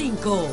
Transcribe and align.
100.5. 0.00 0.48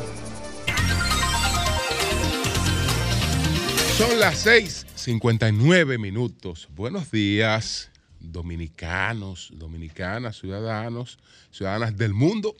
Son 3.96 4.20
las 4.20 4.44
6:59 4.44 5.98
minutos. 5.98 6.68
Buenos 6.76 7.10
días, 7.10 7.90
dominicanos, 8.20 9.48
dominicanas, 9.54 10.36
ciudadanos, 10.38 11.18
ciudadanas 11.50 11.96
del 11.96 12.12
mundo. 12.12 12.54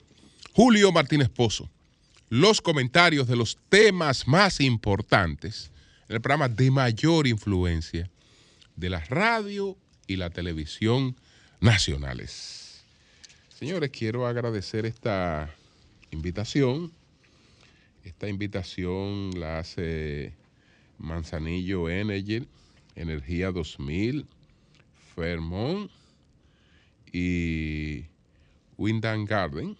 Julio 0.53 0.91
Martínez 0.91 1.29
Pozo. 1.29 1.69
Los 2.29 2.59
comentarios 2.59 3.27
de 3.27 3.35
los 3.35 3.59
temas 3.69 4.27
más 4.27 4.59
importantes 4.59 5.69
en 6.07 6.15
el 6.15 6.21
programa 6.21 6.49
de 6.49 6.71
mayor 6.71 7.27
influencia 7.27 8.09
de 8.75 8.89
la 8.89 8.99
radio 9.01 9.77
y 10.07 10.15
la 10.15 10.31
televisión 10.31 11.15
nacionales. 11.59 12.83
Señores, 13.59 13.91
quiero 13.91 14.25
agradecer 14.25 14.87
esta 14.87 15.53
invitación. 16.11 16.91
Esta 18.03 18.27
invitación 18.27 19.31
la 19.39 19.59
hace 19.59 20.33
Manzanillo 20.97 21.89
Energy, 21.89 22.47
Energía 22.95 23.51
2000, 23.51 24.25
Fairmont 25.15 25.91
y 27.11 28.05
Windham 28.77 29.25
Garden. 29.25 29.77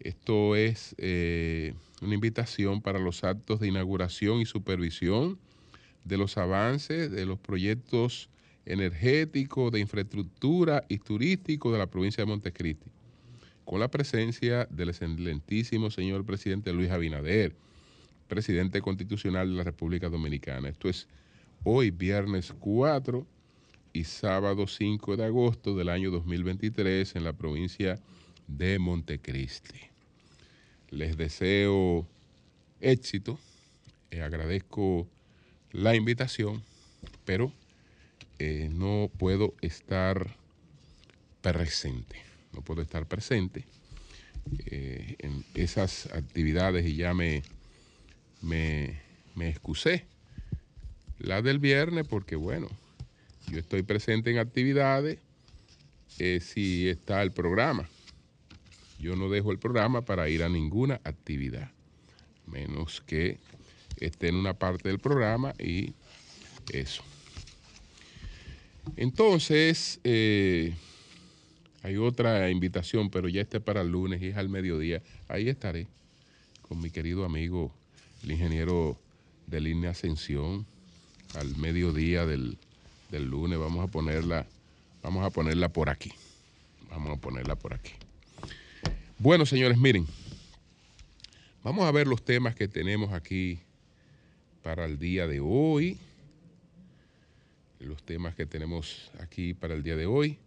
Esto 0.00 0.54
es 0.54 0.94
eh, 0.98 1.74
una 2.00 2.14
invitación 2.14 2.80
para 2.80 2.98
los 2.98 3.24
actos 3.24 3.60
de 3.60 3.68
inauguración 3.68 4.40
y 4.40 4.46
supervisión 4.46 5.38
de 6.04 6.16
los 6.16 6.38
avances 6.38 7.10
de 7.10 7.26
los 7.26 7.38
proyectos 7.38 8.30
energéticos, 8.64 9.72
de 9.72 9.80
infraestructura 9.80 10.84
y 10.88 10.98
turístico 10.98 11.72
de 11.72 11.78
la 11.78 11.86
provincia 11.86 12.22
de 12.22 12.30
Montecristi, 12.30 12.90
con 13.68 13.80
la 13.80 13.90
presencia 13.90 14.66
del 14.70 14.88
excelentísimo 14.88 15.90
señor 15.90 16.24
presidente 16.24 16.72
Luis 16.72 16.90
Abinader, 16.90 17.54
presidente 18.26 18.80
constitucional 18.80 19.50
de 19.50 19.56
la 19.56 19.62
República 19.62 20.08
Dominicana. 20.08 20.70
Esto 20.70 20.88
es 20.88 21.06
hoy, 21.64 21.90
viernes 21.90 22.54
4 22.60 23.26
y 23.92 24.04
sábado 24.04 24.66
5 24.66 25.18
de 25.18 25.26
agosto 25.26 25.76
del 25.76 25.90
año 25.90 26.10
2023 26.10 27.14
en 27.14 27.24
la 27.24 27.34
provincia 27.34 28.00
de 28.46 28.78
Montecristi. 28.78 29.80
Les 30.88 31.18
deseo 31.18 32.06
éxito, 32.80 33.38
eh, 34.10 34.22
agradezco 34.22 35.06
la 35.72 35.94
invitación, 35.94 36.62
pero 37.26 37.52
eh, 38.38 38.70
no 38.72 39.10
puedo 39.18 39.52
estar 39.60 40.38
presente, 41.42 42.27
no 42.52 42.62
puedo 42.62 42.82
estar 42.82 43.06
presente 43.06 43.64
eh, 44.66 45.16
en 45.18 45.44
esas 45.54 46.06
actividades 46.12 46.86
y 46.86 46.96
ya 46.96 47.14
me 47.14 47.42
me, 48.40 49.00
excusé. 49.36 50.04
La 51.18 51.42
del 51.42 51.58
viernes, 51.58 52.06
porque 52.06 52.36
bueno, 52.36 52.68
yo 53.50 53.58
estoy 53.58 53.82
presente 53.82 54.30
en 54.30 54.38
actividades 54.38 55.18
eh, 56.18 56.40
si 56.40 56.88
está 56.88 57.22
el 57.22 57.32
programa. 57.32 57.88
Yo 58.98 59.16
no 59.16 59.28
dejo 59.28 59.52
el 59.52 59.58
programa 59.58 60.02
para 60.02 60.28
ir 60.28 60.42
a 60.42 60.48
ninguna 60.48 61.00
actividad, 61.04 61.70
menos 62.46 63.00
que 63.00 63.38
esté 64.00 64.28
en 64.28 64.36
una 64.36 64.54
parte 64.54 64.88
del 64.88 64.98
programa 64.98 65.54
y 65.58 65.92
eso. 66.72 67.02
Entonces, 68.96 70.00
eh, 70.02 70.74
hay 71.82 71.96
otra 71.96 72.50
invitación, 72.50 73.10
pero 73.10 73.28
ya 73.28 73.40
está 73.40 73.60
para 73.60 73.82
el 73.82 73.88
lunes 73.88 74.20
y 74.22 74.28
es 74.28 74.36
al 74.36 74.48
mediodía. 74.48 75.02
Ahí 75.28 75.48
estaré 75.48 75.86
con 76.62 76.80
mi 76.80 76.90
querido 76.90 77.24
amigo 77.24 77.72
el 78.24 78.32
ingeniero 78.32 78.98
de 79.46 79.60
línea 79.60 79.90
Ascensión 79.90 80.66
al 81.34 81.56
mediodía 81.56 82.26
del, 82.26 82.58
lunes. 83.10 83.58
Vamos 83.58 83.88
a 83.88 83.90
ponerla, 83.90 84.46
vamos 85.02 85.24
a 85.24 85.30
ponerla 85.30 85.68
por 85.68 85.88
aquí. 85.88 86.12
Vamos 86.90 87.16
a 87.16 87.20
ponerla 87.20 87.54
por 87.54 87.74
aquí. 87.74 87.92
Bueno, 89.18 89.46
señores, 89.46 89.78
miren. 89.78 90.06
Vamos 91.62 91.86
a 91.86 91.92
ver 91.92 92.06
los 92.06 92.24
temas 92.24 92.54
que 92.54 92.68
tenemos 92.68 93.12
aquí 93.12 93.60
para 94.62 94.84
el 94.84 94.98
día 94.98 95.26
de 95.26 95.40
hoy. 95.40 95.98
Los 97.78 98.02
temas 98.02 98.34
que 98.34 98.46
tenemos 98.46 99.10
aquí 99.20 99.54
para 99.54 99.74
el 99.74 99.82
día 99.82 99.96
de 99.96 100.06
hoy. 100.06 100.38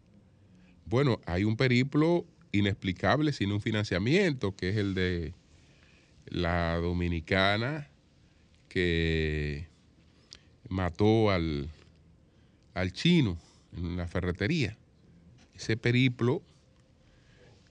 Bueno, 0.92 1.22
hay 1.26 1.46
un 1.46 1.56
periplo 1.56 2.26
inexplicable 2.52 3.32
sin 3.32 3.54
un 3.54 3.62
financiamiento, 3.62 4.58
que 4.58 4.72
es 4.72 4.76
el 4.76 4.94
de 4.94 5.34
la 6.26 6.76
dominicana 6.76 7.88
que 8.68 9.70
mató 10.68 11.32
al, 11.32 11.70
al 12.74 12.92
chino 12.92 13.38
en 13.78 13.96
la 13.96 14.06
ferretería. 14.06 14.78
Ese 15.56 15.78
periplo 15.78 16.42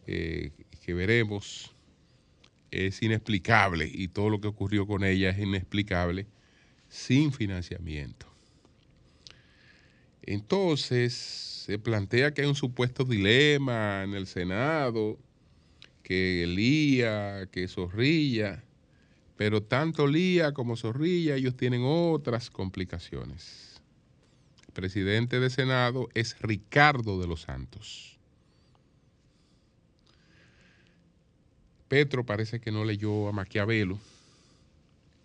eh, 0.06 0.52
que 0.82 0.94
veremos 0.94 1.74
es 2.70 3.02
inexplicable 3.02 3.86
y 3.92 4.08
todo 4.08 4.30
lo 4.30 4.40
que 4.40 4.48
ocurrió 4.48 4.86
con 4.86 5.04
ella 5.04 5.28
es 5.28 5.38
inexplicable 5.40 6.26
sin 6.88 7.34
financiamiento. 7.34 8.29
Entonces 10.30 11.12
se 11.12 11.76
plantea 11.80 12.32
que 12.32 12.42
hay 12.42 12.46
un 12.46 12.54
supuesto 12.54 13.02
dilema 13.02 14.04
en 14.04 14.14
el 14.14 14.28
Senado 14.28 15.18
que 16.04 16.46
Lía, 16.46 17.48
que 17.50 17.66
Zorrilla, 17.66 18.62
pero 19.36 19.60
tanto 19.60 20.06
Lía 20.06 20.52
como 20.52 20.76
Zorrilla, 20.76 21.34
ellos 21.34 21.56
tienen 21.56 21.82
otras 21.84 22.48
complicaciones. 22.48 23.82
El 24.68 24.72
presidente 24.72 25.40
de 25.40 25.50
Senado 25.50 26.08
es 26.14 26.40
Ricardo 26.40 27.20
de 27.20 27.26
los 27.26 27.40
Santos. 27.40 28.16
Petro 31.88 32.24
parece 32.24 32.60
que 32.60 32.70
no 32.70 32.84
leyó 32.84 33.26
a 33.26 33.32
Maquiavelo. 33.32 33.98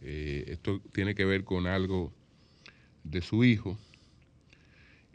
Eh, 0.02 0.46
esto 0.48 0.82
tiene 0.94 1.14
que 1.14 1.26
ver 1.26 1.44
con 1.44 1.68
algo 1.68 2.12
de 3.04 3.22
su 3.22 3.44
hijo. 3.44 3.78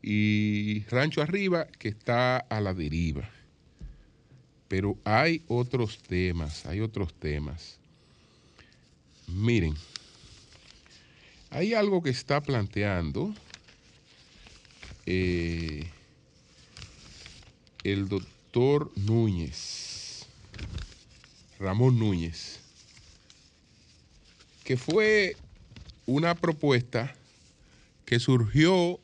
Y 0.02 0.84
Rancho 0.90 1.22
Arriba, 1.22 1.66
que 1.78 1.88
está 1.88 2.38
a 2.38 2.60
la 2.60 2.74
deriva. 2.74 3.28
Pero 4.68 4.96
hay 5.04 5.42
otros 5.48 5.98
temas, 5.98 6.64
hay 6.66 6.80
otros 6.80 7.12
temas. 7.14 7.78
Miren, 9.26 9.74
hay 11.50 11.74
algo 11.74 12.02
que 12.02 12.10
está 12.10 12.40
planteando 12.40 13.34
eh, 15.06 15.88
el 17.82 18.08
doctor 18.08 18.92
Núñez, 18.96 20.26
Ramón 21.58 21.98
Núñez, 21.98 22.60
que 24.64 24.76
fue 24.76 25.36
una 26.06 26.34
propuesta 26.34 27.14
que 28.04 28.20
surgió, 28.20 29.00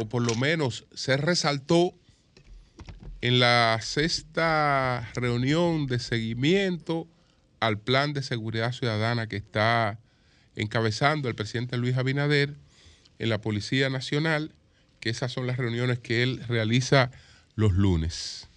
o 0.00 0.08
por 0.08 0.22
lo 0.22 0.34
menos 0.34 0.86
se 0.94 1.18
resaltó 1.18 1.92
en 3.20 3.38
la 3.38 3.78
sexta 3.82 5.06
reunión 5.14 5.86
de 5.86 5.98
seguimiento 5.98 7.06
al 7.60 7.78
plan 7.78 8.14
de 8.14 8.22
seguridad 8.22 8.72
ciudadana 8.72 9.28
que 9.28 9.36
está 9.36 9.98
encabezando 10.56 11.28
el 11.28 11.34
presidente 11.34 11.76
Luis 11.76 11.98
Abinader 11.98 12.56
en 13.18 13.28
la 13.28 13.42
Policía 13.42 13.90
Nacional, 13.90 14.54
que 15.00 15.10
esas 15.10 15.32
son 15.32 15.46
las 15.46 15.58
reuniones 15.58 15.98
que 15.98 16.22
él 16.22 16.42
realiza 16.48 17.10
los 17.54 17.72
lunes. 17.74 18.48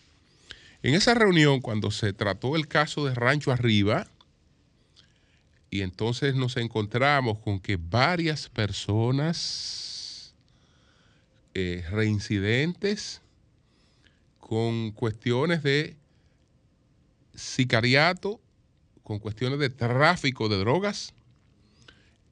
En 0.82 0.94
esa 0.94 1.14
reunión, 1.14 1.60
cuando 1.60 1.92
se 1.92 2.14
trató 2.14 2.56
el 2.56 2.70
caso 2.70 3.06
de 3.06 3.16
Rancho 3.16 3.52
Arriba, 3.52 4.08
y 5.70 5.82
entonces 5.82 6.36
nos 6.36 6.56
encontramos 6.56 7.40
con 7.40 7.60
que 7.60 7.78
varias 7.78 8.48
personas 8.48 9.93
eh, 11.54 11.84
reincidentes 11.92 13.22
con 14.40 14.92
cuestiones 14.92 15.64
de 15.64 15.96
sicariato, 17.36 18.40
con 19.04 19.20
cuestiones 19.20 19.60
de 19.60 19.70
tráfico 19.70 20.50
de 20.50 20.58
drogas, 20.58 21.14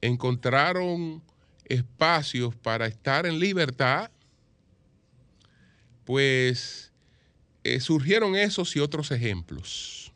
encontraron 0.02 1.22
espacios 1.66 2.56
para 2.56 2.88
estar 2.88 3.26
en 3.26 3.40
libertad, 3.40 4.12
pues 6.06 6.92
eh, 7.64 7.80
surgieron 7.80 8.36
esos 8.36 8.76
y 8.76 8.80
otros 8.80 9.12
ejemplos. 9.12 10.12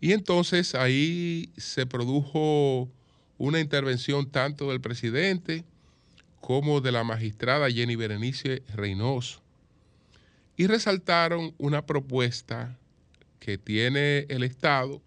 Y 0.00 0.12
entonces 0.12 0.74
ahí 0.74 1.50
se 1.56 1.86
produjo 1.86 2.88
una 3.38 3.60
intervención 3.60 4.30
tanto 4.30 4.70
del 4.70 4.80
presidente 4.80 5.64
como 6.42 6.80
de 6.80 6.90
la 6.90 7.04
magistrada 7.04 7.70
Jenny 7.70 7.94
Berenice 7.94 8.64
Reynoso. 8.74 9.40
Y 10.56 10.66
resaltaron 10.66 11.54
una 11.56 11.86
propuesta 11.86 12.76
que 13.38 13.58
tiene 13.58 14.26
el 14.28 14.42
Estado, 14.42 15.00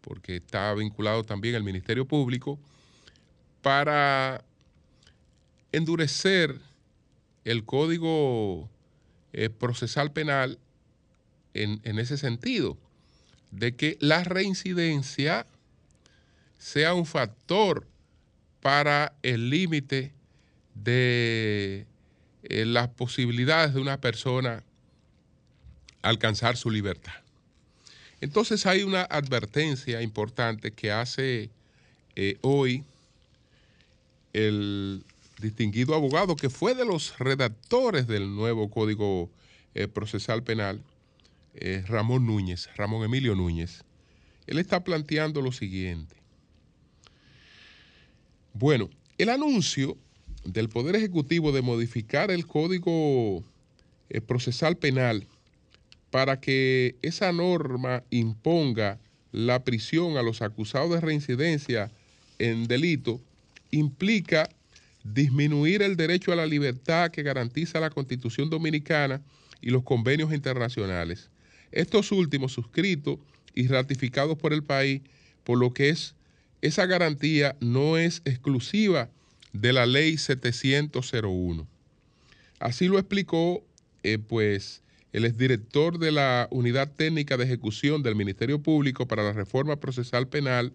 porque 0.00 0.36
está 0.36 0.72
vinculado 0.74 1.24
también 1.24 1.56
al 1.56 1.64
Ministerio 1.64 2.06
Público, 2.06 2.60
para 3.60 4.44
endurecer 5.72 6.60
el 7.44 7.64
código 7.64 8.70
eh, 9.32 9.50
procesal 9.50 10.12
penal 10.12 10.60
en, 11.54 11.80
en 11.82 11.98
ese 11.98 12.16
sentido, 12.16 12.78
de 13.50 13.74
que 13.74 13.98
la 14.00 14.22
reincidencia 14.22 15.44
sea 16.56 16.94
un 16.94 17.04
factor 17.04 17.84
para 18.60 19.12
el 19.22 19.50
límite 19.50 20.12
de 20.82 21.86
eh, 22.42 22.64
las 22.64 22.88
posibilidades 22.88 23.74
de 23.74 23.80
una 23.80 24.00
persona 24.00 24.62
alcanzar 26.02 26.56
su 26.56 26.70
libertad. 26.70 27.14
Entonces 28.20 28.66
hay 28.66 28.82
una 28.82 29.02
advertencia 29.02 30.02
importante 30.02 30.72
que 30.72 30.90
hace 30.90 31.50
eh, 32.16 32.38
hoy 32.42 32.84
el 34.32 35.04
distinguido 35.40 35.94
abogado 35.94 36.36
que 36.36 36.50
fue 36.50 36.74
de 36.74 36.84
los 36.84 37.18
redactores 37.18 38.06
del 38.06 38.34
nuevo 38.34 38.70
Código 38.70 39.30
eh, 39.74 39.88
Procesal 39.88 40.42
Penal, 40.42 40.82
Ramón 41.88 42.24
Núñez, 42.24 42.68
Ramón 42.76 43.04
Emilio 43.04 43.34
Núñez. 43.34 43.82
Él 44.46 44.58
está 44.58 44.84
planteando 44.84 45.42
lo 45.42 45.50
siguiente. 45.50 46.14
Bueno, 48.52 48.88
el 49.18 49.28
anuncio 49.28 49.96
del 50.52 50.70
Poder 50.70 50.96
Ejecutivo 50.96 51.52
de 51.52 51.62
modificar 51.62 52.30
el 52.30 52.46
Código 52.46 53.44
eh, 54.08 54.20
Procesal 54.22 54.76
Penal 54.76 55.26
para 56.10 56.40
que 56.40 56.96
esa 57.02 57.32
norma 57.32 58.02
imponga 58.08 58.98
la 59.30 59.62
prisión 59.62 60.16
a 60.16 60.22
los 60.22 60.40
acusados 60.40 60.90
de 60.90 61.00
reincidencia 61.00 61.90
en 62.38 62.66
delito 62.66 63.20
implica 63.70 64.48
disminuir 65.04 65.82
el 65.82 65.96
derecho 65.96 66.32
a 66.32 66.36
la 66.36 66.46
libertad 66.46 67.10
que 67.10 67.22
garantiza 67.22 67.78
la 67.78 67.90
Constitución 67.90 68.48
Dominicana 68.48 69.20
y 69.60 69.68
los 69.68 69.82
convenios 69.82 70.32
internacionales. 70.32 71.30
Estos 71.72 72.10
últimos 72.10 72.52
suscritos 72.52 73.18
y 73.54 73.66
ratificados 73.66 74.38
por 74.38 74.54
el 74.54 74.62
país, 74.62 75.02
por 75.44 75.58
lo 75.58 75.74
que 75.74 75.90
es 75.90 76.14
esa 76.62 76.86
garantía 76.86 77.54
no 77.60 77.98
es 77.98 78.22
exclusiva 78.24 79.10
de 79.52 79.72
la 79.72 79.86
ley 79.86 80.18
701. 80.18 81.66
Así 82.58 82.88
lo 82.88 82.98
explicó 82.98 83.64
eh, 84.02 84.18
pues 84.18 84.82
el 85.12 85.24
exdirector 85.24 85.98
de 85.98 86.12
la 86.12 86.48
Unidad 86.50 86.92
Técnica 86.94 87.36
de 87.36 87.44
Ejecución 87.44 88.02
del 88.02 88.14
Ministerio 88.14 88.62
Público 88.62 89.06
para 89.06 89.22
la 89.22 89.32
Reforma 89.32 89.76
Procesal 89.76 90.28
Penal, 90.28 90.72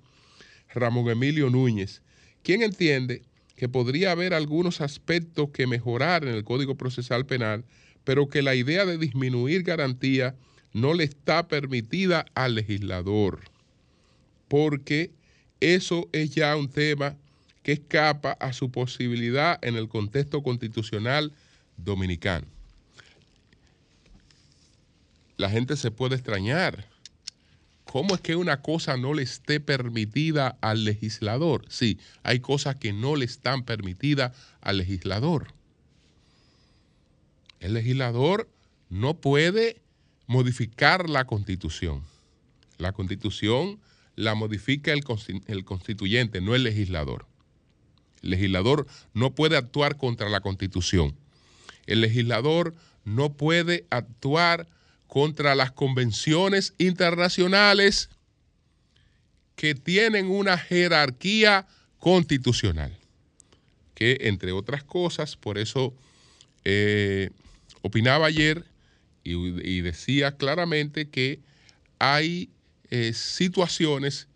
Ramón 0.74 1.10
Emilio 1.10 1.50
Núñez, 1.50 2.02
quien 2.42 2.64
entiende 2.64 3.22
que 3.56 3.70
podría 3.70 4.12
haber 4.12 4.34
algunos 4.34 4.82
aspectos 4.82 5.50
que 5.52 5.68
mejorar 5.68 6.24
en 6.24 6.34
el 6.34 6.44
Código 6.44 6.76
Procesal 6.76 7.26
Penal, 7.26 7.64
pero 8.04 8.28
que 8.28 8.42
la 8.42 8.56
idea 8.56 8.86
de 8.86 8.98
disminuir 8.98 9.64
garantía 9.64 10.36
no 10.74 10.94
le 10.94 11.04
está 11.04 11.48
permitida 11.48 12.26
al 12.34 12.56
legislador, 12.56 13.42
porque 14.48 15.12
eso 15.60 16.10
es 16.12 16.32
ya 16.32 16.56
un 16.58 16.70
tema 16.70 17.16
que 17.64 17.74
escapa 17.74 18.34
a 18.34 18.54
su 18.54 18.72
posibilidad 18.72 19.58
en 19.64 19.76
el 19.76 19.88
contexto 19.88 20.44
constitucional 20.44 21.32
dominicano. 21.78 22.46
La 25.38 25.50
gente 25.50 25.76
se 25.76 25.90
puede 25.90 26.16
extrañar. 26.16 26.86
¿Cómo 27.86 28.16
es 28.16 28.22
que 28.22 28.36
una 28.36 28.62
cosa 28.62 28.98
no 28.98 29.14
le 29.14 29.24
esté 29.24 29.60
permitida 29.60 30.58
al 30.62 30.84
legislador? 30.84 31.66
Sí, 31.70 32.00
hay 32.24 32.40
cosas 32.40 32.76
que 32.76 32.94
no 32.94 33.16
le 33.16 33.26
están 33.26 33.64
permitidas 33.64 34.36
al 34.62 34.78
legislador. 34.78 35.54
El 37.60 37.74
legislador 37.74 38.50
no 38.90 39.16
puede 39.16 39.82
modificar 40.28 41.10
la 41.10 41.26
constitución. 41.26 42.04
La 42.78 42.92
constitución 42.92 43.80
la 44.16 44.36
modifica 44.36 44.94
el, 44.94 45.04
constituyente, 45.64 46.42
no 46.42 46.56
el 46.56 46.64
legislador. 46.64 47.26
Legislador 48.24 48.88
no 49.14 49.36
puede 49.36 49.58
actuar 49.58 49.98
contra 49.98 50.30
la 50.30 50.42
constitución. 50.42 51.16
El 51.86 52.02
legislador 52.02 52.74
no 53.04 53.34
puede 53.34 53.86
actuar 53.90 54.68
contra 55.08 55.54
las 55.54 55.72
convenciones 55.72 56.74
internacionales 56.80 58.10
que 59.56 59.76
tienen 59.76 60.28
una 60.28 60.58
jerarquía 60.58 61.68
constitucional. 62.00 62.98
Que 63.94 64.18
entre 64.22 64.52
otras 64.52 64.84
cosas, 64.84 65.36
por 65.36 65.58
eso 65.60 65.94
eh, 66.64 67.30
opinaba 67.82 68.26
ayer 68.26 68.66
y 69.24 69.82
decía 69.82 70.36
claramente 70.36 71.10
que 71.10 71.40
hay 72.00 72.50
eh, 72.90 73.14
situaciones 73.14 74.28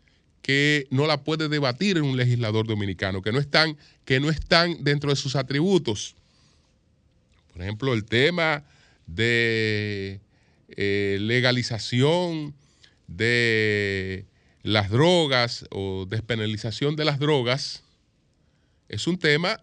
que 0.48 0.88
no 0.92 1.08
la 1.08 1.26
puede 1.26 1.50
debatir 1.50 1.98
en 1.98 2.04
un 2.04 2.16
legislador 2.16 2.66
dominicano, 2.66 3.22
que 3.22 3.34
no 3.34 3.40
están, 3.40 3.76
que 4.06 4.22
no 4.22 4.30
están 4.30 4.82
dentro 4.82 5.10
de 5.10 5.18
sus 5.18 5.36
atributos. 5.36 6.16
Por 7.52 7.64
ejemplo, 7.64 7.94
el 7.94 8.06
tema 8.06 8.64
de 9.08 10.22
eh, 10.70 11.18
legalización 11.20 12.54
de 13.08 14.24
las 14.64 14.90
drogas 14.90 15.66
o 15.70 16.06
despenalización 16.08 16.96
de 16.96 17.04
las 17.04 17.20
drogas 17.20 17.84
es 18.88 19.06
un 19.06 19.20
tema 19.20 19.62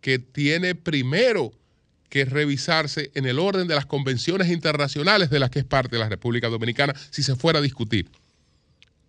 que 0.00 0.18
tiene 0.18 0.74
primero 0.74 1.52
que 2.08 2.24
revisarse 2.24 3.10
en 3.14 3.26
el 3.26 3.38
orden 3.38 3.68
de 3.68 3.74
las 3.74 3.84
convenciones 3.84 4.48
internacionales 4.48 5.28
de 5.28 5.40
las 5.40 5.50
que 5.50 5.58
es 5.58 5.66
parte 5.66 5.96
de 5.96 6.00
la 6.00 6.08
República 6.08 6.48
Dominicana 6.48 6.94
si 7.10 7.22
se 7.22 7.36
fuera 7.36 7.58
a 7.58 7.62
discutir. 7.62 8.08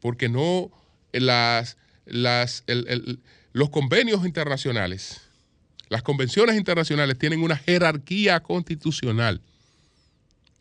Porque 0.02 0.28
no 0.28 0.70
las, 1.12 1.78
las, 2.06 2.64
los 3.54 3.70
convenios 3.70 4.26
internacionales, 4.26 5.22
las 5.90 6.04
convenciones 6.04 6.58
internacionales 6.58 7.18
tienen 7.18 7.42
una 7.42 7.56
jerarquía 7.58 8.42
constitucional. 8.42 9.42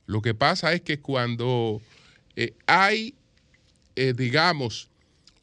Lo 0.06 0.22
que 0.22 0.34
pasa 0.34 0.72
es 0.72 0.82
que 0.82 1.00
cuando 1.00 1.82
eh, 2.36 2.54
hay, 2.66 3.14
eh, 3.96 4.14
digamos, 4.16 4.88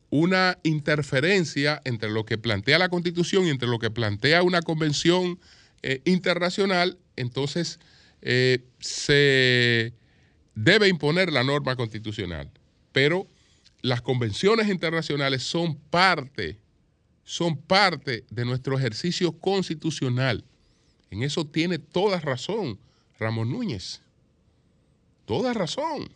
una 0.09 0.57
interferencia 0.63 1.81
entre 1.85 2.09
lo 2.09 2.23
que 2.25 2.37
plantea 2.37 2.77
la 2.79 2.89
Constitución 2.89 3.45
y 3.45 3.49
entre 3.49 3.67
lo 3.67 3.79
que 3.79 3.91
plantea 3.91 4.43
una 4.43 4.61
convención 4.61 5.39
eh, 5.81 6.01
internacional, 6.05 6.97
entonces 7.15 7.79
se 8.79 9.91
debe 10.55 10.87
imponer 10.87 11.29
la 11.33 11.43
norma 11.43 11.75
constitucional. 11.75 12.49
Pero 12.93 13.27
las 13.83 14.01
convenciones 14.01 14.69
internacionales 14.69 15.43
son 15.43 15.75
parte, 15.75 16.57
son 17.25 17.57
parte 17.57 18.23
de 18.29 18.45
nuestro 18.45 18.77
ejercicio 18.79 19.33
constitucional. 19.33 20.45
En 21.11 21.21
eso 21.21 21.45
tiene 21.45 21.77
toda 21.77 22.19
razón 22.21 22.79
Ramón 23.19 23.51
Núñez. 23.51 24.01
Toda 25.25 25.53
razón. 25.53 26.09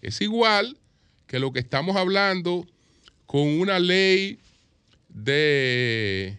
Es 0.00 0.20
igual 0.20 0.78
que 1.26 1.40
lo 1.40 1.52
que 1.52 1.58
estamos 1.58 1.96
hablando 1.96 2.66
con 3.26 3.42
una 3.60 3.80
ley 3.80 4.38
de 5.08 6.38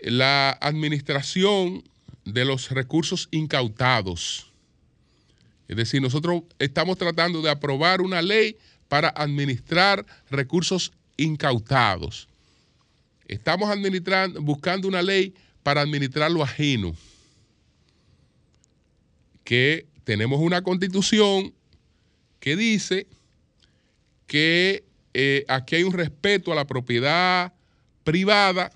la 0.00 0.50
administración 0.62 1.84
de 2.24 2.46
los 2.46 2.70
recursos 2.70 3.28
incautados. 3.30 4.50
Es 5.68 5.76
decir, 5.76 6.00
nosotros 6.00 6.42
estamos 6.58 6.96
tratando 6.96 7.42
de 7.42 7.50
aprobar 7.50 8.00
una 8.00 8.22
ley 8.22 8.56
para 8.92 9.08
administrar 9.08 10.04
recursos 10.28 10.92
incautados. 11.16 12.28
Estamos 13.26 13.70
administrando, 13.70 14.42
buscando 14.42 14.86
una 14.86 15.00
ley 15.00 15.32
para 15.62 15.80
administrar 15.80 16.30
lo 16.30 16.42
ajeno. 16.42 16.94
Que 19.44 19.86
tenemos 20.04 20.40
una 20.40 20.60
constitución 20.60 21.54
que 22.38 22.54
dice 22.54 23.06
que 24.26 24.84
eh, 25.14 25.46
aquí 25.48 25.76
hay 25.76 25.84
un 25.84 25.94
respeto 25.94 26.52
a 26.52 26.54
la 26.54 26.66
propiedad 26.66 27.54
privada 28.04 28.72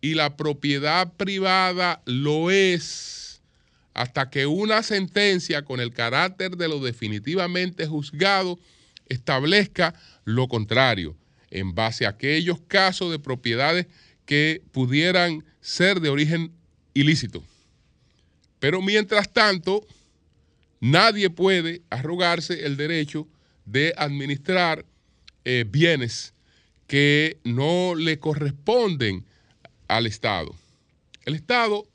y 0.00 0.14
la 0.14 0.36
propiedad 0.36 1.12
privada 1.12 2.02
lo 2.04 2.50
es 2.50 3.40
hasta 3.94 4.28
que 4.28 4.46
una 4.46 4.82
sentencia 4.82 5.62
con 5.62 5.78
el 5.78 5.92
carácter 5.92 6.56
de 6.56 6.66
lo 6.66 6.80
definitivamente 6.80 7.86
juzgado 7.86 8.58
establezca 9.08 9.94
lo 10.24 10.48
contrario, 10.48 11.16
en 11.50 11.74
base 11.74 12.06
a 12.06 12.10
aquellos 12.10 12.60
casos 12.62 13.10
de 13.10 13.18
propiedades 13.18 13.86
que 14.26 14.62
pudieran 14.72 15.44
ser 15.60 16.00
de 16.00 16.08
origen 16.08 16.52
ilícito. 16.94 17.42
Pero 18.58 18.80
mientras 18.80 19.32
tanto, 19.32 19.86
nadie 20.80 21.30
puede 21.30 21.82
arrogarse 21.90 22.64
el 22.64 22.76
derecho 22.76 23.28
de 23.66 23.92
administrar 23.96 24.84
eh, 25.44 25.64
bienes 25.68 26.32
que 26.86 27.38
no 27.44 27.94
le 27.94 28.18
corresponden 28.18 29.24
al 29.88 30.06
Estado. 30.06 30.54
El 31.24 31.34
Estado, 31.34 31.86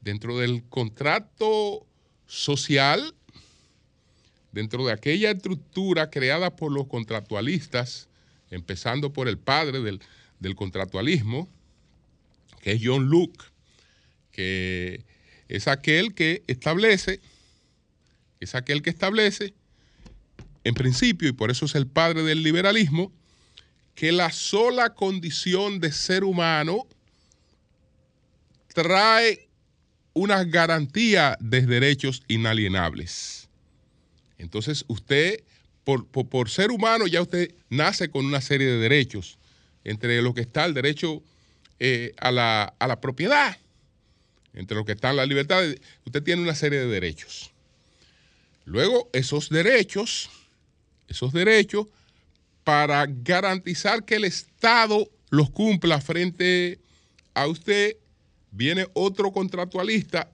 dentro 0.00 0.38
del 0.38 0.64
contrato 0.68 1.86
social, 2.26 3.14
dentro 4.56 4.86
de 4.86 4.92
aquella 4.94 5.32
estructura 5.32 6.08
creada 6.08 6.56
por 6.56 6.72
los 6.72 6.86
contractualistas, 6.86 8.08
empezando 8.50 9.12
por 9.12 9.28
el 9.28 9.36
padre 9.36 9.82
del, 9.82 10.00
del 10.40 10.54
contractualismo, 10.54 11.46
que 12.62 12.72
es 12.72 12.80
John 12.82 13.04
Luke, 13.04 13.44
que 14.32 15.04
es 15.48 15.68
aquel 15.68 16.14
que 16.14 16.42
establece, 16.46 17.20
es 18.40 18.54
aquel 18.54 18.80
que 18.80 18.88
establece, 18.88 19.52
en 20.64 20.72
principio, 20.72 21.28
y 21.28 21.32
por 21.32 21.50
eso 21.50 21.66
es 21.66 21.74
el 21.74 21.86
padre 21.86 22.22
del 22.22 22.42
liberalismo, 22.42 23.12
que 23.94 24.10
la 24.10 24.32
sola 24.32 24.94
condición 24.94 25.80
de 25.80 25.92
ser 25.92 26.24
humano 26.24 26.86
trae 28.68 29.50
una 30.14 30.44
garantía 30.44 31.36
de 31.40 31.60
derechos 31.60 32.22
inalienables. 32.26 33.45
Entonces 34.38 34.84
usted, 34.88 35.42
por, 35.84 36.50
ser 36.50 36.70
humano, 36.70 37.06
ya 37.06 37.22
usted 37.22 37.54
nace 37.70 38.10
con 38.10 38.26
una 38.26 38.40
serie 38.40 38.66
de 38.66 38.78
derechos, 38.78 39.38
entre 39.84 40.20
lo 40.22 40.34
que 40.34 40.40
está 40.40 40.64
el 40.64 40.74
derecho 40.74 41.22
eh, 41.78 42.12
a, 42.18 42.30
la, 42.30 42.74
a 42.78 42.86
la 42.86 43.00
propiedad, 43.00 43.56
entre 44.54 44.76
lo 44.76 44.84
que 44.84 44.92
está 44.92 45.12
la 45.12 45.26
libertad, 45.26 45.62
usted 46.04 46.22
tiene 46.22 46.42
una 46.42 46.54
serie 46.54 46.80
de 46.80 46.86
derechos. 46.86 47.52
Luego, 48.64 49.08
esos 49.12 49.48
derechos, 49.48 50.28
esos 51.08 51.32
derechos, 51.32 51.86
para 52.64 53.06
garantizar 53.06 54.04
que 54.04 54.16
el 54.16 54.24
Estado 54.24 55.08
los 55.30 55.50
cumpla 55.50 56.00
frente 56.00 56.80
a 57.32 57.46
usted, 57.46 57.96
viene 58.50 58.88
otro 58.94 59.32
contractualista 59.32 60.30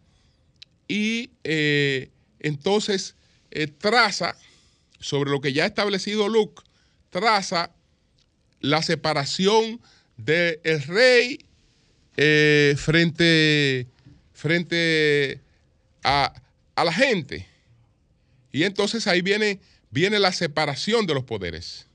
y 0.89 1.31
eh, 1.45 2.11
entonces 2.41 3.17
eh, 3.53 3.67
traza 3.67 4.37
sobre 4.99 5.31
lo 5.31 5.41
que 5.41 5.53
ya 5.53 5.65
ha 5.65 5.67
establecido 5.67 6.29
Luke, 6.29 6.63
traza 7.11 7.71
la 8.61 8.83
separación 8.83 9.81
del 10.17 10.83
rey 10.87 11.45
eh, 12.17 12.75
frente, 12.79 13.89
frente 14.33 15.41
a, 16.05 16.33
la 16.77 16.93
gente. 16.93 17.47
Y 18.53 18.65
entonces 18.65 19.07
ahí 19.07 19.23
viene, 19.23 19.61
viene 19.91 20.19
la 20.19 20.33
separación 20.33 21.07
de 21.07 21.15
los 21.15 21.25
poderes 21.25 21.87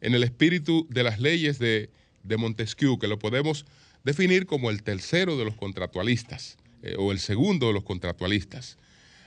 en 0.00 0.14
el 0.14 0.22
espíritu 0.22 0.86
de 0.90 1.02
las 1.02 1.20
leyes 1.20 1.58
de, 1.58 1.90
de 2.22 2.36
Montesquieu, 2.36 2.98
que 2.98 3.08
lo 3.08 3.18
podemos 3.18 3.64
definir 4.04 4.46
como 4.46 4.70
el 4.70 4.82
tercero 4.82 5.36
de 5.36 5.44
los 5.44 5.56
contractualistas 5.56 6.56
eh, 6.82 6.94
o 6.98 7.10
el 7.10 7.18
segundo 7.18 7.66
de 7.68 7.72
los 7.72 7.82
contractualistas. 7.82 8.78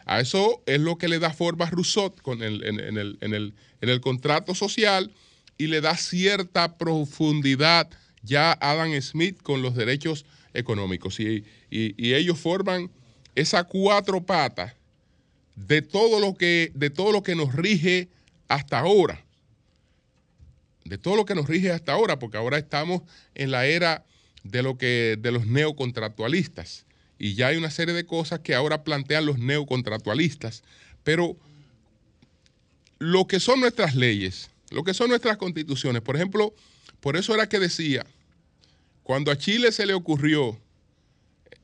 A 0.09 0.21
eso 0.21 0.63
es 0.65 0.79
lo 0.79 0.97
que 0.97 1.07
le 1.07 1.19
da 1.19 1.31
forma 1.31 1.65
a 1.65 1.69
Rousseau 1.69 2.11
con 2.23 2.41
el, 2.41 2.63
en, 2.65 3.53
el, 3.89 4.01
contrato 4.01 4.55
social 4.55 5.13
y 5.55 5.67
le 5.67 5.81
da 5.81 5.95
cierta 5.95 6.79
profundidad 6.79 7.87
ya 8.23 8.57
Adam 8.59 8.99
Smith 9.03 9.39
con 9.43 9.61
los 9.61 9.75
derechos 9.75 10.25
económicos. 10.55 11.19
Y, 11.19 11.45
y, 11.69 12.13
ellos 12.15 12.39
forman 12.39 12.89
esa 13.35 13.65
cuatro 13.65 14.25
patas 14.25 14.73
de 15.55 15.83
todo, 15.83 16.19
lo 16.19 16.33
que, 16.33 16.71
de 16.73 16.89
todo 16.89 17.11
lo 17.11 17.21
que 17.21 17.35
nos 17.35 17.53
rige 17.53 18.09
hasta 18.47 18.79
ahora. 18.79 19.23
De 20.85 20.97
todo 20.97 21.17
lo 21.17 21.25
que 21.25 21.35
nos 21.35 21.47
rige 21.47 21.71
hasta 21.71 21.93
ahora, 21.93 22.17
porque 22.17 22.37
ahora 22.37 22.57
estamos 22.57 23.03
en 23.35 23.51
la 23.51 23.67
era 23.67 24.03
de 24.41 24.63
lo 24.63 24.75
que 24.75 25.19
de 25.19 25.31
los 25.31 25.45
neocontractualistas 25.45 26.87
y 27.19 27.35
ya 27.35 27.47
hay 27.47 27.57
una 27.57 27.69
serie 27.69 27.93
de 27.93 28.05
cosas 28.05 28.39
que 28.39 28.55
ahora 28.55 28.83
plantean 28.83 29.25
los 29.25 29.37
neocontractualistas, 29.37 30.63
pero 31.03 31.37
lo 32.97 33.27
que 33.27 33.41
son 33.41 33.59
nuestras 33.59 33.93
leyes, 33.93 34.49
lo 34.71 34.83
que 34.83 34.93
son 34.93 35.09
nuestras 35.09 35.37
constituciones, 35.37 36.01
por 36.01 36.15
ejemplo, 36.15 36.55
por 37.01 37.17
eso 37.17 37.35
era 37.35 37.49
que 37.49 37.59
decía, 37.59 38.05
cuando 39.03 39.31
a 39.31 39.37
Chile 39.37 39.73
se 39.73 39.85
le 39.85 39.93
ocurrió 39.93 40.57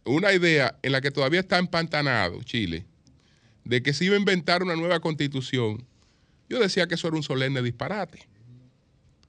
una 0.04 0.34
idea 0.34 0.78
en 0.84 0.92
la 0.92 1.02
que 1.02 1.10
todavía 1.10 1.40
está 1.40 1.58
empantanado 1.58 2.44
Chile, 2.44 2.86
de 3.64 3.82
que 3.82 3.94
se 3.94 4.06
iba 4.06 4.16
a 4.16 4.20
inventar 4.20 4.62
una 4.62 4.76
nueva 4.76 5.00
constitución, 5.00 5.86
yo 6.50 6.60
decía 6.60 6.86
que 6.88 6.96
eso 6.96 7.08
era 7.08 7.18
un 7.18 7.24
solemne 7.24 7.62
disparate. 7.62 8.28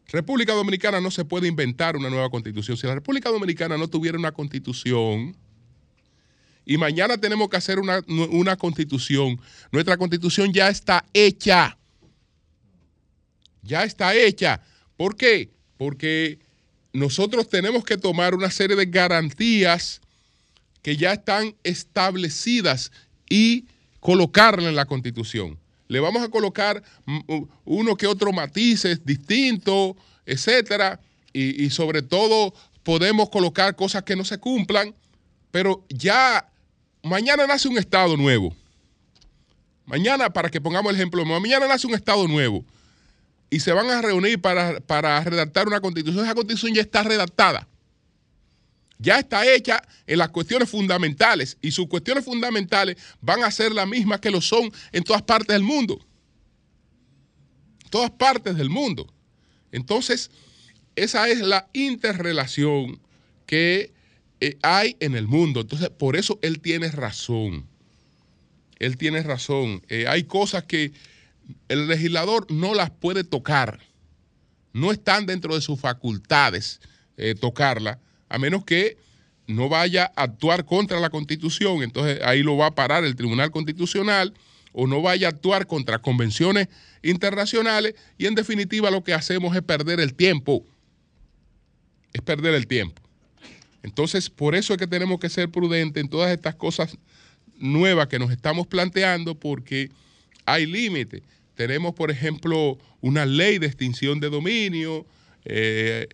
República 0.09 0.53
Dominicana 0.53 1.01
no 1.01 1.11
se 1.11 1.25
puede 1.25 1.49
inventar 1.49 1.97
una 1.97 2.11
nueva 2.11 2.31
constitución. 2.31 2.77
Si 2.77 2.87
la 2.87 2.95
República 2.95 3.31
Dominicana 3.31 3.77
no 3.79 3.89
tuviera 3.89 4.19
una 4.19 4.33
constitución 4.33 5.37
y 6.67 6.77
mañana 6.77 7.17
tenemos 7.17 7.49
que 7.49 7.57
hacer 7.57 7.79
una, 7.79 8.03
una 8.07 8.57
constitución, 8.57 9.41
nuestra 9.73 9.97
constitución 9.97 10.53
ya 10.53 10.69
está 10.69 11.05
hecha. 11.15 11.79
Ya 13.63 13.85
está 13.85 14.15
hecha. 14.15 14.61
¿Por 14.97 15.17
qué? 15.17 15.51
Porque 15.79 16.41
nosotros 16.93 17.49
tenemos 17.49 17.85
que 17.85 17.97
tomar 17.97 18.35
una 18.35 18.51
serie 18.51 18.77
de 18.77 18.87
garantías 18.87 20.03
que 20.83 20.97
ya 20.97 21.15
están 21.15 21.57
establecidas 21.65 22.93
y 23.31 23.65
colocarla 24.01 24.69
en 24.69 24.77
la 24.77 24.85
constitución 24.85 25.59
le 25.89 26.01
vamos 26.01 26.23
a 26.23 26.29
colocar 26.29 26.83
uno 27.65 27.97
que 27.97 28.07
otro 28.07 28.33
matices 28.33 29.05
distintos, 29.05 29.95
etcétera, 30.25 31.01
y, 31.33 31.69
sobre 31.71 32.03
todo 32.03 32.55
podemos 32.83 33.29
colocar 33.29 33.77
cosas 33.77 34.05
que 34.05 34.17
no 34.17 34.25
se 34.25 34.39
cumplan, 34.39 34.95
pero 35.51 35.85
ya 35.89 36.49
mañana 37.07 37.47
nace 37.47 37.69
un 37.69 37.79
Estado 37.79 38.17
nuevo. 38.17 38.55
Mañana, 39.85 40.31
para 40.31 40.51
que 40.51 40.61
pongamos 40.61 40.91
el 40.91 40.97
ejemplo, 40.97 41.25
mañana 41.25 41.67
nace 41.67 41.87
un 41.87 41.95
Estado 41.95 42.27
nuevo 42.27 42.65
y 43.49 43.61
se 43.61 43.73
van 43.73 43.89
a 43.89 44.03
reunir 44.03 44.41
para, 44.41 44.81
para 44.81 45.23
redactar 45.23 45.69
una 45.69 45.81
constitución. 45.81 46.25
Esa 46.25 46.35
constitución 46.35 46.75
ya 46.75 46.83
está 46.83 47.03
redactada 47.03 47.69
ya 48.99 49.19
está 49.19 49.47
hecha 49.47 49.83
en 50.07 50.19
las 50.19 50.31
cuestiones 50.31 50.71
fundamentales 50.71 51.59
y 51.61 51.71
sus 51.71 51.87
cuestiones 51.87 52.25
fundamentales 52.25 52.97
van 53.21 53.45
a 53.45 53.51
ser 53.51 53.73
las 53.73 53.87
mismas 53.87 54.21
que 54.21 54.31
lo 54.31 54.41
son 54.41 54.71
en 54.93 55.05
todas 55.05 55.23
partes 55.23 55.55
del 55.55 55.63
mundo. 55.63 56.01
Todas 57.91 58.11
partes 58.11 58.57
del 58.57 58.71
mundo. 58.71 59.13
Entonces, 59.71 60.31
esa 60.95 61.29
es 61.29 61.41
la 61.41 61.69
interrelación 61.73 62.99
que 63.45 63.93
hay 64.63 64.97
en 65.01 65.15
el 65.15 65.27
mundo. 65.27 65.61
Entonces, 65.61 65.91
por 65.91 66.17
eso 66.17 66.39
él 66.43 66.61
tiene 66.61 66.91
razón. 66.91 67.67
Él 68.79 68.97
tiene 68.97 69.23
razón. 69.23 69.83
Eh, 69.89 70.07
hay 70.09 70.25
cosas 70.25 70.65
que 70.65 70.93
el 71.69 71.89
legislador 71.89 72.51
no 72.51 72.75
las 72.75 72.91
puede 72.91 73.25
tocar. 73.25 73.81
No 74.73 74.93
están 74.93 75.27
dentro 75.27 75.55
de 75.55 75.61
sus 75.61 75.81
facultades 75.81 76.81
eh, 77.17 77.35
tocarlas 77.35 77.99
a 78.29 78.39
menos 78.39 78.65
que 78.65 78.99
no 79.47 79.69
vaya 79.69 80.13
a 80.17 80.25
actuar 80.25 80.65
contra 80.65 81.01
la 81.01 81.11
Constitución, 81.11 81.83
entonces 81.83 82.21
ahí 82.23 82.43
lo 82.43 82.57
va 82.57 82.67
a 82.67 82.75
parar 82.75 83.05
el 83.05 83.17
Tribunal 83.17 83.51
Constitucional, 83.51 84.35
o 84.73 84.87
no 84.87 85.01
vaya 85.01 85.29
a 85.29 85.31
actuar 85.31 85.67
contra 85.67 86.01
convenciones 86.01 86.69
internacionales, 87.03 87.95
y 88.19 88.27
en 88.27 88.35
definitiva 88.35 88.91
lo 88.91 89.05
que 89.05 89.15
hacemos 89.15 89.55
es 89.57 89.63
perder 89.63 90.01
el 90.01 90.15
tiempo, 90.15 90.65
es 92.13 92.21
perder 92.23 92.55
el 92.55 92.67
tiempo. 92.67 93.01
Entonces, 93.83 94.31
por 94.31 94.55
eso 94.55 94.73
es 94.73 94.79
que 94.79 94.87
tenemos 94.87 95.21
que 95.21 95.29
ser 95.29 95.51
prudentes 95.51 96.03
en 96.03 96.09
todas 96.09 96.33
estas 96.33 96.55
cosas 96.55 96.97
nuevas 97.59 98.09
que 98.09 98.19
nos 98.19 98.31
estamos 98.31 98.67
planteando, 98.67 99.35
porque 99.35 99.91
hay 100.45 100.67
límites. 100.67 101.23
Tenemos, 101.55 101.95
por 101.95 102.11
ejemplo, 102.11 102.79
una 103.01 103.25
ley 103.25 103.59
de 103.59 103.67
extinción 103.67 104.21
de 104.21 104.31
dominio, 104.31 105.07
eh, 105.45 106.09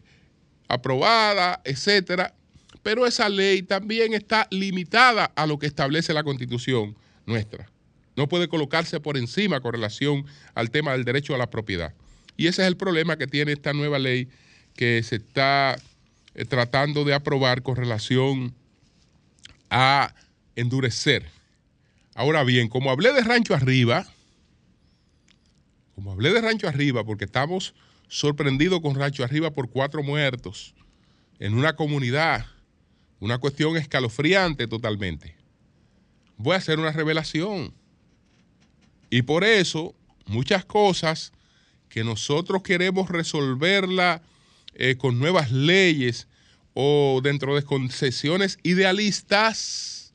aprobada, 0.69 1.61
etcétera, 1.65 2.35
pero 2.83 3.07
esa 3.07 3.29
ley 3.29 3.63
también 3.63 4.15
está 4.15 4.49
limitada 4.51 5.27
a 5.37 5.47
lo 5.47 5.59
que 5.59 5.67
establece 5.67 6.13
la 6.13 6.25
constitución 6.25 6.97
nuestra. 7.27 7.71
No 8.17 8.29
puede 8.29 8.49
colocarse 8.49 9.01
por 9.01 9.17
encima 9.17 9.61
con 9.61 9.73
relación 9.73 10.27
al 10.55 10.71
tema 10.71 10.93
del 10.93 11.05
derecho 11.05 11.35
a 11.35 11.39
la 11.39 11.51
propiedad. 11.51 11.95
Y 12.37 12.47
ese 12.47 12.63
es 12.63 12.69
el 12.69 12.77
problema 12.77 13.17
que 13.17 13.27
tiene 13.27 13.53
esta 13.53 13.73
nueva 13.73 13.99
ley 13.99 14.29
que 14.75 15.03
se 15.03 15.17
está 15.17 15.77
eh, 16.35 16.45
tratando 16.45 17.05
de 17.05 17.15
aprobar 17.15 17.63
con 17.63 17.77
relación 17.77 18.55
a 19.71 20.15
endurecer. 20.57 21.29
Ahora 22.15 22.45
bien, 22.45 22.69
como 22.69 22.91
hablé 22.91 23.13
de 23.13 23.23
Rancho 23.23 23.55
Arriba, 23.55 24.07
como 25.95 26.13
hablé 26.13 26.33
de 26.33 26.41
Rancho 26.41 26.69
Arriba, 26.69 27.05
porque 27.05 27.25
estamos 27.25 27.75
sorprendido 28.09 28.83
con 28.83 28.95
Rancho 28.95 29.25
Arriba 29.25 29.51
por 29.51 29.71
cuatro 29.71 30.03
muertos 30.03 30.75
en 31.39 31.55
una 31.55 31.75
comunidad. 31.75 32.47
Una 33.19 33.39
cuestión 33.39 33.77
escalofriante 33.77 34.67
totalmente. 34.67 35.37
Voy 36.37 36.55
a 36.55 36.59
hacer 36.59 36.79
una 36.79 36.93
revelación. 36.93 37.73
Y 39.11 39.23
por 39.23 39.45
eso 39.45 39.95
muchas 40.27 40.65
cosas 40.65 41.33
que 41.89 42.05
nosotros 42.05 42.63
queremos 42.63 43.09
resolverla 43.11 44.23
eh, 44.75 44.97
con 44.97 45.19
nuevas 45.19 45.51
leyes 45.51 46.29
o 46.75 47.21
dentro 47.23 47.55
de 47.55 47.63
concesiones 47.63 48.59
idealistas, 48.63 50.15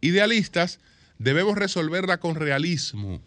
idealistas, 0.00 0.80
debemos 1.18 1.56
resolverla 1.56 2.18
con 2.18 2.34
realismo. 2.34 3.22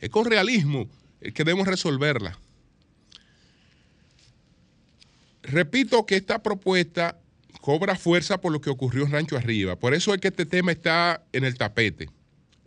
Es 0.00 0.10
con 0.10 0.24
realismo 0.24 0.88
que 1.20 1.44
debemos 1.44 1.66
resolverla. 1.66 2.38
Repito 5.42 6.04
que 6.04 6.16
esta 6.16 6.42
propuesta 6.42 7.18
cobra 7.60 7.96
fuerza 7.96 8.40
por 8.40 8.52
lo 8.52 8.60
que 8.60 8.70
ocurrió 8.70 9.04
en 9.04 9.12
Rancho 9.12 9.36
Arriba. 9.36 9.76
Por 9.76 9.94
eso 9.94 10.12
es 10.12 10.20
que 10.20 10.28
este 10.28 10.44
tema 10.44 10.72
está 10.72 11.24
en 11.32 11.44
el 11.44 11.56
tapete. 11.56 12.10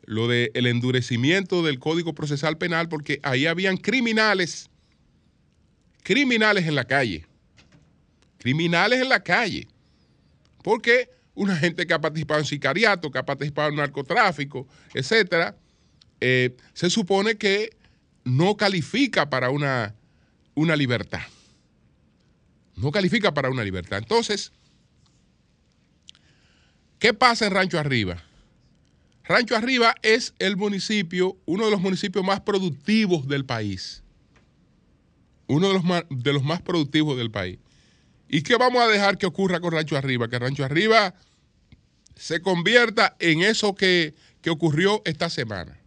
Lo 0.06 0.28
del 0.28 0.66
endurecimiento 0.66 1.62
del 1.62 1.78
Código 1.78 2.14
Procesal 2.14 2.58
Penal, 2.58 2.90
porque 2.90 3.20
ahí 3.22 3.46
habían 3.46 3.78
criminales, 3.78 4.71
criminales 6.04 6.68
en 6.68 6.76
la 6.76 6.86
calle. 6.86 7.26
Criminales 8.38 9.02
en 9.02 9.10
la 9.10 9.22
calle. 9.22 9.68
Porque 10.64 11.10
una 11.34 11.56
gente 11.56 11.88
que 11.88 11.94
ha 11.94 12.02
participado 12.02 12.40
en 12.40 12.46
sicariato, 12.46 13.12
que 13.12 13.18
ha 13.18 13.26
participado 13.26 13.70
en 13.70 13.76
narcotráfico, 13.76 14.68
etcétera, 14.94 15.56
eh, 16.20 16.56
se 16.74 16.90
supone 16.90 17.36
que 17.36 17.76
no 18.24 18.56
califica 18.58 19.30
para 19.30 19.50
una, 19.50 19.96
una 20.54 20.76
libertad. 20.76 21.22
No 22.76 22.92
califica 22.92 23.34
para 23.34 23.50
una 23.50 23.64
libertad. 23.64 24.00
Entonces, 24.00 24.52
¿qué 27.00 27.14
pasa 27.14 27.48
en 27.48 27.54
Rancho 27.54 27.80
Arriba? 27.80 28.24
Rancho 29.24 29.56
Arriba 29.56 29.96
es 30.02 30.34
el 30.40 30.58
municipio, 30.58 31.38
uno 31.46 31.66
de 31.66 31.72
los 31.72 31.82
municipios 31.82 32.26
más 32.26 32.42
productivos 32.42 33.28
del 33.28 33.46
país. 33.46 34.04
Uno 35.52 35.68
de 35.68 35.74
los 35.74 35.84
más, 35.84 36.04
de 36.10 36.34
los 36.34 36.44
más 36.44 36.62
productivos 36.62 37.18
del 37.18 37.30
país. 37.30 37.60
¿Y 38.30 38.42
qué 38.44 38.56
vamos 38.56 38.82
a 38.82 38.88
dejar 38.88 39.18
que 39.18 39.26
ocurra 39.26 39.60
con 39.60 39.74
Rancho 39.74 39.98
Arriba? 39.98 40.30
Que 40.30 40.40
Rancho 40.40 40.64
Arriba 40.64 41.14
se 42.16 42.42
convierta 42.42 43.18
en 43.20 43.42
eso 43.42 43.76
que, 43.76 44.16
que 44.42 44.50
ocurrió 44.50 45.02
esta 45.04 45.30
semana. 45.30 45.78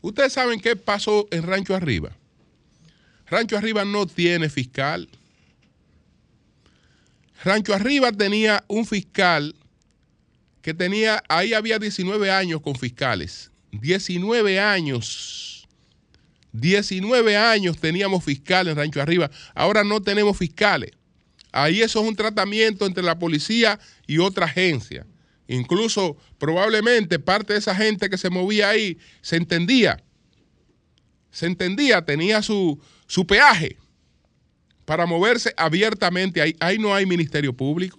Ustedes 0.00 0.32
saben 0.32 0.60
qué 0.60 0.76
pasó 0.76 1.26
en 1.32 1.42
Rancho 1.42 1.74
Arriba. 1.74 2.16
Rancho 3.26 3.56
Arriba 3.56 3.84
no 3.84 4.06
tiene 4.06 4.48
fiscal. 4.48 5.08
Rancho 7.42 7.74
Arriba 7.74 8.12
tenía 8.12 8.62
un 8.68 8.86
fiscal 8.86 9.56
que 10.60 10.74
tenía, 10.74 11.24
ahí 11.28 11.54
había 11.54 11.80
19 11.80 12.30
años 12.30 12.60
con 12.60 12.76
fiscales. 12.76 13.50
19 13.72 14.60
años. 14.60 15.51
19 16.52 17.36
años 17.36 17.78
teníamos 17.78 18.24
fiscales 18.24 18.72
en 18.72 18.78
Rancho 18.78 19.00
Arriba. 19.00 19.30
Ahora 19.54 19.84
no 19.84 20.02
tenemos 20.02 20.36
fiscales. 20.36 20.92
Ahí 21.50 21.82
eso 21.82 22.00
es 22.00 22.08
un 22.08 22.16
tratamiento 22.16 22.86
entre 22.86 23.02
la 23.02 23.18
policía 23.18 23.78
y 24.06 24.18
otra 24.18 24.46
agencia. 24.46 25.06
Incluso 25.48 26.16
probablemente 26.38 27.18
parte 27.18 27.52
de 27.52 27.58
esa 27.58 27.74
gente 27.74 28.08
que 28.08 28.16
se 28.16 28.30
movía 28.30 28.70
ahí 28.70 28.98
se 29.20 29.36
entendía. 29.36 30.02
Se 31.30 31.46
entendía, 31.46 32.04
tenía 32.04 32.42
su, 32.42 32.80
su 33.06 33.26
peaje 33.26 33.76
para 34.84 35.06
moverse 35.06 35.52
abiertamente. 35.56 36.40
Ahí, 36.40 36.56
ahí 36.60 36.78
no 36.78 36.94
hay 36.94 37.06
ministerio 37.06 37.54
público. 37.54 37.98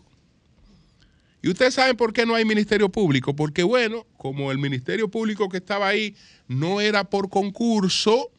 Y 1.41 1.49
ustedes 1.49 1.73
saben 1.73 1.97
por 1.97 2.13
qué 2.13 2.25
no 2.25 2.35
hay 2.35 2.45
ministerio 2.45 2.89
público. 2.89 3.35
Porque 3.35 3.63
bueno, 3.63 4.07
como 4.17 4.51
el 4.51 4.57
ministerio 4.57 5.09
público 5.09 5.49
que 5.49 5.57
estaba 5.57 5.87
ahí 5.87 6.15
no 6.47 6.79
era 6.79 7.03
por 7.03 7.29
concurso, 7.29 8.31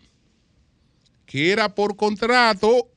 que 1.34 1.50
era 1.50 1.74
por 1.74 1.96
contrato, 1.96 2.92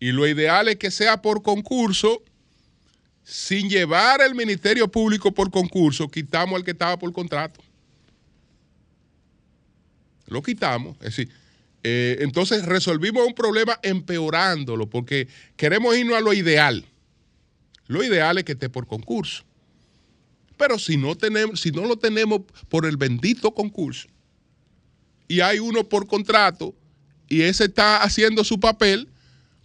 y 0.00 0.10
lo 0.10 0.26
ideal 0.26 0.66
es 0.66 0.74
que 0.74 0.90
sea 0.90 1.22
por 1.22 1.40
concurso, 1.40 2.20
sin 3.22 3.68
llevar 3.68 4.20
el 4.22 4.34
Ministerio 4.34 4.90
Público 4.90 5.30
por 5.30 5.48
concurso, 5.48 6.08
quitamos 6.08 6.56
al 6.56 6.64
que 6.64 6.72
estaba 6.72 6.98
por 6.98 7.12
contrato. 7.12 7.62
Lo 10.26 10.42
quitamos. 10.42 10.96
Es 10.96 11.16
decir, 11.16 11.30
eh, 11.84 12.16
entonces 12.22 12.66
resolvimos 12.66 13.24
un 13.24 13.36
problema 13.36 13.78
empeorándolo 13.84 14.90
porque 14.90 15.28
queremos 15.54 15.96
irnos 15.96 16.16
a 16.16 16.20
lo 16.20 16.32
ideal. 16.32 16.84
Lo 17.86 18.02
ideal 18.02 18.38
es 18.38 18.44
que 18.44 18.54
esté 18.54 18.68
por 18.68 18.88
concurso. 18.88 19.44
Pero 20.56 20.76
si 20.76 20.96
no, 20.96 21.14
tenemos, 21.14 21.60
si 21.60 21.70
no 21.70 21.84
lo 21.84 21.96
tenemos 21.96 22.40
por 22.68 22.84
el 22.84 22.96
bendito 22.96 23.54
concurso 23.54 24.08
y 25.28 25.38
hay 25.38 25.60
uno 25.60 25.88
por 25.88 26.08
contrato 26.08 26.74
y 27.32 27.40
ese 27.44 27.64
está 27.64 28.02
haciendo 28.02 28.44
su 28.44 28.60
papel, 28.60 29.08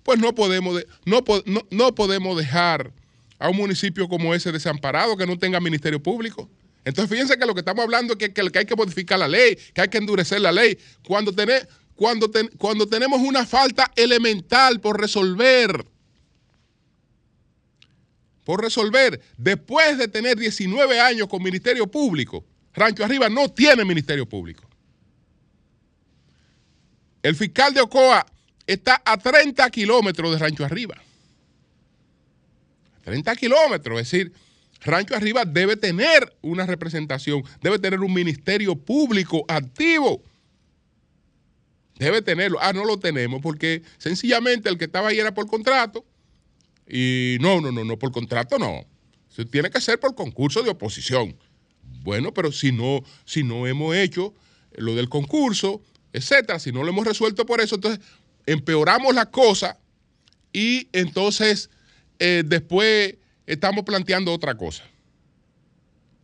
pues 0.04 0.18
no 0.20 0.34
podemos, 0.34 0.86
no, 1.04 1.22
no 1.70 1.96
podemos 1.96 2.38
dejar 2.38 2.94
a 3.40 3.50
un 3.50 3.58
municipio 3.58 4.08
como 4.08 4.34
ese 4.34 4.54
desamparado 4.54 5.18
que 5.18 5.28
no 5.28 5.38
tenga 5.38 5.60
ministerio 5.60 6.02
público. 6.02 6.50
Entonces 6.86 7.12
fíjense 7.12 7.38
que 7.38 7.46
lo 7.46 7.54
que 7.54 7.60
estamos 7.60 7.84
hablando 7.84 8.14
es 8.18 8.30
que, 8.30 8.42
hay 8.58 8.66
que 8.66 8.76
modificar 8.78 9.20
la 9.20 9.28
ley, 9.28 9.58
que 9.74 9.82
hay 9.82 9.90
que 9.90 9.98
endurecer 9.98 10.40
la 10.40 10.54
ley. 10.54 10.78
Cuando, 11.06 11.36
cuando, 11.94 12.32
cuando 12.58 12.88
tenemos 12.88 13.20
una 13.20 13.46
falta 13.46 13.92
elemental 13.98 14.80
por 14.80 14.98
resolver, 14.98 15.86
por 18.46 18.62
resolver, 18.62 19.20
después 19.38 19.98
de 19.98 20.08
tener 20.08 20.38
19 20.38 21.02
años 21.02 21.28
con 21.28 21.44
ministerio 21.44 21.86
público, 21.86 22.46
Rancho 22.74 23.04
Arriba 23.04 23.28
no 23.28 23.52
tiene 23.52 23.84
ministerio 23.84 24.26
público. 24.26 24.67
El 27.28 27.36
fiscal 27.36 27.74
de 27.74 27.82
Ocoa 27.82 28.26
está 28.66 29.02
a 29.04 29.18
30 29.18 29.70
kilómetros 29.70 30.32
de 30.32 30.38
Rancho 30.38 30.64
Arriba. 30.64 30.96
30 33.04 33.36
kilómetros, 33.36 34.00
es 34.00 34.10
decir, 34.10 34.32
Rancho 34.80 35.14
Arriba 35.14 35.44
debe 35.44 35.76
tener 35.76 36.34
una 36.42 36.66
representación, 36.66 37.44
debe 37.60 37.80
tener 37.80 38.00
un 38.00 38.14
ministerio 38.14 38.78
público 38.78 39.44
activo. 39.50 40.24
Debe 41.96 42.22
tenerlo. 42.22 42.60
Ah, 42.62 42.72
no 42.72 42.86
lo 42.86 42.98
tenemos 42.98 43.42
porque 43.42 43.84
sencillamente 43.98 44.70
el 44.70 44.78
que 44.78 44.86
estaba 44.86 45.10
ahí 45.10 45.20
era 45.20 45.34
por 45.34 45.48
contrato. 45.48 46.06
Y 46.88 47.36
no, 47.42 47.60
no, 47.60 47.74
no, 47.74 47.84
no, 47.84 48.00
por 48.00 48.14
contrato 48.14 48.58
no. 48.58 48.86
Se 49.28 49.44
tiene 49.44 49.70
que 49.70 49.82
ser 49.82 50.00
por 50.00 50.16
concurso 50.16 50.64
de 50.64 50.70
oposición. 50.70 51.36
Bueno, 52.04 52.34
pero 52.34 52.54
si 52.54 52.72
no, 52.72 53.04
si 53.26 53.44
no 53.44 53.68
hemos 53.68 53.98
hecho 53.98 54.34
lo 54.78 54.96
del 54.96 55.10
concurso, 55.10 55.82
etcétera, 56.18 56.60
si 56.60 56.72
no 56.72 56.84
lo 56.84 56.90
hemos 56.90 57.06
resuelto 57.06 57.46
por 57.46 57.62
eso, 57.62 57.76
entonces 57.76 58.04
empeoramos 58.46 59.14
la 59.14 59.28
cosa 59.28 59.78
y 60.52 60.90
entonces 60.92 61.70
eh, 62.20 62.44
después 62.46 63.16
estamos 63.46 63.86
planteando 63.86 64.34
otra 64.34 64.56
cosa. 64.56 64.84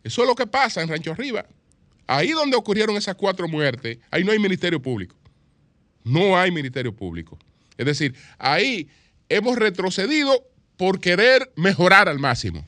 Eso 0.03 0.23
es 0.23 0.27
lo 0.27 0.36
que 0.36 0.47
pasa 0.47 0.82
en 0.82 0.89
Rancho 0.89 1.12
Arriba. 1.12 1.45
Ahí 2.08 2.32
donde 2.32 2.58
ocurrieron 2.58 2.97
esas 2.97 3.15
cuatro 3.15 3.47
muertes, 3.47 3.99
ahí 4.12 4.23
no 4.23 4.32
hay 4.32 4.39
ministerio 4.39 4.82
público. 4.82 5.15
No 6.03 6.38
hay 6.38 6.51
ministerio 6.51 6.93
público. 6.93 7.38
Es 7.77 7.86
decir, 7.86 8.15
ahí 8.38 8.89
hemos 9.29 9.58
retrocedido 9.58 10.45
por 10.75 10.99
querer 10.99 11.51
mejorar 11.56 12.10
al 12.10 12.19
máximo. 12.19 12.65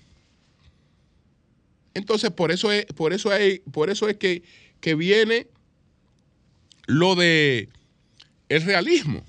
Entonces, 1.93 2.31
por 2.31 2.51
eso 2.51 2.71
es, 2.71 2.85
por 2.85 3.13
eso 3.13 3.31
hay, 3.31 3.59
por 3.71 3.89
eso 3.89 4.07
es 4.07 4.17
que, 4.17 4.43
que 4.79 4.95
viene 4.95 5.47
lo 6.85 7.15
de 7.15 7.69
el 8.49 8.61
realismo. 8.63 9.23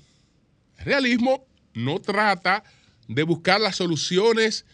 El 0.77 0.85
realismo 0.85 1.45
no 1.73 1.99
trata 1.99 2.63
de 3.07 3.23
buscar 3.23 3.59
las 3.59 3.75
soluciones 3.75 4.65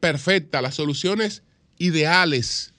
perfectas, 0.00 0.62
las 0.62 0.74
soluciones 0.74 1.42
ideales, 1.78 2.72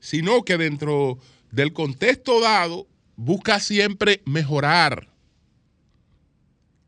sino 0.00 0.44
que 0.44 0.56
dentro 0.56 1.18
del 1.50 1.72
contexto 1.72 2.40
dado 2.40 2.86
busca 3.16 3.60
siempre 3.60 4.22
mejorar 4.24 5.08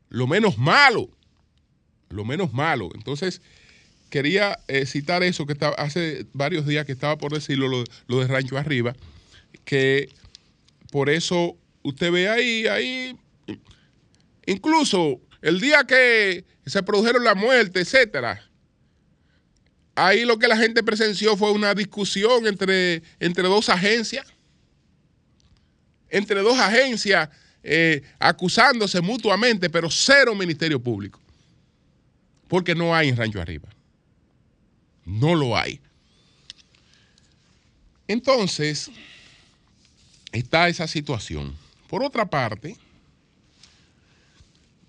lo 0.08 0.26
menos 0.26 0.56
malo, 0.58 1.10
lo 2.08 2.24
menos 2.24 2.52
malo. 2.52 2.90
Entonces, 2.94 3.42
quería 4.10 4.58
eh, 4.68 4.86
citar 4.86 5.22
eso 5.22 5.46
que 5.46 5.52
estaba, 5.52 5.74
hace 5.76 6.26
varios 6.32 6.66
días 6.66 6.86
que 6.86 6.92
estaba 6.92 7.18
por 7.18 7.32
decirlo, 7.32 7.68
lo, 7.68 7.84
lo, 8.06 8.20
de 8.20 8.26
Rancho 8.26 8.56
Arriba, 8.56 8.94
que 9.64 10.08
por 10.96 11.10
eso 11.10 11.58
usted 11.82 12.10
ve 12.10 12.26
ahí, 12.26 12.66
ahí, 12.66 13.14
incluso 14.46 15.20
el 15.42 15.60
día 15.60 15.84
que 15.84 16.42
se 16.64 16.82
produjeron 16.82 17.22
la 17.22 17.34
muerte, 17.34 17.80
etcétera. 17.80 18.42
Ahí 19.94 20.24
lo 20.24 20.38
que 20.38 20.48
la 20.48 20.56
gente 20.56 20.82
presenció 20.82 21.36
fue 21.36 21.52
una 21.52 21.74
discusión 21.74 22.46
entre, 22.46 23.02
entre 23.20 23.46
dos 23.46 23.68
agencias, 23.68 24.26
entre 26.08 26.40
dos 26.40 26.58
agencias 26.58 27.28
eh, 27.62 28.00
acusándose 28.18 29.02
mutuamente, 29.02 29.68
pero 29.68 29.90
cero 29.90 30.34
ministerio 30.34 30.82
público. 30.82 31.20
Porque 32.48 32.74
no 32.74 32.96
hay 32.96 33.10
en 33.10 33.18
Rancho 33.18 33.42
Arriba. 33.42 33.68
No 35.04 35.34
lo 35.34 35.58
hay. 35.58 35.78
Entonces, 38.08 38.90
está 40.38 40.68
esa 40.68 40.86
situación. 40.86 41.54
Por 41.88 42.02
otra 42.02 42.26
parte, 42.26 42.76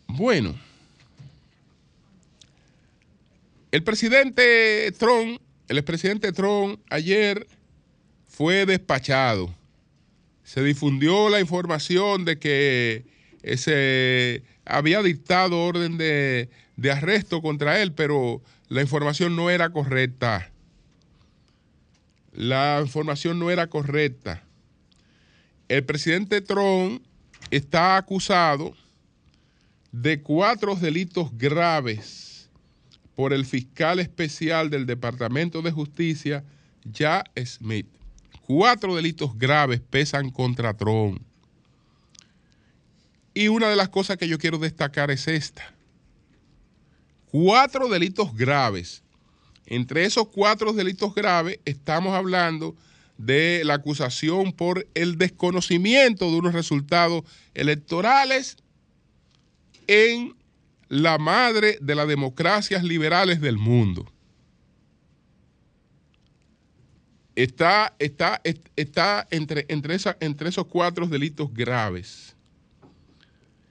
bueno, 0.08 0.56
el 3.72 3.84
presidente 3.84 4.92
Trump, 4.98 5.40
el 5.68 5.78
expresidente 5.78 6.32
Trump 6.32 6.80
ayer 6.90 7.48
fue 8.28 8.66
despachado. 8.66 9.54
Se 10.44 10.64
difundió 10.64 11.30
la 11.30 11.40
información 11.40 12.26
de 12.26 12.40
que 12.40 13.06
se 13.58 14.44
había 14.66 15.02
dictado 15.02 15.62
orden 15.62 15.98
de, 15.98 16.50
de 16.78 16.92
arresto 16.92 17.42
contra 17.42 17.82
él, 17.82 17.92
pero 17.92 18.42
la 18.70 18.82
información 18.82 19.36
no 19.36 19.50
era 19.50 19.70
correcta. 19.70 20.50
La 22.34 22.80
información 22.82 23.40
no 23.40 23.52
era 23.52 23.68
correcta. 23.68 24.47
El 25.68 25.84
presidente 25.84 26.40
Trump 26.40 27.04
está 27.52 27.98
acusado 27.98 28.74
de 29.92 30.22
cuatro 30.22 30.76
delitos 30.76 31.38
graves 31.38 32.50
por 33.16 33.34
el 33.34 33.46
fiscal 33.46 34.00
especial 34.00 34.70
del 34.70 34.86
Departamento 34.86 35.62
de 35.62 35.72
Justicia, 35.72 36.46
Jack 36.86 37.32
Smith. 37.46 37.88
Cuatro 38.46 38.96
delitos 38.96 39.38
graves 39.38 39.82
pesan 39.82 40.30
contra 40.30 40.74
Trump. 40.74 41.22
Y 43.34 43.50
una 43.50 43.70
de 43.70 43.76
las 43.76 43.90
cosas 43.90 44.18
que 44.18 44.28
yo 44.30 44.38
quiero 44.38 44.58
destacar 44.60 45.12
es 45.12 45.28
esta. 45.28 45.74
Cuatro 47.26 47.90
delitos 47.90 48.34
graves. 48.34 49.04
Entre 49.66 50.06
esos 50.06 50.30
cuatro 50.30 50.72
delitos 50.72 51.14
graves 51.14 51.60
estamos 51.66 52.14
hablando 52.14 52.74
de 53.18 53.64
la 53.66 53.76
acusación 53.76 54.54
por 54.54 54.88
el 54.94 55.18
desconocimiento 55.18 56.30
de 56.30 56.38
unos 56.38 56.54
resultados 56.54 57.24
electorales 57.54 58.58
en 59.88 60.36
la 60.90 61.18
madre 61.18 61.78
de 61.82 61.96
las 61.96 62.08
democracias 62.08 62.84
liberales 62.84 63.42
del 63.42 63.58
mundo. 63.58 64.12
Está, 67.36 67.96
está, 68.00 68.42
está 68.76 69.28
entre, 69.30 69.66
entre, 69.70 69.98
entre 70.22 70.50
esos 70.50 70.66
cuatro 70.66 71.06
delitos 71.08 71.54
graves. 71.54 72.36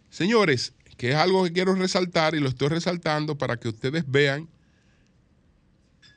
Señores, 0.08 0.72
que 0.96 1.10
es 1.10 1.16
algo 1.16 1.44
que 1.44 1.52
quiero 1.52 1.74
resaltar 1.74 2.34
y 2.34 2.40
lo 2.40 2.48
estoy 2.48 2.68
resaltando 2.68 3.36
para 3.36 3.56
que 3.58 3.68
ustedes 3.68 4.04
vean 4.06 4.48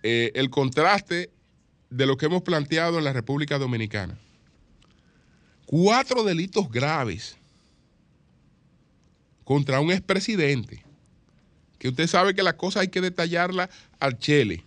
eh, 0.03 0.31
el 0.35 0.49
contraste 0.49 1.31
de 1.89 2.05
lo 2.05 2.17
que 2.17 2.27
hemos 2.27 2.43
planteado 2.43 2.97
en 2.97 3.03
la 3.03 3.13
República 3.13 3.57
Dominicana. 3.57 4.17
Cuatro 5.65 6.23
delitos 6.23 6.71
graves 6.71 7.37
contra 9.43 9.79
un 9.79 9.91
expresidente, 9.91 10.83
que 11.79 11.89
usted 11.89 12.07
sabe 12.07 12.35
que 12.35 12.43
la 12.43 12.55
cosa 12.55 12.81
hay 12.81 12.89
que 12.89 13.01
detallarla 13.01 13.69
al 13.99 14.19
chele. 14.19 14.63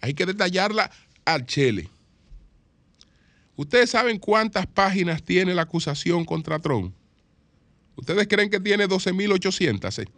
Hay 0.00 0.14
que 0.14 0.26
detallarla 0.26 0.90
al 1.24 1.46
chele. 1.46 1.88
¿Ustedes 3.56 3.90
saben 3.90 4.18
cuántas 4.18 4.66
páginas 4.66 5.22
tiene 5.22 5.54
la 5.54 5.62
acusación 5.62 6.24
contra 6.24 6.58
Trump? 6.58 6.94
¿Ustedes 7.96 8.28
creen 8.28 8.50
que 8.50 8.60
tiene 8.60 8.86
12.800? 8.86 10.08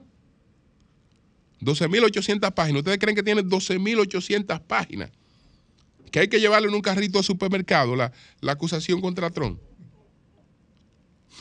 12.800 1.61 2.53
páginas. 2.53 2.81
¿Ustedes 2.81 2.99
creen 2.99 3.17
que 3.17 3.23
tiene 3.23 3.43
12.800 3.43 4.61
páginas? 4.63 5.11
Que 6.11 6.21
hay 6.21 6.29
que 6.29 6.41
llevarle 6.41 6.69
en 6.69 6.75
un 6.75 6.81
carrito 6.81 7.19
al 7.19 7.25
supermercado 7.25 7.97
la, 7.97 8.13
acusación 8.49 9.01
contra 9.01 9.31
Trump. 9.31 9.61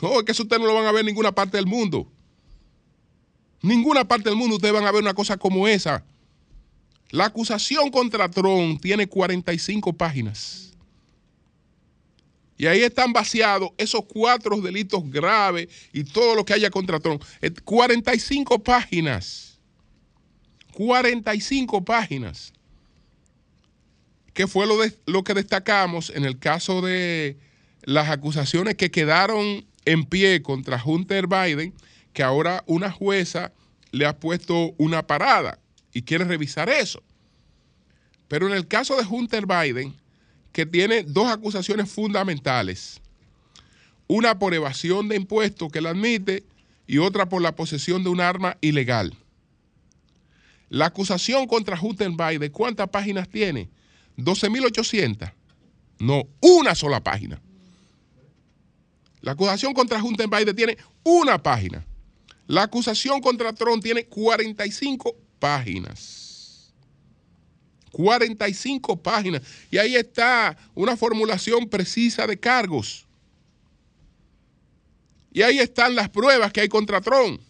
No, 0.00 0.18
es 0.18 0.24
que 0.24 0.32
eso 0.32 0.44
ustedes 0.44 0.60
no 0.60 0.68
lo 0.68 0.74
van 0.74 0.86
a 0.86 0.92
ver 0.92 1.00
en 1.00 1.06
ninguna 1.06 1.32
parte 1.32 1.56
del 1.56 1.66
mundo. 1.66 2.10
Ninguna 3.62 4.06
parte 4.06 4.28
del 4.28 4.38
mundo 4.38 4.56
ustedes 4.56 4.72
van 4.72 4.86
a 4.86 4.92
ver 4.92 5.02
una 5.02 5.14
cosa 5.14 5.36
como 5.36 5.68
esa. 5.68 6.04
La 7.10 7.26
acusación 7.26 7.90
contra 7.90 8.30
Trump 8.30 8.80
tiene 8.80 9.06
45 9.06 9.92
páginas. 9.92 10.70
Y 12.56 12.66
ahí 12.66 12.82
están 12.82 13.12
vaciados 13.12 13.70
esos 13.78 14.04
cuatro 14.04 14.60
delitos 14.60 15.02
graves 15.10 15.68
y 15.94 16.04
todo 16.04 16.34
lo 16.34 16.44
que 16.44 16.52
haya 16.52 16.70
contra 16.70 17.00
Trump. 17.00 17.22
45 17.64 18.58
páginas. 18.62 19.58
45 20.74 21.84
páginas. 21.84 22.52
¿Qué 24.40 24.46
fue 24.46 24.66
lo, 24.66 25.22
que 25.22 25.34
destacamos 25.34 26.08
en 26.08 26.24
el 26.24 26.38
caso 26.38 26.80
de 26.80 27.36
las 27.82 28.08
acusaciones 28.08 28.74
que 28.74 28.90
quedaron 28.90 29.66
en 29.84 30.06
pie 30.06 30.40
contra 30.40 30.82
Hunter 30.82 31.26
Biden, 31.26 31.74
que 32.14 32.22
ahora 32.22 32.64
una 32.66 32.90
jueza 32.90 33.52
le 33.90 34.06
ha 34.06 34.18
puesto 34.18 34.72
una 34.78 35.06
parada 35.06 35.58
y 35.92 36.00
quiere 36.00 36.24
revisar 36.24 36.70
eso. 36.70 37.02
Pero 38.28 38.48
en 38.48 38.54
el 38.54 38.66
caso 38.66 38.96
de 38.96 39.06
Hunter 39.06 39.44
Biden, 39.44 39.94
que 40.52 40.64
tiene 40.64 41.02
dos 41.02 41.30
acusaciones 41.30 41.90
fundamentales. 41.90 43.02
Una 44.06 44.38
por 44.38 44.54
evasión 44.54 45.10
de 45.10 45.16
impuestos 45.16 45.70
que 45.70 45.82
la 45.82 45.90
admite 45.90 46.44
y 46.86 46.96
otra 46.96 47.28
por 47.28 47.42
la 47.42 47.54
posesión 47.54 48.02
de 48.04 48.08
un 48.08 48.22
arma 48.22 48.56
ilegal. 48.62 49.14
La 50.70 50.86
acusación 50.86 51.46
contra 51.46 51.78
Hunter 51.78 52.12
Biden, 52.12 52.50
¿cuántas 52.50 52.88
páginas 52.88 53.28
tiene? 53.28 53.68
12.800. 54.16 55.32
No, 56.00 56.24
una 56.40 56.74
sola 56.74 57.02
página. 57.02 57.40
La 59.20 59.32
acusación 59.32 59.74
contra 59.74 60.02
Hunter 60.02 60.28
Biden 60.28 60.56
tiene 60.56 60.78
una 61.04 61.42
página. 61.42 61.86
La 62.46 62.62
acusación 62.62 63.20
contra 63.20 63.52
Trump 63.52 63.82
tiene 63.82 64.06
45 64.06 65.14
páginas. 65.38 66.72
45 67.92 69.02
páginas. 69.02 69.42
Y 69.70 69.78
ahí 69.78 69.94
está 69.94 70.56
una 70.74 70.96
formulación 70.96 71.68
precisa 71.68 72.26
de 72.26 72.38
cargos. 72.38 73.06
Y 75.32 75.42
ahí 75.42 75.58
están 75.58 75.94
las 75.94 76.08
pruebas 76.08 76.52
que 76.52 76.62
hay 76.62 76.68
contra 76.68 77.00
Trump. 77.00 77.40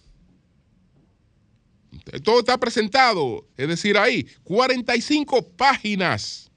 Todo 2.24 2.40
está 2.40 2.58
presentado, 2.58 3.46
es 3.56 3.68
decir, 3.68 3.96
ahí 3.96 4.26
45 4.44 5.48
páginas 5.50 6.49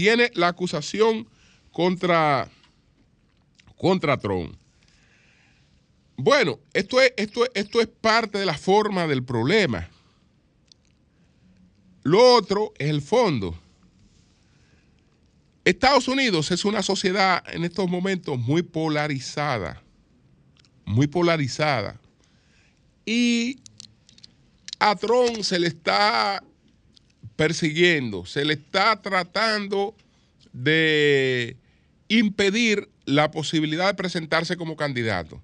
tiene 0.00 0.30
la 0.32 0.48
acusación 0.48 1.28
contra, 1.70 2.48
contra 3.76 4.16
Trump. 4.16 4.56
Bueno, 6.16 6.58
esto 6.72 7.02
es, 7.02 7.12
esto, 7.18 7.44
esto 7.52 7.82
es 7.82 7.86
parte 7.86 8.38
de 8.38 8.46
la 8.46 8.56
forma 8.56 9.06
del 9.06 9.22
problema. 9.22 9.90
Lo 12.02 12.34
otro 12.34 12.72
es 12.78 12.88
el 12.88 13.02
fondo. 13.02 13.54
Estados 15.66 16.08
Unidos 16.08 16.50
es 16.50 16.64
una 16.64 16.82
sociedad 16.82 17.44
en 17.52 17.64
estos 17.64 17.86
momentos 17.86 18.38
muy 18.38 18.62
polarizada, 18.62 19.82
muy 20.86 21.08
polarizada. 21.08 22.00
Y 23.04 23.60
a 24.78 24.96
Trump 24.96 25.42
se 25.42 25.58
le 25.58 25.66
está 25.66 26.42
persiguiendo, 27.40 28.26
se 28.26 28.44
le 28.44 28.52
está 28.52 29.00
tratando 29.00 29.94
de 30.52 31.56
impedir 32.06 32.90
la 33.06 33.30
posibilidad 33.30 33.86
de 33.86 33.94
presentarse 33.94 34.58
como 34.58 34.76
candidato, 34.76 35.40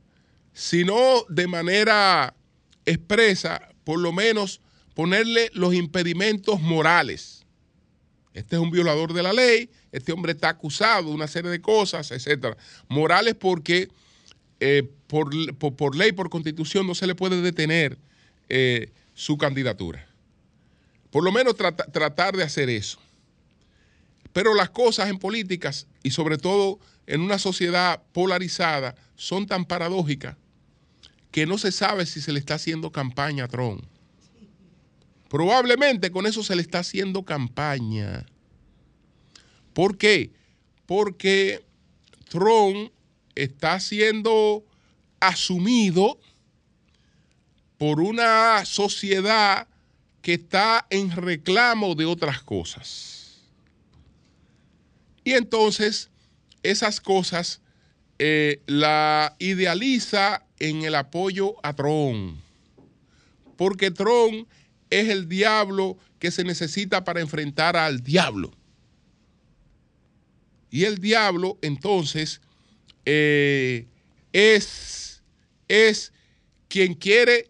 sino 0.52 1.24
de 1.30 1.46
manera 1.46 2.34
expresa, 2.84 3.70
por 3.82 3.98
lo 3.98 4.12
menos 4.12 4.60
ponerle 4.92 5.50
los 5.54 5.72
impedimentos 5.72 6.60
morales. 6.60 7.46
Este 8.34 8.56
es 8.56 8.60
un 8.60 8.70
violador 8.70 9.14
de 9.14 9.22
la 9.22 9.32
ley, 9.32 9.70
este 9.90 10.12
hombre 10.12 10.32
está 10.32 10.50
acusado 10.50 11.08
de 11.08 11.14
una 11.14 11.28
serie 11.28 11.50
de 11.50 11.62
cosas, 11.62 12.10
etcétera. 12.10 12.58
Morales 12.88 13.36
porque 13.36 13.88
eh, 14.60 14.86
por, 15.06 15.96
ley, 15.96 16.12
por 16.12 16.28
constitución, 16.28 16.86
no 16.86 16.94
se 16.94 17.06
le 17.06 17.14
puede 17.14 17.40
detener 17.40 17.96
eh, 18.50 18.90
su 19.14 19.38
candidatura. 19.38 20.06
Por 21.16 21.24
lo 21.24 21.32
menos 21.32 21.56
tratar 21.56 22.36
de 22.36 22.42
hacer 22.42 22.68
eso. 22.68 22.98
Pero 24.34 24.52
las 24.52 24.68
cosas 24.68 25.08
en 25.08 25.18
políticas 25.18 25.86
y 26.02 26.10
sobre 26.10 26.36
todo 26.36 26.78
en 27.06 27.22
una 27.22 27.38
sociedad 27.38 28.02
polarizada 28.12 28.94
son 29.14 29.46
tan 29.46 29.64
paradójicas 29.64 30.36
que 31.30 31.46
no 31.46 31.56
se 31.56 31.72
sabe 31.72 32.04
si 32.04 32.20
se 32.20 32.32
le 32.32 32.38
está 32.38 32.56
haciendo 32.56 32.92
campaña 32.92 33.44
a 33.44 33.48
Trump. 33.48 33.82
Probablemente 35.30 36.10
con 36.10 36.26
eso 36.26 36.42
se 36.42 36.54
le 36.54 36.60
está 36.60 36.80
haciendo 36.80 37.24
campaña. 37.24 38.26
¿Por 39.72 39.96
qué? 39.96 40.32
Porque 40.84 41.64
Trump 42.28 42.92
está 43.34 43.80
siendo 43.80 44.66
asumido 45.20 46.20
por 47.78 48.00
una 48.00 48.66
sociedad 48.66 49.66
que 50.26 50.34
está 50.34 50.84
en 50.90 51.12
reclamo 51.12 51.94
de 51.94 52.04
otras 52.04 52.42
cosas. 52.42 53.44
Y 55.22 55.34
entonces 55.34 56.10
esas 56.64 57.00
cosas 57.00 57.60
eh, 58.18 58.60
la 58.66 59.36
idealiza 59.38 60.44
en 60.58 60.82
el 60.82 60.96
apoyo 60.96 61.54
a 61.64 61.74
Tron. 61.74 62.42
Porque 63.56 63.92
Tron 63.92 64.48
es 64.90 65.10
el 65.10 65.28
diablo 65.28 65.96
que 66.18 66.32
se 66.32 66.42
necesita 66.42 67.04
para 67.04 67.20
enfrentar 67.20 67.76
al 67.76 68.02
diablo. 68.02 68.50
Y 70.72 70.86
el 70.86 70.98
diablo 70.98 71.56
entonces 71.62 72.40
eh, 73.04 73.86
es, 74.32 75.22
es 75.68 76.12
quien 76.66 76.94
quiere, 76.94 77.48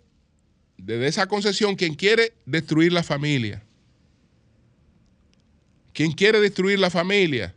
desde 0.79 1.07
esa 1.07 1.27
concesión, 1.27 1.77
quien 1.77 1.95
quiere 1.95 2.33
destruir 2.45 2.93
la 2.93 3.03
familia. 3.03 3.63
Quien 5.93 6.13
quiere 6.13 6.41
destruir 6.41 6.79
la 6.79 6.91
familia. 6.91 7.55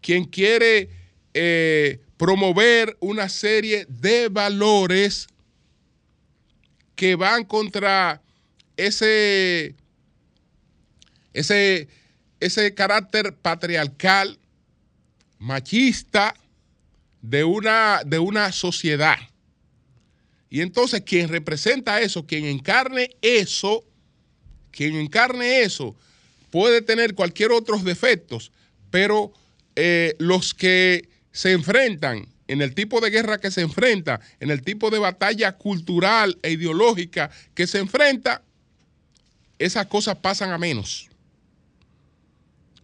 Quien 0.00 0.24
quiere 0.24 0.88
eh, 1.34 2.00
promover 2.16 2.96
una 3.00 3.28
serie 3.28 3.86
de 3.88 4.28
valores 4.28 5.26
que 6.94 7.16
van 7.16 7.44
contra 7.44 8.20
ese, 8.76 9.74
ese, 11.32 11.88
ese 12.40 12.74
carácter 12.74 13.34
patriarcal, 13.34 14.38
machista 15.38 16.34
de 17.22 17.44
una, 17.44 18.02
de 18.04 18.18
una 18.18 18.52
sociedad. 18.52 19.16
Y 20.50 20.60
entonces 20.60 21.02
quien 21.02 21.28
representa 21.28 22.00
eso, 22.00 22.26
quien 22.26 22.44
encarne 22.44 23.10
eso, 23.22 23.84
quien 24.72 24.96
encarne 24.96 25.62
eso, 25.62 25.94
puede 26.50 26.82
tener 26.82 27.14
cualquier 27.14 27.52
otros 27.52 27.84
defectos, 27.84 28.50
pero 28.90 29.32
eh, 29.76 30.16
los 30.18 30.52
que 30.52 31.08
se 31.30 31.52
enfrentan 31.52 32.26
en 32.48 32.62
el 32.62 32.74
tipo 32.74 33.00
de 33.00 33.10
guerra 33.10 33.38
que 33.38 33.52
se 33.52 33.60
enfrenta, 33.60 34.20
en 34.40 34.50
el 34.50 34.62
tipo 34.62 34.90
de 34.90 34.98
batalla 34.98 35.56
cultural 35.56 36.36
e 36.42 36.50
ideológica 36.50 37.30
que 37.54 37.68
se 37.68 37.78
enfrenta, 37.78 38.42
esas 39.60 39.86
cosas 39.86 40.16
pasan 40.16 40.50
a 40.50 40.58
menos. 40.58 41.08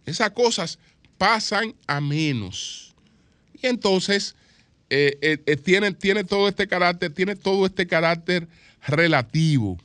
Esas 0.05 0.31
cosas 0.31 0.79
pasan 1.17 1.75
a 1.85 1.99
menos. 1.99 2.95
Y 3.61 3.67
entonces 3.67 4.35
eh, 4.89 5.17
eh, 5.21 5.43
eh, 5.45 5.57
tiene, 5.57 5.93
tiene 5.93 6.23
todo 6.23 6.47
este 6.47 6.67
carácter, 6.67 7.13
tiene 7.13 7.35
todo 7.35 7.65
este 7.65 7.87
carácter 7.87 8.47
relativo. 8.85 9.77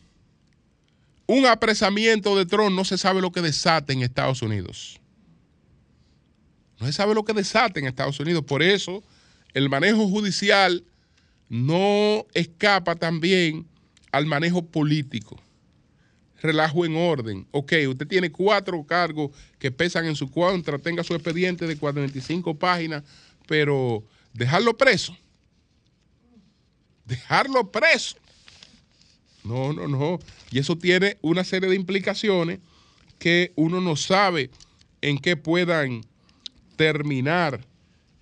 Un 1.27 1.47
apresamiento 1.47 2.37
de 2.37 2.47
Trump 2.47 2.75
no 2.75 2.85
se 2.85 2.99
sabe 2.99 3.21
lo 3.21 3.33
que 3.33 3.41
desata 3.41 3.93
en 3.93 4.03
Estados 4.03 4.43
Unidos. 4.43 5.01
No 6.79 6.87
se 6.87 6.93
sabe 6.93 7.15
lo 7.15 7.25
que 7.25 7.33
desata 7.33 7.81
en 7.81 7.87
Estados 7.87 8.19
Unidos. 8.21 8.45
Por 8.45 8.63
eso 8.63 9.03
el 9.55 9.69
manejo 9.69 10.09
judicial 10.09 10.85
no 11.49 12.27
escapa 12.35 12.97
también 12.97 13.67
al 14.11 14.27
manejo 14.27 14.65
político 14.65 15.41
relajo 16.43 16.85
en 16.85 16.97
orden. 16.97 17.47
Ok, 17.53 17.73
usted 17.89 18.07
tiene 18.07 18.31
cuatro 18.31 18.85
cargos 18.85 19.31
que 19.59 19.71
pesan 19.71 20.07
en 20.07 20.17
su 20.17 20.31
contra, 20.31 20.79
tenga 20.79 21.05
su 21.05 21.15
expediente 21.15 21.67
de 21.67 21.77
45 21.77 22.59
páginas, 22.59 23.05
pero 23.47 24.03
dejarlo 24.33 24.77
preso. 24.77 25.17
Dejarlo 27.05 27.71
preso. 27.71 28.17
No, 29.45 29.73
no, 29.73 29.89
no. 29.89 30.19
Y 30.51 30.59
eso 30.59 30.77
tiene 30.77 31.19
una 31.21 31.45
serie 31.45 31.69
de 31.69 31.77
implicaciones 31.77 32.61
que 33.19 33.53
uno 33.57 33.81
no 33.81 33.97
sabe 33.97 34.51
en 35.01 35.19
qué 35.19 35.37
puedan 35.37 36.05
terminar 36.77 37.65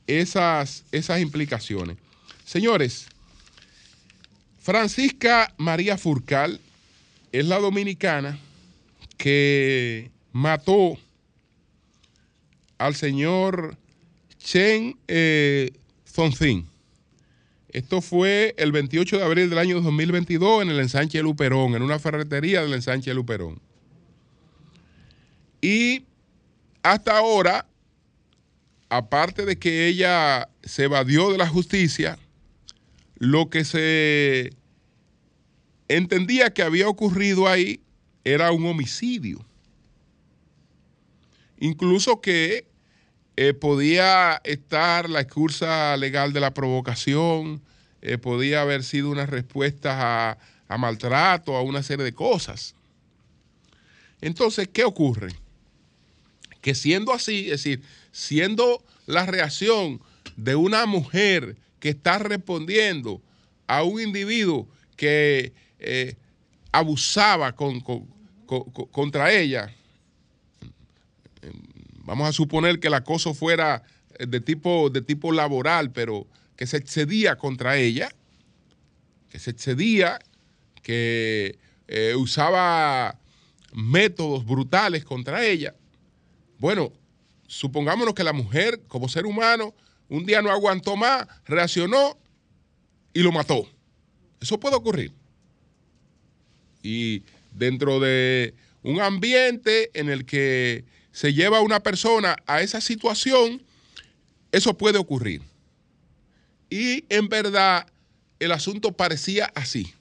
esas, 0.07 0.85
esas 0.93 1.21
implicaciones. 1.21 1.97
Señores, 2.45 3.07
Francisca 4.59 5.55
María 5.57 5.97
Furcal 5.97 6.61
es 7.33 7.45
la 7.47 7.59
dominicana 7.59 8.39
que 9.17 10.11
mató 10.33 10.99
al 12.79 12.95
señor 12.95 13.77
Chen 14.39 14.99
eh, 15.07 15.73
Esto 17.69 18.01
fue 18.01 18.55
el 18.59 18.73
28 18.73 19.19
de 19.19 19.25
abril 19.25 19.49
del 19.49 19.59
año 19.59 19.81
2022 19.81 20.63
en 20.63 20.71
el 20.71 20.81
ensanche 20.81 21.23
Luperón, 21.23 21.75
en 21.75 21.83
una 21.83 21.99
ferretería 21.99 22.63
del 22.63 22.75
ensanche 22.75 23.15
Luperón. 23.15 23.61
Y 25.61 26.05
hasta 26.83 27.17
ahora, 27.17 27.67
aparte 28.89 29.45
de 29.47 29.59
que 29.59 29.87
ella 29.87 30.49
se 30.63 30.85
evadió 30.85 31.31
de 31.31 31.39
la 31.39 31.47
justicia, 31.47 32.19
lo 33.17 33.51
que 33.51 33.65
se 33.65 34.51
entendía 35.89 36.53
que 36.53 36.63
había 36.63 36.89
ocurrido 36.89 37.47
ahí 37.47 37.81
era 38.25 38.51
un 38.51 38.67
homicidio. 38.67 39.45
Incluso 41.59 42.21
que 42.21 42.70
eh, 43.43 43.55
podía 43.55 44.39
estar 44.45 45.09
la 45.09 45.23
excusa 45.23 45.97
legal 45.97 46.35
de 46.35 46.41
la 46.41 46.53
provocación, 46.53 47.63
eh, 48.03 48.19
podía 48.19 48.61
haber 48.61 48.85
sido 48.85 49.09
una 49.09 49.25
respuesta 49.25 50.39
a, 50.69 50.77
maltrato, 50.77 51.57
a 51.57 51.63
una 51.63 51.83
serie 51.83 52.05
de 52.05 52.13
cosas. 52.13 52.75
Entonces, 54.21 54.69
¿qué 54.71 54.85
ocurre? 54.85 55.31
Que 56.61 56.75
siendo 56.75 57.15
así, 57.15 57.45
es 57.45 57.65
decir, 57.65 57.83
siendo 58.13 58.85
la 59.07 59.25
reacción 59.25 60.03
de 60.37 60.55
una 60.55 60.85
mujer 60.85 61.57
que 61.79 61.89
está 61.89 62.19
respondiendo 62.19 63.23
a 63.67 63.85
un 63.85 64.03
individuo 64.03 64.69
que 64.97 65.55
eh, 65.79 66.15
abusaba 66.73 67.57
contra 68.93 69.33
ella, 69.33 69.75
vamos 72.11 72.29
a 72.29 72.33
suponer 72.33 72.81
que 72.81 72.89
el 72.89 72.95
acoso 72.95 73.35
fuera 73.35 73.85
de 74.19 74.41
tipo, 74.41 74.91
de 74.91 75.01
tipo 75.01 75.31
laboral, 75.31 75.93
pero 75.93 76.27
que 76.57 76.67
se 76.67 76.77
excedía 76.77 77.37
contra 77.37 77.77
ella, 77.77 78.11
que 79.29 79.39
se 79.39 79.53
excedía, 79.53 80.19
que 80.83 81.57
eh, 81.87 82.17
usaba 82.17 83.17
métodos 83.73 84.45
brutales 84.45 85.05
contra 85.05 85.45
ella. 85.47 85.77
Bueno, 86.59 86.93
supongámonos 87.47 88.15
que 88.15 88.25
la 88.25 88.33
mujer, 88.33 88.81
como 88.89 89.09
ser 89.09 89.25
humano, 89.25 89.73
un 90.09 90.27
día 90.27 90.43
no 90.43 90.51
aguantó 90.51 90.97
más, 90.97 91.29
reaccionó 91.45 92.19
y 93.15 93.21
lo 93.21 93.31
mató. 93.31 93.69
Eso 94.41 94.59
puede 94.59 94.75
ocurrir. 94.75 95.13
Y 96.83 97.23
dentro 97.53 98.01
de 98.01 98.53
un 98.83 99.01
ambiente 99.01 99.93
en 99.95 100.11
el 100.11 100.27
que 100.27 100.85
se 101.13 101.33
lleva 101.33 101.59
a 101.59 101.63
una 101.63 101.81
persona 101.81 102.37
a 102.47 102.63
esa 102.63 102.81
situación, 102.81 103.63
eso 104.53 104.77
puede 104.77 104.99
ocurrir. 104.99 105.43
Y 106.69 107.05
en 107.09 107.29
verdad 107.29 107.87
el 108.39 108.53
asunto 108.53 108.93
parecía 108.93 109.51
así. 109.55 109.95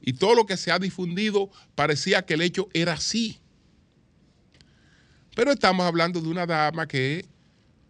Y 0.00 0.14
todo 0.14 0.34
lo 0.34 0.46
que 0.46 0.56
se 0.56 0.70
ha 0.70 0.78
difundido 0.78 1.50
parecía 1.74 2.22
que 2.22 2.34
el 2.34 2.42
hecho 2.42 2.68
era 2.74 2.94
así. 2.94 3.40
Pero 5.34 5.52
estamos 5.52 5.86
hablando 5.86 6.20
de 6.20 6.28
una 6.28 6.46
dama 6.46 6.86
que 6.86 7.26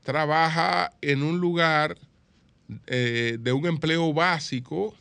trabaja 0.03 0.93
en 1.01 1.23
un 1.23 1.39
lugar 1.39 1.99
eh, 2.87 3.39
de 3.41 3.53
un 3.53 3.67
empleo 3.67 4.13
básico 4.13 4.95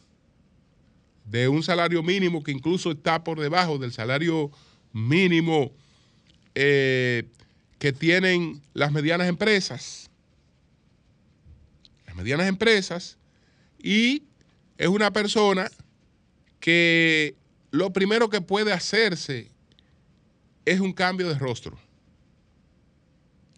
de 1.25 1.47
un 1.47 1.63
salario 1.63 2.03
mínimo 2.03 2.43
que 2.43 2.51
incluso 2.51 2.91
está 2.91 3.23
por 3.23 3.39
debajo 3.39 3.79
del 3.79 3.91
salario 3.91 4.51
mínimo 4.93 5.71
eh, 6.53 7.27
que 7.85 7.93
tienen 7.93 8.63
las 8.73 8.91
medianas 8.91 9.27
empresas. 9.27 10.09
Las 12.07 12.15
medianas 12.15 12.47
empresas. 12.47 13.19
Y 13.77 14.23
es 14.79 14.87
una 14.87 15.13
persona 15.13 15.69
que 16.59 17.35
lo 17.69 17.93
primero 17.93 18.27
que 18.27 18.41
puede 18.41 18.73
hacerse 18.73 19.51
es 20.65 20.79
un 20.79 20.93
cambio 20.93 21.29
de 21.29 21.37
rostro. 21.37 21.77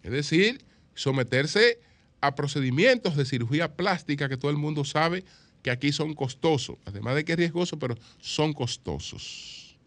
Es 0.02 0.12
decir, 0.12 0.62
someterse 0.92 1.80
a 2.20 2.34
procedimientos 2.34 3.16
de 3.16 3.24
cirugía 3.24 3.76
plástica 3.76 4.28
que 4.28 4.36
todo 4.36 4.50
el 4.50 4.58
mundo 4.58 4.84
sabe 4.84 5.24
que 5.62 5.70
aquí 5.70 5.90
son 5.90 6.12
costosos, 6.12 6.76
además 6.84 7.14
de 7.14 7.24
que 7.24 7.32
es 7.32 7.38
riesgoso, 7.38 7.78
pero 7.78 7.96
son 8.20 8.52
costosos. 8.52 9.78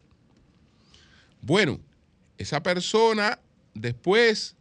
Bueno, 1.44 1.80
esa 2.40 2.64
persona 2.64 3.38
después 3.74 4.56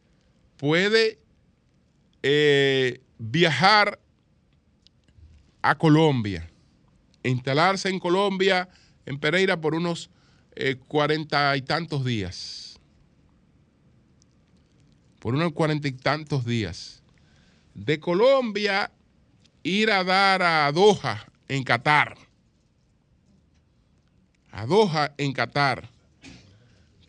puede 0.56 1.18
eh, 2.22 3.00
viajar 3.18 3.98
a 5.62 5.76
Colombia, 5.76 6.50
instalarse 7.22 7.88
en 7.88 7.98
Colombia, 7.98 8.68
en 9.06 9.18
Pereira, 9.18 9.60
por 9.60 9.74
unos 9.74 10.10
eh, 10.56 10.76
cuarenta 10.88 11.56
y 11.56 11.62
tantos 11.62 12.04
días. 12.04 12.78
Por 15.18 15.34
unos 15.34 15.52
cuarenta 15.52 15.88
y 15.88 15.92
tantos 15.92 16.44
días. 16.44 17.02
de 17.74 18.00
Colombia 18.00 18.90
ir 19.62 19.90
a 19.90 20.04
dar 20.04 20.42
a 20.42 20.72
Doha 20.72 21.26
en 21.48 21.62
Qatar. 21.64 22.16
A 24.50 24.66
Doha 24.66 25.14
en 25.16 25.32
Qatar. 25.32 25.88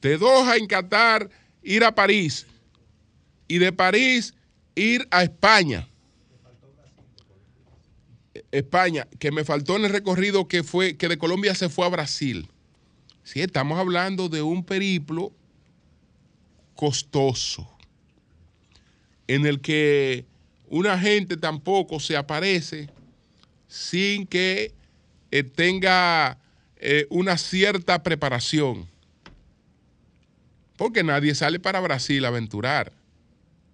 De 0.01 0.17
Doha 0.17 0.57
en 0.57 0.67
Qatar 0.67 1.29
ir 1.61 1.83
a 1.83 1.93
París. 1.93 2.45
Y 3.47 3.57
de 3.57 3.71
París 3.71 4.33
ir 4.75 5.07
a 5.11 5.23
España. 5.23 5.87
España, 8.51 9.07
que 9.19 9.31
me 9.31 9.43
faltó 9.43 9.75
en 9.75 9.85
el 9.85 9.91
recorrido 9.91 10.47
que 10.47 10.63
fue 10.63 10.97
que 10.97 11.07
de 11.07 11.17
Colombia 11.17 11.55
se 11.55 11.69
fue 11.69 11.85
a 11.85 11.89
Brasil. 11.89 12.49
Sí, 13.23 13.41
estamos 13.41 13.77
hablando 13.79 14.29
de 14.29 14.41
un 14.41 14.63
periplo 14.63 15.31
costoso 16.75 17.69
en 19.27 19.45
el 19.45 19.61
que 19.61 20.25
una 20.67 20.97
gente 20.97 21.37
tampoco 21.37 21.99
se 21.99 22.17
aparece 22.17 22.89
sin 23.67 24.25
que 24.25 24.73
eh, 25.31 25.43
tenga 25.43 26.37
eh, 26.77 27.05
una 27.09 27.37
cierta 27.37 28.03
preparación. 28.03 28.87
Porque 30.81 31.03
nadie 31.03 31.35
sale 31.35 31.59
para 31.59 31.79
Brasil 31.79 32.25
a 32.25 32.29
aventurar. 32.29 32.91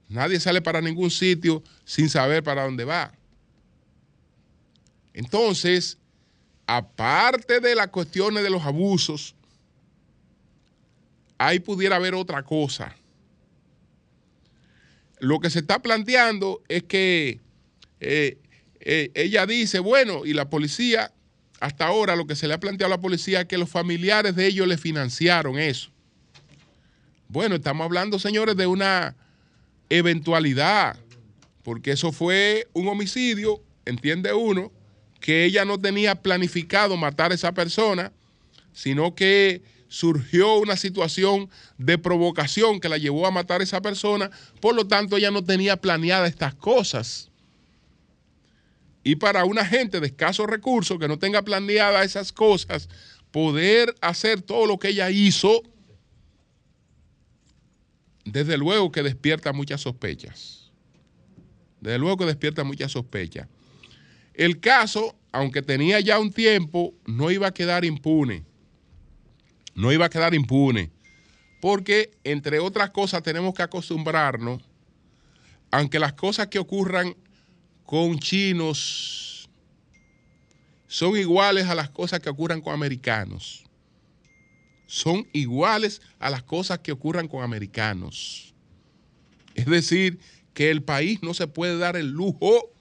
Nadie 0.09 0.41
sale 0.41 0.61
para 0.61 0.81
ningún 0.81 1.09
sitio 1.09 1.63
sin 1.85 2.09
saber 2.09 2.43
para 2.43 2.65
dónde 2.65 2.83
va. 2.83 3.13
Entonces, 5.13 5.97
aparte 6.65 7.61
de 7.61 7.75
las 7.75 7.87
cuestiones 7.87 8.43
de 8.43 8.49
los 8.49 8.61
abusos, 8.63 9.35
ahí 11.37 11.61
pudiera 11.61 11.95
haber 11.95 12.13
otra 12.13 12.43
cosa. 12.43 12.93
Lo 15.19 15.39
que 15.39 15.49
se 15.49 15.59
está 15.59 15.81
planteando 15.81 16.61
es 16.67 16.83
que 16.83 17.39
eh, 18.01 18.37
eh, 18.81 19.11
ella 19.13 19.45
dice, 19.45 19.79
bueno, 19.79 20.25
y 20.25 20.33
la 20.33 20.49
policía, 20.49 21.13
hasta 21.61 21.87
ahora 21.87 22.17
lo 22.17 22.27
que 22.27 22.35
se 22.35 22.49
le 22.49 22.53
ha 22.53 22.59
planteado 22.59 22.93
a 22.93 22.97
la 22.97 23.01
policía 23.01 23.39
es 23.39 23.47
que 23.47 23.57
los 23.57 23.69
familiares 23.69 24.35
de 24.35 24.45
ellos 24.45 24.67
le 24.67 24.77
financiaron 24.77 25.57
eso. 25.57 25.89
Bueno, 27.29 27.55
estamos 27.55 27.83
hablando, 27.83 28.19
señores, 28.19 28.55
de 28.55 28.67
una 28.67 29.15
eventualidad, 29.89 30.97
porque 31.61 31.91
eso 31.91 32.13
fue 32.13 32.67
un 32.73 32.87
homicidio, 32.87 33.61
entiende 33.85 34.33
uno, 34.33 34.71
que 35.19 35.43
ella 35.43 35.65
no 35.65 35.77
tenía 35.77 36.15
planificado 36.15 36.95
matar 36.95 37.31
a 37.31 37.35
esa 37.35 37.51
persona, 37.51 38.13
sino 38.71 39.13
que 39.13 39.61
surgió 39.89 40.55
una 40.55 40.77
situación 40.77 41.49
de 41.77 41.97
provocación 41.97 42.79
que 42.79 42.89
la 42.89 42.97
llevó 42.97 43.27
a 43.27 43.31
matar 43.31 43.59
a 43.59 43.63
esa 43.65 43.81
persona, 43.81 44.31
por 44.61 44.75
lo 44.75 44.87
tanto 44.87 45.17
ella 45.17 45.31
no 45.31 45.43
tenía 45.43 45.75
planeada 45.77 46.27
estas 46.27 46.55
cosas. 46.55 47.29
Y 49.03 49.15
para 49.15 49.43
una 49.43 49.65
gente 49.65 49.99
de 49.99 50.07
escasos 50.07 50.47
recursos 50.47 50.97
que 50.97 51.07
no 51.07 51.19
tenga 51.19 51.41
planeada 51.41 52.03
esas 52.03 52.31
cosas, 52.31 52.87
poder 53.31 53.93
hacer 54.01 54.41
todo 54.41 54.65
lo 54.65 54.77
que 54.77 54.89
ella 54.89 55.09
hizo, 55.09 55.63
desde 58.31 58.57
luego 58.57 58.91
que 58.91 59.03
despierta 59.03 59.53
muchas 59.53 59.81
sospechas. 59.81 60.71
Desde 61.79 61.97
luego 61.97 62.17
que 62.17 62.25
despierta 62.25 62.63
muchas 62.65 62.91
sospechas. 62.91 63.47
El 64.33 64.59
caso, 64.59 65.15
aunque 65.31 65.61
tenía 65.61 65.99
ya 66.01 66.19
un 66.19 66.31
tiempo, 66.31 66.93
no 67.05 67.31
iba 67.31 67.47
a 67.47 67.53
quedar 67.53 67.85
impune. 67.85 68.43
No 69.75 69.93
iba 69.93 70.05
a 70.05 70.09
quedar 70.09 70.33
impune. 70.33 70.91
Porque, 71.61 72.11
entre 72.23 72.59
otras 72.59 72.89
cosas, 72.89 73.23
tenemos 73.23 73.53
que 73.53 73.63
acostumbrarnos, 73.63 74.61
aunque 75.71 75.97
las 75.97 76.13
cosas 76.13 76.47
que 76.47 76.59
ocurran 76.59 77.15
con 77.85 78.19
chinos 78.19 79.49
son 80.87 81.15
iguales 81.15 81.67
a 81.67 81.75
las 81.75 81.89
cosas 81.89 82.19
que 82.19 82.29
ocurran 82.29 82.59
con 82.61 82.73
americanos. 82.73 83.66
Son 84.88 85.28
iguales 85.34 86.02
a 86.17 86.30
las 86.30 86.43
cosas 86.43 86.80
que 86.80 86.91
ocurran 86.91 87.28
con 87.28 87.43
americanos. 87.43 88.56
Es 89.54 89.65
decir, 89.65 90.19
que 90.54 90.71
el 90.71 90.82
país 90.82 91.21
no 91.21 91.34
se 91.34 91.47
puede 91.47 91.78
dar 91.78 91.97
el 91.97 92.10
lujo 92.10 92.71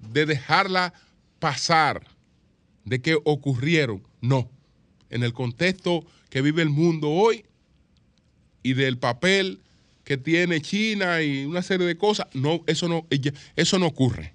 de 0.00 0.26
dejarla 0.26 0.92
pasar, 1.38 2.06
de 2.84 3.00
que 3.00 3.18
ocurrieron. 3.24 4.02
No. 4.20 4.50
En 5.10 5.22
el 5.22 5.32
contexto 5.32 6.04
que 6.30 6.42
vive 6.42 6.62
el 6.62 6.70
mundo 6.70 7.10
hoy 7.10 7.44
y 8.62 8.72
del 8.74 8.98
papel 8.98 9.60
que 10.04 10.16
tiene 10.16 10.60
China 10.60 11.22
y 11.22 11.44
una 11.44 11.62
serie 11.62 11.86
de 11.86 11.96
cosas, 11.96 12.26
no, 12.32 12.64
eso 12.66 12.88
no, 12.88 13.06
eso 13.54 13.78
no 13.78 13.86
ocurre. 13.86 14.34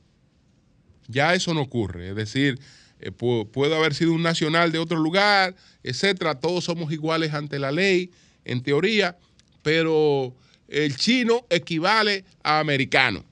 Ya 1.07 1.33
eso 1.33 1.53
no 1.53 1.61
ocurre. 1.61 2.09
Es 2.09 2.15
decir, 2.15 2.59
eh, 2.99 3.11
puede 3.11 3.75
haber 3.75 3.93
sido 3.93 4.13
un 4.13 4.23
nacional 4.23 4.71
de 4.71 4.79
otro 4.79 4.97
lugar, 4.99 5.55
etcétera. 5.83 6.39
Todos 6.39 6.63
somos 6.63 6.91
iguales 6.91 7.33
ante 7.33 7.59
la 7.59 7.71
ley, 7.71 8.11
en 8.45 8.61
teoría, 8.63 9.17
pero 9.61 10.33
el 10.67 10.95
chino 10.95 11.45
equivale 11.49 12.25
a 12.43 12.59
americano 12.59 13.23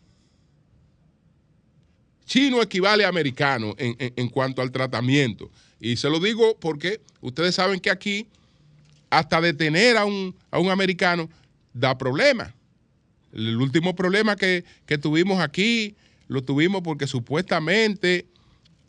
chino 2.25 2.61
equivale 2.61 3.05
a 3.05 3.07
americano 3.07 3.75
en, 3.77 4.29
cuanto 4.29 4.61
al 4.61 4.71
tratamiento. 4.71 5.49
Y 5.79 5.95
se 5.97 6.09
lo 6.09 6.19
digo 6.19 6.57
porque 6.59 6.99
ustedes 7.21 7.55
saben 7.55 7.79
que 7.79 7.89
aquí 7.89 8.27
hasta 9.09 9.39
detener 9.39 9.97
a 9.97 10.05
un, 10.05 10.35
a 10.51 10.59
un 10.59 10.69
americano 10.69 11.29
da 11.73 11.97
problema. 11.97 12.53
El 13.31 13.57
último 13.57 13.95
problema 13.95 14.35
que, 14.35 14.63
que, 14.85 14.97
tuvimos 14.97 15.39
aquí 15.39 15.95
lo 16.27 16.41
tuvimos 16.41 16.81
porque 16.81 17.05
supuestamente 17.05 18.25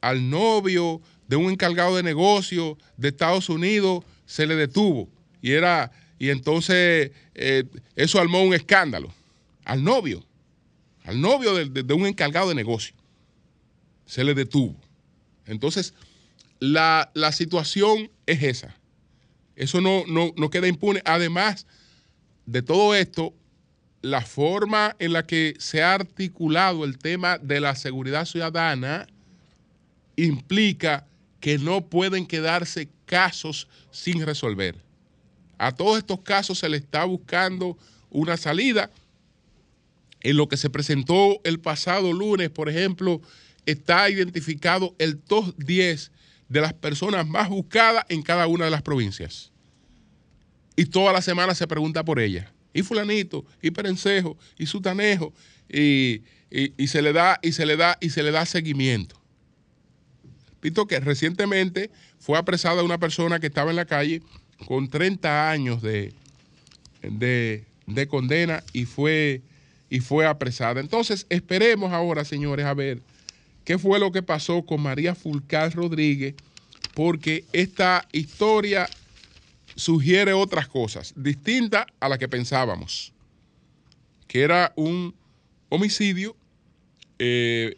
al 0.00 0.28
novio 0.30 1.00
de 1.28 1.36
un 1.36 1.50
encargado 1.50 1.96
de 1.96 2.02
negocio 2.02 2.78
de 2.96 3.08
Estados 3.08 3.48
Unidos 3.48 4.04
se 4.26 4.46
le 4.46 4.56
detuvo. 4.56 5.08
Y 5.42 5.52
era, 5.52 5.92
y 6.18 6.30
entonces 6.30 7.12
eh, 7.34 7.64
eso 7.94 8.20
armó 8.20 8.42
un 8.42 8.54
escándalo. 8.54 9.12
Al 9.64 9.82
novio, 9.82 10.24
al 11.04 11.20
novio 11.20 11.54
de 11.54 11.94
un 11.94 12.06
encargado 12.06 12.48
de 12.48 12.54
negocio 12.54 12.94
se 14.06 14.24
le 14.24 14.34
detuvo. 14.34 14.76
Entonces, 15.44 15.94
la, 16.58 17.10
situación 17.32 18.10
es 18.24 18.42
esa. 18.42 18.74
Eso 19.54 19.80
no, 19.80 20.04
no, 20.06 20.50
queda 20.50 20.68
impune. 20.68 21.02
Además 21.04 21.66
de 22.46 22.62
todo 22.62 22.94
esto, 22.94 23.34
la 24.02 24.22
forma 24.22 24.94
en 24.98 25.12
la 25.12 25.26
que 25.26 25.54
se 25.58 25.82
ha 25.82 25.94
articulado 25.94 26.84
el 26.84 26.98
tema 26.98 27.38
de 27.38 27.60
la 27.60 27.74
seguridad 27.74 28.24
ciudadana 28.24 29.06
implica 30.16 31.06
que 31.40 31.58
no 31.58 31.86
pueden 31.86 32.26
quedarse 32.26 32.88
casos 33.04 33.68
sin 33.90 34.24
resolver. 34.24 34.74
A 35.58 35.72
todos 35.72 35.98
estos 35.98 36.20
casos 36.20 36.58
se 36.58 36.68
le 36.68 36.76
está 36.76 37.04
buscando 37.04 37.78
una 38.10 38.36
salida. 38.36 38.90
En 40.20 40.36
lo 40.36 40.48
que 40.48 40.56
se 40.56 40.70
presentó 40.70 41.40
el 41.44 41.60
pasado 41.60 42.12
lunes, 42.12 42.50
por 42.50 42.68
ejemplo, 42.68 43.20
está 43.64 44.10
identificado 44.10 44.94
el 44.98 45.18
top 45.18 45.54
10 45.58 46.10
de 46.48 46.60
las 46.60 46.72
personas 46.72 47.26
más 47.26 47.48
buscadas 47.48 48.04
en 48.08 48.22
cada 48.22 48.46
una 48.46 48.64
de 48.64 48.70
las 48.70 48.82
provincias. 48.82 49.52
Y 50.74 50.86
toda 50.86 51.12
la 51.12 51.22
semana 51.22 51.54
se 51.54 51.66
pregunta 51.66 52.04
por 52.04 52.20
ella. 52.20 52.52
Y 52.74 52.82
fulanito, 52.82 53.46
y 53.62 53.70
perencejo, 53.70 54.36
y 54.58 54.66
sutanejo, 54.66 55.32
y, 55.68 56.22
y, 56.50 56.86
se 56.88 57.00
le 57.00 57.12
da, 57.12 57.38
y 57.42 57.52
se 57.52 57.64
le 57.64 57.76
da, 57.76 57.96
y 58.00 58.10
se 58.10 58.22
le 58.22 58.30
da 58.30 58.44
seguimiento. 58.44 59.20
Pito 60.66 60.88
que 60.88 60.98
recientemente 60.98 61.92
fue 62.18 62.36
apresada 62.36 62.82
una 62.82 62.98
persona 62.98 63.38
que 63.38 63.46
estaba 63.46 63.70
en 63.70 63.76
la 63.76 63.84
calle 63.84 64.20
con 64.66 64.88
30 64.88 65.48
años 65.48 65.80
de, 65.80 66.12
de, 67.02 67.64
de 67.86 68.08
condena 68.08 68.64
y 68.72 68.84
fue, 68.84 69.42
y 69.90 70.00
fue 70.00 70.26
apresada. 70.26 70.80
Entonces, 70.80 71.24
esperemos 71.28 71.92
ahora, 71.92 72.24
señores, 72.24 72.66
a 72.66 72.74
ver 72.74 73.00
qué 73.64 73.78
fue 73.78 74.00
lo 74.00 74.10
que 74.10 74.24
pasó 74.24 74.66
con 74.66 74.80
María 74.80 75.14
Fulcar 75.14 75.72
Rodríguez, 75.72 76.34
porque 76.94 77.44
esta 77.52 78.08
historia 78.10 78.88
sugiere 79.76 80.32
otras 80.32 80.66
cosas, 80.66 81.14
distintas 81.14 81.86
a 82.00 82.08
las 82.08 82.18
que 82.18 82.26
pensábamos, 82.26 83.12
que 84.26 84.42
era 84.42 84.72
un 84.74 85.14
homicidio 85.68 86.34
eh, 87.20 87.76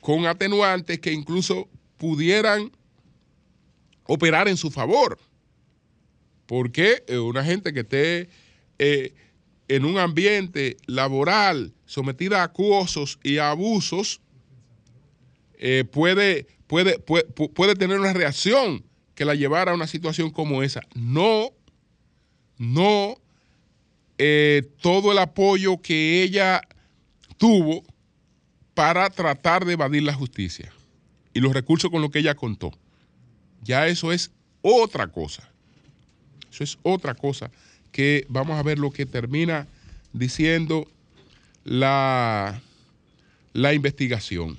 con 0.00 0.26
atenuantes 0.26 0.98
que 0.98 1.12
incluso 1.12 1.68
pudieran 1.96 2.70
operar 4.06 4.48
en 4.48 4.56
su 4.56 4.70
favor, 4.70 5.18
porque 6.46 7.02
eh, 7.06 7.18
una 7.18 7.44
gente 7.44 7.72
que 7.72 7.80
esté 7.80 8.28
eh, 8.78 9.14
en 9.68 9.84
un 9.84 9.98
ambiente 9.98 10.76
laboral 10.86 11.72
sometida 11.86 12.40
a 12.40 12.44
acosos 12.44 13.18
y 13.22 13.38
a 13.38 13.50
abusos, 13.50 14.20
eh, 15.58 15.84
puede, 15.90 16.46
puede, 16.66 16.98
puede, 16.98 17.74
tener 17.74 17.98
una 17.98 18.12
reacción 18.12 18.84
que 19.14 19.24
la 19.24 19.34
llevara 19.34 19.72
a 19.72 19.74
una 19.74 19.86
situación 19.86 20.30
como 20.30 20.62
esa. 20.62 20.82
No, 20.94 21.50
no 22.58 23.16
todo 24.80 25.10
el 25.10 25.18
apoyo 25.18 25.80
que 25.82 26.22
ella 26.22 26.60
tuvo 27.36 27.82
para 28.74 29.10
tratar 29.10 29.64
de 29.64 29.72
evadir 29.72 30.04
la 30.04 30.14
justicia 30.14 30.72
y 31.34 31.40
los 31.40 31.52
recursos 31.52 31.90
con 31.90 32.00
los 32.00 32.10
que 32.10 32.20
ella 32.20 32.34
contó. 32.34 32.72
Ya 33.62 33.88
eso 33.88 34.12
es 34.12 34.30
otra 34.62 35.08
cosa. 35.08 35.50
Eso 36.50 36.64
es 36.64 36.78
otra 36.82 37.14
cosa 37.14 37.50
que 37.92 38.26
vamos 38.28 38.58
a 38.58 38.62
ver 38.62 38.78
lo 38.78 38.90
que 38.90 39.06
termina 39.06 39.66
diciendo 40.12 40.88
la, 41.64 42.60
la 43.52 43.74
investigación. 43.74 44.56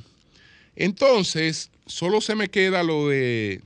Entonces, 0.75 1.71
solo 1.85 2.21
se 2.21 2.35
me 2.35 2.49
queda 2.49 2.83
lo 2.83 3.07
de 3.09 3.61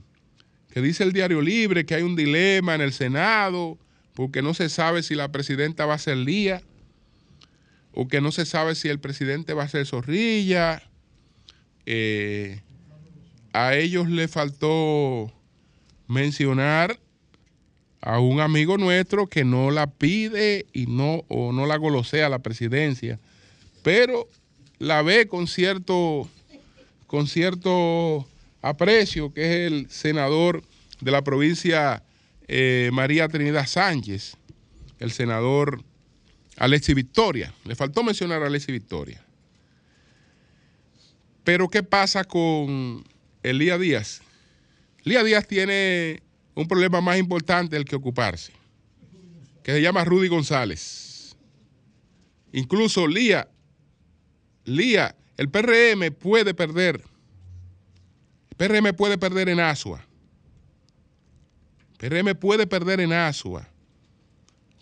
que 0.72 0.80
dice 0.80 1.02
el 1.02 1.12
diario 1.12 1.40
libre, 1.40 1.84
que 1.84 1.96
hay 1.96 2.02
un 2.02 2.14
dilema 2.14 2.76
en 2.76 2.80
el 2.80 2.92
Senado, 2.92 3.76
porque 4.14 4.42
no 4.42 4.54
se 4.54 4.68
sabe 4.68 5.02
si 5.02 5.16
la 5.16 5.32
presidenta 5.32 5.86
va 5.86 5.94
a 5.94 5.98
ser 5.98 6.16
Lía, 6.16 6.62
o 7.92 8.06
que 8.06 8.20
no 8.20 8.30
se 8.30 8.46
sabe 8.46 8.76
si 8.76 8.88
el 8.88 9.00
presidente 9.00 9.52
va 9.52 9.64
a 9.64 9.68
ser 9.68 9.86
Zorrilla. 9.86 10.82
Eh, 11.86 12.60
a 13.52 13.74
ellos 13.74 14.08
le 14.08 14.28
faltó 14.28 15.32
mencionar 16.06 16.98
a 18.00 18.18
un 18.18 18.40
amigo 18.40 18.78
nuestro 18.78 19.26
que 19.26 19.44
no 19.44 19.70
la 19.70 19.86
pide 19.86 20.66
y 20.72 20.86
no 20.86 21.24
o 21.28 21.52
no 21.52 21.66
la 21.66 21.76
golosea 21.76 22.28
la 22.28 22.38
presidencia, 22.38 23.18
pero 23.82 24.28
la 24.78 25.02
ve 25.02 25.28
con 25.28 25.46
cierto 25.46 26.28
con 27.06 27.26
cierto 27.26 28.26
aprecio, 28.62 29.34
que 29.34 29.42
es 29.42 29.72
el 29.72 29.90
senador 29.90 30.62
de 31.00 31.10
la 31.10 31.22
provincia 31.22 32.04
eh, 32.46 32.90
María 32.92 33.28
Trinidad 33.28 33.66
Sánchez, 33.66 34.36
el 35.00 35.10
senador 35.10 35.82
Alexi 36.56 36.94
Victoria. 36.94 37.52
Le 37.64 37.74
faltó 37.74 38.04
mencionar 38.04 38.42
a 38.42 38.46
Alexi 38.46 38.70
Victoria. 38.70 39.24
Pero 41.42 41.68
¿qué 41.68 41.82
pasa 41.82 42.22
con 42.22 43.02
Elías 43.42 43.80
Díaz? 43.80 44.22
Elías 45.04 45.24
Díaz 45.24 45.46
tiene 45.46 46.22
un 46.54 46.68
problema 46.68 47.00
más 47.00 47.18
importante 47.18 47.76
del 47.76 47.84
que 47.84 47.96
ocuparse, 47.96 48.52
que 49.62 49.72
se 49.72 49.82
llama 49.82 50.04
Rudy 50.04 50.28
González. 50.28 51.36
Incluso 52.52 53.06
Lía, 53.06 53.48
Lía, 54.64 55.16
el 55.36 55.48
PRM 55.48 56.12
puede 56.12 56.54
perder 56.54 57.02
PRM 58.60 58.92
puede 58.94 59.16
perder 59.16 59.48
en 59.48 59.58
Asua. 59.58 60.04
PRM 61.96 62.34
puede 62.38 62.66
perder 62.66 63.00
en 63.00 63.14
Asua. 63.14 63.66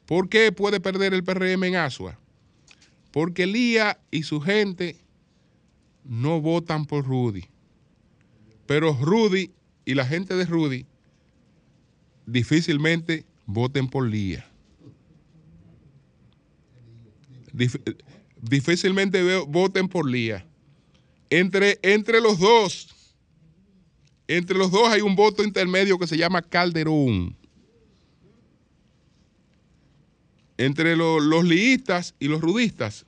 ¿Por 0.04 0.28
qué 0.28 0.50
puede 0.50 0.80
perder 0.80 1.14
el 1.14 1.22
PRM 1.22 1.62
en 1.62 1.76
Asua? 1.76 2.18
Porque 3.12 3.46
Lía 3.46 4.00
y 4.10 4.24
su 4.24 4.40
gente 4.40 4.96
no 6.02 6.40
votan 6.40 6.86
por 6.86 7.06
Rudy. 7.06 7.44
Pero 8.68 8.92
Rudy 8.92 9.50
y 9.84 9.94
la 9.94 10.06
gente 10.06 10.36
de 10.36 10.44
Rudy 10.44 10.86
difícilmente 12.26 13.24
voten 13.46 13.88
por 13.88 14.06
Lía. 14.06 14.48
difícilmente 18.40 19.38
voten 19.48 19.88
por 19.88 20.08
Lía. 20.08 20.46
Entre, 21.30 21.80
entre 21.82 22.20
los 22.20 22.38
dos 22.38 22.94
entre 24.28 24.58
los 24.58 24.70
dos 24.70 24.86
hay 24.88 25.00
un 25.00 25.16
voto 25.16 25.42
intermedio 25.42 25.98
que 25.98 26.06
se 26.06 26.18
llama 26.18 26.42
Calderón. 26.42 27.34
Entre 30.58 30.94
los 30.96 31.44
liistas 31.44 32.14
y 32.18 32.28
los 32.28 32.42
rudistas, 32.42 33.06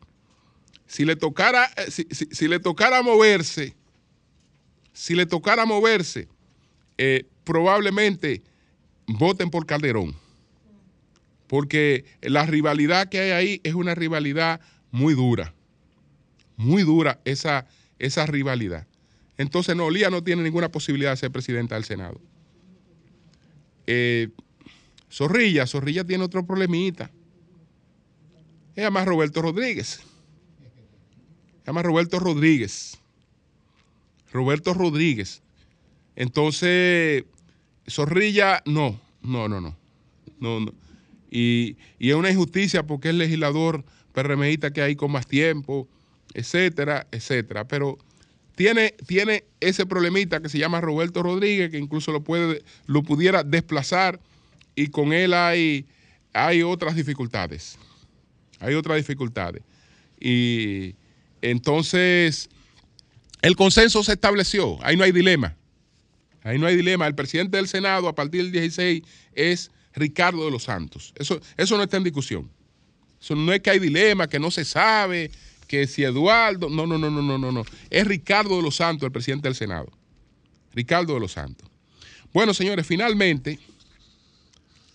si 0.86 1.04
le 1.04 1.16
tocara, 1.16 1.70
eh, 1.76 1.90
si, 1.90 2.48
le 2.48 2.58
tocara 2.58 3.02
moverse, 3.02 3.76
si 5.00 5.14
le 5.14 5.24
tocara 5.24 5.64
moverse, 5.64 6.28
eh, 6.98 7.24
probablemente 7.44 8.42
voten 9.06 9.48
por 9.48 9.64
Calderón. 9.64 10.14
Porque 11.46 12.04
la 12.20 12.44
rivalidad 12.44 13.08
que 13.08 13.18
hay 13.18 13.30
ahí 13.30 13.60
es 13.64 13.72
una 13.72 13.94
rivalidad 13.94 14.60
muy 14.90 15.14
dura. 15.14 15.54
Muy 16.58 16.82
dura 16.82 17.18
esa, 17.24 17.66
esa 17.98 18.26
rivalidad. 18.26 18.86
Entonces, 19.38 19.74
no, 19.74 19.88
Lía 19.88 20.10
no 20.10 20.22
tiene 20.22 20.42
ninguna 20.42 20.70
posibilidad 20.70 21.12
de 21.12 21.16
ser 21.16 21.30
presidenta 21.30 21.76
del 21.76 21.84
Senado. 21.84 22.20
Eh, 23.86 24.28
Zorrilla, 25.10 25.66
Zorrilla 25.66 26.04
tiene 26.04 26.24
otro 26.24 26.44
problemita. 26.44 27.10
Se 28.74 28.82
llama 28.82 29.06
Roberto 29.06 29.40
Rodríguez. 29.40 30.02
Se 31.60 31.66
llama 31.66 31.82
Roberto 31.82 32.18
Rodríguez. 32.18 33.00
Roberto 34.32 34.74
Rodríguez. 34.74 35.42
Entonces, 36.16 37.24
Zorrilla, 37.88 38.62
no, 38.66 39.00
no, 39.22 39.48
no, 39.48 39.60
no. 39.60 39.76
no, 40.40 40.72
Y, 41.30 41.76
y, 41.98 42.10
es 42.10 42.16
una 42.16 42.30
injusticia 42.30 42.86
porque 42.86 43.10
es 43.10 43.14
legislador 43.14 43.84
PRMista 44.12 44.72
que 44.72 44.82
hay 44.82 44.96
con 44.96 45.12
más 45.12 45.26
tiempo, 45.26 45.88
etcétera, 46.34 47.06
etcétera. 47.10 47.66
Pero 47.66 47.98
tiene, 49.06 49.44
ese 49.60 49.86
problemita 49.86 50.40
que 50.40 50.50
se 50.50 50.58
llama 50.58 50.82
Roberto 50.82 51.22
Rodríguez, 51.22 51.70
que 51.70 51.78
incluso 51.78 52.12
lo, 52.12 52.22
puede, 52.22 52.62
lo 52.86 53.02
pudiera 53.02 53.42
desplazar 53.42 54.20
y 54.74 54.88
con 54.88 55.14
él 55.14 55.32
hay, 55.32 55.86
hay 56.34 56.62
otras 56.62 56.94
dificultades. 56.94 57.78
Hay 58.58 58.74
otras 58.74 58.98
dificultades. 58.98 59.62
Y 60.20 60.94
entonces 61.40 62.50
el 63.42 63.56
consenso 63.56 64.02
se 64.02 64.12
estableció, 64.12 64.78
ahí 64.82 64.96
no 64.96 65.04
hay 65.04 65.12
dilema. 65.12 65.56
Ahí 66.42 66.58
no 66.58 66.66
hay 66.66 66.76
dilema. 66.76 67.06
El 67.06 67.14
presidente 67.14 67.56
del 67.56 67.68
Senado 67.68 68.08
a 68.08 68.14
partir 68.14 68.42
del 68.42 68.52
16 68.52 69.02
es 69.34 69.70
Ricardo 69.94 70.44
de 70.44 70.50
los 70.50 70.64
Santos. 70.64 71.12
Eso, 71.16 71.40
eso 71.56 71.76
no 71.76 71.82
está 71.82 71.96
en 71.96 72.04
discusión. 72.04 72.50
Eso 73.20 73.34
no 73.34 73.52
es 73.52 73.60
que 73.60 73.70
hay 73.70 73.78
dilema, 73.78 74.28
que 74.28 74.38
no 74.38 74.50
se 74.50 74.64
sabe, 74.64 75.30
que 75.66 75.86
si 75.86 76.02
Eduardo, 76.02 76.70
no, 76.70 76.86
no, 76.86 76.98
no, 76.98 77.10
no, 77.10 77.22
no, 77.22 77.38
no, 77.38 77.52
no. 77.52 77.64
Es 77.90 78.06
Ricardo 78.06 78.56
de 78.56 78.62
los 78.62 78.76
Santos, 78.76 79.06
el 79.06 79.12
presidente 79.12 79.48
del 79.48 79.54
Senado. 79.54 79.90
Ricardo 80.72 81.14
de 81.14 81.20
los 81.20 81.32
Santos. 81.32 81.68
Bueno, 82.32 82.54
señores, 82.54 82.86
finalmente, 82.86 83.58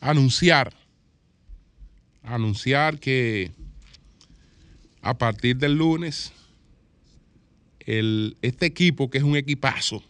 anunciar, 0.02 0.74
anunciar 2.24 3.00
que 3.00 3.52
a 5.02 5.18
partir 5.18 5.58
del 5.58 5.76
lunes, 5.76 6.32
este 7.86 8.66
equipo, 8.66 9.10
que 9.10 9.20
es 9.20 9.24
un 9.24 9.36
equipazo, 9.36 10.04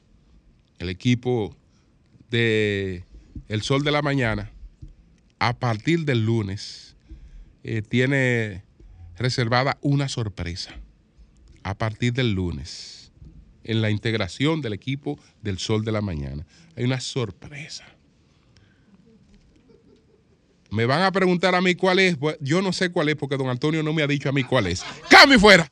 el 0.80 0.90
equipo 0.90 1.56
de 2.30 3.04
El 3.48 3.62
Sol 3.62 3.84
de 3.84 3.92
la 3.92 4.02
Mañana, 4.02 4.52
a 5.40 5.58
partir 5.58 6.06
del 6.06 6.26
lunes, 6.26 6.96
eh, 7.64 7.82
tiene 7.82 8.64
reservada 9.18 9.78
una 9.82 10.08
sorpresa 10.08 10.76
a 11.64 11.78
partir 11.78 12.14
del 12.14 12.32
lunes 12.32 13.12
en 13.64 13.82
la 13.82 13.90
integración 13.90 14.62
del 14.62 14.74
equipo 14.74 15.20
del 15.42 15.58
Sol 15.58 15.84
de 15.84 15.92
la 15.92 16.02
Mañana. 16.02 16.46
Hay 16.76 16.84
una 16.84 17.00
sorpresa. 17.00 17.86
Me 20.70 20.86
van 20.86 21.02
a 21.02 21.12
preguntar 21.12 21.56
a 21.56 21.62
mí 21.62 21.76
cuál 21.76 22.00
es. 22.00 22.18
Yo 22.40 22.62
no 22.62 22.74
sé 22.74 22.92
cuál 22.92 23.10
es 23.10 23.16
porque 23.16 23.38
don 23.38 23.50
Antonio 23.50 23.82
no 23.82 23.94
me 23.94 24.04
ha 24.04 24.08
dicho 24.08 24.30
a 24.30 24.32
mí 24.32 24.44
cuál 24.44 24.68
es. 24.68 24.84
¡Cambio 25.10 25.40
fuera! 25.40 25.68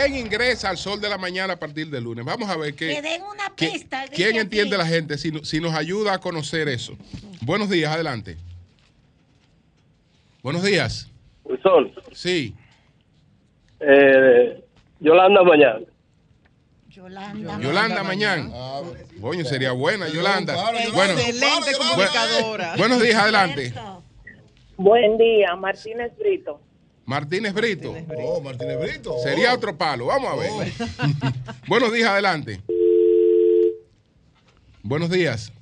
¿Quién 0.00 0.16
ingresa 0.16 0.70
al 0.70 0.78
sol 0.78 1.00
de 1.00 1.08
la 1.08 1.18
mañana 1.18 1.54
a 1.54 1.58
partir 1.58 1.88
del 1.88 2.04
lunes? 2.04 2.24
Vamos 2.24 2.48
a 2.48 2.56
ver 2.56 2.74
qué. 2.74 2.88
Que 2.88 3.02
den 3.02 3.22
una 3.22 3.54
pista. 3.54 4.04
¿Quién 4.08 4.36
entiende 4.36 4.76
la 4.78 4.86
gente 4.86 5.18
si, 5.18 5.30
si, 5.44 5.60
nos 5.60 5.74
ayuda 5.74 6.14
a 6.14 6.18
conocer 6.18 6.68
eso? 6.68 6.96
Buenos 7.42 7.68
días, 7.68 7.92
adelante. 7.92 8.36
Buenos 10.42 10.62
días. 10.62 11.10
Sol. 11.62 11.92
Sí. 12.12 12.54
Eh, 13.80 14.64
Yolanda 15.00 15.42
Mañana. 15.42 15.80
Yolanda, 16.88 17.60
Yolanda 17.60 18.02
Mañana. 18.02 18.50
Coño, 19.20 19.44
sería 19.44 19.72
buena, 19.72 20.08
Yolanda. 20.08 20.54
Bueno, 20.94 21.12
excelente 21.12 21.72
comunicadora. 21.78 22.74
buenos 22.76 23.02
días, 23.02 23.16
adelante. 23.16 23.74
Buen 24.76 25.18
día, 25.18 25.54
Martínez 25.56 26.16
Brito. 26.18 26.60
Martínez 27.06 27.54
Brito. 27.54 27.94
Oh, 28.16 28.40
Martínez 28.40 28.80
Brito. 28.80 29.18
Sería 29.18 29.52
otro 29.54 29.76
palo. 29.76 30.06
Vamos 30.06 30.32
a 30.32 30.36
ver. 30.36 30.50
Oh. 30.50 31.30
Buenos 31.68 31.92
días, 31.92 32.08
adelante. 32.08 32.60
Buenos 34.82 35.10
días. 35.10 35.52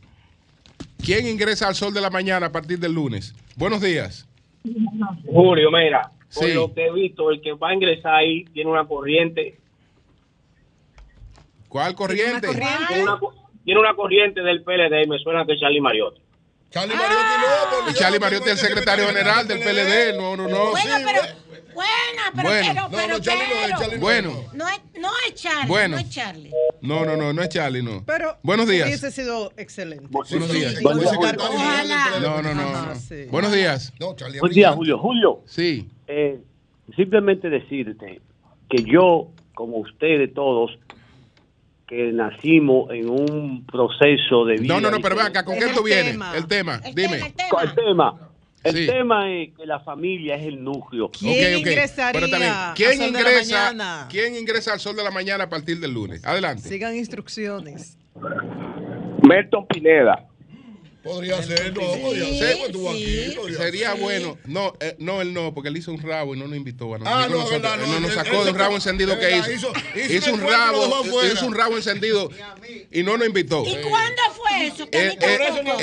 ¿Quién 1.05 1.27
ingresa 1.27 1.69
al 1.69 1.75
sol 1.75 1.93
de 1.95 2.01
la 2.01 2.11
mañana 2.11 2.47
a 2.47 2.53
partir 2.53 2.79
del 2.79 2.93
lunes? 2.93 3.35
Buenos 3.57 3.81
días. 3.81 4.29
Julio, 5.27 5.71
mira, 5.71 6.11
por 6.35 6.49
lo 6.49 6.75
que 6.75 6.87
he 6.87 6.93
visto, 6.93 7.31
el 7.31 7.41
que 7.41 7.53
va 7.53 7.71
a 7.71 7.75
ingresar 7.75 8.15
ahí 8.15 8.45
tiene 8.53 8.71
una 8.71 8.87
corriente. 8.87 9.59
¿Cuál 11.69 11.95
corriente? 11.95 12.49
Tiene 13.65 13.81
una, 13.81 13.95
corriente 13.95 14.41
del 14.41 14.63
PLD 14.63 15.05
y 15.05 15.09
me 15.09 15.19
suena 15.19 15.45
que 15.45 15.53
es 15.53 15.61
Charlie 15.61 15.81
Mariotti. 15.81 16.21
Charlie 16.71 16.95
Mariotti 16.95 17.25
no, 17.85 17.91
Y 17.91 17.95
Charlie 17.95 18.19
Mariotti 18.19 18.51
es 18.51 18.63
el 18.63 18.69
secretario 18.69 19.07
general 19.07 19.49
del 19.49 19.59
PLD. 19.61 20.17
No, 20.19 20.37
no, 20.37 20.49
no. 20.49 20.71
Bueno, 20.71 20.95
pero. 21.05 21.23
Bueno, 21.75 22.23
pero. 22.35 22.49
Bueno. 22.49 22.67
pero, 22.67 22.75
No, 22.75 22.91
pero, 22.91 23.09
no, 23.15 23.21
Charlie 23.21 23.45
no 23.49 23.55
es, 23.55 23.61
pero- 23.65 23.79
Charlie 23.79 23.89
no 23.89 23.95
es, 23.95 24.01
Bueno. 24.01 24.45
No 24.53 24.69
es, 24.69 24.81
no 25.01 25.09
es 25.27 25.35
Charlie. 25.35 25.69
Bueno. 25.69 25.97
No 25.97 26.03
es 26.03 26.11
Charlie. 26.11 26.51
No, 26.83 27.05
no, 27.05 27.17
no, 27.17 27.33
no 27.33 27.43
es 27.43 27.49
Charlie, 27.49 27.83
no. 27.83 28.05
Pero 28.07 28.37
Buenos 28.43 28.69
días. 28.69 28.87
hubiese 28.87 29.11
sido 29.11 29.53
excelente. 29.57 30.07
Buenos 30.11 30.53
días. 30.53 30.75
Sí, 30.77 30.83
Buen 30.83 30.99
el 30.99 31.05
día, 31.05 31.11
secretario 31.11 31.47
Julio. 31.47 31.61
general 31.71 32.13
del 32.13 32.25
Ojalá. 32.25 32.43
PLD. 32.43 32.43
No, 32.43 32.43
no, 32.43 32.55
no. 32.55 32.69
Ajá, 32.79 32.95
sí. 32.97 33.25
Buenos 33.31 33.53
días. 33.53 33.93
No, 33.99 34.15
Charlie 34.17 34.37
es 34.37 34.41
Buen 34.41 34.53
día, 34.53 34.71
brillante. 34.71 34.77
Julio. 34.77 34.99
Julio, 34.99 35.41
Sí. 35.47 35.89
eh, 36.07 36.39
simplemente 36.97 37.49
decirte 37.49 38.21
que 38.69 38.83
yo, 38.85 39.31
como 39.55 39.79
ustedes 39.79 40.33
todos, 40.35 40.79
que 41.89 42.13
nacimos 42.13 42.91
en 42.91 43.09
un 43.09 43.65
proceso 43.65 44.45
de 44.45 44.57
vida. 44.57 44.75
No, 44.75 44.81
no, 44.81 44.91
no, 44.91 45.01
pero 45.01 45.17
ven 45.17 45.27
acá, 45.27 45.45
¿con 45.45 45.59
qué 45.59 45.65
el 45.65 45.73
tú 45.75 45.83
vienes? 45.83 46.13
tema. 46.13 46.37
El 46.37 46.47
tema, 46.47 46.81
El 46.85 46.95
dime. 46.95 47.17
tema, 47.17 47.27
el 47.27 47.35
tema. 47.35 47.63
El 47.63 47.75
tema, 47.75 48.19
el 48.65 48.75
Sí. 48.77 48.87
tema 48.87 49.31
es 49.33 49.55
que 49.57 49.65
la 49.67 49.81
familia 49.81 50.35
es 50.37 50.43
el 50.47 50.63
núcleo. 50.63 51.11
¿Quién 51.11 51.59
ingresaría 51.59 52.13
Pero 52.13 52.29
también, 52.29 52.53
¿quién 52.75 52.99
Sol 52.99 53.07
de 53.07 53.13
la 53.13 53.19
ingresa, 53.31 53.65
Mañana? 53.73 54.07
¿quién 54.11 54.37
ingresa 54.37 54.73
al 54.75 54.81
sol 54.81 54.97
de 54.97 55.05
la 55.05 55.11
mañana 55.11 55.45
a 55.45 55.49
partir 55.49 55.81
del 55.81 55.95
lunes? 55.95 56.23
Adelante. 56.25 56.69
Sigan 56.69 56.95
instrucciones. 56.95 57.97
Melton 59.27 59.67
Pineda. 59.67 60.27
Podría 61.03 61.41
ser, 61.43 61.73
no, 61.75 61.81
podría 61.81 62.25
Sí, 62.27 62.39
ser, 62.39 62.57
pues 62.57 62.67
estuvo 62.67 62.93
sí. 62.93 63.25
aquí. 63.27 63.37
podría 63.37 63.59
Sería 63.59 63.93
ser. 63.93 64.01
bueno. 64.01 64.39
No, 64.47 64.75
eh, 64.81 64.97
no, 64.99 65.23
él 65.23 65.33
no, 65.33 65.55
porque 65.55 65.69
él 65.69 65.77
hizo 65.77 65.93
un 65.93 66.03
rabo 66.03 66.35
y 66.35 66.39
no 66.39 66.49
nos 66.49 66.57
invitó 66.57 66.93
a 66.93 66.97
Ah, 66.97 66.99
nosotros. 66.99 67.31
no, 67.31 67.37
Nosotros- 67.37 67.63
verdad, 67.63 67.75
él 67.75 67.81
no, 67.81 67.87
no 67.95 68.01
nos 68.01 68.11
él- 68.11 68.17
sacó 68.17 68.29
él 68.31 68.33
de 68.45 68.51
un 68.51 68.57
se- 68.57 68.59
rabo 68.63 68.75
encendido 68.75 69.19
que 69.19 69.27
verdad, 69.27 69.49
hizo. 69.49 69.71
hizo- 69.71 69.73
hizo 69.95 70.13
Hizo 70.15 70.27
un 70.27 70.35
un 70.35 70.41
encuentro 70.41 70.51
rabo, 70.51 71.25
hizo 71.25 71.47
un 71.47 71.55
rabo 71.55 71.77
encendido 71.77 72.31
y 72.91 73.03
no 73.05 73.17
nos 73.17 73.27
invitó. 73.29 73.65
¿Y 73.65 73.77
cuándo 73.89 74.23
fue 74.37 74.67
eso? 74.67 74.91
Que 74.91 74.99
Él, 74.99 75.09
mí 75.11 75.17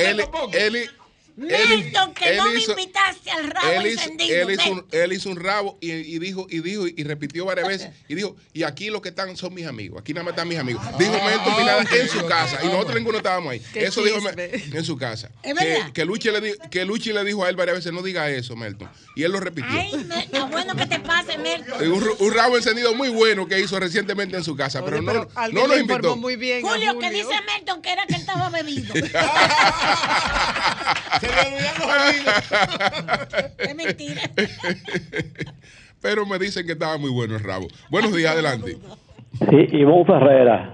él, 0.02 0.18
tampoco. 0.18 0.52
él, 0.54 0.76
él- 0.76 0.90
Milton, 1.38 2.14
que 2.14 2.30
él 2.30 2.38
no 2.38 2.46
me 2.52 2.60
invitaste 2.62 3.30
al 3.32 3.50
rabo 3.52 3.70
él 3.70 3.88
hizo, 3.88 4.02
encendido. 4.04 4.36
él 4.42 4.52
hizo 4.52 4.70
un, 4.70 4.76
Milton. 4.78 5.02
él 5.02 5.14
hizo 5.14 5.30
un 5.30 5.36
rabo 5.38 5.78
y, 5.82 5.92
y 5.92 6.20
dijo 6.20 6.48
y 6.50 6.60
dijo 6.62 6.88
y 6.88 7.04
repitió 7.04 7.44
varias 7.46 7.68
veces 7.68 7.90
y 8.08 8.16
dijo 8.16 8.36
y 8.54 8.64
aquí 8.64 8.90
los 8.90 9.02
que 9.02 9.10
están 9.10 9.36
son 9.36 9.54
mis 9.54 9.66
amigos 9.68 10.00
aquí 10.00 10.14
nada 10.14 10.24
más 10.24 10.32
están 10.32 10.48
mis 10.48 10.58
amigos 10.58 10.82
dijo 10.98 11.12
Milton 11.12 11.56
Pineda 11.58 11.82
ok, 11.82 11.92
en 11.92 12.08
su 12.10 12.26
casa 12.26 12.60
y 12.64 12.68
nosotros 12.68 12.96
ninguno 12.96 13.18
estábamos 13.18 13.52
ahí 13.52 13.62
Qué 13.74 13.84
eso 13.86 14.02
dijo 14.04 14.18
chisme. 14.20 14.36
Me- 14.36 14.78
en 14.78 14.86
su 14.86 14.98
casa 14.98 15.30
Es 15.44 15.56
que, 15.94 16.06
Luchi 16.06 16.32
le 16.32 16.40
di- 16.40 16.54
que 16.72 16.86
Luchi 16.86 17.12
le 17.12 17.24
dijo 17.26 17.44
a 17.44 17.50
él 17.50 17.56
varias 17.58 17.78
veces 17.78 17.92
no 17.92 18.02
diga 18.02 18.30
eso 18.30 18.56
Melton 18.56 18.90
y 19.16 19.24
él 19.24 19.32
lo 19.34 19.40
repitió 19.42 19.72
Ay, 19.78 19.94
me- 20.06 20.30
ah, 20.40 20.48
bueno 20.50 20.74
que 20.76 20.86
te 20.86 21.00
pase, 21.00 21.38
Milton. 21.38 21.92
un, 22.20 22.34
rabo 22.34 22.56
encendido 22.56 22.94
muy 22.96 23.10
bueno 23.10 23.46
que 23.48 23.60
hizo 23.60 23.78
recientemente 23.80 24.38
en 24.38 24.44
su 24.46 24.56
casa 24.56 24.80
Oye, 24.82 24.90
pero 24.90 25.02
no, 25.02 25.12
pero 25.12 25.28
no 25.52 25.68
nos 25.68 25.80
informó 25.80 25.94
invitó 25.96 26.16
muy 26.16 26.36
bien 26.38 26.62
Julio, 26.62 26.98
que 26.98 27.10
dice 27.12 27.30
Milton 27.58 27.82
que 27.82 27.92
era 27.92 28.06
que 28.06 28.16
él 28.16 28.22
estaba 28.22 28.50
bebido. 28.50 28.94
Se 31.26 31.50
le 31.50 31.56
olvidaron 31.56 31.80
los 31.80 31.90
amigos. 31.92 33.56
es 33.58 33.76
mentira. 33.76 34.22
pero 36.02 36.26
me 36.26 36.38
dicen 36.40 36.66
que 36.66 36.74
estaba 36.74 36.98
muy 36.98 37.10
bueno 37.10 37.36
el 37.36 37.44
rabo 37.44 37.68
buenos 37.90 38.14
días 38.16 38.34
adelante 38.34 38.78
Sí, 39.50 39.68
Ivonne 39.74 40.06
Ferrera. 40.06 40.74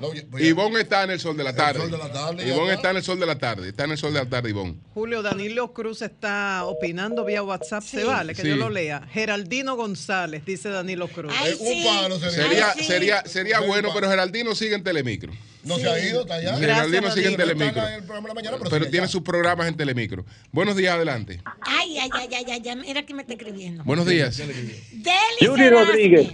No, 0.00 0.08
pues, 0.30 0.44
Ivonne 0.44 0.80
está 0.80 1.04
en 1.04 1.10
el 1.10 1.20
sol 1.20 1.36
de 1.36 1.44
la 1.44 1.54
tarde. 1.54 1.80
sol 1.80 1.90
de 1.90 1.96
la 1.98 2.12
tarde, 2.12 2.44
ya 2.46 2.52
Ivonne 2.54 2.74
está. 2.74 2.90
en 2.90 2.96
el 2.98 3.02
sol 3.02 3.18
de 3.18 3.26
la 3.26 3.38
tarde. 3.38 3.68
Está 3.70 3.84
en 3.84 3.92
el 3.92 3.98
sol 3.98 4.12
de 4.12 4.18
la 4.22 4.28
tarde, 4.28 4.50
Ivonne. 4.50 4.76
Julio 4.92 5.22
Danilo 5.22 5.72
Cruz 5.72 6.02
está 6.02 6.64
opinando 6.66 7.24
vía 7.24 7.42
WhatsApp. 7.42 7.82
Se 7.82 8.00
Sí. 8.00 8.06
vale 8.06 8.34
que 8.34 8.42
Sí. 8.42 8.48
yo 8.48 8.56
lo 8.56 8.68
lea. 8.68 9.06
Geraldino 9.10 9.74
González, 9.74 10.44
dice 10.44 10.68
Danilo 10.68 11.08
Cruz. 11.08 11.32
Ay, 11.34 11.52
eh, 11.52 11.56
sí. 11.56 11.84
un 11.86 11.94
palo 11.96 12.18
sería. 12.18 12.30
Sería, 12.42 12.72
sí. 12.74 12.84
sería, 12.84 13.22
sería 13.24 13.60
bueno, 13.60 13.88
pero 13.94 14.10
Geraldino 14.10 14.54
sigue 14.54 14.74
en 14.74 14.84
Telemicro. 14.84 15.32
No 15.64 15.78
se 15.78 15.88
ha 15.88 15.98
ido, 15.98 16.20
está 16.20 16.34
allá. 16.34 16.56
Geraldino 16.58 17.10
sigue 17.10 17.28
en. 17.28 17.36
Telemicro. 17.36 17.68
Está 17.82 17.88
en 17.88 17.94
el 18.00 18.04
programa 18.04 18.28
de 18.28 18.28
la 18.28 18.34
mañana, 18.34 18.56
pero 18.70 18.84
tiene 18.86 18.98
allá. 19.04 19.08
sus 19.08 19.22
programas 19.22 19.66
en 19.66 19.76
Telemicro. 19.76 20.24
Buenos 20.52 20.76
días, 20.76 20.94
adelante. 20.94 21.40
Ay, 21.62 21.98
ay, 21.98 22.10
ay, 22.12 22.28
ay, 22.34 22.44
ay, 22.50 22.62
ay, 22.68 22.76
mira 22.76 23.04
que 23.04 23.14
me 23.14 23.22
está 23.22 23.32
escribiendo. 23.32 23.82
Buenos 23.84 24.06
días. 24.06 24.36
Deli 24.36 25.68
Rodríguez. 25.70 26.28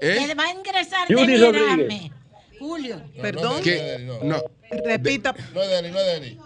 ¿Eh? 0.00 0.34
Va 0.34 0.44
a 0.44 0.52
ingresar 0.52 1.06
Judy 1.08 1.36
Rodríguez. 1.36 2.10
Julio. 2.58 3.02
Perdón. 3.20 3.62
Deli, 3.62 4.04
no. 4.04 4.42
Repita. 4.84 5.34
no 5.54 5.62
es 5.62 5.70
Deli, 5.70 5.90
no 5.90 6.00
es 6.00 6.06
Deli. 6.06 6.38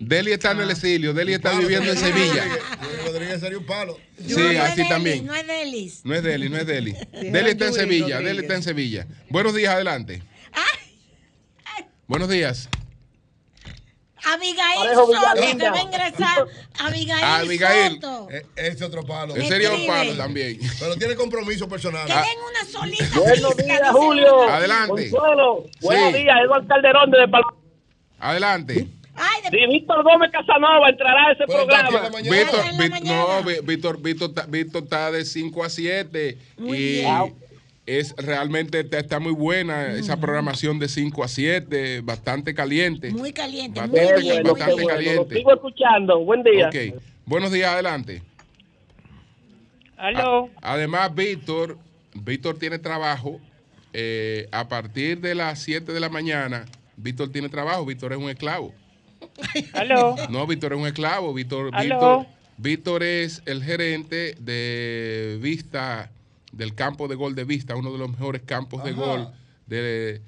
Deli 0.00 0.32
está 0.32 0.50
en 0.52 0.60
el 0.60 0.70
exilio. 0.70 1.14
Deli 1.14 1.34
está 1.34 1.58
viviendo 1.58 1.90
en 1.90 2.00
Deli 2.00 2.12
Sevilla. 2.12 2.44
Rodríguez. 2.44 3.04
Rodríguez 3.06 3.40
sería 3.40 3.58
un 3.58 3.66
palo. 3.66 3.98
Sí, 4.18 4.34
no 4.36 4.50
es 4.50 4.58
así 4.58 4.76
Deli, 4.76 4.88
también. 4.88 5.26
No 5.26 5.34
es 5.34 5.46
Delis. 5.46 6.00
No 6.04 6.14
es 6.14 6.22
Deli, 6.22 6.48
no 6.48 6.58
es 6.58 6.66
Deli. 6.66 6.96
Deli 7.12 7.50
está 7.50 7.66
en 7.66 7.74
Sevilla. 7.74 8.20
Deli 8.20 8.40
está 8.40 8.54
en 8.54 8.62
Sevilla. 8.62 9.06
Buenos 9.30 9.54
días, 9.54 9.74
adelante. 9.74 10.22
Buenos 12.06 12.28
días. 12.28 12.68
Abigail 14.32 14.78
Parejo 14.78 15.06
Soto, 15.06 15.12
que 15.58 15.70
va 15.70 15.76
a 15.76 15.82
ingresar. 15.82 16.46
Abigail, 16.80 17.24
Abigail. 17.24 17.92
Soto. 18.00 18.28
Eh, 18.30 18.46
Ese 18.56 18.84
otro 18.84 19.02
palo. 19.04 19.36
Ese 19.36 19.48
sería 19.48 19.72
un 19.72 19.86
palo 19.86 20.14
también. 20.16 20.58
Pero 20.80 20.96
tiene 20.96 21.14
compromiso 21.14 21.68
personal. 21.68 22.06
Que 22.06 22.12
den 22.14 22.22
una 22.50 22.64
solita. 22.70 23.18
Buenos 23.20 23.56
días, 23.56 23.80
dice 23.80 23.92
Julio. 23.92 24.42
Adelante. 24.48 25.10
Consuelo. 25.10 25.64
Buenos 25.80 26.12
Sí. 26.12 26.18
días, 26.22 26.36
Eduardo 26.44 26.68
Calderón 26.68 27.10
de 27.10 27.28
Pal 27.28 27.42
Adelante. 28.18 28.86
Ay, 29.16 29.42
de 29.42 29.50
Si 29.50 29.66
Víctor 29.66 30.02
Gómez 30.02 30.30
Casanova 30.32 30.88
entrará 30.88 31.28
a 31.28 31.32
ese 31.32 31.44
programa. 31.44 32.08
Víctor, 32.20 32.62
Víctor- 32.78 32.90
mañana. 32.90 33.24
no, 33.42 33.42
Víctor, 33.62 34.00
Víctor, 34.02 34.28
está- 34.30 34.46
Víctor 34.46 34.82
está 34.84 35.10
de 35.12 35.24
5 35.24 35.62
a 35.62 35.68
7 35.70 36.36
Muy 36.56 36.76
y 36.78 36.80
bien. 37.02 37.34
Es 37.86 38.14
realmente 38.16 38.80
está, 38.80 38.98
está 38.98 39.20
muy 39.20 39.32
buena 39.32 39.92
esa 39.92 40.18
programación 40.18 40.78
de 40.78 40.88
5 40.88 41.22
a 41.24 41.28
7, 41.28 42.00
bastante 42.02 42.54
caliente. 42.54 43.10
muy 43.10 43.32
caliente, 43.32 43.78
Va- 43.80 43.86
muy 43.86 44.00
bien. 44.22 44.42
muy 44.42 44.50
bastante 44.52 44.72
bueno. 44.72 44.88
Lo 44.88 44.94
caliente. 44.94 45.34
sigo 45.36 45.54
escuchando. 45.54 46.18
Buen 46.24 46.42
día. 46.42 46.68
Ok. 46.68 47.00
Buenos 47.26 47.52
días, 47.52 47.72
adelante. 47.72 48.22
Aló. 49.96 50.50
Además, 50.60 51.14
Víctor, 51.14 51.78
Víctor 52.14 52.58
tiene 52.58 52.78
trabajo 52.78 53.40
eh, 53.92 54.48
a 54.50 54.68
partir 54.68 55.20
de 55.20 55.34
las 55.34 55.60
7 55.60 55.92
de 55.92 56.00
la 56.00 56.08
mañana. 56.08 56.64
Víctor 56.96 57.30
tiene 57.30 57.48
trabajo, 57.48 57.84
Víctor 57.84 58.12
es 58.12 58.18
un 58.18 58.28
esclavo. 58.30 58.72
Aló. 59.72 60.16
No, 60.30 60.46
Víctor 60.46 60.72
es 60.72 60.78
un 60.78 60.86
esclavo. 60.86 61.32
Víctor, 61.32 61.70
¿Aló? 61.72 61.84
Víctor, 62.20 62.26
Víctor 62.56 63.02
es 63.02 63.42
el 63.46 63.62
gerente 63.62 64.34
de 64.40 65.38
Vista, 65.40 66.10
del 66.56 66.74
campo 66.74 67.08
de 67.08 67.14
gol 67.14 67.34
de 67.34 67.44
Vista, 67.44 67.76
uno 67.76 67.92
de 67.92 67.98
los 67.98 68.10
mejores 68.10 68.42
campos 68.42 68.82
de 68.84 68.92
gol 68.92 69.28
de, 69.66 70.20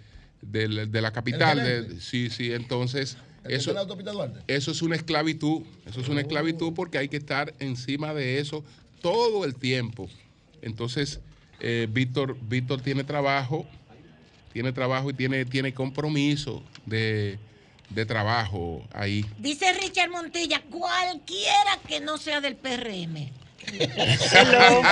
de- 0.42 0.86
de 0.86 1.00
la 1.00 1.12
capital. 1.12 1.58
¿El 1.58 1.88
de- 1.88 2.00
sí, 2.00 2.30
sí, 2.30 2.52
entonces 2.52 3.16
¿El 3.44 3.48
que 3.50 3.54
está 3.56 3.70
eso, 3.70 3.70
eso 4.48 4.70
es 4.72 4.82
una 4.82 4.96
esclavitud. 4.96 5.62
Eso 5.86 6.00
es 6.00 6.08
una 6.08 6.20
esclavitud 6.20 6.72
porque 6.74 6.98
hay 6.98 7.08
que 7.08 7.16
estar 7.16 7.54
encima 7.60 8.12
de 8.14 8.38
eso 8.40 8.64
todo 9.00 9.44
el 9.44 9.54
tiempo. 9.54 10.08
Entonces, 10.62 11.20
eh, 11.60 11.86
Víctor, 11.90 12.36
Víctor 12.40 12.80
tiene 12.80 13.04
trabajo, 13.04 13.66
tiene 14.52 14.72
trabajo 14.72 15.10
y 15.10 15.14
tiene, 15.14 15.44
tiene 15.44 15.72
compromiso 15.72 16.62
de, 16.86 17.38
de 17.90 18.04
trabajo 18.06 18.84
ahí. 18.92 19.24
Dice 19.38 19.72
Richard 19.74 20.10
Montilla, 20.10 20.60
cualquiera 20.62 21.78
que 21.86 22.00
no 22.00 22.18
sea 22.18 22.40
del 22.40 22.56
PRM. 22.56 23.30
Hello. 24.32 24.82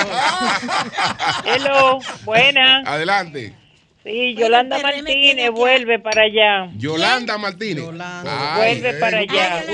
Hello. 1.44 2.00
Buena. 2.24 2.82
Adelante. 2.86 3.54
Sí, 4.02 4.34
Yolanda 4.34 4.78
Martínez 4.80 5.50
vuelve 5.50 5.98
para 5.98 6.22
allá. 6.24 6.70
Yolanda 6.76 7.38
Martínez. 7.38 7.82
Yolanda. 7.84 8.54
Ay, 8.54 8.80
Vuelve 8.80 9.00
para 9.00 9.20
Ey, 9.20 9.28
allá. 9.30 9.64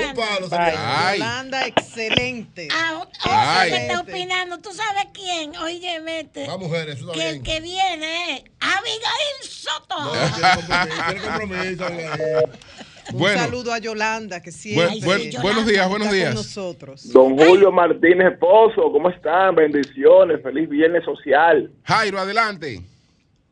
Ay. 0.77 1.19
Yolanda, 1.19 1.67
excelente. 1.67 2.69
Ah, 2.71 3.03
que 3.67 3.75
está 3.75 3.99
opinando. 3.99 4.57
¿Tú 4.59 4.71
sabes 4.73 5.07
quién? 5.13 5.53
Oye, 5.57 5.99
mete. 5.99 6.47
Va, 6.47 6.57
mujeres, 6.57 6.95
eso 6.95 7.11
está 7.11 7.21
Que 7.21 7.29
el 7.29 7.39
bien. 7.41 7.43
que 7.43 7.59
viene 7.59 8.33
es 8.35 8.43
Abigail 8.61 9.41
Soto. 9.43 9.99
No, 9.99 10.11
tiene 10.11 10.55
compromiso, 10.55 11.87
tiene 11.87 12.09
compromiso. 12.09 12.49
Un 13.13 13.19
Bueno. 13.19 13.39
saludo 13.41 13.73
a 13.73 13.79
Yolanda, 13.79 14.41
que 14.41 14.51
siempre 14.51 14.99
Yolanda. 14.99 15.41
buenos 15.41 15.65
días, 15.65 15.89
buenos 15.89 16.07
está 16.07 16.09
con 16.09 16.15
días. 16.15 16.35
nosotros. 16.35 17.11
Don 17.13 17.37
Julio 17.37 17.71
Martínez 17.71 18.37
Pozo, 18.39 18.91
¿cómo 18.91 19.09
están? 19.09 19.55
Bendiciones, 19.55 20.41
feliz 20.41 20.69
viernes 20.69 21.03
social. 21.03 21.71
Jairo, 21.83 22.19
adelante. 22.19 22.81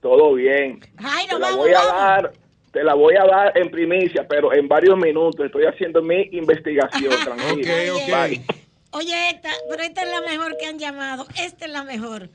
Todo 0.02 0.34
bien. 0.34 0.80
Jairo, 0.98 1.36
Te 1.36 1.40
la 1.40 1.48
vamos, 1.48 1.58
voy 1.58 1.72
a 1.74 1.80
vamos. 1.80 1.94
dar, 1.94 2.34
te 2.72 2.84
la 2.84 2.94
voy 2.94 3.16
a 3.16 3.26
dar 3.26 3.58
en 3.58 3.70
primicia, 3.72 4.26
pero 4.28 4.54
en 4.54 4.68
varios 4.68 4.98
minutos 4.98 5.46
estoy 5.46 5.66
haciendo 5.66 6.02
mi 6.02 6.30
investigación, 6.32 7.14
tranquilo. 7.24 7.98
Ok. 7.98 8.06
Bye. 8.08 8.46
Oye, 8.92 9.30
esta, 9.30 9.50
pero 9.70 9.84
esta 9.84 10.02
es 10.04 10.10
la 10.10 10.22
mejor 10.22 10.58
que 10.58 10.66
han 10.68 10.80
llamado. 10.80 11.28
Esta 11.44 11.66
es 11.66 11.72
la 11.72 11.84
mejor. 11.84 12.30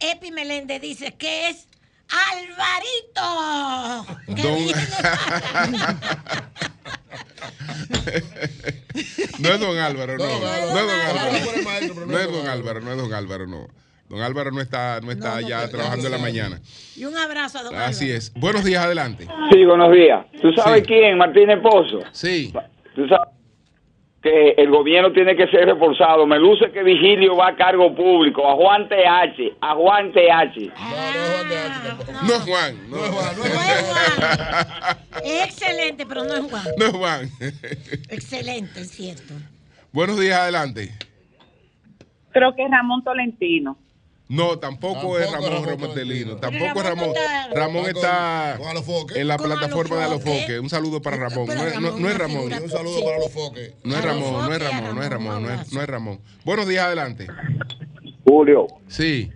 Epi 0.00 0.30
Meléndez 0.30 0.80
dice 0.80 1.12
que 1.12 1.48
es 1.50 1.68
Alvarito. 2.10 4.06
que 4.36 4.42
Don- 4.42 4.56
viene 4.56 4.74
No 9.38 9.48
es 9.48 9.60
don 9.60 9.78
Álvaro, 9.78 10.16
no. 10.18 10.24
No, 10.24 10.40
No, 10.40 10.40
no, 10.40 10.52
es 10.54 10.72
don 10.72 10.90
Álvaro. 10.90 12.06
no, 12.06 12.18
es 12.18 12.30
don 12.32 12.48
Álvaro, 12.48 12.80
no 12.80 12.90
es 12.92 12.96
don 12.98 13.12
Álvaro, 13.14 13.46
no. 13.46 13.68
Don 14.08 14.20
Álvaro 14.22 14.50
no 14.50 14.60
está, 14.60 15.00
no 15.00 15.12
está 15.12 15.36
No, 15.36 15.40
no, 15.42 15.48
ya 15.48 15.68
trabajando 15.68 16.06
en 16.06 16.12
la 16.12 16.18
mañana. 16.18 16.60
Y 16.96 17.04
un 17.04 17.16
abrazo 17.16 17.58
a 17.58 17.62
don 17.62 17.74
Así 17.76 18.06
Álvaro. 18.06 18.18
es. 18.18 18.32
Buenos 18.34 18.64
días, 18.64 18.84
adelante. 18.84 19.28
Sí, 19.52 19.64
buenos 19.64 19.92
días. 19.92 20.26
¿Tú 20.42 20.52
sabes 20.52 20.80
Sí. 20.80 20.86
quién? 20.88 21.16
Martínez 21.16 21.60
Pozo. 21.62 22.00
Sí. 22.12 22.52
¿Tú 22.96 23.06
sabes? 23.06 23.28
Que 24.22 24.50
el 24.50 24.70
gobierno 24.70 25.12
tiene 25.12 25.34
que 25.34 25.46
ser 25.48 25.66
reforzado. 25.66 26.26
Me 26.26 26.38
luce 26.38 26.70
que 26.72 26.82
Vigilio 26.82 27.36
va 27.36 27.48
a 27.48 27.56
cargo 27.56 27.94
público, 27.94 28.46
a 28.48 28.54
Juan 28.54 28.88
TH, 28.88 29.56
a 29.60 29.74
Juan 29.74 30.12
TH. 30.12 30.72
No 32.26 32.34
es 32.34 32.42
Juan. 32.42 32.90
No, 32.90 33.04
es 33.04 33.10
Juan. 33.10 33.36
No 33.36 33.44
es 33.44 33.54
Juan. 33.56 34.98
Es 35.24 35.44
excelente, 35.44 36.06
pero 36.06 36.24
no 36.24 36.34
es 36.34 36.50
Juan. 36.50 36.64
No 36.76 36.86
es 36.86 36.92
Juan. 36.92 37.30
Excelente, 38.10 38.80
es 38.80 38.90
cierto. 38.90 39.34
Buenos 39.92 40.20
días, 40.20 40.38
adelante. 40.38 40.90
Creo 42.32 42.54
que 42.54 42.64
es 42.64 42.70
Ramón 42.70 43.02
Tolentino. 43.02 43.76
No, 44.30 44.60
tampoco, 44.60 45.18
es 45.18 45.30
Ramón 45.30 45.64
Rometelino. 45.64 46.36
Tampoco 46.36 46.80
es 46.80 46.86
Ramón. 46.86 47.10
Ramón 47.52 47.86
está 47.86 48.56
en 49.16 49.26
la 49.28 49.36
plataforma 49.36 49.96
de 49.96 50.04
Alofoque. 50.04 50.60
Un 50.60 50.70
saludo 50.70 51.02
para 51.02 51.16
Ramón. 51.16 51.46
No, 51.48 51.66
es- 51.66 51.80
no- 51.80 51.98
no 51.98 52.08
es 52.08 52.16
Ramón. 52.16 52.44
Un 52.52 52.70
saludo 52.70 53.04
para 53.04 53.18
los 53.18 53.32
foques. 53.32 53.74
No 53.82 53.96
es 53.96 54.04
Ramón, 54.04 54.32
no 54.48 54.54
es 54.54 54.62
Ramón, 54.62 54.94
no 54.96 55.02
es 55.02 55.08
Ramón, 55.10 55.42
no 55.42 55.50
es, 55.52 55.72
no 55.72 55.82
es 55.82 55.88
Ramón. 55.88 56.20
Buenos 56.44 56.68
días, 56.68 56.84
adelante. 56.86 57.26
Julio, 58.24 58.66
Sí. 58.88 59.30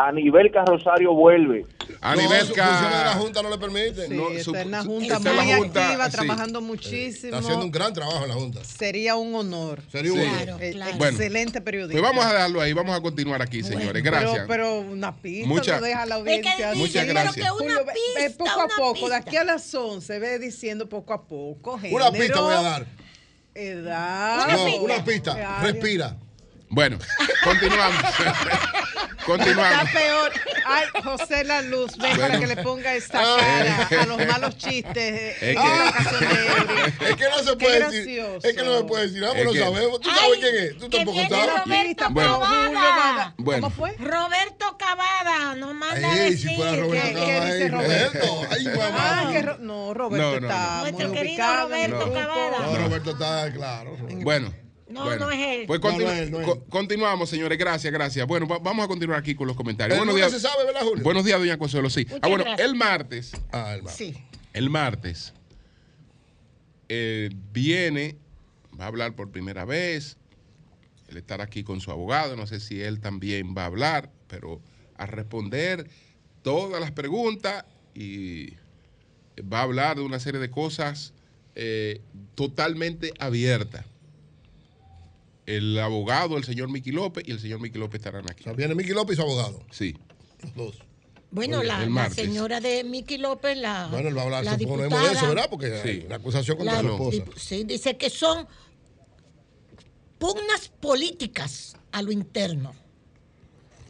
A 0.00 0.12
nivel 0.12 0.48
Rosario 0.64 1.12
vuelve. 1.12 1.66
A 2.00 2.14
No, 2.14 2.22
nivel 2.22 2.46
de 2.48 2.54
la 2.56 3.14
Junta 3.18 3.42
no 3.42 3.50
le 3.50 3.58
permiten. 3.58 4.08
Sí, 4.08 4.14
No, 4.14 4.30
está 4.30 4.60
en 4.62 4.70
la 4.70 4.84
Junta 4.84 5.16
está 5.16 5.32
muy 5.32 5.46
la 5.50 5.56
Junta, 5.56 5.84
activa, 5.86 6.04
sí. 6.06 6.12
trabajando 6.12 6.60
muchísimo. 6.60 7.26
Está 7.26 7.38
haciendo 7.38 7.64
un 7.64 7.70
gran 7.72 7.92
trabajo 7.92 8.22
en 8.22 8.28
la 8.28 8.34
Junta. 8.36 8.64
Sería 8.64 9.16
un 9.16 9.34
honor. 9.34 9.82
Sería 9.90 10.12
un 10.12 10.20
honor. 10.20 10.36
Claro, 10.44 10.58
Eh, 10.60 10.70
claro. 10.70 10.96
Bueno, 10.98 11.16
Excelente 11.18 11.60
periodista. 11.60 12.00
Pues 12.00 12.10
vamos 12.12 12.24
a 12.24 12.32
dejarlo 12.32 12.60
ahí, 12.60 12.72
vamos 12.72 12.96
a 12.96 13.00
continuar 13.00 13.42
aquí, 13.42 13.64
señores. 13.64 14.00
Gracias. 14.04 14.32
Pero, 14.32 14.46
pero 14.46 14.80
una 14.82 15.16
pista 15.16 15.48
Mucha- 15.48 15.80
no 15.80 15.86
deja 15.86 16.06
la 16.06 16.18
Es 16.18 16.22
que 16.24 16.30
audiencia. 16.30 16.74
Muchas 16.76 17.02
pero 17.04 17.12
gracias. 17.14 17.34
que 17.34 17.40
una 17.42 17.50
Julio, 17.50 17.84
ve- 17.84 17.92
pista, 18.24 18.38
poco 18.38 18.50
a 18.50 18.64
una 18.64 18.76
poco, 18.76 18.92
pista. 18.94 19.08
de 19.08 19.14
aquí 19.16 19.36
a 19.36 19.44
las 19.44 19.74
11, 19.74 20.18
ve 20.20 20.38
diciendo 20.38 20.88
poco 20.88 21.12
a 21.12 21.22
poco. 21.26 21.72
Una 21.72 21.80
género, 21.82 22.12
pista 22.12 22.40
voy 22.40 22.54
a 22.54 22.62
dar. 22.62 22.86
Edad. 23.54 24.46
No, 24.48 24.76
una 24.84 25.04
pista. 25.04 25.60
Respira. 25.62 26.16
Bueno, 26.70 26.98
continuamos. 27.44 27.98
Está 29.28 29.34
continuamos. 29.44 29.90
peor. 29.90 30.32
Ay, 30.66 30.86
José 31.02 31.44
La 31.44 31.60
Luz, 31.62 31.96
ven 31.98 32.10
Bueno. 32.16 32.20
para 32.28 32.40
que 32.40 32.46
le 32.46 32.56
ponga 32.62 32.94
esta 32.94 33.20
cara 33.22 33.88
a 34.02 34.06
los 34.06 34.26
malos 34.26 34.56
chistes. 34.56 35.36
Es 35.42 35.56
que- 35.56 36.24
de. 36.24 37.10
Es 37.10 37.16
que 37.16 37.24
no 37.28 37.38
se 37.38 37.50
Qué 37.50 37.56
puede 37.56 37.80
decir. 37.84 38.16
gracioso. 38.16 38.48
Es 38.48 38.56
que 38.56 38.62
no 38.62 38.78
se 38.78 38.84
puede 38.84 39.02
decir. 39.06 39.20
Vamos, 39.22 39.36
Es 39.36 39.44
no 39.44 39.52
que- 39.52 39.58
sabemos. 39.58 40.00
¿Tú 40.00 40.08
Ay, 40.10 40.18
sabes 40.18 40.38
quién 40.40 40.54
es? 40.64 40.78
Tú 40.78 40.88
tampoco 40.88 41.18
sabes. 41.28 41.64
Roberto 41.64 42.04
Bueno. 42.10 42.40
Cavada. 42.40 43.34
Bueno. 43.38 43.62
¿Cómo 43.62 43.76
fue? 43.76 43.94
Roberto 43.98 44.78
Cavada 44.78 45.54
nos 45.56 45.74
manda 45.74 46.08
a 46.08 46.12
Ay, 46.12 46.18
decir 46.30 46.50
si 46.50 46.56
fuera 46.56 46.76
Roberto 46.76 47.06
¿Qué- 47.08 47.14
qué 47.26 47.32
Cava, 47.32 47.44
dice 47.46 47.68
Roberto? 47.68 48.18
Roberto. 48.18 48.46
Ay, 48.50 48.66
Ah, 48.66 48.76
mamá. 49.24 49.32
que 49.32 49.42
Ro- 49.42 49.58
no, 49.60 49.94
Roberto 49.94 50.24
No, 50.26 50.40
no, 50.40 50.46
está 50.48 50.68
no. 50.76 50.80
Nuestro 50.82 51.08
muy 51.08 51.16
querido 51.18 51.56
Roberto. 51.62 52.12
Cavada. 52.12 52.58
No, 52.60 52.76
Roberto 52.78 53.10
está 53.10 53.52
claro. 53.52 53.96
Bueno. 54.22 54.52
No, 54.88 55.04
bueno. 55.04 55.26
no 55.26 55.30
es 55.30 55.38
él. 55.60 55.66
Pues 55.66 55.80
No, 55.80 55.88
continu- 55.90 56.04
no 56.04 56.10
es 56.10 56.18
él, 56.20 56.30
no 56.30 56.40
es 56.40 56.46
co- 56.46 56.54
él. 56.54 56.62
continuamos, 56.70 57.28
señores. 57.30 57.58
Gracias, 57.58 57.92
gracias. 57.92 58.26
Bueno, 58.26 58.46
va- 58.48 58.58
vamos 58.58 58.84
a 58.84 58.88
continuar 58.88 59.18
aquí 59.18 59.34
con 59.34 59.46
los 59.46 59.56
comentarios. 59.56 59.94
El 59.98 60.00
Buenos 60.00 60.16
días. 60.16 60.32
se 60.32 60.40
sabe, 60.40 60.64
¿verdad, 60.64 60.80
Julio? 60.82 61.04
Buenos 61.04 61.24
días, 61.24 61.38
doña 61.38 61.58
Consuelo. 61.58 61.90
Sí. 61.90 62.04
Muchas 62.04 62.20
Ah, 62.22 62.28
bueno, 62.28 62.44
gracias. 62.44 62.68
el 62.68 62.74
martes, 62.74 63.32
Ah, 63.52 63.74
hermano. 63.74 63.96
Sí. 63.96 64.14
el 64.54 64.70
martes, 64.70 65.34
eh, 66.88 67.30
viene, 67.52 68.16
va 68.78 68.84
a 68.84 68.88
hablar 68.88 69.14
por 69.14 69.30
primera 69.30 69.64
vez. 69.64 70.16
Él 71.08 71.16
estará 71.16 71.44
aquí 71.44 71.62
con 71.64 71.80
su 71.80 71.90
abogado. 71.90 72.36
No 72.36 72.46
sé 72.46 72.60
si 72.60 72.80
él 72.82 73.00
también 73.00 73.54
va 73.56 73.62
a 73.62 73.66
hablar, 73.66 74.10
pero 74.26 74.60
a 74.96 75.06
responder 75.06 75.88
todas 76.42 76.80
las 76.80 76.92
preguntas 76.92 77.64
y 77.94 78.54
va 79.40 79.60
a 79.60 79.62
hablar 79.62 79.96
de 79.96 80.02
una 80.02 80.18
serie 80.20 80.40
de 80.40 80.50
cosas 80.50 81.12
eh, 81.60 82.00
totalmente 82.34 83.12
abiertas. 83.18 83.84
El 85.48 85.78
abogado, 85.78 86.36
el 86.36 86.44
señor 86.44 86.68
Miki 86.68 86.92
López 86.92 87.24
y 87.26 87.30
el 87.30 87.40
señor 87.40 87.58
Miki 87.60 87.78
López 87.78 88.00
estarán 88.00 88.30
aquí. 88.30 88.42
O 88.42 88.44
sea, 88.44 88.52
viene 88.52 88.74
Miki 88.74 88.90
López 88.90 89.14
y 89.14 89.16
su 89.16 89.22
abogado. 89.22 89.62
Sí. 89.70 89.96
Los 90.42 90.54
dos. 90.54 90.78
Bueno, 91.30 91.62
la, 91.62 91.86
la 91.86 92.10
señora 92.10 92.60
de 92.60 92.84
Miki 92.84 93.16
López, 93.16 93.56
la. 93.56 93.88
Bueno, 93.90 94.08
él 94.10 94.16
va 94.16 94.22
a 94.22 94.24
hablar, 94.24 94.44
la 94.44 94.58
suponemos 94.58 94.82
diputada, 94.88 95.08
de 95.08 95.14
eso, 95.16 95.28
¿verdad? 95.28 95.46
Porque 95.48 95.80
Sí. 95.82 96.02
una 96.06 96.16
acusación 96.16 96.56
contra 96.58 96.82
la 96.82 96.88
su 96.88 96.94
esposa. 96.94 97.24
sí, 97.36 97.64
dice 97.64 97.96
que 97.96 98.10
son 98.10 98.46
pugnas 100.18 100.68
políticas 100.80 101.76
a 101.92 102.02
lo 102.02 102.12
interno. 102.12 102.74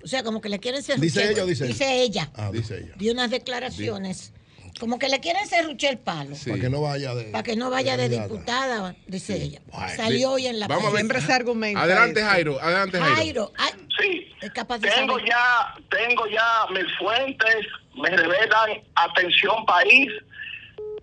O 0.05 0.07
sea, 0.07 0.23
como 0.23 0.41
que 0.41 0.49
le 0.49 0.59
quieren 0.61 0.83
ser 0.83 1.01
¿Dice 1.01 1.31
ella 1.31 1.43
o 1.43 1.47
dice? 1.47 1.67
Dice 1.67 2.03
ella. 2.03 2.31
Ah, 2.35 2.51
dice 2.53 2.79
ella. 2.79 2.95
Dio 2.99 3.13
unas 3.13 3.31
declaraciones. 3.31 4.33
Como 4.79 4.99
que 4.99 5.09
le 5.09 5.21
quieren 5.21 5.47
serruchar 5.47 5.93
el 5.93 5.99
palo. 5.99 6.35
Sí. 6.35 6.51
Para 6.51 6.63
que 6.63 6.71
no 6.71 6.81
vaya 6.83 7.15
de. 7.15 7.25
Para 7.25 7.43
que 7.43 7.57
no 7.57 7.71
vaya 7.71 7.97
de 7.97 8.05
candidata. 8.05 8.29
diputada, 8.29 8.97
dice 9.07 9.35
ella. 9.43 9.61
Bueno, 9.67 9.89
Salió 9.97 10.31
hoy 10.33 10.47
en 10.47 10.61
la 10.61 10.69
Vamos 10.69 10.85
a 10.85 10.89
ver. 10.91 10.97
Siempre 10.99 11.21
se 11.21 11.33
argumenta. 11.33 11.83
Adelante, 11.83 12.21
eso. 12.21 12.29
Jairo. 12.29 12.61
Adelante, 12.61 12.99
Jairo. 12.99 13.15
Jairo, 13.17 13.53
ay, 13.57 13.71
Sí, 14.01 14.33
es 14.41 14.51
capaz 14.53 14.79
de 14.79 14.89
tengo 14.91 15.15
saber. 15.19 15.29
ya, 15.29 15.75
tengo 15.91 16.27
ya 16.29 16.67
mis 16.71 16.87
fuentes, 16.99 17.67
me 17.97 18.09
revelan 18.11 18.81
atención 18.95 19.67
país, 19.67 20.09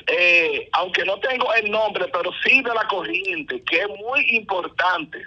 eh, 0.08 0.70
aunque 0.74 1.04
no 1.04 1.20
tengo 1.20 1.54
el 1.56 1.70
nombre, 1.70 2.06
pero 2.14 2.32
sí 2.44 2.62
de 2.62 2.74
la 2.74 2.88
corriente, 2.88 3.62
que 3.64 3.82
es 3.82 3.88
muy 3.90 4.26
importante, 4.38 5.22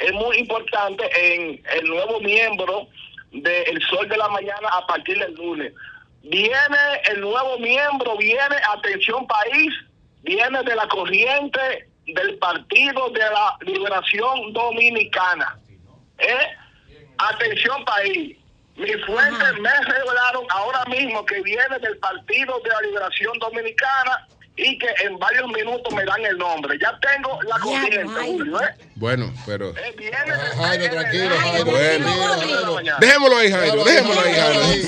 es 0.00 0.12
muy 0.14 0.38
importante 0.38 1.04
en 1.16 1.62
el 1.78 1.84
nuevo 1.86 2.20
miembro 2.20 2.88
de 3.32 3.62
El 3.62 3.80
Sol 3.82 4.08
de 4.08 4.16
la 4.16 4.28
Mañana 4.28 4.68
a 4.72 4.86
partir 4.86 5.16
del 5.18 5.34
lunes. 5.34 5.72
Viene 6.28 7.02
el 7.08 7.20
nuevo 7.20 7.58
miembro, 7.58 8.16
viene 8.16 8.56
atención 8.74 9.26
país, 9.26 9.72
viene 10.22 10.62
de 10.64 10.74
la 10.74 10.88
corriente 10.88 11.88
del 12.06 12.36
Partido 12.38 13.10
de 13.10 13.20
la 13.20 13.56
Liberación 13.60 14.52
Dominicana. 14.52 15.56
¿Eh? 16.18 16.46
Atención 17.18 17.84
país. 17.84 18.36
Mis 18.76 19.06
fuentes 19.06 19.58
me 19.60 19.70
revelaron 19.70 20.44
ahora 20.50 20.84
mismo 20.86 21.24
que 21.24 21.40
viene 21.42 21.78
del 21.78 21.96
Partido 21.98 22.60
de 22.60 22.70
la 22.70 22.80
Liberación 22.82 23.38
Dominicana 23.38 24.26
y 24.56 24.78
que 24.78 24.88
en 25.04 25.18
varios 25.18 25.46
minutos 25.48 25.94
me 25.94 26.04
dan 26.04 26.24
el 26.24 26.38
nombre. 26.38 26.76
Ya 26.80 26.98
tengo 26.98 27.40
la 27.44 27.58
corriente, 27.58 28.20
ay. 28.20 28.38
Bueno, 28.96 29.30
pero. 29.44 29.74
Jairo, 30.56 30.90
tranquilo, 30.90 31.36
Jairo. 31.38 31.64
bueno. 31.66 32.08
Jairo. 32.08 32.96
Dejémoslo 32.98 33.36
ahí, 33.36 33.50
Jairo. 33.50 33.84
Dejémoslo 33.84 34.20
ahí, 34.22 34.34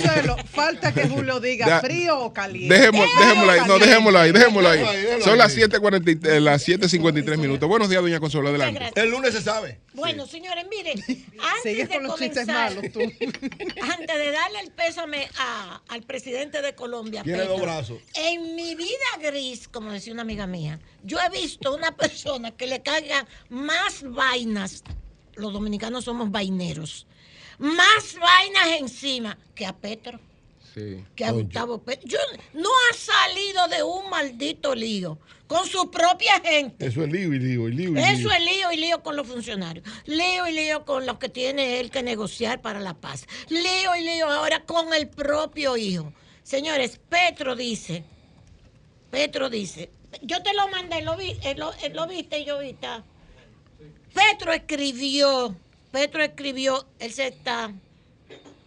Jairo. 0.02 0.36
Falta 0.50 0.92
que 0.92 1.06
Julio 1.06 1.38
diga 1.40 1.80
frío 1.80 2.18
o 2.18 2.32
caliente. 2.32 2.74
Dejémoslo, 2.74 3.50
ahí, 3.52 3.60
no, 3.66 3.78
dejémoslo 3.78 4.18
ahí, 4.18 4.32
dejémoslo 4.32 4.68
ahí. 4.70 4.84
Son 5.22 5.36
las 5.36 5.54
7:43 5.56 6.26
eh, 6.26 6.40
las 6.40 6.66
7.53 6.66 7.36
minutos. 7.36 7.68
Buenos 7.68 7.88
días, 7.90 8.00
doña 8.02 8.18
Consuelo, 8.18 8.48
adelante. 8.48 8.90
El 8.96 9.10
lunes 9.10 9.34
se 9.34 9.42
sabe. 9.42 9.78
Bueno, 9.92 10.26
señores, 10.26 10.64
miren, 10.70 10.98
antes 11.06 11.62
Sigues 11.62 11.88
de 11.88 11.94
con 11.96 12.04
los 12.04 12.18
chistes 12.18 12.46
comenzar, 12.46 12.74
malos 12.76 12.92
tú. 12.92 13.00
antes 13.00 14.16
de 14.18 14.30
darle 14.32 14.60
el 14.62 14.70
pésame 14.70 15.28
a- 15.38 15.80
al 15.88 16.02
presidente 16.04 16.62
de 16.62 16.74
Colombia, 16.74 17.22
Tiene 17.24 17.44
dos 17.44 17.60
brazos. 17.60 17.98
en 18.14 18.54
mi 18.56 18.74
vida 18.74 18.88
gris, 19.20 19.68
como 19.68 19.92
decía 19.92 20.12
una 20.12 20.22
amiga 20.22 20.46
mía, 20.46 20.78
yo 21.02 21.18
he 21.20 21.28
visto 21.30 21.74
una 21.74 21.92
persona 21.96 22.52
que 22.52 22.66
le 22.66 22.80
caigan 22.82 23.26
más 23.50 23.97
vainas, 24.02 24.82
los 25.34 25.52
dominicanos 25.52 26.04
somos 26.04 26.30
vaineros, 26.30 27.06
más 27.58 28.16
vainas 28.20 28.80
encima 28.80 29.38
que 29.54 29.66
a 29.66 29.76
Petro 29.76 30.20
Sí. 30.74 31.02
que 31.16 31.24
a 31.24 31.32
Gustavo 31.32 31.78
Petro. 31.82 32.06
Yo, 32.08 32.18
no 32.52 32.68
ha 32.68 32.94
salido 32.94 33.66
de 33.68 33.82
un 33.82 34.10
maldito 34.10 34.74
lío 34.74 35.18
con 35.48 35.66
su 35.66 35.90
propia 35.90 36.40
gente. 36.40 36.86
Eso 36.86 37.02
es 37.02 37.10
lío 37.10 37.32
y 37.32 37.38
lío 37.38 37.68
y 37.68 37.72
lío 37.72 37.92
y 37.94 37.98
Eso 37.98 38.28
lío. 38.28 38.32
es 38.32 38.40
lío 38.44 38.72
y 38.72 38.76
lío 38.76 39.02
con 39.02 39.16
los 39.16 39.26
funcionarios. 39.26 39.84
Lío 40.04 40.46
y 40.46 40.52
lío 40.52 40.84
con 40.84 41.06
los 41.06 41.18
que 41.18 41.30
tiene 41.30 41.80
él 41.80 41.90
que 41.90 42.02
negociar 42.02 42.60
para 42.60 42.80
la 42.80 42.94
paz. 42.94 43.26
Lío 43.48 43.96
y 43.98 44.04
lío 44.04 44.30
ahora 44.30 44.64
con 44.64 44.92
el 44.94 45.08
propio 45.08 45.76
hijo. 45.76 46.12
Señores, 46.44 47.00
Petro 47.08 47.56
dice, 47.56 48.04
Petro 49.10 49.48
dice, 49.50 49.90
yo 50.22 50.42
te 50.42 50.52
lo 50.54 50.68
mandé, 50.68 51.02
lo, 51.02 51.16
vi, 51.16 51.36
eh, 51.42 51.54
lo, 51.56 51.72
eh, 51.82 51.90
lo 51.92 52.06
viste 52.06 52.40
y 52.40 52.44
yo 52.44 52.58
vi. 52.58 52.76
Petro 54.18 54.52
escribió, 54.52 55.54
Petro 55.92 56.24
escribió, 56.24 56.88
él 56.98 57.12
se 57.12 57.28
está 57.28 57.72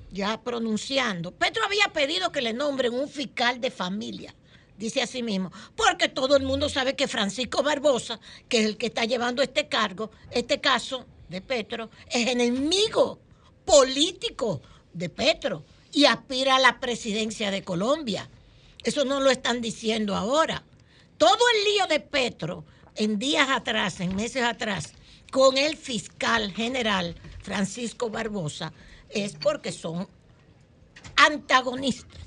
ya 0.09 0.39
pronunciando. 0.39 1.31
Petro 1.31 1.65
había 1.65 1.89
pedido 1.91 2.31
que 2.31 2.41
le 2.41 2.53
nombren 2.53 2.93
un 2.93 3.09
fiscal 3.09 3.59
de 3.59 3.69
familia, 3.69 4.33
dice 4.77 5.01
así 5.01 5.21
mismo, 5.21 5.51
porque 5.75 6.07
todo 6.07 6.37
el 6.37 6.43
mundo 6.43 6.69
sabe 6.69 6.95
que 6.95 7.09
Francisco 7.09 7.63
Barbosa, 7.63 8.21
que 8.47 8.61
es 8.61 8.65
el 8.65 8.77
que 8.77 8.85
está 8.85 9.03
llevando 9.03 9.41
este 9.41 9.67
cargo, 9.67 10.11
este 10.31 10.61
caso 10.61 11.05
de 11.27 11.41
Petro, 11.41 11.89
es 12.09 12.29
enemigo 12.29 13.19
político 13.65 14.61
de 14.93 15.09
Petro 15.09 15.65
y 15.91 16.05
aspira 16.05 16.55
a 16.55 16.59
la 16.59 16.79
presidencia 16.79 17.51
de 17.51 17.61
Colombia. 17.61 18.29
Eso 18.85 19.03
no 19.03 19.19
lo 19.19 19.29
están 19.29 19.59
diciendo 19.59 20.15
ahora. 20.15 20.63
Todo 21.17 21.39
el 21.55 21.63
lío 21.65 21.87
de 21.87 21.99
Petro 21.99 22.63
en 22.95 23.19
días 23.19 23.49
atrás, 23.49 23.99
en 23.99 24.15
meses 24.15 24.43
atrás, 24.43 24.93
con 25.31 25.57
el 25.57 25.75
fiscal 25.77 26.51
general 26.53 27.15
Francisco 27.41 28.09
Barbosa, 28.09 28.71
es 29.09 29.35
porque 29.35 29.71
son 29.71 30.07
antagonistas. 31.15 32.21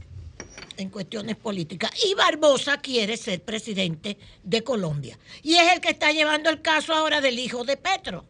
en 0.77 0.91
cuestiones 0.91 1.37
políticas. 1.37 1.91
Y 2.05 2.15
Barbosa 2.15 2.79
quiere 2.79 3.17
ser 3.17 3.43
presidente 3.43 4.19
de 4.43 4.65
Colombia. 4.65 5.17
Y 5.43 5.55
es 5.55 5.73
el 5.73 5.81
que 5.81 5.91
está 5.91 6.11
llevando 6.11 6.51
el 6.51 6.63
caso 6.63 6.93
ahora 6.93 7.21
del 7.21 7.39
hijo 7.39 7.65
de 7.65 7.77
Petro. 7.77 8.25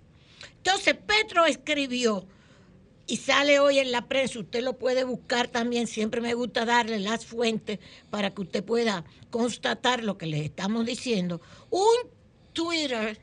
Entonces, 0.59 0.95
Petro 0.95 1.47
escribió, 1.47 2.27
y 3.07 3.19
sale 3.19 3.61
hoy 3.61 3.79
en 3.79 3.93
la 3.93 4.09
prensa, 4.09 4.39
usted 4.39 4.63
lo 4.63 4.79
puede 4.79 5.05
buscar 5.05 5.49
también, 5.49 5.87
siempre 5.87 6.21
me 6.21 6.35
gusta 6.35 6.65
darle 6.65 6.99
las 7.01 7.27
fuentes 7.27 7.79
para 8.11 8.31
que 8.31 8.43
usted 8.43 8.65
pueda 8.65 9.05
constatar 9.31 10.03
lo 10.03 10.17
que 10.17 10.27
le 10.27 10.45
estamos 10.45 10.87
diciendo. 10.87 11.41
Un 11.71 12.11
Twitter, 12.53 13.21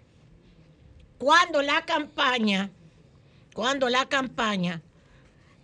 cuando 1.22 1.62
la 1.62 1.86
campaña, 1.86 2.72
cuando 3.54 3.90
la 3.90 4.10
campaña, 4.10 4.82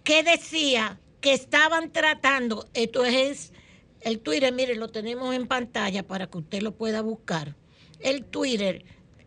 que 0.03 0.21
decía 0.21 0.99
que 1.19 1.33
estaban 1.33 1.91
tratando, 1.91 2.69
esto 2.75 3.03
es 3.03 3.53
el 4.01 4.19
Twitter, 4.19 4.53
mire, 4.53 4.75
lo 4.75 4.89
tenemos 4.89 5.33
en 5.33 5.47
pantalla 5.47 6.05
para 6.05 6.27
que 6.27 6.37
usted 6.37 6.61
lo 6.61 6.75
pueda 6.75 7.01
buscar. 7.01 7.55
El 7.99 8.23
Twitter 8.23 8.85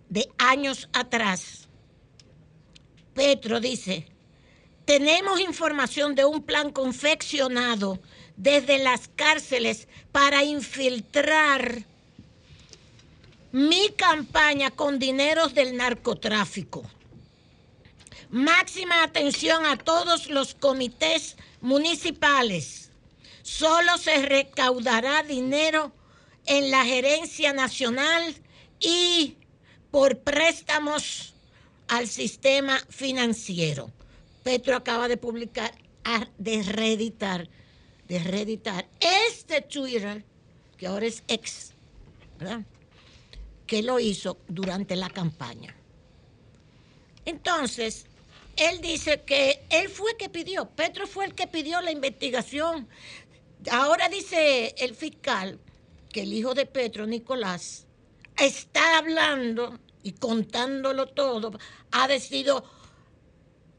de 0.09 0.29
años 0.39 0.89
atrás. 0.93 1.69
Petro 3.13 3.59
dice, 3.59 4.07
tenemos 4.85 5.41
información 5.41 6.15
de 6.15 6.27
un 6.27 6.45
plan 6.45 6.71
confeccionado 6.71 7.99
desde 8.37 8.79
las 8.79 9.09
cárceles 9.09 9.89
para 10.13 10.45
infiltrar 10.45 11.87
mi 13.53 13.91
campaña 13.91 14.71
con 14.71 14.99
dineros 14.99 15.55
del 15.55 15.77
narcotráfico. 15.77 16.85
Máxima 18.31 19.03
atención 19.03 19.67
a 19.67 19.77
todos 19.77 20.29
los 20.29 20.55
comités 20.55 21.37
municipales. 21.61 22.91
Solo 23.43 23.99
se 23.99 24.25
recaudará 24.25 25.25
dinero 25.25 25.93
en 26.47 26.71
la 26.71 26.85
gerencia 26.85 27.53
nacional 27.53 28.37
y 28.79 29.37
por 29.91 30.19
préstamos 30.21 31.35
al 31.89 32.07
sistema 32.07 32.79
financiero. 32.89 33.91
Petro 34.45 34.77
acaba 34.77 35.09
de 35.09 35.17
publicar, 35.17 35.73
ah, 36.05 36.27
de 36.39 36.63
reeditar, 36.63 37.49
de 38.07 38.21
reeditar 38.21 38.89
este 39.01 39.61
Twitter, 39.61 40.25
que 40.79 40.87
ahora 40.87 41.07
es 41.07 41.25
ex, 41.27 41.73
¿verdad? 42.39 42.61
Que 43.71 43.85
lo 43.85 44.01
hizo 44.01 44.39
durante 44.49 44.97
la 44.97 45.09
campaña. 45.09 45.77
Entonces, 47.25 48.07
él 48.57 48.81
dice 48.81 49.23
que 49.23 49.63
él 49.71 49.89
fue 49.89 50.11
el 50.11 50.17
que 50.17 50.29
pidió, 50.29 50.69
Petro 50.71 51.07
fue 51.07 51.25
el 51.27 51.37
que 51.37 51.47
pidió 51.47 51.81
la 51.81 51.93
investigación. 51.93 52.89
Ahora 53.71 54.09
dice 54.09 54.75
el 54.77 54.97
fiscal 54.97 55.61
que 56.13 56.23
el 56.23 56.33
hijo 56.33 56.53
de 56.55 56.67
Petro, 56.67 57.07
Nicolás, 57.07 57.87
está 58.37 58.99
hablando 58.99 59.79
y 60.03 60.15
contándolo 60.15 61.07
todo, 61.07 61.53
ha 61.93 62.09
decidido 62.09 62.65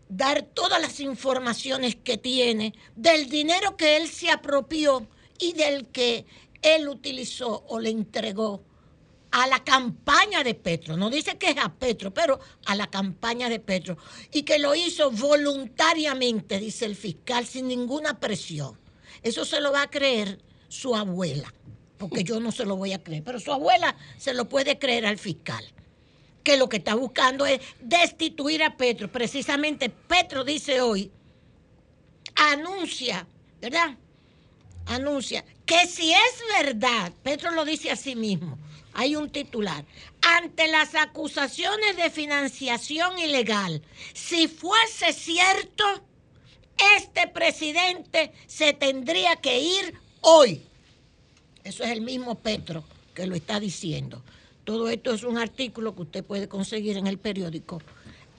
dar 0.07 0.43
todas 0.43 0.81
las 0.81 1.01
informaciones 1.01 1.97
que 1.97 2.15
tiene 2.15 2.73
del 2.95 3.27
dinero 3.27 3.75
que 3.75 3.97
él 3.97 4.07
se 4.07 4.31
apropió 4.31 5.05
y 5.37 5.51
del 5.51 5.87
que 5.87 6.25
él 6.61 6.87
utilizó 6.87 7.65
o 7.67 7.77
le 7.77 7.89
entregó 7.89 8.63
a 9.31 9.47
la 9.47 9.63
campaña 9.63 10.43
de 10.43 10.53
Petro. 10.53 10.97
No 10.97 11.09
dice 11.09 11.37
que 11.37 11.51
es 11.51 11.57
a 11.57 11.73
Petro, 11.73 12.13
pero 12.13 12.39
a 12.65 12.75
la 12.75 12.87
campaña 12.87 13.49
de 13.49 13.59
Petro. 13.59 13.97
Y 14.31 14.43
que 14.43 14.59
lo 14.59 14.75
hizo 14.75 15.11
voluntariamente, 15.11 16.59
dice 16.59 16.85
el 16.85 16.95
fiscal, 16.95 17.45
sin 17.45 17.67
ninguna 17.67 18.19
presión. 18.19 18.77
Eso 19.23 19.45
se 19.45 19.61
lo 19.61 19.71
va 19.71 19.83
a 19.83 19.89
creer 19.89 20.39
su 20.67 20.95
abuela, 20.95 21.53
porque 21.97 22.23
yo 22.23 22.39
no 22.39 22.51
se 22.51 22.65
lo 22.65 22.75
voy 22.75 22.93
a 22.93 23.03
creer, 23.03 23.23
pero 23.23 23.39
su 23.39 23.51
abuela 23.51 23.95
se 24.17 24.33
lo 24.33 24.47
puede 24.47 24.79
creer 24.79 25.05
al 25.05 25.17
fiscal 25.17 25.63
que 26.43 26.57
lo 26.57 26.69
que 26.69 26.77
está 26.77 26.95
buscando 26.95 27.45
es 27.45 27.61
destituir 27.81 28.63
a 28.63 28.75
Petro. 28.75 29.11
Precisamente 29.11 29.89
Petro 29.89 30.43
dice 30.43 30.81
hoy, 30.81 31.11
anuncia, 32.35 33.27
¿verdad? 33.61 33.95
Anuncia 34.87 35.45
que 35.71 35.87
si 35.87 36.11
es 36.11 36.43
verdad, 36.59 37.13
Petro 37.23 37.51
lo 37.51 37.63
dice 37.63 37.91
a 37.91 37.95
sí 37.95 38.13
mismo, 38.15 38.57
hay 38.93 39.15
un 39.15 39.29
titular, 39.29 39.85
ante 40.21 40.67
las 40.67 40.95
acusaciones 40.95 41.97
de 41.97 42.09
financiación 42.09 43.17
ilegal, 43.19 43.81
si 44.13 44.47
fuese 44.47 45.13
cierto, 45.13 45.83
este 46.97 47.27
presidente 47.27 48.31
se 48.47 48.73
tendría 48.73 49.35
que 49.37 49.59
ir 49.59 49.93
hoy. 50.21 50.61
Eso 51.63 51.83
es 51.83 51.91
el 51.91 52.01
mismo 52.01 52.35
Petro 52.35 52.83
que 53.13 53.27
lo 53.27 53.35
está 53.35 53.59
diciendo. 53.59 54.23
Todo 54.63 54.89
esto 54.89 55.13
es 55.13 55.23
un 55.23 55.37
artículo 55.37 55.95
que 55.95 56.03
usted 56.03 56.23
puede 56.23 56.47
conseguir 56.47 56.97
en 56.97 57.07
el 57.07 57.17
periódico 57.17 57.81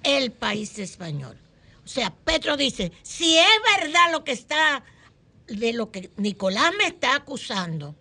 El 0.02 0.32
País 0.32 0.78
Español. 0.78 1.36
O 1.84 1.88
sea, 1.88 2.14
Petro 2.24 2.56
dice, 2.56 2.92
si 3.02 3.36
es 3.36 3.80
verdad 3.80 4.12
lo 4.12 4.24
que 4.24 4.32
está, 4.32 4.84
de 5.46 5.72
lo 5.72 5.90
que 5.90 6.10
Nicolás 6.16 6.72
me 6.78 6.86
está 6.86 7.16
acusando, 7.16 7.96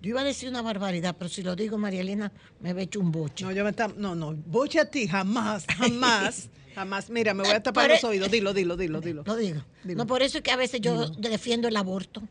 yo 0.00 0.10
iba 0.10 0.20
a 0.20 0.24
decir 0.24 0.48
una 0.48 0.62
barbaridad, 0.62 1.16
pero 1.18 1.28
si 1.28 1.42
lo 1.42 1.56
digo, 1.56 1.78
María 1.78 2.00
Elena, 2.00 2.32
me 2.60 2.72
ve 2.72 2.82
hecho 2.82 3.00
un 3.00 3.10
boche. 3.12 3.44
No, 3.44 3.52
yo 3.52 3.64
me 3.64 3.70
está, 3.70 3.88
no, 3.88 4.14
no, 4.14 4.34
boche 4.34 4.80
a 4.80 4.84
ti, 4.90 5.08
jamás, 5.08 5.64
jamás, 5.78 6.48
jamás. 6.74 7.10
Mira, 7.10 7.34
me 7.34 7.42
voy 7.42 7.52
a 7.52 7.62
tapar 7.62 7.90
los 7.90 8.04
oídos. 8.04 8.30
Dilo, 8.30 8.52
dilo, 8.52 8.76
dilo, 8.76 9.00
dilo. 9.00 9.22
Lo 9.26 9.36
digo. 9.36 9.62
Dilo. 9.84 9.98
No, 9.98 10.06
por 10.06 10.22
eso 10.22 10.38
es 10.38 10.44
que 10.44 10.50
a 10.50 10.56
veces 10.56 10.80
yo 10.80 11.08
defiendo 11.10 11.68
el 11.68 11.76
aborto. 11.76 12.22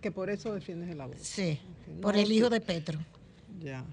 Que 0.00 0.10
por 0.12 0.28
eso 0.28 0.52
defiendes 0.52 0.90
el 0.90 1.00
aborto. 1.00 1.22
Sí, 1.24 1.58
No, 1.94 2.02
por 2.02 2.16
el 2.16 2.30
hijo 2.30 2.50
de 2.50 2.60
Petro. 2.60 2.98
Ya. 3.62 3.84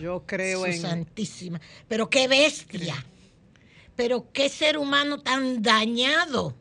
Yo 0.00 0.24
creo 0.26 0.60
Su 0.60 0.66
en. 0.66 0.80
santísima. 0.80 1.60
Pero 1.86 2.10
qué 2.10 2.26
bestia. 2.26 3.04
Pero 3.94 4.26
qué 4.32 4.48
ser 4.48 4.78
humano 4.78 5.20
tan 5.20 5.62
dañado. 5.62 6.54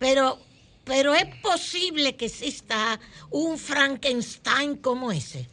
Pero, 0.00 0.38
pero 0.84 1.14
es 1.14 1.26
posible 1.36 2.16
que 2.16 2.26
exista 2.26 2.98
un 3.30 3.58
Frankenstein 3.58 4.76
como 4.76 5.12
ese. 5.12 5.48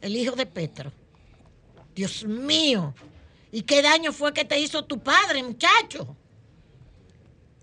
El 0.00 0.16
hijo 0.16 0.36
de 0.36 0.46
Petro. 0.46 0.92
Dios 1.94 2.24
mío. 2.24 2.94
¿Y 3.50 3.62
qué 3.62 3.82
daño 3.82 4.12
fue 4.12 4.32
que 4.32 4.44
te 4.44 4.60
hizo 4.60 4.84
tu 4.84 5.00
padre, 5.00 5.42
muchacho? 5.42 6.16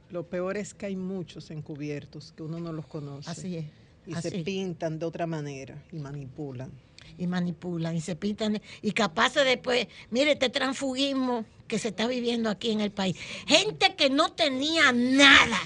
Lo 0.09 0.27
peor 0.27 0.57
es 0.57 0.73
que 0.73 0.87
hay 0.87 0.95
muchos 0.95 1.51
encubiertos 1.51 2.33
que 2.35 2.43
uno 2.43 2.59
no 2.59 2.73
los 2.73 2.85
conoce. 2.87 3.29
Así 3.29 3.57
es. 3.57 3.65
Y 4.07 4.13
así. 4.13 4.29
se 4.29 4.39
pintan 4.43 4.99
de 4.99 5.05
otra 5.05 5.25
manera 5.25 5.81
y 5.91 5.97
manipulan. 5.97 6.71
y 7.17 7.27
manipulan 7.27 7.95
y 7.95 8.01
se 8.01 8.15
pintan 8.15 8.61
y 8.81 8.91
capaces 8.91 9.45
después, 9.45 9.87
mire 10.09 10.33
este 10.33 10.49
transfugismo 10.49 11.45
que 11.67 11.79
se 11.79 11.89
está 11.89 12.07
viviendo 12.07 12.49
aquí 12.49 12.71
en 12.71 12.81
el 12.81 12.91
país. 12.91 13.15
Gente 13.47 13.95
que 13.95 14.09
no 14.09 14.31
tenía 14.33 14.91
nada, 14.91 15.59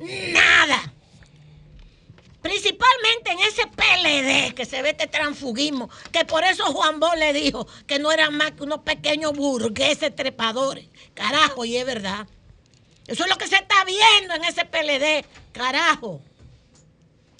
nada. 0.00 0.92
Principalmente 2.42 3.32
en 3.32 3.40
ese 3.40 3.66
PLD 3.66 4.54
que 4.54 4.64
se 4.64 4.80
ve 4.80 4.90
este 4.90 5.06
transfugismo, 5.06 5.90
que 6.12 6.24
por 6.24 6.44
eso 6.44 6.64
Juan 6.66 7.00
Bosch 7.00 7.16
le 7.16 7.32
dijo 7.32 7.66
que 7.86 7.98
no 7.98 8.12
eran 8.12 8.36
más 8.36 8.52
que 8.52 8.62
unos 8.62 8.80
pequeños 8.80 9.32
burgueses 9.32 10.14
trepadores. 10.14 10.86
Carajo, 11.14 11.64
y 11.64 11.76
es 11.76 11.84
verdad. 11.84 12.26
Eso 13.06 13.24
es 13.24 13.30
lo 13.30 13.36
que 13.36 13.48
se 13.48 13.56
está 13.56 13.84
viendo 13.84 14.34
en 14.34 14.44
ese 14.44 14.64
PLD, 14.64 15.26
carajo. 15.52 16.20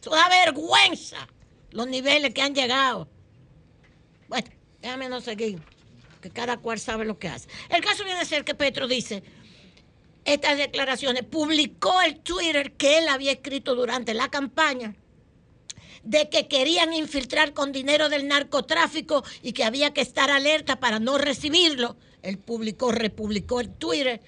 Eso 0.00 0.10
da 0.10 0.28
vergüenza 0.28 1.28
los 1.70 1.86
niveles 1.86 2.34
que 2.34 2.42
han 2.42 2.54
llegado. 2.54 3.08
Bueno, 4.28 4.48
déjame 4.80 5.08
no 5.08 5.20
seguir, 5.20 5.60
que 6.20 6.30
cada 6.30 6.56
cual 6.56 6.80
sabe 6.80 7.04
lo 7.04 7.18
que 7.18 7.28
hace. 7.28 7.48
El 7.68 7.84
caso 7.84 8.04
viene 8.04 8.20
a 8.20 8.24
ser 8.24 8.44
que 8.44 8.54
Petro 8.54 8.88
dice 8.88 9.22
estas 10.34 10.58
declaraciones, 10.58 11.24
publicó 11.24 12.00
el 12.02 12.20
Twitter 12.20 12.72
que 12.72 12.98
él 12.98 13.08
había 13.08 13.32
escrito 13.32 13.74
durante 13.74 14.14
la 14.14 14.28
campaña 14.30 14.94
de 16.02 16.28
que 16.30 16.48
querían 16.48 16.92
infiltrar 16.92 17.52
con 17.52 17.72
dinero 17.72 18.08
del 18.08 18.28
narcotráfico 18.28 19.24
y 19.42 19.52
que 19.52 19.64
había 19.64 19.92
que 19.92 20.00
estar 20.00 20.30
alerta 20.30 20.80
para 20.80 20.98
no 21.00 21.18
recibirlo. 21.18 21.96
Él 22.22 22.38
publicó, 22.38 22.92
republicó 22.92 23.60
el 23.60 23.70
Twitter. 23.70 24.20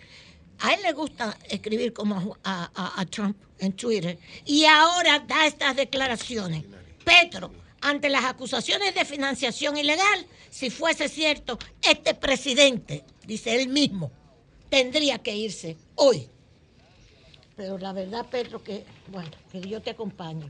A 0.58 0.74
él 0.74 0.80
le 0.82 0.92
gusta 0.92 1.38
escribir 1.48 1.92
como 1.92 2.36
a, 2.44 2.70
a- 2.98 3.06
Trump 3.06 3.36
en 3.58 3.72
Twitter. 3.72 4.18
Y 4.44 4.64
ahora 4.66 5.20
da 5.20 5.46
estas 5.46 5.74
declaraciones. 5.76 6.64
Petro, 7.04 7.50
ante 7.80 8.10
las 8.10 8.24
acusaciones 8.24 8.94
de 8.94 9.04
financiación 9.06 9.78
ilegal, 9.78 10.26
si 10.50 10.68
fuese 10.68 11.08
cierto, 11.08 11.58
este 11.82 12.14
presidente, 12.14 13.04
dice 13.26 13.54
él 13.60 13.68
mismo, 13.68 14.12
tendría 14.70 15.18
que 15.18 15.36
irse 15.36 15.76
hoy. 15.96 16.28
Pero 17.56 17.76
la 17.76 17.92
verdad, 17.92 18.26
Petro, 18.30 18.62
que, 18.64 18.84
bueno, 19.08 19.30
que 19.52 19.60
Dios 19.60 19.82
te 19.82 19.90
acompañe. 19.90 20.48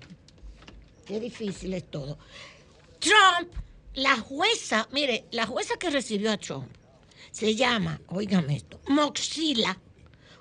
Qué 1.05 1.19
difícil 1.19 1.75
es 1.75 1.91
todo. 1.91 2.19
Trump, 3.01 3.53
la 3.95 4.17
jueza, 4.19 4.89
mire, 4.93 5.25
la 5.33 5.47
jueza 5.47 5.77
que 5.77 5.91
recibió 5.91 6.31
a 6.31 6.37
Trump 6.37 6.69
se 7.33 7.57
llama, 7.57 8.01
oigan 8.09 8.49
esto, 8.51 8.81
Moxila 8.87 9.77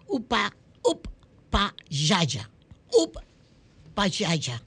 Upa, 0.08 0.56
Upayaya. 0.84 2.50
Payaya. 3.94 4.64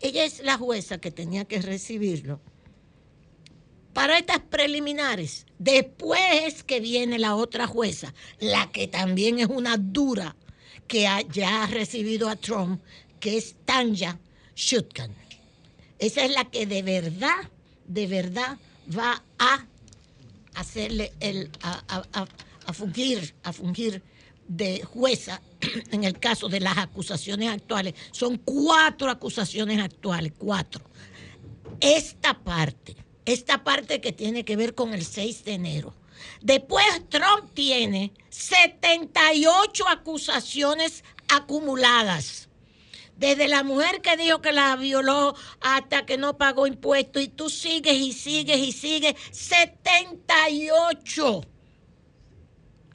Ella 0.00 0.24
es 0.24 0.40
la 0.42 0.56
jueza 0.56 0.98
que 0.98 1.10
tenía 1.10 1.44
que 1.44 1.60
recibirlo. 1.60 2.40
Para 3.92 4.18
estas 4.18 4.40
preliminares, 4.40 5.46
después 5.64 6.20
es 6.46 6.62
que 6.62 6.80
viene 6.80 7.18
la 7.18 7.34
otra 7.36 7.66
jueza, 7.66 8.12
la 8.40 8.70
que 8.70 8.88
también 8.88 9.38
es 9.38 9.46
una 9.46 9.76
dura, 9.76 10.36
que 10.88 11.08
ya 11.32 11.62
ha 11.64 11.66
recibido 11.68 12.28
a 12.28 12.36
Trump, 12.36 12.82
que 13.20 13.36
es 13.36 13.54
Tanya 13.64 14.18
Shutkan. 14.54 15.14
Esa 15.98 16.24
es 16.24 16.32
la 16.32 16.44
que 16.50 16.66
de 16.66 16.82
verdad, 16.82 17.50
de 17.86 18.06
verdad 18.06 18.58
va 18.96 19.22
a 19.38 19.66
hacerle 20.54 21.12
el, 21.20 21.50
a, 21.62 21.82
a- 21.88 22.02
a- 22.12 22.22
a 22.22 22.72
a 23.44 23.52
fungir 23.52 24.02
de 24.48 24.82
jueza 24.82 25.40
en 25.90 26.04
el 26.04 26.18
caso 26.18 26.48
de 26.48 26.60
las 26.60 26.76
acusaciones 26.78 27.48
actuales. 27.48 27.94
Son 28.12 28.36
cuatro 28.38 29.10
acusaciones 29.10 29.80
actuales, 29.80 30.32
cuatro. 30.38 30.82
Esta 31.80 32.34
parte, 32.34 32.94
esta 33.24 33.64
parte 33.64 34.00
que 34.00 34.12
tiene 34.12 34.44
que 34.44 34.56
ver 34.56 34.74
con 34.74 34.94
el 34.94 35.04
6 35.04 35.44
de 35.44 35.54
enero. 35.54 35.94
Después 36.40 36.86
Trump 37.08 37.52
tiene 37.54 38.12
78 38.30 39.88
acusaciones 39.88 41.04
acumuladas. 41.28 42.48
Desde 43.16 43.46
la 43.46 43.62
mujer 43.62 44.00
que 44.00 44.16
dijo 44.16 44.40
que 44.40 44.52
la 44.52 44.74
violó 44.76 45.36
hasta 45.60 46.06
que 46.06 46.18
no 46.18 46.38
pagó 46.38 46.66
impuestos 46.66 47.22
y 47.22 47.28
tú 47.28 47.48
sigues 47.50 47.94
y 47.94 48.12
sigues 48.12 48.58
y 48.58 48.72
sigues. 48.72 49.14
78 49.30 51.42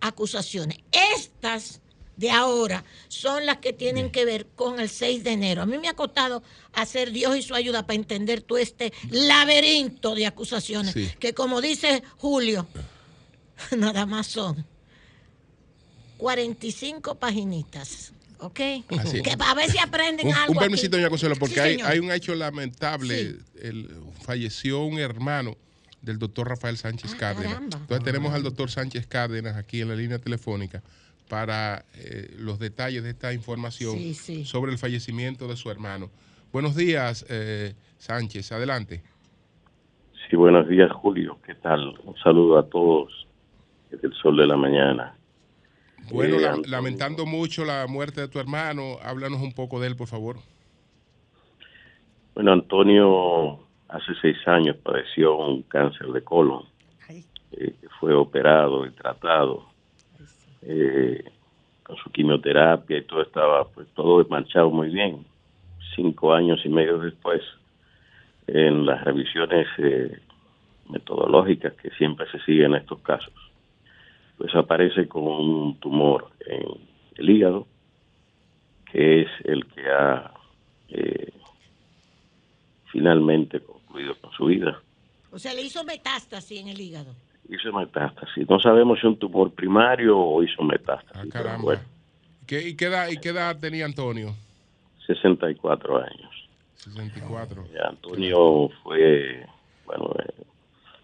acusaciones. 0.01 0.79
Estas 1.15 1.81
de 2.17 2.31
ahora 2.31 2.83
son 3.07 3.45
las 3.45 3.57
que 3.57 3.73
tienen 3.73 4.11
que 4.11 4.25
ver 4.25 4.47
con 4.55 4.79
el 4.79 4.89
6 4.89 5.23
de 5.23 5.31
enero. 5.31 5.61
A 5.61 5.65
mí 5.65 5.77
me 5.77 5.87
ha 5.87 5.93
costado 5.93 6.43
hacer 6.73 7.11
Dios 7.11 7.37
y 7.37 7.41
su 7.43 7.53
ayuda 7.55 7.85
para 7.85 7.95
entender 7.95 8.41
todo 8.41 8.57
este 8.57 8.91
laberinto 9.09 10.15
de 10.15 10.25
acusaciones, 10.25 10.93
Sí. 10.93 11.09
que 11.19 11.33
como 11.33 11.61
dice 11.61 12.03
Julio, 12.17 12.67
nada 13.77 14.05
más 14.05 14.27
son 14.27 14.65
45 16.17 17.15
paginitas. 17.15 18.13
¿Ok? 18.39 18.59
Así. 18.99 19.21
Que 19.23 19.35
a 19.39 19.53
ver 19.55 19.71
si 19.71 19.79
aprenden 19.79 20.27
Un, 20.27 20.33
algo. 20.35 20.53
un 20.53 20.59
permisito, 20.59 20.95
aquí. 20.95 21.01
doña 21.01 21.09
Consuelo, 21.09 21.35
porque 21.37 21.55
Sí, 21.55 21.81
hay, 21.83 21.97
un 21.99 22.11
hecho 22.11 22.35
lamentable. 22.35 23.35
El- 23.59 23.89
falleció 24.23 24.83
un 24.83 24.99
hermano 24.99 25.57
del 26.03 26.19
doctor 26.19 26.47
Rafael 26.49 26.77
Sánchez 26.77 27.15
Cárdenas. 27.15 27.53
Ah, 27.53 27.55
caramba. 27.55 27.77
Entonces 27.79 28.03
tenemos 28.05 28.33
al 28.33 28.43
doctor 28.43 28.69
Sánchez 28.69 29.07
Cárdenas 29.07 29.55
aquí 29.57 29.81
en 29.81 29.89
la 29.89 29.95
línea 29.95 30.19
telefónica 30.19 30.83
para 31.29 31.85
eh, 31.95 32.33
los 32.37 32.59
detalles 32.59 33.03
de 33.03 33.09
esta 33.11 33.33
información 33.33 33.93
Sí, 33.97 34.13
sí. 34.13 34.45
sobre 34.45 34.71
el 34.71 34.77
fallecimiento 34.77 35.47
de 35.47 35.55
su 35.57 35.69
hermano. 35.69 36.09
Buenos 36.51 36.75
días, 36.75 37.25
eh, 37.29 37.73
Sánchez. 37.97 38.51
Adelante. 38.51 39.03
Sí, 40.29 40.35
buenos 40.35 40.67
días, 40.67 40.91
Julio. 40.91 41.37
¿Qué 41.45 41.55
tal? 41.55 41.97
Un 42.03 42.15
saludo 42.17 42.57
a 42.59 42.67
todos 42.69 43.27
desde 43.89 44.07
el 44.07 44.13
sol 44.13 44.37
de 44.37 44.47
la 44.47 44.57
mañana. 44.57 45.17
Bueno, 46.11 46.37
Eh, 46.37 46.41
la- 46.41 46.57
lamentando 46.65 47.25
mucho 47.25 47.65
la 47.65 47.85
muerte 47.87 48.21
de 48.21 48.27
tu 48.29 48.39
hermano, 48.39 48.97
háblanos 49.03 49.41
un 49.41 49.53
poco 49.53 49.79
de 49.79 49.87
él, 49.87 49.95
por 49.95 50.07
favor. 50.07 50.37
Bueno, 52.33 52.53
Antonio 52.53 53.59
hace 53.89 54.13
seis 54.21 54.37
años 54.47 54.75
padeció 54.83 55.37
un 55.37 55.63
cáncer 55.63 56.07
de 56.07 56.23
colon. 56.23 56.63
eh, 57.53 57.73
que 57.81 57.87
fue 57.99 58.13
operado 58.13 58.85
y 58.85 58.91
tratado 58.91 59.65
eh, 60.69 61.23
con 61.83 61.95
su 61.95 62.11
quimioterapia 62.11 62.97
y 62.97 63.03
todo 63.03 63.21
estaba, 63.21 63.65
pues 63.69 63.87
todo 63.95 64.25
marchado 64.29 64.69
muy 64.69 64.89
bien. 64.89 65.25
Cinco 65.95 66.33
años 66.33 66.59
y 66.65 66.69
medio 66.69 66.99
después, 66.99 67.41
en 68.47 68.85
las 68.85 69.03
revisiones 69.05 69.67
eh, 69.77 70.19
metodológicas 70.89 71.73
que 71.73 71.89
siempre 71.91 72.29
se 72.31 72.39
siguen 72.41 72.73
en 72.73 72.81
estos 72.81 72.99
casos, 72.99 73.33
pues 74.37 74.53
aparece 74.55 75.07
con 75.07 75.23
un 75.23 75.79
tumor 75.79 76.29
en 76.45 76.65
el 77.15 77.29
hígado, 77.29 77.65
que 78.91 79.21
es 79.21 79.29
el 79.45 79.65
que 79.67 79.89
ha 79.89 80.31
eh, 80.89 81.31
finalmente 82.91 83.61
concluido 83.61 84.15
con 84.19 84.31
su 84.33 84.45
vida. 84.45 84.81
O 85.31 85.39
sea, 85.39 85.53
le 85.53 85.61
hizo 85.61 85.83
metástasis 85.83 86.59
en 86.59 86.67
el 86.67 86.79
hígado. 86.79 87.13
Hizo 87.49 87.71
metástasis. 87.71 88.49
No 88.49 88.59
sabemos 88.59 88.99
si 88.99 89.07
un 89.07 89.17
tumor 89.17 89.51
primario 89.51 90.17
o 90.17 90.43
hizo 90.43 90.61
metástasis. 90.63 91.31
pero 91.31 91.45
Caramba. 91.45 91.63
bueno, 91.63 91.81
¿Qué, 92.45 92.67
y, 92.69 92.75
qué 92.75 92.85
edad, 92.85 93.09
¿Y 93.09 93.17
qué 93.19 93.29
edad 93.29 93.57
tenía 93.59 93.85
Antonio? 93.85 94.33
64 95.05 95.97
años. 95.97 96.47
64. 96.75 97.63
Eh, 97.73 97.77
Antonio 97.87 98.69
fue, 98.83 99.45
bueno, 99.85 100.13
eh, 100.19 100.43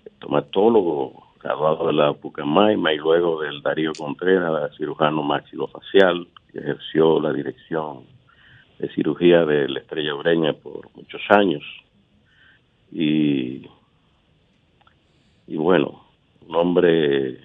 estomatólogo, 0.05 1.33
graduado 1.41 1.87
de 1.87 1.93
la 1.93 2.13
Pucamaima 2.13 2.93
y 2.93 2.97
luego 2.97 3.41
del 3.41 3.61
Darío 3.61 3.91
Contreras, 3.93 4.75
cirujano 4.77 5.23
maxilofacial, 5.23 6.27
que 6.51 6.59
ejerció 6.59 7.19
la 7.19 7.33
dirección 7.33 8.03
de 8.79 8.89
cirugía 8.93 9.45
de 9.45 9.67
la 9.67 9.79
Estrella 9.79 10.15
Ureña 10.15 10.53
por 10.53 10.89
muchos 10.95 11.21
años. 11.29 11.63
Y, 12.91 13.67
y 15.47 15.55
bueno, 15.57 16.02
un 16.47 16.55
hombre 16.55 17.39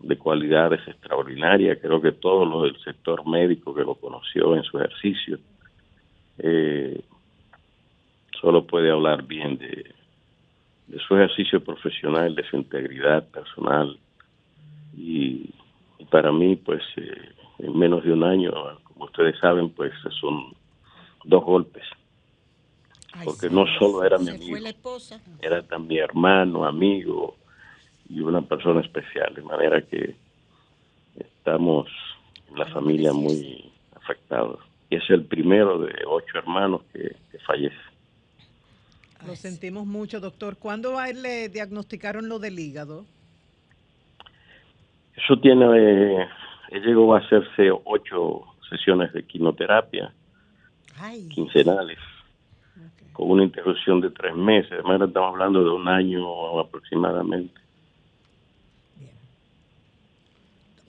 de 0.00 0.16
cualidades 0.16 0.80
extraordinarias, 0.88 1.78
creo 1.80 2.00
que 2.00 2.12
todos 2.12 2.48
los 2.48 2.62
del 2.62 2.82
sector 2.82 3.26
médico 3.26 3.74
que 3.74 3.82
lo 3.82 3.94
conoció 3.94 4.56
en 4.56 4.62
su 4.62 4.78
ejercicio, 4.78 5.38
eh, 6.38 7.00
solo 8.40 8.66
puede 8.66 8.90
hablar 8.90 9.24
bien 9.24 9.58
de, 9.58 9.94
de 10.86 10.98
su 11.06 11.16
ejercicio 11.16 11.62
profesional, 11.62 12.34
de 12.34 12.48
su 12.48 12.56
integridad 12.56 13.28
personal. 13.28 13.98
Y, 14.96 15.50
y 15.98 16.04
para 16.06 16.32
mí, 16.32 16.56
pues, 16.56 16.82
eh, 16.96 17.32
en 17.58 17.78
menos 17.78 18.02
de 18.02 18.12
un 18.12 18.24
año, 18.24 18.52
como 18.84 19.04
ustedes 19.04 19.38
saben, 19.38 19.68
pues 19.70 19.92
son 20.18 20.54
dos 21.24 21.44
golpes. 21.44 21.84
Porque 23.24 23.50
no 23.50 23.66
solo 23.78 24.04
era 24.04 24.18
mi 24.18 24.30
amigo, 24.30 24.56
era 25.42 25.62
también 25.62 26.04
hermano, 26.04 26.64
amigo 26.64 27.36
y 28.10 28.20
una 28.20 28.42
persona 28.42 28.80
especial, 28.80 29.34
de 29.34 29.42
manera 29.42 29.80
que 29.82 30.16
estamos 31.16 31.88
en 32.48 32.58
la 32.58 32.66
familia 32.66 33.12
muy 33.12 33.70
afectados. 33.94 34.58
Y 34.90 34.96
es 34.96 35.08
el 35.10 35.24
primero 35.24 35.78
de 35.78 35.94
ocho 36.06 36.38
hermanos 36.38 36.82
que, 36.92 37.16
que 37.30 37.38
fallece. 37.38 37.76
Lo 39.26 39.36
sentimos 39.36 39.86
mucho, 39.86 40.18
doctor. 40.18 40.56
¿Cuándo 40.56 40.98
a 40.98 41.08
él 41.10 41.22
le 41.22 41.48
diagnosticaron 41.48 42.28
lo 42.28 42.38
del 42.38 42.58
hígado? 42.58 43.04
Eso 45.16 45.38
tiene, 45.38 45.66
eh, 45.76 46.26
él 46.70 46.82
llegó 46.82 47.14
a 47.14 47.18
hacerse 47.18 47.70
ocho 47.84 48.44
sesiones 48.68 49.12
de 49.12 49.22
quimioterapia 49.24 50.12
quincenales, 51.30 51.98
con 53.12 53.30
una 53.30 53.44
interrupción 53.44 54.00
de 54.00 54.10
tres 54.10 54.34
meses. 54.34 54.70
De 54.70 54.82
manera 54.82 55.06
estamos 55.06 55.30
hablando 55.32 55.64
de 55.64 55.70
un 55.70 55.88
año 55.88 56.60
aproximadamente. 56.60 57.60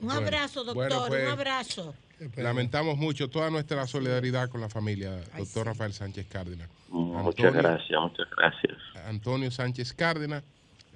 Un 0.02 0.08
Bueno, 0.08 0.22
abrazo, 0.22 0.64
doctor, 0.64 0.76
bueno, 0.90 1.06
pues, 1.08 1.24
un 1.24 1.30
abrazo. 1.30 1.96
Lamentamos 2.36 2.98
mucho 2.98 3.30
toda 3.30 3.50
nuestra 3.50 3.86
solidaridad 3.88 4.50
con 4.50 4.60
la 4.62 4.70
familia, 4.70 5.22
doctor 5.38 5.68
Rafael 5.68 5.94
Sánchez 5.94 6.26
Cárdenas. 6.28 6.68
Muchas 6.90 7.26
Antonio- 7.28 7.52
gracias, 7.54 8.02
muchas 8.02 8.28
gracias. 8.36 8.78
Antonio 9.06 9.52
Sánchez 9.52 9.94
Cárdenas, 9.94 10.44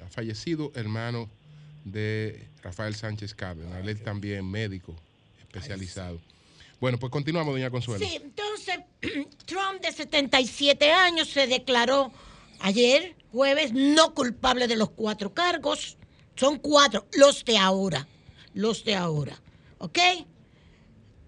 ha 0.04 0.10
fallecido, 0.10 0.72
hermano 0.76 1.30
de 1.84 2.48
Rafael 2.64 2.96
Sánchez 2.96 3.34
Cárdenas. 3.36 3.80
Él 3.80 3.90
es 3.90 4.04
también 4.04 4.50
médico 4.50 4.96
especializado. 5.42 6.20
Bueno, 6.80 6.98
pues 7.00 7.12
continuamos, 7.12 7.54
doña 7.54 7.70
Consuelo. 7.70 8.04
Sí, 8.06 8.20
entonces 8.22 8.80
Trump 9.46 9.82
de 9.82 9.92
77 9.92 10.92
años 10.92 11.30
se 11.30 11.48
declaró 11.48 12.12
ayer, 12.60 13.16
jueves, 13.32 13.72
no 13.74 14.14
culpable 14.14 14.68
de 14.68 14.76
los 14.76 14.90
cuatro 14.90 15.34
cargos. 15.34 15.98
Son 16.36 16.58
cuatro, 16.60 17.06
los 17.18 17.46
de 17.46 17.58
ahora, 17.58 18.06
los 18.56 18.84
de 18.86 18.96
ahora, 18.96 19.40
¿ok? 19.78 20.00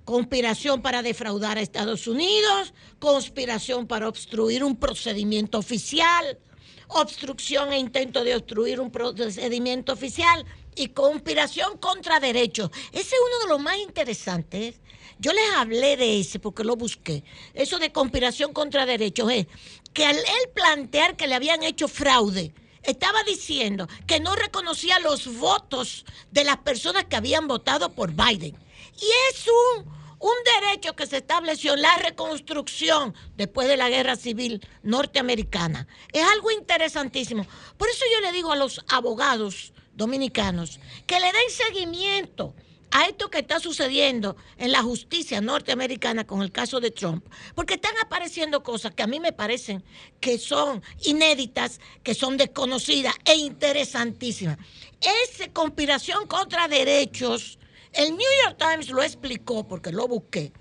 Conspiración 0.06 0.82
para 0.82 1.04
defraudar 1.04 1.58
a 1.58 1.62
Estados 1.62 2.08
Unidos, 2.08 2.74
conspiración 3.00 3.86
para 3.86 4.08
obstruir 4.08 4.64
un 4.64 4.78
procedimiento 4.78 5.60
oficial, 5.60 6.40
obstrucción 6.88 7.74
e 7.74 7.80
intento 7.80 8.24
de 8.24 8.34
obstruir 8.34 8.80
un 8.80 8.90
procedimiento 8.90 9.92
oficial 9.92 10.46
y 10.76 10.88
conspiración 10.88 11.78
contra 11.78 12.22
derechos. 12.22 12.72
Ese 12.94 13.16
es 13.16 13.22
uno 13.28 13.40
de 13.44 13.50
los 13.50 13.60
más 13.62 13.78
interesantes. 13.78 14.76
Yo 15.20 15.34
les 15.34 15.50
hablé 15.58 15.98
de 15.98 16.22
ese 16.22 16.40
porque 16.40 16.64
lo 16.64 16.78
busqué. 16.78 17.26
Eso 17.54 17.78
de 17.78 17.92
conspiración 17.92 18.54
contra 18.54 18.86
derechos 18.86 19.30
es 19.32 19.48
que 19.92 20.06
al 20.06 20.16
él 20.16 20.50
plantear 20.54 21.18
que 21.18 21.28
le 21.28 21.36
habían 21.36 21.64
hecho 21.64 21.90
fraude, 21.90 22.54
estaba 22.88 23.22
diciendo 23.24 23.88
que 24.08 24.20
no 24.20 24.36
reconocía 24.36 25.00
los 25.00 25.38
votos 25.38 26.06
de 26.32 26.44
las 26.44 26.58
personas 26.58 27.06
que 27.06 27.18
habían 27.18 27.48
votado 27.48 27.90
por 27.92 28.14
Biden. 28.14 28.58
Y 29.00 29.06
es 29.30 29.46
un, 29.48 29.86
un 30.20 30.34
derecho 30.62 30.96
que 30.96 31.06
se 31.06 31.18
estableció 31.18 31.74
en 31.74 31.82
la 31.82 31.98
reconstrucción 31.98 33.14
después 33.36 33.68
de 33.68 33.78
la 33.78 33.90
guerra 33.90 34.16
civil 34.16 34.66
norteamericana. 34.84 35.88
Es 36.14 36.24
algo 36.24 36.50
interesantísimo. 36.50 37.46
Por 37.78 37.90
eso 37.90 38.06
yo 38.12 38.22
le 38.22 38.32
digo 38.32 38.54
a 38.54 38.56
los 38.56 38.84
abogados 38.88 39.74
dominicanos 39.94 40.80
que 41.06 41.20
le 41.20 41.28
den 41.28 41.50
seguimiento 41.50 42.56
a 42.98 43.06
esto 43.06 43.30
que 43.30 43.38
está 43.38 43.60
sucediendo 43.60 44.38
en 44.58 44.72
la 44.72 44.82
justicia 44.82 45.40
norteamericana 45.40 46.26
con 46.26 46.42
el 46.42 46.52
caso 46.52 46.80
de 46.80 46.90
Trump, 46.90 47.24
porque 47.54 47.76
están 47.76 47.94
apareciendo 48.04 48.64
cosas 48.64 48.96
que 48.96 49.04
a 49.04 49.08
mí 49.08 49.20
me 49.20 49.34
parecen 49.34 49.84
que 50.20 50.40
son 50.40 50.82
inéditas, 51.04 51.80
que 52.02 52.16
son 52.16 52.38
desconocidas 52.38 53.14
e 53.24 53.36
interesantísimas. 53.36 54.58
Esa 55.00 55.48
conspiración 55.54 56.26
contra 56.26 56.68
derechos, 56.68 57.60
el 57.94 58.18
New 58.18 58.32
York 58.44 58.58
Times 58.58 58.90
lo 58.90 59.04
explicó 59.04 59.68
porque 59.68 59.92
lo 59.92 60.08
busqué. 60.08 60.52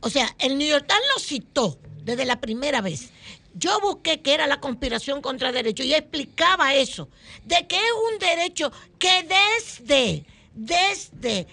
O 0.00 0.10
sea, 0.10 0.34
el 0.40 0.58
New 0.58 0.68
York 0.68 0.86
Times 0.88 1.06
lo 1.14 1.20
citó 1.20 1.78
desde 2.02 2.24
la 2.24 2.40
primera 2.40 2.80
vez. 2.80 3.10
Yo 3.54 3.80
busqué 3.80 4.20
que 4.20 4.34
era 4.34 4.48
la 4.48 4.58
conspiración 4.58 5.22
contra 5.22 5.52
derechos 5.52 5.86
y 5.86 5.94
explicaba 5.94 6.74
eso, 6.74 7.08
de 7.44 7.68
que 7.68 7.76
es 7.76 7.92
un 8.12 8.18
derecho 8.18 8.72
que 8.98 9.22
desde 9.22 10.26
desde 10.56 11.46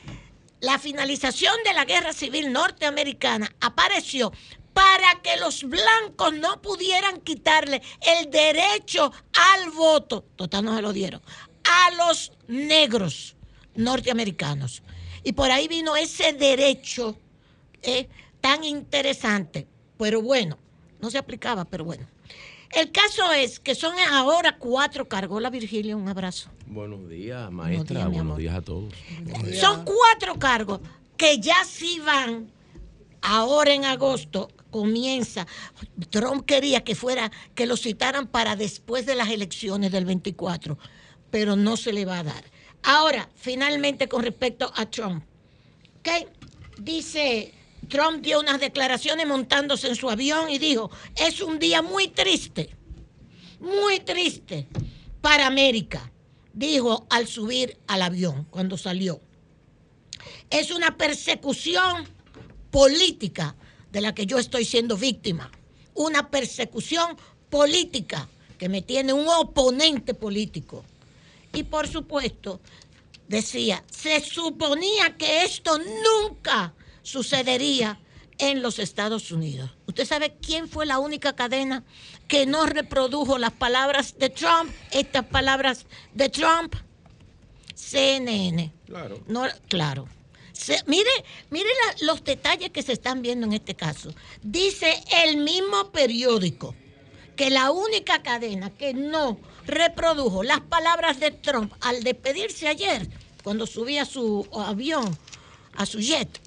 la 0.62 0.80
finalización 0.80 1.54
de 1.66 1.74
la 1.74 1.86
guerra 1.86 2.14
civil 2.14 2.52
norteamericana 2.52 3.54
apareció 3.60 4.32
para 4.74 5.22
que 5.22 5.38
los 5.38 5.64
blancos 5.64 6.34
no 6.34 6.62
pudieran 6.62 7.22
quitarle 7.22 7.82
el 8.02 8.32
derecho 8.32 9.12
al 9.34 9.72
voto, 9.72 10.26
total 10.36 10.66
no 10.66 10.76
se 10.76 10.82
lo 10.82 10.94
dieron, 10.94 11.22
a 11.64 11.92
los 11.92 12.32
negros 12.48 13.36
norteamericanos. 13.76 14.82
Y 15.24 15.34
por 15.34 15.52
ahí 15.52 15.68
vino 15.68 15.96
ese 15.96 16.34
derecho 16.34 17.18
eh, 17.82 18.08
tan 18.42 18.64
interesante, 18.64 19.68
pero 19.98 20.22
bueno, 20.22 20.58
no 21.00 21.12
se 21.12 21.18
aplicaba, 21.18 21.66
pero 21.66 21.86
bueno. 21.86 22.08
El 22.76 22.92
caso 22.92 23.32
es 23.32 23.60
que 23.60 23.76
son 23.76 23.94
ahora 24.12 24.58
cuatro 24.58 25.08
cargos. 25.08 25.42
La 25.42 25.50
Virgilia, 25.50 25.96
un 25.96 26.08
abrazo. 26.10 26.50
Buenos 26.66 27.08
días, 27.08 27.52
maestra. 27.52 28.08
Buenos 28.08 28.38
días, 28.38 28.56
a 28.56 28.62
todos. 28.62 28.94
Son 29.60 29.86
cuatro 29.86 30.40
cargos 30.40 30.80
que 31.16 31.40
ya 31.40 31.64
sí 31.66 32.00
van. 32.00 32.52
Ahora 33.22 33.74
en 33.74 33.86
agosto 33.86 34.50
comienza. 34.72 35.46
Trump 36.10 36.46
quería 36.46 36.84
que 36.84 36.96
fuera, 36.96 37.32
que 37.54 37.68
lo 37.68 37.78
citaran 37.78 38.28
para 38.28 38.56
después 38.56 39.06
de 39.06 39.16
las 39.16 39.30
elecciones 39.30 39.92
del 39.92 40.06
24, 40.06 40.78
pero 41.30 41.56
no 41.56 41.78
se 41.78 41.94
le 41.94 42.06
va 42.06 42.20
a 42.20 42.24
dar. 42.24 42.44
Ahora, 42.82 43.30
finalmente 43.36 44.10
con 44.10 44.24
respecto 44.24 44.74
a 44.76 44.88
Trump. 44.88 45.24
¿Ok? 46.00 46.28
Dice 46.80 47.54
Trump 47.88 48.24
dio 48.24 48.40
unas 48.40 48.60
declaraciones 48.60 49.28
montándose 49.28 49.88
en 49.88 49.96
su 49.96 50.10
avión 50.10 50.50
y 50.50 50.58
dijo, 50.58 50.90
es 51.16 51.42
un 51.42 51.60
día 51.60 51.82
muy 51.82 52.08
triste, 52.08 52.76
muy 53.60 54.00
triste 54.00 54.68
para 55.22 55.48
América, 55.48 56.12
dijo 56.54 57.06
al 57.10 57.28
subir 57.28 57.78
al 57.88 58.02
avión 58.02 58.46
cuando 58.50 58.78
salió. 58.78 59.22
Es 60.50 60.72
una 60.72 60.98
persecución 60.98 62.08
política 62.72 63.56
de 63.92 64.02
la 64.02 64.14
que 64.16 64.26
yo 64.26 64.40
estoy 64.40 64.66
siendo 64.66 64.98
víctima, 64.98 65.52
una 65.94 66.30
persecución 66.30 67.18
política 67.50 68.28
que 68.58 68.70
me 68.70 68.82
tiene 68.82 69.14
un 69.14 69.28
oponente 69.28 70.14
político. 70.14 70.84
Y 71.54 71.64
por 71.64 71.88
supuesto, 71.88 72.62
decía, 73.28 73.84
se 73.92 74.20
suponía 74.22 75.16
que 75.18 75.44
esto 75.44 75.78
nunca 75.78 76.74
sucedería 77.04 78.00
en 78.40 78.62
los 78.62 78.80
Estados 78.80 79.32
Unidos. 79.32 79.70
¿Usted 79.86 80.06
sabe 80.06 80.36
quién 80.42 80.68
fue 80.68 80.86
la 80.86 81.00
única 81.00 81.34
cadena 81.34 81.84
que 82.28 82.46
no 82.46 82.66
reprodujo 82.66 83.38
las 83.38 83.52
palabras 83.52 84.18
de 84.18 84.30
Trump, 84.30 84.72
estas 84.92 85.26
palabras 85.26 85.86
de 86.14 86.30
Trump? 86.30 86.76
CNN. 87.76 88.72
Claro. 88.86 89.20
No, 89.28 89.46
claro. 89.68 90.08
mire, 90.88 91.12
mire 91.50 91.70
los 92.02 92.24
detalles 92.24 92.72
que 92.72 92.82
se 92.82 92.94
están 92.94 93.22
viendo 93.22 93.46
en 93.46 93.54
este 93.54 93.76
caso. 93.76 94.14
Dice 94.42 95.04
el 95.24 95.38
mismo 95.38 95.92
periódico 95.92 96.76
que 97.36 97.50
la 97.50 97.72
única 97.72 98.22
cadena 98.22 98.70
que 98.70 98.94
no 98.94 99.40
reprodujo 99.66 100.44
las 100.44 100.62
palabras 100.62 101.20
de 101.20 101.32
Trump 101.32 101.74
al 101.82 102.04
despedirse 102.04 102.68
ayer, 102.68 103.08
cuando 103.44 103.66
subía 103.66 104.04
a 104.04 104.06
su 104.06 104.48
avión, 104.54 105.18
a 105.76 105.86
su 105.86 106.00
jet, 106.00 106.43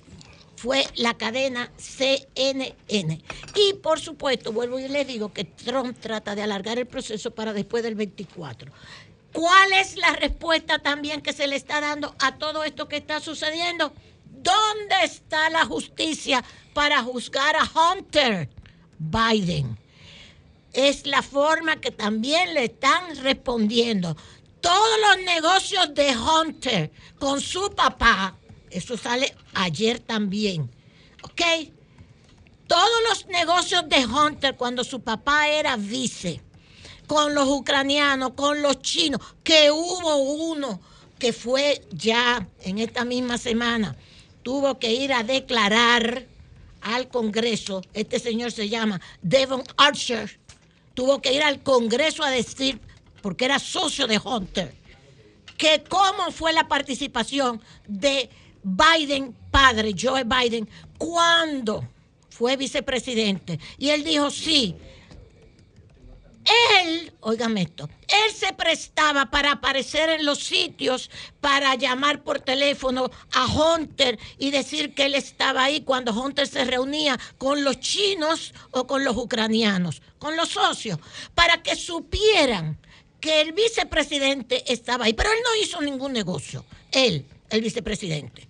fue 0.56 0.86
la 0.96 1.14
cadena 1.14 1.70
CNN. 1.76 3.22
Y 3.54 3.74
por 3.82 4.00
supuesto, 4.00 4.52
vuelvo 4.52 4.78
y 4.78 4.88
les 4.88 5.06
digo 5.06 5.32
que 5.32 5.44
Trump 5.44 5.98
trata 6.00 6.34
de 6.34 6.42
alargar 6.42 6.78
el 6.78 6.86
proceso 6.86 7.30
para 7.30 7.52
después 7.52 7.82
del 7.82 7.94
24. 7.94 8.72
¿Cuál 9.32 9.72
es 9.74 9.96
la 9.96 10.12
respuesta 10.12 10.78
también 10.78 11.20
que 11.20 11.34
se 11.34 11.46
le 11.46 11.56
está 11.56 11.80
dando 11.80 12.14
a 12.18 12.38
todo 12.38 12.64
esto 12.64 12.88
que 12.88 12.96
está 12.96 13.20
sucediendo? 13.20 13.92
¿Dónde 14.24 14.94
está 15.02 15.50
la 15.50 15.66
justicia 15.66 16.42
para 16.72 17.02
juzgar 17.02 17.54
a 17.56 17.68
Hunter 17.68 18.48
Biden? 18.98 19.78
Es 20.72 21.06
la 21.06 21.20
forma 21.22 21.80
que 21.80 21.90
también 21.90 22.54
le 22.54 22.64
están 22.64 23.16
respondiendo. 23.16 24.16
Todos 24.62 25.00
los 25.08 25.24
negocios 25.26 25.94
de 25.94 26.16
Hunter 26.16 26.90
con 27.18 27.40
su 27.40 27.70
papá 27.74 28.36
eso 28.70 28.96
sale 28.96 29.34
ayer 29.54 29.98
también. 30.00 30.70
¿Ok? 31.22 31.42
Todos 32.66 33.02
los 33.08 33.26
negocios 33.26 33.88
de 33.88 34.04
Hunter 34.06 34.56
cuando 34.56 34.82
su 34.82 35.00
papá 35.00 35.48
era 35.48 35.76
vice, 35.76 36.40
con 37.06 37.34
los 37.34 37.48
ucranianos, 37.48 38.32
con 38.34 38.60
los 38.62 38.82
chinos, 38.82 39.20
que 39.44 39.70
hubo 39.70 40.16
uno 40.16 40.80
que 41.18 41.32
fue 41.32 41.86
ya 41.92 42.46
en 42.62 42.78
esta 42.78 43.04
misma 43.04 43.38
semana, 43.38 43.96
tuvo 44.42 44.78
que 44.78 44.92
ir 44.92 45.12
a 45.12 45.22
declarar 45.22 46.26
al 46.82 47.08
Congreso, 47.08 47.82
este 47.94 48.18
señor 48.18 48.52
se 48.52 48.68
llama 48.68 49.00
Devon 49.22 49.62
Archer, 49.76 50.38
tuvo 50.94 51.20
que 51.20 51.32
ir 51.32 51.42
al 51.42 51.62
Congreso 51.62 52.22
a 52.22 52.30
decir, 52.30 52.80
porque 53.22 53.44
era 53.44 53.58
socio 53.58 54.06
de 54.06 54.18
Hunter, 54.18 54.74
que 55.56 55.82
cómo 55.88 56.30
fue 56.30 56.52
la 56.52 56.68
participación 56.68 57.60
de 57.86 58.30
Biden, 58.68 59.32
padre, 59.52 59.94
Joe 59.96 60.24
Biden, 60.24 60.68
cuando 60.98 61.86
fue 62.28 62.56
vicepresidente. 62.56 63.60
Y 63.78 63.90
él 63.90 64.02
dijo, 64.02 64.28
sí, 64.28 64.74
él, 66.80 67.12
oígame 67.20 67.62
esto, 67.62 67.88
él 68.08 68.34
se 68.34 68.52
prestaba 68.54 69.26
para 69.26 69.52
aparecer 69.52 70.10
en 70.10 70.26
los 70.26 70.40
sitios, 70.40 71.10
para 71.40 71.76
llamar 71.76 72.24
por 72.24 72.40
teléfono 72.40 73.08
a 73.32 73.46
Hunter 73.46 74.18
y 74.36 74.50
decir 74.50 74.94
que 74.94 75.06
él 75.06 75.14
estaba 75.14 75.62
ahí 75.62 75.82
cuando 75.82 76.12
Hunter 76.12 76.48
se 76.48 76.64
reunía 76.64 77.18
con 77.38 77.62
los 77.62 77.78
chinos 77.78 78.52
o 78.72 78.88
con 78.88 79.04
los 79.04 79.16
ucranianos, 79.16 80.02
con 80.18 80.36
los 80.36 80.48
socios, 80.48 80.98
para 81.36 81.62
que 81.62 81.76
supieran 81.76 82.78
que 83.20 83.42
el 83.42 83.52
vicepresidente 83.52 84.72
estaba 84.72 85.04
ahí. 85.04 85.14
Pero 85.14 85.30
él 85.30 85.38
no 85.44 85.62
hizo 85.62 85.80
ningún 85.80 86.12
negocio, 86.12 86.64
él, 86.90 87.26
el 87.48 87.60
vicepresidente. 87.60 88.45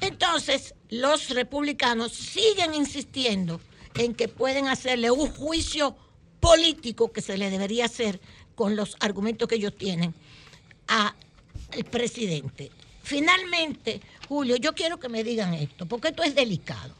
Entonces, 0.00 0.74
los 0.88 1.30
republicanos 1.30 2.12
siguen 2.12 2.74
insistiendo 2.74 3.60
en 3.94 4.14
que 4.14 4.28
pueden 4.28 4.68
hacerle 4.68 5.10
un 5.10 5.28
juicio 5.30 5.96
político 6.40 7.12
que 7.12 7.20
se 7.20 7.36
le 7.36 7.50
debería 7.50 7.84
hacer 7.84 8.20
con 8.54 8.76
los 8.76 8.96
argumentos 9.00 9.48
que 9.48 9.56
ellos 9.56 9.76
tienen 9.76 10.14
al 10.86 11.14
presidente. 11.90 12.70
Finalmente, 13.02 14.00
Julio, 14.28 14.56
yo 14.56 14.74
quiero 14.74 14.98
que 14.98 15.08
me 15.08 15.24
digan 15.24 15.54
esto, 15.54 15.86
porque 15.86 16.08
esto 16.08 16.22
es 16.22 16.34
delicado. 16.34 16.94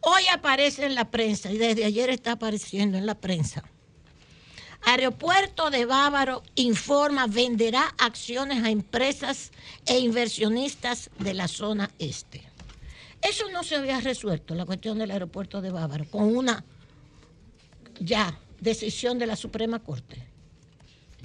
Hoy 0.00 0.22
aparece 0.32 0.86
en 0.86 0.94
la 0.94 1.10
prensa 1.10 1.50
y 1.50 1.58
desde 1.58 1.84
ayer 1.84 2.10
está 2.10 2.32
apareciendo 2.32 2.98
en 2.98 3.06
la 3.06 3.14
prensa 3.14 3.64
Aeropuerto 4.88 5.68
de 5.68 5.84
Bávaro 5.84 6.42
informa, 6.54 7.26
venderá 7.26 7.94
acciones 7.98 8.64
a 8.64 8.70
empresas 8.70 9.52
e 9.84 9.98
inversionistas 9.98 11.10
de 11.18 11.34
la 11.34 11.46
zona 11.46 11.90
este. 11.98 12.42
Eso 13.20 13.50
no 13.50 13.64
se 13.64 13.76
había 13.76 14.00
resuelto, 14.00 14.54
la 14.54 14.64
cuestión 14.64 14.96
del 14.96 15.10
aeropuerto 15.10 15.60
de 15.60 15.70
Bávaro, 15.70 16.06
con 16.10 16.34
una 16.34 16.64
ya 18.00 18.40
decisión 18.60 19.18
de 19.18 19.26
la 19.26 19.36
Suprema 19.36 19.78
Corte. 19.78 20.26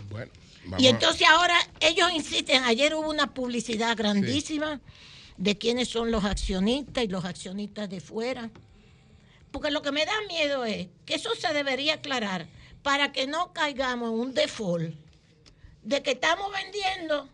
Bueno, 0.10 0.30
y 0.78 0.88
entonces 0.88 1.26
ahora 1.30 1.56
ellos 1.80 2.12
insisten, 2.14 2.66
ayer 2.66 2.94
hubo 2.94 3.10
una 3.10 3.34
publicidad 3.34 3.96
grandísima 3.96 4.82
de 5.38 5.58
quiénes 5.58 5.88
son 5.88 6.12
los 6.12 6.26
accionistas 6.26 7.06
y 7.06 7.08
los 7.08 7.24
accionistas 7.24 7.90
de 7.90 8.02
fuera. 8.02 8.50
Porque 9.52 9.72
lo 9.72 9.82
que 9.82 9.94
me 9.94 10.06
da 10.06 10.14
miedo 10.28 10.66
es 10.66 10.90
que 11.06 11.16
eso 11.16 11.30
se 11.40 11.54
debería 11.54 11.94
aclarar 11.94 12.46
para 12.84 13.12
que 13.12 13.26
no 13.28 13.54
caigamos 13.54 14.12
en 14.12 14.20
un 14.20 14.34
default 14.34 14.94
de 15.82 16.04
que 16.04 16.12
estamos 16.12 16.52
vendiendo, 16.52 17.28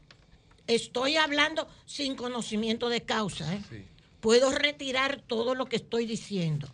estoy 0.68 1.18
hablando 1.18 1.68
sin 1.86 2.16
conocimiento 2.16 2.90
de 2.90 3.02
causa, 3.02 3.54
¿eh? 3.54 3.86
puedo 4.22 4.52
retirar 4.52 5.22
todo 5.22 5.56
lo 5.56 5.66
que 5.66 5.76
estoy 5.78 6.06
diciendo. 6.06 6.68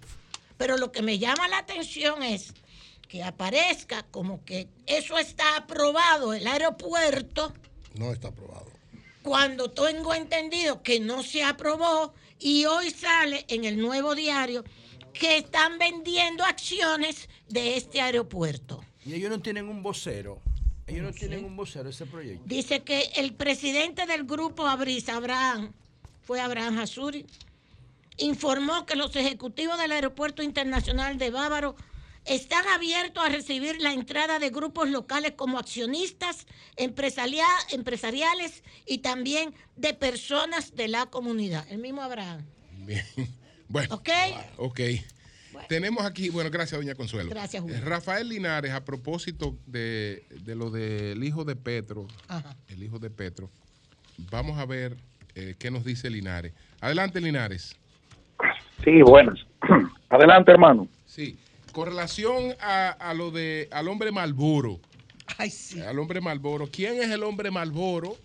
Pero 0.58 0.78
lo 0.78 0.92
que 0.92 1.02
me 1.02 1.20
llama 1.20 1.48
la 1.48 1.58
atención 1.58 2.24
es 2.24 2.54
que 3.10 3.24
aparezca 3.24 4.04
como 4.04 4.44
que 4.46 4.68
eso 4.86 5.18
está 5.18 5.58
aprobado, 5.58 6.34
el 6.34 6.48
aeropuerto, 6.48 7.54
No 7.96 8.12
está 8.12 8.30
aprobado. 8.30 8.72
cuando 9.22 9.70
tengo 9.72 10.14
entendido 10.14 10.82
que 10.82 11.00
no 11.00 11.24
se 11.24 11.44
aprobó 11.44 12.14
y 12.40 12.66
hoy 12.66 12.90
sale 12.92 13.46
en 13.50 13.66
el 13.66 13.78
nuevo 13.80 14.16
diario 14.16 14.64
que 15.20 15.38
están 15.38 15.78
vendiendo 15.80 16.44
acciones 16.44 17.30
de 17.50 17.78
este 17.78 18.02
aeropuerto. 18.02 18.84
Y 19.06 19.14
ellos 19.14 19.30
no 19.30 19.40
tienen 19.42 19.68
un 19.70 19.82
vocero. 19.84 20.42
Ellos 20.88 21.04
no 21.04 21.12
tienen 21.12 21.44
un 21.46 21.56
vocero 21.56 21.90
ese 21.90 22.06
proyecto. 22.06 22.44
Dice 22.46 22.84
que 22.84 23.10
el 23.16 23.34
presidente 23.34 24.06
del 24.06 24.24
grupo 24.26 24.66
Abris, 24.68 25.10
Abraham, 25.10 25.74
fue 26.22 26.40
Abraham 26.42 26.80
Hasuri, 26.80 27.26
informó 28.18 28.86
que 28.86 28.96
los 28.96 29.16
ejecutivos 29.16 29.78
del 29.80 29.92
Aeropuerto 29.92 30.44
Internacional 30.44 31.18
de 31.18 31.32
Bávaro 31.32 31.76
están 32.26 32.68
abiertos 32.68 33.24
a 33.24 33.30
recibir 33.30 33.80
la 33.82 33.94
entrada 33.94 34.40
de 34.40 34.50
grupos 34.50 34.90
locales 34.90 35.34
como 35.36 35.60
accionistas 35.60 36.48
empresaria- 36.76 37.46
empresariales 37.72 38.64
y 38.88 39.00
también 39.00 39.54
de 39.76 39.94
personas 39.94 40.76
de 40.76 40.88
la 40.88 41.06
comunidad. 41.08 41.66
El 41.70 41.78
mismo 41.80 42.02
Abraham. 42.02 42.44
Bien. 42.86 43.06
Bueno. 43.68 43.96
¿Ok? 43.96 44.10
Ok. 44.58 44.80
Tenemos 45.68 46.06
aquí, 46.06 46.30
bueno, 46.30 46.50
gracias, 46.52 46.80
doña 46.80 46.96
Consuelo. 46.96 47.30
Gracias, 47.30 47.62
Julio. 47.62 47.78
Eh, 47.78 47.82
Rafael 47.82 48.28
Linares, 48.28 48.72
a 48.72 48.84
propósito 48.84 49.58
de, 49.66 50.26
de 50.44 50.56
lo 50.56 50.70
del 50.70 51.24
hijo 51.24 51.44
de 51.46 51.56
Petro, 51.56 52.08
Ajá. 52.28 52.56
el 52.68 52.84
hijo 52.84 53.00
de 53.00 53.10
Petro, 53.10 53.50
vamos 54.30 54.60
a 54.60 54.66
ver 54.66 54.98
eh, 55.34 55.56
qué 55.58 55.72
nos 55.72 55.84
dice 55.86 56.10
Linares. 56.10 56.54
Adelante, 56.82 57.22
Linares. 57.22 57.76
Sí, 58.84 59.02
buenas. 59.02 59.40
Adelante, 60.10 60.52
hermano. 60.52 60.88
Sí, 61.06 61.38
con 61.72 61.88
relación 61.88 62.54
a, 62.60 62.90
a 62.90 63.14
lo 63.14 63.32
de 63.32 63.68
al 63.72 63.88
hombre 63.88 64.12
Malboro. 64.12 64.80
Al 65.88 66.00
hombre 66.00 66.22
Malboro. 66.22 66.68
¿Quién 66.68 67.02
es 67.02 67.10
el 67.10 67.24
hombre 67.24 67.50
Malboro? 67.50 68.18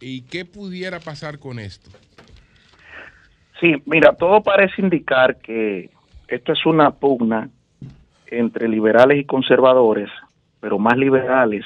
¿Y 0.00 0.22
qué 0.22 0.44
pudiera 0.44 0.98
pasar 1.00 1.38
con 1.38 1.58
esto? 1.58 1.90
Sí, 3.60 3.74
mira, 3.86 4.12
todo 4.14 4.42
parece 4.42 4.82
indicar 4.82 5.36
que 5.36 5.90
esto 6.28 6.52
es 6.52 6.66
una 6.66 6.90
pugna 6.90 7.48
entre 8.26 8.68
liberales 8.68 9.18
y 9.18 9.24
conservadores, 9.24 10.10
pero 10.60 10.78
más 10.78 10.96
liberales 10.96 11.64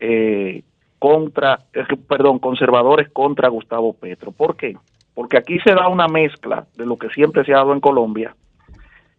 eh, 0.00 0.62
contra, 0.98 1.60
eh, 1.72 1.84
perdón, 2.08 2.38
conservadores 2.38 3.08
contra 3.10 3.48
Gustavo 3.48 3.92
Petro. 3.92 4.32
¿Por 4.32 4.56
qué? 4.56 4.76
Porque 5.14 5.38
aquí 5.38 5.58
se 5.60 5.74
da 5.74 5.88
una 5.88 6.08
mezcla 6.08 6.66
de 6.76 6.84
lo 6.86 6.98
que 6.98 7.08
siempre 7.10 7.44
se 7.44 7.52
ha 7.52 7.58
dado 7.58 7.72
en 7.72 7.80
Colombia, 7.80 8.34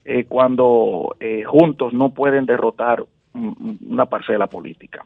eh, 0.05 0.25
cuando 0.25 1.15
eh, 1.19 1.43
juntos 1.43 1.93
no 1.93 2.09
pueden 2.09 2.45
derrotar 2.45 3.03
un- 3.33 3.77
una 3.89 4.05
parcela 4.05 4.47
política. 4.47 5.05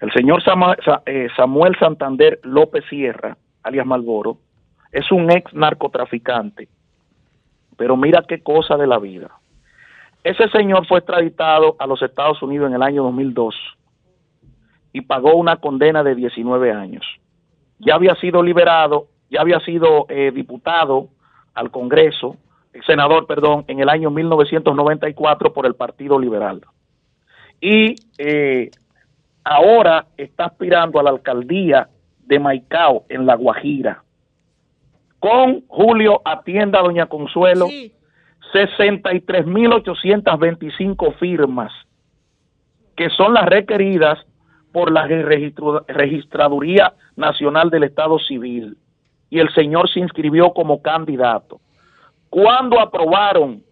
El 0.00 0.10
señor 0.12 0.42
Samuel 0.42 1.76
Santander 1.78 2.40
López 2.42 2.84
Sierra, 2.90 3.36
alias 3.62 3.86
Malboro, 3.86 4.38
es 4.94 5.10
un 5.10 5.30
ex 5.30 5.52
narcotraficante. 5.52 6.68
Pero 7.76 7.96
mira 7.96 8.24
qué 8.26 8.40
cosa 8.42 8.76
de 8.76 8.86
la 8.86 9.00
vida. 9.00 9.28
Ese 10.22 10.48
señor 10.50 10.86
fue 10.86 11.00
extraditado 11.00 11.74
a 11.80 11.86
los 11.86 12.00
Estados 12.00 12.40
Unidos 12.42 12.68
en 12.68 12.76
el 12.76 12.82
año 12.82 13.02
2002 13.02 13.54
y 14.92 15.00
pagó 15.00 15.34
una 15.34 15.56
condena 15.56 16.04
de 16.04 16.14
19 16.14 16.72
años. 16.72 17.04
Ya 17.80 17.96
había 17.96 18.14
sido 18.14 18.40
liberado, 18.40 19.08
ya 19.28 19.40
había 19.40 19.58
sido 19.60 20.06
eh, 20.08 20.30
diputado 20.32 21.08
al 21.54 21.72
Congreso, 21.72 22.36
senador, 22.86 23.26
perdón, 23.26 23.64
en 23.66 23.80
el 23.80 23.88
año 23.88 24.10
1994 24.10 25.52
por 25.52 25.66
el 25.66 25.74
Partido 25.74 26.20
Liberal. 26.20 26.62
Y 27.60 27.96
eh, 28.18 28.70
ahora 29.42 30.06
está 30.16 30.44
aspirando 30.46 31.00
a 31.00 31.02
la 31.02 31.10
alcaldía 31.10 31.88
de 32.20 32.38
Maicao, 32.38 33.04
en 33.08 33.26
La 33.26 33.34
Guajira 33.34 34.03
con 35.24 35.64
Julio 35.68 36.20
Atienda 36.22 36.82
Doña 36.82 37.06
Consuelo, 37.06 37.68
63.825 38.52 41.14
firmas, 41.14 41.72
que 42.94 43.08
son 43.08 43.32
las 43.32 43.46
requeridas 43.46 44.18
por 44.70 44.92
la 44.92 45.06
Registraduría 45.06 46.92
Nacional 47.16 47.70
del 47.70 47.84
Estado 47.84 48.18
Civil. 48.18 48.76
Y 49.30 49.38
el 49.38 49.50
señor 49.54 49.88
se 49.88 50.00
inscribió 50.00 50.52
como 50.52 50.82
candidato. 50.82 51.58
Cuando 52.28 52.78
aprobaron 52.78 53.62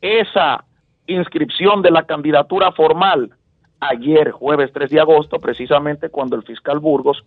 esa 0.00 0.64
inscripción 1.08 1.82
de 1.82 1.90
la 1.90 2.04
candidatura 2.04 2.70
formal? 2.70 3.32
Ayer, 3.80 4.30
jueves 4.30 4.70
3 4.72 4.88
de 4.88 5.00
agosto, 5.00 5.40
precisamente 5.40 6.08
cuando 6.08 6.36
el 6.36 6.44
fiscal 6.44 6.78
Burgos 6.78 7.24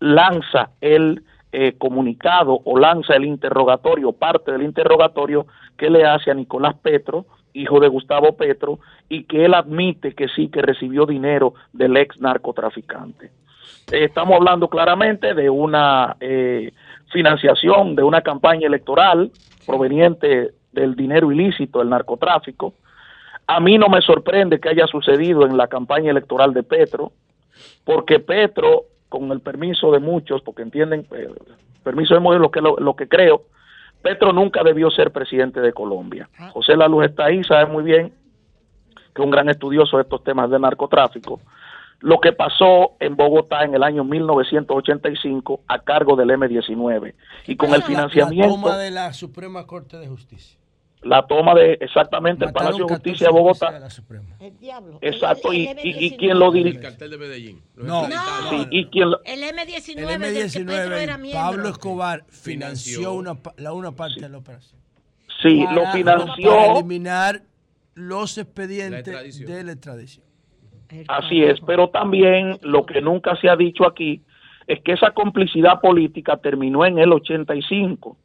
lanza 0.00 0.70
el 0.80 1.22
eh, 1.52 1.74
comunicado 1.78 2.60
o 2.64 2.78
lanza 2.78 3.14
el 3.14 3.24
interrogatorio, 3.24 4.12
parte 4.12 4.52
del 4.52 4.62
interrogatorio 4.62 5.46
que 5.76 5.90
le 5.90 6.04
hace 6.04 6.30
a 6.30 6.34
Nicolás 6.34 6.76
Petro, 6.80 7.26
hijo 7.52 7.80
de 7.80 7.88
Gustavo 7.88 8.36
Petro, 8.36 8.78
y 9.08 9.24
que 9.24 9.44
él 9.44 9.54
admite 9.54 10.14
que 10.14 10.28
sí, 10.28 10.48
que 10.48 10.62
recibió 10.62 11.06
dinero 11.06 11.54
del 11.72 11.96
ex 11.96 12.20
narcotraficante. 12.20 13.30
Estamos 13.90 14.36
hablando 14.36 14.68
claramente 14.68 15.34
de 15.34 15.50
una 15.50 16.16
eh, 16.20 16.72
financiación, 17.12 17.96
de 17.96 18.04
una 18.04 18.22
campaña 18.22 18.66
electoral 18.68 19.32
proveniente 19.66 20.52
del 20.72 20.94
dinero 20.94 21.32
ilícito, 21.32 21.82
el 21.82 21.90
narcotráfico. 21.90 22.74
A 23.46 23.58
mí 23.58 23.78
no 23.78 23.88
me 23.88 24.00
sorprende 24.00 24.60
que 24.60 24.68
haya 24.68 24.86
sucedido 24.86 25.44
en 25.44 25.56
la 25.56 25.66
campaña 25.66 26.12
electoral 26.12 26.54
de 26.54 26.62
Petro, 26.62 27.12
porque 27.84 28.20
Petro, 28.20 28.84
con 29.10 29.30
el 29.30 29.40
permiso 29.40 29.92
de 29.92 29.98
muchos, 29.98 30.40
porque 30.40 30.62
entienden, 30.62 31.06
eh, 31.10 31.28
permiso 31.82 32.14
de 32.14 32.20
muchos, 32.20 32.40
lo 32.40 32.50
que, 32.50 32.62
lo, 32.62 32.76
lo 32.78 32.96
que 32.96 33.06
creo, 33.06 33.44
Petro 34.00 34.32
nunca 34.32 34.62
debió 34.62 34.90
ser 34.90 35.12
presidente 35.12 35.60
de 35.60 35.74
Colombia. 35.74 36.30
José 36.52 36.74
La 36.74 36.88
Luz 36.88 37.04
está 37.04 37.26
ahí, 37.26 37.44
sabe 37.44 37.66
muy 37.66 37.84
bien 37.84 38.14
que 39.14 39.22
es 39.22 39.24
un 39.24 39.30
gran 39.30 39.48
estudioso 39.48 39.96
de 39.96 40.04
estos 40.04 40.22
temas 40.22 40.50
de 40.50 40.58
narcotráfico. 40.58 41.40
Lo 42.00 42.18
que 42.18 42.32
pasó 42.32 42.92
en 42.98 43.16
Bogotá 43.16 43.64
en 43.64 43.74
el 43.74 43.82
año 43.82 44.04
1985 44.04 45.60
a 45.66 45.80
cargo 45.80 46.16
del 46.16 46.30
M-19 46.30 47.14
y 47.46 47.56
con 47.56 47.74
el 47.74 47.80
La 47.80 47.86
financiamiento, 47.86 48.54
toma 48.54 48.78
de 48.78 48.90
la 48.90 49.12
Suprema 49.12 49.66
Corte 49.66 49.98
de 49.98 50.08
Justicia. 50.08 50.59
La 51.02 51.26
toma 51.26 51.54
de 51.54 51.78
exactamente 51.80 52.44
el 52.44 52.52
Mataron 52.52 52.76
Palacio 52.78 52.84
de 52.84 52.88
14 52.88 53.10
Justicia 53.10 53.26
de 53.28 53.32
Bogotá. 53.32 53.70
de. 54.38 54.46
El 54.46 54.58
diablo. 54.58 54.98
Exacto, 55.00 55.52
y, 55.52 55.66
El- 55.66 55.78
el 55.78 55.86
y, 55.86 55.90
y 55.90 56.10
M19. 56.10 56.16
quién 56.18 56.38
lo 56.38 56.46
El 56.48 56.52
dirige. 56.52 56.80
cartel 56.80 57.10
de 57.10 57.18
Medellín. 57.18 57.62
No. 57.76 58.04
extraditados. 58.06 58.50
Sí, 58.50 58.66
y 58.70 58.84
quién 58.86 59.10
lo- 59.10 59.20
El 59.24 59.42
M19, 59.42 60.12
El 60.26 60.34
del 60.34 60.52
que 60.52 60.58
Petro 60.60 60.96
era 60.96 61.14
M19, 61.16 61.18
miembro. 61.20 61.40
Pablo 61.40 61.68
Escobar 61.70 62.24
Financió. 62.28 63.12
una, 63.14 63.36
la 63.56 63.72
una 63.72 63.92
parte 63.92 64.20
de 64.20 64.28
la 64.28 64.38
operación. 64.38 64.78
sí, 65.42 65.64
lo 65.74 65.86
financió. 65.92 66.50
Para 66.50 66.72
eliminar 66.74 67.42
los 67.94 68.36
La 68.36 68.42
expedientes 68.42 69.08
extradición. 69.08 69.50
de 69.50 69.64
la 69.64 69.72
extradición. 69.72 70.26
Así 71.08 71.42
es, 71.44 71.58
pero 71.66 71.88
también 71.90 72.58
lo 72.62 72.84
que 72.84 73.00
nunca 73.00 73.36
se 73.36 73.48
ha 73.48 73.56
dicho 73.56 73.86
aquí 73.86 74.22
es 74.66 74.80
que 74.82 74.92
esa 74.92 75.12
complicidad 75.12 75.80
política 75.80 76.36
terminó 76.36 76.84
en 76.84 76.98
el 76.98 77.12
85 77.12 78.16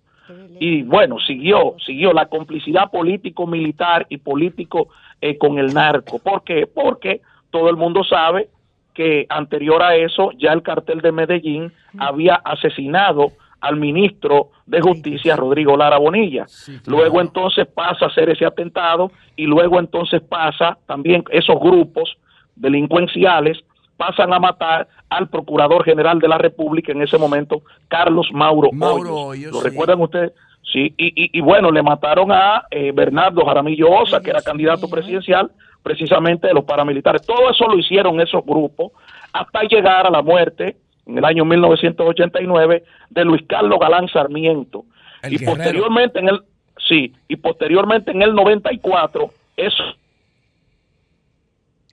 y 0.59 0.83
bueno, 0.83 1.19
siguió, 1.19 1.75
siguió 1.85 2.13
la 2.13 2.27
complicidad 2.27 2.89
político-militar 2.91 4.07
y 4.09 4.17
político 4.17 4.89
eh, 5.21 5.37
con 5.37 5.57
el 5.59 5.73
narco. 5.73 6.19
¿Por 6.19 6.43
qué? 6.43 6.67
Porque 6.67 7.21
todo 7.51 7.69
el 7.69 7.75
mundo 7.75 8.03
sabe 8.03 8.49
que 8.93 9.25
anterior 9.29 9.83
a 9.83 9.95
eso 9.95 10.31
ya 10.37 10.53
el 10.53 10.63
cartel 10.63 11.01
de 11.01 11.11
Medellín 11.11 11.71
había 11.97 12.35
asesinado 12.35 13.33
al 13.59 13.75
ministro 13.77 14.51
de 14.65 14.81
Justicia, 14.81 15.35
Rodrigo 15.35 15.75
Lara 15.75 15.97
Bonilla. 15.97 16.45
Luego 16.85 17.19
entonces 17.19 17.67
pasa 17.67 18.05
a 18.05 18.07
hacer 18.07 18.29
ese 18.29 18.45
atentado 18.45 19.11
y 19.35 19.45
luego 19.45 19.79
entonces 19.79 20.21
pasa 20.21 20.77
también 20.85 21.23
esos 21.31 21.59
grupos 21.59 22.17
delincuenciales 22.55 23.57
pasan 23.97 24.33
a 24.33 24.39
matar 24.39 24.87
al 25.09 25.29
Procurador 25.29 25.83
General 25.83 26.19
de 26.19 26.27
la 26.27 26.37
República 26.37 26.91
en 26.91 27.01
ese 27.01 27.17
momento, 27.17 27.61
Carlos 27.87 28.27
Mauro, 28.33 28.69
Mauro 28.73 29.15
Hoyos. 29.15 29.51
¿Lo 29.53 29.59
sí. 29.61 29.69
recuerdan 29.69 30.01
ustedes? 30.01 30.31
Sí, 30.71 30.93
y, 30.97 31.07
y- 31.23 31.29
y 31.37 31.41
bueno, 31.41 31.71
le 31.71 31.81
mataron 31.83 32.31
a 32.31 32.63
eh, 32.71 32.91
Bernardo 32.91 33.45
Jaramillo 33.45 33.89
Osa, 33.89 34.19
que 34.21 34.31
era 34.31 34.41
candidato 34.41 34.89
presidencial 34.89 35.51
precisamente 35.83 36.47
de 36.47 36.53
los 36.53 36.65
paramilitares. 36.65 37.21
Todo 37.25 37.49
eso 37.51 37.67
lo 37.67 37.77
hicieron 37.77 38.19
esos 38.19 38.43
grupos 38.43 38.91
hasta 39.31 39.61
llegar 39.63 40.07
a 40.07 40.09
la 40.09 40.21
muerte 40.23 40.75
en 41.05 41.17
el 41.19 41.23
año 41.25 41.45
1989 41.45 42.83
de 43.11 43.25
Luis 43.25 43.43
Carlos 43.47 43.77
Galán 43.79 44.07
Sarmiento. 44.09 44.85
El 45.21 45.33
y 45.33 45.37
guerrero. 45.37 45.55
posteriormente 45.57 46.19
en 46.19 46.29
el 46.29 46.39
sí, 46.87 47.13
y 47.27 47.35
posteriormente 47.37 48.11
en 48.11 48.21
el 48.23 48.33
94 48.33 49.29
eso 49.57 49.83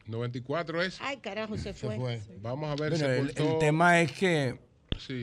94 0.06 0.82
es. 0.82 0.98
Ay, 1.00 1.18
carajo, 1.18 1.56
se 1.56 1.72
fue. 1.72 2.20
Vamos 2.40 2.70
a 2.70 2.74
ver, 2.82 2.92
Bueno, 2.92 3.06
el, 3.06 3.32
el 3.36 3.58
tema 3.58 4.00
es 4.00 4.12
que 4.12 4.58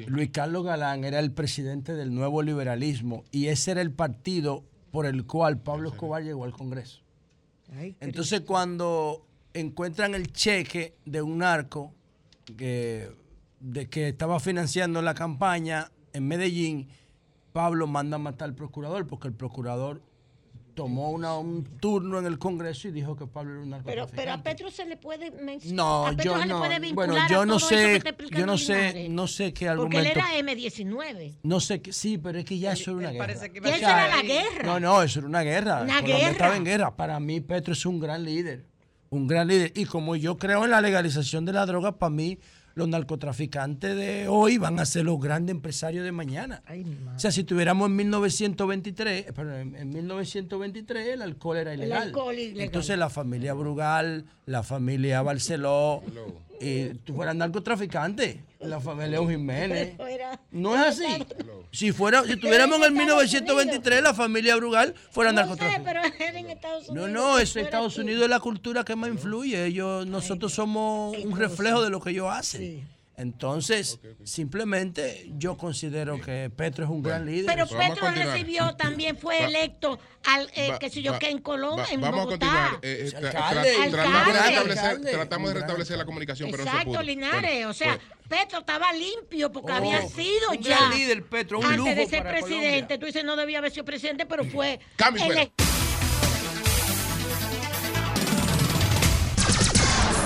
Luis 0.08 0.30
Carlos 0.32 0.64
Galán 0.64 1.04
era 1.04 1.20
el 1.20 1.32
presidente 1.32 1.94
del 1.94 2.14
nuevo 2.14 2.42
liberalismo 2.42 3.24
y 3.32 3.48
ese 3.48 3.72
era 3.72 3.82
el 3.82 3.92
partido 3.92 4.64
por 4.92 5.06
el 5.06 5.26
cual 5.26 5.60
Pablo 5.60 5.90
Escobar 5.90 6.24
llegó 6.24 6.44
al 6.46 6.52
Congreso. 6.52 7.02
Entonces 8.00 8.42
cuando 8.42 9.26
encuentran 9.54 10.16
el 10.16 10.32
cheque 10.32 10.96
de 11.06 11.22
un 11.22 11.40
narco 11.40 11.94
que, 12.58 13.12
de 13.60 13.88
que 13.88 14.10
estaba 14.10 14.40
financiando 14.40 15.02
la 15.02 15.14
campaña 15.14 15.92
en 16.14 16.28
Medellín, 16.28 16.90
Pablo 17.54 17.86
manda 17.88 18.16
a 18.16 18.20
matar 18.20 18.50
al 18.50 18.56
procurador 18.56 19.08
porque 19.08 19.28
el 19.28 19.34
procurador 19.34 20.02
tomó 20.80 21.12
una- 21.12 21.38
un 21.38 21.64
turno 21.80 22.20
en 22.20 22.26
el 22.26 22.40
Congreso 22.40 22.88
y 22.88 22.92
dijo 22.92 23.16
que 23.16 23.28
Pablo 23.28 23.52
era 23.52 23.60
un 23.62 23.66
Pero, 23.70 23.78
narcotraficante. 23.78 24.16
pero 24.16 24.32
a 24.34 24.44
Petro 24.44 24.72
se 24.72 24.86
le 24.86 24.96
puede 24.96 25.30
mencionar. 25.32 25.76
No, 25.76 26.08
a 26.08 26.10
Petro 26.12 26.24
yo 26.26 26.40
se 26.40 26.46
le 26.46 26.54
no. 26.54 26.60
puede 26.60 26.80
vincular 26.80 27.10
Bueno, 27.10 27.28
yo 27.30 27.46
no 27.46 27.58
que 27.58 27.64
sé, 27.66 28.02
yo 28.32 28.46
no 28.46 28.58
sé, 28.58 29.10
no 29.10 29.28
sé 29.28 29.54
qué 29.54 29.66
Porque 29.76 29.98
él 29.98 30.06
argumento. 30.08 30.20
era 30.20 30.54
M19. 30.54 31.34
No 31.44 31.60
sé 31.60 31.82
qué, 31.82 31.92
sí, 31.92 32.18
pero 32.18 32.40
es 32.40 32.46
que 32.46 32.58
ya 32.58 32.72
eso 32.72 32.92
era 32.92 33.00
una 33.00 33.12
guerra. 33.12 33.28
Ya 33.28 33.76
eso 33.76 33.76
era 33.90 34.08
la 34.16 34.22
guerra. 34.22 34.64
No, 34.64 34.80
no, 34.80 35.04
eso 35.04 35.20
era 35.20 35.28
una 35.28 35.42
guerra. 35.42 35.82
Una 35.84 35.94
Colombia 35.96 36.16
guerra. 36.18 36.32
estaba 36.32 36.56
en 36.56 36.64
guerra. 36.64 36.96
Para 36.96 37.20
mí, 37.20 37.42
Petro 37.42 37.74
es 37.74 37.86
un 37.86 38.00
gran 38.00 38.24
líder. 38.24 38.66
Un 39.10 39.28
gran 39.28 39.48
líder. 39.48 39.74
Y 39.76 39.86
como 39.86 40.16
yo 40.16 40.38
creo 40.38 40.64
en 40.66 40.72
la 40.72 40.80
legalización 40.82 41.44
de 41.44 41.52
la 41.54 41.66
droga, 41.66 41.98
para 41.98 42.10
mí, 42.12 42.40
los 42.76 42.88
narcotraficantes 42.88 43.96
de 43.96 44.28
hoy 44.28 44.58
van 44.58 44.80
a 44.80 44.86
ser 44.86 45.06
los 45.06 45.20
grandes 45.20 45.56
empresarios 45.56 46.04
de 46.06 46.12
mañana. 46.12 46.62
O 47.16 47.20
sea, 47.20 47.32
si 47.32 47.44
tuviéramos 47.44 47.90
en 47.90 47.96
1923, 47.98 49.28
eh, 49.28 49.34
perdón, 49.34 49.56
en, 49.56 49.76
en 49.76 49.90
1923 49.90 51.08
el 51.10 51.22
alcohol 51.22 51.58
era 51.58 51.74
El 51.74 51.80
ilegal. 51.82 52.04
alcohol 52.04 52.36
ilegal. 52.38 52.62
Entonces 52.62 52.98
la 52.98 53.10
familia 53.10 53.54
Brugal, 53.54 54.26
la 54.46 54.64
familia 54.64 55.22
Barceló, 55.22 56.02
y 56.60 56.90
tú 57.06 57.16
fueras 57.16 57.36
narcotraficante, 57.36 58.44
la 58.60 58.80
familia 58.80 59.20
Jiménez. 59.20 59.96
No 60.52 60.76
es 60.76 60.82
así. 60.82 61.26
Si 61.72 61.92
fuera, 61.92 62.24
si 62.24 62.36
tuviéramos 62.36 62.78
en 62.80 62.84
el 62.86 62.92
1923 62.92 64.04
la 64.04 64.14
familia 64.14 64.56
Brugal 64.56 64.94
fuera 65.12 65.32
narcotraficante. 65.32 66.58
No, 66.92 67.08
no, 67.08 67.40
es 67.40 67.56
Estados. 67.56 67.98
Unidos 67.98 68.24
es 68.24 68.30
la 68.30 68.40
cultura 68.40 68.84
que 68.84 68.96
más 68.96 69.10
influye. 69.10 69.66
Ellos, 69.66 70.06
nosotros 70.06 70.54
somos 70.54 71.18
un 71.18 71.38
reflejo 71.38 71.84
de 71.84 71.90
lo 71.90 72.00
que 72.00 72.12
ellos 72.12 72.28
hacen. 72.32 72.88
Entonces, 73.20 74.00
simplemente 74.24 75.30
yo 75.38 75.58
considero 75.58 76.22
que 76.22 76.50
Petro 76.56 76.86
es 76.86 76.90
un 76.90 77.04
gran 77.04 77.26
líder. 77.26 77.48
Pero 77.48 77.68
Petro 77.68 78.10
recibió, 78.12 78.74
también 78.76 79.18
fue 79.18 79.40
Va- 79.40 79.46
electo 79.48 80.00
al, 80.26 80.50
eh, 80.56 80.70
va- 80.72 80.80
qué 80.80 80.90
sé 80.90 81.02
yo, 81.02 81.12
va- 81.12 81.20
que 81.20 81.30
en 81.30 81.40
Colombia, 81.40 81.84
Va- 81.84 81.92
en 81.94 82.00
vamos 82.00 82.26
Bogotá. 82.26 82.46
a 82.68 82.70
continuar. 82.70 82.80
Eh, 82.82 83.10
eh, 83.10 83.12
tra- 83.12 83.26
Alcalde, 83.28 83.74
tra- 83.76 83.84
alcalde. 83.84 83.92
tratamos 83.92 84.26
de 84.26 84.32
restablecer, 84.42 84.86
Alcalde. 84.86 85.12
tratamos 85.12 85.50
de 85.50 85.54
restablecer 85.56 85.98
la 85.98 86.06
comunicación, 86.06 86.50
pero 86.52 86.64
no 86.64 86.70
se 86.72 86.76
Exacto, 86.78 86.92
pudo. 86.94 87.04
Linares. 87.04 87.42
Bueno, 87.52 87.70
o 87.70 87.74
sea, 87.74 88.00
pues, 88.00 88.40
Petro 88.42 88.60
estaba 88.60 88.94
limpio 88.94 89.52
porque 89.52 89.72
Oh, 89.74 89.76
había 89.76 90.02
sido 90.08 90.52
un 90.52 90.58
ya. 90.62 90.78
gran 90.78 90.92
líder, 90.92 91.24
Petro, 91.26 91.60
un 91.60 91.66
antes 91.66 91.96
de 91.98 92.08
ser 92.08 92.24
para 92.24 92.40
presidente. 92.40 92.98
Tú 92.98 93.06
dices, 93.06 93.26
no 93.26 93.36
debía 93.36 93.58
haber 93.58 93.72
sido 93.72 93.84
presidente, 93.84 94.26
pero 94.26 94.46
fue. 94.46 94.80
Cambio 94.96 95.26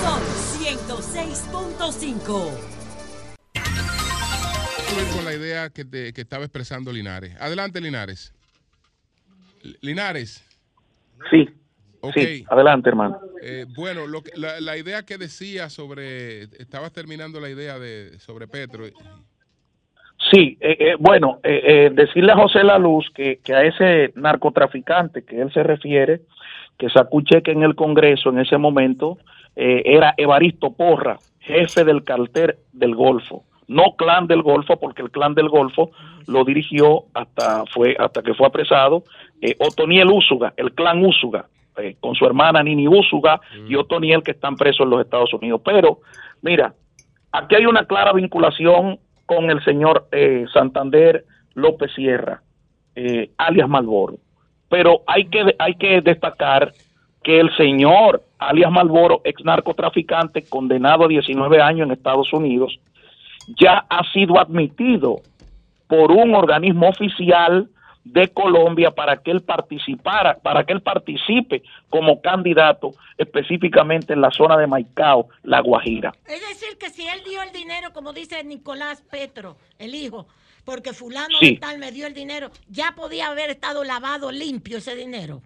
Son 0.04 0.22
106.5. 0.60 2.52
Con 5.16 5.26
la 5.26 5.34
idea 5.34 5.70
que, 5.70 5.86
te- 5.86 6.14
que 6.14 6.22
estaba 6.22 6.44
expresando 6.44 6.92
Linares. 6.92 7.36
Adelante, 7.40 7.80
Linares. 7.82 8.34
Linares. 9.82 10.44
Sí. 11.32 11.50
Ok. 12.02 12.14
Sí, 12.16 12.46
adelante, 12.50 12.90
hermano. 12.90 13.18
Eh, 13.42 13.66
bueno, 13.76 14.08
lo 14.08 14.22
que- 14.22 14.32
la, 14.36 14.60
la 14.60 14.78
idea 14.78 15.04
que 15.04 15.18
decía 15.18 15.70
sobre, 15.70 16.44
estabas 16.44 16.92
terminando 16.92 17.40
la 17.40 17.50
idea 17.50 17.80
de 17.80 18.20
sobre 18.20 18.48
Petro. 18.48 18.86
Sí, 20.32 20.58
eh, 20.60 20.78
eh, 20.80 20.96
bueno, 21.00 21.40
eh, 21.44 21.62
eh, 21.64 21.90
decirle 21.94 22.32
a 22.34 22.38
José 22.38 22.64
La 22.64 22.78
Luz 22.78 23.10
que, 23.16 23.40
que 23.44 23.54
a 23.54 23.64
ese 23.64 24.12
narcotraficante 24.16 25.24
que 25.24 25.42
él 25.42 25.52
se 25.54 25.64
refiere, 25.64 26.22
que 26.78 26.90
sacó 26.90 27.18
un 27.18 27.26
cheque 27.26 27.52
en 27.52 27.64
el 27.64 27.76
Congreso 27.76 28.30
en 28.30 28.40
ese 28.40 28.58
momento, 28.58 29.18
era 29.56 30.16
Evaristo 30.18 30.74
Porra, 30.74 31.20
jefe 31.40 31.84
del 31.84 32.04
cartel 32.04 32.56
del 32.72 32.96
Golfo. 32.96 33.46
No 33.68 33.96
clan 33.98 34.28
del 34.28 34.42
Golfo, 34.42 34.78
porque 34.80 35.02
el 35.02 35.12
clan 35.12 35.34
del 35.34 35.50
Golfo 35.50 35.92
lo 36.28 36.44
dirigió 36.44 37.06
hasta 37.14 37.66
fue 37.74 37.96
hasta 38.00 38.22
que 38.22 38.34
fue 38.34 38.48
apresado 38.48 39.04
eh, 39.42 39.56
Otoniel 39.60 40.10
Úsuga, 40.10 40.54
el 40.58 40.74
clan 40.74 41.04
Úsuga, 41.04 41.48
eh, 41.78 41.96
con 42.00 42.14
su 42.14 42.26
hermana 42.26 42.62
Nini 42.62 42.88
Úsuga 42.88 43.42
y 43.68 43.76
Otoniel 43.76 44.22
que 44.22 44.32
están 44.32 44.56
presos 44.56 44.82
en 44.82 44.92
los 44.92 45.02
Estados 45.02 45.34
Unidos. 45.34 45.62
Pero, 45.66 46.02
mira, 46.42 46.74
aquí 47.32 47.56
hay 47.56 47.66
una 47.66 47.86
clara 47.86 48.14
vinculación 48.14 49.00
con 49.26 49.50
el 49.50 49.64
señor 49.64 50.08
eh, 50.12 50.46
Santander 50.54 51.26
López 51.56 51.92
Sierra, 51.96 52.42
eh, 52.96 53.32
alias 53.38 53.68
Malboro. 53.68 54.18
Pero 54.70 55.02
hay 55.08 55.26
que, 55.26 55.56
hay 55.58 55.74
que 55.76 56.02
destacar 56.02 56.74
que 57.24 57.40
el 57.40 57.56
señor 57.56 58.22
alias 58.38 58.72
Malboro, 58.72 59.22
ex 59.24 59.44
narcotraficante, 59.44 60.44
condenado 60.48 61.06
a 61.06 61.08
19 61.08 61.60
años 61.60 61.88
en 61.88 61.92
Estados 61.94 62.32
Unidos, 62.34 62.80
ya 63.48 63.86
ha 63.90 64.04
sido 64.12 64.40
admitido 64.40 65.22
por 65.88 66.12
un 66.12 66.34
organismo 66.36 66.90
oficial 66.90 67.70
de 68.04 68.28
Colombia 68.30 68.92
para 68.92 69.18
que 69.18 69.32
él 69.32 69.42
participara, 69.42 70.38
para 70.40 70.66
que 70.66 70.74
él 70.74 70.82
participe 70.82 71.64
como 71.90 72.22
candidato 72.22 72.92
específicamente 73.18 74.12
en 74.14 74.22
la 74.22 74.30
zona 74.32 74.58
de 74.58 74.68
Maicao, 74.68 75.30
La 75.44 75.62
Guajira. 75.62 76.14
Es 76.28 76.42
decir, 76.42 76.78
que 76.78 76.90
si 76.90 77.08
él 77.08 77.22
dio 77.26 77.42
el 77.42 77.52
dinero, 77.54 77.94
como 77.94 78.12
dice 78.12 78.44
Nicolás 78.44 79.02
Petro, 79.10 79.58
el 79.80 79.96
hijo, 79.96 80.28
porque 80.66 80.92
fulano 80.94 81.38
Sí. 81.40 81.54
de 81.54 81.60
tal 81.60 81.78
me 81.80 81.92
dio 81.92 82.06
el 82.08 82.14
dinero, 82.14 82.50
ya 82.68 82.94
podía 82.96 83.28
haber 83.28 83.50
estado 83.50 83.84
lavado 83.84 84.32
limpio 84.32 84.80
ese 84.80 84.96
dinero. 84.96 85.42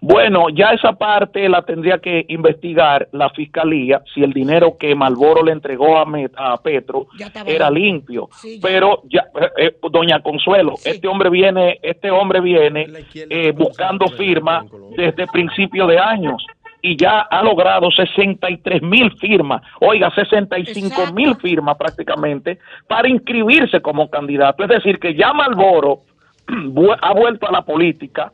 Bueno, 0.00 0.48
ya 0.50 0.70
esa 0.70 0.92
parte 0.92 1.48
la 1.48 1.62
tendría 1.62 1.98
que 1.98 2.24
investigar 2.28 3.08
la 3.12 3.30
fiscalía 3.30 4.02
si 4.14 4.22
el 4.22 4.32
dinero 4.32 4.76
que 4.78 4.94
Malboro 4.94 5.42
le 5.42 5.52
entregó 5.52 5.98
a, 5.98 6.04
Me- 6.04 6.30
a 6.36 6.56
Petro 6.58 7.06
era 7.46 7.70
limpio. 7.70 7.88
limpio. 8.22 8.28
Sí, 8.40 8.56
ya. 8.56 8.62
Pero 8.62 9.02
ya, 9.08 9.26
eh, 9.40 9.50
eh, 9.56 9.76
doña 9.90 10.20
Consuelo, 10.20 10.74
este 10.84 11.08
hombre 11.08 11.30
viene, 11.30 11.78
este 11.82 12.10
hombre 12.10 12.40
viene 12.40 12.86
eh, 13.28 13.52
buscando 13.52 14.06
firmas 14.08 14.66
desde 14.96 15.26
principio 15.26 15.86
de 15.86 15.98
años 15.98 16.44
y 16.80 16.96
ya 16.96 17.22
ha 17.22 17.42
logrado 17.42 17.90
63 17.90 18.82
mil 18.82 19.10
firmas, 19.18 19.62
oiga, 19.80 20.12
65 20.14 21.12
mil 21.12 21.34
firmas 21.36 21.76
prácticamente 21.76 22.58
para 22.86 23.08
inscribirse 23.08 23.80
como 23.80 24.08
candidato. 24.08 24.62
Es 24.62 24.68
decir, 24.68 25.00
que 25.00 25.14
ya 25.14 25.32
Malboro 25.32 26.02
ha 27.02 27.12
vuelto 27.14 27.48
a 27.48 27.52
la 27.52 27.62
política. 27.62 28.32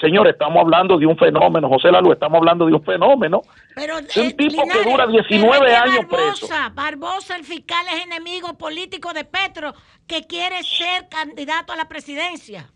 Señores, 0.00 0.32
estamos 0.32 0.60
hablando 0.62 0.98
de 0.98 1.06
un 1.06 1.16
fenómeno, 1.16 1.68
José 1.68 1.92
Lalu, 1.92 2.12
estamos 2.12 2.38
hablando 2.38 2.66
de 2.66 2.74
un 2.74 2.82
fenómeno. 2.82 3.42
Pero 3.74 3.98
un 3.98 4.04
eh, 4.04 4.34
tipo 4.36 4.62
que 4.64 4.90
dura 4.90 5.06
pero 5.06 5.22
19 5.22 5.56
es 5.56 5.60
que 5.60 5.76
años 5.76 6.04
preso. 6.06 6.48
Barbosa, 6.48 6.72
Barbosa, 6.74 7.36
el 7.36 7.44
fiscal, 7.44 7.86
es 7.94 8.04
enemigo 8.04 8.58
político 8.58 9.12
de 9.12 9.24
Petro, 9.24 9.72
que 10.06 10.26
quiere 10.26 10.62
ser 10.62 11.08
candidato 11.08 11.72
a 11.72 11.76
la 11.76 11.88
presidencia. 11.88 12.66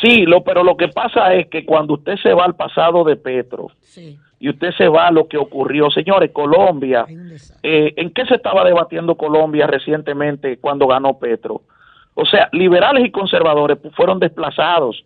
Sí, 0.00 0.24
lo, 0.24 0.42
pero 0.42 0.64
lo 0.64 0.76
que 0.76 0.88
pasa 0.88 1.34
es 1.34 1.48
que 1.48 1.64
cuando 1.64 1.94
usted 1.94 2.16
se 2.22 2.32
va 2.32 2.44
al 2.44 2.56
pasado 2.56 3.04
de 3.04 3.16
Petro 3.16 3.68
y 4.38 4.48
usted 4.48 4.70
se 4.78 4.88
va 4.88 5.08
a 5.08 5.10
lo 5.10 5.28
que 5.28 5.36
ocurrió, 5.36 5.90
señores, 5.90 6.30
Colombia, 6.32 7.04
eh, 7.62 7.92
¿en 7.96 8.10
qué 8.10 8.24
se 8.26 8.36
estaba 8.36 8.64
debatiendo 8.64 9.16
Colombia 9.16 9.66
recientemente 9.66 10.58
cuando 10.58 10.86
ganó 10.86 11.18
Petro? 11.18 11.62
O 12.14 12.24
sea, 12.24 12.48
liberales 12.52 13.04
y 13.04 13.10
conservadores 13.10 13.78
fueron 13.94 14.18
desplazados 14.18 15.04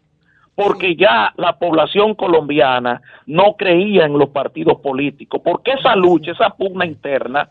porque 0.55 0.97
ya 0.97 1.33
la 1.37 1.59
población 1.59 2.15
colombiana 2.15 3.03
no 3.27 3.55
creía 3.57 4.05
en 4.05 4.19
los 4.19 4.31
partidos 4.31 4.81
políticos, 4.81 5.41
porque 5.45 5.73
esa 5.73 5.97
lucha, 5.97 6.33
esa 6.33 6.51
pugna 6.51 6.87
interna 6.87 7.49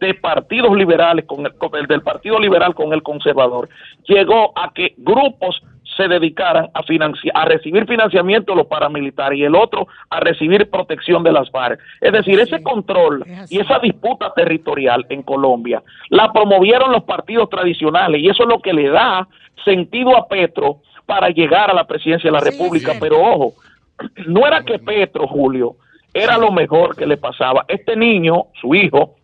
de 0.00 0.14
partidos 0.14 0.76
liberales 0.76 1.24
con 1.26 1.46
el, 1.46 1.54
con 1.54 1.74
el 1.76 1.86
del 1.86 2.02
Partido 2.02 2.38
Liberal 2.38 2.74
con 2.74 2.92
el 2.92 3.02
conservador 3.02 3.68
llegó 4.04 4.52
a 4.58 4.72
que 4.72 4.94
grupos 4.96 5.62
se 5.96 6.08
dedicaran 6.08 6.68
a 6.74 6.82
financiar, 6.82 7.36
a 7.36 7.44
recibir 7.44 7.86
financiamiento 7.86 8.52
de 8.52 8.58
los 8.58 8.66
paramilitares 8.66 9.38
y 9.38 9.44
el 9.44 9.54
otro 9.54 9.86
a 10.10 10.20
recibir 10.20 10.70
protección 10.70 11.22
de 11.22 11.32
las 11.32 11.50
FARC. 11.50 11.78
Es 12.00 12.12
decir, 12.12 12.40
ese 12.40 12.62
control 12.62 13.24
y 13.48 13.60
esa 13.60 13.78
disputa 13.78 14.32
territorial 14.34 15.06
en 15.10 15.22
Colombia 15.22 15.82
la 16.08 16.32
promovieron 16.32 16.92
los 16.92 17.04
partidos 17.04 17.48
tradicionales 17.50 18.20
y 18.20 18.28
eso 18.28 18.42
es 18.44 18.48
lo 18.48 18.60
que 18.60 18.72
le 18.72 18.88
da 18.88 19.28
sentido 19.64 20.16
a 20.16 20.26
Petro 20.26 20.78
para 21.06 21.28
llegar 21.30 21.70
a 21.70 21.74
la 21.74 21.84
presidencia 21.86 22.28
de 22.30 22.32
la 22.32 22.40
República. 22.40 22.92
Pero 23.00 23.20
ojo, 23.20 23.54
no 24.26 24.46
era 24.46 24.62
que 24.64 24.78
Petro, 24.78 25.26
Julio, 25.26 25.76
era 26.14 26.36
lo 26.38 26.50
mejor 26.52 26.94
que 26.96 27.06
le 27.06 27.16
pasaba. 27.16 27.64
Este 27.68 27.96
niño, 27.96 28.46
su 28.60 28.74
hijo, 28.74 29.16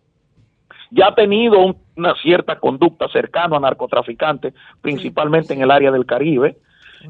ya 0.91 1.07
ha 1.07 1.15
tenido 1.15 1.59
un- 1.59 1.77
una 1.95 2.15
cierta 2.15 2.57
conducta 2.59 3.07
cercana 3.09 3.57
a 3.57 3.59
narcotraficantes, 3.59 4.53
principalmente 4.81 5.53
en 5.53 5.61
el 5.61 5.69
área 5.71 5.91
del 5.91 6.05
Caribe. 6.05 6.55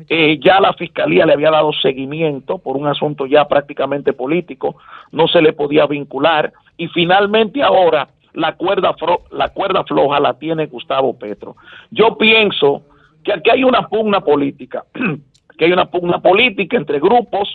Eh, 0.07 0.37
ya 0.43 0.59
la 0.59 0.73
fiscalía 0.73 1.25
le 1.25 1.33
había 1.33 1.49
dado 1.49 1.71
seguimiento 1.73 2.57
por 2.59 2.77
un 2.77 2.87
asunto 2.87 3.25
ya 3.25 3.47
prácticamente 3.47 4.13
político, 4.13 4.75
no 5.11 5.27
se 5.27 5.41
le 5.41 5.51
podía 5.53 5.87
vincular 5.87 6.53
y 6.77 6.87
finalmente 6.89 7.63
ahora 7.63 8.07
la 8.33 8.55
cuerda, 8.55 8.93
fro- 8.95 9.23
la 9.31 9.49
cuerda 9.49 9.83
floja 9.85 10.19
la 10.19 10.35
tiene 10.35 10.67
Gustavo 10.67 11.17
Petro. 11.17 11.55
Yo 11.89 12.17
pienso 12.19 12.83
que 13.23 13.33
aquí 13.33 13.49
hay 13.49 13.63
una 13.63 13.87
pugna 13.87 14.21
política, 14.21 14.85
que 15.57 15.65
hay 15.65 15.71
una 15.71 15.89
pugna 15.89 16.21
política 16.21 16.77
entre 16.77 16.99
grupos 16.99 17.49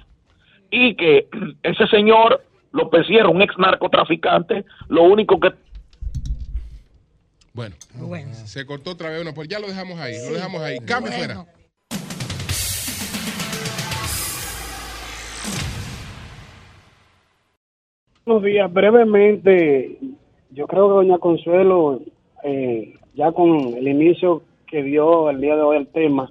y 0.71 0.95
que 0.95 1.29
ese 1.63 1.87
señor 1.89 2.43
López 2.73 3.07
Sierra, 3.07 3.29
un 3.29 3.43
ex 3.43 3.57
narcotraficante, 3.57 4.65
lo 4.89 5.05
único 5.05 5.39
que 5.39 5.53
Bueno, 7.53 7.77
se 8.33 8.67
cortó 8.67 8.93
otra 8.93 9.11
vez 9.11 9.23
uno, 9.23 9.33
pues 9.33 9.49
ya 9.49 9.61
lo 9.61 9.69
dejamos 9.69 9.99
ahí, 9.99 10.15
lo 10.27 10.35
dejamos 10.35 10.61
ahí. 10.61 10.79
Cambio 10.81 11.13
fuera. 11.13 11.45
Buenos 18.27 18.43
días, 18.43 18.73
brevemente, 18.73 19.99
yo 20.51 20.67
creo 20.67 20.89
que 20.89 20.95
doña 20.95 21.19
Consuelo, 21.19 22.01
eh, 22.43 22.95
ya 23.15 23.31
con 23.33 23.75
el 23.77 23.87
inicio 23.87 24.43
dio 24.83 25.31
el 25.31 25.41
día 25.41 25.57
de 25.57 25.63
hoy 25.63 25.77
el 25.77 25.87
tema, 25.87 26.31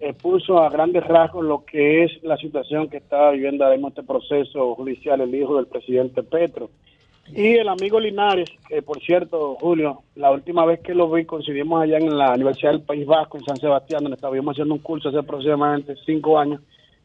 eh, 0.00 0.14
puso 0.14 0.58
a 0.58 0.68
grandes 0.68 1.04
rasgos 1.04 1.44
lo 1.44 1.64
que 1.64 2.04
es 2.04 2.22
la 2.22 2.36
situación 2.36 2.88
que 2.88 2.96
está 2.96 3.30
viviendo 3.30 3.68
mismo 3.70 3.88
este 3.88 4.02
proceso 4.02 4.74
judicial 4.74 5.20
el 5.20 5.34
hijo 5.34 5.56
del 5.56 5.66
presidente 5.66 6.22
Petro. 6.22 6.70
Y 7.28 7.54
el 7.54 7.68
amigo 7.68 8.00
Linares, 8.00 8.50
que 8.68 8.82
por 8.82 9.00
cierto, 9.00 9.56
Julio, 9.60 10.02
la 10.16 10.32
última 10.32 10.66
vez 10.66 10.80
que 10.80 10.94
lo 10.94 11.08
vi 11.10 11.24
coincidimos 11.24 11.82
allá 11.82 11.98
en 11.98 12.18
la 12.18 12.34
Universidad 12.34 12.72
del 12.72 12.82
País 12.82 13.06
Vasco, 13.06 13.38
en 13.38 13.44
San 13.44 13.56
Sebastián, 13.58 14.02
donde 14.02 14.16
estábamos 14.16 14.52
haciendo 14.52 14.74
un 14.74 14.80
curso 14.80 15.08
hace 15.08 15.18
aproximadamente 15.18 15.94
cinco 16.04 16.38
años. 16.38 16.60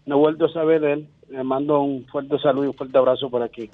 No 0.06 0.16
he 0.16 0.20
vuelto 0.20 0.46
a 0.46 0.54
saber 0.54 0.82
de 0.82 0.94
él. 0.94 1.08
Le 1.30 1.44
mando 1.44 1.82
un 1.82 2.06
fuerte 2.08 2.40
saludo 2.40 2.66
y 2.66 2.68
un 2.70 2.74
fuerte 2.74 2.98
abrazo 2.98 3.30
por 3.30 3.44
aquí. 3.44 3.70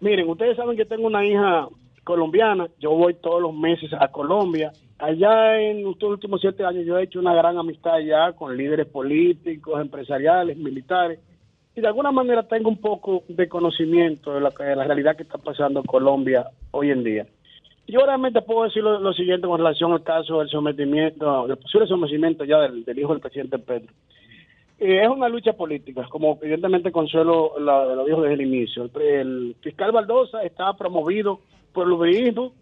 Miren, 0.00 0.28
ustedes 0.28 0.56
saben 0.56 0.76
que 0.76 0.84
tengo 0.84 1.06
una 1.06 1.26
hija 1.26 1.68
colombiana. 2.02 2.68
Yo 2.78 2.92
voy 2.92 3.14
todos 3.14 3.42
los 3.42 3.54
meses 3.54 3.90
a 3.92 4.08
Colombia. 4.08 4.72
Allá 4.98 5.60
en 5.60 5.86
estos 5.86 6.10
últimos 6.10 6.40
siete 6.40 6.64
años 6.64 6.84
yo 6.84 6.98
he 6.98 7.04
hecho 7.04 7.20
una 7.20 7.34
gran 7.34 7.56
amistad 7.56 7.94
allá 7.94 8.32
con 8.32 8.56
líderes 8.56 8.86
políticos, 8.86 9.80
empresariales, 9.80 10.56
militares. 10.56 11.20
Y 11.76 11.80
de 11.80 11.86
alguna 11.86 12.10
manera 12.10 12.42
tengo 12.42 12.68
un 12.68 12.78
poco 12.78 13.22
de 13.28 13.48
conocimiento 13.48 14.34
de 14.34 14.40
la, 14.40 14.50
de 14.50 14.74
la 14.74 14.84
realidad 14.84 15.16
que 15.16 15.22
está 15.22 15.38
pasando 15.38 15.78
en 15.80 15.86
Colombia 15.86 16.48
hoy 16.72 16.90
en 16.90 17.04
día. 17.04 17.26
Yo 17.86 18.00
realmente 18.04 18.42
puedo 18.42 18.64
decir 18.64 18.82
lo, 18.82 19.12
siguiente 19.12 19.46
con 19.46 19.58
relación 19.58 19.92
al 19.92 20.02
caso 20.02 20.40
del 20.40 20.48
sometimiento, 20.48 21.46
del 21.46 21.56
posible 21.56 21.86
sometimiento 21.86 22.44
ya 22.44 22.58
del, 22.60 22.98
hijo 22.98 23.12
del 23.12 23.20
presidente 23.22 23.58
Pedro. 23.58 23.92
Eh, 24.78 25.02
es 25.02 25.08
una 25.08 25.28
lucha 25.28 25.52
política, 25.54 26.06
como 26.10 26.38
evidentemente 26.42 26.92
Consuelo 26.92 27.54
la- 27.60 27.86
lo 27.94 28.04
dijo 28.04 28.20
desde 28.22 28.34
el 28.34 28.42
inicio. 28.42 28.90
El, 28.94 29.02
el 29.02 29.56
fiscal 29.60 29.92
Baldosa 29.92 30.42
está 30.42 30.72
promovido 30.74 31.40
por 31.72 31.86
los 31.86 31.98
vehículos 31.98 32.52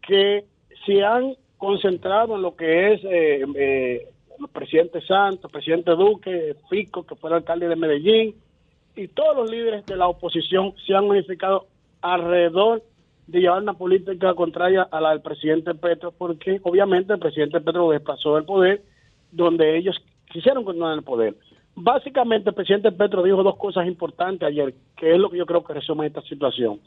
que 0.00 0.46
se 0.84 1.04
han 1.04 1.34
concentrado 1.62 2.34
en 2.34 2.42
lo 2.42 2.56
que 2.56 2.92
es 2.92 3.04
eh, 3.04 3.44
eh, 3.54 4.08
el 4.36 4.48
presidente 4.48 5.00
Santos, 5.00 5.44
el 5.44 5.50
presidente 5.52 5.92
Duque, 5.92 6.56
Fico, 6.68 7.06
que 7.06 7.14
fue 7.14 7.30
el 7.30 7.36
alcalde 7.36 7.68
de 7.68 7.76
Medellín, 7.76 8.34
y 8.96 9.06
todos 9.06 9.36
los 9.36 9.48
líderes 9.48 9.86
de 9.86 9.94
la 9.94 10.08
oposición 10.08 10.74
se 10.84 10.92
han 10.92 11.04
unificado 11.04 11.68
alrededor 12.00 12.82
de 13.28 13.42
llevar 13.42 13.62
una 13.62 13.74
política 13.74 14.34
contraria 14.34 14.82
a 14.90 15.00
la 15.00 15.10
del 15.10 15.20
presidente 15.20 15.72
Petro, 15.76 16.10
porque 16.10 16.60
obviamente 16.64 17.12
el 17.12 17.20
presidente 17.20 17.60
Petro 17.60 17.90
desplazó 17.90 18.34
del 18.34 18.44
poder 18.44 18.82
donde 19.30 19.78
ellos 19.78 19.96
quisieron 20.32 20.64
continuar 20.64 20.94
en 20.94 20.98
el 20.98 21.04
poder. 21.04 21.36
Básicamente 21.76 22.48
el 22.48 22.56
presidente 22.56 22.90
Petro 22.90 23.22
dijo 23.22 23.44
dos 23.44 23.56
cosas 23.56 23.86
importantes 23.86 24.48
ayer, 24.48 24.74
que 24.96 25.12
es 25.12 25.18
lo 25.18 25.30
que 25.30 25.38
yo 25.38 25.46
creo 25.46 25.62
que 25.62 25.74
resume 25.74 26.08
esta 26.08 26.22
situación. 26.22 26.80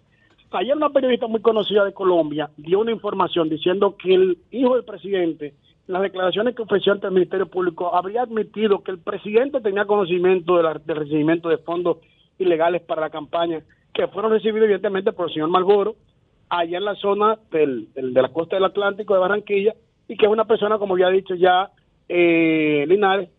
Ayer 0.58 0.76
una 0.76 0.90
periodista 0.90 1.28
muy 1.28 1.42
conocida 1.42 1.84
de 1.84 1.94
Colombia 1.94 2.50
dio 2.58 2.80
una 2.80 2.92
información 2.92 3.50
diciendo 3.50 3.96
que 3.98 4.14
el 4.14 4.38
hijo 4.52 4.76
del 4.76 4.86
presidente, 4.86 5.48
en 5.88 5.94
las 5.94 6.02
declaraciones 6.02 6.56
que 6.56 6.62
ofreció 6.64 6.94
ante 6.94 7.08
el 7.08 7.14
Ministerio 7.14 7.48
Público, 7.48 7.94
habría 7.96 8.22
admitido 8.24 8.82
que 8.84 8.92
el 8.92 9.00
presidente 9.00 9.62
tenía 9.62 9.86
conocimiento 9.86 10.58
del 10.58 10.96
recibimiento 10.96 11.50
de 11.50 11.58
fondos 11.58 11.98
ilegales 12.40 12.82
para 12.82 13.02
la 13.02 13.10
campaña, 13.10 13.62
que 13.94 14.08
fueron 14.08 14.32
recibidos 14.32 14.64
evidentemente 14.66 15.14
por 15.14 15.28
el 15.28 15.34
señor 15.34 15.50
Malboro, 15.50 15.96
allá 16.50 16.78
en 16.78 16.86
la 16.86 16.96
zona 16.96 17.38
del- 17.52 17.88
de 17.94 18.22
la 18.22 18.30
costa 18.30 18.56
del 18.56 18.66
Atlántico 18.66 19.14
de 19.14 19.20
Barranquilla, 19.20 19.74
y 20.08 20.16
que 20.18 20.26
es 20.26 20.32
una 20.32 20.46
persona, 20.46 20.78
como 20.78 20.94
había 20.94 21.10
dicho 21.10 21.36
ya 21.36 21.70
eh, 22.08 22.86
Linares, 22.88 23.30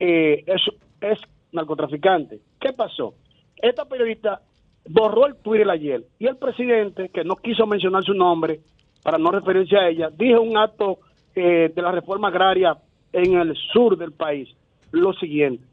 eh, 0.00 0.44
es, 0.46 0.62
es 1.02 1.18
narcotraficante. 1.52 2.40
¿Qué 2.58 2.72
pasó? 2.72 3.14
Esta 3.56 3.84
periodista 3.84 4.40
borró 4.88 5.26
el 5.26 5.36
Twitter 5.36 5.68
ayer 5.70 6.04
y 6.18 6.26
el 6.26 6.36
presidente, 6.36 7.08
que 7.08 7.24
no 7.24 7.36
quiso 7.36 7.66
mencionar 7.66 8.04
su 8.04 8.14
nombre 8.14 8.60
para 9.02 9.18
no 9.18 9.30
referirse 9.30 9.76
a 9.76 9.88
ella, 9.88 10.10
dijo 10.10 10.40
un 10.40 10.56
acto 10.56 10.98
eh, 11.34 11.70
de 11.74 11.82
la 11.82 11.92
reforma 11.92 12.28
agraria 12.28 12.76
en 13.12 13.34
el 13.34 13.54
sur 13.72 13.96
del 13.96 14.12
país 14.12 14.48
lo 14.90 15.12
siguiente. 15.14 15.64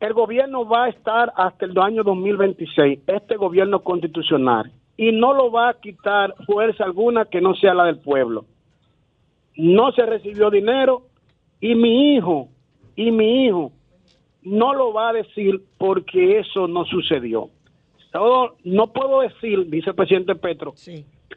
El 0.00 0.14
gobierno 0.14 0.66
va 0.66 0.84
a 0.84 0.88
estar 0.88 1.32
hasta 1.36 1.64
el 1.64 1.78
año 1.78 2.02
2026, 2.02 3.00
este 3.06 3.36
gobierno 3.36 3.80
constitucional, 3.80 4.72
y 4.96 5.12
no 5.12 5.32
lo 5.32 5.52
va 5.52 5.70
a 5.70 5.74
quitar 5.74 6.34
fuerza 6.44 6.84
alguna 6.84 7.24
que 7.26 7.40
no 7.40 7.54
sea 7.54 7.74
la 7.74 7.84
del 7.84 7.98
pueblo. 7.98 8.44
No 9.56 9.92
se 9.92 10.04
recibió 10.04 10.50
dinero 10.50 11.02
y 11.60 11.74
mi 11.74 12.16
hijo, 12.16 12.48
y 12.96 13.12
mi 13.12 13.46
hijo 13.46 13.72
no 14.42 14.74
lo 14.74 14.92
va 14.92 15.10
a 15.10 15.12
decir 15.12 15.62
porque 15.78 16.38
eso 16.38 16.68
no 16.68 16.84
sucedió. 16.84 17.50
No 18.64 18.92
puedo 18.92 19.20
decir, 19.20 19.68
dice 19.70 19.90
el 19.90 19.96
presidente 19.96 20.34
Petro, 20.34 20.74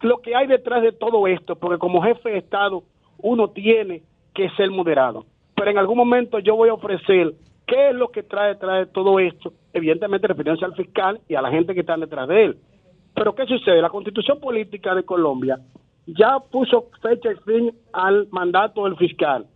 lo 0.02 0.18
que 0.22 0.36
hay 0.36 0.48
detrás 0.48 0.84
de 0.84 0.91
todo 0.91 1.26
esto, 1.27 1.56
porque 1.56 1.77
como 1.77 2.02
jefe 2.02 2.32
de 2.32 2.38
Estado 2.40 2.84
uno 3.18 3.49
tiene 3.49 4.03
que 4.34 4.49
ser 4.52 4.69
moderado. 4.69 5.26
Pero 5.56 5.72
en 5.72 5.77
algún 5.77 5.98
momento 5.98 6.40
yo 6.40 6.56
voy 6.56 6.69
a 6.69 6.73
ofrecer 6.73 7.34
qué 7.65 7.90
es 7.90 7.95
lo 7.95 8.10
que 8.10 8.23
trae 8.23 8.49
detrás 8.49 8.86
de 8.86 8.91
todo 8.91 9.19
esto, 9.19 9.53
evidentemente 9.73 10.27
refiriéndose 10.27 10.65
al 10.65 10.76
fiscal 10.76 11.22
y 11.30 11.36
a 11.36 11.41
la 11.41 11.49
gente 11.49 11.73
que 11.73 11.80
está 11.80 11.95
detrás 11.95 12.27
de 12.27 12.44
él. 12.44 12.57
Pero 13.14 13.34
¿qué 13.34 13.45
sucede? 13.45 13.82
La 13.82 13.90
constitución 13.90 14.40
política 14.41 14.94
de 14.94 15.03
Colombia 15.03 15.57
ya 16.06 16.40
puso 16.52 16.90
fecha 17.02 17.32
y 17.32 17.36
fin 17.38 17.73
al 17.94 18.27
mandato 18.32 18.84
del 18.84 18.98
fiscal. 18.98 19.48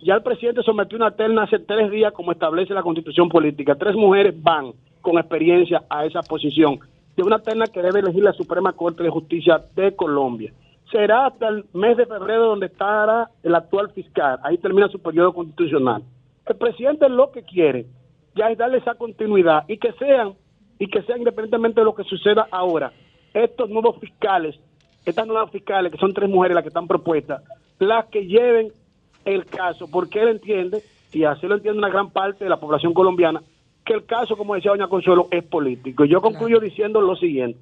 Ya 0.00 0.14
el 0.14 0.22
presidente 0.22 0.62
sometió 0.62 0.96
una 0.96 1.10
terna 1.10 1.42
hace 1.42 1.58
tres 1.58 1.90
días, 1.90 2.12
como 2.12 2.32
establece 2.32 2.72
la 2.72 2.82
constitución 2.82 3.28
política. 3.28 3.74
Tres 3.74 3.96
mujeres 3.96 4.34
van 4.40 4.72
con 5.00 5.18
experiencia 5.18 5.82
a 5.88 6.04
esa 6.04 6.22
posición. 6.22 6.78
De 7.16 7.22
una 7.22 7.40
terna 7.40 7.66
que 7.66 7.82
debe 7.82 8.00
elegir 8.00 8.22
la 8.22 8.32
Suprema 8.32 8.72
Corte 8.72 9.02
de 9.02 9.10
Justicia 9.10 9.60
de 9.74 9.94
Colombia. 9.96 10.52
Será 10.92 11.26
hasta 11.26 11.48
el 11.48 11.64
mes 11.72 11.96
de 11.96 12.06
febrero 12.06 12.46
donde 12.46 12.66
estará 12.66 13.28
el 13.42 13.54
actual 13.54 13.90
fiscal. 13.90 14.38
Ahí 14.44 14.56
termina 14.58 14.88
su 14.88 15.00
periodo 15.00 15.34
constitucional. 15.34 16.02
El 16.46 16.56
presidente 16.56 17.08
lo 17.08 17.30
que 17.32 17.42
quiere 17.42 17.86
ya 18.34 18.50
es 18.50 18.56
darle 18.56 18.78
esa 18.78 18.94
continuidad 18.94 19.64
y 19.68 19.78
que 19.78 19.92
sean, 19.94 20.34
y 20.78 20.86
que 20.86 21.02
sean 21.02 21.18
independientemente 21.18 21.80
de 21.80 21.84
lo 21.84 21.94
que 21.94 22.04
suceda 22.04 22.46
ahora, 22.50 22.92
estos 23.34 23.68
nuevos 23.68 23.98
fiscales, 23.98 24.58
estas 25.04 25.26
nuevas 25.26 25.50
fiscales, 25.50 25.92
que 25.92 25.98
son 25.98 26.14
tres 26.14 26.30
mujeres 26.30 26.54
las 26.54 26.62
que 26.62 26.68
están 26.68 26.86
propuestas, 26.86 27.42
las 27.80 28.06
que 28.06 28.26
lleven 28.26 28.72
el 29.34 29.46
caso, 29.46 29.90
porque 29.90 30.20
él 30.20 30.28
entiende, 30.28 30.82
y 31.12 31.24
así 31.24 31.46
lo 31.46 31.54
entiende 31.56 31.78
una 31.78 31.88
gran 31.88 32.10
parte 32.10 32.44
de 32.44 32.50
la 32.50 32.60
población 32.60 32.94
colombiana, 32.94 33.42
que 33.84 33.94
el 33.94 34.04
caso, 34.04 34.36
como 34.36 34.54
decía 34.54 34.70
doña 34.70 34.88
Consuelo, 34.88 35.28
es 35.30 35.44
político. 35.44 36.04
Y 36.04 36.08
yo 36.08 36.20
concluyo 36.20 36.60
diciendo 36.60 37.00
lo 37.00 37.16
siguiente, 37.16 37.58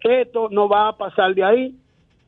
esto 0.00 0.48
no 0.50 0.68
va 0.68 0.88
a 0.88 0.96
pasar 0.96 1.34
de 1.34 1.44
ahí, 1.44 1.74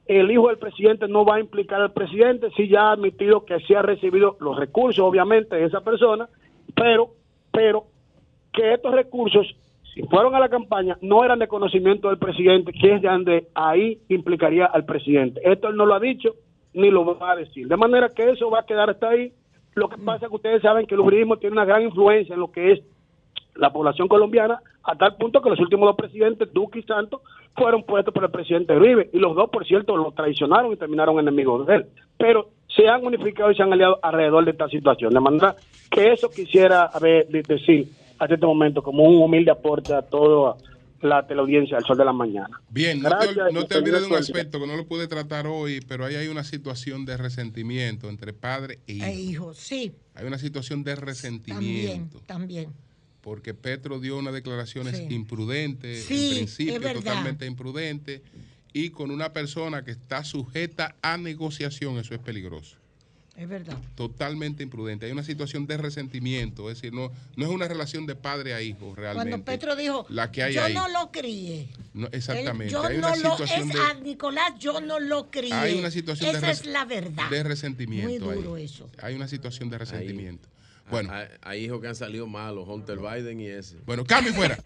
el 0.07 0.31
hijo 0.31 0.49
del 0.49 0.59
presidente 0.59 1.07
no 1.07 1.25
va 1.25 1.37
a 1.37 1.41
implicar 1.41 1.81
al 1.81 1.93
presidente, 1.93 2.51
si 2.57 2.69
ya 2.69 2.89
ha 2.89 2.93
admitido 2.93 3.45
que 3.45 3.61
sí 3.61 3.75
ha 3.75 3.83
recibido 3.83 4.37
los 4.41 4.57
recursos, 4.57 5.05
obviamente, 5.05 5.57
de 5.57 5.65
esa 5.65 5.83
persona, 5.83 6.29
pero, 6.75 7.11
pero 7.53 7.85
que 8.53 8.75
estos 8.75 8.93
recursos, 8.93 9.47
si 9.95 10.03
fueron 10.03 10.35
a 10.35 10.41
la 10.41 10.49
campaña, 10.49 10.97
no 11.01 11.25
eran 11.25 11.39
de 11.39 11.49
conocimiento 11.49 12.09
del 12.09 12.19
presidente, 12.19 12.73
que 12.73 12.95
es 12.95 13.03
de 13.03 13.09
donde 13.09 13.49
ahí 13.55 14.01
implicaría 14.09 14.67
al 14.67 14.85
presidente. 14.85 15.41
Esto 15.45 15.69
él 15.69 15.77
no 15.77 15.87
lo 15.87 15.95
ha 15.95 16.01
dicho, 16.01 16.35
ni 16.72 16.90
lo 16.90 17.05
va 17.18 17.32
a 17.32 17.36
decir. 17.36 17.66
De 17.68 17.76
manera 17.76 18.09
que 18.09 18.30
eso 18.30 18.51
va 18.51 18.60
a 18.60 18.66
quedar 18.66 18.90
hasta 18.90 19.09
ahí. 19.10 19.32
Lo 19.74 19.88
que 19.88 19.97
pasa 19.98 20.26
es 20.26 20.30
que 20.30 20.36
ustedes 20.36 20.62
saben 20.62 20.86
que 20.86 20.94
el 20.94 21.01
uribismo 21.01 21.36
tiene 21.36 21.52
una 21.55 21.64
gran 21.64 21.82
influencia 21.82 22.34
en 22.34 22.40
lo 22.40 22.51
que 22.51 22.72
es 22.72 22.80
la 23.55 23.72
población 23.72 24.09
colombiana, 24.09 24.60
a 24.82 24.97
tal 24.97 25.16
punto 25.16 25.40
que 25.42 25.51
los 25.51 25.60
últimos 25.60 25.86
dos 25.88 25.97
presidentes, 25.97 26.52
Duque 26.52 26.78
y 26.78 26.82
Santos, 26.82 27.20
fueron 27.56 27.82
puestos 27.82 28.14
por 28.14 28.24
el 28.24 28.30
presidente 28.30 28.76
Uribe. 28.76 29.10
Y 29.12 29.18
los 29.18 29.34
dos, 29.36 29.51
por 29.51 29.66
cierto, 29.66 29.97
lo 29.97 30.12
traicionaron 30.12 30.72
y 30.72 30.76
terminaron 30.76 31.18
enemigos 31.18 31.66
de 31.66 31.76
él. 31.76 31.86
Pero 32.16 32.48
se 32.74 32.88
han 32.88 33.05
unificado 33.05 33.51
y 33.51 33.55
se 33.56 33.62
han 33.62 33.72
aliado 33.72 33.98
alrededor 34.02 34.44
de 34.44 34.52
esta 34.52 34.68
situación. 34.68 35.12
De 35.12 35.20
manera 35.20 35.55
que 35.90 36.12
eso 36.12 36.30
quisiera 36.30 36.84
a 36.84 36.98
ver, 36.98 37.26
de- 37.28 37.42
decir 37.42 37.88
hasta 38.18 38.34
este 38.34 38.47
momento 38.47 38.82
como 38.82 39.02
un 39.05 39.20
humilde 39.22 39.51
aporte 39.51 39.92
a 39.94 40.02
toda 40.02 40.55
la 41.02 41.27
teleaudiencia 41.27 41.77
del 41.77 41.86
Sol 41.86 41.97
de 41.97 42.05
la 42.05 42.12
Mañana. 42.12 42.60
Bien, 42.68 43.01
no 43.01 43.09
te, 43.18 43.52
no 43.52 43.66
te 43.66 43.74
y 43.74 43.78
olvides 43.78 44.01
de 44.02 44.06
un 44.06 44.14
aspecto 44.14 44.60
que 44.60 44.66
no 44.66 44.77
lo 44.77 44.86
pude 44.86 45.06
tratar 45.09 45.47
hoy, 45.47 45.81
pero 45.86 46.05
ahí 46.05 46.14
hay 46.16 46.28
una 46.28 46.44
situación 46.44 47.05
de 47.05 47.16
resentimiento 47.16 48.09
entre 48.09 48.32
padre 48.32 48.78
e 48.86 48.93
hijo. 48.94 49.05
E 49.06 49.14
hijo, 49.14 49.55
sí, 49.55 49.93
Hay 50.14 50.27
una 50.27 50.39
situación 50.39 50.82
de 50.85 50.94
también, 50.94 51.06
resentimiento. 51.06 52.20
también. 52.27 52.68
Porque 53.22 53.52
Petro 53.55 54.01
dio 54.01 54.18
unas 54.18 54.32
declaraciones 54.35 54.97
Sí. 54.97 55.06
imprudentes, 55.10 56.05
Sí, 56.05 56.28
en 56.31 56.35
principio 56.36 56.74
es 56.74 56.81
verdad. 56.81 56.94
totalmente 57.01 57.47
imprudentes, 57.47 58.22
y 58.72 58.90
con 58.90 59.10
una 59.10 59.32
persona 59.32 59.82
que 59.85 59.90
está 59.90 60.22
sujeta 60.24 60.94
a 61.02 61.16
negociación, 61.16 61.98
eso 61.98 62.14
es 62.14 62.20
peligroso. 62.20 62.77
Es 63.41 63.49
verdad. 63.49 63.79
Totalmente 63.95 64.62
imprudente. 64.62 65.07
Hay 65.07 65.12
una 65.12 65.23
situación 65.25 65.67
de 65.67 65.79
resentimiento, 65.79 66.71
es 66.71 66.77
decir, 66.77 66.93
no, 66.93 67.11
no 67.37 67.47
es 67.47 67.51
una 67.51 67.67
relación 67.69 68.05
de 68.05 68.15
padre 68.15 68.53
a 68.53 68.61
hijo 68.61 68.95
realmente. 68.95 69.31
Cuando 69.31 69.45
Petro 69.47 69.77
dijo, 69.77 70.05
la 70.11 70.31
que 70.31 70.43
hay 70.43 70.53
yo 70.53 70.62
ahí. 70.62 70.75
no 70.75 70.87
lo 70.89 71.11
crié. 71.11 71.71
No, 71.95 72.07
exactamente. 72.12 72.71
Yo 72.71 72.85
hay 72.85 72.99
no 72.99 73.07
una 73.09 73.17
lo, 73.17 73.31
situación 73.31 73.71
es 73.71 73.75
de, 73.75 73.81
a 73.81 73.95
Nicolás, 73.95 74.53
yo 74.59 74.83
no 74.83 75.01
lo 75.01 75.31
crié. 75.31 75.55
hay 75.55 75.79
una 75.79 75.91
situación 75.91 76.37
Esa 76.37 76.49
de, 76.49 76.53
es 76.53 76.67
la 76.67 76.85
verdad. 76.85 77.31
de 77.31 77.43
resentimiento. 77.43 78.27
Muy 78.27 78.35
ahí. 78.35 78.43
duro 78.43 78.57
eso. 78.59 78.91
Hay 79.01 79.15
una 79.15 79.27
situación 79.27 79.71
de 79.71 79.79
resentimiento. 79.79 80.47
Bueno. 80.91 81.11
Hay, 81.11 81.29
hay 81.41 81.65
hijos 81.65 81.81
que 81.81 81.89
han 81.89 81.97
salido 81.97 82.27
malos, 82.27 82.69
Hunter 82.69 82.99
Biden 82.99 83.41
y 83.41 83.47
ese. 83.47 83.79
Bueno, 83.87 84.05
cambio 84.05 84.33
y 84.33 84.35
fuera. 84.35 84.59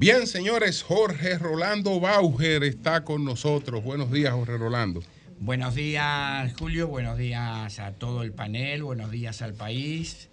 Bien, 0.00 0.26
señores, 0.26 0.82
Jorge 0.82 1.36
Rolando 1.36 2.00
Bauger 2.00 2.64
está 2.64 3.04
con 3.04 3.22
nosotros. 3.22 3.84
Buenos 3.84 4.10
días, 4.10 4.32
Jorge 4.32 4.56
Rolando. 4.56 5.02
Buenos 5.40 5.74
días, 5.74 6.54
Julio. 6.58 6.88
Buenos 6.88 7.18
días 7.18 7.78
a 7.78 7.92
todo 7.92 8.22
el 8.22 8.32
panel. 8.32 8.82
Buenos 8.82 9.10
días 9.10 9.42
al 9.42 9.52
país. 9.52 10.30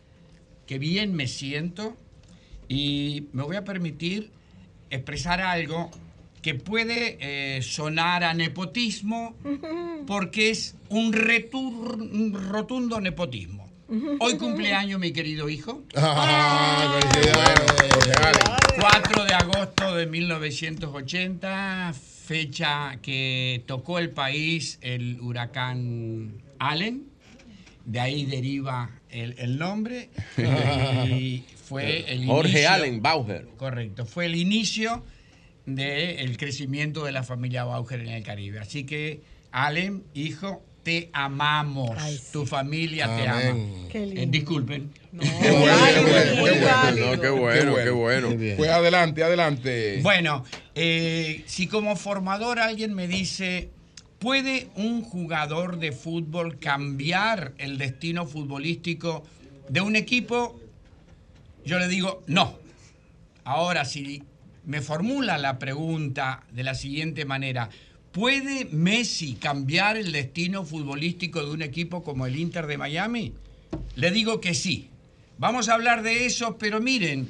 Qué 0.67 0.79
bien 0.79 1.13
me 1.13 1.27
siento. 1.27 1.97
Y 2.69 3.25
me 3.33 3.43
voy 3.43 3.57
a 3.57 3.65
permitir 3.65 4.31
expresar 4.89 5.41
algo 5.41 5.91
que 6.41 6.55
puede 6.55 7.17
eh, 7.19 7.61
sonar 7.61 8.23
a 8.23 8.33
nepotismo 8.33 9.35
porque 10.07 10.49
es 10.49 10.75
un, 10.87 11.11
retur- 11.11 11.99
un 12.09 12.33
rotundo 12.49 13.01
nepotismo. 13.01 13.66
Hoy 14.19 14.37
cumpleaños 14.37 14.99
mi 14.99 15.11
querido 15.11 15.49
hijo. 15.49 15.83
Ah, 15.95 16.99
4 18.79 19.25
de 19.25 19.33
agosto 19.33 19.95
de 19.95 20.05
1980, 20.05 21.93
fecha 22.25 22.97
que 23.01 23.63
tocó 23.65 23.99
el 23.99 24.09
país 24.11 24.77
el 24.81 25.19
huracán 25.21 26.41
Allen. 26.59 27.05
De 27.85 27.99
ahí 28.01 28.25
deriva 28.25 28.89
el, 29.09 29.35
el 29.37 29.57
nombre. 29.57 30.09
Y 31.07 31.43
fue 31.63 32.11
el 32.13 32.25
Jorge 32.25 32.51
inicio- 32.61 32.69
Allen 32.71 33.01
Bauer. 33.01 33.47
Correcto. 33.57 34.05
Fue 34.05 34.25
el 34.25 34.35
inicio 34.35 35.03
del 35.65 36.37
crecimiento 36.37 37.03
de 37.05 37.11
la 37.11 37.23
familia 37.23 37.63
Bauer 37.63 37.99
en 38.01 38.07
el 38.09 38.23
Caribe. 38.23 38.59
Así 38.59 38.85
que, 38.85 39.21
Allen, 39.51 40.03
hijo, 40.13 40.63
te 40.87 41.09
amamos. 41.11 41.97
Tu 42.31 42.45
familia 42.45 43.07
te 43.07 43.27
ama. 43.27 43.41
Eh, 43.93 44.25
disculpen. 44.29 44.89
Qué 45.11 45.51
bueno, 45.51 46.05
qué 46.05 46.39
bueno, 46.39 46.41
qué 46.41 46.59
bueno. 46.61 47.11
No, 47.11 47.21
qué 47.21 47.29
bueno, 47.29 47.75
qué 47.75 47.89
bueno. 47.89 48.55
Pues 48.55 48.71
adelante, 48.71 49.21
adelante. 49.21 49.99
Bueno, 50.01 50.45
eh, 50.75 51.43
si 51.45 51.67
como 51.67 51.97
formador 51.97 52.59
alguien 52.59 52.93
me 52.93 53.09
dice, 53.09 53.69
¿puede 54.17 54.69
un 54.75 55.01
jugador 55.01 55.77
de 55.77 55.91
fútbol 55.91 56.57
cambiar 56.57 57.51
el 57.57 57.77
destino 57.77 58.25
futbolístico 58.25 59.25
de 59.67 59.81
un 59.81 59.97
equipo? 59.97 60.57
Yo 61.65 61.79
le 61.79 61.89
digo, 61.89 62.23
no. 62.27 62.57
Ahora, 63.43 63.83
si 63.83 64.23
me 64.63 64.79
formula 64.79 65.37
la 65.37 65.59
pregunta 65.59 66.43
de 66.53 66.63
la 66.63 66.75
siguiente 66.75 67.25
manera, 67.25 67.67
¿puede 68.17 68.65
Messi 68.71 69.35
cambiar 69.35 69.95
el 69.95 70.11
destino 70.11 70.65
futbolístico 70.65 71.45
de 71.45 71.51
un 71.51 71.61
equipo 71.61 72.03
como 72.03 72.25
el 72.25 72.35
Inter 72.35 72.65
de 72.65 72.75
Miami? 72.75 73.33
Le 73.95 74.09
digo 74.09 74.41
que 74.41 74.55
sí. 74.55 74.89
Vamos 75.37 75.69
a 75.69 75.75
hablar 75.75 76.01
de 76.01 76.25
eso, 76.25 76.57
pero 76.57 76.79
miren, 76.79 77.29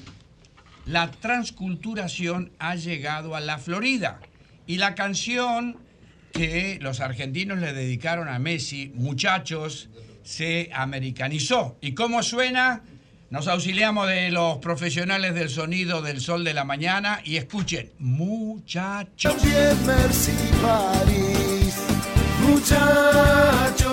la 0.86 1.12
transculturación 1.12 2.54
ha 2.58 2.76
llegado 2.76 3.36
a 3.36 3.42
la 3.42 3.58
Florida. 3.58 4.22
Y 4.66 4.78
la 4.78 4.96
canción 4.96 5.76
que 6.32 6.80
los 6.82 7.02
argentinos 7.02 7.60
le 7.60 7.74
dedicaron 7.74 8.30
a 8.30 8.40
Messi, 8.40 8.94
muchachos, 8.96 9.90
se 10.24 10.70
americanizó. 10.74 11.76
¿Y 11.82 11.96
cómo 11.96 12.24
suena? 12.24 12.82
Nos 13.30 13.50
auxiliamos 13.50 14.08
de 14.08 14.32
los 14.32 14.60
profesionales 14.60 15.36
del 15.36 15.50
sonido 15.50 16.02
del 16.02 16.22
sol 16.22 16.46
de 16.46 16.54
la 16.54 16.64
mañana 16.64 17.20
y 17.26 17.36
escuchen, 17.36 17.92
muchachos. 18.00 19.36
Mercy 19.86 20.32
París. 20.62 21.76
Muchachos, 22.48 23.84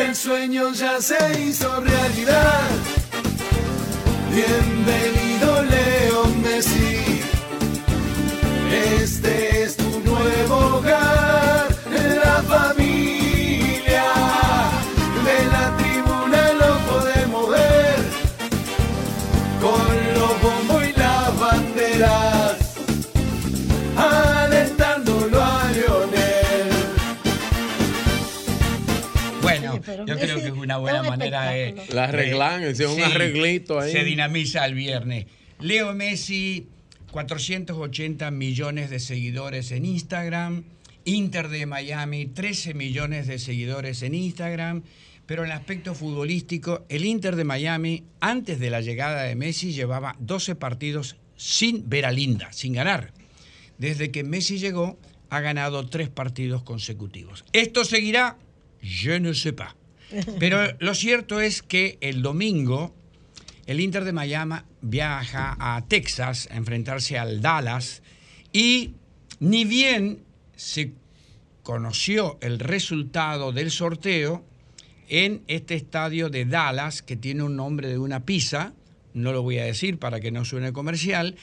el 0.00 0.16
sueño 0.16 0.72
ya 0.72 1.02
se 1.02 1.42
hizo 1.42 1.82
realidad. 1.82 2.70
Bienvenido 4.32 5.64
Leo 5.64 6.24
Messi. 6.42 7.20
Este 9.02 9.64
es 9.64 9.76
tu 9.76 10.00
nuevo 10.00 10.76
hogar, 10.76 11.27
una 30.68 30.76
buena 30.76 31.00
un 31.00 31.08
manera 31.08 31.50
de... 31.50 31.74
La 31.94 32.04
arreglan, 32.04 32.62
es 32.62 32.80
un 32.80 33.00
arreglito 33.02 33.80
ahí. 33.80 33.90
Se 33.90 34.04
dinamiza 34.04 34.66
el 34.66 34.74
viernes. 34.74 35.26
Leo 35.60 35.94
Messi, 35.94 36.68
480 37.10 38.30
millones 38.30 38.90
de 38.90 39.00
seguidores 39.00 39.72
en 39.72 39.86
Instagram. 39.86 40.64
Inter 41.04 41.48
de 41.48 41.64
Miami, 41.64 42.26
13 42.26 42.74
millones 42.74 43.26
de 43.26 43.38
seguidores 43.38 44.02
en 44.02 44.14
Instagram. 44.14 44.82
Pero 45.24 45.42
en 45.44 45.50
el 45.50 45.56
aspecto 45.56 45.94
futbolístico, 45.94 46.84
el 46.90 47.06
Inter 47.06 47.36
de 47.36 47.44
Miami, 47.44 48.04
antes 48.20 48.60
de 48.60 48.68
la 48.68 48.82
llegada 48.82 49.22
de 49.22 49.34
Messi, 49.36 49.72
llevaba 49.72 50.16
12 50.18 50.54
partidos 50.54 51.16
sin 51.36 51.88
ver 51.88 52.04
a 52.04 52.12
Linda, 52.12 52.52
sin 52.52 52.74
ganar. 52.74 53.12
Desde 53.78 54.10
que 54.10 54.22
Messi 54.22 54.58
llegó, 54.58 54.98
ha 55.30 55.40
ganado 55.40 55.86
tres 55.86 56.10
partidos 56.10 56.62
consecutivos. 56.62 57.44
¿Esto 57.52 57.84
seguirá? 57.84 58.36
Je 58.82 59.18
ne 59.18 59.34
sais 59.34 59.54
pas. 59.54 59.74
Pero 60.38 60.60
lo 60.78 60.94
cierto 60.94 61.40
es 61.40 61.62
que 61.62 61.98
el 62.00 62.22
domingo 62.22 62.94
el 63.68 63.80
Inter 63.80 64.04
de 64.04 64.12
Miami 64.12 64.56
viaja 64.80 65.54
a 65.60 65.84
Texas 65.86 66.48
a 66.50 66.56
enfrentarse 66.56 67.18
al 67.18 67.42
Dallas 67.42 68.02
y 68.50 68.94
ni 69.40 69.66
bien 69.66 70.24
se 70.56 70.94
conoció 71.62 72.38
el 72.40 72.60
resultado 72.60 73.52
del 73.52 73.70
sorteo 73.70 74.42
en 75.10 75.42
este 75.48 75.74
estadio 75.74 76.30
de 76.30 76.46
Dallas 76.46 77.02
que 77.02 77.16
tiene 77.16 77.42
un 77.42 77.56
nombre 77.56 77.88
de 77.88 77.98
una 77.98 78.24
pizza, 78.24 78.72
no 79.12 79.34
lo 79.34 79.42
voy 79.42 79.58
a 79.58 79.64
decir 79.64 79.98
para 79.98 80.18
que 80.18 80.30
no 80.30 80.46
suene 80.46 80.72
comercial, 80.72 81.36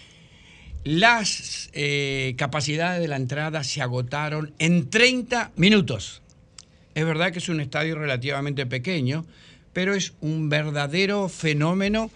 las 0.83 1.69
eh, 1.73 2.33
capacidades 2.39 3.01
de 3.01 3.07
la 3.07 3.17
entrada 3.17 3.63
se 3.63 3.83
agotaron 3.83 4.55
en 4.57 4.89
30 4.89 5.51
minutos. 5.57 6.23
Es 6.95 7.05
verdad 7.05 7.31
que 7.31 7.39
es 7.39 7.49
un 7.49 7.59
estadio 7.59 7.95
relativamente 7.95 8.65
pequeño, 8.65 9.25
pero 9.73 9.93
es 9.93 10.13
un 10.21 10.49
verdadero 10.49 11.29
fenómeno 11.29 12.09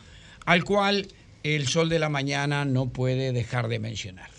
al 0.46 0.64
cual 0.64 1.08
el 1.44 1.68
sol 1.68 1.90
de 1.90 2.00
la 2.00 2.10
mañana 2.10 2.66
no 2.66 2.90
puede 2.90 3.32
dejar 3.34 3.68
de 3.68 3.80
mencionar. 3.80 4.30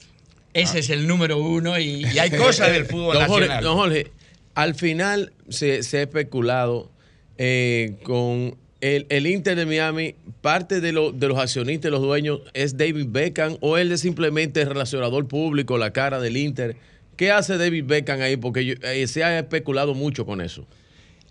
Ese 0.54 0.80
es 0.80 0.90
el 0.90 1.06
número 1.06 1.38
uno 1.38 1.78
y, 1.78 2.04
y 2.12 2.18
hay 2.18 2.30
cosas 2.30 2.72
del 2.72 2.84
fútbol 2.86 3.14
don 3.14 3.26
Jorge, 3.26 3.40
nacional. 3.48 3.64
don 3.64 3.76
Jorge, 3.76 4.06
al 4.54 4.74
final 4.74 5.32
se, 5.48 5.82
se 5.84 5.98
ha 5.98 6.02
especulado 6.02 6.90
eh, 7.38 7.96
con 8.02 8.56
el, 8.80 9.06
el 9.10 9.26
Inter 9.26 9.56
de 9.56 9.66
Miami, 9.66 10.14
parte 10.40 10.80
de, 10.80 10.92
lo- 10.92 11.12
de 11.12 11.28
los 11.28 11.38
accionistas, 11.38 11.90
los 11.90 12.00
dueños, 12.02 12.40
es 12.54 12.76
David 12.76 13.06
Beckham 13.10 13.58
o 13.60 13.76
él 13.76 13.92
es 13.92 14.00
simplemente 14.00 14.62
el 14.62 14.68
relacionador 14.68 15.28
público, 15.28 15.78
la 15.78 15.92
cara 15.92 16.18
del 16.20 16.36
Inter. 16.36 16.76
¿Qué 17.20 17.30
hace 17.30 17.58
David 17.58 17.84
Beckham 17.84 18.22
ahí? 18.22 18.38
Porque 18.38 18.64
yo- 18.64 18.76
eh, 18.82 19.06
se 19.06 19.22
ha 19.22 19.38
especulado 19.40 19.92
mucho 19.92 20.24
con 20.24 20.40
eso. 20.40 20.66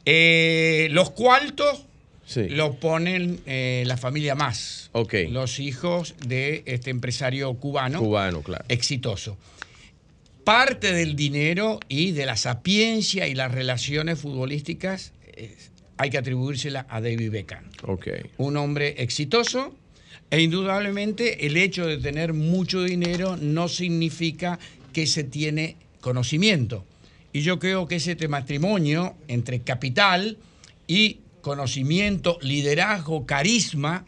Eh, 0.06 0.88
los 0.92 1.10
cuartos 1.10 1.84
Sí. 2.28 2.48
lo 2.48 2.76
ponen 2.76 3.40
eh, 3.48 3.82
la 3.88 3.98
familia 3.98 4.36
más. 4.36 4.92
Ok. 4.92 5.16
Los 5.32 5.60
hijos 5.60 6.14
de 6.28 6.62
este 6.68 6.92
empresario 6.92 7.52
cubano. 7.56 7.98
Cubano, 7.98 8.44
claro. 8.44 8.64
Exitoso. 8.70 9.36
Parte 10.44 10.94
del 10.94 11.16
dinero 11.16 11.80
y 11.90 12.12
de 12.12 12.28
la 12.28 12.36
sapiencia 12.36 13.28
y 13.28 13.34
las 13.34 13.52
relaciones 13.52 14.20
futbolísticas 14.20 15.14
eh, 15.34 15.56
hay 15.98 16.12
que 16.12 16.20
atribuírsela 16.20 16.86
a 16.88 17.02
David 17.02 17.32
Beckham. 17.32 17.64
Ok. 17.88 18.10
Un 18.38 18.58
hombre 18.58 18.94
exitoso 19.02 19.76
e 20.30 20.40
indudablemente 20.40 21.48
el 21.48 21.58
hecho 21.58 21.88
de 21.88 21.98
tener 21.98 22.34
mucho 22.34 22.84
dinero 22.84 23.38
no 23.38 23.68
significa 23.68 24.60
que 24.94 25.08
se 25.08 25.24
tiene 25.24 25.76
conocimiento. 26.02 26.86
Y 27.34 27.42
yo 27.42 27.60
creo 27.60 27.88
que 27.88 27.96
ese 27.98 28.16
matrimonio 28.28 29.16
entre 29.28 29.62
capital 29.62 30.38
y 30.88 31.20
conocimiento, 31.42 32.38
liderazgo, 32.42 33.26
carisma, 33.26 34.06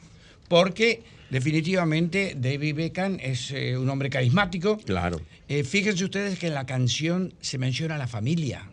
porque 0.48 1.04
definitivamente 1.30 2.36
David 2.38 2.76
Beckham 2.76 3.18
es 3.22 3.52
eh, 3.52 3.78
un 3.78 3.90
hombre 3.90 4.10
carismático. 4.10 4.78
Claro. 4.78 5.22
Eh, 5.48 5.64
fíjense 5.64 6.04
ustedes 6.04 6.40
que 6.40 6.48
en 6.48 6.54
la 6.54 6.66
canción 6.66 7.34
se 7.42 7.58
menciona 7.58 7.98
la 7.98 8.08
familia. 8.08 8.68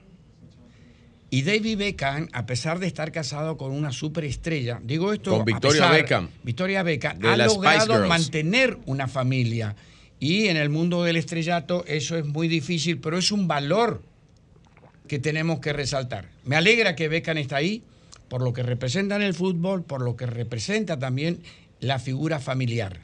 Y 1.30 1.42
David 1.42 1.76
Beckham, 1.76 2.28
a 2.32 2.46
pesar 2.46 2.78
de 2.78 2.86
estar 2.86 3.12
casado 3.12 3.58
con 3.58 3.72
una 3.72 3.92
superestrella, 3.92 4.80
digo 4.82 5.12
esto 5.12 5.32
Con 5.32 5.42
a 5.42 5.44
Victoria 5.44 5.82
pesar- 5.82 5.92
Beckham. 5.92 6.28
Victoria 6.42 6.82
Beckham 6.82 7.18
ha 7.24 7.36
logrado 7.36 8.08
mantener 8.08 8.78
una 8.86 9.08
familia. 9.08 9.76
Y 10.20 10.48
en 10.48 10.56
el 10.56 10.68
mundo 10.68 11.04
del 11.04 11.16
estrellato 11.16 11.84
eso 11.86 12.16
es 12.16 12.24
muy 12.26 12.48
difícil, 12.48 12.98
pero 12.98 13.18
es 13.18 13.30
un 13.30 13.46
valor 13.48 14.02
que 15.06 15.18
tenemos 15.18 15.60
que 15.60 15.72
resaltar. 15.72 16.28
Me 16.44 16.56
alegra 16.56 16.96
que 16.96 17.08
Beckham 17.08 17.38
está 17.38 17.56
ahí, 17.56 17.82
por 18.28 18.42
lo 18.42 18.52
que 18.52 18.62
representa 18.62 19.16
en 19.16 19.22
el 19.22 19.34
fútbol, 19.34 19.82
por 19.84 20.02
lo 20.02 20.16
que 20.16 20.26
representa 20.26 20.98
también 20.98 21.40
la 21.80 21.98
figura 21.98 22.40
familiar. 22.40 23.00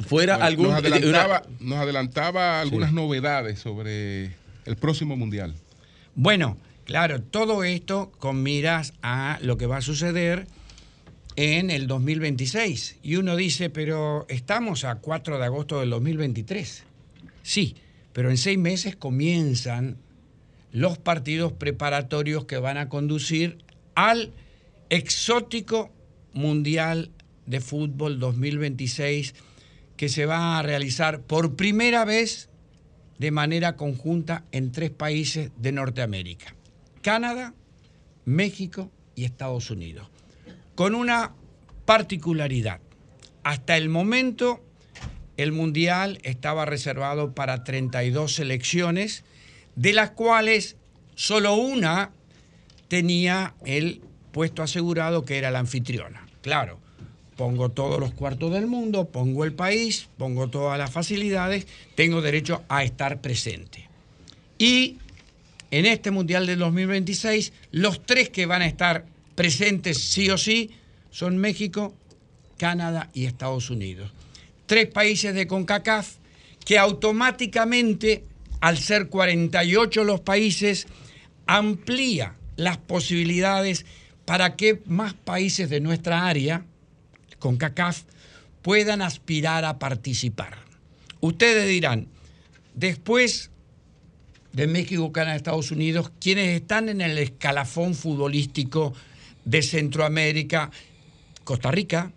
Fuera 0.00 0.34
Bueno, 0.36 0.46
algún... 0.46 0.66
Nos 0.70 0.80
una- 0.80 0.88
adelantaba, 0.88 1.42
nos 1.60 1.78
adelantaba 1.78 2.60
algunas 2.60 2.92
novedades 2.92 3.58
sobre 3.58 4.32
el 4.64 4.76
próximo 4.80 5.16
mundial. 5.16 5.54
Bueno, 6.14 6.56
claro, 6.84 7.20
todo 7.22 7.64
esto 7.64 8.10
con 8.18 8.42
miras 8.42 8.94
a 9.02 9.38
lo 9.42 9.56
que 9.58 9.66
va 9.66 9.76
a 9.76 9.82
suceder 9.82 10.46
en 11.36 11.70
el 11.70 11.86
2026. 11.86 12.98
Y 13.02 13.16
uno 13.16 13.36
dice, 13.36 13.70
pero 13.70 14.26
estamos 14.28 14.84
a 14.84 14.96
4 14.96 15.38
de 15.38 15.44
agosto 15.44 15.80
del 15.80 15.90
2023. 15.90 16.84
Sí, 17.42 17.76
pero 18.12 18.30
en 18.30 18.36
seis 18.36 18.58
meses 18.58 18.96
comienzan 18.96 19.96
los 20.72 20.98
partidos 20.98 21.52
preparatorios 21.52 22.44
que 22.44 22.58
van 22.58 22.76
a 22.76 22.88
conducir 22.88 23.58
al 23.94 24.32
exótico 24.88 25.90
Mundial 26.32 27.10
de 27.46 27.60
Fútbol 27.60 28.20
2026 28.20 29.34
que 29.96 30.08
se 30.08 30.26
va 30.26 30.58
a 30.58 30.62
realizar 30.62 31.20
por 31.20 31.56
primera 31.56 32.04
vez 32.04 32.48
de 33.18 33.30
manera 33.30 33.76
conjunta 33.76 34.44
en 34.50 34.72
tres 34.72 34.90
países 34.90 35.50
de 35.58 35.72
Norteamérica, 35.72 36.54
Canadá, 37.02 37.52
México 38.24 38.90
y 39.14 39.24
Estados 39.24 39.70
Unidos, 39.70 40.08
con 40.80 40.94
una 40.94 41.34
particularidad. 41.84 42.80
Hasta 43.42 43.76
el 43.76 43.90
momento 43.90 44.64
el 45.36 45.52
Mundial 45.52 46.18
estaba 46.22 46.64
reservado 46.64 47.34
para 47.34 47.64
32 47.64 48.36
selecciones, 48.36 49.22
de 49.76 49.92
las 49.92 50.12
cuales 50.12 50.78
solo 51.14 51.54
una 51.54 52.12
tenía 52.88 53.52
el 53.66 54.00
puesto 54.32 54.62
asegurado 54.62 55.26
que 55.26 55.36
era 55.36 55.50
la 55.50 55.58
anfitriona. 55.58 56.26
Claro, 56.40 56.80
pongo 57.36 57.68
todos 57.68 58.00
los 58.00 58.14
cuartos 58.14 58.50
del 58.50 58.66
mundo, 58.66 59.10
pongo 59.10 59.44
el 59.44 59.52
país, 59.52 60.08
pongo 60.16 60.48
todas 60.48 60.78
las 60.78 60.90
facilidades, 60.90 61.66
tengo 61.94 62.22
derecho 62.22 62.64
a 62.70 62.84
estar 62.84 63.20
presente. 63.20 63.86
Y 64.56 64.96
en 65.72 65.84
este 65.84 66.10
Mundial 66.10 66.46
del 66.46 66.58
2026, 66.60 67.52
los 67.70 68.00
tres 68.06 68.30
que 68.30 68.46
van 68.46 68.62
a 68.62 68.66
estar 68.66 69.04
presentes 69.34 69.98
sí 69.98 70.30
o 70.30 70.38
sí 70.38 70.70
son 71.10 71.36
México, 71.38 71.94
Canadá 72.56 73.10
y 73.14 73.24
Estados 73.24 73.70
Unidos. 73.70 74.12
Tres 74.66 74.86
países 74.86 75.34
de 75.34 75.46
CONCACAF 75.46 76.16
que 76.64 76.78
automáticamente, 76.78 78.24
al 78.60 78.78
ser 78.78 79.08
48 79.08 80.04
los 80.04 80.20
países, 80.20 80.86
amplía 81.46 82.36
las 82.56 82.76
posibilidades 82.76 83.86
para 84.24 84.56
que 84.56 84.82
más 84.86 85.14
países 85.14 85.70
de 85.70 85.80
nuestra 85.80 86.28
área, 86.28 86.64
CONCACAF, 87.38 88.02
puedan 88.62 89.02
aspirar 89.02 89.64
a 89.64 89.78
participar. 89.78 90.58
Ustedes 91.20 91.68
dirán, 91.68 92.08
después 92.74 93.50
de 94.52 94.66
México, 94.66 95.12
Canadá, 95.12 95.36
Estados 95.36 95.70
Unidos, 95.70 96.10
quienes 96.20 96.60
están 96.60 96.88
en 96.88 97.00
el 97.00 97.18
escalafón 97.18 97.94
futbolístico 97.94 98.94
de 99.44 99.62
Centroamérica, 99.62 100.70
Costa 101.44 101.70
Rica, 101.70 102.12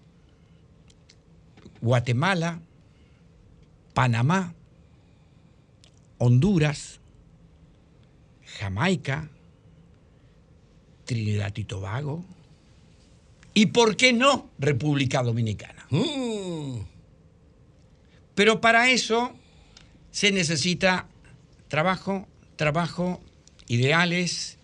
Guatemala, 1.81 2.61
Panamá, 3.93 4.53
Honduras, 6.17 6.99
Jamaica, 8.59 9.29
Trinidad 11.05 11.53
y 11.57 11.63
Tobago, 11.63 12.23
y 13.53 13.67
por 13.67 13.97
qué 13.97 14.13
no 14.13 14.49
República 14.57 15.21
Dominicana. 15.21 15.85
Pero 18.35 18.61
para 18.61 18.89
eso 18.89 19.33
se 20.11 20.31
necesita 20.31 21.07
trabajo, 21.67 22.27
trabajo, 22.55 23.21
ideales, 23.67 24.57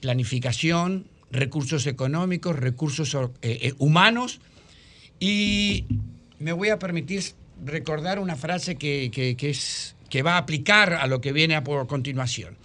planificación, 0.00 1.06
recursos 1.34 1.86
económicos, 1.86 2.56
recursos 2.56 3.14
eh, 3.14 3.28
eh, 3.42 3.74
humanos. 3.78 4.40
Y 5.20 5.84
me 6.38 6.52
voy 6.52 6.70
a 6.70 6.78
permitir 6.78 7.22
recordar 7.64 8.18
una 8.18 8.36
frase 8.36 8.76
que, 8.76 9.10
que- 9.12 9.36
que 9.36 9.50
es, 9.50 9.96
que 10.10 10.22
va 10.22 10.34
a 10.34 10.38
aplicar 10.38 10.94
a 10.94 11.06
lo 11.06 11.20
que 11.20 11.32
viene 11.32 11.54
a 11.56 11.64
por 11.64 11.86
continuación. 11.86 12.56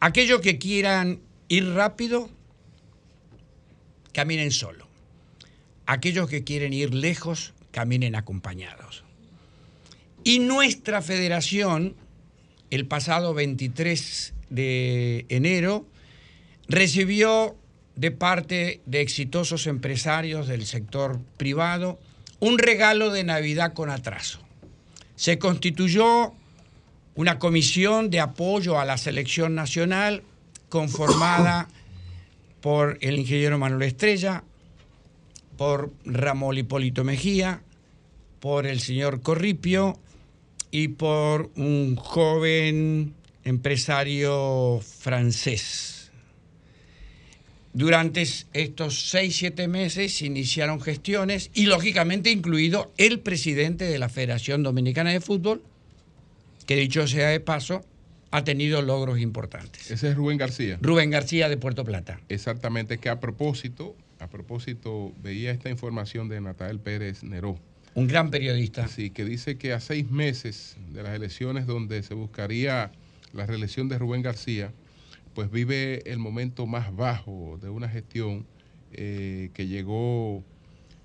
Aquellos 0.00 0.40
que 0.40 0.58
quieran 0.58 1.20
ir 1.48 1.68
rápido, 1.72 2.30
caminen 4.12 4.50
solo. 4.50 4.86
Aquellos 5.86 6.28
que 6.28 6.44
quieren 6.44 6.72
ir 6.72 6.94
lejos, 6.94 7.54
caminen 7.70 8.14
acompañados. 8.14 9.04
Y 10.24 10.38
nuestra 10.40 11.00
federación, 11.02 11.94
el 12.70 12.86
pasado 12.86 13.32
23 13.34 14.34
de 14.50 15.24
enero, 15.28 15.86
recibió 16.68 17.56
de 17.98 18.12
parte 18.12 18.80
de 18.86 19.00
exitosos 19.00 19.66
empresarios 19.66 20.46
del 20.46 20.66
sector 20.66 21.18
privado 21.36 21.98
un 22.38 22.58
regalo 22.58 23.10
de 23.10 23.24
Navidad 23.24 23.72
con 23.72 23.90
atraso. 23.90 24.38
Se 25.16 25.40
constituyó 25.40 26.32
una 27.16 27.40
comisión 27.40 28.08
de 28.08 28.20
apoyo 28.20 28.78
a 28.78 28.84
la 28.84 28.98
selección 28.98 29.56
nacional 29.56 30.22
conformada 30.68 31.68
por 32.60 32.98
el 33.00 33.18
ingeniero 33.18 33.58
Manuel 33.58 33.82
Estrella, 33.82 34.44
por 35.56 35.92
Ramón 36.04 36.56
Hipólito 36.56 37.02
Mejía, 37.02 37.62
por 38.38 38.68
el 38.68 38.78
señor 38.78 39.22
Corripio 39.22 39.98
y 40.70 40.86
por 40.86 41.50
un 41.56 41.96
joven 41.96 43.14
empresario 43.42 44.80
francés. 45.00 45.97
Durante 47.78 48.26
estos 48.54 49.08
seis, 49.08 49.36
siete 49.36 49.68
meses 49.68 50.12
se 50.16 50.26
iniciaron 50.26 50.80
gestiones 50.80 51.52
y 51.54 51.66
lógicamente 51.66 52.28
incluido 52.28 52.90
el 52.96 53.20
presidente 53.20 53.84
de 53.84 54.00
la 54.00 54.08
Federación 54.08 54.64
Dominicana 54.64 55.10
de 55.10 55.20
Fútbol, 55.20 55.62
que 56.66 56.74
dicho 56.74 57.06
sea 57.06 57.28
de 57.28 57.38
paso, 57.38 57.84
ha 58.32 58.42
tenido 58.42 58.82
logros 58.82 59.20
importantes. 59.20 59.92
Ese 59.92 60.08
es 60.08 60.16
Rubén 60.16 60.38
García. 60.38 60.76
Rubén 60.82 61.10
García 61.10 61.48
de 61.48 61.56
Puerto 61.56 61.84
Plata. 61.84 62.18
Exactamente, 62.28 62.98
que 62.98 63.10
a 63.10 63.20
propósito, 63.20 63.94
a 64.18 64.26
propósito, 64.26 65.12
veía 65.22 65.52
esta 65.52 65.70
información 65.70 66.28
de 66.28 66.40
Natael 66.40 66.80
Pérez 66.80 67.22
Neró. 67.22 67.60
Un 67.94 68.08
gran 68.08 68.32
periodista. 68.32 68.88
Sí, 68.88 69.10
que 69.10 69.24
dice 69.24 69.56
que 69.56 69.72
a 69.72 69.78
seis 69.78 70.10
meses 70.10 70.76
de 70.92 71.04
las 71.04 71.14
elecciones 71.14 71.68
donde 71.68 72.02
se 72.02 72.14
buscaría 72.14 72.90
la 73.32 73.46
reelección 73.46 73.88
de 73.88 73.98
Rubén 73.98 74.22
García, 74.22 74.72
pues 75.34 75.50
vive 75.50 76.10
el 76.10 76.18
momento 76.18 76.66
más 76.66 76.94
bajo 76.94 77.58
de 77.60 77.68
una 77.68 77.88
gestión 77.88 78.46
eh, 78.92 79.50
que 79.54 79.66
llegó 79.66 80.42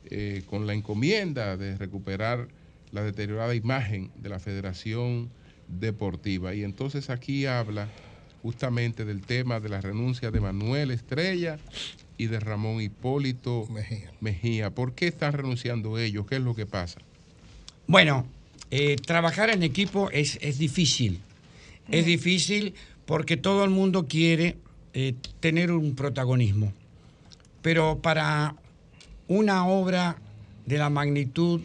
eh, 0.06 0.44
con 0.48 0.68
la 0.68 0.74
encomienda 0.74 1.58
de 1.58 1.78
recuperar 1.78 2.48
la 2.92 3.04
deteriorada 3.04 3.56
imagen 3.56 4.12
de 4.16 4.30
la 4.30 4.40
Federación 4.40 5.30
Deportiva. 5.68 6.54
Y 6.54 6.64
entonces 6.64 7.10
aquí 7.10 7.46
habla 7.46 7.90
justamente 8.42 9.06
del 9.06 9.22
tema 9.22 9.60
de 9.60 9.70
la 9.70 9.82
renuncia 9.82 10.30
de 10.30 10.40
Manuel 10.40 10.92
Estrella 10.92 11.58
y 12.18 12.28
de 12.28 12.40
Ramón 12.40 12.82
Hipólito 12.82 13.68
Mejía. 14.20 14.70
¿Por 14.70 14.94
qué 14.94 15.08
están 15.08 15.34
renunciando 15.34 15.98
ellos? 15.98 16.26
¿Qué 16.28 16.36
es 16.36 16.42
lo 16.42 16.54
que 16.54 16.66
pasa? 16.66 17.00
Bueno, 17.88 18.28
eh, 18.70 18.96
trabajar 18.98 19.50
en 19.50 19.64
equipo 19.64 20.10
es, 20.12 20.38
es 20.42 20.58
difícil. 20.58 21.20
Es 21.90 22.06
difícil 22.06 22.76
porque 23.06 23.38
todo 23.38 23.64
el 23.64 23.70
mundo 23.70 24.08
quiere 24.08 24.58
eh, 24.94 25.16
tener 25.40 25.72
un 25.72 25.96
protagonismo. 25.96 26.74
Pero 27.62 28.00
para 28.02 28.56
una 29.28 29.68
obra 29.68 30.18
de 30.66 30.78
la 30.78 30.90
magnitud 30.90 31.62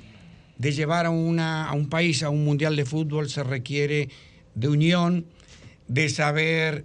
de 0.57 0.73
llevar 0.73 1.07
a, 1.07 1.11
una, 1.11 1.69
a 1.69 1.75
un 1.75 1.89
país 1.89 2.23
a 2.23 2.31
un 2.31 2.45
mundial 2.45 2.77
de 2.77 2.85
fútbol 2.85 3.29
se 3.29 3.43
requiere 3.45 4.09
de 4.55 4.69
unión, 4.69 5.27
de 5.87 6.09
saber 6.09 6.85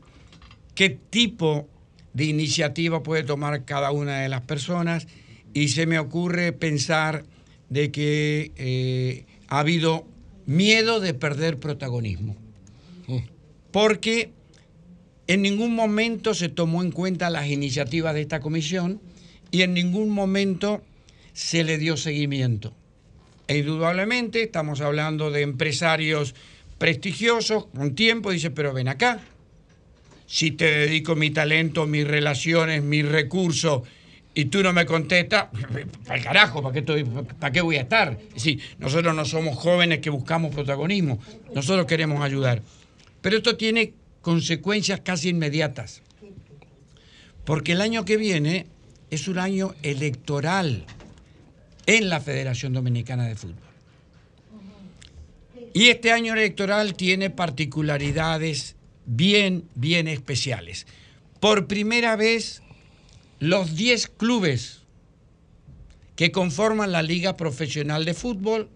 qué 0.76 0.90
tipo 0.90 1.68
de 2.14 2.26
iniciativa 2.26 3.02
puede 3.02 3.24
tomar 3.24 3.66
cada 3.66 3.92
una 3.92 4.20
de 4.20 4.30
las 4.30 4.42
personas 4.42 5.08
y 5.54 5.70
se 5.70 5.86
me 5.86 6.00
ocurre 6.00 6.54
pensar 6.54 7.26
de 7.70 7.92
que 7.92 8.52
eh, 8.56 9.26
ha 9.48 9.60
habido 9.60 10.06
miedo 10.46 11.00
de 11.00 11.14
perder 11.14 11.60
protagonismo. 11.60 12.36
Porque 13.72 14.32
en 15.28 15.42
ningún 15.42 15.74
momento 15.74 16.34
se 16.34 16.50
tomó 16.50 16.84
en 16.84 16.92
cuenta 16.92 17.30
las 17.30 17.48
iniciativas 17.48 18.14
de 18.14 18.22
esta 18.22 18.40
comisión 18.40 19.00
y 19.52 19.62
en 19.62 19.74
ningún 19.74 20.10
momento 20.10 20.82
se 21.34 21.64
le 21.64 21.78
dio 21.78 21.98
seguimiento. 21.98 22.74
E 23.48 23.58
indudablemente 23.58 24.44
estamos 24.44 24.82
hablando 24.82 25.32
de 25.32 25.42
empresarios 25.42 26.36
prestigiosos 26.78 27.68
con 27.68 27.96
tiempo, 27.96 28.32
dice, 28.32 28.52
pero 28.52 28.74
ven 28.74 28.88
acá, 28.88 29.22
si 30.26 30.52
te 30.52 30.66
dedico 30.66 31.16
mi 31.16 31.30
talento, 31.30 31.86
mis 31.86 32.08
relaciones, 32.08 32.84
mis 32.84 33.08
recursos 33.08 33.84
y 34.34 34.46
tú 34.46 34.64
no 34.64 34.74
me 34.74 34.86
contestas, 34.86 35.48
para 36.06 36.18
el 36.18 36.24
carajo, 36.24 36.62
¿para 36.62 36.74
qué, 36.74 36.80
estoy, 36.80 37.04
¿para 37.04 37.52
qué 37.52 37.62
voy 37.62 37.78
a 37.78 37.82
estar? 37.82 38.18
Es 38.30 38.34
decir, 38.36 38.62
nosotros 38.80 39.16
no 39.16 39.26
somos 39.26 39.58
jóvenes 39.58 40.00
que 40.00 40.10
buscamos 40.10 40.54
protagonismo, 40.54 41.20
nosotros 41.54 41.86
queremos 41.86 42.22
ayudar. 42.24 42.62
Pero 43.22 43.38
esto 43.38 43.56
tiene 43.56 43.94
consecuencias 44.24 45.02
casi 45.02 45.30
inmediatas, 45.30 46.02
porque 47.46 47.74
el 47.74 47.82
año 47.82 48.06
que 48.06 48.18
viene 48.18 48.66
es 49.12 49.28
un 49.28 49.38
año 49.38 49.76
electoral 49.84 50.86
en 51.86 52.10
la 52.10 52.22
Federación 52.22 52.74
Dominicana 52.74 53.28
de 53.28 53.36
Fútbol. 53.36 53.58
Y 55.74 55.90
este 55.90 56.12
año 56.12 56.34
electoral 56.34 56.96
tiene 56.96 57.30
particularidades 57.30 58.78
bien, 59.06 59.66
bien 59.76 60.08
especiales. 60.08 60.88
Por 61.42 61.68
primera 61.68 62.16
vez, 62.16 62.64
los 63.40 63.76
10 63.76 64.08
clubes 64.08 64.84
que 66.16 66.32
conforman 66.32 66.94
la 66.94 67.02
Liga 67.02 67.36
Profesional 67.36 68.06
de 68.06 68.14
Fútbol 68.14 68.70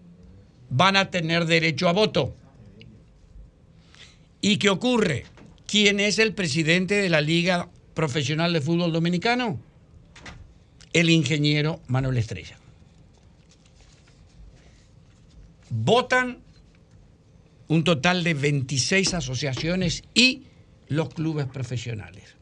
van 0.68 0.96
a 0.96 1.10
tener 1.10 1.46
derecho 1.46 1.88
a 1.88 1.92
voto. 1.92 2.34
¿Y 4.42 4.58
qué 4.58 4.68
ocurre? 4.68 5.24
¿Quién 5.68 6.00
es 6.00 6.18
el 6.18 6.32
presidente 6.32 6.94
de 6.94 7.10
la 7.10 7.20
Liga 7.20 7.68
Profesional 7.92 8.54
de 8.54 8.62
Fútbol 8.62 8.90
Dominicano? 8.90 9.60
El 10.94 11.10
ingeniero 11.10 11.82
Manuel 11.88 12.16
Estrella. 12.16 12.56
Votan 15.68 16.38
un 17.68 17.84
total 17.84 18.24
de 18.24 18.32
26 18.32 19.12
asociaciones 19.12 20.04
y 20.14 20.44
los 20.88 21.10
clubes 21.10 21.44
profesionales. 21.44 22.34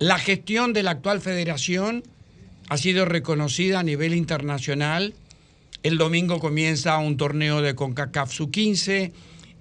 La 0.00 0.18
gestión 0.18 0.72
de 0.72 0.82
la 0.82 0.90
actual 0.90 1.20
federación 1.20 2.02
ha 2.68 2.76
sido 2.78 3.04
reconocida 3.04 3.78
a 3.78 3.84
nivel 3.84 4.12
internacional. 4.12 5.14
El 5.84 5.98
domingo 5.98 6.40
comienza 6.40 6.98
un 6.98 7.16
torneo 7.16 7.62
de 7.62 7.76
CONCACAF 7.76 8.32
Sub-15. 8.32 9.12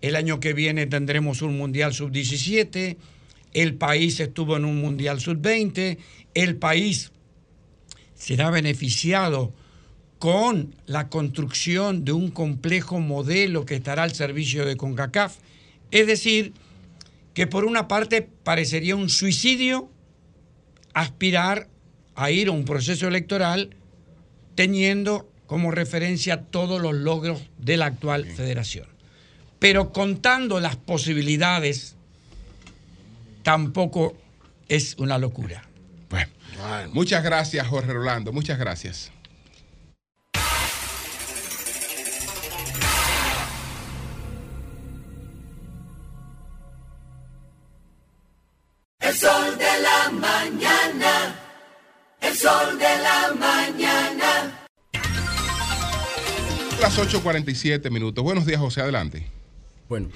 El 0.03 0.17
año 0.17 0.41
que 0.41 0.51
viene 0.51 0.85
tendremos 0.85 1.41
un 1.41 1.57
Mundial 1.57 1.93
Sub-17. 1.93 2.97
El 3.53 3.75
país 3.75 4.19
estuvo 4.19 4.57
en 4.57 4.65
un 4.65 4.81
Mundial 4.81 5.21
Sub-20. 5.21 5.97
El 6.33 6.57
país 6.57 7.13
será 8.13 8.49
beneficiado 8.49 9.53
con 10.19 10.75
la 10.87 11.07
construcción 11.07 12.03
de 12.03 12.11
un 12.11 12.31
complejo 12.31 12.99
modelo 12.99 13.65
que 13.65 13.75
estará 13.75 14.03
al 14.03 14.13
servicio 14.13 14.65
de 14.65 14.75
CONCACAF. 14.75 15.37
Es 15.89 16.05
decir, 16.05 16.51
que 17.33 17.47
por 17.47 17.63
una 17.63 17.87
parte 17.87 18.27
parecería 18.43 18.97
un 18.97 19.07
suicidio 19.07 19.89
aspirar 20.93 21.69
a 22.15 22.29
ir 22.29 22.49
a 22.49 22.51
un 22.51 22.65
proceso 22.65 23.07
electoral 23.07 23.69
teniendo 24.55 25.31
como 25.47 25.71
referencia 25.71 26.41
todos 26.41 26.81
los 26.81 26.93
logros 26.93 27.41
de 27.57 27.77
la 27.77 27.85
actual 27.85 28.25
federación. 28.25 28.92
Pero 29.63 29.93
contando 29.93 30.59
las 30.59 30.75
posibilidades, 30.75 31.95
tampoco 33.43 34.13
es 34.67 34.97
una 34.97 35.17
locura. 35.17 35.63
Bueno, 36.09 36.29
muchas 36.91 37.23
gracias, 37.23 37.65
Jorge 37.65 37.93
Rolando. 37.93 38.33
Muchas 38.33 38.59
gracias. 38.59 39.09
El 48.99 49.15
sol 49.15 49.57
de 49.57 49.81
la 49.81 50.11
mañana. 50.11 51.39
El 52.19 52.35
sol 52.35 52.77
de 52.77 52.97
la 53.01 53.33
mañana. 53.39 54.67
Las 56.81 56.99
8.47 56.99 57.89
minutos. 57.89 58.21
Buenos 58.25 58.45
días, 58.45 58.59
José. 58.59 58.81
Adelante. 58.81 59.42
Bueno, 59.89 60.07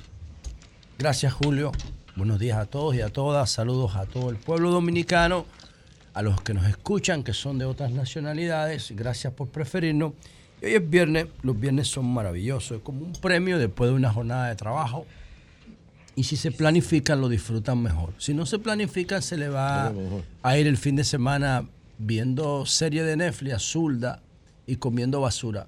gracias 0.97 1.33
Julio. 1.33 1.73
Buenos 2.15 2.39
días 2.39 2.57
a 2.57 2.65
todos 2.65 2.95
y 2.95 3.01
a 3.01 3.09
todas. 3.09 3.51
Saludos 3.51 3.97
a 3.97 4.05
todo 4.05 4.29
el 4.29 4.37
pueblo 4.37 4.71
dominicano, 4.71 5.45
a 6.13 6.21
los 6.21 6.41
que 6.41 6.53
nos 6.53 6.65
escuchan, 6.67 7.21
que 7.21 7.33
son 7.33 7.59
de 7.59 7.65
otras 7.65 7.91
nacionalidades. 7.91 8.93
Gracias 8.95 9.33
por 9.33 9.49
preferirnos. 9.49 10.13
Y 10.61 10.67
hoy 10.67 10.73
es 10.75 10.89
viernes. 10.89 11.27
Los 11.43 11.59
viernes 11.59 11.89
son 11.89 12.05
maravillosos. 12.05 12.77
Es 12.77 12.83
como 12.83 13.01
un 13.01 13.11
premio 13.11 13.59
después 13.59 13.91
de 13.91 13.95
una 13.97 14.11
jornada 14.11 14.47
de 14.47 14.55
trabajo. 14.55 15.05
Y 16.15 16.23
si 16.23 16.37
se 16.37 16.51
planifican, 16.51 17.19
lo 17.19 17.27
disfrutan 17.27 17.83
mejor. 17.83 18.13
Si 18.17 18.33
no 18.33 18.45
se 18.45 18.59
planifican, 18.59 19.21
se 19.21 19.37
le 19.37 19.49
va 19.49 19.91
a 20.43 20.57
ir 20.57 20.65
el 20.65 20.77
fin 20.77 20.95
de 20.95 21.03
semana 21.03 21.67
viendo 21.97 22.65
serie 22.65 23.03
de 23.03 23.17
Netflix, 23.17 23.55
azulda 23.55 24.21
y 24.65 24.77
comiendo 24.77 25.19
basura. 25.19 25.67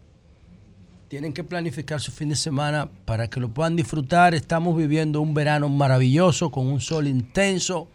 Tienen 1.10 1.34
que 1.34 1.44
planificar 1.44 2.00
su 2.00 2.12
fin 2.12 2.30
de 2.30 2.36
semana 2.36 2.88
para 3.06 3.28
que 3.32 3.40
lo 3.40 3.50
puedan 3.50 3.76
disfrutar. 3.76 4.36
Estamos 4.36 4.78
viviendo 4.78 5.22
un 5.22 5.34
verano 5.34 5.68
maravilloso 5.68 6.52
con 6.52 6.68
un 6.68 6.82
sol 6.82 7.08
intenso 7.08 7.88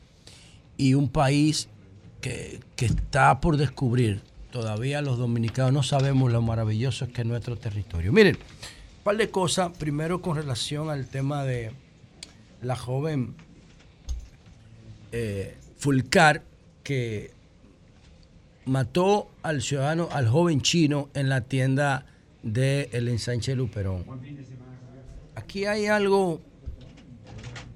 y 0.76 0.94
un 0.94 1.08
país 1.08 1.68
que, 2.20 2.58
que 2.74 2.86
está 2.86 3.40
por 3.40 3.56
descubrir. 3.56 4.20
Todavía 4.50 5.00
los 5.00 5.16
dominicanos 5.16 5.72
no 5.72 5.82
sabemos 5.84 6.32
lo 6.32 6.42
maravilloso 6.42 7.06
que 7.12 7.20
es 7.20 7.26
nuestro 7.28 7.54
territorio. 7.54 8.12
Miren, 8.12 8.34
un 8.34 9.04
par 9.04 9.16
de 9.16 9.30
cosas. 9.30 9.70
Primero 9.78 10.20
con 10.20 10.34
relación 10.34 10.90
al 10.90 11.06
tema 11.06 11.44
de 11.44 11.70
la 12.62 12.74
joven 12.74 13.36
eh, 15.12 15.56
Fulcar 15.78 16.42
que 16.82 17.30
mató 18.64 19.30
al 19.44 19.62
ciudadano, 19.62 20.08
al 20.10 20.26
joven 20.26 20.62
chino 20.62 21.10
en 21.14 21.28
la 21.28 21.42
tienda 21.42 22.06
del 22.44 22.88
el 22.92 23.08
ensanche 23.08 23.56
Luperón. 23.56 24.04
Aquí 25.34 25.64
hay 25.64 25.86
algo, 25.86 26.40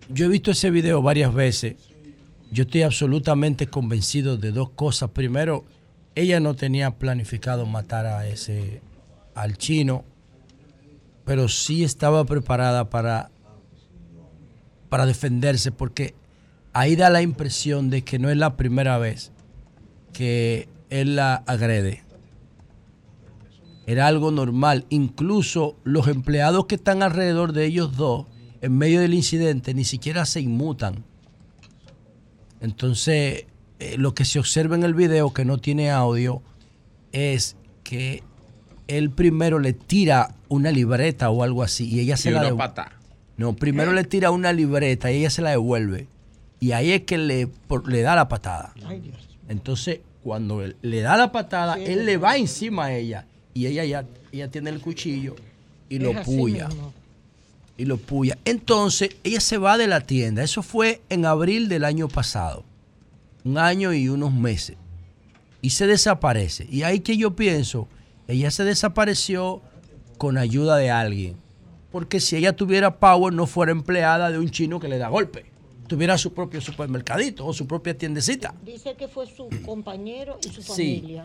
yo 0.08 0.26
he 0.26 0.28
visto 0.28 0.52
ese 0.52 0.70
video 0.70 1.02
varias 1.02 1.34
veces, 1.34 1.76
yo 2.52 2.62
estoy 2.62 2.82
absolutamente 2.82 3.66
convencido 3.66 4.36
de 4.36 4.52
dos 4.52 4.70
cosas. 4.70 5.10
Primero, 5.10 5.64
ella 6.14 6.40
no 6.40 6.54
tenía 6.54 6.92
planificado 6.98 7.66
matar 7.66 8.06
a 8.06 8.26
ese, 8.28 8.80
al 9.34 9.58
chino, 9.58 10.04
pero 11.24 11.48
sí 11.48 11.84
estaba 11.84 12.24
preparada 12.24 12.88
para, 12.90 13.30
para 14.88 15.04
defenderse, 15.04 15.72
porque 15.72 16.14
ahí 16.72 16.96
da 16.96 17.10
la 17.10 17.22
impresión 17.22 17.90
de 17.90 18.02
que 18.02 18.18
no 18.18 18.30
es 18.30 18.36
la 18.36 18.56
primera 18.56 18.98
vez 18.98 19.32
que 20.12 20.68
él 20.90 21.16
la 21.16 21.34
agrede. 21.34 22.07
Era 23.88 24.06
algo 24.06 24.30
normal. 24.30 24.84
Incluso 24.90 25.76
los 25.82 26.08
empleados 26.08 26.66
que 26.66 26.74
están 26.74 27.02
alrededor 27.02 27.52
de 27.54 27.64
ellos 27.64 27.96
dos, 27.96 28.26
en 28.60 28.76
medio 28.76 29.00
del 29.00 29.14
incidente, 29.14 29.72
ni 29.72 29.84
siquiera 29.84 30.26
se 30.26 30.40
inmutan. 30.42 31.04
Entonces, 32.60 33.46
eh, 33.78 33.96
lo 33.98 34.14
que 34.14 34.24
se 34.24 34.38
observa 34.38 34.76
en 34.76 34.82
el 34.82 34.94
video, 34.94 35.32
que 35.32 35.44
no 35.44 35.58
tiene 35.58 35.90
audio, 35.90 36.42
es 37.12 37.56
que 37.84 38.22
él 38.88 39.10
primero 39.10 39.58
le 39.58 39.72
tira 39.72 40.34
una 40.48 40.70
libreta 40.70 41.30
o 41.30 41.42
algo 41.42 41.62
así 41.62 41.88
y 41.88 42.00
ella 42.00 42.16
se 42.16 42.30
Y 42.30 42.32
la 42.32 42.40
una 42.40 42.50
devu- 42.50 42.56
pata. 42.58 42.92
No, 43.36 43.54
primero 43.54 43.92
le 43.92 44.04
tira 44.04 44.30
una 44.32 44.52
libreta 44.52 45.12
y 45.12 45.18
ella 45.20 45.30
se 45.30 45.42
la 45.42 45.50
devuelve. 45.50 46.08
Y 46.60 46.72
ahí 46.72 46.90
es 46.90 47.02
que 47.04 47.16
le, 47.18 47.46
por- 47.46 47.88
le 47.88 48.02
da 48.02 48.16
la 48.16 48.28
patada. 48.28 48.74
Entonces, 49.48 50.00
cuando 50.24 50.60
él 50.62 50.76
le 50.82 51.00
da 51.02 51.16
la 51.16 51.30
patada, 51.30 51.76
Sí, 51.76 51.84
él 51.86 52.04
le 52.04 52.16
va 52.16 52.36
encima 52.36 52.86
a 52.86 52.94
ella. 52.94 53.26
Y 53.58 53.66
ella 53.66 53.84
ya 53.84 54.04
ella 54.30 54.48
tiene 54.52 54.70
el 54.70 54.80
cuchillo 54.80 55.34
y 55.88 55.96
Es 55.96 56.02
lo 56.02 56.22
puya. 56.22 56.68
mismo. 56.68 56.92
Y 57.76 57.84
lo 57.86 57.96
puya. 57.96 58.38
Entonces, 58.44 59.10
ella 59.24 59.40
se 59.40 59.58
va 59.58 59.76
de 59.76 59.88
la 59.88 60.00
tienda. 60.02 60.44
Eso 60.44 60.62
fue 60.62 61.00
en 61.08 61.24
abril 61.26 61.68
del 61.68 61.82
año 61.84 62.06
pasado. 62.06 62.62
Un 63.44 63.58
año 63.58 63.92
y 63.92 64.08
unos 64.08 64.32
meses. 64.32 64.76
Y 65.60 65.70
se 65.70 65.88
desaparece. 65.88 66.68
Y 66.70 66.82
ahí 66.84 67.00
que 67.00 67.16
yo 67.16 67.34
pienso, 67.34 67.88
ella 68.28 68.52
se 68.52 68.62
desapareció 68.62 69.60
con 70.18 70.38
ayuda 70.38 70.76
de 70.76 70.90
alguien. 70.90 71.36
Porque 71.90 72.20
si 72.20 72.36
ella 72.36 72.54
tuviera 72.54 72.98
power, 73.00 73.32
no 73.32 73.46
fuera 73.48 73.72
empleada 73.72 74.30
de 74.30 74.38
un 74.38 74.50
chino 74.50 74.78
que 74.78 74.86
le 74.86 74.98
da 74.98 75.08
golpe. 75.08 75.46
Tuviera 75.88 76.16
su 76.18 76.32
propio 76.32 76.60
supermercadito 76.60 77.44
o 77.44 77.52
su 77.52 77.66
propia 77.66 77.96
tiendecita. 77.98 78.54
Dice 78.64 78.94
que 78.94 79.08
fue 79.08 79.26
su 79.26 79.48
compañero 79.64 80.38
y 80.44 80.52
su 80.52 80.62
Sí. 80.62 81.16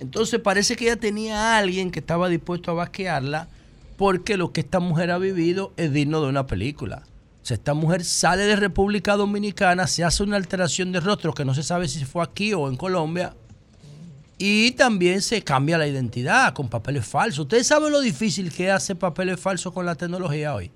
Entonces 0.00 0.40
parece 0.40 0.76
que 0.76 0.86
ella 0.86 0.96
tenía 0.96 1.38
a 1.38 1.58
alguien 1.58 1.90
que 1.90 2.00
estaba 2.00 2.28
dispuesto 2.28 2.70
a 2.70 2.74
vaquearla 2.74 3.48
porque 3.96 4.36
lo 4.36 4.52
que 4.52 4.62
esta 4.62 4.80
mujer 4.80 5.10
ha 5.10 5.18
vivido 5.18 5.72
es 5.76 5.92
digno 5.92 6.22
de 6.22 6.28
una 6.28 6.46
película. 6.46 7.02
O 7.42 7.46
sea, 7.46 7.54
esta 7.54 7.74
mujer 7.74 8.04
sale 8.04 8.44
de 8.44 8.56
República 8.56 9.16
Dominicana, 9.16 9.86
se 9.86 10.04
hace 10.04 10.22
una 10.22 10.36
alteración 10.36 10.90
de 10.92 11.00
rostro 11.00 11.34
que 11.34 11.44
no 11.44 11.54
se 11.54 11.62
sabe 11.62 11.86
si 11.86 12.04
fue 12.04 12.22
aquí 12.22 12.52
o 12.54 12.68
en 12.68 12.76
Colombia, 12.76 13.34
y 14.42 14.70
también 14.70 15.20
se 15.20 15.42
cambia 15.42 15.76
la 15.76 15.86
identidad 15.86 16.54
con 16.54 16.70
papeles 16.70 17.06
falsos. 17.06 17.40
Ustedes 17.40 17.66
saben 17.66 17.92
lo 17.92 18.00
difícil 18.00 18.50
que 18.50 18.68
es 18.68 18.72
hacer 18.72 18.96
papeles 18.96 19.38
falsos 19.38 19.70
con 19.70 19.84
la 19.84 19.96
tecnología 19.96 20.54
hoy. 20.54 20.70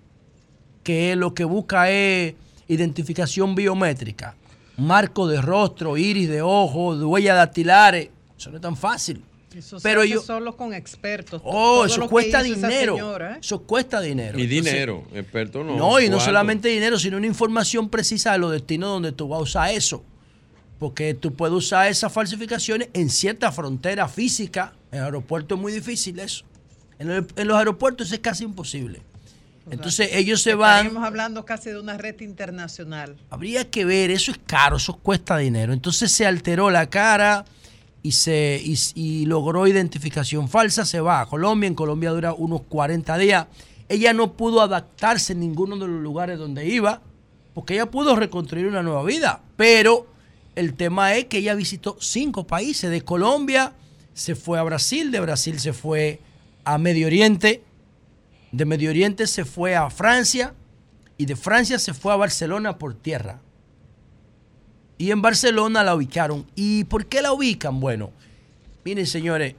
Que 0.82 1.16
lo 1.16 1.32
que 1.32 1.44
busca 1.44 1.88
es 1.88 2.34
identificación 2.68 3.54
biométrica, 3.54 4.34
marco 4.76 5.26
de 5.26 5.40
rostro, 5.40 5.96
iris 5.96 6.28
de 6.28 6.42
ojo, 6.42 6.90
huellas 6.90 7.36
dactilares. 7.36 8.10
Eso 8.38 8.50
no 8.50 8.56
es 8.56 8.62
tan 8.62 8.76
fácil. 8.76 9.22
Eso 9.54 9.78
Pero 9.82 10.00
se 10.00 10.06
hace 10.06 10.14
yo- 10.14 10.22
solo 10.22 10.56
con 10.56 10.74
expertos. 10.74 11.40
Oh, 11.44 11.84
eso 11.84 12.08
cuesta 12.08 12.42
dinero. 12.42 12.94
señora, 12.94 13.36
¿eh? 13.36 13.38
Eso 13.40 13.62
cuesta 13.62 14.00
dinero. 14.00 14.36
Y 14.38 14.42
Entonces, 14.42 14.64
dinero, 14.72 15.04
experto 15.14 15.62
no. 15.62 15.76
no, 15.76 16.00
y 16.00 16.08
no 16.08 16.18
solamente 16.18 16.68
dinero, 16.68 16.98
sino 16.98 17.16
una 17.18 17.26
información 17.28 17.88
precisa 17.88 18.32
de 18.32 18.38
los 18.38 18.50
destinos 18.50 18.88
donde 18.90 19.12
tú 19.12 19.28
vas 19.28 19.38
a 19.38 19.42
usar 19.42 19.70
eso. 19.70 20.02
Porque 20.80 21.14
tú 21.14 21.32
puedes 21.34 21.54
usar 21.54 21.86
esas 21.88 22.12
falsificaciones 22.12 22.88
en 22.94 23.08
cierta 23.08 23.52
frontera 23.52 24.08
física. 24.08 24.72
En 24.90 24.98
el 24.98 25.04
aeropuerto 25.04 25.54
es 25.54 25.60
muy 25.60 25.72
difícil 25.72 26.18
eso. 26.18 26.44
En, 26.98 27.10
el- 27.10 27.26
en 27.36 27.46
los 27.48 27.56
aeropuertos 27.56 28.10
es 28.10 28.18
casi 28.18 28.42
imposible. 28.44 29.02
Entonces 29.70 30.10
ellos 30.12 30.42
se 30.42 30.54
van. 30.56 30.78
Estaríamos 30.78 31.06
hablando 31.06 31.44
casi 31.44 31.70
de 31.70 31.78
una 31.78 31.96
red 31.96 32.20
internacional. 32.20 33.16
Habría 33.30 33.70
que 33.70 33.84
ver, 33.84 34.10
eso 34.10 34.30
es 34.32 34.38
caro, 34.46 34.76
eso 34.78 34.96
cuesta 34.96 35.38
dinero. 35.38 35.72
Entonces 35.72 36.10
se 36.12 36.26
alteró 36.26 36.70
la 36.70 36.90
cara 36.90 37.44
y 38.04 38.12
se 38.12 38.62
y, 38.62 39.24
logró 39.24 39.66
identificación 39.66 40.50
falsa, 40.50 40.84
se 40.84 41.00
va 41.00 41.22
a 41.22 41.26
Colombia, 41.26 41.66
en 41.66 41.74
Colombia 41.74 42.10
dura 42.10 42.34
unos 42.34 42.60
40 42.68 43.16
días. 43.16 43.46
Ella 43.88 44.12
no 44.12 44.34
pudo 44.34 44.60
adaptarse 44.60 45.32
en 45.32 45.40
ninguno 45.40 45.78
de 45.78 45.88
los 45.88 46.02
lugares 46.02 46.38
donde 46.38 46.68
iba, 46.68 47.00
porque 47.54 47.74
ella 47.74 47.90
pudo 47.90 48.14
reconstruir 48.14 48.66
una 48.66 48.82
nueva 48.82 49.02
vida, 49.04 49.40
pero 49.56 50.06
el 50.54 50.74
tema 50.74 51.14
es 51.14 51.24
que 51.24 51.38
ella 51.38 51.54
visitó 51.54 51.96
cinco 51.98 52.46
países, 52.46 52.90
de 52.90 53.00
Colombia 53.00 53.72
se 54.12 54.34
fue 54.34 54.58
a 54.58 54.62
Brasil, 54.62 55.10
de 55.10 55.20
Brasil 55.20 55.58
se 55.58 55.72
fue 55.72 56.20
a 56.64 56.76
Medio 56.76 57.06
Oriente, 57.06 57.64
de 58.52 58.64
Medio 58.66 58.90
Oriente 58.90 59.26
se 59.26 59.46
fue 59.46 59.76
a 59.76 59.88
Francia 59.88 60.52
y 61.16 61.24
de 61.24 61.36
Francia 61.36 61.78
se 61.78 61.94
fue 61.94 62.12
a 62.12 62.16
Barcelona 62.16 62.76
por 62.76 62.92
tierra. 62.92 63.40
Y 64.98 65.10
en 65.10 65.22
Barcelona 65.22 65.82
la 65.82 65.94
ubicaron. 65.94 66.46
¿Y 66.54 66.84
por 66.84 67.06
qué 67.06 67.22
la 67.22 67.32
ubican? 67.32 67.80
Bueno, 67.80 68.10
miren 68.84 69.06
señores, 69.06 69.54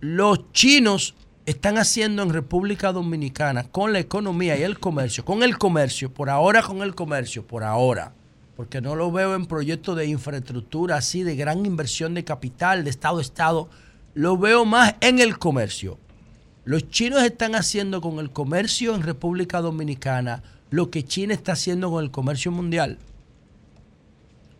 los 0.00 0.50
chinos 0.52 1.14
están 1.46 1.78
haciendo 1.78 2.22
en 2.22 2.32
República 2.32 2.92
Dominicana 2.92 3.64
con 3.64 3.92
la 3.92 3.98
economía 3.98 4.56
y 4.58 4.62
el 4.62 4.78
comercio, 4.78 5.24
con 5.24 5.42
el 5.42 5.58
comercio, 5.58 6.12
por 6.12 6.30
ahora 6.30 6.62
con 6.62 6.82
el 6.82 6.94
comercio, 6.94 7.46
por 7.46 7.64
ahora, 7.64 8.12
porque 8.56 8.80
no 8.80 8.94
lo 8.94 9.10
veo 9.10 9.34
en 9.34 9.46
proyectos 9.46 9.96
de 9.96 10.06
infraestructura 10.06 10.96
así, 10.96 11.22
de 11.22 11.36
gran 11.36 11.66
inversión 11.66 12.14
de 12.14 12.24
capital, 12.24 12.84
de 12.84 12.90
Estado 12.90 13.18
a 13.18 13.22
Estado, 13.22 13.68
lo 14.14 14.38
veo 14.38 14.64
más 14.64 14.94
en 15.00 15.18
el 15.18 15.38
comercio. 15.38 15.98
Los 16.64 16.88
chinos 16.88 17.22
están 17.22 17.54
haciendo 17.54 18.00
con 18.00 18.18
el 18.18 18.30
comercio 18.30 18.94
en 18.94 19.02
República 19.02 19.60
Dominicana 19.60 20.42
lo 20.70 20.90
que 20.90 21.04
China 21.04 21.34
está 21.34 21.52
haciendo 21.52 21.90
con 21.90 22.04
el 22.04 22.10
comercio 22.10 22.52
mundial. 22.52 22.98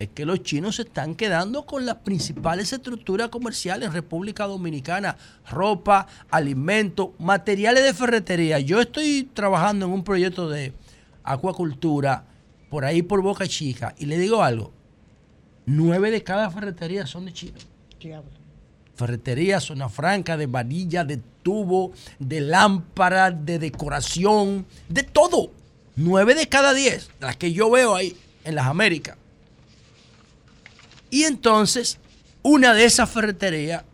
Es 0.01 0.09
que 0.09 0.25
los 0.25 0.43
chinos 0.43 0.77
se 0.77 0.83
están 0.83 1.15
quedando 1.15 1.67
con 1.67 1.87
las 1.87 1.97
principales 1.97 2.73
estructuras 2.73 3.29
comerciales 3.29 3.87
en 3.87 3.93
República 3.93 4.47
Dominicana. 4.47 5.17
Ropa, 5.49 6.07
alimentos, 6.31 7.11
materiales 7.19 7.85
de 7.85 7.95
ferretería. 7.95 8.59
Yo 8.59 8.81
estoy 8.81 9.29
trabajando 9.33 9.87
en 9.87 9.93
un 9.93 10.03
proyecto 10.03 10.49
de 10.49 10.73
acuacultura 11.23 12.25
por 12.71 12.87
ahí 12.87 13.03
por 13.03 13.21
Boca 13.21 13.47
Chica. 13.47 13.95
Y 13.99 14.07
le 14.07 14.19
digo 14.19 14.43
algo. 14.43 14.73
Nueve 15.67 16.11
de 16.11 16.25
cada 16.25 16.51
ferretería 16.51 17.07
son 17.07 17.27
de 17.27 17.33
China 17.35 17.59
ferretería, 19.01 19.61
zona 19.61 19.89
franca, 19.89 20.37
de 20.37 20.47
varilla, 20.47 21.05
de 21.05 21.19
tubo, 21.43 21.93
de 22.19 22.43
lámpara, 22.43 23.31
de 23.31 23.59
decoración, 23.59 24.67
de 24.91 25.05
todo. 25.05 25.53
Nueve 25.97 26.35
de 26.35 26.47
cada 26.49 26.75
diez, 26.75 27.11
las 27.19 27.37
que 27.37 27.51
yo 27.53 27.71
veo 27.71 27.95
ahí 27.95 28.15
en 28.45 28.55
las 28.55 28.67
Américas. 28.67 29.17
Y 31.11 31.25
entonces, 31.25 31.99
una 32.43 32.75
de 32.75 32.85
esas 32.85 33.11
ferreterías 33.11 33.85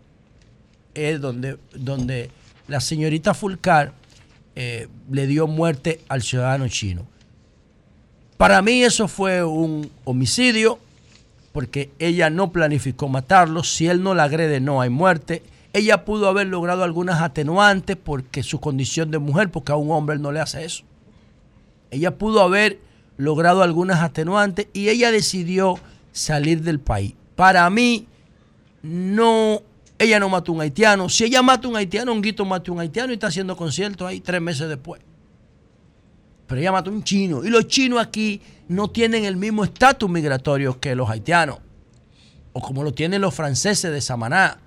es 0.95 1.21
donde, 1.21 1.59
donde 1.75 2.31
la 2.69 2.81
señorita 2.81 3.35
Fulcar 3.35 3.93
eh, 4.55 4.89
le 5.11 5.27
dio 5.27 5.47
muerte 5.47 6.01
al 6.09 6.23
ciudadano 6.23 6.69
chino. 6.69 7.07
Para 8.37 8.61
mí 8.63 8.83
eso 8.83 9.09
fue 9.09 9.45
un 9.45 9.91
homicidio, 10.05 10.79
porque 11.53 11.91
ella 11.99 12.29
no 12.29 12.53
planificó 12.53 13.09
matarlo. 13.09 13.65
Si 13.65 13.87
él 13.87 14.03
no 14.03 14.15
la 14.15 14.25
agrede, 14.25 14.61
no 14.61 14.81
hay 14.81 14.91
muerte. 14.91 15.43
Ella 15.73 16.05
pudo 16.05 16.29
haber 16.29 16.47
logrado 16.47 16.85
algunas 16.85 17.23
atenuantes 17.23 17.97
porque 17.97 18.43
su 18.43 18.61
condición 18.61 19.11
de 19.11 19.19
mujer, 19.19 19.51
porque 19.51 19.73
a 19.73 19.77
un 19.77 19.91
hombre 19.91 20.19
no 20.19 20.33
le 20.33 20.41
hace 20.41 20.65
eso. 20.65 20.85
Ella 21.91 22.19
pudo 22.19 22.43
haber 22.43 22.79
logrado 23.17 23.63
algunas 23.63 24.03
atenuantes 24.03 24.69
y 24.73 24.89
ella 24.89 25.11
decidió 25.11 25.79
salir 26.17 26.63
del 26.63 26.81
país. 26.81 27.15
Para 27.35 27.69
mí, 27.69 28.07
no, 28.83 29.63
ella 29.99 30.19
no 30.19 30.29
mató 30.29 30.53
a 30.53 30.55
un 30.55 30.61
haitiano. 30.63 31.09
Si 31.09 31.25
ella 31.25 31.43
mata 31.43 31.67
a 31.67 31.71
un 31.71 31.77
haitiano, 31.77 32.13
un 32.13 32.23
guito 32.23 32.45
mata 32.45 32.71
a 32.71 32.75
un 32.75 32.81
haitiano 32.81 33.13
y 33.13 33.15
está 33.15 33.27
haciendo 33.27 33.57
conciertos 33.57 34.09
ahí 34.09 34.21
tres 34.21 34.41
meses 34.41 34.69
después. 34.69 35.03
Pero 36.47 36.61
ella 36.61 36.73
mató 36.73 36.91
a 36.91 36.95
un 36.95 37.05
chino. 37.05 37.45
Y 37.45 37.51
los 37.51 37.67
chinos 37.69 38.01
aquí 38.01 38.41
no 38.69 38.89
tienen 38.89 39.25
el 39.25 39.37
mismo 39.37 39.65
estatus 39.65 40.09
migratorio 40.09 40.81
que 40.81 40.95
los 40.95 41.11
haitianos. 41.11 41.59
O 42.53 42.61
como 42.61 42.83
lo 42.83 42.95
tienen 42.95 43.21
los 43.21 43.35
franceses 43.35 43.93
de 43.93 44.01
Samaná. 44.01 44.59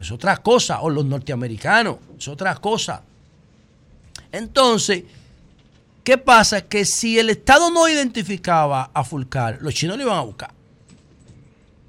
Es 0.00 0.10
otra 0.10 0.38
cosa. 0.38 0.80
O 0.80 0.88
los 0.88 1.04
norteamericanos. 1.04 1.96
Es 2.18 2.28
otra 2.28 2.54
cosa. 2.54 3.02
Entonces, 4.32 5.04
¿qué 6.02 6.16
pasa? 6.16 6.62
Que 6.62 6.84
si 6.84 7.18
el 7.18 7.28
Estado 7.30 7.70
no 7.70 7.88
identificaba 7.88 8.90
a 8.94 9.04
Fulcar, 9.04 9.58
los 9.60 9.74
chinos 9.74 9.96
lo 9.98 10.04
iban 10.04 10.18
a 10.18 10.22
buscar. 10.22 10.57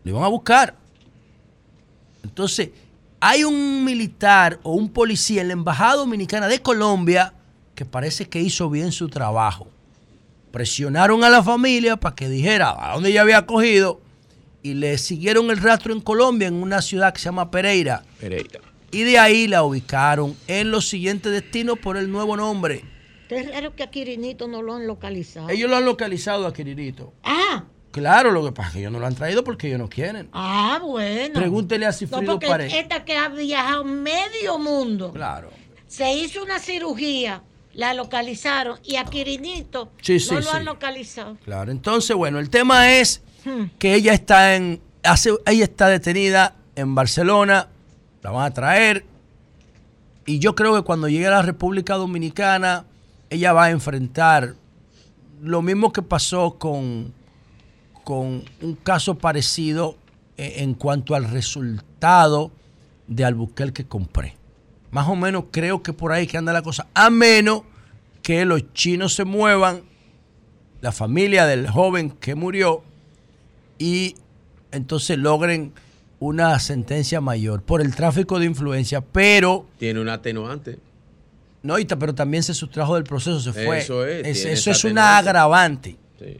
Lo 0.03 0.11
iban 0.11 0.23
a 0.23 0.27
buscar. 0.27 0.75
Entonces, 2.23 2.69
hay 3.19 3.43
un 3.43 3.83
militar 3.83 4.59
o 4.63 4.73
un 4.73 4.89
policía 4.89 5.41
en 5.41 5.47
la 5.47 5.53
Embajada 5.53 5.95
Dominicana 5.95 6.47
de 6.47 6.61
Colombia 6.61 7.33
que 7.75 7.85
parece 7.85 8.27
que 8.27 8.41
hizo 8.41 8.69
bien 8.69 8.91
su 8.91 9.09
trabajo. 9.09 9.69
Presionaron 10.51 11.23
a 11.23 11.29
la 11.29 11.43
familia 11.43 11.97
para 11.97 12.15
que 12.15 12.27
dijera 12.27 12.75
a 12.77 12.93
dónde 12.93 13.09
ella 13.09 13.21
había 13.21 13.45
cogido 13.45 14.01
y 14.63 14.73
le 14.73 14.97
siguieron 14.97 15.49
el 15.51 15.57
rastro 15.57 15.93
en 15.93 16.01
Colombia, 16.01 16.47
en 16.47 16.55
una 16.55 16.81
ciudad 16.81 17.13
que 17.13 17.19
se 17.19 17.25
llama 17.25 17.51
Pereira. 17.51 18.03
Pereira. 18.19 18.59
Y 18.91 19.03
de 19.03 19.19
ahí 19.19 19.47
la 19.47 19.63
ubicaron 19.63 20.35
en 20.47 20.71
los 20.71 20.89
siguientes 20.89 21.31
destinos 21.31 21.77
por 21.77 21.95
el 21.95 22.11
nuevo 22.11 22.35
nombre. 22.35 22.83
Es 23.29 23.51
raro 23.51 23.75
que 23.75 23.83
a 23.83 23.91
Quirinito 23.91 24.47
no 24.47 24.61
lo 24.63 24.73
han 24.73 24.87
localizado. 24.87 25.49
Ellos 25.49 25.69
lo 25.69 25.77
han 25.77 25.85
localizado 25.85 26.47
a 26.47 26.53
Quiririto. 26.53 27.13
Ah, 27.23 27.65
Claro, 27.91 28.31
lo 28.31 28.43
que 28.45 28.51
pasa 28.51 28.67
es 28.69 28.73
que 28.73 28.79
ellos 28.81 28.91
no 28.91 28.99
lo 28.99 29.07
han 29.07 29.15
traído 29.15 29.43
porque 29.43 29.67
ellos 29.67 29.79
no 29.79 29.89
quieren. 29.89 30.29
ah, 30.33 30.79
bueno. 30.83 31.33
Pregúntele 31.33 31.85
a 31.85 31.89
No, 31.89 31.93
Cifrido 31.93 32.33
porque 32.33 32.47
Pared. 32.47 32.71
esta 32.73 33.03
que 33.03 33.17
ha 33.17 33.29
viajado 33.29 33.83
medio 33.83 34.59
mundo. 34.59 35.11
Claro. 35.11 35.49
Se 35.87 36.13
hizo 36.13 36.43
una 36.43 36.59
cirugía, 36.59 37.41
la 37.73 37.93
localizaron 37.95 38.79
y 38.83 38.97
a 38.97 39.05
Quirinito 39.05 39.91
Sí, 40.01 40.19
sí, 40.19 40.33
no 40.35 40.39
lo 40.41 40.45
sí. 40.51 40.55
han 40.57 40.65
localizado. 40.65 41.37
Claro, 41.43 41.71
entonces, 41.71 42.15
bueno, 42.15 42.39
el 42.39 42.49
tema 42.49 42.91
es 42.93 43.21
Hmm. 43.45 43.67
que 43.79 43.95
ella 43.95 44.13
está 44.13 44.55
en, 44.55 44.81
hace, 45.01 45.31
ella 45.45 45.63
está 45.63 45.87
detenida 45.87 46.55
en 46.75 46.93
Barcelona, 46.93 47.69
la 48.21 48.31
van 48.31 48.45
a 48.45 48.53
traer, 48.53 49.05
y 50.25 50.39
yo 50.39 50.55
creo 50.55 50.75
que 50.75 50.81
cuando 50.83 51.07
llegue 51.07 51.25
a 51.27 51.31
la 51.31 51.41
República 51.41 51.95
Dominicana, 51.95 52.85
ella 53.29 53.53
va 53.53 53.63
a 53.65 53.69
enfrentar 53.71 54.55
lo 55.41 55.61
mismo 55.61 55.93
que 55.93 56.01
pasó 56.01 56.55
con, 56.59 57.13
con 58.09 58.43
un 58.63 58.75
caso 58.81 59.19
parecido 59.19 59.95
eh, 60.35 60.63
en 60.63 60.73
cuanto 60.73 61.13
al 61.13 61.29
resultado 61.29 62.49
de 63.05 63.23
Albuquerque 63.23 63.85
compré. 63.85 64.35
Más 64.89 65.07
o 65.07 65.15
menos 65.15 65.43
creo 65.51 65.83
que 65.83 65.93
por 65.93 66.11
ahí 66.11 66.25
que 66.25 66.35
anda 66.35 66.51
la 66.51 66.63
cosa, 66.63 66.87
a 66.95 67.11
menos 67.11 67.61
que 68.23 68.45
los 68.45 68.73
chinos 68.73 69.13
se 69.13 69.25
muevan 69.25 69.83
la 70.81 70.91
familia 70.91 71.45
del 71.45 71.69
joven 71.69 72.09
que 72.09 72.33
murió 72.33 72.81
y 73.77 74.15
entonces 74.71 75.19
logren 75.19 75.71
una 76.19 76.57
sentencia 76.57 77.21
mayor 77.21 77.61
por 77.61 77.79
el 77.79 77.95
tráfico 77.95 78.39
de 78.39 78.47
influencia, 78.47 79.01
pero 79.01 79.67
Tiene 79.77 79.99
un 79.99 80.09
atenuante. 80.09 80.79
no, 81.61 81.75
pero 81.99 82.15
también 82.15 82.41
se 82.41 82.55
sustrajo 82.55 82.95
del 82.95 83.03
proceso, 83.03 83.39
se 83.39 83.53
fue. 83.53 83.77
Eso 83.77 84.03
es, 84.03 84.45
eso 84.45 84.71
es 84.71 84.83
una 84.83 85.19
atenuante. 85.19 85.29
agravante. 85.29 85.97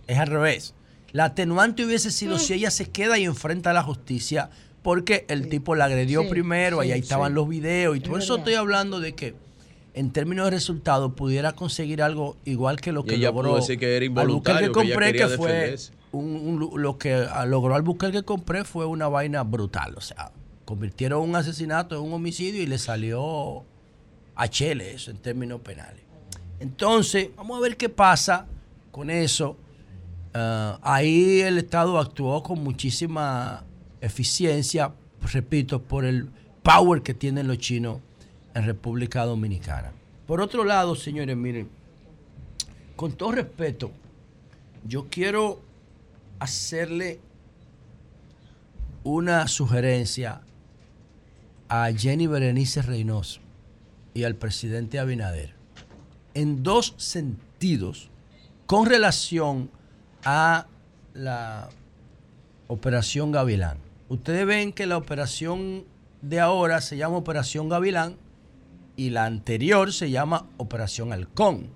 Es 0.08 0.18
al 0.18 0.28
revés. 0.30 0.74
La 1.11 1.26
atenuante 1.26 1.86
hubiese 1.86 2.11
sido 2.11 2.38
si 2.40 2.53
ella 2.53 2.72
se 2.72 2.90
queda 2.90 3.18
y 3.18 3.26
enfrenta 3.26 3.72
a 3.72 3.73
la 3.73 3.84
justicia, 3.84 4.49
porque 4.84 5.26
el 5.27 5.49
tipo 5.49 5.76
la 5.76 5.86
agredió 5.86 6.22
Sí, 6.23 6.30
primero, 6.30 6.84
y 6.84 6.91
ahí 6.91 6.99
estaban 6.99 7.31
sí. 7.31 7.36
los 7.36 7.49
videos, 7.49 7.95
y 7.98 7.99
Es 8.02 8.07
por 8.07 8.19
eso 8.19 8.34
verdad. 8.34 8.48
estoy 8.48 8.53
hablando 8.56 8.99
de 8.99 9.14
que 9.15 9.36
en 9.94 10.11
términos 10.11 10.45
de 10.45 10.52
resultados 10.52 11.14
pudiera 11.14 11.53
conseguir 11.53 12.02
algo 12.02 12.38
igual 12.45 12.80
que 12.80 12.91
lo 12.91 13.03
que 13.03 13.15
ella 13.15 13.31
logró 13.31 13.56
decir 13.56 13.77
que 13.80 13.98
era 13.98 13.99
que 13.99 14.06
ella 14.06 14.72
compré, 14.72 15.11
quería 15.11 15.27
que 15.27 15.36
fue 15.36 15.77
un- 16.11 16.69
lo 16.76 16.98
que 16.98 17.26
logró 17.48 17.76
Albuquerque 17.76 18.18
que 18.19 18.23
compré 18.23 18.64
fue 18.64 18.86
una 18.86 19.07
vaina 19.07 19.44
brutal, 19.44 19.95
o 19.98 20.02
sea, 20.02 20.31
convirtieron 20.65 21.22
un 21.27 21.36
asesinato 21.36 21.95
en 21.95 22.02
un 22.03 22.14
homicidio 22.14 22.61
y 22.61 22.68
le 22.68 22.77
salió 22.77 23.64
a 24.36 24.48
Chele 24.48 24.94
eso 24.94 25.11
en 25.11 25.18
términos 25.18 25.60
penales. 25.61 26.02
Entonces, 26.60 27.30
vamos 27.36 27.57
a 27.57 27.61
ver 27.61 27.76
qué 27.77 27.90
pasa 27.90 28.45
con 28.91 29.10
eso. 29.10 29.57
Ah, 30.34 30.80
ahí 30.82 31.42
el 31.42 31.58
Estado 31.58 31.98
actuó 31.98 32.44
con 32.44 32.64
muchísima 32.64 33.64
eficiencia, 34.02 34.94
repito, 35.34 35.82
por 35.82 36.06
el 36.06 36.30
power 36.64 37.02
que 37.02 37.14
tienen 37.14 37.48
los 37.48 37.58
chinos 37.58 38.00
en 38.54 38.66
República 38.66 39.26
Dominicana. 39.26 39.92
Por 40.28 40.42
otro 40.42 40.64
lado, 40.64 40.96
señores, 40.96 41.36
miren, 41.36 41.70
con 42.96 43.14
todo 43.14 43.32
respeto, 43.32 43.92
yo 44.86 45.08
quiero 45.10 45.62
hacerle 46.40 47.20
una 49.04 49.48
sugerencia 49.48 50.42
a 51.68 51.92
Jenny 51.92 52.28
Berenice 52.28 52.82
Reynoso 52.82 53.40
y 54.14 54.24
al 54.24 54.36
presidente 54.36 55.00
Abinader 55.00 55.54
en 56.34 56.64
dos 56.64 56.94
sentidos 56.98 58.10
con 58.66 58.86
relación 58.86 59.70
a 60.24 60.68
la 61.14 61.70
operación 62.68 63.32
Gavilán. 63.32 63.78
Ustedes 64.10 64.46
ven 64.46 64.74
que 64.74 64.86
la 64.86 64.98
operación 64.98 65.86
de 66.22 66.40
ahora 66.40 66.82
se 66.82 66.98
llama 66.98 67.18
Operación 67.18 67.70
Gavilán 67.70 68.18
y 68.96 69.12
la 69.12 69.26
anterior 69.26 69.94
se 69.94 70.12
llama 70.12 70.48
Operación 70.58 71.14
Halcón. 71.14 71.70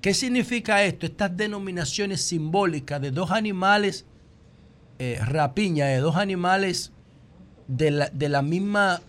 ¿Qué 0.00 0.12
significa 0.12 0.82
esto? 0.84 1.06
Estas 1.06 1.36
denominaciones 1.36 2.20
simbólicas 2.22 3.00
de 3.00 3.10
dos 3.10 3.30
animales, 3.30 4.04
eh, 4.98 5.18
rapiña, 5.24 5.86
de 5.86 5.98
dos 5.98 6.16
animales 6.16 6.92
de 7.68 7.90
la, 7.90 8.08
de 8.10 8.28
la 8.28 8.42
misma 8.42 9.00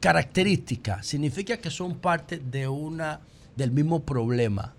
característica, 0.00 1.02
significa 1.02 1.58
que 1.58 1.70
son 1.70 1.96
parte 1.96 2.38
de 2.38 2.68
una, 2.68 3.20
del 3.56 3.70
mismo 3.70 4.00
problema. 4.00 4.74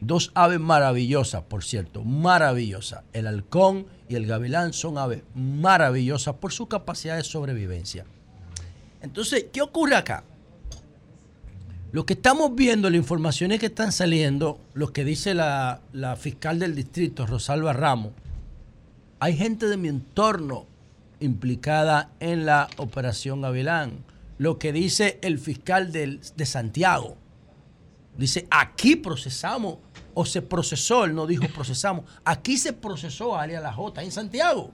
Dos 0.00 0.30
aves 0.34 0.60
maravillosas, 0.60 1.42
por 1.42 1.64
cierto, 1.64 2.04
maravillosas. 2.04 3.02
El 3.12 3.26
halcón 3.26 3.86
y 4.08 4.14
el 4.14 4.26
gavilán 4.26 4.72
son 4.72 4.96
aves 4.96 5.22
maravillosas 5.34 6.36
por 6.36 6.52
su 6.52 6.68
capacidad 6.68 7.16
de 7.16 7.24
sobrevivencia. 7.24 8.04
Entonces, 9.02 9.46
¿qué 9.52 9.60
ocurre 9.60 9.96
acá? 9.96 10.24
Lo 11.90 12.04
que 12.04 12.12
estamos 12.14 12.54
viendo, 12.54 12.90
las 12.90 12.98
informaciones 12.98 13.58
que 13.60 13.66
están 13.66 13.92
saliendo, 13.92 14.60
lo 14.74 14.92
que 14.92 15.04
dice 15.04 15.34
la, 15.34 15.80
la 15.92 16.16
fiscal 16.16 16.58
del 16.58 16.74
distrito, 16.74 17.26
Rosalba 17.26 17.72
Ramos, 17.72 18.12
hay 19.20 19.36
gente 19.36 19.66
de 19.66 19.76
mi 19.78 19.88
entorno 19.88 20.66
implicada 21.18 22.12
en 22.20 22.46
la 22.46 22.68
operación 22.76 23.40
Gavilán. 23.40 24.04
Lo 24.36 24.58
que 24.58 24.72
dice 24.72 25.18
el 25.22 25.38
fiscal 25.38 25.90
del- 25.90 26.20
de 26.36 26.46
Santiago. 26.46 27.16
Dice, 28.16 28.46
aquí 28.50 28.94
procesamos, 28.96 29.78
o 30.20 30.24
se 30.24 30.42
procesó, 30.42 31.04
él 31.04 31.14
no 31.14 31.28
dijo 31.28 31.46
procesamos, 31.54 32.04
aquí 32.24 32.58
se 32.58 32.72
procesó 32.72 33.36
a 33.36 33.42
alias 33.42 33.62
la 33.62 33.72
J 33.72 34.02
en 34.02 34.10
Santiago. 34.10 34.72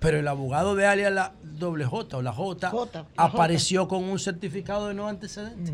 Pero 0.00 0.18
el 0.18 0.26
abogado 0.26 0.74
de 0.74 0.84
alias 0.84 1.12
la 1.12 1.32
doble 1.44 1.84
J 1.84 2.16
o 2.16 2.22
la 2.22 2.32
J, 2.32 2.72
apareció 3.16 3.86
con 3.86 4.02
un 4.02 4.18
certificado 4.18 4.88
de 4.88 4.94
no 4.94 5.06
antecedentes. 5.06 5.72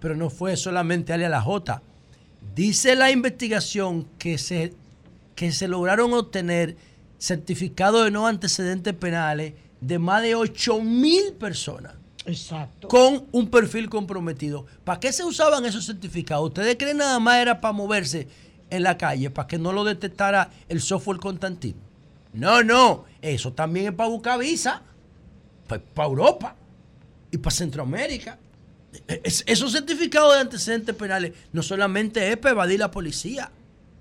Pero 0.00 0.16
no 0.16 0.28
fue 0.28 0.56
solamente 0.56 1.12
alias 1.12 1.30
la 1.30 1.40
J. 1.40 1.80
Dice 2.52 2.96
la 2.96 3.12
investigación 3.12 4.08
que 4.18 4.38
se, 4.38 4.74
que 5.36 5.52
se 5.52 5.68
lograron 5.68 6.12
obtener 6.12 6.76
certificados 7.20 8.06
de 8.06 8.10
no 8.10 8.26
antecedentes 8.26 8.92
penales 8.94 9.54
de 9.80 10.00
más 10.00 10.20
de 10.22 10.34
8 10.34 10.80
mil 10.80 11.32
personas. 11.34 11.94
Exacto. 12.26 12.88
Con 12.88 13.26
un 13.32 13.48
perfil 13.50 13.88
comprometido. 13.88 14.66
¿Para 14.84 15.00
qué 15.00 15.12
se 15.12 15.24
usaban 15.24 15.64
esos 15.64 15.86
certificados? 15.86 16.48
¿Ustedes 16.48 16.76
creen 16.76 16.98
nada 16.98 17.18
más 17.20 17.36
era 17.38 17.60
para 17.60 17.72
moverse 17.72 18.28
en 18.70 18.82
la 18.82 18.98
calle, 18.98 19.30
para 19.30 19.46
que 19.46 19.58
no 19.58 19.72
lo 19.72 19.84
detectara 19.84 20.50
el 20.68 20.80
software 20.80 21.18
Constantino? 21.18 21.78
No, 22.32 22.62
no. 22.62 23.04
Eso 23.22 23.52
también 23.52 23.86
es 23.86 23.92
para 23.92 24.08
buscar 24.10 24.38
visa. 24.38 24.82
Para 25.68 25.82
Europa 26.08 26.54
y 27.30 27.38
para 27.38 27.54
Centroamérica. 27.54 28.38
Es- 29.08 29.44
esos 29.46 29.72
certificados 29.72 30.34
de 30.34 30.40
antecedentes 30.40 30.94
penales 30.94 31.32
no 31.52 31.62
solamente 31.62 32.30
es 32.30 32.36
para 32.36 32.52
evadir 32.52 32.78
la 32.80 32.90
policía. 32.90 33.50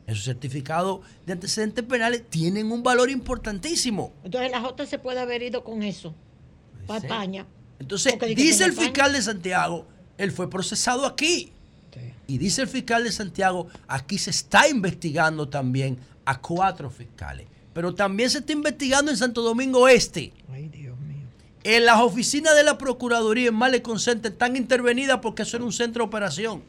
Esos 0.08 0.24
certificados 0.26 1.00
de 1.26 1.34
antecedentes 1.34 1.84
penales 1.84 2.30
tienen 2.30 2.72
un 2.72 2.84
valor 2.84 3.10
importantísimo. 3.10 4.14
Entonces 4.24 4.52
la 4.52 4.62
J 4.62 4.86
se 4.86 5.00
puede 5.00 5.20
haber 5.20 5.42
ido 5.42 5.64
con 5.64 5.82
eso. 5.84 6.14
Para 6.86 7.00
Sí. 7.00 7.08
España. 7.08 7.46
Entonces, 7.80 8.16
dice 8.36 8.66
el 8.66 8.74
fiscal 8.74 9.14
de 9.14 9.22
Santiago, 9.22 9.86
él 10.18 10.32
fue 10.32 10.50
procesado 10.50 11.06
aquí. 11.06 11.52
Y 12.28 12.38
dice 12.40 12.64
el 12.64 12.68
fiscal 12.68 13.04
de 13.04 13.12
Santiago, 13.12 13.68
aquí 13.88 14.18
se 14.18 14.32
está 14.32 14.68
investigando 14.68 15.48
también 15.48 15.98
a 16.26 16.40
cuatro 16.40 16.90
fiscales. 16.90 17.48
Pero 17.74 17.94
también 17.94 18.30
se 18.30 18.40
está 18.40 18.54
investigando 18.54 19.12
en 19.12 19.18
Santo 19.18 19.42
Domingo 19.42 19.88
Este. 19.88 20.34
En 21.64 21.86
las 21.86 22.00
oficinas 22.00 22.56
de 22.56 22.64
la 22.64 22.78
Procuraduría 22.78 23.50
en 23.50 23.56
Malecon 23.56 24.00
Center 24.00 24.32
están 24.32 24.56
intervenidas 24.56 25.20
porque 25.20 25.42
eso 25.42 25.58
era 25.58 25.66
un 25.66 25.74
centro 25.74 26.04
de 26.04 26.08
operación. 26.08 26.64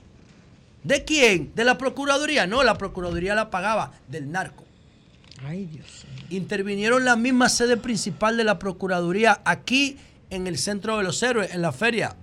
¿De 0.82 1.04
quién? 1.04 1.52
¿De 1.54 1.64
la 1.64 1.76
Procuraduría? 1.76 2.46
No, 2.46 2.62
la 2.62 2.78
Procuraduría 2.78 3.34
la 3.34 3.50
pagaba 3.50 3.92
del 4.08 4.30
narco. 4.30 4.64
Ay, 5.44 5.66
Dios. 5.66 6.06
Intervinieron 6.30 7.04
la 7.04 7.16
misma 7.16 7.48
sede 7.48 7.76
principal 7.76 8.36
de 8.36 8.44
la 8.44 8.58
Procuraduría 8.58 9.40
aquí 9.44 9.98
en 10.30 10.46
el 10.46 10.58
Centro 10.58 10.98
de 10.98 11.04
los 11.04 11.22
Héroes, 11.22 11.54
en 11.54 11.62
la 11.62 11.72
feria. 11.72 12.16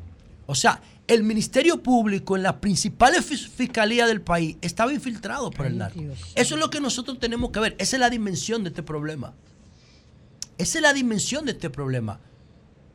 O 0.46 0.56
sea, 0.56 0.82
el 1.08 1.24
Ministerio 1.24 1.82
Público 1.82 2.36
en 2.36 2.44
las 2.44 2.54
principales 2.56 3.30
fis- 3.30 3.48
fiscalías 3.50 4.08
del 4.08 4.22
país 4.22 4.58
estaba 4.62 4.94
infiltrado 4.94 5.52
por 5.52 5.66
el 5.66 5.78
narco. 5.78 6.00
Eso 6.36 6.56
es 6.56 6.60
lo 6.60 6.70
que 6.70 6.80
nosotros 6.80 7.20
tenemos 7.20 7.52
que 7.52 7.60
ver. 7.60 7.76
Esa 7.78 7.96
es 7.96 8.00
la 8.00 8.10
dimensión 8.10 8.64
de 8.64 8.70
este 8.70 8.84
problema. 8.84 9.34
Esa 10.58 10.78
es 10.78 10.82
la 10.82 10.94
dimensión 10.94 11.46
de 11.46 11.52
este 11.54 11.70
problema. 11.70 12.20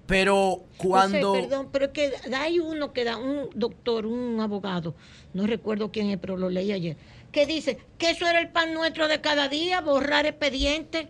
Pero 0.07 0.65
cuando... 0.79 1.31
José, 1.31 1.43
perdón, 1.43 1.69
pero 1.71 1.85
es 1.87 1.91
que 1.91 2.13
hay 2.35 2.61
uno 2.61 2.93
que 2.95 3.05
da, 3.05 3.19
un 3.19 3.51
doctor, 3.55 4.07
un 4.07 4.41
abogado, 4.41 4.95
no 5.35 5.47
recuerdo 5.47 5.91
quién 5.93 6.09
es, 6.09 6.19
pero 6.19 6.39
lo 6.39 6.49
leí 6.49 6.73
ayer, 6.73 6.97
que 7.31 7.45
dice 7.45 7.79
que 7.99 8.11
eso 8.11 8.27
era 8.27 8.41
el 8.41 8.49
pan 8.49 8.73
nuestro 8.73 9.07
de 9.07 9.21
cada 9.21 9.49
día, 9.49 9.83
borrar 9.83 10.25
expedientes, 10.25 11.09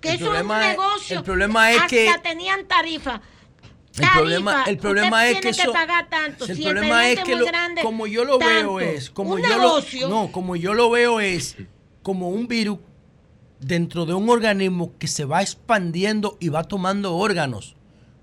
que 0.00 0.08
El 0.10 0.14
eso 0.16 0.34
es 0.34 0.42
un 0.42 0.48
negocio. 0.48 1.18
el 1.18 1.24
problema 1.24 1.70
es 1.70 1.76
Hasta 1.76 1.88
que- 1.88 2.12
tenían 2.24 2.66
tarifa. 2.66 3.20
El 3.98 4.08
problema, 4.14 4.64
el 4.64 4.78
problema 4.78 5.26
es 5.28 5.40
que 5.40 5.48
eso- 5.50 5.72
tanto. 6.08 6.44
El 6.46 6.56
Si 6.56 6.62
problema 6.62 7.08
es 7.08 7.20
que 7.20 7.34
lo- 7.36 7.44
grande, 7.46 7.82
como 7.82 8.06
yo 8.06 8.24
lo 8.24 8.38
veo 8.38 8.78
es, 8.80 9.10
como 9.10 9.34
Un 9.34 9.42
yo 9.42 9.48
negocio. 9.48 10.08
lo, 10.08 10.14
no, 10.26 10.32
como 10.32 10.54
yo 10.56 10.74
lo 10.74 10.90
veo 10.90 11.20
es 11.20 11.56
como 12.02 12.28
un 12.30 12.46
virus 12.46 12.78
dentro 13.58 14.06
de 14.06 14.14
un 14.14 14.28
organismo 14.30 14.92
que 14.98 15.06
se 15.08 15.24
va 15.24 15.42
expandiendo 15.42 16.36
y 16.40 16.48
va 16.48 16.64
tomando 16.64 17.16
órganos. 17.16 17.74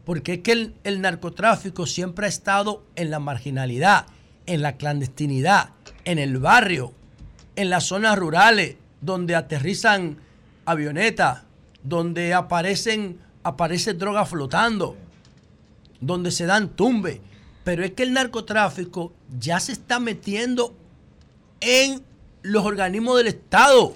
Porque 0.05 0.35
es 0.35 0.39
que 0.39 0.53
el, 0.53 0.73
el 0.85 1.01
narcotráfico 1.01 1.85
siempre 1.85 2.25
ha 2.25 2.29
estado 2.29 2.83
en 2.95 3.11
la 3.11 3.19
marginalidad, 3.19 4.05
en 4.45 4.61
la 4.61 4.77
clandestinidad, 4.77 5.71
en 6.05 6.17
el 6.17 6.37
barrio, 6.37 6.93
en 7.57 7.69
las 7.69 7.83
zonas 7.83 8.17
rurales, 8.17 8.77
donde 9.01 9.35
aterrizan 9.35 10.17
avionetas, 10.65 11.43
donde 11.83 12.33
aparecen, 12.33 13.19
aparece 13.43 13.93
droga 13.93 14.25
flotando, 14.25 14.97
donde 16.01 16.31
se 16.31 16.45
dan 16.45 16.69
tumbes. 16.69 17.19
Pero 17.63 17.83
es 17.83 17.91
que 17.91 18.03
el 18.03 18.13
narcotráfico 18.13 19.13
ya 19.39 19.59
se 19.59 19.71
está 19.73 19.99
metiendo 19.99 20.73
en 21.59 22.01
los 22.43 22.63
organismos 22.65 23.17
del 23.17 23.27
Estado. 23.27 23.93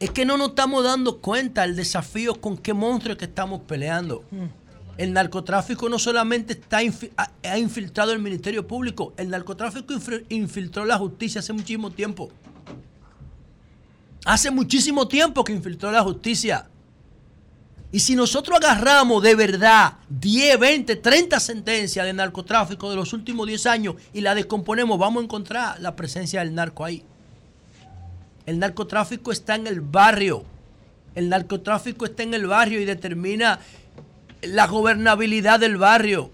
Es 0.00 0.10
que 0.10 0.24
no 0.24 0.36
nos 0.36 0.50
estamos 0.50 0.84
dando 0.84 1.18
cuenta 1.18 1.64
el 1.64 1.74
desafío 1.74 2.40
con 2.40 2.56
qué 2.56 2.72
monstruo 2.74 3.16
que 3.16 3.24
estamos 3.24 3.62
peleando. 3.62 4.22
El 4.96 5.12
narcotráfico 5.12 5.88
no 5.88 5.98
solamente 5.98 6.52
está 6.54 6.82
infi- 6.82 7.10
ha, 7.16 7.58
infiltrado 7.58 8.12
el 8.12 8.18
Ministerio 8.18 8.66
Público, 8.66 9.12
el 9.16 9.30
narcotráfico 9.30 9.94
infil- 9.94 10.24
infiltró 10.28 10.84
la 10.84 10.98
justicia 10.98 11.38
hace 11.38 11.52
muchísimo 11.52 11.90
tiempo. 11.90 12.30
Hace 14.24 14.50
muchísimo 14.50 15.08
tiempo 15.08 15.42
que 15.44 15.52
infiltró 15.52 15.90
la 15.90 16.02
justicia. 16.02 16.68
Y 17.90 18.00
si 18.00 18.14
nosotros 18.14 18.58
agarramos 18.58 19.22
de 19.22 19.34
verdad 19.34 19.94
10, 20.10 20.58
20, 20.58 20.96
30 20.96 21.40
sentencias 21.40 22.04
de 22.04 22.12
narcotráfico 22.12 22.90
de 22.90 22.96
los 22.96 23.14
últimos 23.14 23.46
10 23.46 23.66
años 23.66 23.94
y 24.12 24.20
la 24.20 24.34
descomponemos, 24.34 24.98
vamos 24.98 25.22
a 25.22 25.24
encontrar 25.24 25.80
la 25.80 25.96
presencia 25.96 26.40
del 26.40 26.54
narco 26.54 26.84
ahí. 26.84 27.02
El 28.44 28.58
narcotráfico 28.58 29.32
está 29.32 29.54
en 29.54 29.66
el 29.66 29.80
barrio. 29.80 30.44
El 31.14 31.30
narcotráfico 31.30 32.04
está 32.04 32.22
en 32.22 32.34
el 32.34 32.46
barrio 32.46 32.80
y 32.80 32.84
determina 32.84 33.58
la 34.42 34.66
gobernabilidad 34.66 35.58
del 35.58 35.78
barrio. 35.78 36.30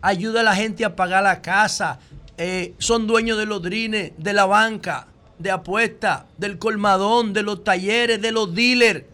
Ayuda 0.00 0.40
a 0.40 0.44
la 0.44 0.56
gente 0.56 0.84
a 0.84 0.96
pagar 0.96 1.22
la 1.22 1.42
casa. 1.42 2.00
eh, 2.38 2.74
son 2.78 3.06
dueños 3.06 3.38
de 3.38 3.46
los 3.46 3.62
drines, 3.62 4.12
de 4.18 4.32
la 4.32 4.46
banca, 4.46 5.06
de 5.38 5.50
apuestas, 5.50 6.24
del 6.38 6.58
colmadón, 6.58 7.32
de 7.32 7.42
los 7.42 7.62
talleres, 7.62 8.20
de 8.20 8.32
los 8.32 8.52
dealers. 8.52 9.04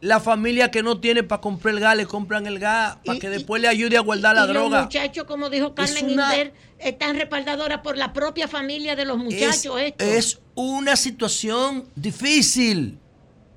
La 0.00 0.20
familia 0.20 0.70
que 0.70 0.82
no 0.82 1.00
tiene 1.00 1.24
para 1.24 1.40
comprar 1.40 1.74
el 1.74 1.80
gas, 1.80 1.96
le 1.96 2.06
compran 2.06 2.46
el 2.46 2.58
gas 2.60 2.98
para 3.04 3.18
que 3.18 3.28
después 3.28 3.60
le 3.60 3.66
ayude 3.68 3.96
a 3.96 4.00
guardar 4.00 4.36
la 4.36 4.44
y 4.44 4.48
droga. 4.48 4.76
los 4.76 4.84
muchachos, 4.86 5.24
como 5.24 5.50
dijo 5.50 5.74
Carmen 5.74 6.12
una- 6.12 6.32
Inver, 6.34 6.54
están 6.78 7.16
respaldadoras 7.16 7.80
por 7.80 7.96
la 7.96 8.12
propia 8.12 8.46
familia 8.46 8.94
de 8.94 9.04
los 9.04 9.18
muchachos. 9.18 9.80
es, 9.80 9.86
esto. 9.88 10.04
es 10.04 10.40
una 10.54 10.94
situación 10.94 11.84
difícil. 11.96 12.98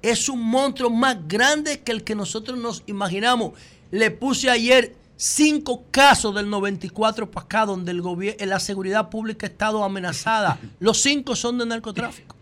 Es 0.01 0.29
un 0.29 0.41
monstruo 0.41 0.89
más 0.89 1.17
grande 1.27 1.81
que 1.81 1.91
el 1.91 2.03
que 2.03 2.15
nosotros 2.15 2.57
nos 2.57 2.81
imaginamos. 2.87 3.51
Le 3.91 4.09
puse 4.09 4.49
ayer 4.49 4.95
cinco 5.15 5.83
casos 5.91 6.33
del 6.33 6.49
94 6.49 7.29
para 7.29 7.45
acá 7.45 7.65
donde 7.67 7.91
el 7.91 8.01
gobierno, 8.01 8.43
la 8.47 8.59
seguridad 8.59 9.09
pública 9.11 9.45
ha 9.45 9.49
estado 9.49 9.83
amenazada. 9.83 10.57
Los 10.79 10.99
cinco 11.03 11.35
son 11.35 11.59
de 11.59 11.67
narcotráfico. 11.67 12.35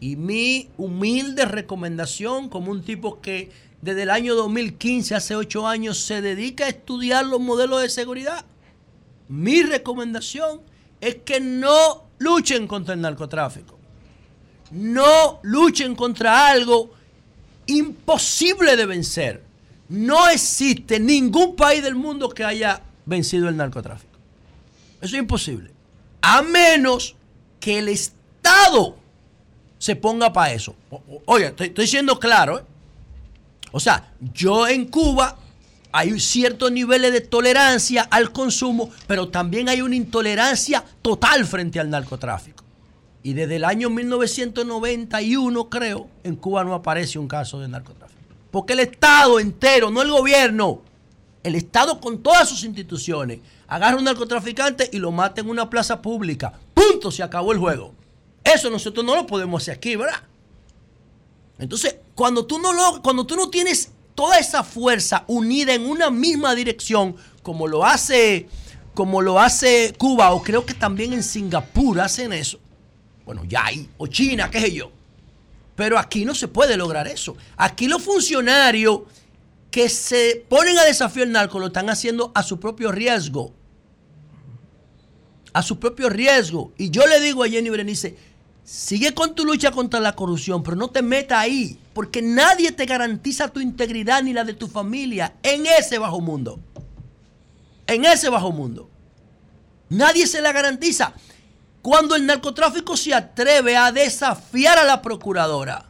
Y 0.00 0.16
mi 0.16 0.70
humilde 0.78 1.44
recomendación 1.44 2.48
como 2.48 2.70
un 2.70 2.82
tipo 2.82 3.20
que 3.20 3.50
desde 3.82 4.02
el 4.02 4.10
año 4.10 4.34
2015, 4.34 5.14
hace 5.14 5.36
ocho 5.36 5.66
años, 5.66 5.98
se 5.98 6.20
dedica 6.20 6.64
a 6.64 6.68
estudiar 6.68 7.26
los 7.26 7.40
modelos 7.40 7.82
de 7.82 7.88
seguridad. 7.88 8.44
Mi 9.28 9.62
recomendación 9.62 10.62
es 11.00 11.16
que 11.24 11.40
no 11.40 12.04
luchen 12.18 12.66
contra 12.66 12.94
el 12.94 13.00
narcotráfico. 13.00 13.78
No 14.70 15.40
luchen 15.42 15.94
contra 15.94 16.48
algo 16.48 16.90
imposible 17.66 18.76
de 18.76 18.86
vencer. 18.86 19.42
No 19.88 20.28
existe 20.28 21.00
ningún 21.00 21.56
país 21.56 21.82
del 21.82 21.94
mundo 21.94 22.28
que 22.28 22.44
haya 22.44 22.82
vencido 23.06 23.48
el 23.48 23.56
narcotráfico. 23.56 24.18
Eso 25.00 25.16
es 25.16 25.20
imposible. 25.20 25.72
A 26.22 26.42
menos 26.42 27.16
que 27.58 27.78
el 27.78 27.88
Estado 27.88 28.99
se 29.80 29.96
ponga 29.96 30.30
para 30.30 30.52
eso. 30.52 30.76
Oye, 31.24 31.46
estoy, 31.46 31.68
estoy 31.68 31.86
siendo 31.86 32.20
claro. 32.20 32.58
¿eh? 32.58 32.62
O 33.72 33.80
sea, 33.80 34.12
yo 34.34 34.68
en 34.68 34.84
Cuba 34.84 35.38
hay 35.90 36.20
ciertos 36.20 36.70
niveles 36.70 37.12
de 37.12 37.22
tolerancia 37.22 38.02
al 38.02 38.30
consumo, 38.30 38.90
pero 39.06 39.30
también 39.30 39.70
hay 39.70 39.80
una 39.80 39.96
intolerancia 39.96 40.84
total 41.00 41.46
frente 41.46 41.80
al 41.80 41.88
narcotráfico. 41.88 42.62
Y 43.22 43.32
desde 43.32 43.56
el 43.56 43.64
año 43.64 43.88
1991, 43.88 45.70
creo, 45.70 46.08
en 46.24 46.36
Cuba 46.36 46.62
no 46.62 46.74
aparece 46.74 47.18
un 47.18 47.26
caso 47.26 47.58
de 47.58 47.68
narcotráfico. 47.68 48.20
Porque 48.50 48.74
el 48.74 48.80
Estado 48.80 49.40
entero, 49.40 49.90
no 49.90 50.02
el 50.02 50.10
gobierno, 50.10 50.82
el 51.42 51.54
Estado 51.54 52.00
con 52.00 52.22
todas 52.22 52.50
sus 52.50 52.64
instituciones, 52.64 53.38
agarra 53.66 53.94
a 53.94 53.98
un 53.98 54.04
narcotraficante 54.04 54.90
y 54.92 54.98
lo 54.98 55.10
mata 55.10 55.40
en 55.40 55.48
una 55.48 55.70
plaza 55.70 56.02
pública. 56.02 56.52
Punto, 56.74 57.10
se 57.10 57.22
acabó 57.22 57.52
el 57.52 57.58
juego. 57.58 57.94
Eso 58.44 58.70
nosotros 58.70 59.04
no 59.04 59.14
lo 59.14 59.26
podemos 59.26 59.62
hacer 59.62 59.76
aquí, 59.76 59.96
¿verdad? 59.96 60.22
Entonces, 61.58 61.96
cuando 62.14 62.46
tú 62.46 62.58
no 62.58 62.72
lo, 62.72 63.02
cuando 63.02 63.26
tú 63.26 63.36
no 63.36 63.50
tienes 63.50 63.92
toda 64.14 64.38
esa 64.38 64.64
fuerza 64.64 65.24
unida 65.26 65.74
en 65.74 65.86
una 65.86 66.10
misma 66.10 66.54
dirección, 66.54 67.16
como 67.42 67.68
lo 67.68 67.84
hace, 67.84 68.48
como 68.94 69.22
lo 69.22 69.38
hace 69.38 69.94
Cuba, 69.98 70.32
o 70.32 70.42
creo 70.42 70.64
que 70.64 70.74
también 70.74 71.12
en 71.12 71.22
Singapur 71.22 72.00
hacen 72.00 72.32
eso. 72.32 72.58
Bueno, 73.24 73.44
ya 73.44 73.66
hay, 73.66 73.88
o 73.98 74.06
China, 74.06 74.50
qué 74.50 74.60
sé 74.60 74.72
yo. 74.72 74.90
Pero 75.76 75.98
aquí 75.98 76.24
no 76.24 76.34
se 76.34 76.48
puede 76.48 76.76
lograr 76.76 77.08
eso. 77.08 77.36
Aquí 77.56 77.88
los 77.88 78.02
funcionarios 78.02 79.02
que 79.70 79.88
se 79.88 80.44
ponen 80.48 80.76
a 80.78 80.84
desafiar 80.84 81.26
el 81.26 81.32
narco 81.32 81.58
lo 81.58 81.68
están 81.68 81.88
haciendo 81.88 82.32
a 82.34 82.42
su 82.42 82.58
propio 82.58 82.90
riesgo. 82.90 83.54
A 85.52 85.62
su 85.62 85.78
propio 85.78 86.08
riesgo. 86.08 86.72
Y 86.76 86.90
yo 86.90 87.06
le 87.06 87.20
digo 87.20 87.44
a 87.44 87.48
Jenny 87.48 87.70
Berenice, 87.70 88.16
sigue 88.70 89.14
con 89.14 89.34
tu 89.34 89.44
lucha 89.44 89.72
contra 89.72 89.98
la 89.98 90.14
corrupción, 90.14 90.62
pero 90.62 90.76
no 90.76 90.86
te 90.88 91.02
metas 91.02 91.40
ahí, 91.40 91.76
porque 91.92 92.22
nadie 92.22 92.70
te 92.70 92.86
garantiza 92.86 93.48
tu 93.48 93.58
integridad 93.58 94.22
ni 94.22 94.32
la 94.32 94.44
de 94.44 94.54
tu 94.54 94.68
familia 94.68 95.34
en 95.42 95.66
ese 95.66 95.98
bajo 95.98 96.20
mundo. 96.20 96.60
En 97.88 98.04
ese 98.04 98.28
bajo 98.28 98.52
mundo. 98.52 98.88
Nadie 99.88 100.24
se 100.28 100.40
la 100.40 100.52
garantiza. 100.52 101.14
Cuando 101.82 102.14
el 102.14 102.24
narcotráfico 102.26 102.96
se 102.96 103.12
atreve 103.12 103.76
a 103.76 103.90
desafiar 103.90 104.78
a 104.78 104.84
la 104.84 105.02
procuradora, 105.02 105.86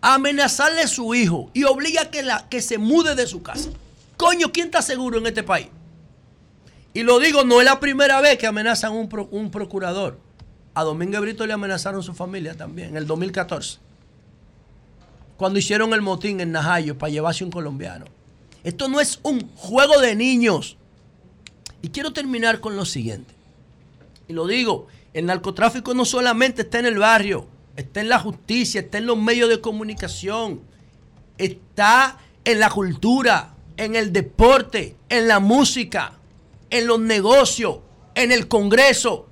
a 0.00 0.14
amenazarle 0.14 0.80
a 0.80 0.88
su 0.88 1.14
hijo 1.14 1.50
y 1.52 1.64
obliga 1.64 2.02
a 2.02 2.10
que, 2.10 2.22
la, 2.22 2.48
que 2.48 2.62
se 2.62 2.78
mude 2.78 3.14
de 3.14 3.26
su 3.26 3.42
casa. 3.42 3.68
Coño, 4.16 4.50
¿quién 4.50 4.68
está 4.68 4.80
seguro 4.80 5.18
en 5.18 5.26
este 5.26 5.42
país? 5.42 5.68
Y 6.94 7.02
lo 7.02 7.18
digo, 7.18 7.44
no 7.44 7.60
es 7.60 7.66
la 7.66 7.78
primera 7.80 8.22
vez 8.22 8.38
que 8.38 8.46
amenazan 8.46 8.92
un, 8.92 9.10
un 9.30 9.50
procurador. 9.50 10.24
A 10.76 10.84
Domingo 10.84 11.18
Brito 11.22 11.46
le 11.46 11.54
amenazaron 11.54 12.02
su 12.02 12.12
familia 12.12 12.54
también, 12.54 12.90
en 12.90 12.96
el 12.98 13.06
2014. 13.06 13.78
Cuando 15.38 15.58
hicieron 15.58 15.94
el 15.94 16.02
motín 16.02 16.38
en 16.38 16.52
Najayo 16.52 16.98
para 16.98 17.10
llevarse 17.10 17.44
un 17.44 17.50
colombiano. 17.50 18.04
Esto 18.62 18.86
no 18.86 19.00
es 19.00 19.18
un 19.22 19.48
juego 19.56 19.98
de 20.02 20.14
niños. 20.14 20.76
Y 21.80 21.88
quiero 21.88 22.12
terminar 22.12 22.60
con 22.60 22.76
lo 22.76 22.84
siguiente. 22.84 23.32
Y 24.28 24.34
lo 24.34 24.46
digo, 24.46 24.86
el 25.14 25.24
narcotráfico 25.24 25.94
no 25.94 26.04
solamente 26.04 26.60
está 26.60 26.78
en 26.80 26.84
el 26.84 26.98
barrio, 26.98 27.46
está 27.74 28.02
en 28.02 28.10
la 28.10 28.18
justicia, 28.18 28.82
está 28.82 28.98
en 28.98 29.06
los 29.06 29.16
medios 29.16 29.48
de 29.48 29.62
comunicación, 29.62 30.60
está 31.38 32.18
en 32.44 32.60
la 32.60 32.68
cultura, 32.68 33.54
en 33.78 33.96
el 33.96 34.12
deporte, 34.12 34.94
en 35.08 35.26
la 35.26 35.40
música, 35.40 36.18
en 36.68 36.86
los 36.86 37.00
negocios, 37.00 37.78
en 38.14 38.30
el 38.30 38.46
Congreso. 38.46 39.30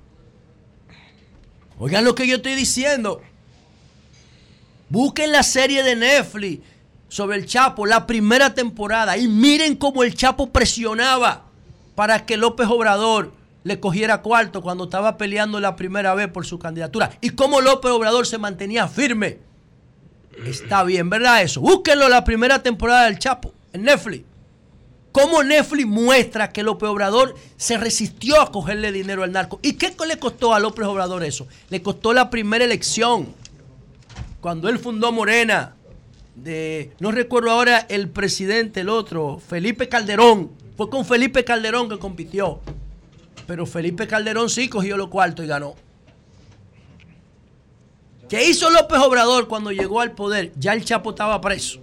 Oigan 1.79 2.05
lo 2.05 2.15
que 2.15 2.27
yo 2.27 2.37
estoy 2.37 2.55
diciendo. 2.55 3.21
Busquen 4.89 5.31
la 5.31 5.43
serie 5.43 5.83
de 5.83 5.95
Netflix 5.95 6.61
sobre 7.09 7.37
el 7.37 7.45
Chapo, 7.45 7.85
la 7.85 8.07
primera 8.07 8.53
temporada, 8.53 9.17
y 9.17 9.27
miren 9.27 9.75
cómo 9.75 10.03
el 10.03 10.15
Chapo 10.15 10.51
presionaba 10.51 11.43
para 11.95 12.25
que 12.25 12.37
López 12.37 12.67
Obrador 12.69 13.33
le 13.63 13.79
cogiera 13.79 14.21
cuarto 14.21 14.61
cuando 14.61 14.83
estaba 14.83 15.17
peleando 15.17 15.59
la 15.59 15.75
primera 15.75 16.13
vez 16.13 16.27
por 16.27 16.45
su 16.45 16.59
candidatura. 16.59 17.11
Y 17.21 17.31
cómo 17.31 17.61
López 17.61 17.91
Obrador 17.91 18.27
se 18.27 18.37
mantenía 18.37 18.87
firme. 18.87 19.39
Está 20.45 20.83
bien, 20.83 21.09
¿verdad 21.09 21.41
eso? 21.41 21.61
Búsquenlo 21.61 22.07
la 22.09 22.23
primera 22.23 22.61
temporada 22.61 23.05
del 23.05 23.17
Chapo 23.17 23.53
en 23.73 23.83
Netflix. 23.83 24.25
Cómo 25.15 25.43
Netflix 25.43 25.87
muestra 25.87 26.51
que 26.51 26.61
López 26.61 26.89
Obrador 26.89 27.35
se 27.55 27.77
resistió 27.77 28.41
a 28.41 28.51
cogerle 28.51 28.91
dinero 28.91 29.23
al 29.23 29.31
narco. 29.31 29.61
¿Y 29.61 29.75
qué 29.75 29.95
le 30.05 30.19
costó 30.19 30.53
a 30.53 30.59
López 30.59 30.85
Obrador 30.85 31.23
eso? 31.23 31.47
Le 31.69 31.81
costó 31.81 32.11
la 32.11 32.29
primera 32.29 32.65
elección. 32.65 33.33
Cuando 34.41 34.67
él 34.67 34.77
fundó 34.77 35.13
Morena, 35.13 35.77
de, 36.35 36.91
no 36.99 37.13
recuerdo 37.13 37.51
ahora 37.51 37.85
el 37.87 38.09
presidente, 38.09 38.81
el 38.81 38.89
otro, 38.89 39.39
Felipe 39.39 39.87
Calderón. 39.87 40.51
Fue 40.75 40.89
con 40.89 41.05
Felipe 41.05 41.45
Calderón 41.45 41.87
que 41.87 41.97
compitió. 41.97 42.59
Pero 43.47 43.65
Felipe 43.65 44.07
Calderón 44.07 44.49
sí 44.49 44.67
cogió 44.67 44.97
los 44.97 45.07
cuartos 45.07 45.45
y 45.45 45.47
ganó. 45.47 45.75
¿Qué 48.27 48.49
hizo 48.49 48.69
López 48.69 48.99
Obrador 48.99 49.47
cuando 49.47 49.71
llegó 49.71 50.01
al 50.01 50.11
poder? 50.11 50.51
Ya 50.57 50.73
el 50.73 50.83
Chapo 50.83 51.11
estaba 51.11 51.39
preso. 51.39 51.79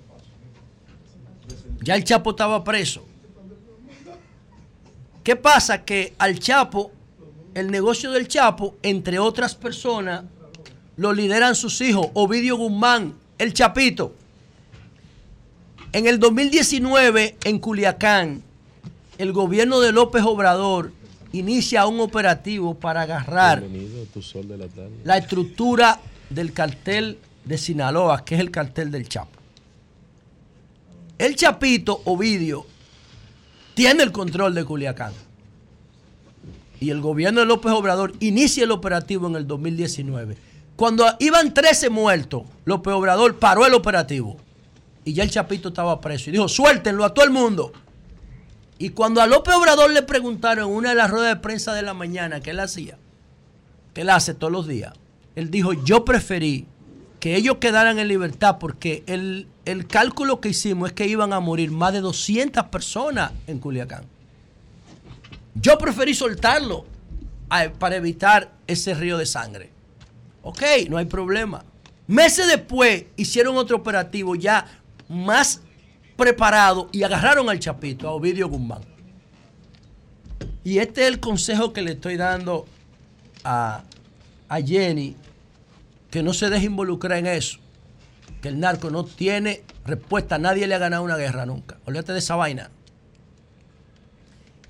Ya 1.81 1.95
el 1.95 2.05
Chapo 2.05 2.33
estaba 2.33 2.63
preso. 2.63 3.07
¿Qué 5.23 5.36
pasa? 5.36 5.85
Que 5.85 6.15
al 6.19 6.39
Chapo, 6.39 6.90
el 7.55 7.70
negocio 7.70 8.11
del 8.11 8.28
Chapo, 8.28 8.77
entre 8.82 9.19
otras 9.19 9.55
personas, 9.55 10.24
lo 10.97 11.12
lideran 11.12 11.55
sus 11.55 11.81
hijos. 11.81 12.09
Ovidio 12.15 12.57
Guzmán, 12.57 13.15
el 13.39 13.53
Chapito. 13.53 14.15
En 15.93 16.07
el 16.07 16.19
2019, 16.19 17.36
en 17.44 17.59
Culiacán, 17.59 18.43
el 19.19 19.32
gobierno 19.32 19.81
de 19.81 19.93
López 19.93 20.23
Obrador 20.24 20.93
inicia 21.32 21.86
un 21.86 22.01
operativo 22.01 22.74
para 22.74 23.03
agarrar 23.03 23.62
la 25.05 25.19
estructura 25.19 26.01
del 26.31 26.53
cartel 26.53 27.19
de 27.44 27.59
Sinaloa, 27.59 28.24
que 28.24 28.35
es 28.35 28.40
el 28.40 28.51
cartel 28.51 28.90
del 28.90 29.09
Chapo. 29.09 29.39
El 31.19 31.36
Chapito, 31.36 32.01
Ovidio, 32.07 32.66
tiene 33.74 34.03
el 34.03 34.12
control 34.12 34.55
de 34.55 34.65
Culiacán. 34.65 35.12
Y 36.81 36.90
el 36.90 37.01
gobierno 37.01 37.40
de 37.40 37.47
López 37.47 37.73
Obrador 37.73 38.12
inicia 38.20 38.65
el 38.65 38.73
operativo 38.73 39.28
en 39.28 39.36
el 39.36 39.47
2019. 39.47 40.36
Cuando 40.77 41.07
iban 41.20 41.55
13 41.55 41.90
muertos, 41.90 42.43
López 42.65 42.93
Obrador 42.93 43.39
paró 43.39 43.66
el 43.66 43.74
operativo. 43.74 44.36
Y 45.05 45.12
ya 45.12 45.23
el 45.23 45.31
Chapito 45.31 45.69
estaba 45.69 46.01
preso. 46.01 46.31
Y 46.31 46.32
dijo, 46.32 46.49
suéltenlo 46.49 47.05
a 47.05 47.15
todo 47.15 47.24
el 47.24 47.31
mundo. 47.31 47.73
Y 48.78 48.90
cuando 48.90 49.20
a 49.20 49.27
López 49.27 49.55
Obrador 49.55 49.93
le 49.93 50.03
preguntaron 50.03 50.69
en 50.69 50.74
una 50.74 50.89
de 50.89 50.94
las 50.97 51.11
ruedas 51.11 51.36
de 51.36 51.40
prensa 51.40 51.73
de 51.73 51.82
la 51.82 51.94
mañana 51.94 52.40
qué 52.40 52.51
él 52.51 52.59
hacía, 52.59 52.99
que 53.94 54.01
él 54.01 54.11
hace 54.11 54.35
todos 54.35 54.53
los 54.53 54.66
días, 54.66 54.93
él 55.36 55.53
dijo, 55.53 55.73
yo 55.73 56.05
preferí 56.05 56.66
que 57.23 57.36
ellos 57.36 57.59
quedaran 57.59 58.01
en 58.01 58.09
libertad, 58.09 58.59
porque 58.59 59.05
el, 59.07 59.47
el 59.65 59.86
cálculo 59.86 60.40
que 60.40 60.49
hicimos 60.49 60.89
es 60.89 60.93
que 60.93 61.07
iban 61.07 61.32
a 61.32 61.39
morir 61.39 61.70
más 61.70 61.93
de 61.93 62.01
200 62.01 62.65
personas 62.65 63.31
en 63.47 63.61
Culiacán. 63.61 64.03
Yo 65.55 65.78
preferí 65.78 66.15
soltarlo 66.15 66.85
para 67.78 67.94
evitar 67.94 68.51
ese 68.66 68.94
río 68.94 69.19
de 69.19 69.27
sangre. 69.27 69.70
Ok, 70.43 70.62
no 70.90 70.97
hay 70.97 71.05
problema. 71.05 71.65
Meses 72.09 72.49
después 72.49 73.05
hicieron 73.16 73.57
otro 73.57 73.77
operativo 73.77 74.35
ya 74.35 74.66
más 75.09 75.61
preparado 76.16 76.89
y 76.90 77.05
agarraron 77.05 77.49
al 77.49 77.61
Chapito, 77.61 78.09
a 78.09 78.11
Ovidio 78.11 78.49
Guzmán. 78.49 78.82
Y 80.65 80.78
este 80.78 81.03
es 81.03 81.07
el 81.07 81.20
consejo 81.20 81.73
que 81.73 81.82
le 81.82 81.93
estoy 81.93 82.16
dando 82.16 82.66
a, 83.44 83.85
a 84.49 84.61
Jenny, 84.61 85.15
que 86.12 86.22
no 86.22 86.34
se 86.34 86.51
deje 86.51 86.66
involucrar 86.66 87.18
en 87.18 87.26
eso. 87.26 87.59
Que 88.43 88.48
el 88.48 88.60
narco 88.60 88.90
no 88.90 89.05
tiene 89.05 89.62
respuesta, 89.86 90.39
nadie 90.39 90.66
le 90.66 90.74
ha 90.74 90.78
ganado 90.78 91.02
una 91.02 91.16
guerra 91.16 91.47
nunca. 91.47 91.78
Olvídate 91.86 92.12
de 92.12 92.18
esa 92.18 92.36
vaina. 92.36 92.70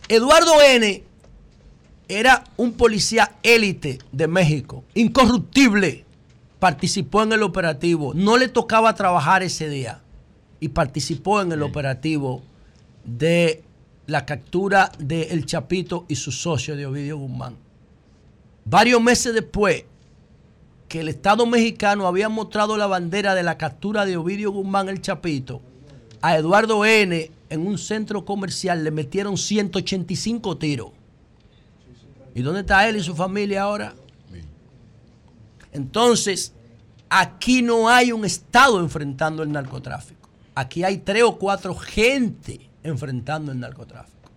Eduardo 0.09 0.63
N. 0.63 1.03
era 2.07 2.45
un 2.57 2.75
policía 2.75 3.33
élite 3.43 3.99
de 4.13 4.29
México, 4.29 4.85
incorruptible. 4.95 6.05
Participó 6.61 7.25
en 7.25 7.33
el 7.33 7.43
operativo. 7.43 8.15
No 8.15 8.37
le 8.37 8.47
tocaba 8.47 8.95
trabajar 8.95 9.43
ese 9.43 9.69
día. 9.69 10.01
Y 10.61 10.69
participó 10.69 11.43
en 11.43 11.51
el 11.51 11.63
operativo 11.65 12.45
de 13.05 13.65
la 14.07 14.25
captura 14.27 14.93
de 14.97 15.23
El 15.25 15.45
Chapito 15.45 16.05
y 16.07 16.15
su 16.15 16.31
socio 16.31 16.77
de 16.77 16.87
Ovidio 16.87 17.19
Guzmán. 17.19 17.57
Varios 18.65 19.03
meses 19.03 19.35
después 19.35 19.87
que 20.93 21.01
el 21.01 21.09
Estado 21.09 21.47
mexicano 21.47 22.07
había 22.07 22.29
mostrado 22.29 22.77
la 22.77 22.87
bandera 22.87 23.35
de 23.35 23.43
la 23.43 23.57
captura 23.57 24.05
de 24.05 24.19
Ovidio 24.19 24.53
Guzmán 24.53 24.91
El 24.91 25.01
Chapito, 25.01 25.63
a 26.21 26.37
Eduardo 26.37 26.85
N. 26.85 27.31
en 27.49 27.67
un 27.67 27.79
centro 27.79 28.27
comercial 28.27 28.85
le 28.85 28.91
metieron 28.91 29.39
185 29.39 30.59
tiros. 30.59 30.91
¿Y 32.35 32.43
dónde 32.43 32.61
está 32.61 32.87
él 32.87 32.97
y 32.97 33.03
su 33.03 33.17
familia 33.17 33.63
ahora? 33.63 33.95
Entonces, 35.73 36.53
aquí 37.09 37.63
no 37.63 37.89
hay 37.89 38.13
un 38.13 38.27
Estado 38.27 38.79
enfrentando 38.79 39.43
el 39.43 39.51
narcotráfico. 39.51 40.29
Aquí 40.55 40.85
hay 40.85 40.99
tres 40.99 41.23
o 41.23 41.39
cuatro 41.39 41.75
gente 41.75 42.69
enfrentando 42.83 43.51
el 43.51 43.59
narcotráfico. 43.59 44.29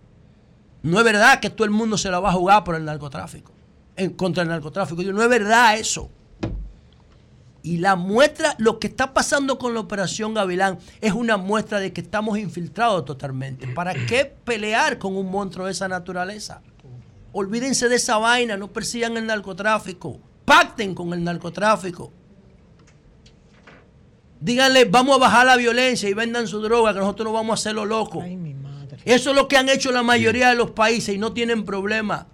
No 0.82 0.96
es 0.96 1.04
verdad 1.04 1.38
que 1.38 1.50
todo 1.50 1.66
el 1.66 1.70
mundo 1.70 1.98
se 1.98 2.10
la 2.10 2.18
va 2.18 2.30
a 2.30 2.32
jugar 2.32 2.64
por 2.64 2.76
el 2.76 2.86
narcotráfico, 2.86 3.52
en 3.94 4.14
contra 4.14 4.42
el 4.42 4.48
narcotráfico. 4.48 5.02
No 5.02 5.22
es 5.22 5.28
verdad 5.28 5.78
eso. 5.78 6.12
Y 7.66 7.78
la 7.78 7.96
muestra, 7.96 8.54
lo 8.58 8.78
que 8.78 8.86
está 8.86 9.12
pasando 9.12 9.58
con 9.58 9.74
la 9.74 9.80
operación 9.80 10.34
Gavilán 10.34 10.78
es 11.00 11.12
una 11.14 11.36
muestra 11.36 11.80
de 11.80 11.92
que 11.92 12.00
estamos 12.00 12.38
infiltrados 12.38 13.04
totalmente. 13.04 13.66
¿Para 13.66 13.92
qué 13.92 14.24
pelear 14.24 14.98
con 14.98 15.16
un 15.16 15.28
monstruo 15.28 15.66
de 15.66 15.72
esa 15.72 15.88
naturaleza? 15.88 16.62
Olvídense 17.32 17.88
de 17.88 17.96
esa 17.96 18.18
vaina, 18.18 18.56
no 18.56 18.72
persigan 18.72 19.16
el 19.16 19.26
narcotráfico. 19.26 20.20
Pacten 20.44 20.94
con 20.94 21.12
el 21.12 21.24
narcotráfico. 21.24 22.12
Díganle, 24.40 24.84
vamos 24.84 25.16
a 25.16 25.18
bajar 25.18 25.46
la 25.46 25.56
violencia 25.56 26.08
y 26.08 26.14
vendan 26.14 26.46
su 26.46 26.60
droga, 26.60 26.92
que 26.92 27.00
nosotros 27.00 27.24
no 27.24 27.32
vamos 27.32 27.58
a 27.58 27.60
hacerlo 27.60 27.84
loco. 27.84 28.22
Eso 29.04 29.30
es 29.30 29.36
lo 29.36 29.48
que 29.48 29.56
han 29.56 29.68
hecho 29.68 29.90
la 29.90 30.04
mayoría 30.04 30.50
de 30.50 30.54
los 30.54 30.70
países 30.70 31.16
y 31.16 31.18
no 31.18 31.32
tienen 31.32 31.64
problema. 31.64 32.28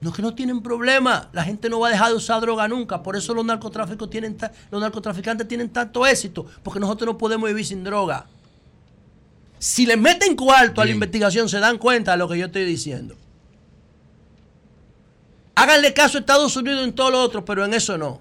No 0.00 0.10
es 0.10 0.16
que 0.16 0.22
no 0.22 0.34
tienen 0.34 0.62
problema. 0.62 1.28
La 1.32 1.42
gente 1.42 1.68
no 1.68 1.80
va 1.80 1.88
a 1.88 1.90
dejar 1.90 2.10
de 2.10 2.16
usar 2.16 2.40
droga 2.40 2.68
nunca. 2.68 3.02
Por 3.02 3.16
eso 3.16 3.34
los 3.34 3.44
narcotráficos 3.44 4.08
tienen 4.08 4.36
los 4.70 4.80
narcotraficantes 4.80 5.48
tienen 5.48 5.70
tanto 5.70 6.06
éxito. 6.06 6.46
Porque 6.62 6.78
nosotros 6.78 7.06
no 7.06 7.18
podemos 7.18 7.48
vivir 7.48 7.66
sin 7.66 7.82
droga. 7.82 8.26
Si 9.58 9.86
le 9.86 9.96
meten 9.96 10.36
cuarto 10.36 10.80
a 10.80 10.84
la 10.84 10.92
investigación, 10.92 11.48
se 11.48 11.58
dan 11.58 11.78
cuenta 11.78 12.12
de 12.12 12.18
lo 12.18 12.28
que 12.28 12.38
yo 12.38 12.46
estoy 12.46 12.64
diciendo. 12.64 13.16
Háganle 15.56 15.92
caso 15.92 16.18
a 16.18 16.20
Estados 16.20 16.56
Unidos 16.56 16.84
en 16.84 16.92
todo 16.92 17.10
lo 17.10 17.20
otro, 17.20 17.44
pero 17.44 17.64
en 17.64 17.74
eso 17.74 17.98
no. 17.98 18.20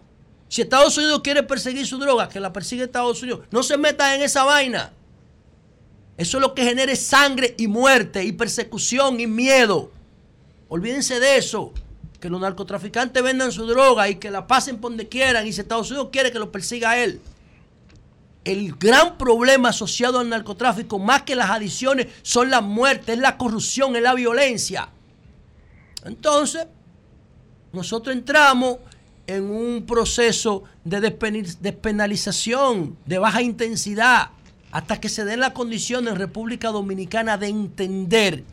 Si 0.49 0.63
Estados 0.63 0.97
Unidos 0.97 1.21
quiere 1.23 1.43
perseguir 1.43 1.85
su 1.85 1.99
droga, 1.99 2.27
que 2.27 2.39
la 2.39 2.51
persigue 2.51 2.85
Estados 2.85 3.21
Unidos. 3.21 3.41
No 3.51 3.61
se 3.61 3.77
metan 3.77 4.15
en 4.15 4.23
esa 4.23 4.43
vaina. 4.43 4.91
Eso 6.17 6.37
es 6.37 6.41
lo 6.41 6.55
que 6.55 6.63
genera 6.63 6.95
sangre 6.95 7.53
y 7.59 7.67
muerte 7.67 8.23
y 8.23 8.31
persecución 8.31 9.19
y 9.19 9.27
miedo. 9.27 9.91
Olvídense 10.69 11.19
de 11.19 11.37
eso. 11.37 11.73
Que 12.19 12.29
los 12.29 12.41
narcotraficantes 12.41 13.21
vendan 13.21 13.51
su 13.51 13.67
droga 13.67 14.09
y 14.09 14.15
que 14.15 14.31
la 14.31 14.47
pasen 14.47 14.77
por 14.77 14.91
donde 14.91 15.07
quieran. 15.07 15.45
Y 15.45 15.53
si 15.53 15.61
Estados 15.61 15.89
Unidos 15.91 16.09
quiere 16.11 16.31
que 16.31 16.39
lo 16.39 16.51
persiga 16.51 16.91
a 16.91 16.97
él. 16.97 17.21
El 18.43 18.75
gran 18.75 19.17
problema 19.17 19.69
asociado 19.69 20.19
al 20.19 20.29
narcotráfico, 20.29 20.99
más 20.99 21.23
que 21.23 21.35
las 21.35 21.49
adicciones, 21.49 22.07
son 22.21 22.49
la 22.49 22.61
muerte, 22.61 23.13
es 23.13 23.19
la 23.19 23.37
corrupción, 23.37 23.95
es 23.95 24.01
la 24.01 24.13
violencia. 24.13 24.89
Entonces, 26.05 26.65
nosotros 27.73 28.15
entramos 28.15 28.77
en 29.27 29.51
un 29.51 29.85
proceso 29.85 30.63
de 30.85 31.01
despenalización, 31.59 32.97
de 33.05 33.17
baja 33.17 33.41
intensidad, 33.41 34.29
hasta 34.71 35.01
que 35.01 35.09
se 35.09 35.25
den 35.25 35.41
las 35.41 35.51
condiciones 35.51 36.13
en 36.13 36.19
República 36.19 36.69
Dominicana 36.69 37.37
de 37.37 37.47
entender 37.47 38.43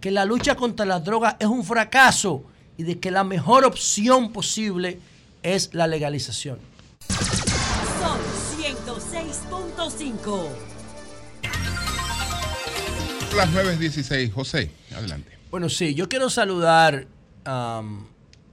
que 0.00 0.10
la 0.10 0.24
lucha 0.24 0.54
contra 0.56 0.86
las 0.86 1.04
drogas 1.04 1.36
es 1.38 1.46
un 1.46 1.64
fracaso 1.64 2.44
y 2.76 2.84
de 2.84 2.98
que 2.98 3.10
la 3.10 3.24
mejor 3.24 3.64
opción 3.64 4.32
posible 4.32 4.98
es 5.42 5.74
la 5.74 5.86
legalización. 5.86 6.58
Son 8.00 8.18
106.5. 8.58 10.48
Las 13.36 13.50
9.16. 13.52 14.32
José, 14.32 14.70
adelante. 14.96 15.38
Bueno, 15.50 15.68
sí, 15.68 15.94
yo 15.94 16.08
quiero 16.08 16.30
saludar 16.30 17.06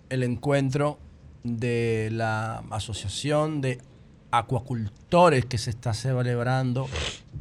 el 0.09 0.23
encuentro 0.23 0.99
de 1.43 2.09
la 2.11 2.63
Asociación 2.71 3.61
de 3.61 3.81
Acuacultores 4.31 5.45
que 5.45 5.57
se 5.57 5.69
está 5.69 5.93
celebrando 5.93 6.87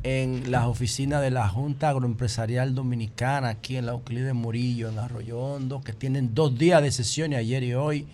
en 0.02 0.50
las 0.52 0.66
oficinas 0.66 1.20
de 1.20 1.30
la 1.30 1.48
Junta 1.48 1.88
Agroempresarial 1.88 2.74
Dominicana, 2.74 3.48
aquí 3.48 3.76
en 3.76 3.86
la 3.86 3.92
Euclides 3.92 4.34
Murillo, 4.34 4.88
en 4.88 4.98
Arroyo 4.98 5.38
Hondo, 5.38 5.80
que 5.80 5.92
tienen 5.92 6.34
dos 6.34 6.56
días 6.56 6.82
de 6.82 6.92
sesiones, 6.92 7.40
ayer 7.40 7.64
y 7.64 7.74
hoy. 7.74 8.06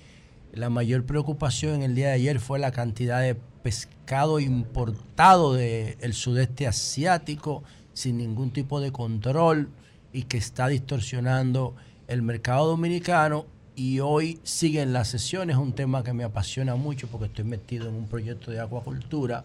La 0.52 0.70
mayor 0.70 1.04
preocupación 1.04 1.76
en 1.76 1.82
el 1.82 1.94
día 1.94 2.08
de 2.08 2.14
ayer 2.14 2.40
fue 2.40 2.58
la 2.58 2.72
cantidad 2.72 3.20
de 3.20 3.34
pescado 3.62 4.40
importado 4.40 5.54
del 5.54 6.14
sudeste 6.14 6.66
asiático 6.66 7.62
sin 7.94 8.18
ningún 8.18 8.50
tipo 8.52 8.80
de 8.80 8.92
control 8.92 9.70
y 10.12 10.24
que 10.24 10.38
está 10.38 10.68
distorsionando 10.68 11.74
el 12.08 12.22
mercado 12.22 12.66
dominicano. 12.66 13.46
Y 13.74 14.00
hoy 14.00 14.38
siguen 14.42 14.92
las 14.92 15.08
sesiones, 15.08 15.56
un 15.56 15.72
tema 15.72 16.02
que 16.04 16.12
me 16.12 16.24
apasiona 16.24 16.74
mucho 16.76 17.06
porque 17.08 17.26
estoy 17.26 17.44
metido 17.44 17.88
en 17.88 17.94
un 17.94 18.06
proyecto 18.06 18.50
de 18.50 18.60
acuacultura. 18.60 19.44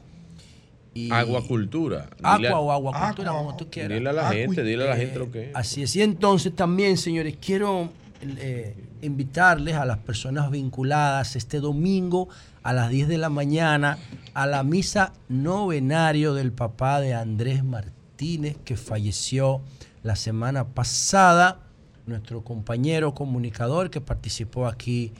Y 0.93 1.11
Aguacultura. 1.11 2.09
Dile 2.17 2.47
a- 2.47 2.49
Aqua 2.51 2.59
o 2.59 2.71
aguacultura, 2.71 3.31
como 3.31 3.55
tú 3.55 3.69
quieras. 3.69 3.97
Dile 3.97 4.09
a 4.09 4.13
la 4.13 4.29
gente, 4.29 4.63
dile 4.63 4.83
a 4.85 4.89
la 4.89 4.95
gente 4.97 5.15
Eh, 5.15 5.19
lo 5.19 5.31
que 5.31 5.43
es. 5.49 5.55
Así 5.55 5.83
es. 5.83 5.95
Y 5.95 6.01
entonces 6.01 6.55
también, 6.55 6.97
señores, 6.97 7.35
quiero 7.39 7.89
eh, 8.21 8.75
invitarles 9.03 9.75
a 9.75 9.85
las 9.85 9.99
personas 9.99 10.49
vinculadas 10.49 11.35
este 11.35 11.59
domingo 11.59 12.29
a 12.63 12.73
las 12.73 12.89
10 12.89 13.07
de 13.07 13.19
la 13.19 13.29
mañana 13.29 13.99
a 14.33 14.47
la 14.47 14.63
misa 14.63 15.13
novenario 15.29 16.33
del 16.33 16.51
papá 16.51 16.99
de 16.99 17.13
Andrés 17.13 17.63
Martínez, 17.63 18.57
que 18.65 18.75
falleció 18.75 19.61
la 20.01 20.15
semana 20.15 20.65
pasada. 20.65 21.59
Nuestro 22.07 22.43
compañero 22.43 23.13
comunicador 23.13 23.89
que 23.89 24.01
participó 24.01 24.65
aquí 24.65 25.13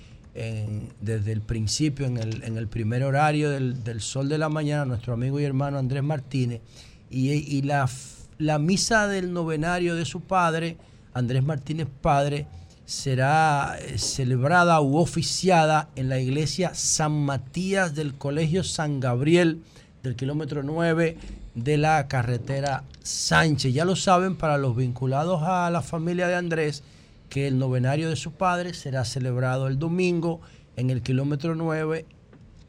desde 1.01 1.31
el 1.31 1.41
principio, 1.41 2.05
en 2.05 2.17
el, 2.17 2.43
en 2.43 2.57
el 2.57 2.67
primer 2.67 3.03
horario 3.03 3.49
del, 3.49 3.83
del 3.83 4.01
Sol 4.01 4.29
de 4.29 4.37
la 4.37 4.49
Mañana, 4.49 4.85
nuestro 4.85 5.13
amigo 5.13 5.39
y 5.39 5.43
hermano 5.43 5.79
Andrés 5.79 6.03
Martínez, 6.03 6.61
y, 7.09 7.31
y 7.31 7.63
la, 7.63 7.89
la 8.37 8.59
misa 8.59 9.07
del 9.07 9.33
novenario 9.33 9.95
de 9.95 10.05
su 10.05 10.21
padre, 10.21 10.77
Andrés 11.13 11.43
Martínez 11.43 11.87
Padre, 12.01 12.45
será 12.85 13.77
eh, 13.79 13.97
celebrada 13.97 14.79
u 14.79 14.97
oficiada 14.97 15.89
en 15.95 16.07
la 16.07 16.19
iglesia 16.19 16.73
San 16.73 17.25
Matías 17.25 17.95
del 17.95 18.13
Colegio 18.13 18.63
San 18.63 18.99
Gabriel 18.99 19.61
del 20.03 20.15
kilómetro 20.15 20.63
9 20.63 21.17
de 21.57 21.77
la 21.77 22.07
carretera 22.07 22.83
Sánchez. 23.03 23.73
Ya 23.73 23.83
lo 23.83 23.95
saben 23.95 24.35
para 24.35 24.57
los 24.57 24.75
vinculados 24.75 25.41
a 25.43 25.69
la 25.71 25.81
familia 25.81 26.27
de 26.27 26.35
Andrés 26.35 26.83
que 27.29 27.47
el 27.47 27.57
novenario 27.57 28.09
de 28.09 28.15
su 28.15 28.31
padre 28.31 28.73
será 28.73 29.03
celebrado 29.03 29.67
el 29.67 29.79
domingo 29.79 30.39
en 30.77 30.91
el 30.91 31.01
kilómetro 31.01 31.55
9 31.55 32.05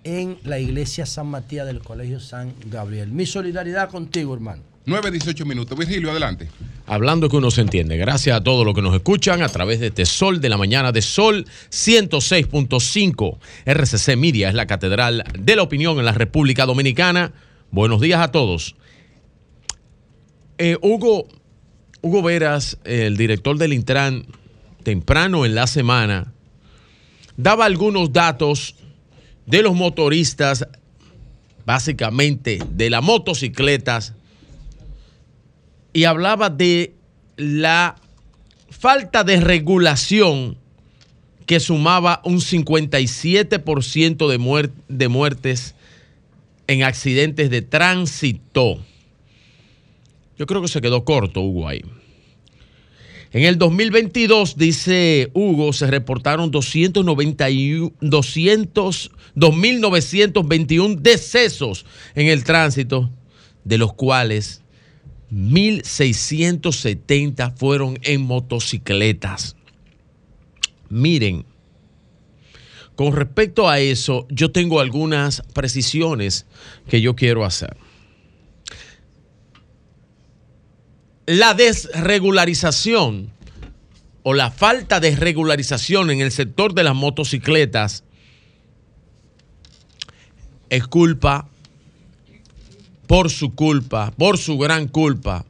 en 0.05 0.39
la 0.45 0.59
iglesia 0.59 1.05
San 1.05 1.27
Matías 1.27 1.67
del 1.67 1.81
Colegio 1.81 2.19
San 2.19 2.55
Gabriel. 2.67 3.13
Mi 3.13 3.27
solidaridad 3.27 3.91
contigo, 3.91 4.35
hermano. 4.35 4.63
9, 4.87 5.11
18 5.11 5.45
minutos. 5.45 5.79
Virgilio, 5.79 6.11
adelante. 6.11 6.49
Hablando 6.87 7.29
que 7.29 7.37
uno 7.37 7.51
se 7.51 7.61
entiende. 7.61 7.99
Gracias 7.99 8.35
a 8.35 8.43
todos 8.43 8.65
los 8.65 8.75
que 8.75 8.81
nos 8.81 8.95
escuchan 8.95 9.43
a 9.43 9.49
través 9.51 9.81
de 9.81 9.89
este 9.89 10.07
Sol 10.07 10.41
de 10.41 10.49
la 10.49 10.57
mañana 10.57 10.93
de 10.93 11.03
Sol 11.03 11.45
106.5. 11.71 13.39
RCC 13.67 14.17
Media 14.17 14.49
es 14.49 14.55
la 14.55 14.67
catedral 14.67 15.25
de 15.39 15.57
la 15.57 15.63
opinión 15.63 15.99
en 15.99 16.07
la 16.07 16.13
República 16.13 16.65
Dominicana. 16.65 17.33
Buenos 17.71 18.01
días 18.01 18.21
a 18.21 18.31
todos. 18.33 18.77
Eh, 20.59 20.77
Hugo, 20.83 21.29
Hugo 22.03 22.23
Veras, 22.23 22.79
el 22.85 23.17
director 23.17 23.59
del 23.59 23.73
Intran, 23.73 24.27
temprano 24.83 25.45
en 25.45 25.55
la 25.55 25.67
semana, 25.67 26.33
daba 27.37 27.67
algunos 27.67 28.13
datos 28.13 28.75
de 29.47 29.63
los 29.63 29.75
motoristas, 29.75 30.67
básicamente 31.65 32.59
de 32.71 32.91
las 32.91 33.03
motocicletas, 33.03 34.15
y 35.93 36.05
hablaba 36.05 36.51
de 36.51 36.95
la 37.37 37.97
falta 38.71 39.25
de 39.25 39.41
regulación 39.41 40.57
que 41.47 41.61
sumaba 41.61 42.21
un 42.25 42.41
57% 42.41 44.29
de, 44.29 44.39
muer- 44.39 44.73
de 44.89 45.09
muertes 45.09 45.75
en 46.69 46.85
accidentes 46.85 47.51
de 47.51 47.63
tránsito. 47.63 48.79
Yo 50.39 50.47
creo 50.47 50.63
que 50.63 50.69
se 50.69 50.81
quedó 50.81 51.05
corto 51.05 51.41
Hugo 51.41 51.67
ahí. 51.67 51.83
En 53.33 53.43
el 53.43 53.59
2022, 53.59 54.57
dice 54.57 55.33
Hugo, 55.35 55.73
se 55.73 55.89
reportaron 55.89 56.51
291, 56.51 57.93
200, 58.01 59.11
2.921 59.37 60.97
decesos 60.97 61.85
en 62.15 62.29
el 62.29 62.45
tránsito, 62.45 63.11
de 63.65 63.77
los 63.77 63.93
cuales 63.93 64.63
1.670 65.31 67.55
fueron 67.57 67.99
en 68.03 68.23
motocicletas. 68.23 69.57
Miren, 70.89 71.45
con 72.99 73.13
respecto 73.13 73.69
a 73.69 73.79
eso, 73.79 74.27
yo 74.29 74.51
tengo 74.51 74.81
algunas 74.81 75.45
precisiones 75.53 76.47
que 76.89 77.01
yo 77.01 77.15
quiero 77.15 77.45
hacer. 77.45 77.77
La 81.25 81.55
desregularización 81.55 83.31
o 84.25 84.35
la 84.35 84.51
falta 84.51 84.99
de 84.99 85.15
regularización 85.15 86.11
en 86.11 86.21
el 86.21 86.33
sector 86.33 86.75
de 86.75 86.83
las 86.83 86.97
motocicletas 86.97 88.03
es 90.69 90.85
culpa, 90.89 91.49
por 93.07 93.31
su 93.31 93.55
culpa, 93.55 94.11
por 94.11 94.39
su 94.39 94.59
gran 94.59 94.89
culpa, 94.89 95.47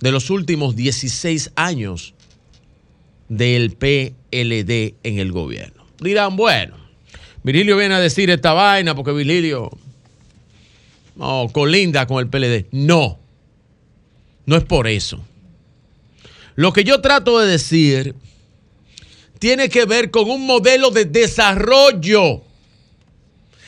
de 0.00 0.10
los 0.10 0.30
últimos 0.30 0.74
16 0.74 1.52
años 1.54 2.14
del 3.28 3.72
PLD 3.72 4.94
en 5.02 5.18
el 5.18 5.32
gobierno. 5.32 5.79
Dirán, 6.00 6.36
bueno, 6.36 6.76
Virilio 7.42 7.76
viene 7.76 7.94
a 7.94 8.00
decir 8.00 8.30
esta 8.30 8.52
vaina 8.52 8.94
porque 8.94 9.12
Virilio 9.12 9.70
no, 11.16 11.48
colinda 11.52 12.06
con 12.06 12.20
el 12.20 12.28
PLD. 12.28 12.66
No, 12.72 13.18
no 14.46 14.56
es 14.56 14.64
por 14.64 14.88
eso. 14.88 15.20
Lo 16.56 16.72
que 16.72 16.84
yo 16.84 17.00
trato 17.00 17.38
de 17.38 17.50
decir 17.50 18.14
tiene 19.38 19.68
que 19.68 19.86
ver 19.86 20.10
con 20.10 20.30
un 20.30 20.46
modelo 20.46 20.90
de 20.90 21.06
desarrollo 21.06 22.42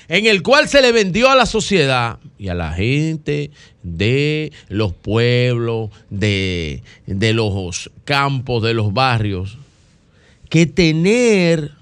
en 0.09 0.27
el 0.27 0.43
cual 0.43 0.69
se 0.69 0.83
le 0.83 0.93
vendió 0.93 1.31
a 1.31 1.37
la 1.37 1.47
sociedad 1.47 2.19
y 2.39 2.49
a 2.49 2.55
la 2.55 2.73
gente 2.73 3.51
de 3.83 4.53
los 4.69 4.93
pueblos, 4.93 5.91
de, 6.11 6.83
de 7.07 7.33
los 7.33 7.91
campos, 8.05 8.63
de 8.63 8.75
los 8.75 8.93
barrios, 8.93 9.57
que 10.51 10.67
tener, 10.67 11.73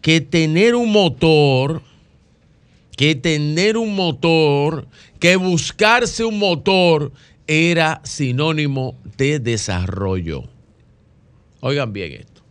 que 0.00 0.20
tener 0.20 0.74
un 0.74 0.90
motor, 0.92 1.82
que 2.96 3.14
tener 3.14 3.76
un 3.76 3.94
motor, 3.94 4.86
que 5.18 5.36
buscarse 5.36 6.24
un 6.24 6.38
motor 6.38 7.12
era 7.46 8.00
sinónimo 8.04 8.96
de 9.16 9.38
desarrollo. 9.38 10.44
Oigan 11.60 11.92
bien 11.92 12.12
esto. 12.12 12.42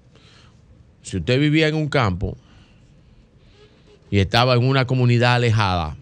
Si 1.01 1.17
usted 1.17 1.39
vivía 1.39 1.67
en 1.67 1.75
un 1.75 1.87
campo, 1.87 2.37
y 4.11 4.19
estaba 4.19 4.55
en 4.55 4.63
una 4.63 4.85
comunidad 4.85 5.35
alejada, 5.35 5.95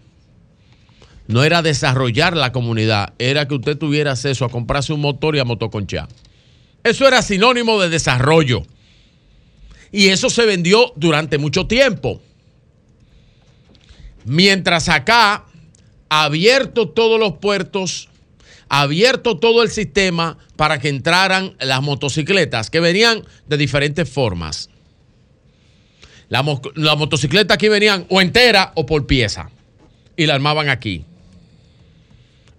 no 1.26 1.44
era 1.44 1.62
desarrollar 1.62 2.36
la 2.36 2.52
comunidad, 2.52 3.12
era 3.18 3.46
que 3.46 3.54
usted 3.54 3.76
tuviera 3.76 4.12
acceso 4.12 4.44
a 4.44 4.48
comprarse 4.48 4.92
un 4.92 5.00
motor 5.00 5.36
y 5.36 5.38
a 5.38 5.44
motoconchar. 5.44 6.08
Eso 6.84 7.06
era 7.06 7.20
sinónimo 7.22 7.80
de 7.80 7.90
desarrollo. 7.90 8.62
Y 9.90 10.08
eso 10.08 10.30
se 10.30 10.44
vendió 10.44 10.92
durante 10.96 11.38
mucho 11.38 11.66
tiempo. 11.66 12.20
Mientras 14.24 14.88
acá, 14.88 15.46
abierto 16.08 16.88
todos 16.88 17.18
los 17.18 17.34
puertos, 17.38 18.08
abierto 18.68 19.38
todo 19.38 19.62
el 19.62 19.70
sistema 19.70 20.36
para 20.56 20.78
que 20.78 20.88
entraran 20.88 21.54
las 21.60 21.80
motocicletas, 21.82 22.68
que 22.68 22.80
venían 22.80 23.24
de 23.46 23.56
diferentes 23.56 24.08
formas. 24.10 24.68
La, 26.28 26.42
mo- 26.42 26.60
la 26.74 26.94
motocicleta 26.94 27.54
aquí 27.54 27.68
venían 27.68 28.04
o 28.10 28.20
entera 28.20 28.72
o 28.74 28.84
por 28.84 29.06
pieza. 29.06 29.50
Y 30.16 30.26
la 30.26 30.34
armaban 30.34 30.68
aquí. 30.68 31.04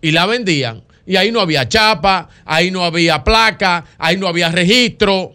Y 0.01 0.11
la 0.11 0.25
vendían. 0.25 0.81
Y 1.05 1.17
ahí 1.17 1.31
no 1.31 1.41
había 1.41 1.67
chapa, 1.67 2.29
ahí 2.45 2.71
no 2.71 2.83
había 2.85 3.23
placa, 3.23 3.85
ahí 3.99 4.17
no 4.17 4.27
había 4.27 4.49
registro. 4.49 5.33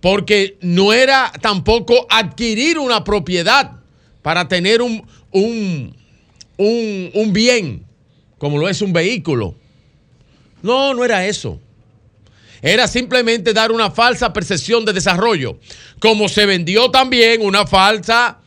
Porque 0.00 0.56
no 0.60 0.92
era 0.92 1.30
tampoco 1.40 2.06
adquirir 2.08 2.78
una 2.78 3.04
propiedad 3.04 3.72
para 4.22 4.48
tener 4.48 4.80
un, 4.80 5.06
un, 5.30 5.94
un, 6.56 7.10
un 7.12 7.32
bien, 7.32 7.84
como 8.38 8.58
lo 8.58 8.68
es 8.68 8.80
un 8.80 8.92
vehículo. 8.92 9.54
No, 10.62 10.94
no 10.94 11.04
era 11.04 11.26
eso 11.26 11.58
era 12.62 12.86
simplemente 12.86 13.52
dar 13.52 13.72
una 13.72 13.90
falsa 13.90 14.32
percepción 14.32 14.84
de 14.84 14.92
desarrollo, 14.92 15.58
como 15.98 16.28
se 16.28 16.46
vendió 16.46 16.90
también 16.90 17.42
una 17.42 17.66
falsa 17.66 18.38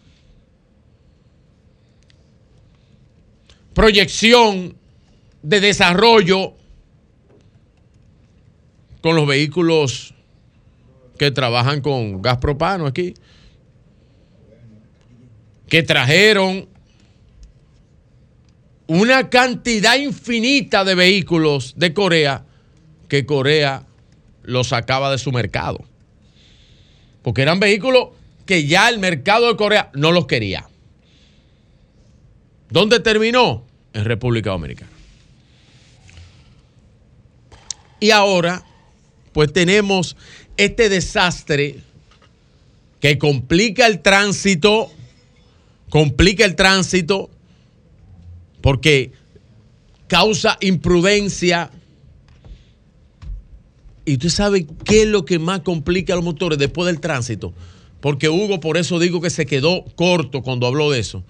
proyección 3.74 4.76
de 5.42 5.60
desarrollo 5.60 6.54
con 9.02 9.16
los 9.16 9.28
vehículos 9.28 10.13
que 11.24 11.32
trabajan 11.32 11.80
con 11.80 12.22
gas 12.22 12.38
propano 12.38 12.86
aquí, 12.86 13.14
que 15.70 15.82
trajeron 15.82 16.68
una 18.88 19.30
cantidad 19.30 19.96
infinita 19.96 20.84
de 20.84 20.96
vehículos 20.96 21.76
de 21.78 21.94
Corea 21.94 22.46
que 23.08 23.26
Corea 23.26 23.86
los 24.42 24.68
sacaba 24.68 25.12
de 25.12 25.18
su 25.18 25.32
mercado. 25.32 25.80
Porque 27.22 27.42
eran 27.42 27.62
vehículos 27.62 28.10
que 28.46 28.68
ya 28.68 28.90
el 28.90 29.00
mercado 29.00 29.48
de 29.48 29.56
Corea 29.56 29.92
no 29.94 30.12
los 30.12 30.28
quería. 30.28 30.68
¿Dónde 32.70 33.00
terminó? 33.00 33.66
En 33.94 34.04
República 34.04 34.50
Dominicana. 34.50 34.92
Y 38.02 38.12
ahora, 38.12 38.64
pues 39.32 39.52
tenemos 39.54 40.16
este 40.58 40.90
desastre 40.90 41.78
que 43.00 43.18
complica 43.18 43.86
el 43.88 44.02
tránsito, 44.02 44.92
complica 45.90 46.46
el 46.46 46.56
tránsito 46.56 47.30
porque 48.62 49.12
causa 50.08 50.58
imprudencia, 50.62 51.70
y 54.06 54.14
usted 54.14 54.30
sabe 54.30 54.68
qué 54.86 55.04
es 55.04 55.08
lo 55.08 55.26
que 55.26 55.40
más 55.40 55.62
complica 55.62 56.14
a 56.14 56.16
los 56.16 56.26
motores 56.26 56.60
después 56.60 56.88
del 56.88 57.00
tránsito. 57.00 57.54
Porque 58.00 58.28
Hugo, 58.30 58.60
por 58.60 58.78
eso 58.78 59.00
digo 59.00 59.22
que 59.22 59.30
se 59.30 59.46
quedó 59.46 59.86
corto 59.96 60.42
cuando 60.42 60.68
habló 60.68 60.92
de 60.92 61.00
eso. 61.00 61.24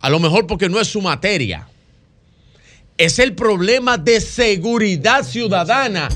A 0.00 0.08
lo 0.08 0.20
mejor 0.20 0.46
porque 0.46 0.68
no 0.68 0.80
es 0.80 0.88
su 0.88 1.00
materia. 1.00 1.68
Es 2.96 3.18
el 3.18 3.34
problema 3.34 3.98
de 3.98 4.20
seguridad 4.20 5.24
ciudadana 5.24 6.08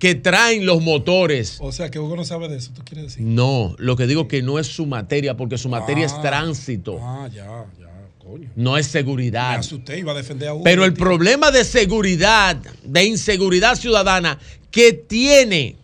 que 0.00 0.16
traen 0.16 0.66
los 0.66 0.82
motores. 0.82 1.58
O 1.60 1.70
sea, 1.70 1.90
que 1.90 2.00
Hugo 2.00 2.16
no 2.16 2.24
sabe 2.24 2.48
de 2.48 2.56
eso, 2.56 2.72
tú 2.74 2.82
quieres 2.84 3.04
decir. 3.12 3.22
No, 3.22 3.76
lo 3.78 3.94
que 3.96 4.08
digo 4.08 4.26
que 4.26 4.42
no 4.42 4.58
es 4.58 4.66
su 4.66 4.86
materia, 4.86 5.36
porque 5.36 5.58
su 5.58 5.68
materia 5.68 6.06
es 6.06 6.12
Ah. 6.14 6.22
tránsito, 6.22 6.98
Ah, 7.00 7.28
ya, 7.32 7.44
ya, 7.78 7.90
coño. 8.18 8.48
no 8.56 8.76
es 8.78 8.86
Me 8.86 8.92
seguridad. 8.92 9.54
asusté, 9.56 9.98
iba 9.98 10.12
a 10.12 10.14
defender 10.16 10.48
a 10.48 10.54
Hugo. 10.54 10.64
Pero 10.64 10.84
el 10.84 10.94
problema 10.94 11.50
de 11.52 11.64
seguridad, 11.64 12.56
de 12.82 13.04
inseguridad 13.04 13.76
ciudadana, 13.76 14.38
que 14.70 14.92
tiene 14.94 15.76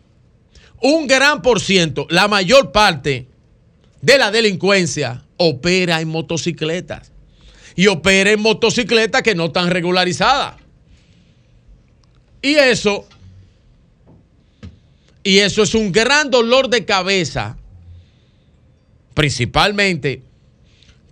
un 0.80 1.06
gran 1.06 1.43
por 1.43 1.60
ciento, 1.60 2.06
la 2.10 2.26
mayor 2.26 2.72
parte 2.72 3.26
de 4.01 4.18
la 4.18 4.30
delincuencia 4.30 5.24
opera 5.36 6.01
en 6.01 6.09
motocicletas. 6.09 7.12
Y 7.74 7.88
opera 7.88 8.30
en 8.30 8.40
motocicletas 8.40 9.20
que 9.20 9.34
no 9.34 9.47
están 9.47 9.68
regularizadas. 9.68 10.55
Y 12.40 12.55
eso, 12.55 13.06
y 15.27 15.40
eso 15.40 15.65
es 15.65 15.74
un 15.74 15.90
gran 15.90 16.31
dolor 16.31 16.70
de 16.70 16.85
cabeza, 16.85 17.57
principalmente 19.12 20.23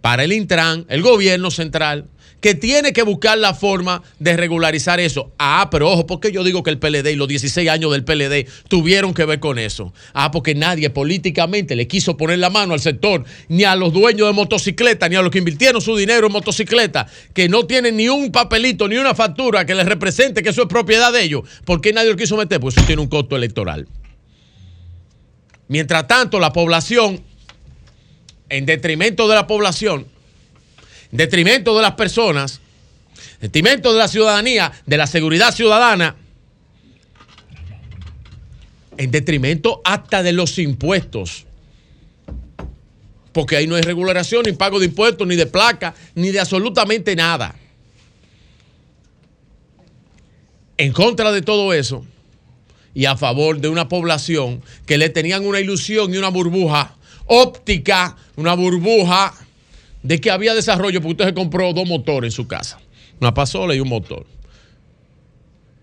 para 0.01 0.23
el 0.23 0.33
Intran, 0.33 0.87
el 0.89 1.03
gobierno 1.03 1.51
central, 1.51 2.07
que 2.41 2.55
tiene 2.55 2.93
que 2.93 3.03
buscar 3.03 3.39
la 3.39 3.55
forma 3.55 4.03
de 4.21 4.37
regularizar 4.37 5.01
eso. 5.01 5.33
Ah, 5.37 5.69
pero 5.69 5.91
ojo, 5.91 6.07
porque 6.07 6.31
yo 6.31 6.45
digo 6.45 6.63
que 6.63 6.71
el 6.71 6.79
PLD 6.79 7.11
y 7.11 7.17
los 7.17 7.27
16 7.27 7.69
años 7.69 7.91
del 7.91 8.05
PLD 8.05 8.47
tuvieron 8.69 9.15
que 9.15 9.25
ver 9.25 9.41
con 9.41 9.59
eso. 9.59 9.93
Ah, 10.13 10.31
porque 10.31 10.55
nadie 10.55 10.91
políticamente 10.91 11.75
le 11.75 11.89
quiso 11.89 12.17
poner 12.17 12.39
la 12.39 12.51
mano 12.51 12.75
al 12.75 12.81
sector, 12.81 13.25
ni 13.49 13.65
a 13.65 13.75
los 13.75 13.93
dueños 13.93 14.29
de 14.29 14.35
motocicletas, 14.35 15.11
ni 15.11 15.17
a 15.17 15.23
los 15.23 15.33
que 15.33 15.39
invirtieron 15.39 15.81
su 15.81 15.97
dinero 15.97 16.29
en 16.29 16.35
motocicletas, 16.35 17.11
que 17.33 17.49
no 17.49 17.67
tienen 17.67 17.97
ni 17.97 18.09
un 18.09 18.31
papelito, 18.31 18.87
ni 18.87 18.97
una 18.97 19.17
factura 19.17 19.67
que 19.67 19.75
les 19.75 19.87
represente 19.87 20.45
que 20.45 20.51
eso 20.51 20.63
es 20.63 20.69
propiedad 20.69 21.13
de 21.13 21.25
ellos. 21.25 21.43
¿Por 21.65 21.81
qué 21.81 21.93
nadie 21.93 22.11
lo 22.11 22.17
quiso 22.17 22.37
meter? 22.37 22.61
Pues 22.61 22.77
eso 22.77 22.87
tiene 22.87 23.03
un 23.03 23.09
costo 23.09 23.35
electoral. 23.35 23.89
Mientras 25.69 26.07
tanto, 26.07 26.39
la 26.39 26.53
población, 26.53 27.23
en 28.49 28.67
detrimento 28.67 29.29
de 29.29 29.35
la 29.35 29.47
población, 29.47 30.07
en 31.11 31.17
detrimento 31.19 31.75
de 31.77 31.83
las 31.83 31.93
personas, 31.93 32.61
en 33.35 33.41
detrimento 33.41 33.93
de 33.93 33.99
la 33.99 34.09
ciudadanía, 34.09 34.73
de 34.85 34.97
la 34.97 35.07
seguridad 35.07 35.55
ciudadana, 35.55 36.17
en 38.97 39.11
detrimento 39.11 39.81
hasta 39.85 40.23
de 40.23 40.33
los 40.33 40.59
impuestos. 40.59 41.47
Porque 43.33 43.57
ahí 43.57 43.67
no 43.67 43.75
hay 43.75 43.83
regulación, 43.83 44.45
ni 44.47 44.53
pago 44.53 44.79
de 44.79 44.87
impuestos, 44.87 45.27
ni 45.27 45.35
de 45.35 45.47
placa, 45.47 45.95
ni 46.15 46.31
de 46.31 46.41
absolutamente 46.41 47.17
nada. 47.17 47.57
En 50.77 50.93
contra 50.93 51.33
de 51.33 51.43
todo 51.43 51.73
eso 51.73 52.05
y 52.95 53.07
a 53.07 53.17
favor 53.17 53.61
de 53.61 53.69
una 53.69 53.89
población 53.89 54.63
que 54.87 54.97
le 54.99 55.09
tenían 55.11 55.45
una 55.45 55.61
ilusión 55.61 56.15
y 56.15 56.17
una 56.17 56.29
burbuja 56.29 56.97
óptica, 57.27 58.17
una 58.37 58.55
burbuja 58.55 59.35
de 60.03 60.21
que 60.21 60.31
había 60.31 60.55
desarrollo, 60.55 61.01
porque 61.01 61.13
usted 61.13 61.25
se 61.27 61.35
compró 61.35 61.73
dos 61.73 61.89
motores 61.89 62.29
en 62.29 62.37
su 62.37 62.47
casa, 62.47 62.79
una 63.21 63.35
pasola 63.35 63.75
y 63.75 63.81
un 63.81 63.89
motor. 63.89 64.27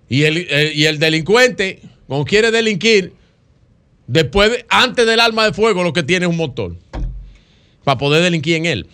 Y 0.07 0.23
el, 0.23 0.37
eh, 0.49 0.71
y 0.75 0.85
el 0.85 0.99
delincuente, 0.99 1.81
cuando 2.07 2.25
quiere 2.25 2.51
delinquir, 2.51 3.13
después, 4.07 4.51
de- 4.51 4.65
antes 4.69 5.05
del 5.05 5.19
arma 5.19 5.45
de 5.45 5.53
fuego, 5.53 5.83
lo 5.83 5.93
que 5.93 6.03
tiene 6.03 6.25
es 6.25 6.29
un 6.29 6.37
motor, 6.37 6.75
para 7.83 7.97
poder 7.97 8.21
delinquir 8.21 8.55
en 8.55 8.65
él. 8.65 8.87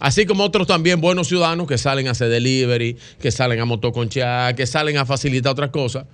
Así 0.00 0.24
como 0.24 0.44
otros 0.44 0.66
también 0.66 1.00
buenos 1.00 1.28
ciudadanos 1.28 1.66
que 1.68 1.76
salen 1.76 2.08
a 2.08 2.12
hacer 2.12 2.30
delivery, 2.30 2.96
que 3.20 3.30
salen 3.30 3.60
a 3.60 3.66
motoconchar, 3.66 4.54
que 4.56 4.66
salen 4.66 4.96
a 4.96 5.04
facilitar 5.04 5.52
otras 5.52 5.70
cosas. 5.70 6.06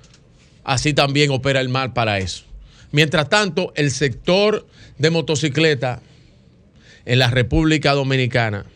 Así 0.67 0.95
también 0.95 1.31
opera 1.31 1.61
el 1.61 1.69
mal 1.69 1.93
para 1.93 2.19
eso. 2.19 2.43
Mientras 2.91 3.29
tanto, 3.29 3.73
el 3.77 3.93
sector 3.93 4.67
de 4.99 5.11
motocicleta 5.11 6.03
en 7.05 7.21
la 7.21 7.31
República 7.31 7.93
Dominicana 7.93 8.67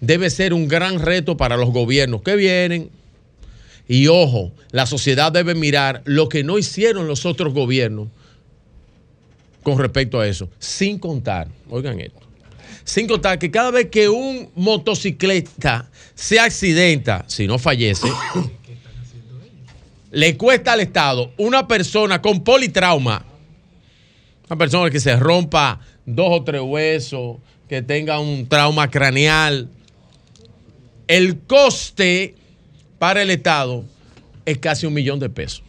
debe 0.00 0.30
ser 0.30 0.54
un 0.54 0.66
gran 0.66 1.00
reto 1.00 1.36
para 1.36 1.58
los 1.58 1.68
gobiernos 1.72 2.22
que 2.22 2.36
vienen. 2.36 2.90
Y 3.86 4.06
ojo, 4.06 4.52
la 4.70 4.86
sociedad 4.86 5.30
debe 5.30 5.54
mirar 5.54 6.00
lo 6.06 6.30
que 6.30 6.42
no 6.42 6.56
hicieron 6.56 7.06
los 7.06 7.26
otros 7.26 7.52
gobiernos 7.52 8.08
con 9.62 9.78
respecto 9.78 10.20
a 10.20 10.26
eso. 10.26 10.48
Sin 10.58 10.98
contar, 10.98 11.48
oigan 11.68 12.00
esto, 12.00 12.20
sin 12.82 13.06
contar 13.06 13.38
que 13.38 13.50
cada 13.50 13.70
vez 13.70 13.90
que 13.90 14.08
un 14.08 14.48
motocicleta 14.54 15.90
se 16.14 16.40
accidenta, 16.40 17.26
si 17.28 17.46
no 17.46 17.58
fallece, 17.58 18.08
le 20.14 20.36
cuesta 20.36 20.72
al 20.72 20.80
Estado 20.80 21.32
una 21.36 21.66
persona 21.66 22.22
con 22.22 22.44
politrauma, 22.44 23.24
una 24.48 24.56
persona 24.56 24.88
que 24.88 25.00
se 25.00 25.16
rompa 25.16 25.80
dos 26.06 26.28
o 26.30 26.44
tres 26.44 26.60
huesos, 26.62 27.38
que 27.68 27.82
tenga 27.82 28.20
un 28.20 28.48
trauma 28.48 28.88
craneal, 28.90 29.68
el 31.08 31.40
coste 31.40 32.34
para 32.98 33.22
el 33.22 33.30
Estado 33.30 33.84
es 34.46 34.58
casi 34.58 34.86
un 34.86 34.94
millón 34.94 35.18
de 35.18 35.28
pesos. 35.28 35.62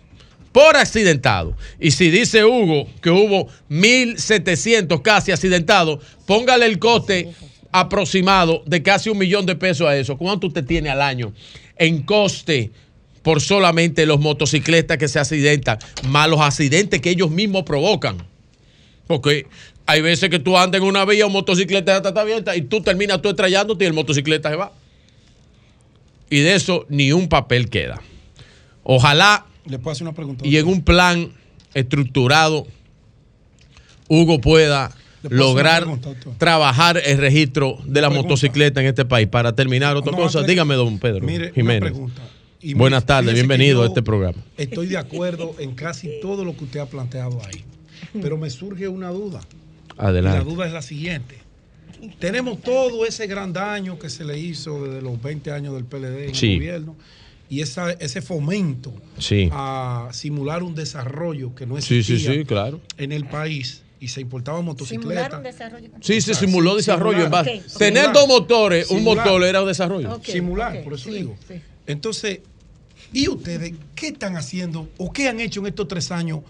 Por 0.52 0.78
accidentado. 0.78 1.58
Y 1.80 1.92
si 1.92 2.10
dice 2.10 2.46
Hugo 2.46 2.88
que 3.02 3.10
hubo 3.10 3.48
1.700 3.70 5.02
casi 5.02 5.32
accidentados, 5.32 6.00
póngale 6.26 6.66
el 6.66 6.80
coste 6.80 7.34
aproximado 7.72 8.64
de 8.66 8.82
casi 8.82 9.10
un 9.10 9.18
millón 9.18 9.46
de 9.46 9.56
pesos 9.56 9.88
a 9.88 9.98
eso. 9.98 10.18
¿Cuánto 10.18 10.48
usted 10.48 10.64
tiene 10.64 10.90
al 10.90 11.02
año 11.02 11.34
en 11.78 12.04
coste 12.04 12.72
por 13.26 13.42
solamente 13.42 14.06
los 14.06 14.20
motocicletas 14.22 14.98
que 14.98 15.08
se 15.10 15.20
accidentan, 15.20 15.80
más 16.08 16.30
los 16.30 16.40
accidentes 16.40 17.02
que 17.02 17.10
ellos 17.10 17.32
mismos 17.32 17.64
provocan? 17.64 18.18
Porque 19.08 19.48
hay 19.88 20.02
veces 20.02 20.30
que 20.30 20.40
tú 20.40 20.58
andas 20.58 20.80
en 20.82 20.88
una 20.88 21.04
vía, 21.06 21.26
un 21.26 21.34
motocicleta 21.34 21.98
está 21.98 22.10
abierta 22.22 22.56
y 22.56 22.62
tú 22.62 22.82
terminas 22.82 23.22
tú 23.22 23.30
estrellándote 23.30 23.84
y 23.84 23.88
el 23.88 23.94
motocicleta 23.94 24.50
se 24.50 24.56
va. 24.56 24.72
Y 26.30 26.40
de 26.40 26.56
eso 26.56 26.86
ni 26.90 27.12
un 27.12 27.28
papel 27.28 27.70
queda. 27.70 28.00
Ojalá 28.84 29.46
Le 29.66 29.80
puedo 29.80 29.92
hacer 29.94 30.08
una 30.08 30.16
pregunta. 30.16 30.46
y 30.48 30.58
en 30.58 30.68
un 30.68 30.84
plan 30.84 31.32
estructurado, 31.74 32.68
Hugo 34.08 34.40
pueda 34.40 34.92
lograr 35.24 35.88
una 35.88 36.00
trabajar 36.38 37.02
el 37.04 37.18
registro 37.18 37.80
de 37.86 38.02
la 38.02 38.10
pregunta. 38.10 38.30
motocicleta 38.30 38.82
en 38.82 38.88
este 38.88 39.06
país. 39.06 39.28
Para 39.28 39.54
terminar, 39.56 39.96
otra 39.96 40.12
No, 40.12 40.18
cosa, 40.20 40.44
dígame, 40.44 40.76
don 40.76 41.00
Pedro 41.00 41.26
Mire, 41.26 41.46
una 41.46 41.54
Jiménez. 41.56 41.92
pregunta. 41.92 42.22
Y 42.68 42.74
Buenas 42.74 43.06
tardes, 43.06 43.36
bienvenido 43.36 43.84
a 43.84 43.86
este 43.86 44.02
programa. 44.02 44.40
Estoy 44.58 44.88
de 44.88 44.98
acuerdo 44.98 45.54
en 45.60 45.76
casi 45.76 46.20
todo 46.20 46.44
lo 46.44 46.58
que 46.58 46.64
usted 46.64 46.80
ha 46.80 46.88
planteado 46.88 47.40
ahí. 47.46 47.64
Pero 48.20 48.38
me 48.38 48.50
surge 48.50 48.88
una 48.88 49.10
duda. 49.12 49.42
Y 49.94 49.98
la 50.02 50.08
Adelante. 50.08 50.50
duda 50.50 50.66
es 50.66 50.74
la 50.74 50.82
siguiente. 50.82 51.36
Tenemos 52.18 52.60
todo 52.62 53.06
ese 53.06 53.28
gran 53.28 53.54
daño 53.54 54.00
que 54.00 54.10
se 54.10 54.26
le 54.26 54.40
hizo 54.40 54.84
desde 54.84 55.04
los 55.04 55.22
20 55.22 55.52
años 55.52 55.76
del 55.76 55.86
PLD 55.86 56.30
en 56.30 56.34
Sí. 56.34 56.54
el 56.54 56.56
gobierno 56.58 56.96
y 57.52 57.62
esa, 57.62 57.92
ese 57.92 58.24
fomento 58.24 58.92
Sí. 59.20 59.48
a 59.52 60.10
simular 60.12 60.64
un 60.64 60.74
desarrollo 60.74 61.54
que 61.54 61.68
no 61.68 61.78
existía 61.78 62.18
sí, 62.18 62.38
sí, 62.40 62.46
claro. 62.46 62.82
en 62.98 63.12
el 63.12 63.26
país 63.26 63.84
y 64.00 64.08
se 64.08 64.22
importaban 64.22 64.62
Simular 64.62 64.74
motocicletas. 64.74 65.34
un 65.38 65.44
desarrollo. 65.44 65.90
Sí, 66.02 66.20
se 66.20 66.34
simuló 66.34 66.76
desarrollo 66.76 67.26
en 67.26 67.30
base. 67.32 67.62
Tener 67.78 68.06
simular. 68.06 68.14
dos 68.14 68.28
motores, 68.28 68.90
un 68.90 69.04
motor 69.04 69.44
era 69.44 69.62
un 69.62 69.68
desarrollo. 69.68 70.20
Simular, 70.24 70.84
por 70.84 70.94
eso 70.96 71.12
digo. 71.12 71.36
Entonces, 71.86 72.40
¿y 73.16 73.30
ustedes 73.30 73.74
qué 73.96 74.10
están 74.10 74.36
haciendo 74.36 74.90
o 74.98 75.14
qué 75.14 75.30
han 75.30 75.40
hecho 75.40 75.62
en 75.62 75.68
estos 75.68 75.88
tres 75.88 76.12
años 76.12 76.42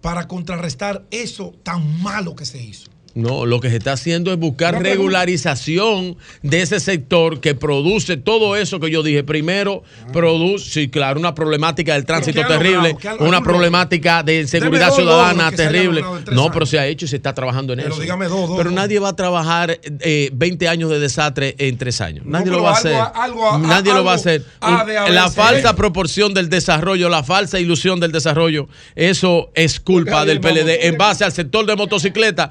para 0.00 0.28
contrarrestar 0.28 1.04
eso 1.10 1.52
tan 1.64 2.00
malo 2.00 2.36
que 2.36 2.46
se 2.46 2.62
hizo? 2.62 2.91
No, 3.14 3.44
lo 3.46 3.60
que 3.60 3.68
se 3.70 3.76
está 3.76 3.92
haciendo 3.92 4.32
es 4.32 4.38
buscar 4.38 4.82
regularización 4.82 6.16
de 6.42 6.62
ese 6.62 6.80
sector 6.80 7.40
que 7.40 7.54
produce 7.54 8.16
todo 8.16 8.56
eso 8.56 8.80
que 8.80 8.90
yo 8.90 9.02
dije. 9.02 9.22
Primero, 9.24 9.82
produce, 10.12 10.70
sí, 10.70 10.88
claro, 10.88 11.18
una 11.20 11.34
problemática 11.34 11.94
del 11.94 12.04
tránsito 12.04 12.40
¿qué 12.40 12.44
ha 12.44 12.48
terrible, 12.58 12.96
una 13.20 13.42
problemática 13.42 14.22
de 14.22 14.46
seguridad 14.46 14.88
dos 14.88 14.96
ciudadana 14.96 15.50
terrible. 15.52 16.02
No, 16.32 16.50
pero 16.50 16.66
se 16.66 16.78
ha 16.78 16.86
hecho 16.86 17.04
y 17.04 17.08
se 17.08 17.16
está 17.16 17.34
trabajando 17.34 17.72
en 17.72 17.80
Pero 17.80 17.92
eso. 17.94 18.00
dígame 18.02 18.26
dos, 18.26 18.48
dos, 18.48 18.56
pero 18.56 18.70
nadie 18.70 18.98
va 18.98 19.10
a 19.10 19.16
trabajar 19.16 19.78
eh, 20.00 20.30
20 20.32 20.68
años 20.68 20.90
de 20.90 20.98
desastre 20.98 21.54
en 21.58 21.76
tres 21.78 22.00
años. 22.00 22.24
Nadie 22.26 22.50
lo 22.50 22.62
va 22.62 22.70
a 22.70 22.74
hacer. 22.74 22.94
algo- 23.14 23.50
a- 23.50 23.58
nadie 23.58 23.92
lo 23.92 24.04
va 24.04 24.12
a 24.12 24.16
hacer. 24.16 24.42
de 24.42 25.12
la 25.12 25.30
falsa 25.30 25.74
proporción 25.76 26.34
del 26.34 26.48
desarrollo, 26.48 27.08
la 27.08 27.22
falsa 27.22 27.58
ilusión 27.60 28.00
del 28.00 28.12
desarrollo, 28.12 28.68
eso 28.94 29.50
es 29.54 29.80
culpa 29.80 30.24
del 30.24 30.40
PLD. 30.40 30.86
En 30.86 30.96
base 30.98 31.24
al 31.24 31.32
sector 31.32 31.66
de 31.66 31.76
motocicleta, 31.76 32.50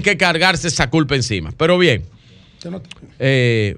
tienen 0.00 0.02
que 0.02 0.16
cargarse 0.16 0.68
esa 0.68 0.88
culpa 0.90 1.14
encima. 1.14 1.52
Pero 1.56 1.78
bien, 1.78 2.04
eh, 3.18 3.76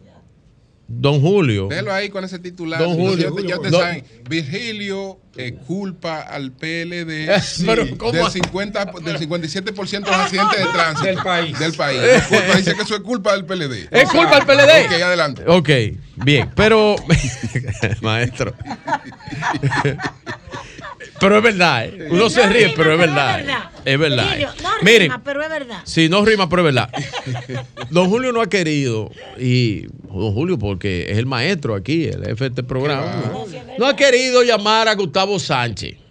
don 0.89 1.21
Julio. 1.21 1.69
Velo 1.69 1.93
ahí 1.93 2.09
con 2.09 2.25
ese 2.25 2.39
titular. 2.39 2.79
Don 2.81 2.95
Julio. 2.95 3.31
Ya 3.31 3.43
te- 3.43 3.49
ya 3.49 3.59
te 3.59 3.71
Don- 3.71 3.81
saben. 3.81 4.05
Virgilio 4.29 5.19
eh, 5.37 5.55
culpa 5.67 6.23
al 6.23 6.51
PLD 6.53 7.29
Pero, 7.67 7.87
¿cómo? 7.99 8.13
del, 8.13 8.31
50, 8.31 8.85
del 9.05 9.19
57% 9.19 9.65
de 9.91 10.01
los 10.01 10.11
accidentes 10.11 10.59
de 10.59 10.73
tránsito 10.73 11.07
Del 11.07 11.17
país. 11.19 11.59
Del 11.59 11.73
país. 11.75 12.01
Culpa- 12.29 12.57
dice 12.57 12.75
que 12.75 12.83
eso 12.83 12.95
es 12.95 13.01
culpa 13.03 13.33
del 13.33 13.45
PLD. 13.45 13.89
¿Es 13.91 14.09
culpa 14.11 14.37
del 14.41 14.47
PLD? 14.47 14.87
Ok, 14.87 15.03
adelante. 15.03 15.43
Ok, 15.47 15.69
bien, 16.25 16.51
pero. 16.55 16.97
Maestro. 18.01 18.55
pero 21.21 21.37
es 21.39 21.43
verdad, 21.43 21.85
¿eh? 21.87 22.09
Uno 22.11 22.31
se 22.31 22.47
ríe, 22.47 22.73
pero 22.77 22.93
es 22.93 22.99
verdad. 22.99 23.41
¿eh? 23.41 23.55
Es 23.85 23.99
verdad. 23.99 24.25
Virgilio, 24.25 24.49
no 24.63 24.69
Miren, 24.83 25.03
rima, 25.03 25.23
pero 25.25 25.43
es 25.43 25.49
verdad. 25.49 25.81
Sí, 25.85 26.09
no 26.09 26.25
rima, 26.25 26.49
pero 26.49 26.69
es 26.69 26.75
verdad. 26.75 26.91
Don 27.91 28.09
Julio 28.09 28.33
no 28.33 28.41
ha 28.41 28.49
querido, 28.49 29.11
y 29.39 29.87
don 30.09 30.33
Julio, 30.33 30.59
porque 30.59 31.07
es 31.11 31.19
el 31.19 31.27
maestro 31.27 31.75
aquí, 31.75 32.07
el 32.07 32.25
jefe 32.25 32.45
de 32.45 32.49
este 32.49 32.63
programa, 32.63 33.07
no, 33.33 33.47
no 33.79 33.87
ha 33.87 33.95
querido 33.95 34.43
llamar 34.43 34.89
a 34.89 34.95
Gustavo 34.95 35.39
Sánchez. 35.39 36.06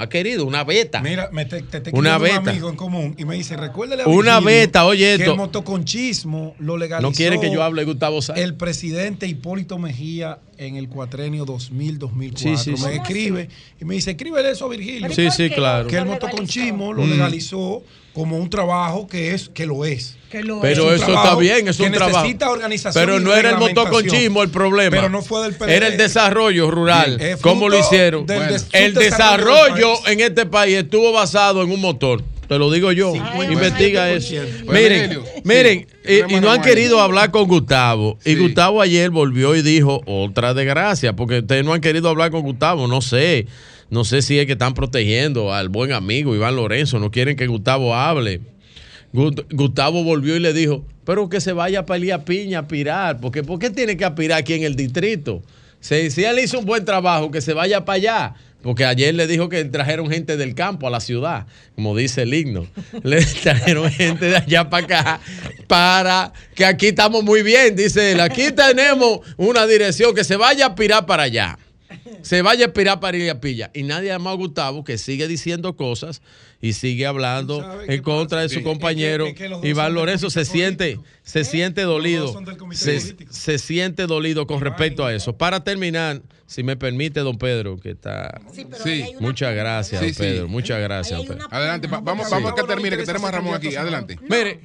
Ha 0.00 0.08
querido 0.08 0.44
una 0.46 0.64
beta. 0.64 1.00
Mira, 1.00 1.28
me 1.32 1.44
te, 1.44 1.62
te, 1.62 1.80
te 1.80 1.90
Una 1.92 2.16
escribe 2.16 2.30
un 2.30 2.38
beta. 2.38 2.50
amigo 2.50 2.70
en 2.70 2.76
común 2.76 3.14
y 3.18 3.24
me 3.24 3.34
dice, 3.36 3.56
recuérdale 3.56 4.02
a 4.04 4.06
Una 4.08 4.40
beta, 4.40 4.84
oye 4.86 5.04
que 5.04 5.14
esto. 5.22 5.32
el 5.32 5.36
motoconchismo 5.36 6.54
lo 6.58 6.76
legalizó. 6.76 7.08
No 7.08 7.14
quiere 7.14 7.38
que 7.40 7.50
yo 7.52 7.62
hable 7.62 7.84
Gustavo 7.84 8.22
Sáenz. 8.22 8.42
El 8.42 8.54
presidente 8.54 9.26
Hipólito 9.26 9.78
Mejía 9.78 10.38
en 10.58 10.76
el 10.76 10.88
cuatrenio 10.88 11.44
2000-2004. 11.46 12.36
Sí, 12.36 12.56
sí, 12.56 12.76
sí. 12.76 12.84
Me 12.84 12.96
escribe 12.96 13.48
y 13.80 13.84
me 13.84 13.94
dice, 13.94 14.12
escríbele 14.12 14.50
eso 14.50 14.66
a 14.66 14.68
Virgilio. 14.68 15.08
¿Pero 15.08 15.12
y 15.22 15.30
Sí, 15.30 15.36
sí, 15.48 15.50
claro. 15.54 15.86
Que 15.88 15.96
el 15.96 16.06
motoconchismo 16.06 16.92
lo 16.92 17.02
Mm. 17.02 17.10
legalizó 17.10 17.82
como 18.12 18.36
un 18.38 18.50
trabajo 18.50 19.06
que 19.06 19.34
es 19.34 19.48
que 19.48 19.66
lo 19.66 19.84
es. 19.84 20.16
Pero 20.30 20.92
Es 20.94 21.02
eso 21.02 21.12
está 21.14 21.34
bien, 21.36 21.68
es 21.68 21.76
que 21.76 21.82
un 21.82 21.92
trabajo. 21.92 22.18
necesita 22.18 22.50
organización 22.50 23.04
Pero 23.04 23.20
no 23.20 23.34
era 23.34 23.50
el 23.50 23.58
motoconchismo 23.58 24.42
el 24.42 24.50
problema. 24.50 24.96
Pero 24.96 25.08
no 25.08 25.22
fue 25.22 25.42
del 25.42 25.54
PLD. 25.54 25.70
Era 25.74 25.86
el 25.88 25.96
desarrollo 25.96 26.70
rural. 26.70 27.16
Bien, 27.18 27.36
¿Cómo 27.40 27.68
lo 27.68 27.78
hicieron? 27.78 28.26
del 28.26 28.36
Bueno, 28.38 28.52
des- 28.52 28.66
el 28.72 28.94
desarrollo 28.94 29.94
en 30.06 30.20
este 30.20 30.46
país 30.46 30.76
estuvo 30.78 31.12
basado 31.12 31.62
en 31.62 31.70
un 31.70 31.80
motor. 31.80 32.22
Te 32.48 32.58
lo 32.58 32.70
digo 32.72 32.90
yo. 32.90 33.12
Investiga 33.48 34.10
eso. 34.10 34.34
Pues, 34.66 34.82
Miren, 34.82 35.20
miren, 35.44 35.86
sí, 36.04 36.20
y 36.28 36.40
no 36.40 36.50
han 36.50 36.62
querido 36.62 37.00
hablar 37.00 37.30
con 37.30 37.46
Gustavo. 37.46 38.18
Y 38.24 38.30
Sí. 38.34 38.38
Gustavo 38.38 38.82
ayer 38.82 39.10
volvió 39.10 39.54
y 39.54 39.62
dijo 39.62 40.00
otra 40.06 40.52
desgracia, 40.52 41.14
porque 41.14 41.38
ustedes 41.38 41.64
no 41.64 41.72
han 41.74 41.80
querido 41.80 42.08
hablar 42.08 42.32
con 42.32 42.42
Gustavo. 42.42 42.88
No 42.88 43.00
sé. 43.02 43.46
No 43.88 44.04
sé 44.04 44.22
si 44.22 44.38
es 44.38 44.46
que 44.46 44.52
están 44.52 44.74
protegiendo 44.74 45.52
al 45.54 45.68
buen 45.68 45.92
amigo 45.92 46.34
Iván 46.34 46.56
Lorenzo. 46.56 46.98
No 46.98 47.10
quieren 47.12 47.36
que 47.36 47.46
Gustavo 47.46 47.94
hable. 47.94 48.40
Gustavo 49.12 50.04
volvió 50.04 50.36
y 50.36 50.40
le 50.40 50.52
dijo, 50.52 50.84
pero 51.04 51.28
que 51.28 51.40
se 51.40 51.52
vaya 51.52 51.84
para 51.84 51.98
Elías 51.98 52.22
Piña 52.24 52.58
a 52.58 52.62
aspirar, 52.62 53.20
porque 53.20 53.42
¿por 53.42 53.58
qué 53.58 53.70
tiene 53.70 53.96
que 53.96 54.04
aspirar 54.04 54.38
aquí 54.38 54.54
en 54.54 54.62
el 54.62 54.76
distrito? 54.76 55.42
Si, 55.80 56.10
si 56.10 56.24
él 56.24 56.38
hizo 56.38 56.58
un 56.58 56.66
buen 56.66 56.84
trabajo, 56.84 57.30
que 57.30 57.40
se 57.40 57.52
vaya 57.52 57.84
para 57.84 57.96
allá, 57.96 58.34
porque 58.62 58.84
ayer 58.84 59.14
le 59.14 59.26
dijo 59.26 59.48
que 59.48 59.64
trajeron 59.64 60.10
gente 60.10 60.36
del 60.36 60.54
campo 60.54 60.86
a 60.86 60.90
la 60.90 61.00
ciudad, 61.00 61.46
como 61.74 61.96
dice 61.96 62.22
el 62.22 62.34
himno. 62.34 62.66
Le 63.02 63.24
trajeron 63.24 63.90
gente 63.90 64.26
de 64.26 64.36
allá 64.36 64.68
para 64.68 64.84
acá, 64.84 65.20
para 65.66 66.32
que 66.54 66.66
aquí 66.66 66.88
estamos 66.88 67.24
muy 67.24 67.42
bien, 67.42 67.74
dice 67.74 68.12
él. 68.12 68.20
Aquí 68.20 68.50
tenemos 68.52 69.20
una 69.38 69.66
dirección, 69.66 70.14
que 70.14 70.24
se 70.24 70.36
vaya 70.36 70.66
a 70.66 70.68
aspirar 70.68 71.06
para 71.06 71.22
allá 71.22 71.58
se 72.22 72.42
vaya 72.42 72.64
a 72.64 72.68
aspirar 72.68 73.00
para 73.00 73.16
ir 73.16 73.30
a 73.30 73.40
pilla. 73.40 73.70
Y 73.74 73.82
nadie 73.82 74.16
más 74.18 74.32
a 74.32 74.36
Gustavo 74.36 74.84
que 74.84 74.98
sigue 74.98 75.26
diciendo 75.28 75.76
cosas 75.76 76.22
y 76.60 76.74
sigue 76.74 77.06
hablando 77.06 77.82
en 77.86 78.02
contra 78.02 78.42
de 78.42 78.48
su 78.48 78.56
Sí. 78.56 78.62
compañero 78.62 79.26
Es 79.26 79.34
que- 79.34 79.44
es 79.44 79.44
que 79.44 79.48
los 79.48 79.60
dos 79.60 79.68
Iván 79.70 79.94
Lorenzo. 79.94 80.30
Se 80.30 80.44
siente, 80.44 80.98
se 81.22 81.44
siente 81.44 81.82
dolido. 81.82 82.34
Se, 82.72 83.58
siente 83.58 84.06
dolido 84.06 84.46
con 84.46 84.60
respecto 84.60 85.04
a 85.06 85.14
eso. 85.14 85.36
Para 85.36 85.64
terminar, 85.64 86.20
si 86.46 86.62
me 86.62 86.76
permite, 86.76 87.20
don 87.20 87.38
Pedro, 87.38 87.78
que 87.78 87.90
está. 87.92 88.40
Sí. 88.84 89.04
Muchas 89.20 89.54
gracias, 89.54 90.00
Sí, 90.02 90.06
don. 90.12 90.14
Pedro. 90.16 90.48
Muchas 90.48 90.80
gracias, 90.80 91.18
don 91.18 91.26
Pedro. 91.28 91.48
Adelante, 91.50 91.86
va- 91.88 92.00
vamos, 92.00 92.26
Sí. 92.26 92.32
vamos 92.32 92.52
a 92.52 92.54
que 92.54 92.62
termine, 92.64 92.96
que 92.96 93.04
tenemos 93.06 93.28
a 93.28 93.32
Ramón 93.32 93.54
aquí. 93.54 93.74
Adelante. 93.76 94.18
Mire, 94.28 94.60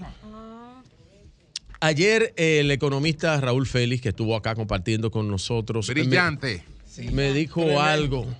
ayer 1.79 2.33
eh, 2.37 2.59
el 2.61 2.71
economista 2.71 3.39
Raúl 3.39 3.67
Félix, 3.67 4.01
que 4.01 4.09
estuvo 4.09 4.35
acá 4.35 4.55
compartiendo 4.55 5.11
con 5.11 5.27
nosotros, 5.27 5.87
me- 5.93 6.74
Me, 7.11 7.33
dijo 7.33 7.61
Tremendo. 7.61 7.81
algo. 7.81 8.35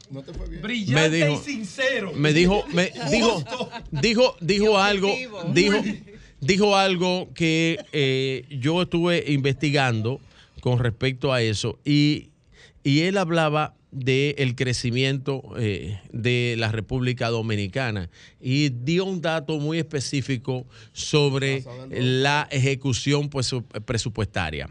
Brillante 0.62 1.10
Me 1.10 1.26
dijo- 1.26 1.42
y 1.42 1.44
sincero. 1.52 2.12
Me 2.14 2.34
dijo, 2.34 2.64
me 2.74 2.92
dijo, 3.12 3.44
dijo, 3.92 4.36
dijo 4.42 4.78
algo, 4.78 5.10
dijo, 5.54 5.78
dijo 6.40 6.76
algo 6.76 7.30
que 7.34 7.78
eh, 7.92 8.46
yo 8.50 8.82
estuve 8.82 9.24
investigando 9.32 10.20
con 10.62 10.80
respecto 10.80 11.32
a 11.34 11.42
eso 11.42 11.80
y, 11.86 12.30
y 12.84 13.02
él 13.02 13.18
hablaba 13.18 13.76
del 13.92 14.56
crecimiento 14.56 15.42
eh, 15.58 16.02
de 16.12 16.56
la 16.58 16.70
República 16.72 17.30
Dominicana 17.30 18.10
y 18.42 18.70
dio 18.70 19.06
un 19.06 19.22
dato 19.22 19.58
muy 19.60 19.78
específico 19.78 20.66
sobre 20.92 21.64
la 21.92 22.48
ejecución 22.52 23.30
pues, 23.30 23.56
presupuestaria. 23.86 24.68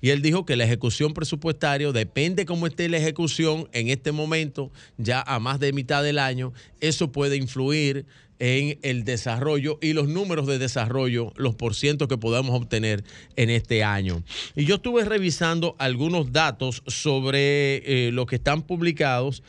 Y 0.00 0.10
él 0.10 0.22
dijo 0.22 0.46
que 0.46 0.56
la 0.56 0.64
ejecución 0.64 1.14
presupuestaria, 1.14 1.92
depende 1.92 2.46
cómo 2.46 2.66
esté 2.66 2.88
la 2.88 2.98
ejecución 2.98 3.68
en 3.72 3.88
este 3.88 4.12
momento, 4.12 4.70
ya 4.96 5.22
a 5.22 5.38
más 5.38 5.60
de 5.60 5.72
mitad 5.72 6.02
del 6.02 6.18
año, 6.18 6.52
eso 6.80 7.12
puede 7.12 7.36
influir 7.36 8.06
en 8.40 8.78
el 8.82 9.04
desarrollo 9.04 9.78
y 9.82 9.92
los 9.92 10.08
números 10.08 10.46
de 10.46 10.58
desarrollo, 10.58 11.32
los 11.36 11.54
porcientos 11.54 12.08
que 12.08 12.16
podamos 12.16 12.56
obtener 12.56 13.04
en 13.36 13.50
este 13.50 13.84
año. 13.84 14.24
Y 14.56 14.64
yo 14.64 14.76
estuve 14.76 15.04
revisando 15.04 15.76
algunos 15.78 16.32
datos 16.32 16.82
sobre 16.86 18.06
eh, 18.06 18.12
lo 18.12 18.26
que 18.26 18.36
están 18.36 18.62
publicados 18.62 19.42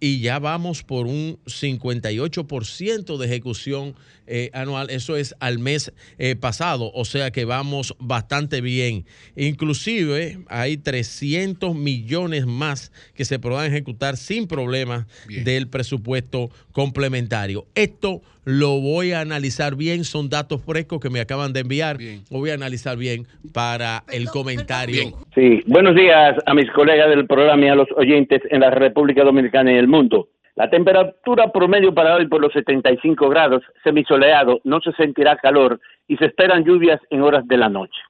y 0.00 0.20
ya 0.20 0.38
vamos 0.38 0.82
por 0.82 1.06
un 1.06 1.38
58% 1.44 3.18
de 3.18 3.26
ejecución 3.26 3.94
eh, 4.28 4.50
anual. 4.52 4.90
Eso 4.90 5.16
es 5.16 5.34
al 5.40 5.58
mes 5.58 5.92
eh, 6.18 6.36
pasado, 6.36 6.90
o 6.94 7.04
sea 7.04 7.30
que 7.30 7.44
vamos 7.44 7.96
bastante 7.98 8.60
bien. 8.60 9.04
Inclusive 9.36 10.38
hay 10.48 10.76
300 10.76 11.74
millones 11.74 12.46
más 12.46 12.92
que 13.14 13.24
se 13.24 13.38
podrán 13.38 13.66
ejecutar 13.66 14.16
sin 14.16 14.46
problemas 14.46 15.06
del 15.28 15.68
presupuesto 15.68 16.50
complementario. 16.72 17.66
Esto 17.74 18.22
lo 18.44 18.80
voy 18.80 19.12
a 19.12 19.20
analizar 19.20 19.74
bien, 19.76 20.04
son 20.04 20.30
datos 20.30 20.62
frescos 20.62 21.00
que 21.00 21.10
me 21.10 21.20
acaban 21.20 21.52
de 21.52 21.60
enviar. 21.60 21.98
Lo 22.30 22.38
voy 22.38 22.50
a 22.50 22.54
analizar 22.54 22.96
bien 22.96 23.26
para 23.52 24.04
el 24.10 24.28
comentario. 24.28 25.12
Sí, 25.34 25.60
buenos 25.66 25.94
días 25.94 26.34
a 26.46 26.54
mis 26.54 26.70
colegas 26.70 27.10
del 27.10 27.26
programa 27.26 27.66
y 27.66 27.68
a 27.68 27.74
los 27.74 27.88
oyentes 27.96 28.40
en 28.50 28.60
la 28.60 28.70
República 28.70 29.22
Dominicana 29.22 29.72
y 29.72 29.76
el 29.76 29.86
mundo. 29.86 30.28
La 30.58 30.68
temperatura 30.68 31.52
promedio 31.52 31.94
para 31.94 32.16
hoy 32.16 32.26
por 32.26 32.40
los 32.40 32.52
75 32.52 33.28
grados, 33.28 33.62
semisoleado, 33.84 34.58
no 34.64 34.80
se 34.80 34.90
sentirá 34.94 35.36
calor 35.36 35.78
y 36.08 36.16
se 36.16 36.24
esperan 36.24 36.64
lluvias 36.64 37.00
en 37.10 37.22
horas 37.22 37.46
de 37.46 37.56
la 37.56 37.68
noche. 37.68 38.00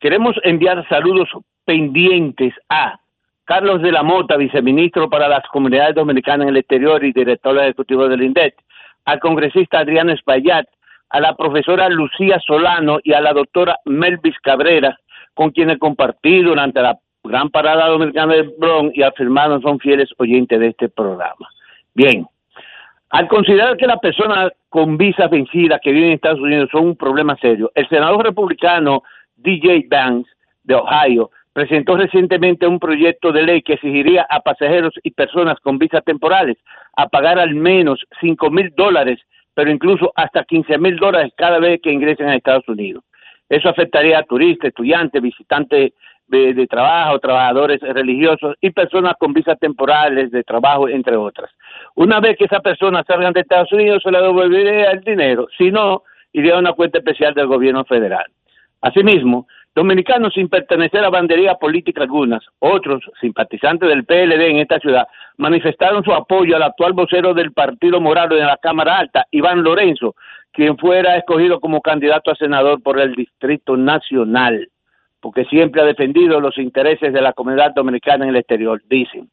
Queremos 0.00 0.34
enviar 0.42 0.84
saludos 0.88 1.28
pendientes 1.64 2.54
a 2.68 2.98
Carlos 3.44 3.82
de 3.82 3.92
la 3.92 4.02
Mota, 4.02 4.36
viceministro 4.36 5.08
para 5.08 5.28
las 5.28 5.46
comunidades 5.46 5.94
dominicanas 5.94 6.46
en 6.46 6.48
el 6.48 6.56
exterior 6.56 7.04
y 7.04 7.12
director 7.12 7.56
ejecutivo 7.56 8.08
del 8.08 8.24
INDET, 8.24 8.56
al 9.04 9.20
congresista 9.20 9.78
Adriano 9.78 10.10
Espaillat, 10.10 10.66
a 11.08 11.20
la 11.20 11.36
profesora 11.36 11.88
Lucía 11.88 12.40
Solano 12.44 12.98
y 13.04 13.12
a 13.12 13.20
la 13.20 13.32
doctora 13.32 13.78
Melvis 13.84 14.40
Cabrera, 14.42 14.98
con 15.34 15.50
quienes 15.50 15.78
compartí 15.78 16.42
durante 16.42 16.82
la 16.82 16.98
gran 17.22 17.48
parada 17.50 17.86
dominicana 17.86 18.34
del 18.34 18.52
Bronx 18.58 18.92
y 18.92 19.04
afirmaron 19.04 19.62
son 19.62 19.78
fieles 19.78 20.10
oyentes 20.18 20.58
de 20.58 20.66
este 20.66 20.88
programa. 20.88 21.48
Bien, 21.94 22.26
al 23.10 23.28
considerar 23.28 23.76
que 23.76 23.86
las 23.86 23.98
personas 23.98 24.52
con 24.70 24.96
visa 24.96 25.28
vencida 25.28 25.78
que 25.78 25.92
viven 25.92 26.08
en 26.08 26.14
Estados 26.14 26.40
Unidos 26.40 26.70
son 26.72 26.86
un 26.86 26.96
problema 26.96 27.36
serio, 27.36 27.70
el 27.74 27.86
senador 27.88 28.24
republicano 28.24 29.02
DJ 29.36 29.86
Vance 29.90 30.30
de 30.64 30.74
Ohio 30.74 31.30
presentó 31.52 31.96
recientemente 31.96 32.66
un 32.66 32.78
proyecto 32.78 33.32
de 33.32 33.42
ley 33.42 33.62
que 33.62 33.74
exigiría 33.74 34.26
a 34.30 34.40
pasajeros 34.40 34.94
y 35.02 35.10
personas 35.10 35.58
con 35.60 35.78
visas 35.78 36.02
temporales 36.04 36.56
a 36.96 37.08
pagar 37.08 37.38
al 37.38 37.54
menos 37.54 38.02
5 38.20 38.50
mil 38.50 38.72
dólares, 38.74 39.20
pero 39.54 39.70
incluso 39.70 40.12
hasta 40.16 40.44
15 40.44 40.78
mil 40.78 40.96
dólares 40.96 41.32
cada 41.36 41.58
vez 41.58 41.80
que 41.82 41.92
ingresen 41.92 42.28
a 42.28 42.36
Estados 42.36 42.66
Unidos. 42.68 43.04
Eso 43.48 43.68
afectaría 43.68 44.18
a 44.18 44.22
turistas, 44.22 44.68
estudiantes, 44.68 45.20
visitantes 45.20 45.92
de, 46.26 46.54
de 46.54 46.66
trabajo, 46.66 47.18
trabajadores 47.18 47.80
religiosos 47.82 48.56
y 48.62 48.70
personas 48.70 49.14
con 49.18 49.34
visas 49.34 49.58
temporales 49.58 50.30
de 50.30 50.42
trabajo, 50.42 50.88
entre 50.88 51.16
otras. 51.16 51.50
Una 51.94 52.20
vez 52.20 52.36
que 52.38 52.44
esas 52.44 52.62
personas 52.62 53.04
salgan 53.06 53.32
de 53.32 53.40
Estados 53.40 53.72
Unidos, 53.72 54.02
se 54.02 54.10
les 54.10 54.22
devolvería 54.22 54.90
el 54.90 55.00
dinero. 55.00 55.46
Si 55.56 55.70
no, 55.70 56.02
iría 56.32 56.56
a 56.56 56.58
una 56.58 56.72
cuenta 56.72 56.98
especial 56.98 57.34
del 57.34 57.46
gobierno 57.46 57.84
federal. 57.84 58.26
Asimismo, 58.80 59.46
dominicanos 59.74 60.34
sin 60.34 60.48
pertenecer 60.48 61.04
a 61.04 61.10
bandería 61.10 61.54
política 61.54 62.02
algunas, 62.02 62.44
otros 62.58 63.02
simpatizantes 63.20 63.88
del 63.88 64.04
PLD 64.04 64.50
en 64.50 64.58
esta 64.58 64.78
ciudad, 64.80 65.06
manifestaron 65.36 66.02
su 66.02 66.12
apoyo 66.12 66.56
al 66.56 66.62
actual 66.62 66.92
vocero 66.92 67.34
del 67.34 67.52
Partido 67.52 68.00
Morado 68.00 68.36
en 68.36 68.46
la 68.46 68.56
Cámara 68.56 68.98
Alta, 68.98 69.26
Iván 69.30 69.62
Lorenzo, 69.62 70.14
quien 70.52 70.76
fuera 70.76 71.16
escogido 71.16 71.60
como 71.60 71.80
candidato 71.80 72.30
a 72.30 72.36
senador 72.36 72.82
por 72.82 73.00
el 73.00 73.14
Distrito 73.14 73.76
Nacional, 73.76 74.68
porque 75.20 75.44
siempre 75.44 75.80
ha 75.80 75.84
defendido 75.84 76.40
los 76.40 76.58
intereses 76.58 77.12
de 77.12 77.22
la 77.22 77.32
comunidad 77.32 77.72
dominicana 77.74 78.24
en 78.24 78.30
el 78.30 78.36
exterior, 78.36 78.82
dicen. 78.88 79.30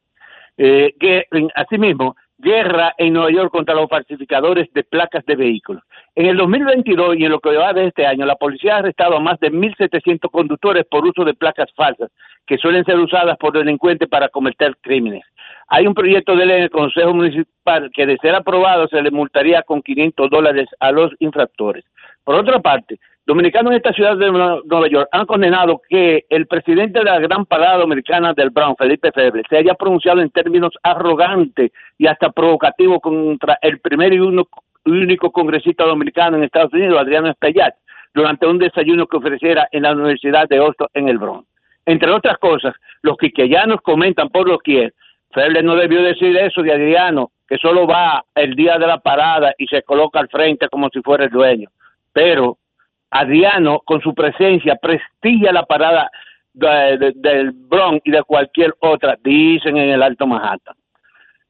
Eh, 0.57 0.93
que, 0.99 1.25
asimismo, 1.55 2.15
guerra 2.39 2.95
en 2.97 3.13
Nueva 3.13 3.31
York 3.31 3.51
contra 3.51 3.75
los 3.75 3.89
falsificadores 3.89 4.71
de 4.73 4.83
placas 4.83 5.25
de 5.25 5.35
vehículos. 5.35 5.83
En 6.15 6.25
el 6.25 6.37
2022 6.37 7.17
y 7.17 7.25
en 7.25 7.31
lo 7.31 7.39
que 7.39 7.55
va 7.55 7.73
de 7.73 7.87
este 7.87 8.05
año, 8.05 8.25
la 8.25 8.35
policía 8.35 8.75
ha 8.75 8.79
arrestado 8.79 9.17
a 9.17 9.19
más 9.19 9.39
de 9.39 9.51
1.700 9.51 10.29
conductores 10.31 10.85
por 10.89 11.05
uso 11.05 11.23
de 11.23 11.33
placas 11.33 11.69
falsas, 11.75 12.09
que 12.47 12.57
suelen 12.57 12.85
ser 12.85 12.97
usadas 12.97 13.37
por 13.37 13.53
delincuentes 13.53 14.09
para 14.09 14.29
cometer 14.29 14.75
crímenes. 14.81 15.23
Hay 15.67 15.85
un 15.85 15.93
proyecto 15.93 16.35
de 16.35 16.45
ley 16.45 16.57
en 16.57 16.63
el 16.63 16.69
Consejo 16.71 17.13
Municipal 17.13 17.91
que, 17.93 18.05
de 18.05 18.17
ser 18.17 18.33
aprobado, 18.33 18.87
se 18.87 19.01
le 19.01 19.11
multaría 19.11 19.61
con 19.61 19.81
500 19.81 20.29
dólares 20.29 20.67
a 20.79 20.91
los 20.91 21.11
infractores. 21.19 21.85
Por 22.23 22.35
otra 22.35 22.59
parte, 22.59 22.99
Dominicanos 23.29 23.69
en 23.69 23.77
esta 23.77 23.93
ciudad 23.93 24.17
de 24.17 24.31
Nue- 24.31 24.63
Nueva 24.65 24.87
York 24.87 25.07
han 25.11 25.27
condenado 25.27 25.83
que 25.87 26.25
el 26.29 26.47
presidente 26.47 26.97
de 26.97 27.05
la 27.05 27.19
gran 27.19 27.45
parada 27.45 27.77
dominicana 27.77 28.33
del 28.33 28.49
Bronx, 28.49 28.75
Felipe 28.79 29.11
Feble, 29.11 29.43
se 29.47 29.57
haya 29.57 29.75
pronunciado 29.75 30.19
en 30.19 30.31
términos 30.31 30.73
arrogantes 30.81 31.71
y 31.99 32.07
hasta 32.07 32.31
provocativos 32.31 32.99
contra 33.01 33.59
el 33.61 33.79
primer 33.81 34.13
y 34.15 34.19
único 34.19 35.31
congresista 35.31 35.83
dominicano 35.85 36.37
en 36.37 36.43
Estados 36.45 36.73
Unidos, 36.73 36.99
Adriano 36.99 37.29
Espaillat, 37.29 37.75
durante 38.15 38.47
un 38.47 38.57
desayuno 38.57 39.05
que 39.05 39.17
ofreciera 39.17 39.67
en 39.73 39.83
la 39.83 39.91
Universidad 39.91 40.49
de 40.49 40.57
Austin 40.57 40.87
en 40.95 41.09
el 41.09 41.19
Bronx. 41.19 41.47
Entre 41.85 42.09
otras 42.09 42.39
cosas, 42.39 42.73
los 43.03 43.15
quiqueyanos 43.17 43.79
comentan 43.81 44.29
por 44.29 44.49
lo 44.49 44.57
que 44.57 44.89
Feble 45.35 45.61
no 45.61 45.75
debió 45.75 46.01
decir 46.01 46.35
eso 46.35 46.63
de 46.63 46.73
Adriano, 46.73 47.29
que 47.47 47.59
solo 47.59 47.85
va 47.85 48.25
el 48.33 48.55
día 48.55 48.79
de 48.79 48.87
la 48.87 48.97
parada 48.97 49.53
y 49.59 49.67
se 49.67 49.83
coloca 49.83 50.19
al 50.19 50.29
frente 50.29 50.67
como 50.67 50.89
si 50.89 50.99
fuera 51.03 51.25
el 51.25 51.29
dueño. 51.29 51.69
Pero 52.11 52.57
Adriano, 53.11 53.79
con 53.85 54.01
su 54.01 54.13
presencia, 54.13 54.75
prestigia 54.75 55.51
la 55.51 55.63
parada 55.63 56.09
de- 56.53 56.97
de- 56.97 57.13
del 57.15 57.51
Bronx 57.51 58.01
y 58.05 58.11
de 58.11 58.23
cualquier 58.23 58.73
otra, 58.79 59.17
dicen 59.23 59.77
en 59.77 59.89
el 59.89 60.03
Alto 60.03 60.27
Manhattan. 60.27 60.75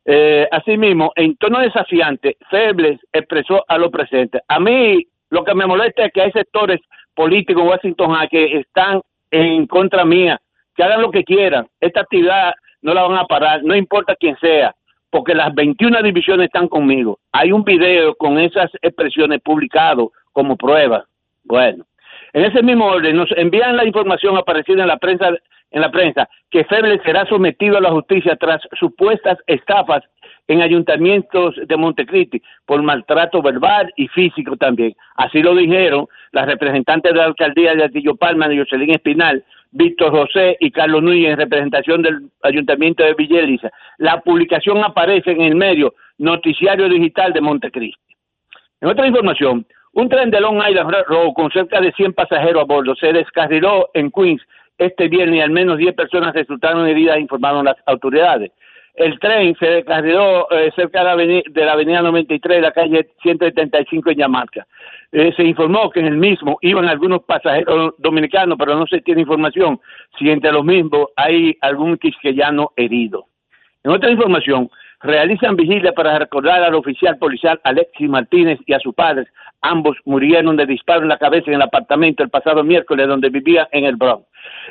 Eh, 0.05 0.47
asimismo, 0.51 1.11
en 1.15 1.35
tono 1.37 1.59
desafiante, 1.59 2.37
Febles 2.49 2.99
expresó 3.11 3.63
a 3.67 3.77
los 3.77 3.91
presentes. 3.91 4.41
A 4.47 4.59
mí 4.59 5.05
lo 5.29 5.43
que 5.43 5.53
me 5.53 5.67
molesta 5.67 6.05
es 6.05 6.13
que 6.13 6.21
hay 6.21 6.31
sectores 6.31 6.79
políticos 7.13 7.63
en 7.63 7.69
Washington 7.69 8.27
que 8.31 8.57
están 8.57 9.01
en 9.31 9.67
contra 9.67 10.05
mía, 10.05 10.39
que 10.75 10.83
hagan 10.83 11.01
lo 11.01 11.11
que 11.11 11.23
quieran. 11.23 11.67
Esta 11.79 12.01
actividad 12.01 12.53
no 12.81 12.93
la 12.93 13.03
van 13.03 13.17
a 13.19 13.25
parar, 13.25 13.61
no 13.63 13.75
importa 13.75 14.15
quién 14.15 14.37
sea, 14.39 14.73
porque 15.11 15.35
las 15.35 15.53
21 15.53 16.01
divisiones 16.01 16.45
están 16.45 16.67
conmigo. 16.67 17.19
Hay 17.31 17.51
un 17.51 17.63
video 17.63 18.15
con 18.15 18.39
esas 18.39 18.71
expresiones 18.81 19.41
publicado 19.41 20.11
como 20.31 20.55
prueba. 20.55 21.05
Bueno, 21.43 21.85
en 22.33 22.45
ese 22.45 22.61
mismo 22.61 22.85
orden 22.85 23.15
nos 23.15 23.29
envían 23.35 23.77
la 23.77 23.85
información 23.85 24.37
aparecida 24.37 24.81
en 24.81 24.87
la 24.87 24.97
prensa 24.97 25.29
en 25.71 25.81
la 25.81 25.91
prensa 25.91 26.27
que 26.49 26.63
Feble 26.63 26.99
será 27.05 27.25
sometido 27.27 27.77
a 27.77 27.81
la 27.81 27.91
justicia 27.91 28.35
tras 28.35 28.61
supuestas 28.79 29.37
estafas 29.45 30.03
en 30.47 30.63
ayuntamientos 30.63 31.55
de 31.63 31.77
Montecristi 31.77 32.41
por 32.65 32.81
maltrato 32.81 33.41
verbal 33.41 33.93
y 33.95 34.07
físico 34.07 34.57
también. 34.57 34.95
Así 35.15 35.43
lo 35.43 35.53
dijeron 35.53 36.07
las 36.31 36.47
representantes 36.47 37.13
de 37.13 37.19
la 37.19 37.25
alcaldía 37.25 37.75
de 37.75 37.83
Atillo 37.83 38.15
Palma, 38.15 38.47
de 38.47 38.57
Jocelyn 38.57 38.91
Espinal, 38.91 39.43
Víctor 39.71 40.09
José 40.09 40.57
y 40.59 40.71
Carlos 40.71 41.03
Núñez 41.03 41.33
en 41.33 41.37
representación 41.37 42.01
del 42.01 42.31
ayuntamiento 42.41 43.03
de 43.03 43.13
Villa 43.13 43.41
Elisa. 43.41 43.69
La 43.99 44.21
publicación 44.21 44.83
aparece 44.83 45.31
en 45.31 45.41
el 45.41 45.53
medio 45.53 45.93
Noticiario 46.17 46.89
Digital 46.89 47.31
de 47.31 47.41
Montecristi. 47.41 48.15
En 48.81 48.89
otra 48.89 49.05
información, 49.05 49.67
un 49.93 50.09
tren 50.09 50.29
de 50.29 50.39
Long 50.39 50.61
Island 50.67 50.91
Railroad 50.91 51.33
con 51.33 51.51
cerca 51.51 51.81
de 51.81 51.91
100 51.91 52.13
pasajeros 52.13 52.61
a 52.61 52.65
bordo 52.65 52.95
se 52.95 53.11
descarriló 53.11 53.89
en 53.93 54.11
Queens 54.11 54.41
este 54.77 55.07
viernes 55.07 55.37
y 55.37 55.41
al 55.41 55.49
menos 55.51 55.77
10 55.77 55.93
personas 55.93 56.33
resultaron 56.33 56.87
heridas, 56.87 57.19
informaron 57.19 57.65
las 57.65 57.75
autoridades. 57.85 58.51
El 58.95 59.19
tren 59.19 59.55
se 59.59 59.65
descarriló 59.65 60.49
eh, 60.51 60.71
cerca 60.75 60.99
de 61.15 61.43
la, 61.53 61.71
avenida 61.71 62.01
93 62.01 62.57
de 62.57 62.61
la 62.61 62.71
calle 62.71 63.07
175 63.21 64.09
en 64.09 64.17
Yamarca. 64.17 64.67
Eh, 65.11 65.33
se 65.35 65.43
informó 65.43 65.89
que 65.89 66.01
en 66.01 66.07
el 66.07 66.17
mismo 66.17 66.57
iban 66.61 66.87
algunos 66.87 67.23
pasajeros 67.23 67.93
dominicanos, 67.97 68.57
pero 68.57 68.75
no 68.75 68.85
se 68.87 69.01
tiene 69.01 69.21
información 69.21 69.79
si 70.17 70.29
entre 70.29 70.51
los 70.51 70.65
mismos 70.65 71.07
hay 71.15 71.57
algún 71.61 71.97
quisqueyano 71.97 72.71
herido. 72.75 73.25
En 73.83 73.91
otra 73.91 74.11
información, 74.11 74.69
realizan 75.01 75.55
vigilia 75.55 75.93
para 75.93 76.19
recordar 76.19 76.63
al 76.63 76.75
oficial 76.75 77.17
policial 77.17 77.59
Alexis 77.63 78.09
Martínez 78.09 78.59
y 78.65 78.73
a 78.73 78.79
sus 78.79 78.93
padres. 78.93 79.27
Ambos 79.61 79.97
murieron 80.05 80.55
de 80.55 80.65
disparo 80.65 81.01
en 81.01 81.09
la 81.09 81.17
cabeza 81.17 81.47
en 81.47 81.55
el 81.55 81.61
apartamento 81.61 82.23
el 82.23 82.29
pasado 82.29 82.63
miércoles 82.63 83.07
donde 83.07 83.29
vivían 83.29 83.67
en 83.71 83.85
el 83.85 83.95
Bronx. 83.95 84.25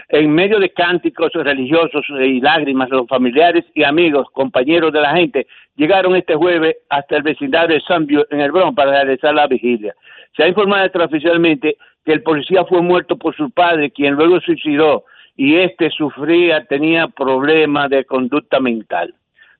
En 0.09 0.31
medio 0.31 0.59
de 0.59 0.71
cánticos 0.71 1.33
religiosos 1.33 2.07
y 2.09 2.41
lágrimas, 2.41 2.89
los 2.91 3.07
familiares 3.07 3.65
y 3.75 3.85
amigos, 3.85 4.27
compañeros 4.33 4.93
de 4.93 5.01
la 5.01 5.15
gente, 5.15 5.47
llegaron 5.77 6.17
este 6.17 6.35
jueves 6.35 6.77
hasta 6.89 7.17
el 7.17 7.23
vecindario 7.23 7.77
de 7.77 7.83
Sunview 7.83 8.25
en 8.31 8.41
el 8.41 8.53
Bronx 8.53 8.75
para 8.75 8.93
realizar 9.03 9.35
la 9.35 9.47
vigilia. 9.47 9.95
Se 10.37 10.45
ha 10.45 10.49
informado 10.49 10.85
extraoficialmente 10.85 11.77
que 12.05 12.13
el 12.13 12.23
policía 12.23 12.65
fue 12.65 12.81
muerto 12.81 13.17
por 13.19 13.37
su 13.37 13.51
padre, 13.51 13.91
quien 13.91 14.15
luego 14.15 14.41
suicidó, 14.41 15.05
y 15.37 15.57
este 15.57 15.91
sufría, 15.91 16.65
tenía 16.65 17.09
problemas 17.09 17.91
de 17.91 18.05
conducta 18.05 18.59
mental. 18.59 19.15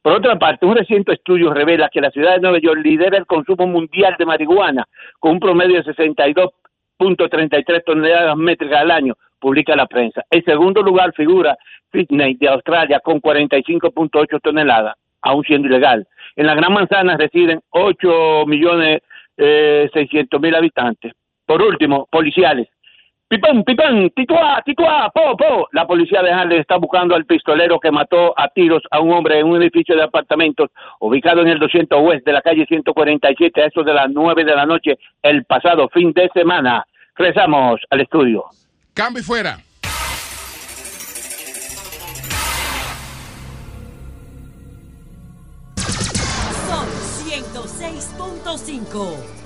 Por 0.09 0.17
otra 0.17 0.39
parte, 0.39 0.65
un 0.65 0.75
reciente 0.75 1.13
estudio 1.13 1.53
revela 1.53 1.91
que 1.93 2.01
la 2.01 2.11
ciudad 2.11 2.37
de 2.37 2.41
Nueva 2.41 2.59
York 2.61 2.81
lidera 2.83 3.19
el 3.19 3.27
consumo 3.27 3.67
mundial 3.67 4.17
de 4.19 4.25
marihuana 4.25 4.87
con 5.21 5.33
un 5.33 5.39
promedio 5.39 5.83
de 5.83 5.95
62.33 5.95 7.85
toneladas 7.85 8.35
métricas 8.35 8.81
al 8.81 8.91
año, 8.91 9.17
publica 9.39 9.77
la 9.77 9.85
prensa. 9.85 10.25
En 10.31 10.43
segundo 10.45 10.81
lugar 10.81 11.13
figura 11.13 11.59
Sydney 11.93 12.37
de 12.37 12.49
Australia 12.49 13.01
con 13.01 13.21
45.8 13.21 14.41
toneladas, 14.41 14.97
aún 15.21 15.45
siendo 15.45 15.69
ilegal. 15.69 16.07
En 16.37 16.47
la 16.47 16.55
Gran 16.55 16.73
Manzana 16.73 17.19
residen 17.19 17.61
8 17.69 18.47
millones 18.47 19.03
eh, 19.37 19.91
600 19.93 20.41
mil 20.41 20.55
habitantes. 20.55 21.13
Por 21.45 21.61
último, 21.61 22.09
policiales. 22.11 22.69
Pipán, 23.29 23.63
pipán, 23.63 24.11
tituá, 24.17 24.63
tituá, 24.65 25.11
po, 25.11 25.37
po. 25.37 25.69
La 25.73 25.87
policía 25.87 26.23
de 26.23 26.33
Harlem 26.33 26.61
está 26.61 26.79
buscando 26.79 27.15
al 27.15 27.27
pistolero 27.27 27.79
que 27.79 27.91
mató 27.91 28.33
a 28.35 28.49
tiros 28.49 28.83
a 28.91 29.01
un 29.01 29.13
hombre 29.13 29.39
en 29.39 29.47
un 29.47 29.61
edificio 29.61 29.95
de 29.95 30.03
apartamentos 30.03 30.71
ubicado 30.99 31.43
en 31.43 31.49
el 31.49 31.59
200 31.59 32.01
West 32.01 32.25
de 32.25 32.33
la 32.33 32.41
calle 32.41 32.65
147 32.65 33.63
a 33.63 33.67
eso 33.67 33.83
de 33.83 33.93
las 33.93 34.09
9 34.09 34.45
de 34.45 34.57
la 34.57 34.65
noche 34.65 34.99
el 35.21 35.45
pasado 35.45 35.91
fin 35.91 36.15
de 36.15 36.31
semana. 36.33 36.87
Regresamos 37.17 37.83
al 37.91 38.01
estudio. 38.01 38.47
Cambio 38.95 39.21
y 39.21 39.25
fuera. 39.25 39.59
Son 46.67 46.87
106.5. 47.29 49.38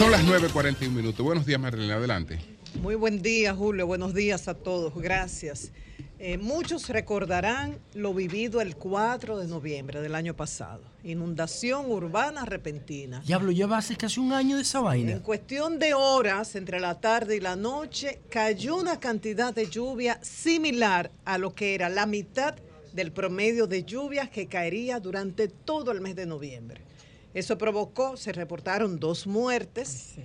Son 0.00 0.10
las 0.10 0.24
9.41 0.24 0.92
minutos. 0.92 1.22
Buenos 1.22 1.44
días, 1.44 1.60
Marilena. 1.60 1.96
Adelante. 1.96 2.38
Muy 2.80 2.94
buen 2.94 3.20
día, 3.20 3.54
Julio. 3.54 3.86
Buenos 3.86 4.14
días 4.14 4.48
a 4.48 4.54
todos. 4.54 4.94
Gracias. 4.94 5.72
Eh, 6.18 6.38
muchos 6.38 6.88
recordarán 6.88 7.78
lo 7.92 8.14
vivido 8.14 8.62
el 8.62 8.76
4 8.76 9.36
de 9.36 9.46
noviembre 9.46 10.00
del 10.00 10.14
año 10.14 10.34
pasado. 10.34 10.80
Inundación 11.04 11.90
urbana 11.90 12.46
repentina. 12.46 13.20
Diablo, 13.26 13.52
lleva 13.52 13.76
hace 13.76 13.94
casi 13.94 14.20
un 14.20 14.32
año 14.32 14.56
de 14.56 14.62
esa 14.62 14.80
vaina. 14.80 15.12
En 15.12 15.20
cuestión 15.20 15.78
de 15.78 15.92
horas, 15.92 16.54
entre 16.56 16.80
la 16.80 16.98
tarde 16.98 17.36
y 17.36 17.40
la 17.40 17.56
noche, 17.56 18.20
cayó 18.30 18.76
una 18.76 18.98
cantidad 19.00 19.52
de 19.52 19.68
lluvia 19.68 20.18
similar 20.22 21.10
a 21.26 21.36
lo 21.36 21.54
que 21.54 21.74
era 21.74 21.90
la 21.90 22.06
mitad 22.06 22.54
del 22.94 23.12
promedio 23.12 23.66
de 23.66 23.84
lluvias 23.84 24.30
que 24.30 24.46
caería 24.46 24.98
durante 24.98 25.48
todo 25.48 25.92
el 25.92 26.00
mes 26.00 26.16
de 26.16 26.24
noviembre. 26.24 26.89
Eso 27.32 27.56
provocó, 27.58 28.16
se 28.16 28.32
reportaron 28.32 28.98
dos 28.98 29.26
muertes 29.26 30.16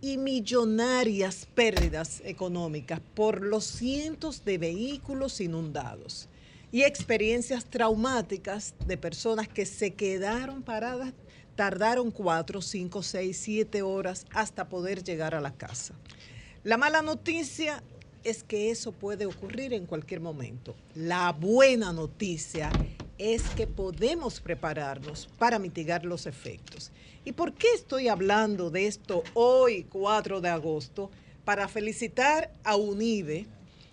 y 0.00 0.18
millonarias 0.18 1.46
pérdidas 1.54 2.22
económicas 2.24 3.00
por 3.14 3.42
los 3.42 3.64
cientos 3.64 4.44
de 4.44 4.58
vehículos 4.58 5.40
inundados 5.40 6.28
y 6.70 6.82
experiencias 6.82 7.64
traumáticas 7.64 8.74
de 8.86 8.96
personas 8.96 9.48
que 9.48 9.66
se 9.66 9.94
quedaron 9.94 10.62
paradas, 10.62 11.12
tardaron 11.54 12.10
cuatro, 12.10 12.62
cinco, 12.62 13.02
seis, 13.02 13.38
siete 13.38 13.82
horas 13.82 14.26
hasta 14.32 14.68
poder 14.68 15.04
llegar 15.04 15.34
a 15.34 15.40
la 15.40 15.54
casa. 15.54 15.94
La 16.64 16.76
mala 16.76 17.02
noticia 17.02 17.82
es 18.24 18.42
que 18.42 18.70
eso 18.70 18.92
puede 18.92 19.26
ocurrir 19.26 19.74
en 19.74 19.86
cualquier 19.86 20.20
momento. 20.20 20.74
La 20.94 21.32
buena 21.32 21.92
noticia 21.92 22.70
es 23.22 23.42
que 23.50 23.68
podemos 23.68 24.40
prepararnos 24.40 25.28
para 25.38 25.60
mitigar 25.60 26.04
los 26.04 26.26
efectos. 26.26 26.90
¿Y 27.24 27.30
por 27.32 27.54
qué 27.54 27.68
estoy 27.72 28.08
hablando 28.08 28.70
de 28.70 28.88
esto 28.88 29.22
hoy, 29.34 29.84
4 29.84 30.40
de 30.40 30.48
agosto? 30.48 31.08
Para 31.44 31.68
felicitar 31.68 32.52
a 32.64 32.74
UNIBE 32.74 33.46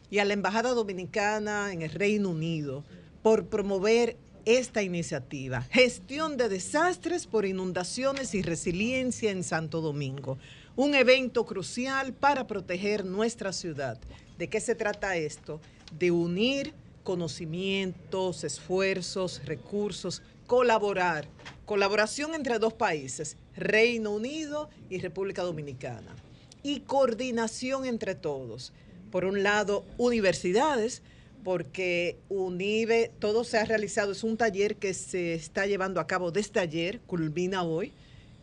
y 0.09 0.17
a 0.17 0.25
la 0.25 0.33
Embajada 0.33 0.73
Dominicana 0.73 1.71
en 1.71 1.83
el 1.83 1.91
Reino 1.91 2.29
Unido 2.29 2.83
por 3.21 3.45
promover 3.45 4.17
esta 4.45 4.81
iniciativa, 4.81 5.61
gestión 5.61 6.35
de 6.35 6.49
desastres 6.49 7.27
por 7.27 7.45
inundaciones 7.45 8.33
y 8.33 8.41
resiliencia 8.41 9.29
en 9.29 9.43
Santo 9.43 9.79
Domingo, 9.79 10.39
un 10.75 10.95
evento 10.95 11.45
crucial 11.45 12.13
para 12.13 12.47
proteger 12.47 13.05
nuestra 13.05 13.53
ciudad. 13.53 13.99
¿De 14.39 14.47
qué 14.47 14.59
se 14.59 14.73
trata 14.73 15.17
esto? 15.17 15.61
De 15.99 16.09
unir 16.09 16.73
conocimientos, 17.09 18.43
esfuerzos, 18.43 19.41
recursos, 19.43 20.21
colaborar. 20.45 21.25
Colaboración 21.65 22.35
entre 22.35 22.59
dos 22.59 22.73
países, 22.73 23.35
Reino 23.55 24.11
Unido 24.11 24.69
y 24.91 24.99
República 24.99 25.41
Dominicana. 25.41 26.15
Y 26.61 26.81
coordinación 26.81 27.85
entre 27.85 28.13
todos. 28.13 28.73
Por 29.09 29.25
un 29.25 29.41
lado, 29.41 29.85
universidades, 29.97 31.01
porque 31.43 32.19
UNIBE, 32.29 33.11
todo 33.17 33.43
se 33.43 33.57
ha 33.57 33.65
realizado, 33.65 34.11
es 34.11 34.23
un 34.23 34.37
taller 34.37 34.75
que 34.75 34.93
se 34.93 35.33
está 35.33 35.65
llevando 35.65 35.99
a 35.99 36.05
cabo 36.05 36.29
desde 36.29 36.59
ayer, 36.59 36.99
culmina 37.07 37.63
hoy, 37.63 37.91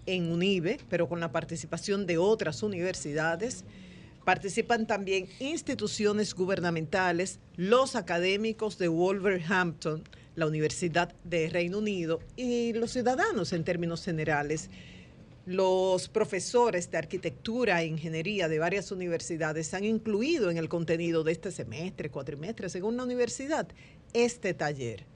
en 0.06 0.32
UNIBE, 0.32 0.80
pero 0.90 1.08
con 1.08 1.20
la 1.20 1.30
participación 1.30 2.04
de 2.04 2.18
otras 2.18 2.64
universidades. 2.64 3.62
Participan 4.26 4.88
también 4.88 5.28
instituciones 5.38 6.34
gubernamentales, 6.34 7.38
los 7.54 7.94
académicos 7.94 8.76
de 8.76 8.88
Wolverhampton, 8.88 10.02
la 10.34 10.48
Universidad 10.48 11.14
de 11.22 11.48
Reino 11.48 11.78
Unido 11.78 12.18
y 12.34 12.72
los 12.72 12.90
ciudadanos 12.90 13.52
en 13.52 13.62
términos 13.62 14.02
generales. 14.02 14.68
Los 15.46 16.08
profesores 16.08 16.90
de 16.90 16.98
arquitectura 16.98 17.80
e 17.80 17.86
ingeniería 17.86 18.48
de 18.48 18.58
varias 18.58 18.90
universidades 18.90 19.72
han 19.74 19.84
incluido 19.84 20.50
en 20.50 20.56
el 20.56 20.68
contenido 20.68 21.22
de 21.22 21.30
este 21.30 21.52
semestre, 21.52 22.10
cuatrimestre, 22.10 22.68
según 22.68 22.96
la 22.96 23.04
universidad, 23.04 23.68
este 24.12 24.54
taller. 24.54 25.06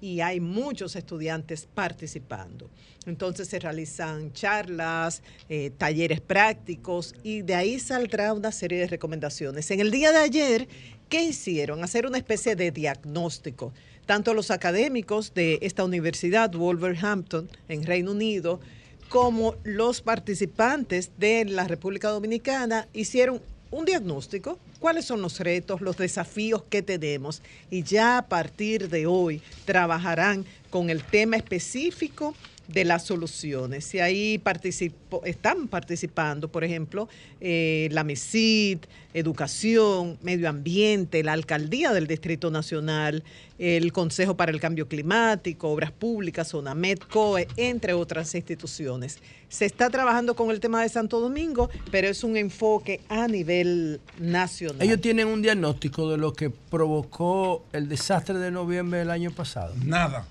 Y 0.00 0.20
hay 0.20 0.40
muchos 0.40 0.96
estudiantes 0.96 1.66
participando. 1.74 2.70
Entonces 3.06 3.48
se 3.48 3.58
realizan 3.58 4.32
charlas, 4.32 5.22
eh, 5.48 5.70
talleres 5.76 6.20
prácticos 6.20 7.14
y 7.22 7.42
de 7.42 7.54
ahí 7.54 7.80
saldrá 7.80 8.32
una 8.32 8.52
serie 8.52 8.78
de 8.78 8.86
recomendaciones. 8.86 9.70
En 9.70 9.80
el 9.80 9.90
día 9.90 10.12
de 10.12 10.18
ayer, 10.18 10.68
¿qué 11.08 11.22
hicieron? 11.22 11.82
Hacer 11.82 12.06
una 12.06 12.18
especie 12.18 12.54
de 12.54 12.70
diagnóstico. 12.70 13.72
Tanto 14.06 14.34
los 14.34 14.50
académicos 14.50 15.34
de 15.34 15.58
esta 15.62 15.84
universidad, 15.84 16.52
Wolverhampton, 16.52 17.50
en 17.68 17.84
Reino 17.84 18.12
Unido, 18.12 18.60
como 19.08 19.56
los 19.64 20.02
participantes 20.02 21.10
de 21.18 21.44
la 21.46 21.66
República 21.66 22.08
Dominicana 22.10 22.88
hicieron 22.92 23.40
un 23.70 23.84
diagnóstico, 23.84 24.58
cuáles 24.78 25.04
son 25.04 25.20
los 25.20 25.40
retos, 25.40 25.80
los 25.80 25.96
desafíos 25.96 26.62
que 26.68 26.82
tenemos 26.82 27.42
y 27.70 27.82
ya 27.82 28.18
a 28.18 28.28
partir 28.28 28.88
de 28.88 29.06
hoy 29.06 29.42
trabajarán 29.64 30.44
con 30.70 30.90
el 30.90 31.02
tema 31.02 31.36
específico 31.36 32.34
de 32.68 32.84
las 32.84 33.04
soluciones. 33.04 33.94
Y 33.94 34.00
ahí 34.00 34.38
participo- 34.38 35.22
están 35.24 35.68
participando, 35.68 36.48
por 36.48 36.64
ejemplo, 36.64 37.08
eh, 37.40 37.88
la 37.92 38.04
MESID, 38.04 38.78
Educación, 39.14 40.18
Medio 40.22 40.48
Ambiente, 40.48 41.22
la 41.24 41.32
Alcaldía 41.32 41.92
del 41.92 42.06
Distrito 42.06 42.50
Nacional, 42.50 43.24
el 43.58 43.92
Consejo 43.92 44.36
para 44.36 44.52
el 44.52 44.60
Cambio 44.60 44.86
Climático, 44.86 45.70
Obras 45.70 45.92
Públicas, 45.92 46.52
ONAMED, 46.54 46.98
COE, 47.10 47.48
entre 47.56 47.94
otras 47.94 48.34
instituciones. 48.34 49.18
Se 49.48 49.64
está 49.64 49.88
trabajando 49.90 50.36
con 50.36 50.50
el 50.50 50.60
tema 50.60 50.82
de 50.82 50.88
Santo 50.88 51.20
Domingo, 51.20 51.70
pero 51.90 52.06
es 52.08 52.22
un 52.22 52.36
enfoque 52.36 53.00
a 53.08 53.28
nivel 53.28 54.00
nacional. 54.18 54.82
Ellos 54.82 55.00
tienen 55.00 55.26
un 55.28 55.40
diagnóstico 55.40 56.10
de 56.10 56.18
lo 56.18 56.32
que 56.34 56.50
provocó 56.50 57.64
el 57.72 57.88
desastre 57.88 58.38
de 58.38 58.50
noviembre 58.50 58.98
del 59.00 59.10
año 59.10 59.30
pasado. 59.30 59.74
Nada. 59.84 60.26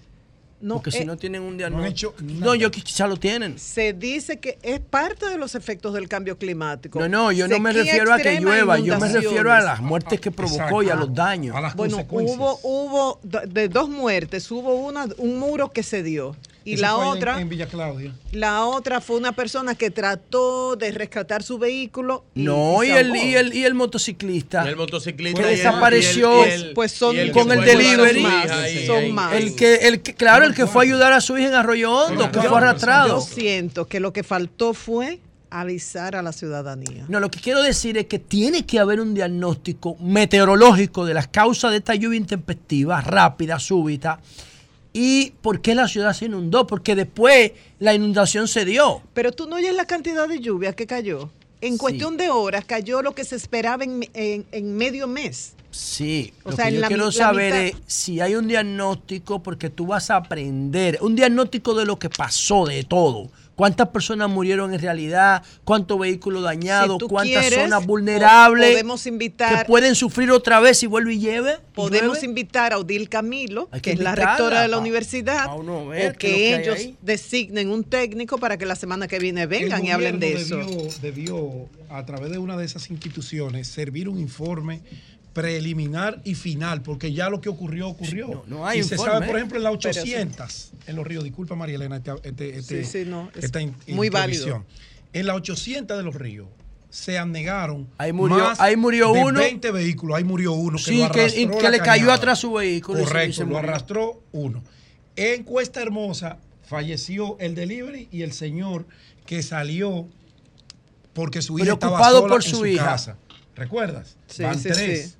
No, 0.59 0.75
Porque 0.75 0.91
si 0.91 0.99
eh, 0.99 1.05
no 1.05 1.17
tienen 1.17 1.43
un 1.43 1.51
No 1.51 1.57
diagnóstico. 1.57 2.15
hecho 2.17 2.23
No, 2.39 2.55
yo 2.55 2.71
quizá 2.71 3.07
lo 3.07 3.17
tienen. 3.17 3.59
Se 3.59 3.93
dice 3.93 4.39
que 4.39 4.57
es 4.63 4.79
parte 4.79 5.29
de 5.29 5.37
los 5.37 5.53
efectos 5.53 5.93
del 5.93 6.07
cambio 6.07 6.37
climático. 6.37 6.99
No, 6.99 7.07
no, 7.07 7.31
yo 7.31 7.47
no 7.47 7.59
me 7.59 7.71
refiero 7.73 8.11
a 8.13 8.17
que 8.17 8.39
llueva, 8.39 8.79
yo 8.79 8.99
me 8.99 9.07
refiero 9.07 9.51
a 9.51 9.61
las 9.61 9.81
muertes 9.81 10.19
que 10.19 10.31
provocó 10.31 10.81
y 10.81 10.89
a 10.89 10.95
los 10.95 11.13
daños. 11.13 11.55
Bueno, 11.75 12.05
hubo, 12.09 12.59
hubo 12.63 13.19
de 13.21 13.69
dos 13.69 13.89
muertes, 13.89 14.49
hubo 14.49 14.75
una, 14.75 15.07
un 15.17 15.37
muro 15.37 15.71
que 15.71 15.83
se 15.83 16.01
dio. 16.01 16.35
Y 16.67 16.73
Eso 16.73 16.81
la 16.81 16.89
en- 16.89 16.95
otra, 16.95 17.39
En, 17.39 17.47
Villa 17.47 17.65
Claudia. 17.67 18.11
la 18.33 18.65
otra 18.65 18.99
fue 18.99 19.15
una 19.15 19.31
persona 19.31 19.73
que 19.75 19.89
trató 19.89 20.75
de 20.75 20.91
rescatar 20.91 21.41
su 21.41 21.57
vehículo. 21.57 22.25
Y, 22.35 22.43
No, 22.43 22.83
y 22.83 22.89
el, 22.89 23.15
y 23.15 23.35
el, 23.35 23.53
y 23.53 23.63
el 23.63 23.73
motociclista. 23.73 24.67
El 24.67 24.75
motociclista 24.75 25.41
que 25.43 25.47
desapareció 25.47 26.45
y 26.45 26.49
el- 26.49 26.59
y 26.59 26.63
el- 26.65 26.73
Pues 26.73 26.91
son- 26.91 27.15
y 27.15 27.19
el 27.19 27.31
con 27.31 27.47
que 27.47 27.53
el 27.53 27.61
delivery. 27.63 28.19
hija 28.19 28.61
ahí, 28.63 28.85
Son 28.85 28.97
ahí. 28.97 29.11
más. 29.13 29.31
El 29.33 29.55
que, 29.55 29.75
el 29.87 30.01
que, 30.01 30.13
claro, 30.13 30.43
el 30.43 30.53
que 30.53 30.67
fue 30.67 30.83
a 30.83 30.85
ayudar 30.87 31.13
a 31.13 31.21
su 31.21 31.37
hija 31.37 31.47
en 31.47 31.53
Arroyo 31.53 31.89
Hondo, 31.89 32.29
que 32.33 32.41
fue 32.41 32.57
arrastrado. 32.57 33.19
Yo 33.19 33.21
siento 33.21 33.87
que 33.87 34.01
lo 34.01 34.11
que 34.11 34.23
faltó 34.23 34.73
fue 34.73 35.19
avisar 35.49 36.17
a 36.17 36.21
la 36.21 36.33
ciudadanía. 36.33 37.05
No, 37.07 37.21
lo 37.21 37.31
que 37.31 37.39
quiero 37.39 37.63
decir 37.63 37.97
es 37.97 38.07
que 38.07 38.19
tiene 38.19 38.65
que 38.65 38.77
haber 38.79 38.99
un 38.99 39.13
diagnóstico 39.13 39.95
meteorológico 40.01 41.05
de 41.05 41.13
las 41.13 41.29
causas 41.29 41.71
de 41.71 41.77
esta 41.77 41.95
lluvia 41.95 42.17
intempestiva, 42.17 42.99
rápida, 42.99 43.57
súbita, 43.57 44.19
y 44.99 45.31
por 45.41 45.61
qué 45.61 45.75
la 45.75 45.87
ciudad 45.87 46.13
se 46.13 46.25
inundó, 46.25 46.65
porque 46.65 46.95
después 46.95 47.51
la 47.77 47.93
inundación 47.93 48.47
se 48.47 48.65
dio. 48.65 49.03
Pero 49.13 49.31
tú 49.31 49.45
no 49.47 49.57
oyes 49.57 49.75
la 49.75 49.85
cantidad 49.85 50.27
de 50.27 50.39
lluvia 50.39 50.73
que 50.73 50.87
cayó. 50.87 51.29
En 51.61 51.77
cuestión 51.77 52.17
de 52.17 52.29
horas 52.31 52.65
cayó 52.65 53.03
lo 53.03 53.13
que 53.13 53.23
se 53.23 53.35
esperaba 53.35 53.83
en, 53.83 54.09
en- 54.15 54.45
en 54.51 54.75
medio 54.75 55.07
mes. 55.07 55.53
Sí, 55.69 56.33
O 56.43 56.49
lo 56.49 56.55
sea, 56.55 56.65
que 56.65 56.73
yo 56.75 56.79
la 56.81 56.87
quiero 56.87 57.11
saber 57.11 57.53
es 57.53 57.73
si 57.85 58.19
hay 58.21 58.33
un 58.35 58.47
diagnóstico, 58.47 59.43
porque 59.43 59.69
tú 59.69 59.85
vas 59.85 60.09
a 60.09 60.15
aprender, 60.15 60.97
un 61.01 61.15
diagnóstico 61.15 61.75
de 61.75 61.85
lo 61.85 61.99
que 61.99 62.09
pasó, 62.09 62.65
de 62.65 62.83
todo. 62.83 63.29
¿Cuántas 63.57 63.89
personas 63.89 64.29
murieron 64.29 64.71
en 64.71 64.79
realidad? 64.79 65.41
¿Cuántos 65.63 65.97
vehículos 65.97 66.43
dañados? 66.43 66.99
Si 67.01 67.07
¿Cuántas 67.07 67.41
quieres, 67.47 67.59
zonas 67.63 67.87
vulnerables 67.87 68.69
podemos 68.69 69.07
invitar- 69.07 69.57
que 69.63 69.65
pueden 69.65 69.95
sufrir 69.95 70.29
otra 70.29 70.59
vez 70.59 70.77
si 70.77 70.85
vuelve 70.85 71.15
y 71.15 71.19
lleve? 71.19 71.53
y 71.53 71.73
Podemos 71.73 72.21
invitar 72.21 72.71
a 72.73 72.77
Odil 72.77 73.09
Camilo, 73.09 73.67
Hay 73.71 73.81
que, 73.81 73.89
que 73.89 73.97
es 73.97 73.99
la 73.99 74.13
rectora 74.13 74.61
de 74.61 74.67
la 74.67 74.77
universidad, 74.77 75.47
uno 75.57 75.87
o 75.87 75.91
que, 76.19 76.55
ellos 76.55 76.75
ahí. 76.77 76.95
designen 77.01 77.69
un 77.71 77.83
técnico 77.83 78.37
para 78.37 78.57
que 78.59 78.67
la 78.67 78.75
semana 78.75 79.07
que 79.07 79.17
viene 79.17 79.47
vengan 79.47 79.81
El 79.81 79.87
y 79.87 79.89
hablen 79.91 80.19
de 80.19 80.33
eso. 80.33 80.59
Debió, 81.01 81.67
a 81.89 82.05
través 82.05 82.29
de 82.29 82.37
una 82.37 82.57
de 82.57 82.65
esas 82.65 82.91
instituciones, 82.91 83.67
servir 83.67 84.07
un 84.07 84.19
informe 84.19 84.81
preliminar 85.41 86.19
y 86.23 86.33
final, 86.33 86.81
porque 86.81 87.13
ya 87.13 87.29
lo 87.29 87.39
que 87.41 87.47
ocurrió, 87.47 87.89
ocurrió. 87.89 88.27
no, 88.27 88.43
no 88.47 88.67
hay 88.67 88.79
y 88.79 88.83
se 88.83 88.95
informe. 88.95 89.13
sabe, 89.13 89.27
por 89.27 89.35
ejemplo, 89.35 89.57
en 89.59 89.63
la 89.65 89.69
Pero 89.77 89.93
sí. 89.93 89.99
800, 89.99 90.71
en 90.87 90.95
los 90.95 91.05
ríos, 91.05 91.23
disculpa 91.23 91.53
María 91.55 91.75
Elena, 91.75 91.97
este, 91.97 92.11
este- 92.23 92.57
este- 92.57 92.83
Sí, 92.83 93.03
sí, 93.03 93.09
no, 93.09 93.29
es 93.35 93.43
esta 93.43 93.61
in- 93.61 93.75
muy 93.89 94.09
válido. 94.09 94.65
En 95.13 95.27
la 95.27 95.35
800 95.35 95.95
de 95.95 96.01
los 96.03 96.15
ríos 96.15 96.47
se 96.89 97.19
anegaron 97.19 97.87
Ahí 97.99 98.13
murió- 98.13 98.39
más 98.39 98.59
ahí 98.59 98.75
murió 98.75 99.13
de 99.13 99.19
uno. 99.25 99.39
20 99.39 99.69
vehículos, 99.69 100.17
ahí 100.17 100.23
murió 100.23 100.53
uno. 100.53 100.79
Sí, 100.79 100.97
lo 101.03 101.11
que- 101.11 101.27
y 101.27 101.47
que 101.47 101.69
le 101.69 101.79
cayó 101.81 102.11
atrás 102.11 102.39
su 102.39 102.53
vehículo 102.53 102.97
y 102.99 103.03
se- 103.03 103.07
y 103.09 103.11
Correcto, 103.13 103.35
se 103.35 103.45
lo 103.45 103.57
arrastró 103.59 104.23
uno. 104.31 104.63
En 105.15 105.43
Cuesta 105.43 105.83
Hermosa 105.83 106.39
falleció 106.65 107.37
el 107.39 107.53
delivery 107.53 108.07
y 108.11 108.23
el 108.23 108.31
señor 108.33 108.87
que 109.27 109.43
salió 109.43 110.07
porque 111.13 111.43
su 111.43 111.59
hija 111.59 111.73
estaba 111.73 112.03
sola 112.09 112.27
por 112.27 112.43
en 112.43 112.49
su 112.49 112.55
su 112.57 112.65
hija. 112.65 112.85
casa. 112.85 113.17
¿Recuerdas? 113.55 114.17
Sí, 114.27 114.41
Van 114.43 114.57
sí, 114.59 114.69
tres. 114.69 115.09
sí. 115.11 115.15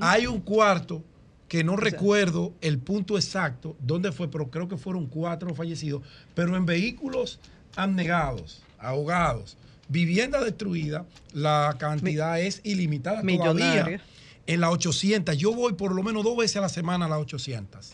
Hay 0.00 0.26
un 0.26 0.40
cuarto 0.40 1.02
que 1.48 1.64
no 1.64 1.76
recuerdo 1.76 2.54
el 2.60 2.78
punto 2.78 3.16
exacto 3.16 3.76
dónde 3.80 4.10
fue, 4.12 4.28
pero 4.30 4.50
creo 4.50 4.68
que 4.68 4.76
fueron 4.76 5.06
cuatro 5.06 5.54
fallecidos, 5.54 6.02
pero 6.34 6.56
en 6.56 6.64
vehículos 6.64 7.40
abnegados, 7.76 8.62
ahogados, 8.78 9.56
vivienda 9.88 10.42
destruida, 10.42 11.04
la 11.34 11.76
cantidad 11.78 12.40
es 12.40 12.60
ilimitada 12.64 13.22
Millonaria. 13.22 13.82
todavía. 13.82 14.00
En 14.46 14.60
la 14.60 14.70
800, 14.70 15.36
yo 15.36 15.54
voy 15.54 15.74
por 15.74 15.94
lo 15.94 16.02
menos 16.02 16.24
dos 16.24 16.36
veces 16.36 16.56
a 16.56 16.62
la 16.62 16.68
semana 16.68 17.04
a 17.06 17.08
las 17.08 17.18
800. 17.18 17.92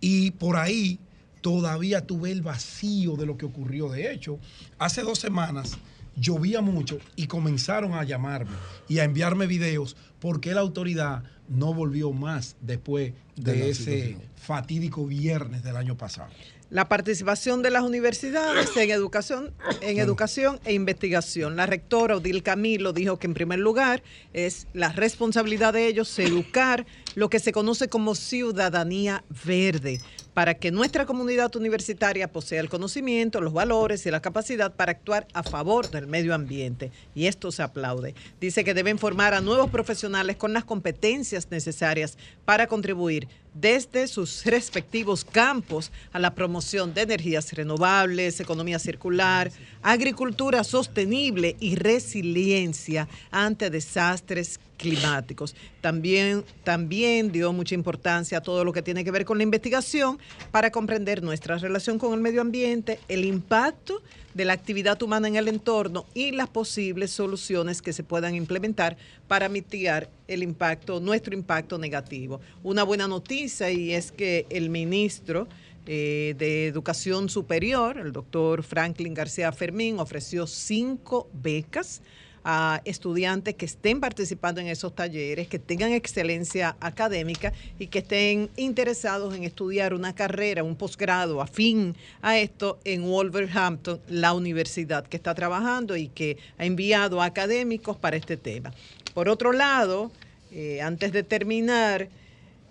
Y 0.00 0.32
por 0.32 0.56
ahí 0.56 0.98
todavía 1.42 2.06
tuve 2.06 2.32
el 2.32 2.42
vacío 2.42 3.16
de 3.16 3.26
lo 3.26 3.36
que 3.36 3.44
ocurrió. 3.44 3.88
De 3.88 4.10
hecho, 4.10 4.38
hace 4.78 5.02
dos 5.02 5.18
semanas 5.18 5.76
llovía 6.16 6.60
mucho 6.60 6.98
y 7.14 7.26
comenzaron 7.26 7.94
a 7.94 8.04
llamarme 8.04 8.56
y 8.88 8.98
a 8.98 9.04
enviarme 9.04 9.46
videos 9.46 9.96
porque 10.18 10.54
la 10.54 10.60
autoridad 10.60 11.22
no 11.48 11.74
volvió 11.74 12.12
más 12.12 12.56
después 12.60 13.12
de, 13.36 13.70
ese 13.70 13.82
situación. 13.84 14.22
fatídico 14.36 15.06
viernes 15.06 15.62
del 15.62 15.76
año 15.76 15.96
pasado. 15.96 16.30
La 16.68 16.88
participación 16.88 17.62
de 17.62 17.70
las 17.70 17.84
universidades 17.84 18.76
en 18.76 18.90
educación, 18.90 19.54
en 19.82 20.00
educación 20.00 20.58
e 20.64 20.72
investigación. 20.72 21.54
La 21.54 21.64
rectora 21.64 22.16
Odil 22.16 22.42
Camilo 22.42 22.92
dijo 22.92 23.20
que 23.20 23.28
en 23.28 23.34
primer 23.34 23.60
lugar 23.60 24.02
es 24.32 24.66
la 24.72 24.90
responsabilidad 24.90 25.74
de 25.74 25.86
ellos 25.86 26.18
educar 26.18 26.84
lo 27.14 27.30
que 27.30 27.38
se 27.38 27.52
conoce 27.52 27.88
como 27.88 28.16
ciudadanía 28.16 29.22
verde 29.44 30.00
para 30.36 30.52
que 30.52 30.70
nuestra 30.70 31.06
comunidad 31.06 31.56
universitaria 31.56 32.30
posea 32.30 32.60
el 32.60 32.68
conocimiento, 32.68 33.40
los 33.40 33.54
valores 33.54 34.04
y 34.04 34.10
la 34.10 34.20
capacidad 34.20 34.74
para 34.74 34.92
actuar 34.92 35.26
a 35.32 35.42
favor 35.42 35.90
del 35.90 36.08
medio 36.08 36.34
ambiente. 36.34 36.92
Y 37.14 37.26
esto 37.26 37.50
se 37.52 37.62
aplaude. 37.62 38.14
Dice 38.38 38.62
que 38.62 38.74
deben 38.74 38.98
formar 38.98 39.32
a 39.32 39.40
nuevos 39.40 39.70
profesionales 39.70 40.36
con 40.36 40.52
las 40.52 40.66
competencias 40.66 41.50
necesarias 41.50 42.18
para 42.44 42.66
contribuir 42.66 43.28
desde 43.60 44.06
sus 44.06 44.44
respectivos 44.44 45.24
campos 45.24 45.90
a 46.12 46.18
la 46.18 46.34
promoción 46.34 46.92
de 46.94 47.02
energías 47.02 47.52
renovables, 47.52 48.40
economía 48.40 48.78
circular, 48.78 49.50
agricultura 49.82 50.64
sostenible 50.64 51.56
y 51.60 51.76
resiliencia 51.76 53.08
ante 53.30 53.70
desastres 53.70 54.60
climáticos. 54.76 55.54
También, 55.80 56.44
también 56.64 57.32
dio 57.32 57.52
mucha 57.52 57.74
importancia 57.74 58.38
a 58.38 58.42
todo 58.42 58.64
lo 58.64 58.72
que 58.72 58.82
tiene 58.82 59.04
que 59.04 59.10
ver 59.10 59.24
con 59.24 59.38
la 59.38 59.44
investigación 59.44 60.18
para 60.50 60.70
comprender 60.70 61.22
nuestra 61.22 61.56
relación 61.56 61.98
con 61.98 62.12
el 62.12 62.20
medio 62.20 62.42
ambiente, 62.42 63.00
el 63.08 63.24
impacto 63.24 64.02
de 64.36 64.44
la 64.44 64.52
actividad 64.52 65.02
humana 65.02 65.28
en 65.28 65.36
el 65.36 65.48
entorno 65.48 66.04
y 66.12 66.30
las 66.32 66.48
posibles 66.48 67.10
soluciones 67.10 67.80
que 67.80 67.94
se 67.94 68.02
puedan 68.02 68.34
implementar 68.34 68.98
para 69.28 69.48
mitigar 69.48 70.10
el 70.28 70.42
impacto, 70.42 71.00
nuestro 71.00 71.34
impacto 71.34 71.78
negativo. 71.78 72.42
Una 72.62 72.82
buena 72.82 73.08
noticia 73.08 73.70
y 73.70 73.94
es 73.94 74.12
que 74.12 74.44
el 74.50 74.68
ministro 74.68 75.48
eh, 75.86 76.34
de 76.36 76.66
Educación 76.66 77.30
Superior, 77.30 77.96
el 77.96 78.12
doctor 78.12 78.62
Franklin 78.62 79.14
García 79.14 79.50
Fermín, 79.52 80.00
ofreció 80.00 80.46
cinco 80.46 81.30
becas 81.32 82.02
a 82.48 82.80
estudiantes 82.84 83.56
que 83.56 83.66
estén 83.66 83.98
participando 83.98 84.60
en 84.60 84.68
esos 84.68 84.94
talleres, 84.94 85.48
que 85.48 85.58
tengan 85.58 85.90
excelencia 85.90 86.76
académica 86.78 87.52
y 87.76 87.88
que 87.88 87.98
estén 87.98 88.50
interesados 88.56 89.34
en 89.34 89.42
estudiar 89.42 89.92
una 89.92 90.14
carrera, 90.14 90.62
un 90.62 90.76
posgrado 90.76 91.42
afín 91.42 91.96
a 92.22 92.38
esto 92.38 92.78
en 92.84 93.02
Wolverhampton, 93.02 94.00
la 94.08 94.32
universidad 94.32 95.04
que 95.08 95.16
está 95.16 95.34
trabajando 95.34 95.96
y 95.96 96.06
que 96.06 96.38
ha 96.56 96.64
enviado 96.64 97.20
académicos 97.20 97.96
para 97.96 98.16
este 98.16 98.36
tema. 98.36 98.72
Por 99.12 99.28
otro 99.28 99.50
lado, 99.50 100.12
eh, 100.52 100.80
antes 100.80 101.10
de 101.10 101.24
terminar, 101.24 102.08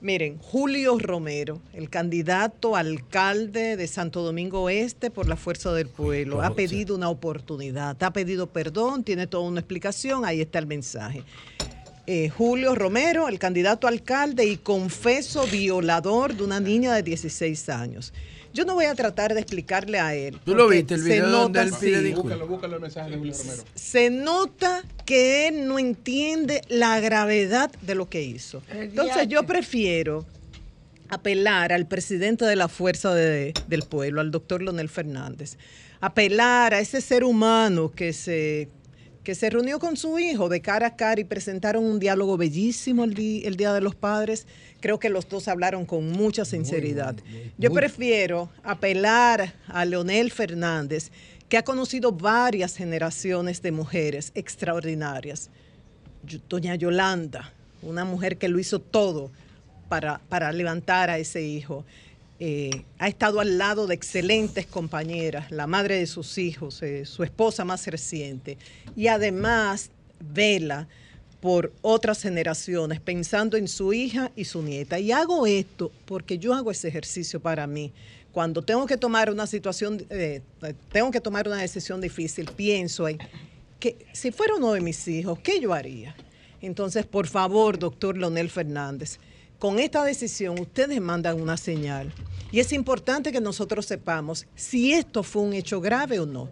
Miren, 0.05 0.37
Julio 0.37 0.99
Romero, 0.99 1.63
el 1.73 1.89
candidato 1.89 2.75
alcalde 2.75 3.75
de 3.75 3.87
Santo 3.87 4.21
Domingo 4.21 4.61
Oeste 4.61 5.09
por 5.09 5.27
la 5.27 5.35
Fuerza 5.35 5.73
del 5.73 5.87
Pueblo, 5.87 6.43
ha 6.43 6.53
pedido 6.53 6.95
una 6.95 7.09
oportunidad, 7.09 7.97
ha 8.03 8.13
pedido 8.13 8.45
perdón, 8.45 9.03
tiene 9.03 9.25
toda 9.25 9.49
una 9.49 9.61
explicación, 9.61 10.23
ahí 10.23 10.41
está 10.41 10.59
el 10.59 10.67
mensaje. 10.67 11.23
Eh, 12.05 12.29
Julio 12.29 12.75
Romero, 12.75 13.27
el 13.29 13.39
candidato 13.39 13.87
alcalde 13.87 14.45
y 14.45 14.57
confeso 14.57 15.47
violador 15.47 16.35
de 16.35 16.43
una 16.43 16.59
niña 16.59 16.93
de 16.93 17.01
16 17.01 17.67
años. 17.69 18.13
Yo 18.55 18.65
no 18.65 18.73
voy 18.73 18.85
a 18.85 18.95
tratar 18.95 19.33
de 19.35 19.41
explicarle 19.41 19.99
a 19.99 20.15
él. 20.15 20.39
¿Tú 20.43 20.55
lo 20.55 20.67
viste 20.67 20.95
el 20.95 21.01
se 21.01 21.09
video 21.09 21.27
nota 21.27 21.37
donde 21.41 21.61
él 21.61 21.73
pide? 22.01 22.15
Búscalo, 22.15 22.47
búscalo 22.47 22.75
el 22.77 22.81
mensaje 22.81 23.11
de 23.11 23.17
Julio 23.17 23.33
Romero. 23.37 23.63
Se 23.75 24.09
nota 24.09 24.83
que 25.05 25.47
él 25.49 25.67
no 25.67 25.77
entiende 25.77 26.61
la 26.69 26.99
gravedad 26.99 27.69
de 27.81 27.93
lo 27.95 28.09
que 28.09 28.23
hizo. 28.23 28.63
Entonces 28.71 29.27
yo 29.27 29.43
prefiero 29.43 30.25
apelar 31.09 31.71
al 31.71 31.85
presidente 31.85 32.45
de 32.45 32.55
la 32.55 32.67
Fuerza 32.67 33.13
de- 33.13 33.53
del 33.67 33.83
Pueblo, 33.83 34.21
al 34.21 34.31
doctor 34.31 34.61
Leonel 34.61 34.89
Fernández, 34.89 35.57
apelar 36.01 36.73
a 36.73 36.79
ese 36.79 36.99
ser 37.01 37.23
humano 37.23 37.91
que 37.91 38.11
se, 38.11 38.69
que 39.23 39.35
se 39.35 39.49
reunió 39.49 39.79
con 39.79 39.97
su 39.97 40.17
hijo 40.17 40.49
de 40.49 40.61
cara 40.61 40.87
a 40.87 40.95
cara 40.95 41.21
y 41.21 41.23
presentaron 41.23 41.83
un 41.83 41.99
diálogo 41.99 42.37
bellísimo 42.37 43.03
el, 43.03 43.13
di- 43.13 43.43
el 43.45 43.55
Día 43.55 43.73
de 43.73 43.81
los 43.81 43.95
Padres. 43.95 44.47
Creo 44.85 44.99
que 44.99 45.09
los 45.09 45.27
dos 45.27 45.47
hablaron 45.47 45.83
con 45.83 46.11
mucha 46.11 46.45
sinceridad. 46.45 47.15
Yo 47.57 47.73
prefiero 47.73 48.51
apelar 48.61 49.55
a 49.67 49.83
Leonel 49.83 50.29
Fernández, 50.29 51.09
que 51.49 51.57
ha 51.57 51.63
conocido 51.63 52.11
varias 52.11 52.77
generaciones 52.77 53.63
de 53.63 53.71
mujeres 53.71 54.31
extraordinarias. 54.35 55.49
Doña 56.47 56.75
Yolanda, 56.75 57.51
una 57.81 58.05
mujer 58.05 58.37
que 58.37 58.47
lo 58.47 58.59
hizo 58.59 58.77
todo 58.77 59.31
para, 59.89 60.21
para 60.29 60.51
levantar 60.51 61.09
a 61.09 61.17
ese 61.17 61.41
hijo. 61.41 61.83
Eh, 62.39 62.83
ha 62.99 63.07
estado 63.07 63.39
al 63.39 63.57
lado 63.57 63.87
de 63.87 63.95
excelentes 63.95 64.67
compañeras, 64.67 65.49
la 65.49 65.65
madre 65.65 65.97
de 65.97 66.05
sus 66.05 66.37
hijos, 66.37 66.83
eh, 66.83 67.07
su 67.07 67.23
esposa 67.23 67.65
más 67.65 67.87
reciente, 67.87 68.59
y 68.95 69.07
además 69.07 69.89
vela 70.19 70.87
por 71.39 71.71
otras 71.81 72.21
generaciones, 72.21 72.99
pensando 72.99 73.57
en 73.57 73.67
su 73.67 73.93
hija 73.93 74.31
y 74.35 74.45
su 74.45 74.61
nieta. 74.61 74.99
Y 74.99 75.11
hago 75.11 75.45
esto 75.45 75.91
porque 76.05 76.37
yo 76.37 76.53
hago 76.53 76.71
ese 76.71 76.87
ejercicio 76.87 77.39
para 77.39 77.67
mí. 77.67 77.91
Cuando 78.31 78.61
tengo 78.61 78.85
que 78.85 78.97
tomar 78.97 79.29
una 79.29 79.47
situación, 79.47 80.05
eh, 80.09 80.41
tengo 80.91 81.11
que 81.11 81.21
tomar 81.21 81.47
una 81.47 81.57
decisión 81.57 82.01
difícil, 82.01 82.49
pienso 82.55 83.07
en 83.07 83.19
que 83.79 84.05
si 84.11 84.31
fuera 84.31 84.55
uno 84.55 84.73
de 84.73 84.81
mis 84.81 85.07
hijos, 85.07 85.39
¿qué 85.39 85.59
yo 85.59 85.73
haría? 85.73 86.15
Entonces, 86.61 87.05
por 87.05 87.27
favor, 87.27 87.77
doctor 87.77 88.17
Leonel 88.17 88.49
Fernández, 88.49 89.19
con 89.59 89.79
esta 89.79 90.03
decisión 90.03 90.59
ustedes 90.59 90.99
mandan 90.99 91.39
una 91.39 91.57
señal. 91.57 92.11
Y 92.51 92.59
es 92.59 92.73
importante 92.73 93.31
que 93.31 93.41
nosotros 93.41 93.85
sepamos 93.85 94.47
si 94.55 94.93
esto 94.93 95.23
fue 95.23 95.43
un 95.43 95.53
hecho 95.53 95.79
grave 95.81 96.19
o 96.19 96.25
no. 96.25 96.49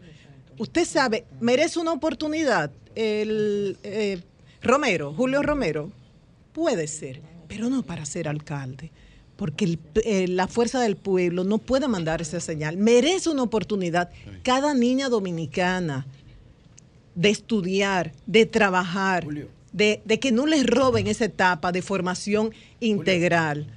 Usted 0.57 0.85
sabe, 0.85 1.25
merece 1.39 1.79
una 1.79 1.93
oportunidad. 1.93 2.71
El 2.95 3.77
eh, 3.83 4.21
Romero, 4.63 5.13
Julio 5.13 5.41
Romero, 5.41 5.91
puede 6.53 6.87
ser, 6.87 7.21
pero 7.47 7.69
no 7.69 7.83
para 7.83 8.05
ser 8.05 8.27
alcalde. 8.27 8.91
Porque 9.35 9.65
el- 9.65 9.79
eh, 10.05 10.27
la 10.27 10.47
fuerza 10.47 10.79
del 10.79 10.95
pueblo 10.95 11.43
no 11.43 11.57
puede 11.57 11.87
mandar 11.87 12.21
esa 12.21 12.39
señal. 12.39 12.77
Merece 12.77 13.29
una 13.29 13.43
oportunidad 13.43 14.09
cada 14.43 14.73
niña 14.73 15.09
dominicana 15.09 16.05
de 17.15 17.29
estudiar, 17.29 18.11
de 18.25 18.45
trabajar, 18.45 19.25
de, 19.71 20.01
de 20.05 20.19
que 20.19 20.31
no 20.31 20.45
les 20.45 20.65
roben 20.65 21.07
esa 21.07 21.25
etapa 21.25 21.71
de 21.71 21.81
formación 21.81 22.51
integral 22.79 23.67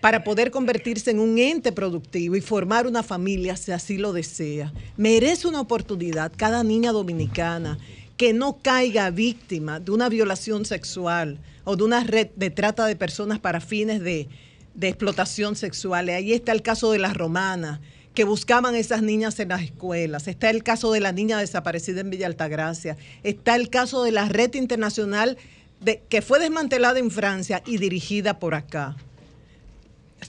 para 0.00 0.22
poder 0.24 0.50
convertirse 0.50 1.10
en 1.12 1.18
un 1.20 1.38
ente 1.38 1.72
productivo 1.72 2.36
y 2.36 2.40
formar 2.40 2.86
una 2.86 3.02
familia 3.02 3.56
si 3.56 3.72
así 3.72 3.96
lo 3.96 4.12
desea. 4.12 4.72
Merece 4.96 5.48
una 5.48 5.60
oportunidad 5.60 6.32
cada 6.36 6.62
niña 6.62 6.92
dominicana 6.92 7.78
que 8.24 8.32
no 8.32 8.56
caiga 8.62 9.10
víctima 9.10 9.80
de 9.80 9.90
una 9.90 10.08
violación 10.08 10.64
sexual 10.64 11.38
o 11.64 11.76
de 11.76 11.84
una 11.84 12.04
red 12.04 12.28
de 12.36 12.48
trata 12.48 12.86
de 12.86 12.96
personas 12.96 13.38
para 13.38 13.60
fines 13.60 14.00
de, 14.00 14.30
de 14.72 14.88
explotación 14.88 15.56
sexual. 15.56 16.08
Ahí 16.08 16.32
está 16.32 16.52
el 16.52 16.62
caso 16.62 16.90
de 16.90 16.98
las 16.98 17.12
romanas, 17.12 17.80
que 18.14 18.24
buscaban 18.24 18.76
esas 18.76 19.02
niñas 19.02 19.38
en 19.40 19.50
las 19.50 19.60
escuelas. 19.60 20.26
Está 20.26 20.48
el 20.48 20.62
caso 20.62 20.90
de 20.90 21.00
la 21.00 21.12
niña 21.12 21.38
desaparecida 21.38 22.00
en 22.00 22.08
Villa 22.08 22.26
Altagracia. 22.26 22.96
Está 23.24 23.56
el 23.56 23.68
caso 23.68 24.02
de 24.02 24.12
la 24.12 24.26
red 24.26 24.54
internacional 24.54 25.36
de, 25.82 26.00
que 26.08 26.22
fue 26.22 26.38
desmantelada 26.38 26.98
en 27.00 27.10
Francia 27.10 27.62
y 27.66 27.76
dirigida 27.76 28.38
por 28.38 28.54
acá. 28.54 28.96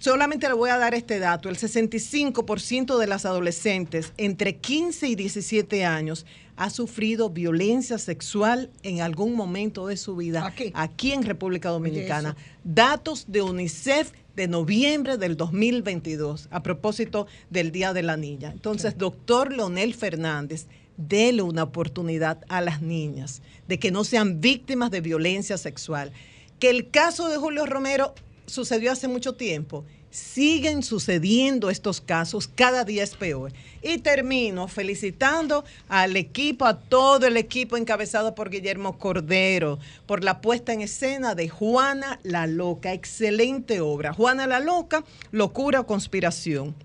Solamente 0.01 0.49
le 0.49 0.53
voy 0.53 0.69
a 0.69 0.77
dar 0.77 0.93
este 0.95 1.19
dato. 1.19 1.47
El 1.47 1.57
65% 1.57 2.97
de 2.97 3.07
las 3.07 3.25
adolescentes 3.25 4.11
entre 4.17 4.57
15 4.57 5.07
y 5.07 5.15
17 5.15 5.85
años 5.85 6.25
ha 6.57 6.69
sufrido 6.69 7.29
violencia 7.29 7.97
sexual 7.97 8.69
en 8.83 9.01
algún 9.01 9.35
momento 9.35 9.87
de 9.87 9.97
su 9.97 10.15
vida 10.15 10.53
aquí, 10.73 11.11
en 11.11 11.23
República 11.23 11.69
Dominicana. 11.69 12.35
Datos 12.63 13.25
de 13.27 13.41
UNICEF 13.41 14.11
de 14.35 14.47
noviembre 14.47 15.17
del 15.17 15.37
2022, 15.37 16.47
a 16.51 16.63
propósito 16.63 17.27
del 17.49 17.71
Día 17.71 17.93
de 17.93 18.03
la 18.03 18.17
Niña. 18.17 18.51
Entonces, 18.51 18.97
doctor 18.97 19.53
Leonel 19.53 19.93
Fernández, 19.93 20.67
dele 20.97 21.41
una 21.41 21.63
oportunidad 21.63 22.43
a 22.47 22.61
las 22.61 22.81
niñas 22.81 23.41
de 23.67 23.79
que 23.79 23.91
no 23.91 24.03
sean 24.03 24.41
víctimas 24.41 24.91
de 24.91 25.01
violencia 25.01 25.57
sexual. 25.57 26.11
Que 26.59 26.69
el 26.69 26.89
caso 26.89 27.27
de 27.29 27.37
Julio 27.37 27.65
Romero 27.65 28.13
sucedió 28.45 28.91
hace 28.91 29.07
mucho 29.07 29.33
tiempo. 29.33 29.85
Siguen 30.15 30.81
sucediendo 30.81 31.69
estos 31.69 31.99
casos, 31.99 32.47
cada 32.47 32.85
día 32.85 33.03
es 33.03 33.15
peor. 33.15 33.51
Y 33.81 33.97
termino 33.97 34.67
felicitando 34.67 35.65
al 35.89 36.15
equipo, 36.15 36.65
a 36.65 36.79
todo 36.79 37.27
el 37.27 37.35
equipo 37.35 37.75
encabezado 37.75 38.33
por 38.33 38.49
Guillermo 38.49 38.97
Cordero, 38.97 39.77
por 40.05 40.23
la 40.23 40.39
puesta 40.39 40.71
en 40.71 40.81
escena 40.81 41.35
de 41.35 41.49
Juana 41.49 42.19
la 42.23 42.47
Loca. 42.47 42.93
Excelente 42.93 43.81
obra. 43.81 44.13
Juana 44.13 44.47
la 44.47 44.59
Loca, 44.59 45.03
Locura 45.31 45.81
o 45.81 45.85
Conspiración 45.85 46.75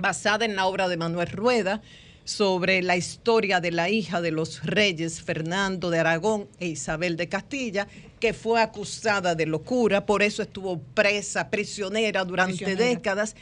basada 0.00 0.44
en 0.44 0.56
la 0.56 0.66
obra 0.66 0.88
de 0.88 0.96
Manuel 0.96 1.28
Rueda 1.28 1.82
sobre 2.24 2.82
la 2.82 2.96
historia 2.96 3.60
de 3.60 3.70
la 3.70 3.88
hija 3.90 4.20
de 4.20 4.30
los 4.30 4.64
reyes 4.64 5.22
Fernando 5.22 5.90
de 5.90 5.98
Aragón 5.98 6.48
e 6.58 6.68
Isabel 6.68 7.16
de 7.16 7.28
Castilla, 7.28 7.88
que 8.20 8.32
fue 8.34 8.60
acusada 8.60 9.34
de 9.34 9.46
locura, 9.46 10.04
por 10.06 10.22
eso 10.22 10.42
estuvo 10.42 10.78
presa, 10.94 11.48
prisionera 11.50 12.24
durante 12.24 12.56
Prisionera. 12.58 12.84
décadas. 12.86 13.34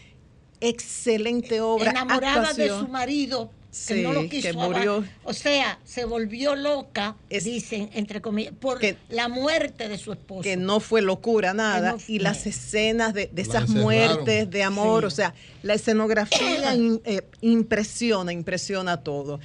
Excelente 0.61 1.61
obra. 1.61 1.91
enamorada 1.91 2.53
de 2.53 2.69
su 2.69 2.89
marido 2.89 3.49
que 3.49 3.55
Sí, 3.71 4.03
no 4.03 4.13
lo 4.15 4.29
quiso 4.29 4.49
que 4.49 4.55
murió. 4.55 5.05
o 5.25 5.33
sea 5.35 5.79
se 5.85 6.07
volvió 6.07 6.57
loca 6.57 7.17
dicen 7.29 7.91
entre 7.93 8.23
comillas 8.23 8.55
por 8.59 8.81
la 9.11 9.29
muerte 9.29 9.89
de 9.91 9.99
su 9.99 10.11
esposo 10.13 10.41
que 10.41 10.57
no 10.57 10.81
fue 10.81 11.03
locura 11.03 11.53
nada 11.53 11.93
no 11.93 11.99
y 12.09 12.19
las 12.19 12.47
escenas 12.47 13.13
de, 13.13 13.27
de 13.31 13.43
La 13.45 13.49
esas 13.59 13.69
muertes 13.69 14.51
de 14.51 14.63
amor 14.63 15.03
Sí. 15.03 15.07
o 15.07 15.11
sea 15.11 15.35
la 15.63 15.75
escenografía 15.75 16.75
in- 16.75 17.01
eh, 17.05 17.21
impresiona 17.43 18.33
impresiona 18.33 18.97
todo 18.97 19.39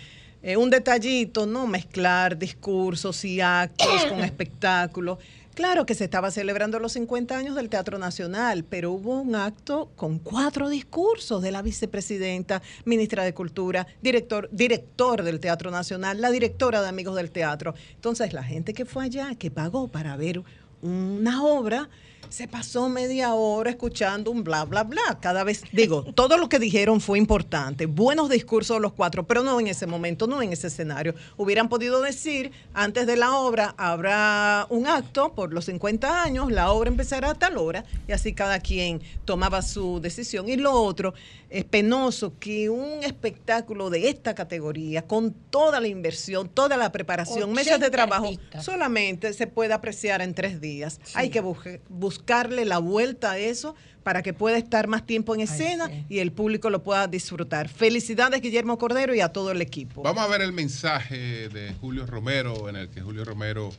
Eh, 0.46 0.58
un 0.58 0.70
detallito 0.70 1.46
no 1.46 1.68
mezclar 1.68 2.38
discursos 2.38 3.24
y 3.24 3.40
actos 3.40 4.06
con 4.10 4.20
espectáculos 4.26 5.20
claro 5.56 5.86
que 5.86 5.96
se 5.96 6.04
estaba 6.04 6.32
celebrando 6.32 6.80
los 6.80 6.92
50 6.94 7.38
años 7.38 7.56
del 7.56 7.70
Teatro 7.70 7.98
Nacional 7.98 8.66
pero 8.66 8.92
hubo 8.92 9.22
un 9.22 9.36
acto 9.36 9.90
con 9.96 10.20
cuatro 10.20 10.68
discursos 10.68 11.42
de 11.42 11.52
la 11.52 11.62
vicepresidenta 11.62 12.62
ministra 12.84 13.24
de 13.24 13.34
Cultura 13.34 13.88
director 14.02 14.50
director 14.52 15.24
del 15.24 15.40
Teatro 15.40 15.72
Nacional 15.72 16.20
la 16.20 16.30
directora 16.30 16.82
de 16.82 16.90
Amigos 16.90 17.16
del 17.16 17.32
Teatro. 17.32 17.74
Entonces 17.96 18.34
la 18.34 18.44
gente 18.44 18.74
que 18.74 18.84
fue 18.84 19.06
allá 19.06 19.36
que 19.36 19.50
pagó 19.50 19.88
para 19.88 20.18
ver 20.18 20.44
una 20.82 21.46
obra, 21.46 21.90
se 22.30 22.48
pasó 22.48 22.90
media 22.90 23.34
hora 23.34 23.70
escuchando 23.70 24.32
un 24.32 24.44
bla, 24.44 24.66
bla, 24.66 24.84
bla. 24.84 25.20
Cada 25.22 25.44
vez, 25.44 25.64
digo, 25.72 26.04
todo 26.16 26.38
lo 26.38 26.50
que 26.50 26.60
dijeron 26.60 27.02
fue 27.02 27.18
importante. 27.18 27.86
Buenos 27.86 28.30
discursos 28.30 28.82
los 28.82 28.94
cuatro, 28.94 29.26
pero 29.26 29.44
no 29.44 29.60
en 29.60 29.68
ese 29.68 29.88
momento, 29.88 30.28
no 30.28 30.42
en 30.42 30.54
ese 30.54 30.68
escenario. 30.68 31.16
Hubieran 31.38 31.70
podido 31.70 32.02
decir, 32.02 32.52
antes 32.74 33.08
de 33.08 33.18
la 33.18 33.36
obra 33.38 33.76
habrá 33.78 34.68
un 34.70 34.88
acto 34.88 35.34
por 35.34 35.54
los 35.54 35.66
50 35.66 36.24
años, 36.24 36.52
la 36.52 36.72
obra 36.72 36.90
empezará 36.90 37.32
a 37.32 37.36
tal 37.36 37.58
hora, 37.58 37.86
y 38.08 38.12
así 38.12 38.34
cada 38.34 38.60
quien 38.60 39.02
tomaba 39.26 39.62
su 39.62 40.00
decisión. 40.00 40.48
Y 40.50 40.58
lo 40.58 40.74
otro, 40.74 41.14
es 41.54 41.66
penoso 41.66 42.34
que 42.40 42.72
un 42.72 43.04
espectáculo 43.04 43.92
de 43.92 44.10
esta 44.10 44.34
categoría, 44.34 45.04
con 45.04 45.34
toda 45.34 45.80
la 45.80 45.88
inversión, 45.88 46.50
toda 46.50 46.78
la 46.78 46.92
preparación, 46.92 47.52
meses 47.52 47.80
de 47.80 47.86
80 47.86 47.92
trabajo, 47.92 48.26
artistas. 48.26 48.66
solamente 48.66 49.34
se 49.34 49.46
puede 49.46 49.72
apreciar 49.72 50.24
en 50.24 50.34
tres 50.34 50.60
días. 50.60 51.00
Hay 51.14 51.30
que 51.30 51.42
buscarle 51.90 52.66
la 52.66 52.80
vuelta 52.80 53.34
a 53.34 53.38
eso 53.38 53.76
para 54.02 54.24
que 54.24 54.34
pueda 54.34 54.58
estar 54.58 54.88
más 54.88 55.06
tiempo 55.06 55.36
en 55.36 55.42
escena 55.42 55.92
y 56.10 56.18
el 56.20 56.32
público 56.32 56.72
lo 56.72 56.82
pueda 56.82 57.06
disfrutar. 57.06 57.70
Felicidades, 57.70 58.42
Guillermo 58.42 58.80
Cordero, 58.80 59.14
y 59.14 59.22
a 59.22 59.30
todo 59.30 59.52
el 59.52 59.62
equipo. 59.62 60.02
Vamos 60.02 60.24
a 60.24 60.28
ver 60.28 60.42
el 60.42 60.54
mensaje 60.54 61.50
de 61.50 61.72
Julio 61.80 62.08
Romero, 62.08 62.68
en 62.68 62.78
el 62.78 62.90
que 62.90 63.02
Julio 63.02 63.26
Romero 63.26 63.70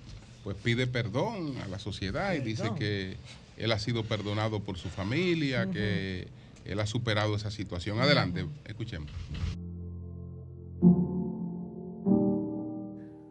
pues 0.45 0.57
pide 0.63 0.87
perdón 0.87 1.57
a 1.65 1.67
la 1.67 1.81
sociedad 1.81 2.35
y 2.35 2.39
dice 2.39 2.71
que 2.79 3.17
él 3.57 3.73
ha 3.73 3.81
sido 3.81 4.05
perdonado 4.05 4.61
por 4.61 4.79
su 4.79 4.89
familia, 4.89 5.69
que 5.69 6.29
él 6.65 6.81
ha 6.81 6.87
superado 6.87 7.35
esa 7.35 7.51
situación. 7.51 8.01
Adelante, 8.01 8.47
escuchemos. 8.65 9.11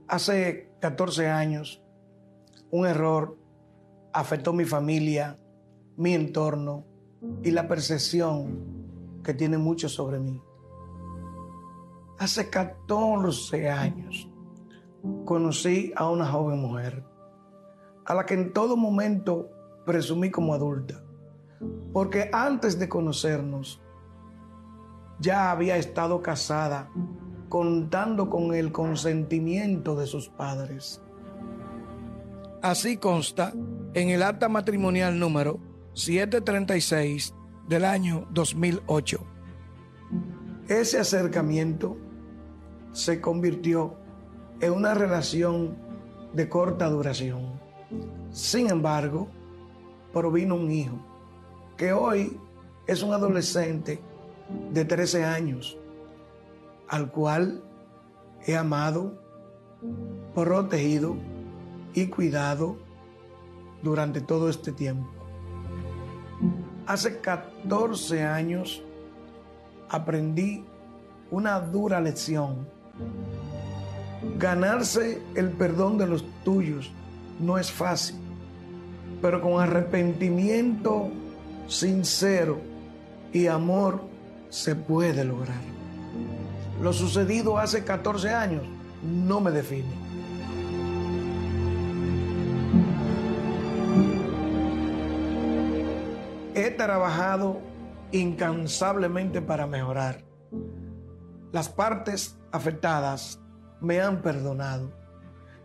Hace 0.07 0.71
14 0.79 1.27
años, 1.27 1.81
un 2.71 2.85
error 2.85 3.37
afectó 4.13 4.53
mi 4.53 4.65
familia, 4.65 5.37
mi 5.97 6.13
entorno 6.13 6.85
y 7.43 7.51
la 7.51 7.67
percepción 7.67 9.21
que 9.23 9.33
tiene 9.33 9.57
muchos 9.57 9.93
sobre 9.93 10.19
mí. 10.19 10.39
Hace 12.19 12.49
14 12.49 13.69
años 13.69 14.29
conocí 15.25 15.91
a 15.95 16.09
una 16.09 16.25
joven 16.25 16.59
mujer 16.59 17.03
a 18.05 18.13
la 18.13 18.25
que 18.25 18.33
en 18.33 18.53
todo 18.53 18.75
momento 18.75 19.49
presumí 19.85 20.29
como 20.29 20.53
adulta, 20.53 21.02
porque 21.92 22.30
antes 22.33 22.80
de 22.80 22.90
conocernos 22.90 23.82
ya 25.19 25.51
había 25.51 25.77
estado 25.77 26.22
casada 26.22 26.90
contando 27.50 28.30
con 28.30 28.53
el 28.53 28.72
consentimiento 28.72 29.95
de 29.95 30.08
sus 30.08 30.27
padres. 30.27 31.01
Así 32.61 32.98
consta 32.98 33.53
en 33.93 34.09
el 34.09 34.24
acta 34.24 34.50
matrimonial 34.50 35.19
número 35.19 35.59
736 35.93 37.33
del 37.67 37.85
año 37.85 38.27
2008. 38.32 39.24
Ese 40.67 41.00
acercamiento 41.00 41.98
se 42.92 43.22
convirtió 43.22 43.95
en 44.59 44.74
una 44.74 44.93
relación 44.93 45.75
de 46.33 46.50
corta 46.50 46.90
duración. 46.90 47.59
Sin 48.32 48.69
embargo, 48.69 49.27
provino 50.11 50.56
un 50.56 50.72
hijo 50.72 51.12
que 51.77 51.93
hoy 51.93 52.38
es 52.88 53.02
un 53.03 53.14
adolescente 53.14 54.00
de 54.72 54.85
13 54.85 55.24
años, 55.26 55.77
al 56.88 57.11
cual 57.11 57.64
he 58.45 58.56
amado, 58.56 59.19
protegido 60.34 61.16
y 61.93 62.08
cuidado 62.08 62.77
durante 63.82 64.22
todo 64.22 64.50
este 64.50 64.72
tiempo. 64.72 65.08
Hace 66.85 67.19
14 67.19 68.24
años 68.24 68.84
aprendí 69.90 70.66
una 71.32 71.60
dura 71.60 72.00
lección. 72.02 72.68
Ganarse 74.38 75.22
el 75.35 75.50
perdón 75.52 75.98
de 75.98 76.08
los 76.08 76.26
tuyos 76.43 76.92
no 77.40 77.58
es 77.58 77.72
fácil, 77.72 78.18
pero 79.22 79.42
con 79.42 79.61
arrepentimiento 79.61 81.10
sincero 81.67 82.61
y 83.32 83.48
amor 83.48 84.01
se 84.50 84.75
puede 84.75 85.24
lograr. 85.24 85.61
Lo 86.82 86.93
sucedido 86.93 87.58
hace 87.58 87.83
14 87.83 88.30
años 88.30 88.64
no 89.03 89.40
me 89.40 89.51
define. 89.51 90.03
He 96.56 96.69
trabajado 96.72 97.61
incansablemente 98.11 99.42
para 99.42 99.66
mejorar. 99.66 100.24
Las 101.51 101.69
partes 101.69 102.38
afectadas 102.51 103.40
me 103.82 104.00
han 104.00 104.22
perdonado. 104.22 104.92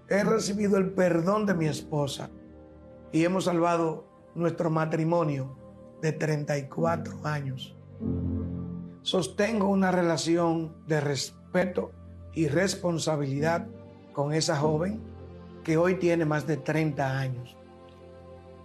He 0.08 0.24
recibido 0.24 0.78
el 0.78 0.92
perdón 0.92 1.44
de 1.44 1.54
mi 1.54 1.66
esposa 1.66 2.30
y 3.12 3.24
hemos 3.24 3.44
salvado 3.44 4.06
nuestro 4.34 4.70
matrimonio 4.70 5.56
de 6.00 6.12
34 6.12 7.20
años. 7.24 7.76
Sostengo 9.02 9.68
una 9.68 9.90
relación 9.90 10.74
de 10.86 11.00
respeto 11.00 11.92
y 12.34 12.48
responsabilidad 12.48 13.66
con 14.12 14.32
esa 14.32 14.56
joven 14.56 15.00
que 15.64 15.76
hoy 15.76 15.96
tiene 15.96 16.24
más 16.24 16.46
de 16.46 16.56
30 16.56 17.18
años 17.18 17.56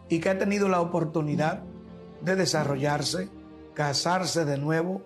y 0.09 0.19
que 0.19 0.29
ha 0.29 0.37
tenido 0.37 0.69
la 0.69 0.81
oportunidad 0.81 1.63
de 2.21 2.35
desarrollarse, 2.35 3.29
casarse 3.73 4.45
de 4.45 4.57
nuevo 4.57 5.01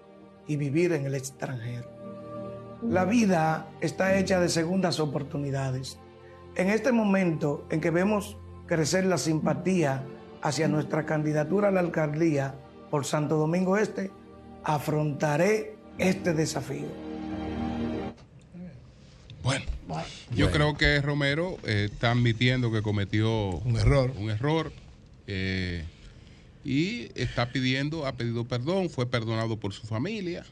y 0.47 0.57
vivir 0.57 0.93
en 0.93 1.05
el 1.05 1.15
extranjero. 1.15 1.89
La 2.81 3.05
vida 3.05 3.67
está 3.81 4.17
hecha 4.17 4.39
de 4.39 4.49
segundas 4.49 4.99
oportunidades. 4.99 5.99
En 6.55 6.69
este 6.69 6.91
momento 6.91 7.65
en 7.69 7.81
que 7.81 7.89
vemos 7.89 8.37
crecer 8.67 9.05
la 9.05 9.17
simpatía 9.17 10.03
hacia 10.41 10.67
nuestra 10.67 11.05
candidatura 11.05 11.69
a 11.69 11.71
la 11.71 11.79
alcaldía 11.79 12.55
por 12.89 13.05
Santo 13.05 13.37
Domingo 13.37 13.77
Este, 13.77 14.11
afrontaré 14.63 15.75
este 15.97 16.33
desafío. 16.33 16.87
Bueno, 19.43 19.65
yo 20.35 20.51
creo 20.51 20.75
que 20.75 21.01
Romero 21.01 21.57
eh, 21.63 21.87
está 21.91 22.11
admitiendo 22.11 22.71
que 22.71 22.81
cometió 22.81 23.49
un 23.49 23.77
error. 23.77 24.13
Un 24.17 24.29
error. 24.29 24.71
eh, 25.27 25.85
y 26.65 27.09
está 27.15 27.53
pidiendo, 27.53 28.05
ha 28.05 28.13
pedido 28.13 28.43
perdón, 28.45 28.89
fue 28.89 29.09
perdonado 29.09 29.57
por 29.57 29.71
su 29.71 29.87
familia. 29.87 30.45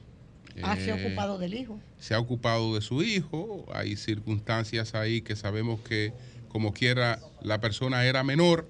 Ah, 0.64 0.78
se 0.78 0.90
ha 0.92 0.98
eh, 0.98 1.06
ocupado 1.06 1.38
del 1.38 1.54
hijo. 1.54 1.78
se 2.00 2.14
ha 2.14 2.20
ocupado 2.20 2.74
de 2.74 2.80
su 2.80 3.04
hijo. 3.04 3.66
Hay 3.74 3.98
circunstancias 3.98 4.96
ahí 4.96 5.22
que 5.22 5.36
sabemos 5.36 5.82
que, 5.82 6.14
como 6.48 6.72
quiera, 6.72 7.20
la 7.42 7.60
persona 7.60 8.06
era 8.06 8.24
menor, 8.24 8.70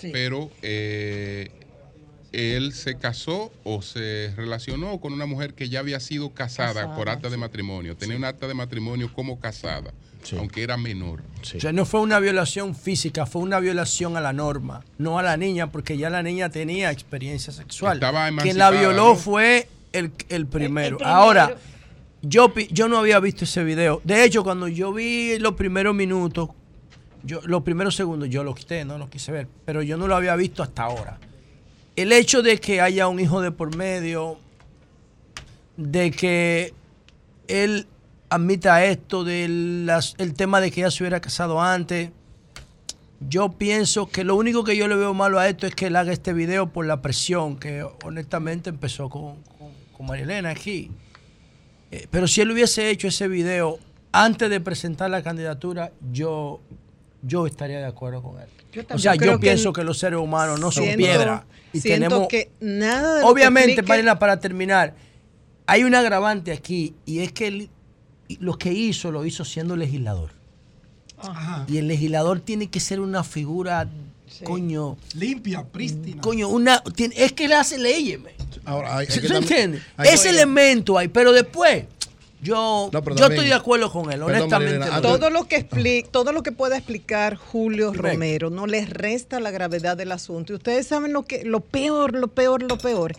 pero 0.00 0.50
eh, 0.62 1.50
él 2.32 2.72
se 2.72 2.96
casó 2.96 3.52
o 3.64 3.82
se 3.82 4.32
relacionó 4.36 4.98
con 5.00 5.12
una 5.12 5.26
mujer 5.26 5.54
que 5.54 5.68
ya 5.68 5.80
había 5.80 6.00
sido 6.00 6.30
casada, 6.30 6.74
Casada, 6.74 6.96
por 6.96 7.08
acta 7.08 7.28
de 7.28 7.36
matrimonio. 7.36 7.96
Tenía 7.96 8.16
un 8.16 8.24
acta 8.24 8.48
de 8.48 8.54
matrimonio 8.54 9.12
como 9.12 9.38
casada, 9.38 9.92
aunque 10.38 10.62
era 10.62 10.76
menor. 10.76 11.22
O 11.42 11.60
sea, 11.60 11.72
no 11.72 11.84
fue 11.84 12.00
una 12.00 12.18
violación 12.20 12.74
física, 12.74 13.26
fue 13.26 13.42
una 13.42 13.60
violación 13.60 14.16
a 14.16 14.20
la 14.20 14.32
norma, 14.32 14.84
no 14.98 15.18
a 15.18 15.22
la 15.22 15.36
niña, 15.36 15.70
porque 15.70 15.96
ya 15.96 16.10
la 16.10 16.22
niña 16.22 16.48
tenía 16.50 16.90
experiencia 16.90 17.52
sexual. 17.52 17.98
Estaba 17.98 18.30
Quien 18.38 18.58
la 18.58 18.70
violó 18.70 19.08
¿no? 19.10 19.16
fue 19.16 19.68
el, 19.92 20.12
el 20.28 20.46
primero. 20.46 20.96
primero. 20.96 21.14
Ahora, 21.14 21.56
yo, 22.22 22.52
yo 22.70 22.88
no 22.88 22.98
había 22.98 23.20
visto 23.20 23.44
ese 23.44 23.64
video. 23.64 24.00
De 24.04 24.24
hecho, 24.24 24.42
cuando 24.42 24.68
yo 24.68 24.92
vi 24.92 25.38
los 25.38 25.54
primeros 25.54 25.94
minutos, 25.94 26.50
yo, 27.24 27.40
los 27.44 27.62
primeros 27.62 27.94
segundos, 27.94 28.28
yo 28.28 28.44
lo 28.44 28.54
quité, 28.54 28.84
no 28.84 28.98
lo 28.98 29.08
quise 29.08 29.32
ver, 29.32 29.48
pero 29.64 29.82
yo 29.82 29.96
no 29.96 30.06
lo 30.06 30.16
había 30.16 30.36
visto 30.36 30.62
hasta 30.62 30.82
ahora. 30.82 31.18
El 31.96 32.12
hecho 32.12 32.42
de 32.42 32.58
que 32.58 32.80
haya 32.80 33.08
un 33.08 33.20
hijo 33.20 33.40
de 33.40 33.50
por 33.50 33.76
medio, 33.76 34.38
de 35.76 36.10
que 36.10 36.74
él 37.48 37.86
admita 38.28 38.84
esto 38.84 39.24
del 39.24 39.90
el 40.18 40.34
tema 40.34 40.60
de 40.60 40.70
que 40.70 40.80
ella 40.80 40.90
se 40.90 41.02
hubiera 41.02 41.20
casado 41.20 41.60
antes. 41.60 42.10
Yo 43.28 43.52
pienso 43.52 44.08
que 44.08 44.24
lo 44.24 44.34
único 44.34 44.64
que 44.64 44.76
yo 44.76 44.88
le 44.88 44.96
veo 44.96 45.14
malo 45.14 45.38
a 45.38 45.48
esto 45.48 45.66
es 45.66 45.74
que 45.74 45.86
él 45.86 45.96
haga 45.96 46.12
este 46.12 46.32
video 46.32 46.72
por 46.72 46.86
la 46.86 47.02
presión 47.02 47.56
que 47.56 47.86
honestamente 48.04 48.70
empezó 48.70 49.08
con, 49.08 49.42
con, 49.42 49.70
con 49.96 50.06
María 50.06 50.24
Elena 50.24 50.50
aquí. 50.50 50.90
Eh, 51.92 52.08
pero 52.10 52.26
si 52.26 52.40
él 52.40 52.50
hubiese 52.50 52.90
hecho 52.90 53.06
ese 53.06 53.28
video 53.28 53.78
antes 54.10 54.50
de 54.50 54.60
presentar 54.60 55.10
la 55.10 55.22
candidatura, 55.22 55.92
yo, 56.10 56.60
yo 57.22 57.46
estaría 57.46 57.78
de 57.78 57.86
acuerdo 57.86 58.22
con 58.22 58.40
él. 58.40 58.48
Yo 58.72 58.82
o 58.94 58.98
sea, 58.98 59.14
yo 59.14 59.32
que 59.32 59.38
pienso 59.38 59.68
el- 59.70 59.74
que 59.74 59.84
los 59.84 59.98
seres 59.98 60.18
humanos 60.18 60.58
no 60.60 60.70
son 60.70 60.84
piedra. 60.96 61.44
Y 61.72 61.80
tenemos, 61.80 62.28
que 62.28 62.50
nada 62.60 63.14
de 63.16 63.20
lo 63.22 63.26
que 63.26 63.32
Obviamente, 63.32 63.72
explique- 63.72 63.88
Marina, 63.88 64.18
para 64.18 64.38
terminar, 64.40 64.94
hay 65.66 65.84
un 65.84 65.94
agravante 65.94 66.52
aquí 66.52 66.94
y 67.06 67.20
es 67.20 67.32
que 67.32 67.46
él- 67.48 67.70
lo 68.40 68.56
que 68.58 68.72
hizo 68.72 69.10
lo 69.10 69.24
hizo 69.24 69.44
siendo 69.44 69.76
legislador. 69.76 70.30
Y 71.68 71.78
el 71.78 71.86
legislador 71.88 72.40
tiene 72.40 72.68
que 72.68 72.80
ser 72.80 73.00
una 73.00 73.22
figura 73.24 73.88
Coño. 74.44 74.96
Limpia, 75.14 75.62
prístina. 75.62 76.20
Coño, 76.22 76.48
una, 76.48 76.82
tiene- 76.96 77.14
es 77.16 77.32
que 77.32 77.44
él 77.44 77.52
hace 77.52 77.78
leyes. 77.78 78.18
Ahora, 78.64 78.96
hay, 78.96 79.06
hay 79.06 79.12
¿Sí 79.12 79.20
que 79.20 79.28
¿Tú 79.28 79.34
también- 79.34 79.52
entiendes? 79.60 79.82
hay 79.96 80.08
que- 80.08 80.14
Ese 80.14 80.30
elemento 80.30 80.96
ahí, 80.98 81.08
pero 81.08 81.32
después, 81.32 81.84
yo, 82.42 82.90
No, 82.92 83.00
yo 83.00 83.02
también- 83.02 83.32
estoy 83.32 83.46
de 83.48 83.54
acuerdo 83.54 83.90
con 83.90 84.12
él, 84.12 84.20
Perdón, 84.20 84.30
honestamente. 84.42 84.78
Marilena, 84.80 85.00
Todo 85.00 85.30
lo 85.30 85.46
que 85.48 85.66
expli- 85.68 86.06
todo 86.10 86.32
lo 86.32 86.42
que 86.42 86.52
pueda 86.52 86.76
explicar 86.76 87.36
Julio 87.36 87.88
Correcto. 87.88 88.08
Romero 88.08 88.50
no 88.50 88.66
les 88.66 88.90
resta 88.90 89.38
la 89.40 89.50
gravedad 89.52 89.96
del 89.96 90.12
asunto. 90.12 90.52
Y 90.52 90.56
ustedes 90.56 90.86
saben 90.86 91.12
lo 91.12 91.22
que, 91.24 91.44
lo 91.44 91.60
peor, 91.60 92.14
lo 92.14 92.28
peor, 92.28 92.62
lo 92.62 92.76
peor, 92.78 93.14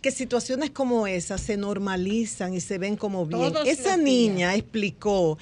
que 0.00 0.10
situaciones 0.10 0.70
como 0.70 1.06
esas 1.06 1.40
se 1.42 1.56
normalizan 1.56 2.54
y 2.54 2.60
se 2.60 2.78
ven 2.78 2.96
como 2.96 3.26
bien. 3.26 3.52
Todos 3.52 3.68
Esa 3.68 3.96
niña 3.96 4.54
explicó 4.54 5.38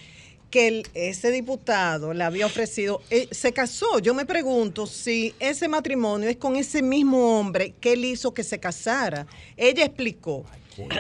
que 0.51 0.69
el- 0.69 0.87
ese 0.95 1.31
diputado 1.31 2.13
le 2.13 2.25
había 2.25 2.45
ofrecido, 2.45 3.01
eh, 3.09 3.27
se 3.31 3.53
casó. 3.53 4.01
Yo 4.01 4.13
me 4.15 4.27
pregunto 4.27 4.87
si 4.87 5.35
ese 5.41 5.67
matrimonio 5.67 6.29
es 6.29 6.37
con 6.37 6.57
ese 6.57 6.83
mismo 6.83 7.39
hombre 7.41 7.73
que 7.81 7.95
él 7.95 8.05
hizo 8.05 8.35
que 8.35 8.45
se 8.45 8.61
casara. 8.61 9.27
Ella 9.57 9.85
explicó 9.85 10.45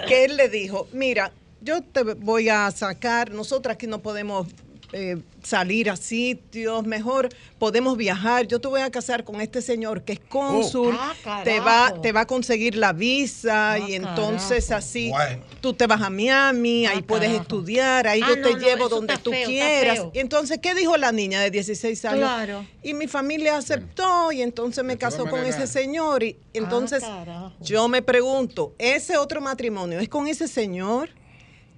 que 0.08 0.24
él 0.24 0.36
le 0.36 0.48
dijo, 0.48 0.88
mira, 0.92 1.32
yo 1.62 1.82
te 1.82 2.02
voy 2.02 2.48
a 2.48 2.70
sacar, 2.70 3.30
nosotros 3.30 3.74
aquí 3.74 3.86
no 3.86 4.00
podemos 4.00 4.46
eh, 4.94 5.16
salir 5.42 5.88
a 5.88 5.96
sitios, 5.96 6.84
mejor 6.84 7.30
podemos 7.58 7.96
viajar, 7.96 8.46
yo 8.46 8.60
te 8.60 8.68
voy 8.68 8.82
a 8.82 8.90
casar 8.90 9.24
con 9.24 9.40
este 9.40 9.62
señor 9.62 10.02
que 10.02 10.12
es 10.12 10.20
cónsul, 10.20 10.94
Ah, 11.24 11.40
te, 11.44 11.60
va, 11.60 11.94
te 12.02 12.12
va 12.12 12.20
a 12.20 12.26
conseguir 12.26 12.74
la 12.74 12.92
visa 12.92 13.78
y 13.78 13.94
entonces 13.94 14.66
carajo. 14.66 14.78
así 14.86 15.08
Bueno. 15.08 15.44
tú 15.62 15.72
te 15.72 15.86
vas 15.86 16.02
a 16.02 16.10
Miami, 16.10 16.84
ahí 16.84 17.00
puedes 17.00 17.28
carajo. 17.28 17.42
estudiar, 17.42 18.06
ahí 18.06 18.20
Ah, 18.22 18.28
yo 18.28 18.36
no, 18.36 18.48
te 18.48 18.52
no, 18.52 18.58
llevo 18.58 18.88
donde 18.90 19.16
tú 19.16 19.30
feo, 19.30 19.46
quieras. 19.48 20.00
Y 20.12 20.18
entonces, 20.18 20.58
¿qué 20.60 20.74
dijo 20.74 20.94
la 20.98 21.10
niña 21.10 21.40
de 21.40 21.50
16 21.50 22.04
años? 22.04 22.18
Claro. 22.28 22.66
Y 22.82 22.92
mi 22.92 23.06
familia 23.06 23.56
aceptó 23.56 24.30
y 24.30 24.42
entonces 24.42 24.84
me 24.84 24.98
casó 24.98 25.24
con 25.24 25.40
ese 25.46 25.66
señor. 25.66 26.22
Y 26.22 26.36
entonces 26.52 27.02
Ah, 27.06 27.50
yo 27.60 27.88
me 27.88 28.02
pregunto, 28.02 28.74
¿ese 28.78 29.16
otro 29.16 29.40
matrimonio 29.40 30.00
es 30.00 30.10
con 30.10 30.28
ese 30.28 30.48
señor? 30.48 31.08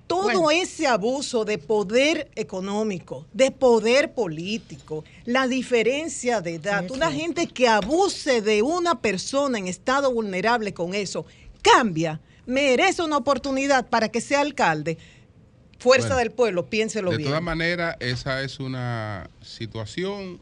Todo 0.06 0.24
Bueno. 0.24 0.50
ese 0.50 0.86
abuso 0.86 1.44
de 1.46 1.56
poder 1.58 2.30
económico, 2.34 3.26
de 3.32 3.50
poder 3.50 4.12
político, 4.12 5.02
la 5.24 5.46
diferencia 5.48 6.40
de 6.42 6.56
edad, 6.56 6.84
Sí, 6.86 6.92
una 6.92 7.10
sí. 7.10 7.20
gente 7.20 7.46
que 7.46 7.68
abuse 7.68 8.42
de 8.42 8.60
una 8.62 9.00
persona 9.00 9.58
en 9.58 9.66
estado 9.66 10.12
vulnerable 10.12 10.74
con 10.74 10.94
eso, 10.94 11.24
cambia, 11.62 12.20
merece 12.44 13.02
una 13.02 13.16
oportunidad 13.16 13.86
para 13.88 14.10
que 14.10 14.20
sea 14.20 14.40
alcalde. 14.42 14.98
Fuerza 15.78 16.08
Bueno, 16.08 16.18
del 16.18 16.30
pueblo, 16.32 16.66
piénselo 16.66 17.10
De 17.10 17.16
bien. 17.16 17.30
todas 17.30 17.42
maneras, 17.42 17.96
esa 18.00 18.42
es 18.42 18.60
una 18.60 19.28
situación 19.42 20.38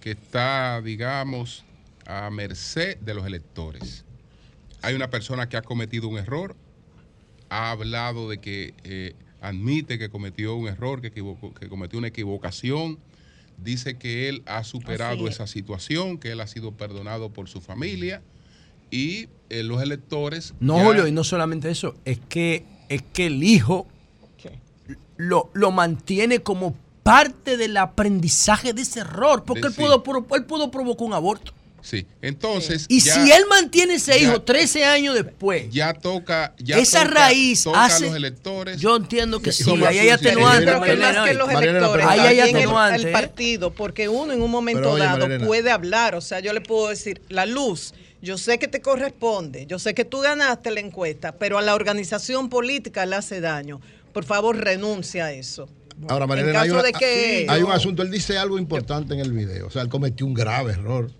que 0.00 0.12
está, 0.12 0.80
digamos, 0.82 1.64
a 2.06 2.30
merced 2.30 2.96
de 2.98 3.14
los 3.14 3.26
electores. 3.26 4.04
Hay 4.80 4.94
una 4.94 5.08
persona 5.10 5.48
que 5.48 5.56
ha 5.56 5.62
cometido 5.62 6.08
un 6.08 6.18
error, 6.18 6.56
ha 7.52 7.70
hablado 7.70 8.30
de 8.30 8.38
que 8.38 8.72
eh, 8.84 9.14
admite 9.42 9.98
que 9.98 10.08
cometió 10.08 10.54
un 10.56 10.68
error, 10.68 11.00
que, 11.02 11.08
equivocó- 11.12 11.52
que 11.52 11.68
cometió 11.68 11.98
una 11.98 12.08
equivocación, 12.08 12.98
dice 13.58 13.98
que 13.98 14.28
él 14.30 14.42
ha 14.46 14.64
superado 14.64 15.28
es. 15.28 15.34
esa 15.34 15.46
situación, 15.46 16.16
que 16.18 16.32
él 16.32 16.40
ha 16.40 16.46
sido 16.46 16.72
perdonado 16.72 17.30
por 17.30 17.48
su 17.50 17.60
familia 17.60 18.22
y 18.90 19.28
eh, 19.50 19.62
los 19.62 19.82
electores... 19.82 20.54
No, 20.60 20.78
ya- 20.78 20.84
Julio, 20.84 21.06
y 21.06 21.12
no 21.12 21.24
solamente 21.24 21.70
eso, 21.70 21.94
es 22.06 22.18
que, 22.28 22.64
es 22.88 23.02
que 23.12 23.26
el 23.26 23.42
hijo 23.44 23.86
lo, 25.16 25.50
lo 25.52 25.70
mantiene 25.70 26.40
como 26.40 26.74
parte 27.02 27.56
del 27.56 27.76
aprendizaje 27.76 28.72
de 28.72 28.82
ese 28.82 29.00
error, 29.00 29.44
porque 29.44 29.62
De- 29.62 29.68
él, 29.68 29.74
sí. 29.74 29.80
pudo, 29.82 30.02
él 30.34 30.44
pudo 30.46 30.70
provocar 30.70 31.06
un 31.06 31.12
aborto. 31.12 31.52
Sí, 31.82 32.06
entonces... 32.22 32.86
Y 32.88 33.00
ya- 33.00 33.14
si 33.14 33.32
él 33.32 33.42
mantiene 33.50 33.94
ese 33.94 34.12
ya- 34.12 34.18
hijo 34.18 34.40
13 34.42 34.84
años 34.84 35.14
después, 35.16 35.68
ya 35.72 35.92
toca 35.92 36.54
ya 36.58 36.78
esa 36.78 37.00
toca- 37.02 37.10
raíz 37.14 37.64
toca 37.64 37.84
hace. 37.84 38.04
a 38.04 38.06
los 38.08 38.16
electores 38.16 38.80
Yo 38.80 38.94
entiendo 38.96 39.40
que 39.42 39.50
sí, 39.52 39.64
¿Cómo 39.64 39.84
ahí 39.86 39.98
hay 39.98 40.10
atenuantes. 40.10 40.64
Pero 40.64 40.74
que 40.80 40.88
Marilena, 40.88 41.12
más 41.20 41.28
que 41.28 41.34
los 41.34 41.46
Marilena, 41.52 41.78
electores, 41.78 42.06
pero- 42.06 42.10
Ahí 42.10 42.20
hay 42.20 42.36
también 42.38 42.56
el- 42.56 42.62
atenuantes, 42.62 43.02
el, 43.02 43.08
¿eh? 43.08 43.12
partido, 43.12 43.72
porque 43.74 44.08
uno 44.08 44.32
en 44.32 44.42
un 44.42 44.50
momento 44.50 44.80
Pero 44.82 44.92
oye, 44.92 45.04
dado 45.04 45.18
Marilena. 45.18 45.46
puede 45.46 45.70
hablar, 45.72 46.14
o 46.14 46.20
sea, 46.20 46.38
yo 46.40 46.52
le 46.52 46.60
puedo 46.60 46.88
decir, 46.88 47.20
la 47.28 47.46
luz, 47.46 47.94
yo 48.22 48.38
sé 48.38 48.60
que 48.60 48.68
te 48.68 48.80
corresponde, 48.80 49.66
yo 49.66 49.80
sé 49.80 49.92
que 49.94 50.04
tú 50.04 50.20
ganaste 50.20 50.70
la 50.70 50.78
encuesta, 50.78 51.32
pero 51.32 51.58
a 51.58 51.62
la 51.62 51.74
organización 51.74 52.48
política 52.48 53.04
le 53.06 53.16
hace 53.16 53.40
daño. 53.40 53.80
Por 54.12 54.24
favor, 54.24 54.56
renuncia 54.56 55.24
a 55.26 55.32
eso. 55.32 55.68
Ahora, 56.08 56.24
en 56.24 56.28
Marilena, 56.28 56.60
hay, 56.62 56.68
caso 56.68 56.80
una- 56.80 56.86
de 56.86 56.92
que 56.92 57.46
hay 57.48 57.62
un 57.62 57.70
asunto, 57.72 58.02
él 58.02 58.10
dice 58.10 58.38
algo 58.38 58.58
importante 58.58 59.14
en 59.14 59.20
el 59.20 59.32
video, 59.32 59.66
o 59.66 59.70
sea, 59.70 59.82
él 59.82 59.88
cometió 59.88 60.24
un 60.26 60.34
grave 60.34 60.72
error, 60.72 61.10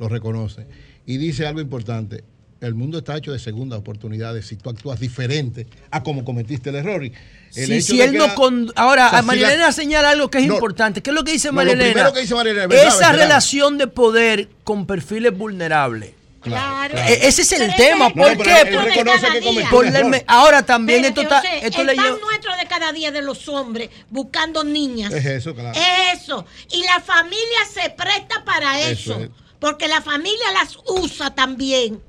lo 0.00 0.08
reconoce, 0.08 0.66
y 1.06 1.18
dice 1.18 1.46
algo 1.46 1.60
importante, 1.60 2.24
el 2.60 2.74
mundo 2.74 2.98
está 2.98 3.16
hecho 3.16 3.32
de 3.32 3.38
segundas 3.38 3.78
oportunidades 3.78 4.46
si 4.46 4.56
tú 4.56 4.68
actúas 4.70 4.98
diferente 5.00 5.66
a 5.90 6.02
como 6.02 6.24
cometiste 6.24 6.70
el 6.70 6.76
error. 6.76 7.04
Y 7.04 7.12
el 7.54 7.72
hecho 7.72 7.86
si 7.92 7.98
de 7.98 8.04
él 8.04 8.12
que 8.12 8.18
no 8.18 8.26
la- 8.26 8.34
con, 8.34 8.72
ahora 8.76 9.06
o 9.06 9.10
sea, 9.10 9.18
a 9.18 9.22
si 9.22 9.26
Marilena 9.28 9.56
la- 9.66 9.72
señala 9.72 10.10
algo 10.10 10.30
que 10.30 10.38
es 10.38 10.46
No, 10.46 10.54
importante. 10.54 11.02
¿Qué 11.02 11.10
es 11.10 11.14
lo 11.14 11.24
que 11.24 11.32
dice 11.32 11.48
no, 11.48 11.52
lo 11.52 11.56
Marilena? 11.56 11.92
primero 11.92 12.12
que 12.12 12.20
dice 12.20 12.34
Marilena, 12.34 12.66
¿verdad? 12.66 12.88
Esa 12.88 12.98
¿verdad? 13.12 13.12
relación 13.24 13.78
de 13.78 13.86
poder 13.86 14.48
con 14.64 14.86
perfiles 14.86 15.36
vulnerables. 15.36 16.12
Claro. 16.42 16.96
E- 16.96 17.26
Ese 17.28 17.42
es 17.42 17.52
el 17.52 17.58
Pero 17.58 17.74
tema. 17.76 18.06
ese 18.08 18.20
es 18.20 18.36
¿Por 18.36 18.44
qué? 18.44 18.60
él 18.60 18.66
reconoce 18.82 19.26
que 19.40 20.24
ahora 20.26 20.62
también 20.64 21.04
Espérate, 21.04 21.20
esto 21.22 21.36
está. 21.36 21.40
José, 21.50 21.66
Esto 21.66 21.80
el 21.82 21.86
le 21.88 21.94
pan 21.96 22.06
nuestro 22.20 22.56
de 22.56 22.66
cada 22.66 22.92
día 22.92 23.10
de 23.10 23.20
los 23.22 23.46
hombres 23.48 23.90
buscando 24.08 24.64
niñas. 24.64 25.12
Es 25.12 25.24
eso, 25.26 25.54
claro. 25.54 25.78
Eso. 26.14 26.46
Y 26.72 26.82
la 26.84 27.00
familia 27.00 27.58
se 27.72 27.90
presta 27.90 28.42
para 28.44 28.80
Eso 28.80 29.12
eso. 29.14 29.20
es. 29.20 29.30
Porque 29.60 29.86
la 29.88 30.00
familia 30.02 30.52
las 30.54 30.76
usa 30.86 31.34
también. 31.34 32.02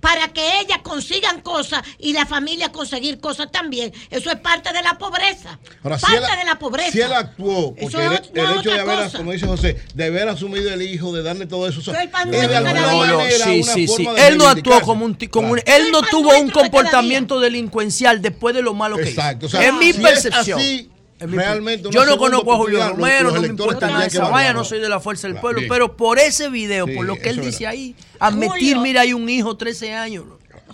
Para 0.00 0.28
que 0.28 0.60
ellas 0.60 0.78
consigan 0.82 1.42
cosas 1.42 1.82
y 1.98 2.14
la 2.14 2.24
familia 2.24 2.72
conseguir 2.72 3.20
cosas 3.20 3.52
también. 3.52 3.92
Eso 4.08 4.30
es 4.30 4.38
parte 4.38 4.72
de 4.72 4.80
la 4.82 4.96
pobreza. 4.96 5.58
Ahora, 5.82 5.98
si 5.98 6.06
parte 6.06 6.16
él- 6.32 6.38
de 6.38 6.44
la 6.46 6.58
pobreza. 6.58 6.90
Si 6.92 7.00
él 7.02 7.12
actuó, 7.12 7.74
porque 7.74 7.84
Eso 7.84 8.00
el, 8.00 8.12
es 8.14 8.20
el 8.32 8.50
hecho 8.60 8.70
de 8.70 8.80
haber, 8.80 8.96
cosa. 9.04 9.18
como 9.18 9.32
dice 9.32 9.46
José, 9.46 9.76
de 9.92 10.04
haber 10.06 10.30
asumido 10.30 10.72
el 10.72 10.80
hijo, 10.80 11.12
de 11.12 11.22
darle 11.22 11.44
todo 11.44 11.68
eso, 11.68 11.80
o 11.80 11.82
sea, 11.82 11.92
de 11.92 12.00
alguna 12.00 12.48
día. 12.48 12.60
No, 12.62 13.06
no, 13.06 13.18
manera 13.18 13.44
sí, 13.44 13.60
una 13.62 13.74
sí, 13.74 13.88
sí. 13.88 14.06
de 14.06 14.26
Él 14.28 14.38
no 14.38 14.48
actuó 14.48 14.80
como 14.80 15.04
un, 15.04 15.14
como 15.30 15.52
un- 15.52 15.58
Claro. 15.60 15.82
él 15.84 15.92
no 15.92 16.00
tuvo 16.00 16.34
un 16.38 16.48
comportamiento 16.48 17.38
delincuencial 17.38 18.22
después 18.22 18.54
de 18.54 18.62
lo 18.62 18.72
malo 18.72 18.96
que 18.96 19.02
Exacto. 19.10 19.44
O 19.44 19.48
hizo. 19.50 19.58
sea, 19.58 19.68
es 19.68 19.74
mi 19.74 19.92
si 19.92 20.00
percepción. 20.00 20.58
Es 20.60 20.64
así, 20.66 20.90
realmente 21.20 21.88
Yo 21.90 22.04
no 22.04 22.16
conozco 22.16 22.52
a 22.52 22.56
Julio 22.56 22.88
Romero, 22.88 23.30
no 23.30 23.40
me 23.40 23.48
importa 23.48 23.88
nada 23.88 24.06
esa 24.06 24.18
evaluarlo. 24.18 24.52
no 24.60 24.64
soy 24.64 24.80
de 24.80 24.88
la 24.88 25.00
fuerza 25.00 25.26
del 25.28 25.34
Claro. 25.34 25.42
pueblo, 25.42 25.60
Sí. 25.62 25.66
pero 25.68 25.96
por 25.96 26.18
ese 26.18 26.48
video, 26.48 26.86
Sí, 26.86 26.94
por 26.94 27.04
lo 27.06 27.16
que 27.16 27.28
él 27.30 27.40
dice 27.40 27.64
era. 27.64 27.70
ahí, 27.70 27.94
admitir, 28.18 28.74
Julio. 28.76 28.80
mira, 28.80 29.00
hay 29.02 29.12
un 29.12 29.28
hijo, 29.28 29.56
13 29.56 29.92
años. 29.94 30.24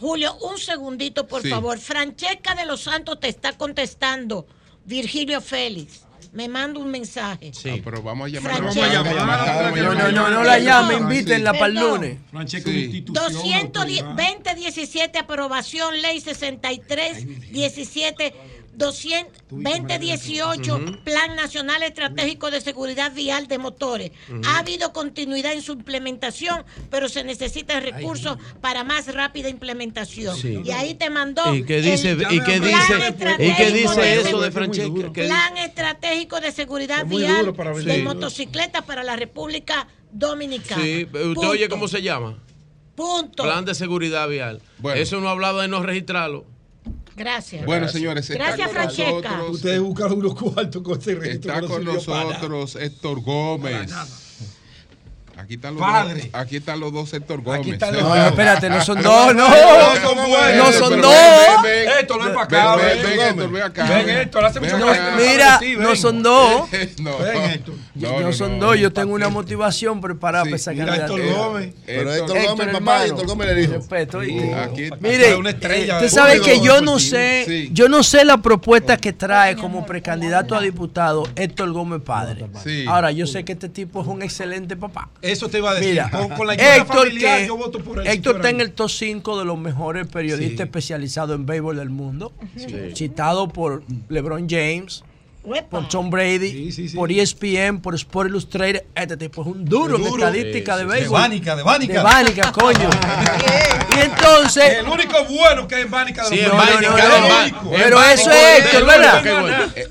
Julio, 0.00 0.34
un 0.42 0.58
segundito, 0.58 1.26
por 1.26 1.42
Sí. 1.42 1.48
favor. 1.50 1.78
Francesca 1.78 2.54
de 2.54 2.66
los 2.66 2.82
Santos 2.82 3.18
te 3.18 3.28
está 3.28 3.52
contestando. 3.56 4.46
Virgilio 4.84 5.40
Félix, 5.40 6.02
me 6.32 6.48
manda 6.48 6.78
un 6.78 6.90
mensaje. 6.90 7.50
Ah, 7.64 7.76
pero 7.82 8.02
vamos 8.02 8.26
a 8.26 8.28
llamar 8.28 8.56
Francesca. 8.58 9.02
vamos 9.02 9.14
a 9.14 9.18
llamar- 9.18 9.74
No, 9.74 9.94
no, 9.94 10.12
no, 10.12 10.30
no 10.30 10.44
la 10.44 10.58
llame, 10.58 10.94
invítenla 10.96 11.52
para 11.54 11.66
el 11.66 11.74
lunes. 11.74 12.18
Francesca, 12.30 12.70
Sí. 12.70 12.76
una 12.76 12.84
institución, 12.84 13.24
210 13.32 13.62
autoridad. 13.62 14.04
2017, 14.14 15.18
aprobación, 15.18 16.00
ley 16.02 16.20
63, 16.20 17.26
17, 17.50 18.34
200, 18.76 19.44
2018, 19.50 21.00
Plan 21.04 21.34
Nacional 21.34 21.82
Estratégico 21.82 22.50
de 22.50 22.60
Seguridad 22.60 23.12
Vial 23.12 23.48
de 23.48 23.58
Motores. 23.58 24.12
Ha 24.44 24.58
habido 24.58 24.92
continuidad 24.92 25.52
en 25.52 25.62
su 25.62 25.72
implementación, 25.72 26.64
pero 26.90 27.08
se 27.08 27.24
necesitan 27.24 27.82
recursos 27.82 28.36
para 28.60 28.84
más 28.84 29.12
rápida 29.12 29.48
implementación. 29.48 30.36
Sí. 30.36 30.60
Y 30.64 30.70
ahí 30.72 30.94
te 30.94 31.10
mandó. 31.10 31.54
¿Y 31.54 31.64
qué 31.64 31.80
dice, 31.80 32.12
el 32.12 32.22
y 32.22 32.40
qué 32.40 32.60
Plan 32.60 32.62
dice, 32.62 33.44
y 33.44 33.54
qué 33.54 33.70
dice 33.72 34.20
eso 34.20 34.40
de 34.40 34.50
Francesca? 34.50 35.12
Plan 35.12 35.56
estratégico 35.58 36.40
de 36.40 36.52
seguridad 36.52 37.06
vial 37.06 37.54
de 37.84 38.02
motocicletas 38.02 38.82
para 38.84 39.02
la 39.02 39.16
República 39.16 39.88
Dominicana. 40.12 40.82
Sí, 40.82 41.04
¿usted 41.04 41.34
Punto. 41.34 41.48
oye 41.48 41.68
cómo 41.68 41.88
se 41.88 42.02
llama? 42.02 42.38
Punto. 42.94 43.42
Plan 43.42 43.64
de 43.64 43.74
seguridad 43.74 44.28
vial. 44.28 44.62
Bueno. 44.78 45.00
Eso 45.00 45.20
no 45.20 45.28
ha 45.28 45.32
hablado 45.32 45.60
de 45.60 45.68
no 45.68 45.82
registrarlo. 45.82 46.46
Gracias. 47.16 47.64
Bueno, 47.64 47.88
señores, 47.88 48.28
está 48.28 48.44
Gracias, 48.44 48.66
con 48.68 48.76
Francesca. 48.76 49.12
nosotros, 49.30 49.50
Ustedes 49.50 49.80
buscaron 49.80 50.18
unos 50.18 50.34
cuartos 50.34 50.82
con 50.82 51.00
ese 51.00 51.14
registro. 51.14 51.50
está 51.52 51.54
que 51.54 51.60
no 51.62 51.68
con 51.68 51.82
sirvió 51.84 52.04
para 52.04 52.24
nosotros 52.24 52.76
Héctor 52.76 53.20
Gómez. 53.22 53.92
Aquí 55.38 55.54
están 55.54 55.74
los 55.74 55.82
Padre. 55.82 56.20
dos, 56.22 56.30
aquí 56.40 56.56
están 56.56 56.80
los 56.80 56.92
dos 56.94 57.12
Héctor 57.12 57.42
Gómez. 57.42 57.60
Aquí 57.60 57.70
están 57.72 57.92
los 57.92 58.02
No, 58.02 58.08
dos. 58.08 58.16
no, 58.18 58.26
espérate, 58.28 58.70
no 58.70 58.82
son 58.82 59.02
dos, 59.02 59.34
no. 59.34 59.46
son 60.02 60.16
buenos. 60.30 60.56
No 60.56 60.72
son 60.72 60.90
Pero 60.90 61.02
dos. 61.02 61.12
ven, 61.12 61.62
ven, 61.62 61.84
ven. 61.86 61.98
Esto 62.00 62.16
no 62.16 62.26
es 62.28 62.34
para 62.34 62.44
acá. 62.44 62.76
Ven, 62.76 62.86
Ven, 62.86 63.02
ven, 63.02 63.16
ven, 63.18 63.28
Héctor, 63.28 63.50
ven 63.52 63.62
acá. 63.62 63.84
Ven, 63.86 64.08
Héctor, 64.10 64.44
hace 64.46 64.60
mucho. 64.60 64.76
Mira, 65.18 65.60
no 65.78 65.96
son 65.96 66.22
dos. 66.22 66.68
No. 67.00 67.18
Ven, 67.18 67.42
Héctor. 67.50 67.74
Yo, 67.98 68.20
yo 68.20 68.32
son 68.32 68.58
dos, 68.60 68.78
yo 68.78 68.92
tengo 68.92 69.14
una 69.14 69.28
motivación 69.28 70.00
preparada 70.00 70.44
para 70.44 70.56
esa 70.56 70.72
mira. 70.72 70.96
Héctor 70.96 71.20
Gómez. 71.34 71.74
Pero 71.86 72.12
Héctor 72.12 72.42
Gómez, 72.46 72.68
papá, 72.72 73.04
Héctor 73.06 73.26
Gómez 73.26 73.46
le 73.48 73.54
dijo. 73.54 73.72
Respeto. 73.74 74.18
Uh, 74.18 74.54
aquí- 74.54 74.90
Mire, 75.00 75.34
una 75.36 75.50
estrella 75.50 75.98
de 75.98 76.06
usted 76.06 76.08
sabe 76.20 76.40
que 76.40 76.60
yo 76.60 76.80
no 76.80 76.98
sé, 76.98 77.68
yo 77.72 77.88
no 77.88 78.02
sé 78.02 78.24
la 78.24 78.38
propuesta 78.42 78.96
que 78.96 79.12
trae 79.12 79.56
como 79.56 79.86
precandidato 79.86 80.54
a 80.54 80.60
diputado 80.60 81.24
Héctor 81.36 81.72
Gómez 81.72 82.02
padre. 82.02 82.46
Sí. 82.62 82.84
Ahora, 82.88 83.10
yo 83.12 83.26
sé 83.26 83.44
que 83.44 83.52
este 83.52 83.68
tipo 83.68 84.00
es 84.02 84.06
un 84.06 84.22
excelente 84.22 84.76
papá. 84.76 85.08
Eso 85.22 85.48
te 85.48 85.58
iba 85.58 85.70
a 85.70 85.74
decir. 85.74 85.90
Mira, 85.90 86.10
con, 86.10 86.28
con 86.30 86.46
la 86.46 86.54
Héctor, 86.54 86.86
familiar, 86.98 87.40
que- 87.40 87.46
yo 87.46 87.56
voto 87.56 87.78
por 87.80 88.00
él. 88.00 88.06
Héctor 88.06 88.36
está 88.36 88.50
en 88.50 88.60
el 88.60 88.72
top 88.72 88.90
5 88.90 89.38
de 89.38 89.44
los 89.44 89.58
mejores 89.58 90.06
periodistas 90.06 90.66
especializados 90.66 91.34
en 91.36 91.46
béisbol 91.46 91.76
del 91.76 91.90
mundo, 91.90 92.32
citado 92.94 93.48
por 93.48 93.82
LeBron 94.08 94.48
James. 94.48 95.04
Uepa. 95.46 95.68
Por 95.70 95.88
Tom 95.88 96.10
Brady, 96.10 96.70
por 96.94 97.10
E 97.12 97.20
ESPN, 97.22 97.80
por 97.80 97.94
Sport 97.94 98.28
Illustrated. 98.30 98.82
Este 98.94 99.16
tipo 99.16 99.42
es 99.42 99.48
un 99.48 99.64
duro, 99.64 99.96
en 99.96 100.02
Duro. 100.04 100.16
estadística 100.26 100.72
Sí, 100.76 100.78
de 100.84 100.84
sí, 100.84 100.90
béisbol. 100.92 101.16
De 101.20 101.22
Bánica, 101.28 101.56
de 101.56 101.62
Bánica. 101.62 101.92
De 101.94 102.02
Bánica, 102.02 102.52
coño. 102.58 102.90
y 103.96 104.00
entonces. 104.00 104.78
El 104.80 104.88
único 104.88 105.24
bueno 105.24 105.68
que 105.68 105.76
hay 105.76 105.82
en 105.82 105.90
Bánica 105.90 106.28
de 106.28 106.36
Sí, 106.36 106.42
los 106.42 106.52
El 106.52 106.84
en 106.84 106.92
único. 106.92 107.28
Bánica. 107.28 107.60
Pero 107.70 108.02
eso 108.02 108.30
es 108.30 108.58
Héctor, 108.64 108.86
¿verdad? 108.86 109.22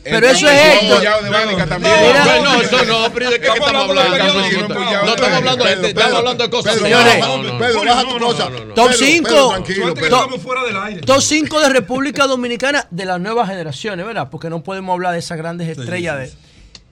Pero 0.04 0.28
eso 0.28 0.50
es 0.50 0.82
Héctor. 0.84 1.24
de 1.24 1.30
Bánica 1.30 1.66
también. 1.68 1.94
No, 2.14 2.44
no, 2.44 2.62
eso 2.62 2.86
no, 2.86 3.14
pero 3.14 3.30
¿de 3.32 3.40
qué 3.40 3.48
que 3.48 3.58
estamos 3.58 3.90
hablando? 3.90 4.18
No 4.18 5.10
estamos 5.10 5.34
hablando 5.38 5.64
de 5.66 5.74
este, 5.74 5.88
estamos 5.88 6.14
hablando 6.18 6.44
de 6.44 6.50
cosas. 6.50 6.76
Señores, 6.76 7.20
No, 7.20 7.38
no, 7.38 7.44
no. 7.54 7.58
Pedro, 7.60 7.86
baja 7.86 8.02
tu 8.04 8.18
cosa. 8.20 8.44
Top 8.76 8.90
Pedro, 8.90 8.94
5. 8.94 9.28
Pedro, 9.30 9.50
tranquilo, 9.50 9.82
Suerte 9.84 10.00
que 10.02 10.06
Pedro. 10.08 10.18
estamos 10.18 10.42
fuera 10.42 10.64
del 10.64 10.78
aire. 10.78 11.02
Top 11.02 11.22
5 11.22 11.60
de 11.62 11.70
República 11.70 12.28
Dominicana 12.28 12.88
de 12.92 13.06
las 13.06 13.20
nuevas 13.20 13.48
generaciones, 13.48 14.06
¿verdad? 14.06 14.28
Porque 14.30 14.50
no 14.50 14.62
podemos 14.64 14.94
hablar 14.94 15.14
de 15.14 15.20
esas 15.20 15.38
grandes 15.46 15.78
estrellas 15.78 16.18
de. 16.18 16.34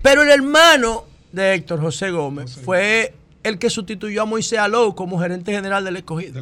Pero 0.01 0.21
el 0.23 0.29
hermano 0.29 1.05
de 1.31 1.53
Héctor 1.55 1.81
José 1.81 2.11
Gómez 2.11 2.55
fue 2.63 3.13
el 3.43 3.57
que 3.59 3.69
sustituyó 3.69 4.21
a 4.21 4.25
Moisés 4.25 4.59
Alou 4.59 4.95
como 4.95 5.19
gerente 5.19 5.51
general 5.51 5.83
del 5.83 5.97
escogido. 5.97 6.39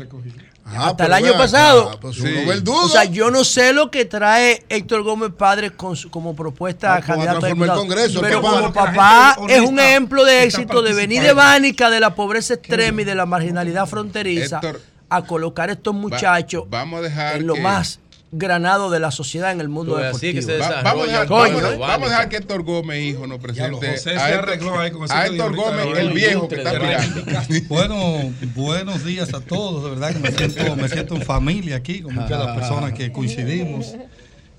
Ah, 0.63 0.89
Hasta 0.89 1.05
el 1.07 1.13
año 1.13 1.33
pasado. 1.33 1.97
pues 1.99 2.19
uno 2.19 2.29
ve 2.47 2.53
el 2.53 2.63
dudo. 2.63 2.85
O 2.85 2.89
sea, 2.89 3.03
yo 3.05 3.31
no 3.31 3.43
sé 3.43 3.73
lo 3.73 3.89
que 3.89 4.05
trae 4.05 4.63
Héctor 4.69 5.01
Gómez 5.01 5.31
Padre 5.35 5.71
con 5.71 5.95
su- 5.95 6.11
como 6.11 6.35
propuesta 6.35 6.91
a 6.91 6.95
Ah, 6.95 6.97
a 6.97 7.01
candidato 7.01 7.45
a 7.45 7.49
el. 7.49 7.57
Congreso, 7.57 8.21
Pero 8.21 8.41
papá. 8.41 8.55
como 8.61 8.73
papá 8.73 9.37
es 9.49 9.61
un 9.61 9.79
ejemplo 9.79 10.23
de 10.23 10.43
éxito 10.43 10.81
de 10.83 10.93
venir 10.93 11.23
de. 11.23 11.33
Bánica, 11.33 11.89
de 11.89 11.99
la 11.99 12.13
pobreza 12.13 12.53
extrema 12.53 13.01
y 13.01 13.05
de 13.05 13.15
la 13.15 13.25
marginalidad 13.25 13.87
fronteriza, 13.87 14.57
Héctor, 14.57 14.81
a 15.09 15.23
colocar 15.25 15.69
a 15.69 15.73
estos 15.73 15.93
muchachos 15.95 16.65
vamos 16.69 16.99
a 16.99 17.03
dejar 17.03 17.37
en 17.37 17.47
lo 17.47 17.55
que- 17.55 17.61
más 17.61 17.99
granado 18.33 18.89
de 18.89 18.99
la 19.01 19.11
sociedad 19.11 19.51
en 19.51 19.59
el 19.59 19.67
mundo 19.67 19.93
Pues 19.95 20.05
así 20.15 20.27
deportivo. 20.27 20.57
que 20.57 20.63
se 20.63 20.71
Va- 20.73 20.81
vamos, 20.83 21.03
a 21.03 21.11
dejar, 21.11 21.27
Coño, 21.27 21.53
vamos 21.55 21.63
a- 21.63 21.73
¿eh? 21.73 21.77
vamos 21.77 22.07
a 22.07 22.11
dejar 22.11 22.29
que 22.29 22.37
Héctor 22.37 22.63
Gómez, 22.63 23.03
hijo, 23.03 23.27
nos 23.27 23.39
presente 23.39 23.75
José 23.75 23.97
se 23.97 24.09
a 24.11 24.29
Héctor- 24.29 24.43
arregló 24.43 24.79
ahí 24.79 24.91
con 24.91 25.03
ese 25.03 25.13
a 25.13 25.25
Héctor 25.27 25.55
Gómez, 25.55 25.85
el 25.91 25.97
el 26.07 26.13
viejo 26.13 26.47
que 26.47 26.55
está 26.55 26.73
mirando. 26.79 27.21
Bueno, 27.67 28.33
buenos 28.55 29.03
días 29.03 29.33
a 29.33 29.41
todos. 29.41 29.83
De 29.83 29.89
verdad 29.89 30.13
que 30.13 30.19
me 30.19 30.31
siento, 30.31 30.75
me 30.77 30.87
siento 30.87 31.15
en 31.15 31.21
familia 31.23 31.75
aquí 31.75 32.01
con 32.01 32.13
muchas 32.15 32.29
de 32.29 32.37
las 32.45 32.57
personas 32.57 32.93
que 32.93 33.11
coincidimos 33.11 33.95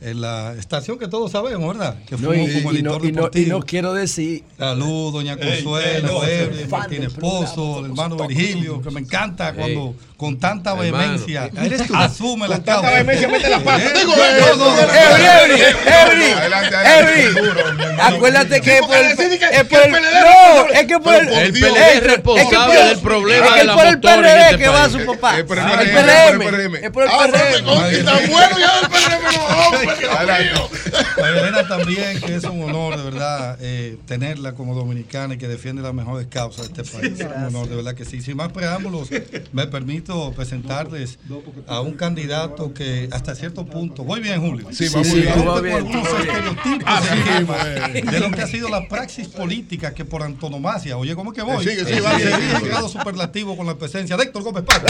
en 0.04 0.20
la 0.20 0.54
estación 0.58 0.98
que 0.98 1.06
todos 1.06 1.30
sabemos, 1.30 1.78
¿verdad? 1.78 1.96
Que 2.04 2.16
No, 2.16 2.26
fuimos 2.28 2.50
y, 2.50 2.54
como 2.62 2.74
y 2.74 2.82
no, 2.82 2.90
editor 2.90 2.96
y 2.98 3.02
no- 3.04 3.08
y 3.08 3.12
deportivo. 3.12 3.58
no 3.60 3.64
quiero 3.64 3.92
decir. 3.94 4.42
Salud, 4.58 5.12
doña 5.12 5.36
Consuelo, 5.36 6.24
Evelyn, 6.26 6.68
Martín 6.68 7.02
Esposo, 7.04 7.78
el 7.78 7.84
hermano 7.86 8.16
Virgilio, 8.26 8.82
que 8.82 8.90
me 8.90 8.98
encanta 9.00 9.54
cuando 9.54 9.94
con 10.22 10.38
tanta 10.38 10.72
vehemencia 10.74 11.50
asume 11.94 12.46
la 12.46 12.54
Con 12.56 12.64
tanta 12.64 12.80
causa. 12.82 12.90
vehemencia 12.92 13.26
mete 13.28 13.48
la 13.50 13.58
pata. 13.58 13.82
Eh, 13.84 13.92
Digo, 13.98 14.14
eh, 14.14 14.40
Adelante, 15.82 16.76
adelante. 16.76 16.76
Every. 17.00 17.50
Acuérdate 18.00 18.60
que 18.60 18.76
es 18.76 18.82
por 18.82 18.96
el. 18.96 19.16
no, 19.16 20.66
es 20.72 20.86
que 20.86 20.98
por 21.00 21.14
el. 21.16 21.52
PLD 21.52 21.76
es 21.96 22.02
responsable 22.04 22.84
del 22.84 22.98
problema 23.00 23.46
es 23.46 23.50
que 23.50 23.54
de 23.56 23.60
es 23.62 23.66
la 23.66 23.74
por 23.74 23.86
el 23.86 23.94
motora 23.96 24.16
PRD 24.22 24.42
este 24.44 24.58
que 24.58 24.68
va 24.68 24.88
su 24.90 25.04
papá. 25.06 25.38
Es 25.38 25.44
por 25.44 25.58
el 25.58 25.64
PRM. 25.64 26.74
Es 26.76 26.90
por 26.90 27.02
el 27.02 27.08
Ah, 27.10 27.26
PRM. 27.26 28.00
y 28.00 28.04
tan 28.04 28.30
bueno 28.30 28.58
ya 28.60 28.80
del 28.80 28.88
PRM 28.90 29.22
no, 31.52 31.66
también, 31.68 32.20
que 32.20 32.34
es 32.36 32.44
un 32.44 32.62
honor 32.62 32.96
de 32.96 33.02
verdad 33.10 33.56
eh, 33.60 33.96
tenerla 34.06 34.52
como 34.54 34.74
dominicana 34.74 35.34
y 35.34 35.38
que 35.38 35.48
defiende 35.48 35.82
las 35.82 35.94
mejores 35.94 36.26
causas 36.28 36.72
de 36.72 36.82
este 36.82 36.96
país. 36.98 37.20
Es 37.20 37.26
un 37.36 37.44
honor, 37.44 37.68
de 37.68 37.76
verdad 37.76 37.94
que 37.94 38.04
sí. 38.04 38.20
Sin 38.20 38.36
más 38.36 38.52
preámbulos, 38.52 39.08
me 39.52 39.66
permito 39.66 40.11
presentarles 40.34 41.18
a 41.66 41.80
un 41.80 41.92
candidato 41.94 42.72
que 42.74 43.08
hasta 43.12 43.34
cierto 43.34 43.64
punto. 43.66 44.04
Voy 44.04 44.20
bien, 44.20 44.40
Julio. 44.40 44.66
Sí, 44.72 44.88
va 44.88 44.98
muy 44.98 45.04
sí, 45.08 45.20
bien, 45.20 45.32
algunos 45.32 45.62
bien. 45.62 45.76
estereotipos 45.78 47.64
de, 47.92 48.02
de 48.02 48.20
lo 48.20 48.30
que 48.30 48.42
ha 48.42 48.46
sido 48.46 48.68
la 48.68 48.88
praxis 48.88 49.28
política 49.28 49.94
que 49.94 50.04
por 50.04 50.22
antonomasia, 50.22 50.96
oye, 50.96 51.14
¿cómo 51.14 51.32
es 51.32 51.36
que 51.36 51.42
voy? 51.42 51.66
Eh, 51.66 52.00
va, 52.00 52.18
en 52.20 52.64
grado 52.64 52.88
superlativo 52.88 53.56
con 53.56 53.66
la 53.66 53.76
presencia 53.76 54.16
de 54.16 54.24
Héctor 54.24 54.42
Gómez 54.42 54.64
Paz. 54.64 54.82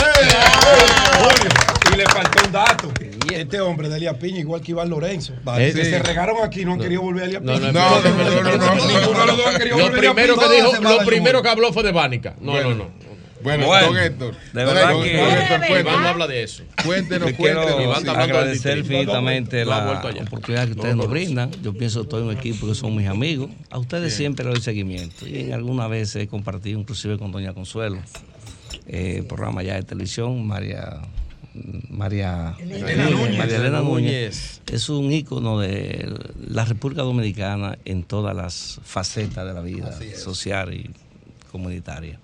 Y 1.93 1.97
le 1.97 2.05
faltó 2.05 2.45
un 2.45 2.51
dato. 2.51 2.91
Este 3.33 3.59
hombre 3.61 3.89
de 3.89 3.97
Elia 3.97 4.17
Piña, 4.19 4.39
igual 4.39 4.61
que 4.61 4.71
Iván 4.71 4.89
Lorenzo, 4.89 5.33
que 5.57 5.71
Sí. 5.73 5.83
se 5.85 5.99
regaron 5.99 6.37
aquí, 6.43 6.65
no 6.65 6.73
han 6.73 6.79
querido 6.79 7.01
volver 7.01 7.23
a 7.23 7.25
Elia 7.25 7.39
No, 7.39 7.53
Piña. 7.53 7.71
no, 7.71 8.01
No, 8.01 8.01
no, 8.01 8.57
no, 8.57 8.75
Lo 8.75 9.77
volver 9.77 9.95
a 9.95 10.13
primero 10.13 10.37
que 10.37 10.55
dijo, 10.55 10.71
lo 10.81 10.97
primero 11.05 11.41
que 11.41 11.49
habló 11.49 11.73
fue 11.73 11.83
de 11.83 11.91
Bánica. 11.91 12.35
No, 12.39 12.61
no, 12.61 12.75
no. 12.75 13.02
Bueno, 13.43 13.65
Bueno, 13.67 13.87
don 13.87 13.97
Héctor. 13.97 14.35
de 14.53 14.63
Don 14.63 14.73
verdad 14.73 14.91
Héctor, 14.91 15.03
que- 15.03 15.17
don 15.17 15.29
Héctor, 15.31 15.59
cuéntenos. 15.67 16.01
no 16.01 16.07
habla 16.07 16.27
de 16.27 16.43
eso. 16.43 16.63
Cuéntenos, 16.85 17.31
quiero 17.33 17.61
cuéntenos. 17.63 17.95
Hablando 17.97 18.11
del 18.13 18.21
agradecer 18.21 18.77
infinitamente 18.77 19.65
la 19.65 20.01
oportunidad 20.25 20.65
que 20.65 20.71
ustedes 20.73 20.95
nos 20.95 21.09
brindan. 21.09 21.51
Yo 21.61 21.73
pienso 21.73 21.99
que 22.01 22.03
estoy 22.05 22.21
en 22.21 22.27
un 22.29 22.37
equipo 22.37 22.67
que 22.67 22.75
son 22.75 22.95
mis 22.95 23.07
amigos. 23.07 23.49
A 23.69 23.77
ustedes 23.79 24.13
siempre 24.13 24.45
les 24.45 24.53
doy 24.55 24.63
seguimiento. 24.63 25.27
Y 25.27 25.37
en 25.41 25.53
alguna 25.53 25.87
vez 25.87 26.15
he 26.15 26.27
compartido 26.27 26.79
inclusive 26.79 27.17
con 27.17 27.31
Doña 27.31 27.53
Consuelo 27.53 27.97
eh, 28.87 29.23
programa 29.27 29.63
ya 29.63 29.75
de 29.75 29.83
televisión, 29.83 30.45
María 30.47 30.99
María 31.89 32.55
Elena 32.59 33.09
Núñez. 33.09 33.37
María 33.37 33.55
Elena. 33.57 33.81
Núñez 33.81 34.61
es 34.71 34.89
un 34.89 35.11
ícono 35.11 35.59
de 35.59 36.11
la 36.47 36.65
República 36.65 37.03
Dominicana 37.03 37.77
en 37.85 38.03
todas 38.03 38.35
las 38.35 38.79
facetas 38.83 39.45
de 39.45 39.53
la 39.53 39.61
vida 39.61 39.97
social 40.17 40.73
y 40.73 40.89
comunitaria. 41.51 42.19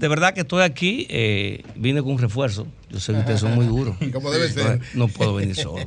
De 0.00 0.08
verdad 0.08 0.32
que 0.32 0.40
estoy 0.40 0.62
aquí, 0.62 1.06
eh, 1.10 1.62
vine 1.76 2.00
con 2.00 2.12
un 2.12 2.18
refuerzo. 2.18 2.66
Yo 2.88 2.98
sé 2.98 3.12
que 3.12 3.18
ustedes 3.18 3.40
son 3.40 3.54
muy 3.54 3.66
duros. 3.66 3.96
Como 4.14 4.30
debe 4.30 4.48
ser. 4.48 4.80
No, 4.94 5.06
no 5.06 5.08
puedo 5.08 5.34
venir 5.34 5.54
solo. 5.54 5.86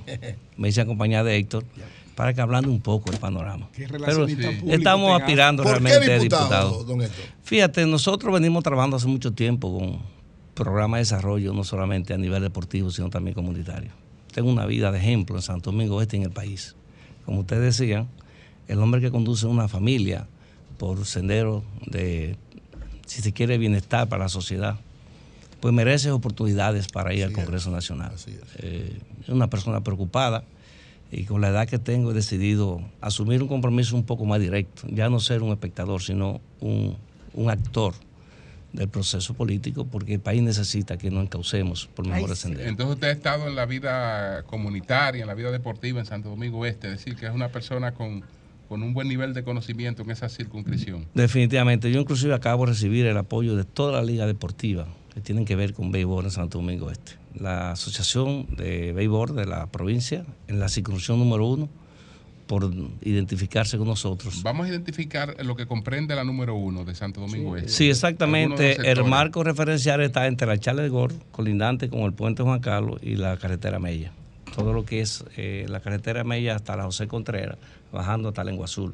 Me 0.55 0.69
hice 0.69 0.81
acompañar 0.81 1.25
de 1.25 1.35
Héctor 1.35 1.65
para 2.13 2.31
que 2.31 2.39
hablando 2.39 2.69
un 2.69 2.79
poco 2.79 3.09
del 3.09 3.19
panorama. 3.19 3.69
Qué 3.73 3.87
Pero 3.87 4.27
estamos 4.27 5.07
tengas. 5.07 5.21
aspirando 5.21 5.63
¿Por 5.63 5.73
qué 5.73 5.79
realmente 5.79 6.13
a 6.13 6.19
diputado, 6.19 6.45
diputados. 6.49 6.87
don 6.87 7.01
Héctor? 7.01 7.25
Fíjate, 7.41 7.87
nosotros 7.87 8.31
venimos 8.31 8.63
trabajando 8.63 8.97
hace 8.97 9.07
mucho 9.07 9.33
tiempo 9.33 9.79
con 9.79 9.99
programas 10.53 10.97
de 10.97 11.01
desarrollo, 11.01 11.51
no 11.53 11.63
solamente 11.63 12.13
a 12.13 12.17
nivel 12.19 12.43
deportivo, 12.43 12.91
sino 12.91 13.09
también 13.09 13.33
comunitario. 13.33 13.89
Tengo 14.31 14.51
una 14.51 14.67
vida 14.67 14.91
de 14.91 14.99
ejemplo 14.99 15.37
en 15.37 15.41
Santo 15.41 15.71
Domingo 15.71 15.99
Este 16.03 16.17
y 16.17 16.19
en 16.19 16.25
el 16.27 16.31
país. 16.31 16.75
Como 17.25 17.39
ustedes 17.39 17.79
decían, 17.79 18.09
el 18.67 18.77
hombre 18.77 19.01
que 19.01 19.09
conduce 19.09 19.47
una 19.47 19.67
familia 19.67 20.27
por 20.77 21.03
sendero 21.07 21.63
de, 21.87 22.37
si 23.13 23.21
se 23.21 23.31
quiere, 23.31 23.57
bienestar 23.57 24.09
para 24.09 24.23
la 24.23 24.29
sociedad, 24.29 24.79
pues 25.59 25.73
merece 25.73 26.11
oportunidades 26.11 26.87
para 26.87 27.13
ir 27.13 27.23
al 27.23 27.31
Congreso 27.31 27.69
Nacional. 27.69 28.13
Eh, 28.57 28.99
es 29.21 29.29
una 29.29 29.49
persona 29.49 29.81
preocupada 29.81 30.43
y 31.11 31.25
con 31.25 31.41
la 31.41 31.49
edad 31.49 31.67
que 31.67 31.77
tengo 31.77 32.11
he 32.11 32.13
decidido 32.13 32.81
asumir 32.99 33.41
un 33.43 33.47
compromiso 33.47 33.95
un 33.95 34.03
poco 34.03 34.25
más 34.25 34.41
directo, 34.41 34.87
ya 34.87 35.09
no 35.09 35.19
ser 35.19 35.43
un 35.43 35.51
espectador, 35.51 36.01
sino 36.01 36.41
un, 36.59 36.97
un 37.33 37.49
actor 37.49 37.93
del 38.73 38.89
proceso 38.89 39.35
político, 39.35 39.85
porque 39.85 40.15
el 40.15 40.19
país 40.19 40.41
necesita 40.41 40.97
que 40.97 41.11
nos 41.11 41.23
encaucemos 41.23 41.87
por 41.93 42.07
mejores 42.07 42.39
senderos. 42.39 42.67
Entonces 42.67 42.95
usted 42.95 43.07
ha 43.09 43.11
estado 43.11 43.47
en 43.47 43.55
la 43.55 43.67
vida 43.67 44.41
comunitaria, 44.47 45.21
en 45.21 45.27
la 45.27 45.35
vida 45.35 45.51
deportiva 45.51 45.99
en 45.99 46.07
Santo 46.07 46.29
Domingo 46.29 46.65
Este, 46.65 46.87
es 46.87 46.93
decir, 46.93 47.15
que 47.15 47.27
es 47.27 47.31
una 47.31 47.49
persona 47.49 47.93
con, 47.93 48.23
con 48.73 48.81
un 48.81 48.95
buen 48.95 49.07
nivel 49.07 49.35
de 49.35 49.43
conocimiento 49.43 50.01
en 50.01 50.09
esa 50.09 50.29
circunscripción. 50.29 51.05
Definitivamente, 51.13 51.91
yo 51.91 52.01
inclusive 52.01 52.33
acabo 52.33 52.65
de 52.65 52.71
recibir 52.71 53.05
el 53.05 53.15
apoyo 53.15 53.55
de 53.55 53.65
toda 53.65 53.91
la 53.91 54.01
liga 54.01 54.25
deportiva 54.25 54.87
que 55.13 55.21
tienen 55.21 55.45
que 55.45 55.55
ver 55.55 55.75
con 55.75 55.91
béisbol 55.91 56.25
en 56.25 56.31
Santo 56.31 56.57
Domingo 56.57 56.89
Este. 56.89 57.11
La 57.39 57.73
Asociación 57.73 58.47
de 58.57 58.91
Béisbol 58.91 59.35
de 59.35 59.45
la 59.45 59.67
provincia, 59.67 60.25
en 60.47 60.59
la 60.59 60.69
circunscripción 60.69 61.19
número 61.19 61.45
uno, 61.45 61.69
por 62.47 62.67
identificarse 63.03 63.77
con 63.77 63.89
nosotros. 63.89 64.41
Vamos 64.41 64.65
a 64.65 64.69
identificar 64.69 65.35
lo 65.45 65.55
que 65.55 65.67
comprende 65.67 66.15
la 66.15 66.23
número 66.23 66.55
uno 66.55 66.83
de 66.83 66.95
Santo 66.95 67.21
Domingo 67.21 67.55
Este. 67.55 67.69
Sí, 67.69 67.73
Algunos 67.73 67.77
de 67.77 67.91
exactamente. 67.91 68.91
El 68.91 69.03
marco 69.03 69.43
referencial 69.43 70.01
está 70.01 70.25
entre 70.25 70.47
la 70.47 70.57
Charles 70.57 70.85
de 70.85 70.89
Gor, 70.89 71.13
colindante 71.31 71.89
con 71.89 71.99
el 71.99 72.13
puente 72.13 72.41
Juan 72.41 72.59
Carlos 72.59 72.99
y 73.03 73.17
la 73.17 73.37
carretera 73.37 73.77
Mella. 73.77 74.13
Todo 74.55 74.73
lo 74.73 74.85
que 74.85 75.01
es 75.01 75.23
eh, 75.37 75.65
la 75.67 75.79
carretera 75.79 76.23
Mella 76.23 76.55
hasta 76.55 76.75
la 76.75 76.83
José 76.83 77.07
Contreras, 77.07 77.57
bajando 77.91 78.29
hasta 78.29 78.43
Lengua 78.43 78.65
Azul. 78.65 78.93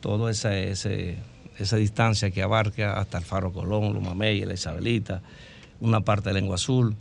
Toda 0.00 0.30
esa, 0.30 0.56
ese- 0.58 1.16
esa 1.58 1.76
distancia 1.76 2.30
que 2.30 2.42
abarca 2.42 2.98
hasta 2.98 3.18
el 3.18 3.24
Faro 3.24 3.52
Colón, 3.52 3.92
Luma 3.92 4.14
Mella, 4.14 4.46
la 4.46 4.54
Isabelita, 4.54 5.20
una 5.80 6.00
parte 6.00 6.30
de 6.30 6.34
Lengua 6.34 6.54
Azul, 6.54 6.94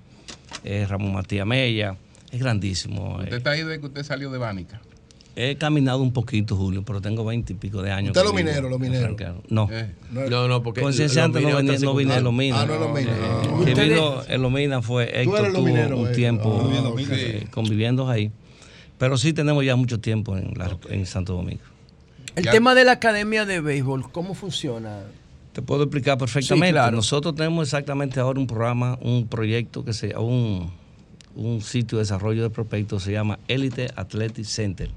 eh, 0.63 0.85
Ramón 0.87 1.13
Matías 1.13 1.45
Mella. 1.47 1.95
Es 2.31 2.39
grandísimo. 2.41 3.19
eh. 3.21 3.23
Usted 3.25 3.37
está 3.37 3.51
ahí 3.51 3.63
desde 3.63 3.79
que 3.79 3.85
usted 3.85 4.03
salió 4.03 4.29
de 4.31 4.37
Bánica. 4.37 4.81
He 5.39 5.55
caminado 5.55 6.01
un 6.01 6.11
poquito, 6.13 6.55
Julio, 6.55 6.81
pero 6.83 6.99
tengo 6.99 7.23
20 7.23 7.53
y 7.53 7.55
pico 7.57 7.83
de 7.83 7.91
años. 7.91 8.09
Usted 8.09 8.21
que 8.21 8.25
los 8.25 8.35
vivo 8.35 8.47
mineros, 8.47 8.71
los 8.71 8.81
en 8.81 8.81
mineros. 8.81 9.05
Franca. 9.17 9.35
No. 9.49 9.69
Eh, 9.71 9.91
No, 10.11 10.47
no, 10.47 10.63
porque 10.63 10.81
Concienciante 10.81 11.39
no, 11.41 11.49
están 11.59 11.81
no 11.81 11.93
vine 11.93 12.15
en 12.15 12.23
los 12.23 12.33
minas. 12.33 12.59
Ah, 12.61 12.65
no 12.65 12.73
en 12.73 12.79
los 12.79 12.91
minas. 12.93 13.15
Eh, 13.15 13.21
Ah. 13.23 13.41
que 13.43 13.49
Ustedes- 13.71 13.89
vino 13.89 14.21
en 14.27 14.41
los 14.41 14.51
minas 14.51 14.83
fue 14.85 15.21
Héctor, 15.21 15.53
tuvo 15.53 15.61
mineros, 15.65 15.99
un 15.99 16.07
eh. 16.07 16.11
tiempo 16.11 16.59
Ah, 16.73 16.95
eh, 17.11 17.45
conviviendo 17.51 18.09
ahí. 18.09 18.31
Pero 18.97 19.15
sí 19.17 19.31
tenemos 19.31 19.63
ya 19.63 19.75
mucho 19.75 19.99
tiempo 19.99 20.35
en, 20.35 20.53
la- 20.57 20.75
en 20.89 21.05
Santo 21.05 21.33
Domingo. 21.33 21.61
El 22.35 22.43
Ya- 22.45 22.51
tema 22.51 22.73
de 22.73 22.83
la 22.83 22.93
academia 22.93 23.45
de 23.45 23.61
béisbol, 23.61 24.11
¿cómo 24.11 24.33
funciona? 24.33 25.01
Te 25.53 25.61
puedo 25.61 25.83
explicar 25.83 26.17
perfectamente. 26.17 26.67
Sí, 26.67 26.71
claro. 26.73 26.95
Nosotros 26.95 27.35
tenemos 27.35 27.67
exactamente 27.67 28.19
ahora 28.19 28.39
un 28.39 28.47
programa, 28.47 28.97
un 29.01 29.27
proyecto 29.27 29.85
que 29.85 29.93
se 29.93 30.15
un, 30.17 30.71
un 31.35 31.61
sitio 31.61 31.99
de 31.99 32.03
desarrollo 32.05 32.41
de 32.41 32.49
prospectos, 32.49 33.03
se 33.03 33.11
llama 33.11 33.37
Elite 33.47 33.87
Athletic 33.95 34.45
Center, 34.45 34.89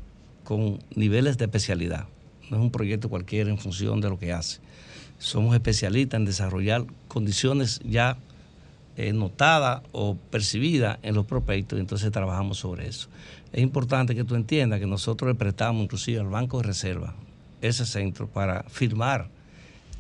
con 0.50 0.80
niveles 0.96 1.38
de 1.38 1.44
especialidad. 1.44 2.06
No 2.50 2.56
es 2.56 2.62
un 2.64 2.72
proyecto 2.72 3.08
cualquiera 3.08 3.50
en 3.50 3.56
función 3.58 4.00
de 4.00 4.08
lo 4.08 4.18
que 4.18 4.32
hace. 4.32 4.58
Somos 5.20 5.54
especialistas 5.54 6.18
en 6.18 6.24
desarrollar 6.24 6.86
condiciones 7.06 7.80
ya 7.84 8.16
eh, 8.96 9.12
notadas 9.12 9.82
o 9.92 10.16
percibidas 10.32 10.98
en 11.04 11.14
los 11.14 11.24
prospectos 11.24 11.78
y 11.78 11.80
entonces 11.82 12.10
trabajamos 12.10 12.58
sobre 12.58 12.88
eso. 12.88 13.08
Es 13.52 13.62
importante 13.62 14.16
que 14.16 14.24
tú 14.24 14.34
entiendas 14.34 14.80
que 14.80 14.86
nosotros 14.88 15.28
le 15.30 15.36
prestamos 15.36 15.84
inclusive 15.84 16.18
al 16.18 16.26
Banco 16.26 16.56
de 16.58 16.64
Reserva 16.64 17.14
ese 17.62 17.86
centro 17.86 18.26
para 18.26 18.64
firmar 18.64 19.28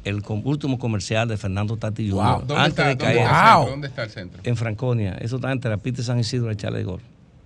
el 0.02 0.20
último 0.42 0.80
comercial 0.80 1.28
de 1.28 1.36
Fernando 1.36 1.76
Tati 1.76 2.10
Jr. 2.10 2.24
Wow. 2.24 2.38
¿Dónde 2.40 2.54
antes 2.56 2.70
está- 2.70 2.82
de 2.88 2.88
dónde 2.88 3.04
caer. 3.04 3.18
el 3.18 3.26
centro? 3.28 3.70
¿Dónde 3.70 3.86
está 3.86 4.02
el 4.02 4.10
centro? 4.10 4.40
En 4.42 4.56
Franconia. 4.56 5.12
Eso 5.20 5.36
está 5.36 5.52
entre 5.52 5.70
la 5.70 5.76
pista 5.76 6.02
San 6.02 6.18
Isidro 6.18 6.50
y 6.50 6.56
Chale 6.56 6.78
de 6.78 6.84
Gol. 6.84 7.00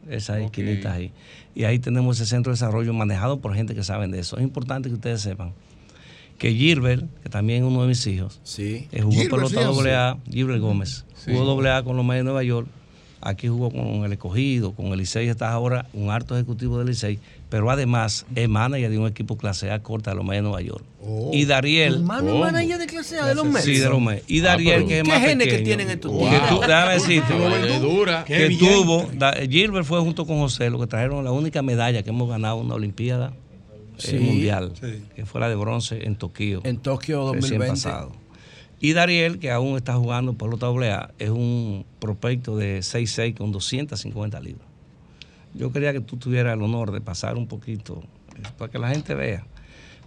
Esas 0.08 0.38
esquinitas 0.40 0.92
ahí. 0.92 1.12
Y 1.54 1.64
ahí 1.64 1.78
tenemos 1.78 2.20
ese 2.20 2.28
centro 2.28 2.50
de 2.50 2.54
desarrollo 2.54 2.92
manejado 2.92 3.40
por 3.40 3.54
gente 3.54 3.74
que 3.74 3.84
saben 3.84 4.10
de 4.10 4.20
eso. 4.20 4.36
Es 4.36 4.42
importante 4.42 4.88
que 4.88 4.94
ustedes 4.94 5.20
sepan 5.20 5.52
que 6.38 6.52
Gilbert, 6.52 7.04
que 7.22 7.28
también 7.28 7.62
es 7.62 7.68
uno 7.68 7.82
de 7.82 7.88
mis 7.88 8.06
hijos, 8.06 8.40
sí. 8.42 8.88
jugó 8.92 9.10
Gilbert, 9.12 9.30
pelota 9.30 9.60
sí, 9.60 9.64
doble 9.64 9.94
A, 9.94 10.18
Gilbert 10.28 10.60
Gómez. 10.60 11.04
Sí. 11.14 11.32
Jugó 11.32 11.44
doble 11.44 11.70
A 11.70 11.82
con 11.82 11.96
los 11.96 12.04
Mets 12.04 12.18
de 12.18 12.24
Nueva 12.24 12.42
York. 12.42 12.68
Aquí 13.20 13.48
jugó 13.48 13.70
con 13.70 14.04
el 14.04 14.12
escogido, 14.12 14.72
con 14.72 14.86
el 14.86 14.98
Licey 14.98 15.28
está 15.28 15.50
ahora 15.50 15.86
un 15.94 16.10
alto 16.10 16.34
ejecutivo 16.36 16.76
del 16.76 16.88
Licey, 16.88 17.18
pero 17.54 17.70
además 17.70 18.26
es 18.34 18.48
manager 18.48 18.90
de 18.90 18.98
un 18.98 19.06
equipo 19.06 19.36
clase 19.36 19.70
A 19.70 19.80
corta 19.80 20.10
de 20.10 20.16
los 20.16 20.24
Mets 20.24 20.38
de 20.38 20.42
Nueva 20.42 20.60
York. 20.60 20.82
Y 21.32 21.44
Dariel. 21.44 21.94
Hermano 21.94 22.30
¿Cómo? 22.32 22.40
manager 22.40 22.78
de 22.78 22.86
clase 22.86 23.16
A 23.20 23.26
de 23.26 23.36
los 23.36 23.44
Mets. 23.46 23.64
Sí, 23.64 23.78
de 23.78 23.88
los 23.88 24.00
Mets. 24.02 24.24
Y 24.26 24.40
Dariel, 24.40 24.82
Ah, 24.82 24.88
que 24.88 24.96
es 24.98 25.02
¿Qué 25.04 25.08
más 25.08 25.20
genes 25.20 25.46
que 25.46 25.50
pequeño, 25.52 25.64
tienen 25.64 25.90
estos 25.90 26.10
que 26.10 26.18
tigres? 26.18 26.48
tú- 26.48 26.60
déjame 26.62 26.92
decirte, 26.94 27.78
dura. 27.80 28.24
que 28.24 28.34
Qué 28.48 28.56
tuvo, 28.56 29.08
da- 29.16 29.34
Gilbert 29.48 29.86
fue 29.86 30.00
junto 30.00 30.26
con 30.26 30.38
José, 30.40 30.68
lo 30.68 30.80
que 30.80 30.88
trajeron 30.88 31.22
la 31.22 31.30
única 31.30 31.62
medalla 31.62 32.02
que 32.02 32.10
hemos 32.10 32.28
ganado 32.28 32.58
en 32.58 32.66
una 32.66 32.74
Olimpiada 32.74 33.32
eh, 34.04 34.18
mundial, 34.18 34.72
Sí. 34.80 35.04
que 35.14 35.24
fue 35.24 35.40
la 35.40 35.48
de 35.48 35.54
bronce 35.54 36.04
en 36.04 36.16
Tokio. 36.16 36.60
En 36.64 36.78
Tokio 36.78 37.34
recién 37.34 37.60
2020. 37.60 37.68
pasado. 37.68 38.10
Y 38.80 38.94
Dariel, 38.94 39.38
que 39.38 39.52
aún 39.52 39.76
está 39.76 39.94
jugando 39.94 40.32
pelota 40.34 40.66
doble 40.66 40.90
A, 40.90 41.10
es 41.20 41.30
un 41.30 41.86
prospecto 42.00 42.56
de 42.56 42.82
6'6 42.82 43.36
con 43.36 43.52
250 43.52 44.40
libras. 44.40 44.66
Yo 45.54 45.72
quería 45.72 45.92
que 45.92 46.00
tú 46.00 46.16
tuvieras 46.16 46.54
el 46.54 46.62
honor 46.62 46.90
de 46.92 47.00
pasar 47.00 47.36
un 47.36 47.46
poquito 47.46 48.02
eh, 48.36 48.42
para 48.58 48.70
que 48.70 48.78
la 48.78 48.88
gente 48.90 49.14
vea. 49.14 49.44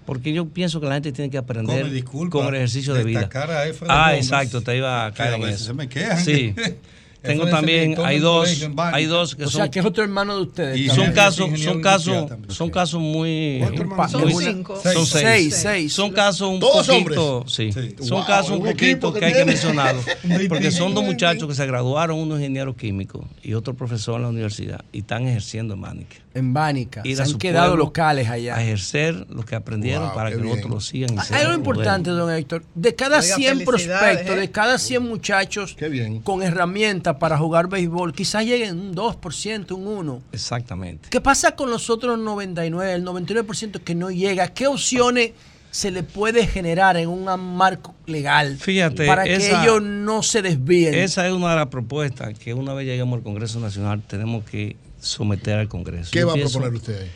Porque 0.06 0.32
yo 0.32 0.48
pienso 0.48 0.80
que 0.80 0.88
la 0.88 0.94
gente 0.94 1.12
tiene 1.12 1.30
que 1.30 1.38
aprender 1.38 1.82
Come, 1.82 1.94
disculpa, 1.94 2.38
con 2.40 2.48
el 2.48 2.56
ejercicio 2.56 2.94
de 2.94 3.04
vida. 3.04 3.30
a 3.34 3.62
Ah, 3.90 4.12
Gómez, 4.12 4.26
exacto, 4.26 4.62
te 4.62 4.78
iba 4.78 5.06
a 5.06 5.12
que 5.12 5.18
caer 5.18 5.34
a 5.34 5.38
en 5.38 5.48
eso. 5.50 5.66
se 5.66 5.74
me 5.74 5.90
quejan 5.90 6.24
Sí. 6.24 6.54
Tengo 7.22 7.48
también, 7.48 7.96
hay 8.04 8.20
dos, 8.20 8.68
Bánica. 8.74 8.96
hay 8.96 9.06
dos 9.06 9.36
que 9.36 9.46
O 9.46 9.50
son 9.50 9.62
sea, 9.62 9.72
que 9.72 9.80
es 9.80 9.86
otro 9.86 10.04
hermano 10.04 10.36
de 10.38 10.42
ustedes. 10.44 10.78
y 10.80 10.88
son 10.90 11.12
casos, 11.12 11.50
son 11.60 11.82
casos, 11.82 12.32
son 12.50 12.70
casos 12.70 13.02
muy. 13.02 13.62
Son 14.10 14.22
muy- 14.30 14.44
cinco. 14.46 14.80
son 14.82 15.06
Seis. 15.06 15.56
seis, 15.56 15.94
son 15.94 16.12
casos 16.12 16.48
un 16.50 16.60
poquito, 16.60 17.38
hombres. 17.40 17.54
sí, 17.54 17.72
Sí. 17.72 17.96
son 18.02 18.24
casos 18.24 18.52
un 18.58 18.64
poquito 18.64 19.12
que 19.14 19.20
que 19.20 19.26
hay 19.26 19.34
que 19.34 19.46
mencionarlos, 19.46 20.06
porque 20.50 20.72
son 20.72 20.94
dos 20.94 21.04
muchachos 21.04 21.48
que 21.50 21.56
se 21.56 21.66
graduaron, 21.66 22.18
uno 22.20 22.36
ingeniero 22.38 22.76
químico 22.76 23.28
y 23.44 23.54
otro 23.56 23.74
profesor 23.74 24.16
en 24.18 24.22
la 24.24 24.30
universidad 24.30 24.84
y 24.92 25.00
están 25.00 25.28
ejerciendo 25.28 25.74
en 25.74 25.80
Mánica. 25.82 26.16
En 26.34 26.54
Bánica. 26.54 27.02
Se 27.04 27.20
a 27.22 27.26
han 27.26 27.34
quedado 27.40 27.76
locales 27.76 28.30
allá. 28.30 28.56
A 28.56 28.62
ejercer 28.64 29.26
lo 29.30 29.44
que 29.44 29.56
aprendieron 29.56 30.04
Wow, 30.06 30.14
para 30.16 30.30
que 30.30 30.38
los 30.38 30.54
otros 30.56 30.70
lo 30.70 30.80
sigan. 30.82 31.16
y 31.16 31.34
Hay 31.34 31.42
algo 31.42 31.56
importante, 31.56 32.12
don 32.12 32.32
Héctor. 32.32 32.64
De 32.76 32.94
cada 32.94 33.18
Oiga, 33.22 33.36
100 33.36 33.58
felicidades, 33.66 33.66
prospectos, 33.66 34.36
¿eh? 34.36 34.40
de 34.42 34.52
cada 34.52 34.78
100 34.78 35.02
muchachos 35.04 35.76
con 36.24 36.44
herramientas 36.44 37.07
para 37.20 37.38
jugar 37.38 37.68
béisbol, 37.70 38.14
quizás 38.14 38.46
lleguen 38.46 38.80
un 38.80 38.96
2%, 38.96 39.72
un 39.72 39.86
1%. 40.08 40.22
Exactamente. 40.32 41.10
¿Qué 41.10 41.22
pasa 41.22 41.56
con 41.56 41.70
los 41.70 41.90
otros 41.90 42.18
99, 42.20 42.94
el 42.94 43.04
99% 43.06 43.80
que 43.82 43.96
no 43.96 44.12
llega? 44.12 44.48
¿Qué 44.50 44.68
opciones 44.68 45.32
se 45.72 45.92
le 45.92 46.02
puede 46.04 46.48
generar 46.48 46.98
en 46.98 47.10
un 47.10 47.26
marco 47.56 47.94
legal 48.06 48.58
Fíjate, 48.58 49.06
para 49.06 49.24
que 49.26 49.36
esa- 49.36 49.64
ellos 49.64 49.82
no 49.84 50.24
se 50.24 50.42
desvíen? 50.42 50.94
Esa 50.96 51.28
es 51.28 51.34
una 51.34 51.52
de 51.52 51.56
las 51.58 51.68
propuestas 51.68 52.38
que 52.40 52.54
una 52.54 52.74
vez 52.74 52.88
lleguemos 52.88 53.18
al 53.18 53.24
Congreso 53.24 53.60
Nacional 53.60 54.02
tenemos 54.02 54.44
que 54.46 54.76
someter 55.00 55.60
al 55.60 55.68
Congreso. 55.68 56.10
¿Qué 56.12 56.20
Yo 56.22 56.28
va 56.28 56.34
a 56.34 56.36
proponer 56.38 56.74
usted 56.74 57.02
ahí? 57.02 57.12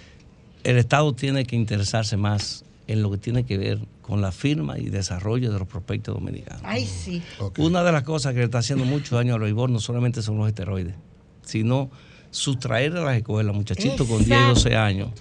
El 0.64 0.78
Estado 0.78 1.14
tiene 1.14 1.46
que 1.46 1.56
interesarse 1.56 2.18
más 2.18 2.64
en 2.88 3.02
lo 3.02 3.10
que 3.10 3.18
tiene 3.18 3.46
que 3.46 3.58
ver 3.58 3.80
con 4.12 4.20
la 4.22 4.34
firma 4.34 4.78
y 4.78 4.90
desarrollo 4.90 5.54
de 5.54 5.58
los 5.60 5.70
prospectos 5.70 6.14
dominicanos. 6.14 6.62
Ay, 6.66 6.86
sí. 6.86 7.24
Una 7.58 7.82
de 7.82 7.94
las 7.94 8.04
cosas 8.04 8.34
que 8.34 8.40
le 8.40 8.46
está 8.46 8.58
haciendo 8.58 8.84
mucho 8.84 9.16
daño 9.16 9.36
al 9.36 9.40
béisbol 9.40 9.72
no 9.72 9.80
solamente 9.80 10.22
son 10.22 10.38
los 10.38 10.50
esteroides, 10.50 10.96
sino 11.46 11.90
sustraer 12.30 12.92
de 12.92 13.00
las 13.02 13.16
escuelas 13.16 13.56
muchachitos 13.56 14.06
con 14.06 14.18
10 14.26 14.28
y 14.38 14.44
12 14.50 14.76
años 14.76 15.12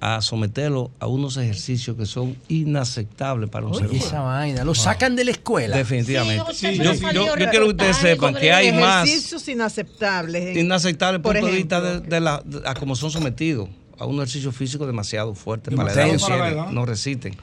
a 0.00 0.22
someterlos 0.22 0.88
a 0.98 1.08
unos 1.08 1.36
ejercicios 1.36 1.94
que 1.98 2.06
son 2.06 2.36
inaceptables 2.48 3.50
para 3.50 3.66
un 3.66 3.74
ser 3.74 3.84
Oye, 3.88 3.96
humano. 3.96 4.06
esa 4.08 4.20
vaina, 4.20 4.64
lo 4.64 4.74
sacan 4.74 5.14
de 5.14 5.24
la 5.26 5.32
escuela. 5.32 5.76
Definitivamente. 5.76 6.54
Sí, 6.54 6.78
yo, 6.78 6.94
sí, 6.94 7.00
yo- 7.12 7.24
sí. 7.26 7.36
yo 7.36 7.50
quiero 7.50 7.66
que 7.66 7.70
ustedes 7.72 7.96
sepan 7.98 8.34
que 8.34 8.50
hay 8.50 8.72
más 8.72 9.06
Ejercicios 9.06 9.46
inaceptables. 9.48 10.56
inaceptables 10.56 11.20
por 11.20 11.34
punto 11.34 11.48
de 11.48 11.52
vista 11.54 11.78
ejemplo. 11.80 12.00
de, 12.00 12.08
de 12.14 12.20
la, 12.20 12.42
de- 12.42 12.62
a 12.66 12.72
cómo 12.74 12.96
son 12.96 13.10
sometidos 13.10 13.68
a 13.98 14.06
un 14.06 14.16
ejercicio 14.16 14.52
físico 14.52 14.86
demasiado 14.86 15.34
fuerte 15.34 15.70
para 15.70 15.94
la 15.94 16.02
edad 16.02 16.12
que 16.12 16.18
tienen, 16.18 16.52
edad. 16.52 16.70
no 16.70 16.86
resisten. 16.86 17.36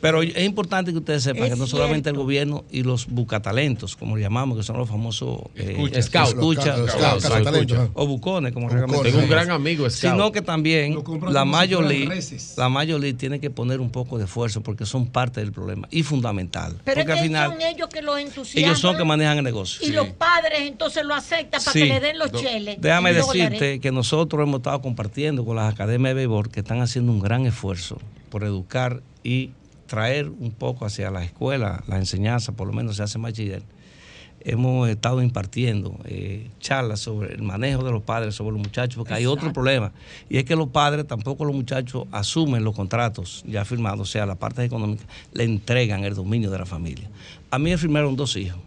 Pero 0.00 0.22
es 0.22 0.44
importante 0.44 0.92
que 0.92 0.98
ustedes 0.98 1.22
sepan 1.22 1.44
Es 1.44 1.50
que 1.50 1.56
no 1.58 1.66
solamente 1.66 2.10
el 2.10 2.16
gobierno 2.16 2.64
y 2.70 2.82
los 2.82 3.06
bucatalentos, 3.06 3.96
como 3.96 4.16
le 4.16 4.22
llamamos, 4.22 4.56
que 4.56 4.64
son 4.64 4.78
los 4.78 4.88
famosos 4.88 5.40
eh. 5.56 6.00
Scouts. 6.02 6.34
Los 6.34 6.56
o 7.94 8.06
bucones, 8.06 8.52
como 8.52 8.66
Bucones. 8.66 8.72
realmente 8.72 9.10
Tengo 9.10 9.22
un 9.22 9.28
gran 9.30 9.50
amigo 9.50 9.88
scout. 9.90 10.12
Sino 10.12 10.32
que 10.32 10.42
también 10.42 10.96
la 11.30 11.44
reses. 12.08 12.54
la 12.56 12.68
League 12.68 13.14
tiene 13.14 13.40
que 13.40 13.50
poner 13.50 13.80
un 13.80 13.90
poco 13.90 14.18
de 14.18 14.24
esfuerzo 14.24 14.62
porque 14.62 14.86
son 14.86 15.06
parte 15.06 15.40
del 15.40 15.52
problema 15.52 15.86
y 15.90 16.02
fundamental. 16.02 16.76
Pero 16.84 17.00
es 17.00 17.06
porque 17.06 17.12
que 17.14 17.18
al 17.18 17.26
final 17.26 17.50
son 17.50 17.62
ellos 17.62 17.88
que 17.88 18.02
lo 18.02 18.16
entusiasman. 18.16 18.64
ellos 18.64 18.78
son 18.78 18.96
que 18.96 19.04
manejan 19.04 19.38
el 19.38 19.44
negocio. 19.44 19.86
Y 19.86 19.92
los 19.92 20.08
padres 20.08 20.60
entonces 20.60 21.04
lo 21.04 21.14
aceptan 21.14 21.60
para 21.60 21.72
Sí. 21.72 21.80
que 21.80 21.86
le 21.86 22.00
den 22.00 22.18
los 22.18 22.32
cheles. 22.32 22.80
Déjame 22.80 23.12
decirte 23.12 23.80
que 23.80 23.92
nosotros 23.92 24.42
hemos 24.42 24.58
estado 24.58 24.80
compartiendo 24.80 25.44
con 25.44 25.56
las 25.56 25.72
academias 25.72 25.89
de 25.90 26.14
béisbol 26.14 26.50
que 26.50 26.60
están 26.60 26.80
haciendo 26.80 27.12
un 27.12 27.20
gran 27.20 27.46
esfuerzo 27.46 27.98
por 28.30 28.44
educar 28.44 29.02
y 29.22 29.50
traer 29.86 30.28
un 30.28 30.52
poco 30.52 30.86
hacia 30.86 31.10
la 31.10 31.24
escuela, 31.24 31.82
la 31.88 31.98
enseñanza, 31.98 32.52
por 32.52 32.68
lo 32.68 32.72
menos 32.72 32.96
se 32.96 33.02
hace 33.02 33.18
bachiller. 33.18 33.62
Hemos 34.42 34.88
estado 34.88 35.20
impartiendo 35.20 35.98
eh, 36.04 36.48
charlas 36.60 37.00
sobre 37.00 37.34
el 37.34 37.42
manejo 37.42 37.82
de 37.82 37.90
los 37.90 38.02
padres 38.02 38.36
sobre 38.36 38.52
los 38.52 38.60
muchachos, 38.60 38.96
porque 38.96 39.12
hay 39.12 39.26
otro 39.26 39.52
problema, 39.52 39.92
y 40.30 40.38
es 40.38 40.44
que 40.44 40.56
los 40.56 40.68
padres, 40.68 41.06
tampoco 41.06 41.44
los 41.44 41.54
muchachos, 41.54 42.06
asumen 42.12 42.64
los 42.64 42.74
contratos 42.74 43.44
ya 43.46 43.64
firmados, 43.64 44.08
o 44.08 44.10
sea, 44.10 44.24
la 44.24 44.36
parte 44.36 44.64
económica, 44.64 45.04
le 45.32 45.44
entregan 45.44 46.04
el 46.04 46.14
dominio 46.14 46.50
de 46.50 46.58
la 46.58 46.66
familia. 46.66 47.10
A 47.50 47.58
mí 47.58 47.70
me 47.70 47.76
firmaron 47.76 48.16
dos 48.16 48.36
hijos. 48.36 48.60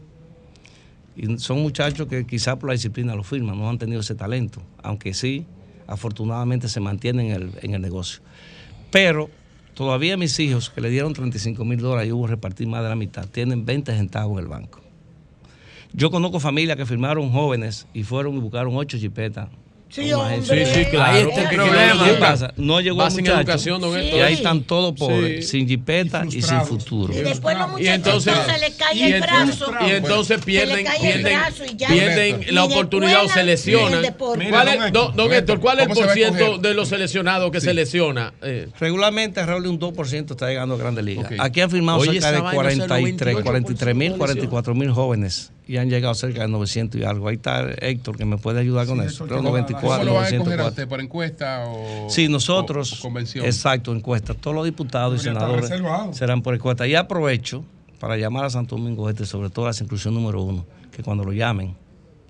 Y 1.16 1.38
son 1.38 1.62
muchachos 1.62 2.08
que 2.08 2.26
quizás 2.26 2.58
por 2.58 2.70
la 2.70 2.74
disciplina 2.74 3.16
lo 3.16 3.24
firman, 3.24 3.58
no 3.58 3.70
han 3.70 3.78
tenido 3.78 4.02
ese 4.02 4.14
talento, 4.14 4.62
aunque 4.84 5.14
sí, 5.14 5.46
afortunadamente 5.88 6.70
se 6.70 6.80
mantienen 6.80 7.28
en 7.28 7.32
el, 7.34 7.52
en 7.62 7.74
el 7.74 7.82
negocio. 7.82 8.22
Pero 8.92 9.30
todavía 9.74 10.18
mis 10.18 10.40
hijos, 10.40 10.70
que 10.70 10.82
le 10.82 10.90
dieron 10.90 11.14
35 11.14 11.66
mil 11.66 11.80
dólares 11.80 12.10
y 12.10 12.12
hubo 12.12 12.28
repartir 12.28 12.68
más 12.68 12.84
de 12.84 12.90
la 12.90 12.96
mitad, 12.96 13.28
tienen 13.28 13.66
20 13.66 13.96
centavos 13.96 14.38
en 14.38 14.44
el 14.44 14.48
banco. 14.50 14.82
Yo 15.94 16.10
conozco 16.10 16.40
familias 16.40 16.78
que 16.78 16.86
firmaron 16.86 17.32
jóvenes 17.32 17.88
y 17.94 18.04
fueron 18.04 18.36
y 18.36 18.40
buscaron 18.40 18.76
ocho 18.76 18.98
jipetas. 18.98 19.50
Sí, 19.94 20.10
a 20.10 20.18
hombre. 20.18 20.66
Sí, 20.66 20.72
sí, 20.74 20.86
claro, 20.90 21.14
Ahí 21.14 21.22
está 21.30 21.42
el 21.50 21.56
problema. 21.56 21.94
no 21.94 22.04
¿Qué 22.06 22.14
pasa? 22.14 22.54
No 22.58 22.82
llegó 22.82 23.06
el 23.06 23.12
sin 23.12 23.28
educación, 23.28 23.80
don 23.80 23.92
Y 23.98 24.02
Héctor. 24.08 24.22
ahí 24.24 24.34
están 24.34 24.62
todos 24.64 24.94
pobres, 24.94 25.46
Sí. 25.46 25.52
sin 25.60 25.68
jipeta 25.68 26.24
y, 26.28 26.32
sin 26.32 26.42
frustrados. 26.42 26.68
futuro. 26.70 27.14
Y 27.14 27.18
después 27.22 27.58
los 27.58 27.68
Y 27.68 27.72
muchachos 27.72 27.96
entonces, 27.96 28.34
entonces 28.34 28.62
le 28.62 28.76
cae 28.76 28.96
y 28.98 29.04
el 29.04 29.22
brazo. 29.22 29.72
y 29.86 29.90
entonces 29.92 30.38
Se 30.40 30.44
pierden, 30.44 30.86
pierden, 31.00 31.38
y 31.70 31.76
pierden 31.86 32.56
la 32.56 32.64
oportunidad 32.64 33.24
o 33.26 33.30
se 33.30 33.44
lesionan. 33.44 34.04
¿Cuál 34.18 34.68
es, 34.68 34.92
don 34.92 35.16
don, 35.16 35.32
Héctor, 35.32 35.60
¿cuál 35.60 35.80
es 35.80 35.84
el 35.84 35.90
¿cómo 35.90 35.96
se 35.96 36.02
a 36.04 36.06
porciento 36.08 36.44
escoger? 36.44 36.62
de 36.62 36.74
los 36.74 36.90
seleccionados 36.90 37.52
que 37.52 37.62
se 37.62 37.74
lesiona? 37.74 38.34
Eh, 38.42 38.68
Regularmente 38.80 39.46
de 39.46 39.70
un 39.70 39.80
2% 39.80 40.32
está 40.34 40.48
llegando 40.48 40.76
a 40.76 40.78
Grandes 40.78 41.06
Ligas. 41.06 41.26
Ok. 41.26 41.34
Aquí 41.40 41.62
han 41.62 41.70
firmado 41.70 42.00
Oye, 42.00 42.14
cerca 42.14 42.32
de 42.32 42.42
vaina 42.42 42.70
es 42.72 42.80
el 42.80 42.86
43, 42.88 43.36
98% 43.36 43.44
43 43.44 43.96
mil, 43.96 44.14
44 44.14 44.74
mil 44.76 44.90
jóvenes 44.92 45.52
y 45.68 45.78
han 45.78 45.90
llegado 45.90 46.14
cerca 46.16 46.42
de 46.42 46.48
900 46.50 47.00
y 47.00 47.04
algo. 47.04 47.28
Ahí 47.30 47.36
está 47.36 47.66
Héctor 47.80 48.18
que 48.18 48.26
me 48.26 48.38
puede 48.38 48.60
ayudar 48.60 48.86
con 48.88 49.00
Sí, 49.00 49.06
eso. 49.08 49.26
Creo 49.26 49.38
¿cómo- 49.38 49.50
94, 49.84 49.98
¿Cómo 50.00 50.04
lo 50.06 50.14
van 50.14 50.24
a 50.24 50.28
escoger 50.28 50.54
a 50.54 50.64
904. 50.64 50.68
usted? 50.70 50.88
¿Por 50.88 51.02
encuesta 51.02 51.64
o.? 51.68 52.10
Sí, 52.10 52.28
nosotros, 52.28 52.94
o- 52.94 52.96
o 52.96 53.02
convención? 53.02 53.46
exacto, 53.46 53.94
encuesta. 53.94 54.34
Todos 54.34 54.56
los 54.56 54.66
diputados 54.66 55.20
y 55.22 55.24
senadores 55.24 55.70
serán 56.12 56.42
por 56.42 56.54
encuesta. 56.56 56.88
Y 56.88 56.96
aprovecho 56.96 57.64
para 58.00 58.18
llamar 58.18 58.46
a 58.46 58.50
Santo 58.50 58.76
Domingo 58.76 59.10
Este, 59.10 59.26
sobre 59.26 59.50
todo 59.50 59.66
a 59.66 59.70
la 59.70 59.74
circunscripción 59.74 60.14
número 60.14 60.42
uno, 60.42 60.66
que 60.96 61.04
cuando 61.04 61.24
lo 61.24 61.32
llamen, 61.34 61.76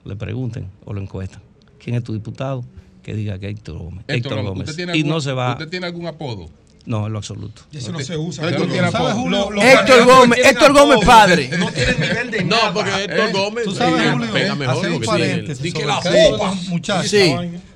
le 0.05 0.15
pregunten 0.15 0.67
o 0.85 0.93
lo 0.93 1.01
encuestan. 1.01 1.41
¿Quién 1.79 1.95
es 1.95 2.03
tu 2.03 2.13
diputado? 2.13 2.63
Que 3.01 3.13
diga 3.13 3.37
que 3.39 3.49
Héctor 3.49 3.77
Gómez. 3.77 3.99
Héctor 4.07 4.15
Héctor 4.15 4.31
Gómez, 4.37 4.47
Gómez. 4.49 4.69
¿usted 4.69 4.75
tiene 4.77 4.97
Y 4.97 5.01
algún- 5.01 5.11
no 5.13 5.21
se 5.21 5.33
va. 5.33 5.51
¿Usted 5.53 5.67
tiene 5.69 5.85
algún 5.87 6.07
apodo? 6.07 6.45
No, 6.85 7.07
en 7.07 7.13
lo 7.13 7.19
absoluto. 7.19 7.61
Eso 7.71 7.91
no 7.93 7.99
se 8.01 8.17
usa. 8.17 8.49
Héctor 8.49 8.69
Héctor 8.69 9.13
Gómez. 9.13 9.31
Lo- 9.31 9.61
Héctor 9.61 10.05
Gómez, 10.05 10.35
tienen 10.41 10.55
Héctor 10.57 10.73
Gómez 10.73 10.97
apodo. 10.97 11.07
padre. 11.07 11.49
No 11.57 11.71
tienen 11.71 11.99
nivel 12.01 12.31
de 12.31 12.43
No, 12.43 12.57
porque 12.73 12.91
Héctor 13.05 13.29
Eh, 13.29 13.31
Gómez 13.31 13.63
Tú 13.63 13.71
sabes, 13.75 14.05
eh, 14.05 14.11
Julio, 14.11 14.33
pega 14.33 14.55
mejor 14.55 14.81
tiene- 14.81 14.99
paréntesis 15.05 15.63
Di 15.63 15.71
que 15.71 15.85
la 15.85 16.01
sopa. 16.01 16.53
muchachos. 16.67 17.09
Sí. 17.09 17.33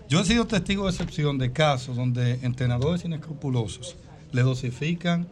Yo 0.09 0.19
he 0.21 0.25
sido 0.25 0.45
testigo 0.45 0.85
de 0.85 0.91
excepción 0.91 1.37
de 1.37 1.51
casos 1.53 1.95
donde 1.95 2.39
entrenadores 2.41 3.03
inescrupulosos 3.05 3.95
le 4.31 4.41
dosifican 4.41 5.27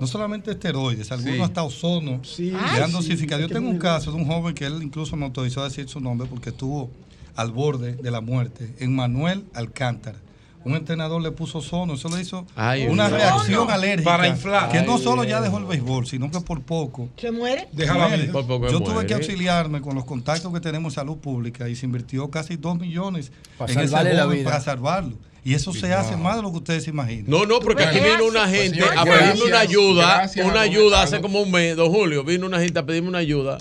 no 0.00 0.06
solamente 0.06 0.50
esteroides, 0.52 1.12
algunos 1.12 1.36
Sí. 1.36 1.42
hasta 1.42 1.62
ozono 1.62 2.20
le 2.38 2.82
han 2.82 2.86
sí, 2.90 2.92
dosificado. 2.96 3.40
Yo 3.42 3.48
tengo 3.48 3.68
un 3.68 3.78
caso 3.78 4.10
de 4.12 4.16
un 4.16 4.24
joven 4.26 4.54
que 4.54 4.64
él 4.66 4.82
incluso 4.82 5.14
me 5.14 5.24
autorizó 5.26 5.60
a 5.60 5.64
decir 5.64 5.88
su 5.88 6.00
nombre 6.00 6.26
porque 6.28 6.50
estuvo 6.50 6.90
al 7.36 7.52
borde 7.52 7.92
de 7.96 8.10
la 8.10 8.20
muerte, 8.20 8.74
en 8.80 8.94
Manuel 8.94 9.44
Alcántara. 9.54 10.18
Un 10.62 10.74
entrenador 10.76 11.22
le 11.22 11.30
puso 11.30 11.58
ozono, 11.58 11.94
eso 11.94 12.08
le 12.14 12.20
hizo 12.20 12.46
Ay, 12.54 12.86
una 12.86 13.08
reacción 13.08 13.70
alérgica 13.70 14.10
Para 14.10 14.28
inflar. 14.28 14.68
que 14.70 14.82
no 14.82 14.98
solo 14.98 15.24
ya 15.24 15.40
dejó 15.40 15.56
el 15.56 15.64
béisbol, 15.64 16.06
sino 16.06 16.30
que 16.30 16.40
por 16.40 16.60
poco 16.60 17.08
¿Se 17.16 17.30
muere? 17.32 17.68
Deja 17.72 17.94
la 17.96 18.08
Muere. 18.08 18.22
vida. 18.24 18.32
Por 18.32 18.46
poco 18.46 18.68
Yo 18.68 18.78
muere. 18.80 18.94
tuve 18.94 19.06
que 19.06 19.14
auxiliarme 19.14 19.80
con 19.80 19.94
los 19.94 20.04
contactos 20.04 20.52
que 20.52 20.60
tenemos 20.60 20.92
en 20.92 20.96
salud 20.96 21.16
pública 21.16 21.68
y 21.68 21.76
se 21.76 21.86
invirtió 21.86 22.30
casi 22.30 22.56
2 22.56 22.78
millones 22.78 23.32
Para 23.56 23.72
en 23.72 23.78
ese 23.80 24.14
la 24.14 24.26
vida. 24.26 24.44
para 24.44 24.60
salvarlo. 24.60 25.16
Y 25.42 25.54
eso 25.54 25.72
se 25.72 25.94
hace 25.94 26.18
más 26.18 26.36
de 26.36 26.42
lo 26.42 26.50
que 26.50 26.58
ustedes 26.58 26.84
se 26.84 26.90
imaginan. 26.90 27.24
No, 27.26 27.46
no, 27.46 27.60
porque 27.60 27.84
aquí 27.84 27.98
vino 27.98 28.26
una 28.26 28.46
gente 28.46 28.80
Pues, 28.80 28.98
a 28.98 29.04
pedirme 29.04 29.44
una 29.48 29.60
ayuda, 29.60 30.30
una 30.44 30.60
ayuda 30.60 31.02
hace 31.02 31.22
como 31.22 31.40
un 31.40 31.50
mes, 31.50 31.74
don 31.76 31.90
Julio, 31.90 32.22
vino 32.24 32.44
una 32.46 32.60
gente 32.60 32.78
a 32.78 32.84
pedirme 32.84 33.08
una 33.08 33.18
ayuda 33.18 33.56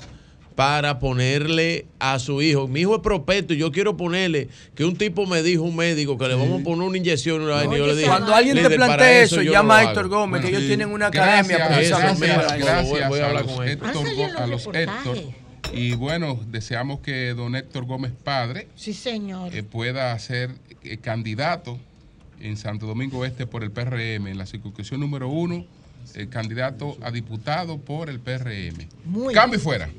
para 0.60 1.00
ponerle 1.00 1.86
a 2.00 2.20
su 2.20 2.42
hijo. 2.42 2.68
Mi 2.68 2.82
hijo 2.82 2.96
es 2.96 3.02
propeto 3.02 3.54
y 3.54 3.58
yo 3.60 3.72
quiero 3.72 3.96
ponerle 3.96 4.50
que 4.76 4.84
un 4.84 4.98
tipo 4.98 5.26
me 5.26 5.42
dijo, 5.42 5.64
un 5.64 5.74
médico, 5.78 6.18
que 6.18 6.28
le 6.28 6.36
vamos 6.36 6.60
a 6.60 6.64
poner 6.66 6.86
una 6.86 6.98
inyección. 6.98 7.42
Una 7.44 7.64
y 7.64 7.78
yo 7.78 7.88
le 7.88 7.96
dije, 7.96 8.08
Cuando 8.10 8.36
alguien 8.36 8.58
te 8.58 8.64
"Líder, 8.64 8.78
para 8.78 8.96
plantee 8.98 9.22
eso, 9.24 9.42
llama 9.42 9.82
no 9.82 9.88
a 9.88 9.92
Héctor 9.92 10.08
lo 10.08 10.16
hago". 10.16 10.22
Gómez, 10.26 10.42
que 10.42 10.50
ellos 10.50 10.68
tienen 10.68 10.90
una 10.90 11.10
Gracias, 11.12 11.56
academia 11.56 11.66
gracias, 11.70 11.98
para 12.00 12.12
gracias, 12.18 12.58
eso. 12.58 12.66
gracias 12.66 13.10
Voy 13.10 13.20
a 13.20 13.24
a 13.24 13.28
hablar 13.30 13.46
los 13.46 13.54
con. 13.56 13.68
Héctor, 13.70 13.90
a 14.36 14.48
los 14.48 14.62
Héctor. 14.68 14.76
reportajes. 14.76 15.36
Y 15.72 15.94
bueno, 15.94 16.38
deseamos 16.50 17.00
que 17.00 17.34
don 17.36 17.56
Héctor 17.56 17.86
Gómez 17.86 18.12
Padre 18.22 18.68
Sí, 18.76 18.92
señor. 18.94 19.56
eh, 19.56 19.64
pueda 19.64 20.20
ser 20.20 20.50
eh, 20.84 20.98
candidato 20.98 21.80
en 22.42 22.58
Santo 22.58 22.86
Domingo 22.86 23.24
Este 23.24 23.48
por 23.48 23.64
el 23.64 23.72
PRM, 23.72 24.28
en 24.30 24.38
la 24.38 24.46
circunscripción 24.46 25.00
número 25.00 25.30
uno, 25.30 25.66
el 26.16 26.28
candidato 26.28 26.98
a 27.02 27.12
diputado 27.12 27.78
por 27.78 28.10
el 28.10 28.20
PRM. 28.20 28.90
Muy 29.06 29.34
Cambio 29.34 29.58
y 29.58 29.62
fuera. 29.64 29.90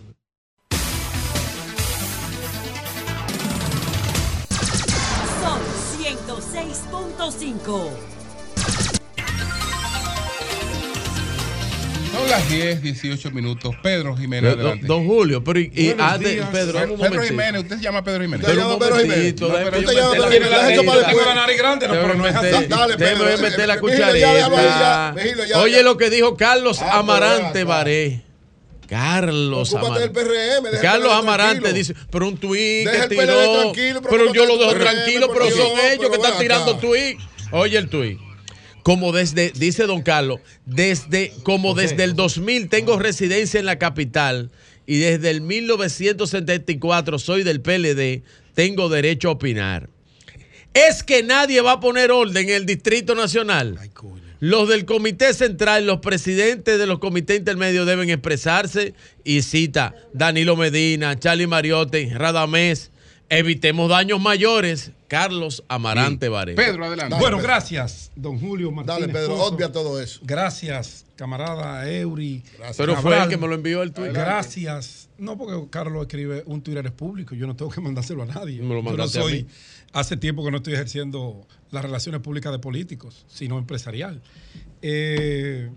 106.5. 7.20 7.90
Son 12.12 12.28
las 12.30 12.48
10, 12.48 12.82
18 12.82 13.30
minutos. 13.30 13.74
Pedro 13.82 14.16
Jiménez, 14.16 14.50
Don, 14.52 14.60
adelante. 14.60 14.86
don 14.86 15.06
Julio, 15.06 15.44
pero 15.44 15.60
y, 15.60 15.70
y 15.74 15.86
Buenos 15.88 16.12
antes, 16.12 16.32
días. 16.32 16.48
Pedro, 16.50 16.78
un 16.78 16.84
Pedro 16.84 16.96
momentito. 16.96 17.22
Jiménez, 17.22 17.62
usted 17.62 17.76
se 17.76 17.82
llama 17.82 18.02
Pedro 18.04 18.22
Jiménez. 18.22 18.46
Usted 18.48 18.58
llama 18.60 18.78
Pedro 18.78 18.96
Jiménez. 19.00 19.34
cucharita. 19.34 21.06
Tengo 21.06 21.24
la 21.26 21.34
nariz 21.34 21.58
grande, 21.58 21.88
no, 21.88 21.94
Déjeme 21.94 22.12
pero 22.12 22.18
no 22.22 22.26
es 22.26 22.36
así. 22.36 22.66
Dale, 22.66 22.96
Pedro, 22.96 23.38
meter 23.38 23.68
la 23.68 23.80
cucharita. 23.80 25.14
Ya, 25.46 25.58
Oye 25.58 25.82
lo 25.82 25.96
que 25.98 26.08
dijo 26.10 26.36
Carlos 26.38 26.80
Ah, 26.80 26.98
Amarante. 27.00 27.64
Baré. 27.64 28.22
Carlos 28.90 29.72
Ocúpate 29.72 30.00
del 30.00 30.10
Amarante. 30.10 30.60
PRM, 30.60 30.82
Carlos 30.82 31.12
Amarante 31.12 31.72
dice, 31.72 31.94
pero 32.10 32.26
un 32.26 32.36
tuit 32.36 32.88
que 32.90 33.06
tiró. 33.08 33.72
pero 34.10 34.34
yo 34.34 34.46
lo 34.46 34.58
dejo 34.58 34.72
PRM, 34.72 34.80
tranquilo, 34.80 35.30
pero 35.32 35.48
son 35.48 35.78
ellos 35.78 35.98
pero 35.98 36.10
que 36.10 36.16
están 36.16 36.38
tirando 36.40 36.76
tuit. 36.76 37.18
Oye 37.52 37.78
el 37.78 37.88
tuit. 37.88 38.18
Como 38.82 39.12
desde, 39.12 39.52
dice 39.52 39.84
don 39.84 40.02
Carlos, 40.02 40.40
desde, 40.66 41.32
como 41.44 41.74
desde 41.74 42.02
el 42.02 42.16
2000 42.16 42.68
tengo 42.68 42.98
residencia 42.98 43.60
en 43.60 43.66
la 43.66 43.78
capital 43.78 44.50
y 44.86 44.98
desde 44.98 45.30
el 45.30 45.40
1974 45.40 47.20
soy 47.20 47.44
del 47.44 47.60
PLD, 47.60 48.24
tengo 48.54 48.88
derecho 48.88 49.28
a 49.28 49.32
opinar. 49.32 49.88
Es 50.74 51.04
que 51.04 51.22
nadie 51.22 51.60
va 51.60 51.72
a 51.72 51.80
poner 51.80 52.10
orden 52.10 52.48
en 52.48 52.54
el 52.56 52.66
Distrito 52.66 53.14
Nacional. 53.14 53.78
Los 54.40 54.68
del 54.68 54.86
Comité 54.86 55.34
Central, 55.34 55.86
los 55.86 56.00
presidentes 56.00 56.78
de 56.78 56.86
los 56.86 56.98
comités 56.98 57.38
intermedios 57.38 57.86
deben 57.86 58.08
expresarse 58.10 58.94
y 59.22 59.42
cita 59.42 59.94
Danilo 60.14 60.56
Medina, 60.56 61.18
Charlie 61.18 61.46
Mariote, 61.46 62.10
Radamés. 62.14 62.90
Evitemos 63.28 63.88
daños 63.90 64.20
mayores. 64.20 64.90
Carlos 65.06 65.64
Amarante 65.68 66.28
Varela. 66.28 66.56
Pedro, 66.60 66.84
adelante. 66.84 67.16
Bueno, 67.18 67.38
gracias, 67.38 68.12
don 68.14 68.38
Julio 68.38 68.70
Martínez. 68.70 69.00
Dale, 69.00 69.12
Pedro, 69.12 69.36
Pozo. 69.36 69.54
obvia 69.54 69.72
todo 69.72 70.00
eso. 70.00 70.20
Gracias, 70.22 71.04
camarada 71.16 71.88
Eury. 71.90 72.42
Pero 72.76 72.96
fue 72.96 73.20
él 73.20 73.28
que 73.28 73.36
me 73.36 73.48
lo 73.48 73.54
envió 73.54 73.82
el 73.82 73.92
tuit. 73.92 74.12
Gracias. 74.12 75.08
No, 75.18 75.36
porque 75.36 75.68
Carlos 75.68 76.02
escribe 76.02 76.44
un 76.46 76.62
Twitter 76.62 76.86
es 76.86 76.92
público. 76.92 77.34
Yo 77.34 77.46
no 77.48 77.56
tengo 77.56 77.70
que 77.72 77.80
mandárselo 77.82 78.22
a 78.22 78.26
nadie. 78.26 78.62
Me 78.62 78.68
lo 78.68 78.74
Yo 78.74 78.74
no 78.76 78.82
mandaste 78.82 79.18
a 79.18 79.22
soy. 79.22 79.32
mí. 79.42 79.46
Hace 79.92 80.16
tiempo 80.16 80.44
que 80.44 80.52
no 80.52 80.58
estoy 80.58 80.74
ejerciendo 80.74 81.46
las 81.70 81.82
relaciones 81.82 82.20
públicas 82.20 82.52
de 82.52 82.60
políticos, 82.60 83.24
sino 83.28 83.58
empresarial. 83.58 84.22
Eh, 84.82 85.68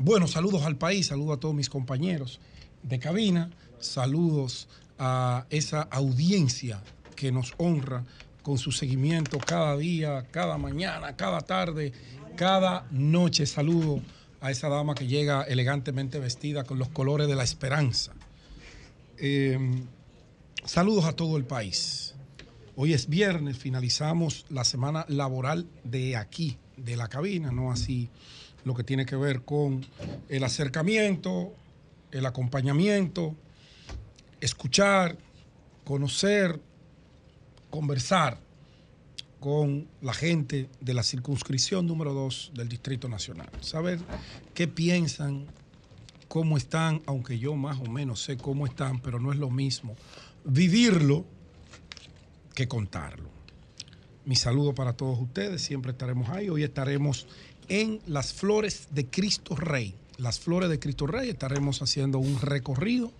bueno, 0.00 0.26
saludos 0.26 0.64
al 0.64 0.76
país, 0.76 1.06
saludos 1.06 1.38
a 1.38 1.40
todos 1.40 1.54
mis 1.54 1.70
compañeros 1.70 2.40
de 2.82 2.98
cabina, 2.98 3.50
saludos 3.78 4.68
a 4.98 5.46
esa 5.48 5.82
audiencia 5.82 6.82
que 7.16 7.32
nos 7.32 7.54
honra 7.56 8.04
con 8.42 8.58
su 8.58 8.72
seguimiento 8.72 9.38
cada 9.38 9.76
día, 9.76 10.26
cada 10.30 10.58
mañana, 10.58 11.16
cada 11.16 11.40
tarde, 11.40 11.92
cada 12.36 12.86
noche. 12.90 13.46
Saludo 13.46 14.02
a 14.42 14.50
esa 14.50 14.68
dama 14.68 14.94
que 14.94 15.06
llega 15.06 15.42
elegantemente 15.42 16.18
vestida 16.18 16.64
con 16.64 16.78
los 16.78 16.88
colores 16.90 17.28
de 17.28 17.34
la 17.34 17.44
esperanza. 17.44 18.12
Eh, 19.16 19.58
saludos 20.64 21.06
a 21.06 21.12
todo 21.12 21.38
el 21.38 21.44
país. 21.44 22.13
Hoy 22.76 22.92
es 22.92 23.08
viernes, 23.08 23.56
finalizamos 23.56 24.46
la 24.48 24.64
semana 24.64 25.06
laboral 25.08 25.68
de 25.84 26.16
aquí, 26.16 26.58
de 26.76 26.96
la 26.96 27.06
cabina, 27.06 27.52
no 27.52 27.70
así 27.70 28.10
lo 28.64 28.74
que 28.74 28.82
tiene 28.82 29.06
que 29.06 29.14
ver 29.14 29.42
con 29.42 29.86
el 30.28 30.42
acercamiento, 30.42 31.54
el 32.10 32.26
acompañamiento, 32.26 33.36
escuchar, 34.40 35.16
conocer, 35.84 36.60
conversar 37.70 38.40
con 39.38 39.86
la 40.00 40.12
gente 40.12 40.68
de 40.80 40.94
la 40.94 41.04
circunscripción 41.04 41.86
número 41.86 42.12
2 42.12 42.52
del 42.54 42.68
Distrito 42.68 43.08
Nacional. 43.08 43.50
Saber 43.60 44.00
qué 44.52 44.66
piensan, 44.66 45.46
cómo 46.26 46.56
están, 46.56 47.02
aunque 47.06 47.38
yo 47.38 47.54
más 47.54 47.78
o 47.78 47.84
menos 47.84 48.20
sé 48.20 48.36
cómo 48.36 48.66
están, 48.66 49.00
pero 49.00 49.20
no 49.20 49.32
es 49.32 49.38
lo 49.38 49.50
mismo 49.50 49.94
vivirlo 50.44 51.24
que 52.54 52.68
contarlo. 52.68 53.28
Mi 54.24 54.36
saludo 54.36 54.74
para 54.74 54.94
todos 54.94 55.20
ustedes, 55.20 55.60
siempre 55.60 55.92
estaremos 55.92 56.30
ahí. 56.30 56.48
Hoy 56.48 56.62
estaremos 56.62 57.26
en 57.68 58.00
las 58.06 58.32
flores 58.32 58.88
de 58.90 59.06
Cristo 59.06 59.54
Rey. 59.56 59.94
Las 60.16 60.38
flores 60.38 60.70
de 60.70 60.78
Cristo 60.78 61.06
Rey 61.06 61.28
estaremos 61.28 61.82
haciendo 61.82 62.18
un 62.18 62.40
recorrido, 62.40 63.12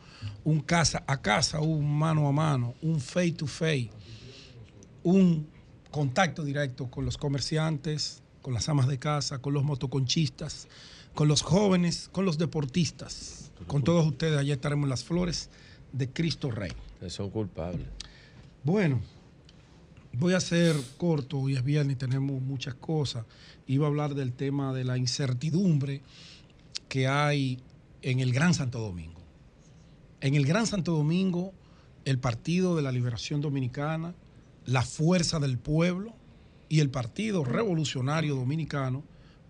un 0.45 0.61
casa 0.61 1.05
a 1.07 1.21
casa, 1.21 1.61
un 1.61 1.99
mano 1.99 2.29
a 2.29 2.33
mano, 2.33 2.75
un 2.81 3.01
face 3.01 3.33
to 3.33 3.47
face, 3.47 3.91
un 5.03 5.47
contacto 5.91 6.45
directo 6.45 6.91
con 6.91 7.05
los 7.05 7.19
comerciantes, 7.19 8.23
con 8.41 8.55
las 8.55 8.69
amas 8.69 8.89
de 8.89 8.99
casa, 8.99 9.39
con 9.39 9.53
los 9.53 9.65
motoconchistas, 9.65 10.69
con 11.15 11.29
los 11.29 11.43
jóvenes, 11.43 12.09
con 12.13 12.25
los 12.25 12.39
deportistas. 12.39 13.51
Con 13.67 13.83
todos 13.83 14.07
ustedes, 14.07 14.39
allá 14.39 14.55
estaremos 14.55 14.85
en 14.85 14.91
las 14.91 15.05
flores 15.05 15.51
de 15.93 16.09
Cristo 16.09 16.51
Rey. 16.51 16.73
Son 17.09 17.31
culpables. 17.31 17.87
Bueno, 18.63 19.01
voy 20.19 20.35
a 20.35 20.41
ser 20.41 20.77
corto, 20.97 21.39
hoy 21.39 21.57
es 21.57 21.65
viernes 21.65 21.95
y 21.95 21.99
tenemos 21.99 22.41
muchas 22.41 22.75
cosas. 22.75 23.25
Iba 23.67 23.87
a 23.87 23.89
hablar 23.89 24.15
del 24.15 24.33
tema 24.33 24.73
de 24.73 24.85
la 24.85 24.99
incertidumbre 24.99 26.03
que 26.89 27.07
hay 27.09 27.61
en 28.03 28.21
el 28.21 28.33
Gran 28.33 28.55
Santo 28.55 28.79
Domingo. 28.79 29.21
En 30.21 30.35
el 30.35 30.47
Gran 30.47 30.67
Santo 30.67 30.93
Domingo, 30.93 31.53
el 32.05 32.19
Partido 32.19 32.77
de 32.77 32.83
la 32.83 32.93
Liberación 32.93 33.41
Dominicana, 33.41 34.15
la 34.67 34.83
Fuerza 34.83 35.39
del 35.39 35.59
Pueblo 35.59 36.15
y 36.69 36.81
el 36.81 36.91
Partido 36.91 37.45
Revolucionario 37.45 38.35
Dominicano 38.35 39.03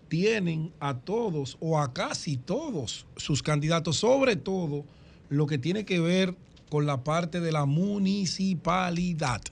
tienen 0.09 0.73
a 0.81 0.99
todos 0.99 1.57
o 1.61 1.79
a 1.79 1.93
casi 1.93 2.37
todos 2.37 3.07
sus 3.17 3.43
candidatos, 3.43 3.97
sobre 3.97 4.37
todo 4.37 4.85
lo 5.29 5.47
que 5.47 5.59
tiene 5.59 5.85
que 5.85 6.01
ver 6.01 6.37
con 6.71 6.87
la 6.87 7.03
parte 7.05 7.41
de 7.41 7.53
la 7.53 7.65
municipalidad. 7.67 9.43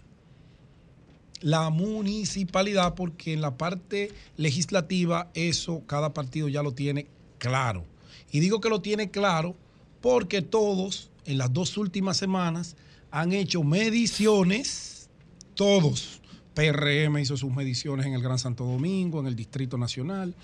La 1.43 1.71
municipalidad, 1.71 2.95
porque 2.95 3.33
en 3.33 3.41
la 3.41 3.57
parte 3.57 4.11
legislativa 4.37 5.31
eso 5.35 5.83
cada 5.87 6.15
partido 6.15 6.49
ya 6.49 6.63
lo 6.63 6.73
tiene 6.73 7.07
claro. 7.39 7.85
Y 8.31 8.41
digo 8.41 8.61
que 8.61 8.69
lo 8.69 8.81
tiene 8.81 9.11
claro 9.11 9.55
porque 10.01 10.43
todos 10.43 11.11
en 11.25 11.39
las 11.39 11.53
dos 11.53 11.77
últimas 11.77 12.17
semanas 12.17 12.77
han 13.11 13.33
hecho 13.33 13.63
mediciones, 13.63 15.09
todos. 15.55 16.21
PRM 16.55 17.19
hizo 17.19 17.37
sus 17.37 17.53
mediciones 17.53 18.07
en 18.07 18.15
el 18.15 18.23
Gran 18.23 18.39
Santo 18.39 18.65
Domingo, 18.65 19.21
en 19.21 19.27
el 19.27 19.37
Distrito 19.37 19.79
Nacional. 19.79 20.35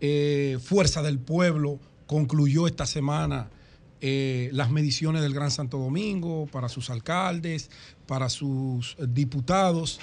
Eh, 0.00 0.58
Fuerza 0.62 1.02
del 1.02 1.18
Pueblo 1.18 1.78
concluyó 2.06 2.66
esta 2.66 2.86
semana 2.86 3.48
eh, 4.00 4.50
las 4.52 4.70
mediciones 4.70 5.22
del 5.22 5.32
Gran 5.32 5.50
Santo 5.50 5.78
Domingo 5.78 6.46
para 6.52 6.68
sus 6.68 6.90
alcaldes, 6.90 7.70
para 8.06 8.28
sus 8.28 8.96
diputados. 9.08 10.00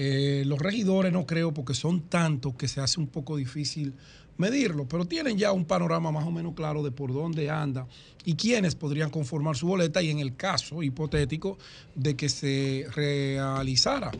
Eh, 0.00 0.44
los 0.46 0.60
regidores 0.60 1.12
no 1.12 1.26
creo 1.26 1.52
porque 1.52 1.74
son 1.74 2.02
tantos 2.02 2.54
que 2.54 2.68
se 2.68 2.80
hace 2.80 3.00
un 3.00 3.08
poco 3.08 3.36
difícil 3.36 3.94
medirlo, 4.36 4.86
pero 4.86 5.06
tienen 5.06 5.36
ya 5.36 5.50
un 5.50 5.64
panorama 5.64 6.12
más 6.12 6.24
o 6.24 6.30
menos 6.30 6.54
claro 6.54 6.84
de 6.84 6.92
por 6.92 7.12
dónde 7.12 7.50
anda 7.50 7.84
y 8.24 8.34
quiénes 8.34 8.76
podrían 8.76 9.10
conformar 9.10 9.56
su 9.56 9.66
boleta 9.66 10.00
y 10.00 10.10
en 10.10 10.20
el 10.20 10.36
caso 10.36 10.84
hipotético 10.84 11.58
de 11.96 12.14
que 12.14 12.28
se 12.28 12.86
realizara, 12.94 14.12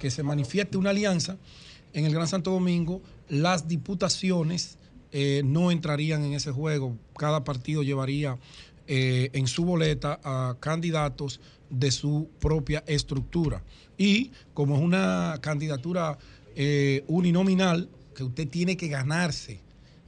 que 0.00 0.10
se 0.10 0.22
manifieste 0.22 0.78
una 0.78 0.88
alianza 0.88 1.36
en 1.92 2.06
el 2.06 2.14
Gran 2.14 2.28
Santo 2.28 2.52
Domingo, 2.52 3.02
las 3.28 3.68
diputaciones 3.68 4.78
eh, 5.12 5.42
no 5.44 5.70
entrarían 5.70 6.24
en 6.24 6.32
ese 6.32 6.50
juego. 6.50 6.96
Cada 7.14 7.44
partido 7.44 7.82
llevaría 7.82 8.38
eh, 8.86 9.28
en 9.34 9.48
su 9.48 9.66
boleta 9.66 10.18
a 10.24 10.56
candidatos 10.60 11.40
de 11.70 11.90
su 11.90 12.28
propia 12.40 12.84
estructura. 12.86 13.62
Y 13.98 14.32
como 14.54 14.76
es 14.76 14.82
una 14.82 15.38
candidatura 15.40 16.18
eh, 16.54 17.04
uninominal, 17.08 17.88
que 18.14 18.24
usted 18.24 18.48
tiene 18.48 18.76
que 18.76 18.88
ganarse 18.88 19.60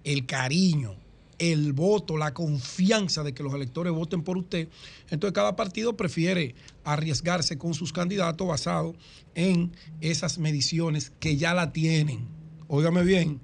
el 0.03 0.25
cariño, 0.27 0.97
el 1.39 1.73
voto, 1.73 2.17
la 2.17 2.35
confianza 2.35 3.23
de 3.23 3.35
que 3.35 3.43
los 3.43 3.55
electores 3.55 3.93
voten 3.93 4.23
por 4.23 4.39
usted, 4.39 4.69
entonces 5.11 5.35
cada 5.35 5.55
partido 5.55 5.97
prefiere 5.97 6.55
arriesgarse 6.85 7.59
con 7.59 7.75
sus 7.75 7.93
candidatos 7.93 8.47
basado 8.49 8.95
en 9.35 9.73
esas 10.01 10.39
mediciones 10.39 11.13
que 11.21 11.37
ya 11.37 11.55
la 11.55 11.73
tienen. 11.73 12.27
Óigame 12.67 13.03
bien, 13.03 13.41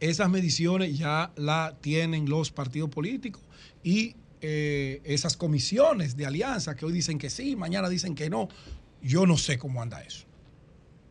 esas 0.00 0.28
mediciones 0.28 0.98
ya 0.98 1.32
la 1.36 1.76
tienen 1.80 2.28
los 2.28 2.50
partidos 2.50 2.90
políticos 2.90 3.42
y 3.82 4.16
eh, 4.44 5.00
esas 5.04 5.36
comisiones 5.36 6.16
de 6.16 6.26
alianza 6.26 6.74
que 6.74 6.84
hoy 6.84 6.92
dicen 6.92 7.16
que 7.16 7.30
sí, 7.30 7.54
mañana 7.54 7.88
dicen 7.88 8.16
que 8.16 8.28
no. 8.28 8.48
Yo 9.00 9.24
no 9.24 9.36
sé 9.36 9.56
cómo 9.56 9.80
anda 9.80 10.02
eso. 10.02 10.26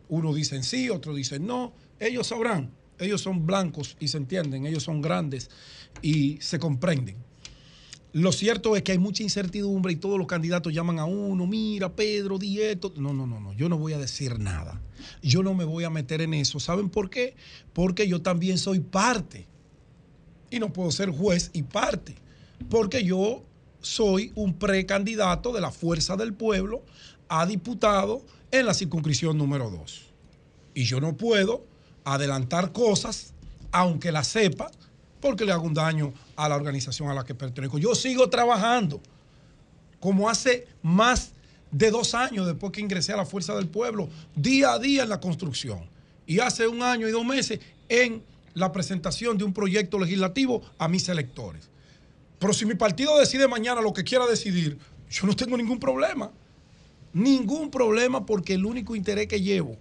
Uno 0.09 0.33
dicen 0.33 0.63
sí, 0.63 0.89
otro 0.89 1.15
dicen 1.15 1.47
no. 1.47 1.73
Ellos 1.99 2.27
sabrán. 2.27 2.71
Ellos 2.99 3.21
son 3.21 3.45
blancos 3.45 3.95
y 4.01 4.09
se 4.09 4.17
entienden. 4.17 4.65
Ellos 4.65 4.83
son 4.83 5.01
grandes 5.01 5.49
y 6.01 6.39
se 6.41 6.59
comprenden. 6.59 7.15
Lo 8.13 8.33
cierto 8.33 8.75
es 8.75 8.83
que 8.83 8.91
hay 8.91 8.97
mucha 8.97 9.23
incertidumbre 9.23 9.93
y 9.93 9.95
todos 9.95 10.17
los 10.17 10.27
candidatos 10.27 10.73
llaman 10.73 10.99
a 10.99 11.05
uno, 11.05 11.47
mira, 11.47 11.95
Pedro, 11.95 12.37
di 12.37 12.59
esto. 12.59 12.93
No, 12.97 13.13
no, 13.13 13.25
no, 13.25 13.39
no, 13.39 13.53
yo 13.53 13.69
no 13.69 13.77
voy 13.77 13.93
a 13.93 13.97
decir 13.97 14.37
nada. 14.37 14.81
Yo 15.21 15.41
no 15.41 15.53
me 15.53 15.63
voy 15.63 15.85
a 15.85 15.89
meter 15.89 16.21
en 16.21 16.33
eso. 16.33 16.59
¿Saben 16.59 16.89
por 16.89 17.09
qué? 17.09 17.35
Porque 17.71 18.09
yo 18.09 18.21
también 18.21 18.57
soy 18.57 18.81
parte. 18.81 19.47
Y 20.49 20.59
no 20.59 20.73
puedo 20.73 20.91
ser 20.91 21.09
juez 21.09 21.49
y 21.53 21.63
parte. 21.63 22.15
Porque 22.69 23.03
yo 23.03 23.43
soy 23.81 24.31
un 24.35 24.53
precandidato 24.53 25.51
de 25.53 25.61
la 25.61 25.71
Fuerza 25.71 26.15
del 26.15 26.33
Pueblo 26.33 26.83
a 27.27 27.45
diputado 27.45 28.23
en 28.51 28.65
la 28.65 28.73
circunscripción 28.73 29.37
número 29.37 29.69
2. 29.69 30.05
Y 30.73 30.83
yo 30.83 30.99
no 31.01 31.15
puedo 31.17 31.65
adelantar 32.03 32.71
cosas, 32.71 33.33
aunque 33.71 34.11
las 34.11 34.27
sepa, 34.27 34.69
porque 35.19 35.45
le 35.45 35.51
hago 35.51 35.63
un 35.63 35.73
daño 35.73 36.13
a 36.35 36.49
la 36.49 36.55
organización 36.55 37.09
a 37.09 37.13
la 37.13 37.23
que 37.23 37.35
pertenezco. 37.35 37.77
Yo 37.77 37.95
sigo 37.95 38.29
trabajando 38.29 39.01
como 39.99 40.29
hace 40.29 40.67
más 40.81 41.31
de 41.71 41.89
dos 41.91 42.13
años 42.15 42.45
después 42.45 42.71
que 42.71 42.81
ingresé 42.81 43.13
a 43.13 43.17
la 43.17 43.25
Fuerza 43.25 43.55
del 43.55 43.67
Pueblo, 43.67 44.09
día 44.35 44.73
a 44.73 44.79
día 44.79 45.03
en 45.03 45.09
la 45.09 45.19
construcción. 45.19 45.89
Y 46.25 46.39
hace 46.39 46.67
un 46.67 46.81
año 46.81 47.07
y 47.07 47.11
dos 47.11 47.25
meses 47.25 47.59
en 47.87 48.23
la 48.53 48.71
presentación 48.71 49.37
de 49.37 49.43
un 49.43 49.53
proyecto 49.53 49.97
legislativo 49.99 50.61
a 50.77 50.87
mis 50.87 51.07
electores. 51.07 51.70
Pero 52.41 52.53
si 52.53 52.65
mi 52.65 52.73
partido 52.73 53.19
decide 53.19 53.47
mañana 53.47 53.81
lo 53.81 53.93
que 53.93 54.03
quiera 54.03 54.25
decidir, 54.25 54.79
yo 55.11 55.27
no 55.27 55.35
tengo 55.35 55.55
ningún 55.55 55.79
problema. 55.79 56.31
Ningún 57.13 57.69
problema 57.69 58.25
porque 58.25 58.55
el 58.55 58.65
único 58.65 58.95
interés 58.95 59.27
que 59.27 59.39
llevo 59.39 59.77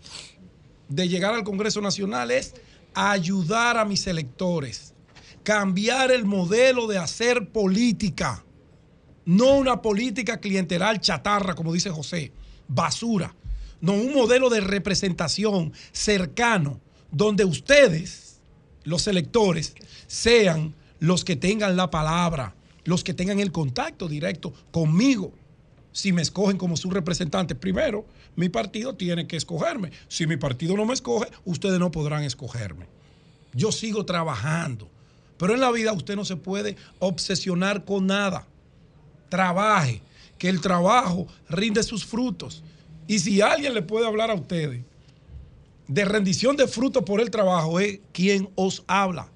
de 0.87 1.09
llegar 1.09 1.33
al 1.33 1.43
Congreso 1.43 1.81
Nacional 1.81 2.31
es 2.31 2.53
ayudar 2.93 3.79
a 3.79 3.87
mis 3.87 4.07
electores, 4.07 4.93
cambiar 5.43 6.11
el 6.11 6.27
modelo 6.27 6.87
de 6.87 6.99
hacer 6.99 7.49
política, 7.49 8.45
no 9.25 9.57
una 9.57 9.81
política 9.81 10.39
clientelar 10.39 11.01
chatarra, 11.01 11.55
como 11.55 11.73
dice 11.73 11.89
José, 11.89 12.31
basura, 12.69 13.35
no 13.81 13.95
un 13.95 14.13
modelo 14.13 14.51
de 14.51 14.61
representación 14.61 15.73
cercano, 15.93 16.79
donde 17.11 17.47
ustedes, 17.47 18.43
los 18.85 19.07
electores, 19.07 19.75
sean 20.07 20.75
los 21.01 21.25
que 21.25 21.35
tengan 21.35 21.77
la 21.77 21.91
palabra, 21.91 22.55
los 22.85 23.03
que 23.03 23.15
tengan 23.15 23.41
el 23.41 23.51
contacto 23.51 24.09
directo 24.09 24.53
conmigo. 24.71 25.33
Si 25.93 26.13
me 26.13 26.23
escogen 26.23 26.57
como 26.57 26.77
su 26.77 26.91
representante, 26.91 27.57
primero, 27.57 28.07
mi 28.37 28.49
partido 28.49 28.95
tiene 28.95 29.27
que 29.27 29.37
escogerme. 29.37 29.91
Si 30.07 30.27
mi 30.27 30.37
partido 30.37 30.77
no 30.77 30.87
me 30.87 30.95
escoge, 30.95 31.29
ustedes 31.45 31.81
no 31.81 31.91
podrán 31.91 32.23
escogerme. 32.23 32.87
Yo 33.53 33.73
sigo 33.73 34.05
trabajando. 34.05 34.89
Pero 35.37 35.55
en 35.55 35.61
la 35.61 35.73
vida 35.73 35.93
usted 35.93 36.17
no 36.17 36.25
se 36.25 36.37
puede 36.37 36.77
obsesionar 36.99 37.85
con 37.85 38.07
nada. 38.07 38.47
Trabaje, 39.31 40.03
que 40.39 40.49
el 40.49 40.61
trabajo 40.61 41.27
rinde 41.49 41.83
sus 41.83 42.05
frutos. 42.05 42.63
Y 43.09 43.19
si 43.19 43.41
alguien 43.41 43.75
le 43.75 43.83
puede 43.83 44.07
hablar 44.07 44.31
a 44.31 44.35
ustedes 44.35 44.83
de 45.89 46.05
rendición 46.05 46.57
de 46.57 46.69
frutos 46.69 47.03
por 47.03 47.21
el 47.21 47.31
trabajo, 47.31 47.81
es 47.81 47.99
quien 48.13 48.49
os 48.55 48.85
habla. 48.87 49.29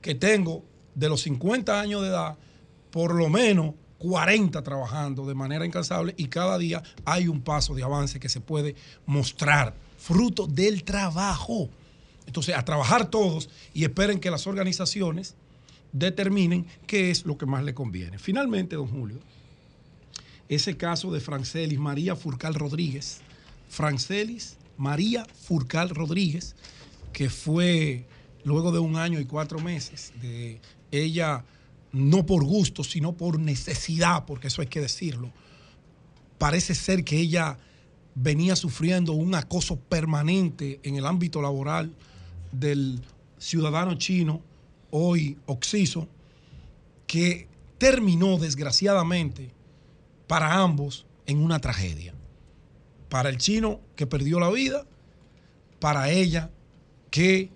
Que 0.00 0.14
tengo 0.14 0.64
de 0.94 1.08
los 1.08 1.22
50 1.22 1.80
años 1.80 2.02
de 2.02 2.08
edad, 2.08 2.36
por 2.90 3.14
lo 3.14 3.28
menos 3.28 3.74
40 3.98 4.62
trabajando 4.62 5.26
de 5.26 5.34
manera 5.34 5.66
incansable 5.66 6.14
y 6.16 6.26
cada 6.28 6.56
día 6.56 6.82
hay 7.04 7.28
un 7.28 7.40
paso 7.40 7.74
de 7.74 7.82
avance 7.82 8.20
que 8.20 8.28
se 8.28 8.40
puede 8.40 8.74
mostrar, 9.06 9.74
fruto 9.98 10.46
del 10.46 10.84
trabajo. 10.84 11.68
Entonces, 12.26 12.54
a 12.54 12.64
trabajar 12.64 13.10
todos 13.10 13.48
y 13.74 13.84
esperen 13.84 14.20
que 14.20 14.30
las 14.30 14.46
organizaciones 14.46 15.34
determinen 15.92 16.66
qué 16.86 17.10
es 17.10 17.24
lo 17.24 17.38
que 17.38 17.46
más 17.46 17.64
le 17.64 17.74
conviene. 17.74 18.18
Finalmente, 18.18 18.76
don 18.76 18.88
Julio, 18.88 19.18
ese 20.48 20.76
caso 20.76 21.10
de 21.12 21.20
Francelis 21.20 21.78
María 21.78 22.16
Furcal 22.16 22.54
Rodríguez, 22.54 23.20
Francelis 23.68 24.56
María 24.76 25.26
Furcal 25.42 25.90
Rodríguez, 25.90 26.54
que 27.12 27.30
fue 27.30 28.06
luego 28.48 28.72
de 28.72 28.78
un 28.78 28.96
año 28.96 29.20
y 29.20 29.26
cuatro 29.26 29.60
meses 29.60 30.12
de 30.20 30.60
ella 30.90 31.44
no 31.92 32.26
por 32.26 32.44
gusto, 32.44 32.82
sino 32.82 33.12
por 33.12 33.38
necesidad, 33.38 34.24
porque 34.26 34.48
eso 34.48 34.62
hay 34.62 34.68
que 34.68 34.80
decirlo. 34.80 35.30
Parece 36.38 36.74
ser 36.74 37.04
que 37.04 37.18
ella 37.18 37.58
venía 38.14 38.56
sufriendo 38.56 39.12
un 39.12 39.34
acoso 39.34 39.78
permanente 39.78 40.80
en 40.82 40.96
el 40.96 41.06
ámbito 41.06 41.40
laboral 41.40 41.94
del 42.50 43.00
ciudadano 43.38 43.94
chino, 43.94 44.42
hoy 44.90 45.38
Oxiso, 45.46 46.08
que 47.06 47.48
terminó 47.78 48.38
desgraciadamente 48.38 49.50
para 50.26 50.60
ambos 50.60 51.06
en 51.26 51.42
una 51.42 51.60
tragedia. 51.60 52.14
Para 53.08 53.28
el 53.28 53.38
chino 53.38 53.80
que 53.96 54.06
perdió 54.06 54.40
la 54.40 54.50
vida, 54.50 54.84
para 55.80 56.10
ella 56.10 56.50
que 57.10 57.50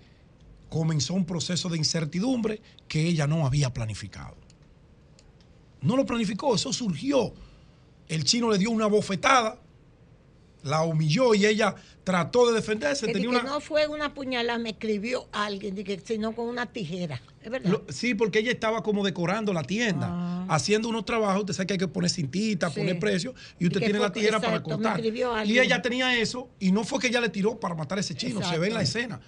comenzó 0.73 1.13
un 1.13 1.23
proceso 1.23 1.69
de 1.69 1.77
incertidumbre 1.77 2.59
que 2.87 3.05
ella 3.05 3.27
no 3.27 3.45
había 3.45 3.71
planificado. 3.71 4.35
No 5.81 5.95
lo 5.95 6.03
planificó, 6.03 6.55
eso 6.55 6.73
surgió. 6.73 7.31
El 8.07 8.23
chino 8.23 8.49
le 8.51 8.57
dio 8.57 8.71
una 8.71 8.87
bofetada, 8.87 9.59
la 10.63 10.81
humilló 10.81 11.35
y 11.35 11.45
ella 11.45 11.75
trató 12.03 12.47
de 12.47 12.53
defenderse. 12.55 13.05
Tenía 13.05 13.21
que 13.21 13.27
una- 13.27 13.43
no 13.43 13.61
fue 13.61 13.85
una 13.87 14.15
puñalada, 14.15 14.57
me 14.57 14.71
escribió 14.71 15.27
alguien, 15.31 15.75
sino 16.05 16.33
con 16.33 16.47
una 16.47 16.65
tijera. 16.65 17.21
Es 17.43 17.51
verdad. 17.51 17.69
Lo- 17.69 17.85
sí, 17.89 18.15
porque 18.15 18.39
ella 18.39 18.51
estaba 18.51 18.81
como 18.81 19.03
decorando 19.05 19.53
la 19.53 19.61
tienda, 19.63 20.45
haciendo 20.49 20.89
unos 20.89 21.05
trabajos. 21.05 21.41
Usted 21.41 21.53
sabe 21.53 21.67
que 21.67 21.73
hay 21.73 21.79
que 21.79 21.87
poner 21.87 22.09
cintita, 22.09 22.67
Ah. 22.67 22.71
Sí. 22.71 22.79
poner 22.79 22.97
precio, 22.97 23.35
y 23.59 23.67
usted 23.67 23.79
Y 23.81 23.83
tiene 23.83 23.99
fue- 23.99 24.07
la 24.07 24.13
tijera 24.13 24.39
para 24.39 24.57
exacto, 24.57 24.69
cortar. 24.71 25.45
Y 25.45 25.59
ella 25.59 25.81
tenía 25.83 26.17
eso, 26.17 26.49
y 26.59 26.71
no 26.71 26.83
fue 26.83 26.99
que 26.99 27.07
ella 27.09 27.21
le 27.21 27.29
tiró 27.29 27.59
para 27.59 27.75
matar 27.75 27.99
a 27.99 28.01
ese 28.01 28.15
chino, 28.15 28.41
se 28.41 28.57
ve 28.57 28.67
en 28.69 28.73
la 28.73 28.81
escena. 28.81 29.19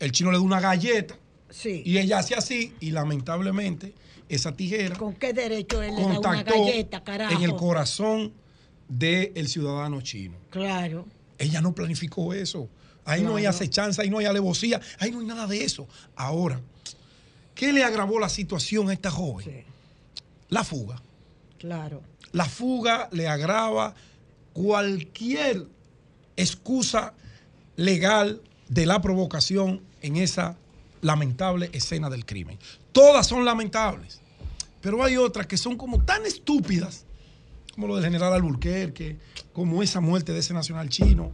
El 0.00 0.12
chino 0.12 0.30
le 0.30 0.38
dio 0.38 0.44
una 0.44 0.60
galleta 0.60 1.16
Sí. 1.50 1.82
Y 1.84 1.98
ella 1.98 2.18
hace 2.18 2.34
así 2.34 2.74
y 2.80 2.90
lamentablemente 2.90 3.94
esa 4.28 4.54
tijera 4.54 4.96
¿Con 4.96 5.14
qué 5.14 5.32
derecho 5.32 5.82
él 5.82 5.96
le 5.96 6.02
da 6.02 6.18
una 6.18 6.42
galleta, 6.42 7.02
carajo? 7.02 7.34
en 7.34 7.42
el 7.42 7.56
corazón 7.56 8.32
del 8.88 9.48
ciudadano 9.48 10.00
chino. 10.00 10.36
Claro. 10.50 11.06
Ella 11.38 11.60
no 11.60 11.74
planificó 11.74 12.34
eso. 12.34 12.68
Ahí 13.04 13.22
no 13.22 13.36
hay 13.36 13.46
acechanza, 13.46 14.02
ahí 14.02 14.10
no 14.10 14.18
hay 14.18 14.26
alevosía, 14.26 14.80
ahí 14.98 15.10
no 15.10 15.20
hay 15.20 15.26
nada 15.26 15.46
de 15.46 15.64
eso. 15.64 15.86
Ahora, 16.14 16.60
¿qué 17.54 17.72
le 17.72 17.82
agravó 17.82 18.18
la 18.18 18.28
situación 18.28 18.90
a 18.90 18.92
esta 18.92 19.10
joven? 19.10 19.64
La 20.50 20.64
fuga. 20.64 21.00
Claro. 21.58 22.02
La 22.32 22.44
fuga 22.44 23.08
le 23.12 23.26
agrava 23.26 23.94
cualquier 24.52 25.66
excusa 26.36 27.14
legal 27.76 28.42
de 28.68 28.84
la 28.84 29.00
provocación 29.00 29.87
en 30.02 30.16
esa 30.16 30.56
lamentable 31.00 31.70
escena 31.72 32.10
del 32.10 32.24
crimen. 32.24 32.58
Todas 32.92 33.26
son 33.26 33.44
lamentables, 33.44 34.20
pero 34.80 35.02
hay 35.02 35.16
otras 35.16 35.46
que 35.46 35.56
son 35.56 35.76
como 35.76 36.04
tan 36.04 36.24
estúpidas, 36.26 37.04
como 37.74 37.86
lo 37.86 37.96
del 37.96 38.04
general 38.04 38.32
Alburquerque, 38.32 39.16
como 39.52 39.82
esa 39.82 40.00
muerte 40.00 40.32
de 40.32 40.40
ese 40.40 40.54
nacional 40.54 40.88
chino, 40.88 41.32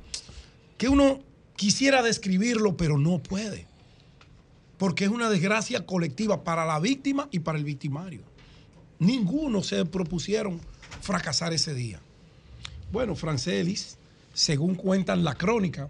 que 0.77 0.89
uno 0.89 1.21
quisiera 1.57 2.03
describirlo, 2.03 2.77
pero 2.77 2.99
no 2.99 3.23
puede, 3.23 3.67
porque 4.79 5.05
es 5.05 5.11
una 5.11 5.31
desgracia 5.31 5.87
colectiva 5.87 6.45
para 6.45 6.65
la 6.65 6.81
víctima 6.81 7.29
y 7.31 7.41
para 7.41 7.59
el 7.59 7.65
victimario. 7.65 8.23
Ninguno 8.99 9.63
se 9.63 9.85
propusieron 9.85 10.61
fracasar 11.01 11.53
ese 11.53 11.75
día. 11.75 12.01
Bueno, 12.93 13.15
Francelis, 13.15 13.97
según 14.33 14.75
cuentan 14.75 15.25
la 15.25 15.35
crónica 15.35 15.89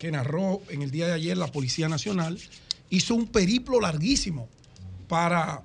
que 0.00 0.10
narró 0.10 0.62
en 0.70 0.80
el 0.80 0.90
día 0.90 1.06
de 1.06 1.12
ayer 1.12 1.36
la 1.36 1.52
Policía 1.52 1.86
Nacional, 1.86 2.38
hizo 2.88 3.14
un 3.14 3.26
periplo 3.26 3.80
larguísimo 3.82 4.48
para 5.08 5.62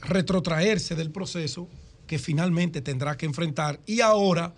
retrotraerse 0.00 0.94
del 0.94 1.10
proceso 1.10 1.68
que 2.06 2.18
finalmente 2.18 2.80
tendrá 2.80 3.18
que 3.18 3.26
enfrentar 3.26 3.78
y 3.84 4.00
ahora 4.00 4.54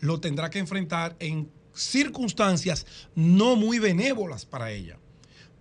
lo 0.00 0.18
tendrá 0.18 0.50
que 0.50 0.58
enfrentar 0.58 1.14
en 1.20 1.48
circunstancias 1.72 2.84
no 3.14 3.54
muy 3.54 3.78
benévolas 3.78 4.44
para 4.44 4.72
ella. 4.72 4.98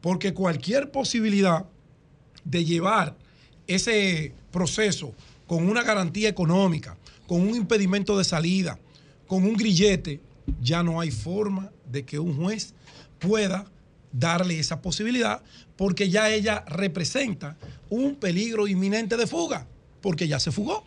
Porque 0.01 0.33
cualquier 0.33 0.89
posibilidad 0.89 1.67
de 2.43 2.65
llevar 2.65 3.15
ese 3.67 4.33
proceso 4.51 5.13
con 5.45 5.69
una 5.69 5.83
garantía 5.83 6.29
económica, 6.29 6.97
con 7.27 7.41
un 7.41 7.55
impedimento 7.55 8.17
de 8.17 8.23
salida, 8.23 8.79
con 9.27 9.43
un 9.43 9.53
grillete, 9.53 10.19
ya 10.59 10.81
no 10.81 10.99
hay 10.99 11.11
forma 11.11 11.71
de 11.91 12.03
que 12.03 12.17
un 12.17 12.35
juez 12.35 12.73
pueda 13.23 13.65
darle 14.11 14.59
esa 14.59 14.81
posibilidad 14.81 15.41
porque 15.75 16.09
ya 16.09 16.29
ella 16.29 16.63
representa 16.67 17.57
un 17.89 18.15
peligro 18.15 18.67
inminente 18.67 19.17
de 19.17 19.25
fuga, 19.25 19.65
porque 20.01 20.27
ya 20.27 20.39
se 20.39 20.51
fugó, 20.51 20.83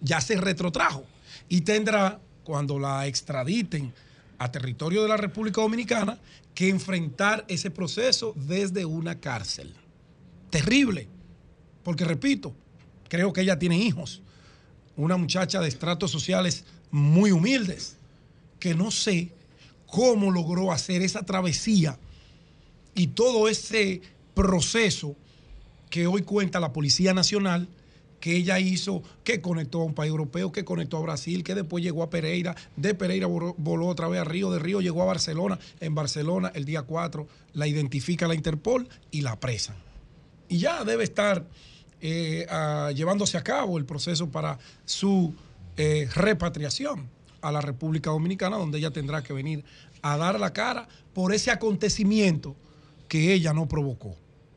ya 0.00 0.20
se 0.20 0.36
retrotrajo 0.36 1.04
y 1.48 1.62
tendrá, 1.62 2.20
cuando 2.44 2.78
la 2.78 3.06
extraditen 3.06 3.92
a 4.38 4.50
territorio 4.50 5.02
de 5.02 5.08
la 5.08 5.16
República 5.16 5.60
Dominicana, 5.60 6.18
que 6.54 6.68
enfrentar 6.68 7.44
ese 7.48 7.70
proceso 7.70 8.32
desde 8.34 8.84
una 8.84 9.20
cárcel. 9.20 9.74
Terrible, 10.48 11.08
porque 11.82 12.04
repito, 12.04 12.54
creo 13.08 13.32
que 13.32 13.42
ella 13.42 13.58
tiene 13.58 13.78
hijos, 13.78 14.22
una 14.96 15.16
muchacha 15.16 15.60
de 15.60 15.68
estratos 15.68 16.10
sociales 16.10 16.64
muy 16.90 17.30
humildes, 17.30 17.96
que 18.58 18.74
no 18.74 18.90
sé 18.90 19.32
cómo 19.90 20.30
logró 20.30 20.72
hacer 20.72 21.02
esa 21.02 21.22
travesía 21.24 21.98
y 22.94 23.08
todo 23.08 23.48
ese 23.48 24.00
proceso 24.34 25.16
que 25.90 26.06
hoy 26.06 26.22
cuenta 26.22 26.60
la 26.60 26.72
Policía 26.72 27.12
Nacional, 27.12 27.68
que 28.20 28.36
ella 28.36 28.58
hizo, 28.58 29.02
que 29.24 29.40
conectó 29.40 29.80
a 29.80 29.84
un 29.84 29.94
país 29.94 30.10
europeo, 30.10 30.52
que 30.52 30.64
conectó 30.64 30.98
a 30.98 31.00
Brasil, 31.00 31.42
que 31.42 31.54
después 31.54 31.82
llegó 31.82 32.02
a 32.02 32.10
Pereira, 32.10 32.54
de 32.76 32.94
Pereira 32.94 33.26
voló, 33.26 33.86
otra 33.86 34.08
vez 34.08 34.20
a 34.20 34.24
Río, 34.24 34.50
de 34.50 34.58
Río 34.58 34.80
llegó 34.80 35.02
a 35.02 35.06
Barcelona, 35.06 35.58
en 35.80 35.94
Barcelona 35.94 36.52
el 36.54 36.64
día 36.64 36.82
4 36.82 37.26
la 37.54 37.66
identifica 37.66 38.28
la 38.28 38.34
Interpol 38.34 38.88
y 39.10 39.22
la 39.22 39.32
apresan. 39.32 39.76
Y 40.48 40.58
ya 40.58 40.84
debe 40.84 41.04
estar 41.04 41.44
eh, 42.00 42.46
llevándose 42.94 43.38
a 43.38 43.42
cabo 43.42 43.78
el 43.78 43.84
proceso 43.84 44.28
para 44.28 44.58
su 44.84 45.34
eh, 45.76 46.08
repatriación 46.14 47.08
a 47.42 47.52
la 47.52 47.60
República 47.60 48.10
Dominicana, 48.10 48.56
donde 48.56 48.78
ella 48.78 48.90
tendrá 48.90 49.22
que 49.22 49.32
venir 49.32 49.64
a 50.02 50.16
dar 50.16 50.38
la 50.38 50.52
cara 50.52 50.88
por 51.14 51.34
ese 51.34 51.50
acontecimiento 51.50 52.56
que 53.08 53.32
ella 53.32 53.52
no 53.52 53.66
provocó. 53.68 54.16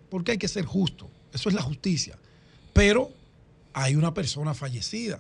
Porque 0.10 0.32
hay 0.34 0.38
que 0.38 0.48
ser 0.48 0.66
justo, 0.66 1.10
eso 1.34 1.50
es 1.50 1.56
la 1.56 1.62
justicia. 1.62 2.18
Pero 2.74 3.12
hay 3.74 3.96
una 3.96 4.14
persona 4.14 4.54
fallecida 4.54 5.20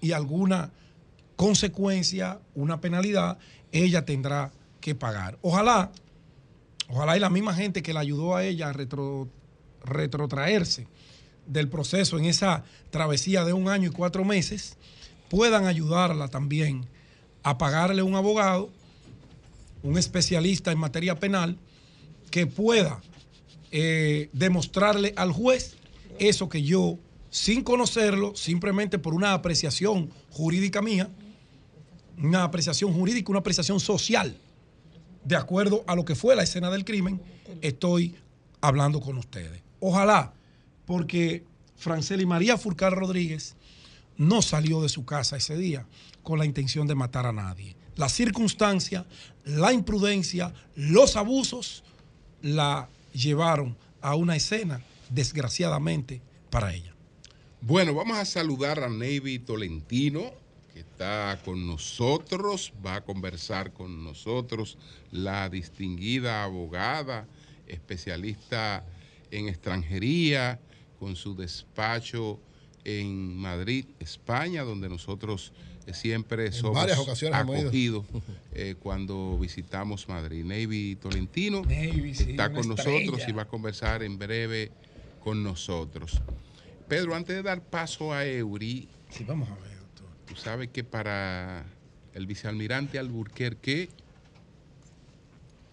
y 0.00 0.12
alguna 0.12 0.70
consecuencia, 1.36 2.40
una 2.54 2.80
penalidad, 2.80 3.38
ella 3.70 4.04
tendrá 4.04 4.50
que 4.80 4.94
pagar. 4.94 5.38
Ojalá, 5.42 5.92
ojalá 6.88 7.16
y 7.16 7.20
la 7.20 7.30
misma 7.30 7.54
gente 7.54 7.82
que 7.82 7.92
la 7.92 8.00
ayudó 8.00 8.34
a 8.34 8.44
ella 8.44 8.68
a 8.68 8.72
retro- 8.72 9.28
retrotraerse 9.84 10.86
del 11.46 11.68
proceso 11.68 12.18
en 12.18 12.24
esa 12.24 12.64
travesía 12.90 13.44
de 13.44 13.52
un 13.52 13.68
año 13.68 13.88
y 13.88 13.92
cuatro 13.92 14.24
meses, 14.24 14.76
puedan 15.28 15.66
ayudarla 15.66 16.28
también 16.28 16.86
a 17.42 17.58
pagarle 17.58 18.02
un 18.02 18.14
abogado, 18.14 18.70
un 19.82 19.98
especialista 19.98 20.72
en 20.72 20.78
materia 20.78 21.18
penal, 21.18 21.56
que 22.30 22.46
pueda 22.46 23.00
eh, 23.70 24.28
demostrarle 24.32 25.14
al 25.16 25.32
juez 25.32 25.76
eso 26.18 26.48
que 26.48 26.62
yo, 26.62 26.98
sin 27.30 27.62
conocerlo, 27.62 28.34
simplemente 28.34 28.98
por 28.98 29.14
una 29.14 29.32
apreciación 29.32 30.10
jurídica 30.30 30.82
mía, 30.82 31.10
una 32.18 32.44
apreciación 32.44 32.92
jurídica, 32.92 33.30
una 33.30 33.40
apreciación 33.40 33.80
social, 33.80 34.36
de 35.24 35.36
acuerdo 35.36 35.84
a 35.86 35.94
lo 35.94 36.04
que 36.04 36.14
fue 36.14 36.34
la 36.34 36.42
escena 36.42 36.70
del 36.70 36.84
crimen, 36.84 37.20
estoy 37.60 38.16
hablando 38.60 39.00
con 39.00 39.18
ustedes. 39.18 39.62
Ojalá, 39.80 40.32
porque 40.86 41.44
Franceli 41.76 42.26
María 42.26 42.56
Furcar 42.56 42.94
Rodríguez 42.94 43.54
no 44.18 44.42
salió 44.42 44.82
de 44.82 44.90
su 44.90 45.06
casa 45.06 45.36
ese 45.36 45.56
día 45.56 45.86
con 46.22 46.38
la 46.38 46.44
intención 46.44 46.86
de 46.86 46.94
matar 46.94 47.24
a 47.26 47.32
nadie. 47.32 47.74
La 47.96 48.08
circunstancia, 48.08 49.06
la 49.44 49.72
imprudencia, 49.72 50.52
los 50.74 51.16
abusos 51.16 51.82
la 52.42 52.88
llevaron 53.12 53.76
a 54.00 54.14
una 54.14 54.36
escena, 54.36 54.82
desgraciadamente, 55.10 56.20
para 56.50 56.74
ella. 56.74 56.94
Bueno, 57.60 57.94
vamos 57.94 58.18
a 58.18 58.24
saludar 58.24 58.80
a 58.84 58.88
Navy 58.88 59.38
Tolentino, 59.40 60.30
que 60.72 60.80
está 60.80 61.40
con 61.44 61.66
nosotros, 61.66 62.72
va 62.84 62.96
a 62.96 63.04
conversar 63.04 63.72
con 63.72 64.04
nosotros, 64.04 64.78
la 65.10 65.48
distinguida 65.48 66.44
abogada, 66.44 67.26
especialista 67.66 68.84
en 69.30 69.48
extranjería, 69.48 70.60
con 71.00 71.16
su 71.16 71.34
despacho 71.34 72.40
en 72.88 73.36
Madrid, 73.36 73.84
España, 74.00 74.62
donde 74.62 74.88
nosotros 74.88 75.52
eh, 75.86 75.92
siempre 75.92 76.50
somos 76.52 76.76
varias 76.76 76.98
ocasiones 76.98 77.38
hemos 77.40 77.56
ido. 77.56 77.68
acogidos 77.68 78.04
eh, 78.52 78.74
cuando 78.78 79.38
visitamos 79.38 80.08
Madrid. 80.08 80.44
Navy 80.44 80.96
Tolentino 80.96 81.62
Navy, 81.62 82.14
sí, 82.14 82.30
está 82.30 82.50
con 82.52 82.66
nosotros 82.68 83.22
y 83.28 83.32
va 83.32 83.42
a 83.42 83.48
conversar 83.48 84.02
en 84.02 84.18
breve 84.18 84.70
con 85.22 85.42
nosotros. 85.42 86.20
Pedro, 86.88 87.14
antes 87.14 87.36
de 87.36 87.42
dar 87.42 87.62
paso 87.62 88.12
a 88.14 88.24
Eury, 88.24 88.88
Sí, 89.10 89.24
vamos 89.24 89.48
a 89.50 89.54
ver. 89.56 89.76
tú 90.26 90.34
sabes 90.36 90.68
que 90.70 90.84
para 90.84 91.64
el 92.14 92.26
vicealmirante 92.26 92.98
Alburquerque, 92.98 93.88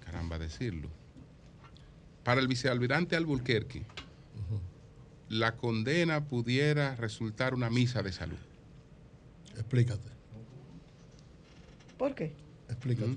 caramba 0.04 0.38
decirlo, 0.38 0.90
para 2.24 2.42
el 2.42 2.48
vicealmirante 2.48 3.16
Alburquerque, 3.16 3.84
la 5.40 5.56
condena 5.58 6.24
pudiera 6.26 6.96
resultar 6.96 7.54
una 7.54 7.70
misa 7.70 8.02
de 8.02 8.12
salud. 8.14 8.38
Explícate, 9.56 10.08
¿Por 11.98 12.16
qué? 12.16 12.34
explícate. 12.70 13.16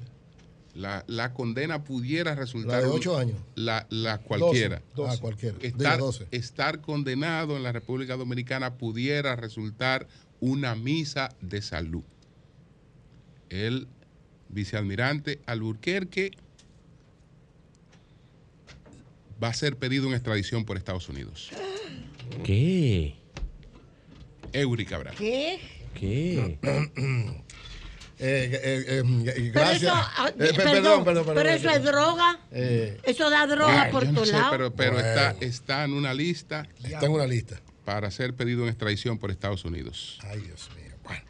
La, 0.74 1.04
la 1.08 1.32
condena 1.32 1.82
pudiera 1.82 2.34
resultar... 2.34 2.76
La 2.76 2.82
de 2.82 2.88
un- 2.88 2.96
ocho 2.96 3.16
años. 3.16 3.36
La, 3.56 3.86
la 3.90 4.18
cualquiera. 4.18 4.80
Doce. 4.94 5.16
Ah, 5.16 5.20
cualquiera. 5.20 5.56
Estar, 5.60 5.98
doce. 5.98 6.26
estar 6.30 6.80
condenado 6.80 7.56
en 7.56 7.62
la 7.62 7.72
República 7.72 8.16
Dominicana 8.16 8.74
pudiera 8.74 9.34
resultar 9.36 10.06
una 10.40 10.74
misa 10.76 11.30
de 11.40 11.62
salud. 11.62 12.02
El 13.48 13.88
vicealmirante 14.48 15.40
Alburquerque 15.46 16.30
va 19.42 19.48
a 19.48 19.54
ser 19.54 19.76
pedido 19.76 20.06
en 20.08 20.14
extradición 20.14 20.64
por 20.64 20.76
Estados 20.76 21.08
Unidos. 21.08 21.50
¿Qué? 22.44 23.14
Eury 24.52 24.84
Cabral. 24.86 25.14
¿Qué? 25.16 25.58
¿Qué? 25.94 26.58
Eh, 28.20 28.50
eh, 28.50 29.02
eh, 29.28 29.50
Pero 29.54 29.70
eso, 29.70 29.92
perdón, 30.36 30.56
perdón, 30.56 31.04
perdón, 31.04 31.04
perdón. 31.04 31.34
pero 31.36 31.50
eso 31.50 31.70
es 31.70 31.84
droga. 31.84 32.40
Eh, 32.50 32.98
Eso 33.04 33.30
da 33.30 33.46
droga 33.46 33.82
Ay, 33.84 33.92
por 33.92 34.08
no 34.08 34.18
tu 34.22 34.26
sé, 34.26 34.32
lado. 34.32 34.50
pero, 34.50 34.74
pero 34.74 34.94
Bueno. 34.94 35.06
está, 35.08 35.36
está 35.38 35.84
en 35.84 35.92
una 35.92 36.12
lista. 36.12 36.66
Está 36.82 37.06
en 37.06 37.12
una 37.12 37.28
lista. 37.28 37.60
Para 37.84 38.10
ser 38.10 38.34
pedido 38.34 38.64
en 38.64 38.70
extradición 38.70 39.18
por 39.18 39.30
Estados 39.30 39.64
Unidos. 39.64 40.18
Ay, 40.24 40.40
Dios 40.40 40.68
mío. 40.74 40.96
Bueno. 41.04 41.20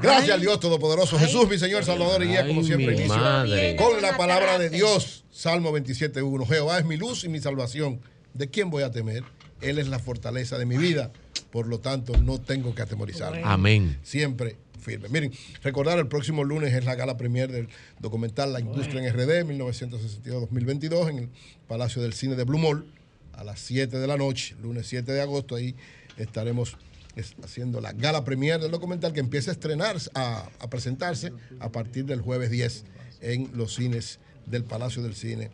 Gracias 0.00 0.30
al 0.30 0.40
Dios 0.40 0.58
Todopoderoso 0.60 1.18
Jesús, 1.18 1.46
mi 1.46 1.58
Señor 1.58 1.84
Salvador 1.84 2.24
y 2.24 2.28
guía, 2.28 2.46
como 2.46 2.62
siempre, 2.64 2.94
inicio 2.94 3.16
madre. 3.16 3.76
con 3.76 4.00
la 4.00 4.16
palabra 4.16 4.58
de 4.58 4.70
Dios. 4.70 5.24
Salmo 5.30 5.76
27.1. 5.76 6.46
Jehová 6.48 6.78
es 6.78 6.86
mi 6.86 6.96
luz 6.96 7.24
y 7.24 7.28
mi 7.28 7.38
salvación. 7.38 8.00
¿De 8.32 8.48
quién 8.48 8.70
voy 8.70 8.82
a 8.82 8.90
temer? 8.90 9.24
Él 9.64 9.78
es 9.78 9.88
la 9.88 9.98
fortaleza 9.98 10.58
de 10.58 10.66
mi 10.66 10.76
vida. 10.76 11.10
Por 11.50 11.66
lo 11.66 11.78
tanto, 11.80 12.16
no 12.16 12.40
tengo 12.40 12.74
que 12.74 12.82
atemorizarme. 12.82 13.42
Amén. 13.44 13.98
Siempre 14.02 14.56
firme. 14.80 15.08
Miren, 15.08 15.32
recordar 15.62 15.98
el 15.98 16.08
próximo 16.08 16.44
lunes 16.44 16.74
es 16.74 16.84
la 16.84 16.94
gala 16.94 17.16
premier 17.16 17.50
del 17.50 17.68
documental 18.00 18.52
La 18.52 18.60
Industria 18.60 19.00
en 19.06 19.12
RD 19.14 19.44
1962-2022 19.44 21.08
en 21.10 21.18
el 21.18 21.28
Palacio 21.68 22.02
del 22.02 22.12
Cine 22.12 22.34
de 22.36 22.44
Blue 22.44 22.58
Mall 22.58 22.84
a 23.32 23.44
las 23.44 23.60
7 23.60 23.98
de 23.98 24.06
la 24.06 24.16
noche, 24.16 24.54
lunes 24.62 24.86
7 24.86 25.10
de 25.12 25.20
agosto. 25.22 25.56
Ahí 25.56 25.74
estaremos 26.16 26.76
es- 27.16 27.34
haciendo 27.42 27.80
la 27.80 27.92
gala 27.92 28.24
premier 28.24 28.60
del 28.60 28.70
documental 28.70 29.12
que 29.12 29.20
empieza 29.20 29.50
a 29.50 29.54
estrenar, 29.54 29.96
a, 30.14 30.48
a 30.60 30.68
presentarse 30.70 31.32
a 31.60 31.70
partir 31.70 32.04
del 32.04 32.20
jueves 32.20 32.50
10 32.50 32.84
en 33.22 33.50
los 33.54 33.74
cines 33.74 34.18
del 34.46 34.64
Palacio 34.64 35.02
del 35.02 35.14
Cine 35.14 35.50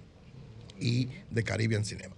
y 0.80 1.08
de 1.30 1.42
Caribbean 1.44 1.84
Cinema. 1.84 2.14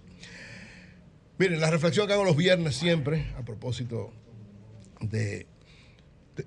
Miren, 1.43 1.59
la 1.59 1.69
reflexión 1.69 2.07
que 2.07 2.13
hago 2.13 2.23
los 2.23 2.37
viernes 2.37 2.73
siempre, 2.73 3.33
a 3.37 3.43
propósito 3.43 4.13
de, 5.01 5.45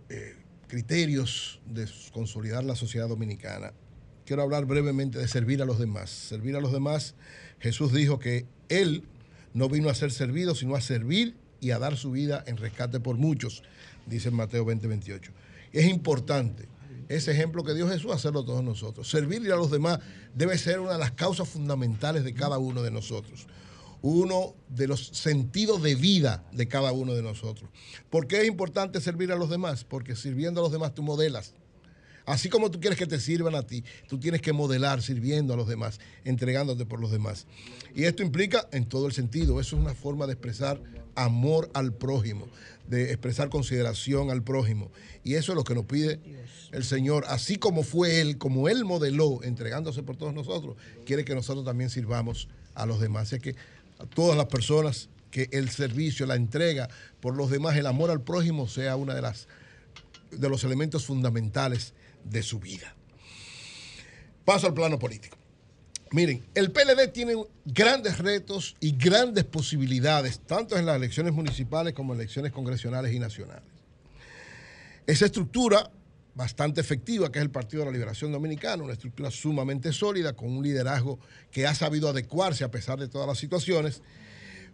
eh, 0.09 0.37
criterios 0.69 1.61
de 1.67 1.87
consolidar 2.15 2.65
la 2.65 2.75
sociedad 2.75 3.07
dominicana, 3.07 3.75
quiero 4.25 4.41
hablar 4.41 4.65
brevemente 4.65 5.19
de 5.19 5.29
servir 5.29 5.61
a 5.61 5.67
los 5.67 5.79
demás. 5.79 6.09
Servir 6.09 6.57
a 6.57 6.61
los 6.61 6.73
demás, 6.73 7.15
Jesús 7.61 7.93
dijo 7.93 8.19
que 8.19 8.47
Él 8.71 9.05
no 9.53 9.69
vino 9.69 9.91
a 9.91 9.95
ser 9.95 10.13
servido, 10.13 10.55
sino 10.55 10.75
a 10.75 10.81
servir 10.81 11.37
y 11.61 11.73
a 11.73 11.79
dar 11.79 11.99
su 11.99 12.13
vida 12.13 12.43
en 12.47 12.57
rescate 12.57 12.99
por 12.99 13.19
muchos, 13.19 13.65
dice 14.07 14.31
Mateo 14.31 14.65
20, 14.65 14.87
28. 14.87 15.31
Es 15.75 15.85
importante 15.85 16.69
ese 17.11 17.33
ejemplo 17.33 17.65
que 17.65 17.75
dio 17.75 17.87
Jesús, 17.87 18.13
hacerlo 18.13 18.47
todos 18.47 18.65
nosotros. 18.65 19.11
Servir 19.11 19.53
a 19.53 19.57
los 19.57 19.71
demás 19.71 19.99
debe 20.35 20.57
ser 20.57 20.81
una 20.81 20.95
de 20.95 20.99
las 21.01 21.13
causas 21.13 21.47
fundamentales 21.51 22.25
de 22.25 22.33
cada 22.33 22.57
uno 22.57 22.83
de 22.83 22.91
nosotros 22.91 23.47
uno 24.03 24.55
de 24.69 24.87
los 24.87 25.09
sentidos 25.09 25.83
de 25.83 25.95
vida 25.95 26.45
de 26.53 26.69
cada 26.69 26.93
uno 26.93 27.15
de 27.15 27.23
nosotros. 27.23 27.71
¿Por 28.11 28.27
qué 28.27 28.43
es 28.43 28.49
importante 28.49 29.01
servir 29.01 29.33
a 29.33 29.37
los 29.37 29.51
demás? 29.51 29.85
Porque 29.85 30.17
sirviendo 30.17 30.61
a 30.61 30.63
los 30.63 30.73
demás 30.73 30.95
tú 30.95 31.03
modelas. 31.03 31.55
Así 32.27 32.49
como 32.49 32.73
tú 32.73 32.81
quieres 32.81 32.99
que 32.99 33.07
te 33.07 33.21
sirvan 33.21 33.55
a 33.55 33.63
ti, 33.63 33.85
tú 34.09 34.19
tienes 34.19 34.43
que 34.43 34.53
modelar 34.53 35.01
sirviendo 35.01 35.55
a 35.55 35.57
los 35.57 35.69
demás, 35.69 36.01
entregándote 36.25 36.85
por 36.85 37.01
los 37.01 37.13
demás. 37.13 37.47
Y 37.95 38.03
esto 38.05 38.25
implica 38.25 38.69
en 38.73 38.85
todo 38.85 39.07
el 39.07 39.13
sentido, 39.13 39.61
eso 39.61 39.77
es 39.77 39.83
una 39.83 39.95
forma 39.95 40.27
de 40.27 40.33
expresar 40.33 40.83
amor 41.15 41.71
al 41.73 41.95
prójimo, 41.95 42.49
de 42.89 43.13
expresar 43.13 43.49
consideración 43.49 44.31
al 44.31 44.43
prójimo. 44.43 44.91
Y 45.23 45.35
eso 45.35 45.53
es 45.53 45.57
lo 45.57 45.63
que 45.63 45.77
nos 45.77 45.87
pide 45.87 46.21
el 46.73 46.83
Señor, 46.83 47.25
así 47.29 47.57
como 47.57 47.85
fue 47.85 48.21
Él, 48.21 48.39
como 48.39 48.69
Él 48.69 48.85
modeló, 48.85 49.43
entregándose 49.45 50.03
por 50.03 50.17
todos 50.17 50.35
nosotros, 50.35 50.77
quiere 51.05 51.25
que 51.25 51.35
nosotros 51.35 51.65
también 51.65 51.91
sirvamos 51.91 52.49
a 52.75 52.87
los 52.87 53.01
demás. 53.01 53.33
Así 53.33 53.41
que 53.41 53.55
a 53.99 54.07
todas 54.07 54.37
las 54.37 54.47
personas 54.47 55.09
que 55.31 55.49
el 55.53 55.71
servicio, 55.71 56.27
la 56.27 56.35
entrega 56.35 56.89
por 57.21 57.37
los 57.37 57.51
demás, 57.51 57.77
el 57.77 57.87
amor 57.87 58.11
al 58.11 58.23
prójimo 58.23 58.69
sea 58.69 58.97
una 58.97 59.15
de 59.15 59.33
de 60.31 60.49
los 60.49 60.65
elementos 60.65 61.05
fundamentales 61.07 61.95
de 62.25 62.43
su 62.43 62.59
vida. 62.59 62.95
Paso 64.45 64.67
al 64.67 64.75
plano 64.75 64.99
político. 64.99 65.37
Miren, 66.13 66.45
el 66.55 66.71
PLD 66.71 67.09
tiene 67.13 67.35
grandes 67.65 68.19
retos 68.19 68.77
y 68.81 68.97
grandes 68.97 69.45
posibilidades, 69.45 70.39
tanto 70.41 70.77
en 70.77 70.87
las 70.87 70.97
elecciones 70.97 71.33
municipales 71.33 71.95
como 71.95 72.15
en 72.15 72.21
elecciones 72.21 72.53
congresionales 72.53 73.13
y 73.13 73.19
nacionales. 73.19 73.65
Esa 75.07 75.27
estructura 75.27 75.91
bastante 76.37 76.83
efectiva, 76.83 77.33
que 77.33 77.39
es 77.39 77.43
el 77.43 77.51
Partido 77.51 77.81
de 77.81 77.87
la 77.87 77.93
Liberación 77.93 78.31
Dominicana, 78.31 78.83
una 78.83 78.93
estructura 78.93 79.31
sumamente 79.31 79.91
sólida, 79.91 80.35
con 80.35 80.55
un 80.55 80.63
liderazgo 80.63 81.19
que 81.51 81.67
ha 81.67 81.75
sabido 81.75 82.11
adecuarse 82.11 82.63
a 82.63 82.71
pesar 82.71 82.99
de 82.99 83.09
todas 83.09 83.27
las 83.27 83.39
situaciones, 83.39 84.03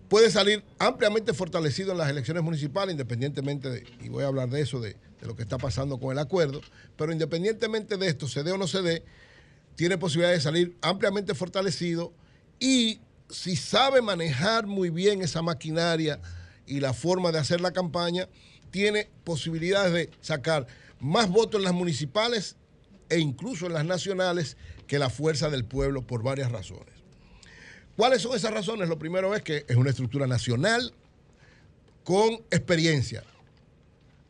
puede 0.08 0.28
salir 0.28 0.64
ampliamente 0.80 1.32
fortalecido 1.32 1.92
en 1.92 1.98
las 1.98 2.10
elecciones 2.10 2.42
municipales, 2.42 2.92
independientemente 2.92 3.70
de, 3.70 3.84
y 4.02 4.08
voy 4.08 4.24
a 4.24 4.26
hablar 4.26 4.50
de 4.50 4.60
eso, 4.60 4.80
de, 4.80 4.96
lo 5.20 5.36
que 5.36 5.42
está 5.42 5.56
pasando 5.56 6.00
con 6.00 6.10
el 6.10 6.18
acuerdo, 6.18 6.60
pero 6.96 7.12
independientemente 7.12 7.96
de 7.96 8.08
esto, 8.08 8.26
se 8.26 8.42
dé 8.42 8.50
o 8.50 8.58
no 8.58 8.66
se 8.66 8.82
dé, 8.82 9.04
tiene 9.76 9.96
posibilidad 9.96 10.32
de 10.32 10.40
salir 10.40 10.76
ampliamente 10.82 11.32
fortalecido 11.32 12.12
y 12.58 12.98
si 13.30 13.54
sabe 13.54 14.02
manejar 14.02 14.66
muy 14.66 14.90
bien 14.90 15.22
esa 15.22 15.42
maquinaria 15.42 16.20
y 16.66 16.80
la 16.80 16.92
forma 16.92 17.30
de 17.30 17.38
hacer 17.38 17.60
la 17.60 17.70
campaña, 17.70 18.28
tiene 18.72 19.08
posibilidades 19.22 19.92
de 19.92 20.10
sacar 20.20 20.66
más 21.02 21.28
votos 21.28 21.58
en 21.58 21.64
las 21.64 21.74
municipales 21.74 22.56
e 23.08 23.18
incluso 23.18 23.66
en 23.66 23.74
las 23.74 23.84
nacionales 23.84 24.56
que 24.86 24.98
la 24.98 25.10
fuerza 25.10 25.50
del 25.50 25.64
pueblo 25.64 26.06
por 26.06 26.22
varias 26.22 26.50
razones. 26.50 26.94
¿Cuáles 27.96 28.22
son 28.22 28.36
esas 28.36 28.52
razones? 28.52 28.88
Lo 28.88 28.98
primero 28.98 29.34
es 29.34 29.42
que 29.42 29.66
es 29.68 29.76
una 29.76 29.90
estructura 29.90 30.26
nacional 30.26 30.94
con 32.04 32.34
experiencia. 32.50 33.24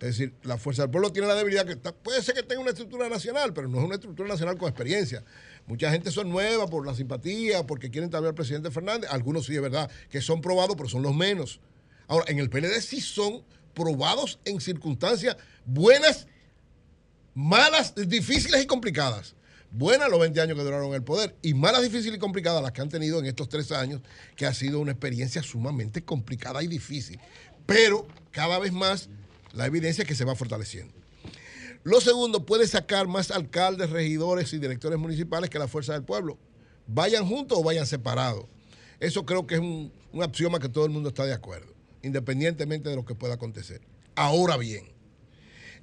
Es 0.00 0.18
decir, 0.18 0.34
la 0.42 0.56
fuerza 0.58 0.82
del 0.82 0.90
pueblo 0.90 1.12
tiene 1.12 1.28
la 1.28 1.34
debilidad 1.36 1.64
que 1.64 1.76
puede 1.76 2.22
ser 2.22 2.34
que 2.34 2.42
tenga 2.42 2.60
una 2.60 2.70
estructura 2.70 3.08
nacional, 3.08 3.52
pero 3.52 3.68
no 3.68 3.78
es 3.78 3.84
una 3.84 3.94
estructura 3.94 4.28
nacional 4.28 4.56
con 4.56 4.68
experiencia. 4.68 5.22
Mucha 5.66 5.92
gente 5.92 6.10
son 6.10 6.28
nuevas 6.28 6.68
por 6.68 6.84
la 6.84 6.94
simpatía, 6.94 7.64
porque 7.66 7.90
quieren 7.90 8.10
también 8.10 8.30
al 8.30 8.34
presidente 8.34 8.70
Fernández. 8.72 9.08
Algunos 9.12 9.46
sí 9.46 9.54
es 9.54 9.62
verdad 9.62 9.88
que 10.10 10.20
son 10.20 10.40
probados, 10.40 10.74
pero 10.74 10.88
son 10.88 11.02
los 11.02 11.14
menos. 11.14 11.60
Ahora, 12.08 12.24
en 12.28 12.40
el 12.40 12.50
PLD 12.50 12.80
sí 12.80 13.00
son 13.00 13.44
probados 13.74 14.40
en 14.44 14.60
circunstancias 14.60 15.36
buenas, 15.64 16.26
malas, 17.34 17.94
difíciles 17.94 18.62
y 18.62 18.66
complicadas. 18.66 19.34
Buenas 19.70 20.10
los 20.10 20.20
20 20.20 20.38
años 20.40 20.56
que 20.56 20.64
duraron 20.64 20.92
el 20.92 21.02
poder 21.02 21.34
y 21.40 21.54
malas, 21.54 21.82
difíciles 21.82 22.16
y 22.16 22.20
complicadas 22.20 22.62
las 22.62 22.72
que 22.72 22.82
han 22.82 22.90
tenido 22.90 23.18
en 23.18 23.26
estos 23.26 23.48
tres 23.48 23.72
años, 23.72 24.02
que 24.36 24.44
ha 24.44 24.52
sido 24.52 24.80
una 24.80 24.92
experiencia 24.92 25.42
sumamente 25.42 26.04
complicada 26.04 26.62
y 26.62 26.66
difícil. 26.66 27.18
Pero 27.64 28.06
cada 28.32 28.58
vez 28.58 28.72
más 28.72 29.08
la 29.54 29.66
evidencia 29.66 30.02
es 30.02 30.08
que 30.08 30.14
se 30.14 30.26
va 30.26 30.34
fortaleciendo. 30.34 30.92
Lo 31.84 32.00
segundo, 32.00 32.44
puede 32.44 32.66
sacar 32.68 33.08
más 33.08 33.30
alcaldes, 33.30 33.90
regidores 33.90 34.52
y 34.52 34.58
directores 34.58 34.98
municipales 34.98 35.48
que 35.48 35.58
la 35.58 35.68
fuerza 35.68 35.94
del 35.94 36.04
pueblo. 36.04 36.38
Vayan 36.86 37.26
juntos 37.26 37.58
o 37.58 37.62
vayan 37.62 37.86
separados. 37.86 38.44
Eso 39.00 39.24
creo 39.24 39.46
que 39.46 39.54
es 39.54 39.60
un, 39.60 39.90
un 40.12 40.22
axioma 40.22 40.60
que 40.60 40.68
todo 40.68 40.84
el 40.84 40.90
mundo 40.90 41.08
está 41.08 41.24
de 41.24 41.32
acuerdo, 41.32 41.72
independientemente 42.02 42.90
de 42.90 42.96
lo 42.96 43.04
que 43.04 43.14
pueda 43.14 43.34
acontecer. 43.34 43.80
Ahora 44.14 44.56
bien, 44.58 44.84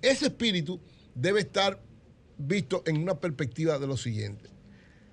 ese 0.01 0.27
espíritu 0.27 0.79
debe 1.19 1.41
estar 1.41 1.81
visto 2.37 2.83
en 2.85 2.97
una 2.97 3.19
perspectiva 3.19 3.77
de 3.77 3.87
lo 3.87 3.97
siguiente. 3.97 4.49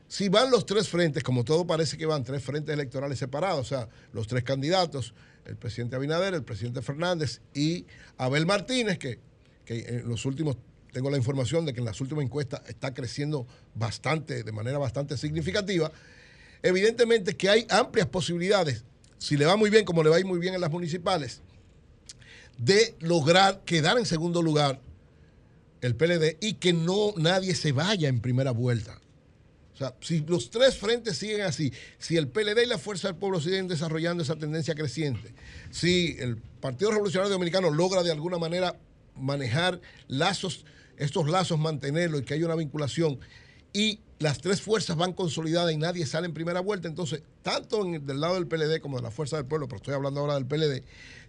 Si 0.08 0.28
van 0.28 0.50
los 0.50 0.66
tres 0.66 0.88
frentes, 0.88 1.24
como 1.24 1.44
todo 1.44 1.66
parece 1.66 1.96
que 1.98 2.06
van 2.06 2.22
tres 2.22 2.42
frentes 2.42 2.72
electorales 2.72 3.18
separados, 3.18 3.60
o 3.60 3.64
sea, 3.64 3.88
los 4.12 4.28
tres 4.28 4.44
candidatos, 4.44 5.14
el 5.44 5.56
presidente 5.56 5.96
Abinader, 5.96 6.34
el 6.34 6.44
presidente 6.44 6.80
Fernández 6.80 7.40
y 7.52 7.86
Abel 8.16 8.46
Martínez, 8.46 8.98
que, 8.98 9.18
que 9.64 9.80
en 9.80 10.08
los 10.08 10.24
últimos, 10.24 10.56
tengo 10.92 11.10
la 11.10 11.16
información 11.16 11.66
de 11.66 11.72
que 11.72 11.80
en 11.80 11.86
las 11.86 12.00
últimas 12.00 12.24
encuestas 12.24 12.62
está 12.68 12.94
creciendo 12.94 13.48
bastante, 13.74 14.44
de 14.44 14.52
manera 14.52 14.78
bastante 14.78 15.16
significativa, 15.16 15.90
evidentemente 16.62 17.36
que 17.36 17.48
hay 17.48 17.66
amplias 17.68 18.06
posibilidades, 18.06 18.84
si 19.18 19.36
le 19.36 19.44
va 19.44 19.56
muy 19.56 19.70
bien, 19.70 19.84
como 19.84 20.04
le 20.04 20.10
va 20.10 20.16
a 20.16 20.20
ir 20.20 20.26
muy 20.26 20.38
bien 20.38 20.54
en 20.54 20.60
las 20.60 20.70
municipales, 20.70 21.42
de 22.58 22.94
lograr 23.00 23.62
quedar 23.64 23.98
en 23.98 24.06
segundo 24.06 24.40
lugar 24.40 24.80
el 25.86 25.96
PLD 25.96 26.36
y 26.40 26.54
que 26.54 26.72
no 26.72 27.14
nadie 27.16 27.54
se 27.54 27.72
vaya 27.72 28.08
en 28.08 28.20
primera 28.20 28.50
vuelta. 28.50 29.00
O 29.74 29.78
sea, 29.78 29.94
si 30.00 30.20
los 30.20 30.50
tres 30.50 30.78
frentes 30.78 31.18
siguen 31.18 31.42
así, 31.42 31.70
si 31.98 32.16
el 32.16 32.28
PLD 32.28 32.62
y 32.62 32.66
la 32.66 32.78
Fuerza 32.78 33.08
del 33.08 33.16
Pueblo 33.16 33.40
siguen 33.40 33.68
desarrollando 33.68 34.22
esa 34.22 34.36
tendencia 34.36 34.74
creciente, 34.74 35.34
si 35.70 36.16
el 36.18 36.38
Partido 36.38 36.92
Revolucionario 36.92 37.30
Dominicano 37.30 37.70
logra 37.70 38.02
de 38.02 38.10
alguna 38.10 38.38
manera 38.38 38.78
manejar 39.14 39.80
lazos, 40.08 40.64
estos 40.96 41.28
lazos 41.28 41.58
mantenerlos 41.58 42.22
y 42.22 42.24
que 42.24 42.34
haya 42.34 42.46
una 42.46 42.54
vinculación, 42.54 43.18
y 43.74 44.00
las 44.18 44.40
tres 44.40 44.62
fuerzas 44.62 44.96
van 44.96 45.12
consolidadas 45.12 45.72
y 45.72 45.76
nadie 45.76 46.06
sale 46.06 46.26
en 46.26 46.32
primera 46.32 46.60
vuelta, 46.60 46.88
entonces, 46.88 47.20
tanto 47.42 47.84
del 47.84 48.18
lado 48.18 48.36
del 48.36 48.46
PLD 48.46 48.80
como 48.80 48.96
de 48.96 49.02
la 49.02 49.10
Fuerza 49.10 49.36
del 49.36 49.44
Pueblo, 49.44 49.68
pero 49.68 49.76
estoy 49.76 49.92
hablando 49.92 50.20
ahora 50.20 50.36
del 50.36 50.46
PLD, 50.46 50.84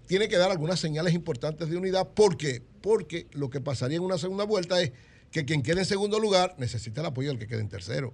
tiene 0.07 0.29
que 0.29 0.37
dar 0.37 0.49
algunas 0.49 0.79
señales 0.79 1.13
importantes 1.13 1.69
de 1.69 1.77
unidad. 1.77 2.07
¿Por 2.07 2.37
qué? 2.37 2.63
Porque 2.81 3.27
lo 3.33 3.49
que 3.49 3.61
pasaría 3.61 3.97
en 3.97 4.03
una 4.03 4.17
segunda 4.17 4.45
vuelta 4.45 4.81
es 4.81 4.93
que 5.31 5.45
quien 5.45 5.61
quede 5.61 5.81
en 5.81 5.85
segundo 5.85 6.17
lugar 6.17 6.55
necesita 6.57 7.01
el 7.01 7.07
apoyo 7.07 7.29
del 7.29 7.37
que 7.37 7.47
quede 7.47 7.59
en 7.59 7.69
tercero. 7.69 8.13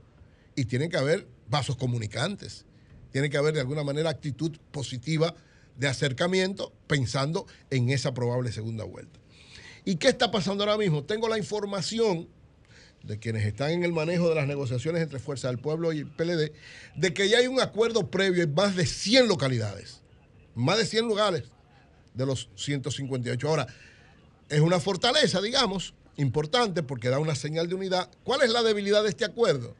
Y 0.55 0.65
tienen 0.65 0.89
que 0.89 0.97
haber 0.97 1.27
vasos 1.47 1.77
comunicantes. 1.77 2.65
Tiene 3.11 3.29
que 3.29 3.37
haber 3.37 3.53
de 3.53 3.61
alguna 3.61 3.83
manera 3.83 4.09
actitud 4.09 4.57
positiva 4.71 5.35
de 5.77 5.87
acercamiento 5.87 6.73
pensando 6.87 7.45
en 7.69 7.89
esa 7.89 8.13
probable 8.13 8.51
segunda 8.51 8.83
vuelta. 8.83 9.19
¿Y 9.85 9.95
qué 9.95 10.07
está 10.07 10.31
pasando 10.31 10.63
ahora 10.63 10.77
mismo? 10.77 11.03
Tengo 11.03 11.29
la 11.29 11.37
información 11.37 12.27
de 13.03 13.19
quienes 13.19 13.45
están 13.45 13.69
en 13.69 13.83
el 13.83 13.91
manejo 13.91 14.29
de 14.29 14.35
las 14.35 14.47
negociaciones 14.47 15.03
entre 15.03 15.19
Fuerza 15.19 15.49
del 15.49 15.59
Pueblo 15.59 15.93
y 15.93 16.05
PLD, 16.05 16.53
de 16.95 17.13
que 17.13 17.29
ya 17.29 17.39
hay 17.39 17.47
un 17.47 17.59
acuerdo 17.59 18.09
previo 18.09 18.43
en 18.43 18.53
más 18.53 18.75
de 18.75 18.85
100 18.85 19.27
localidades, 19.27 20.01
más 20.55 20.77
de 20.77 20.85
100 20.85 21.07
lugares 21.07 21.52
de 22.13 22.25
los 22.25 22.49
158. 22.55 23.47
Ahora, 23.47 23.67
es 24.49 24.59
una 24.59 24.79
fortaleza, 24.79 25.41
digamos, 25.41 25.93
importante 26.17 26.83
porque 26.83 27.09
da 27.09 27.19
una 27.19 27.35
señal 27.35 27.67
de 27.67 27.75
unidad. 27.75 28.09
¿Cuál 28.23 28.41
es 28.41 28.51
la 28.51 28.63
debilidad 28.63 29.03
de 29.03 29.09
este 29.09 29.25
acuerdo? 29.25 29.75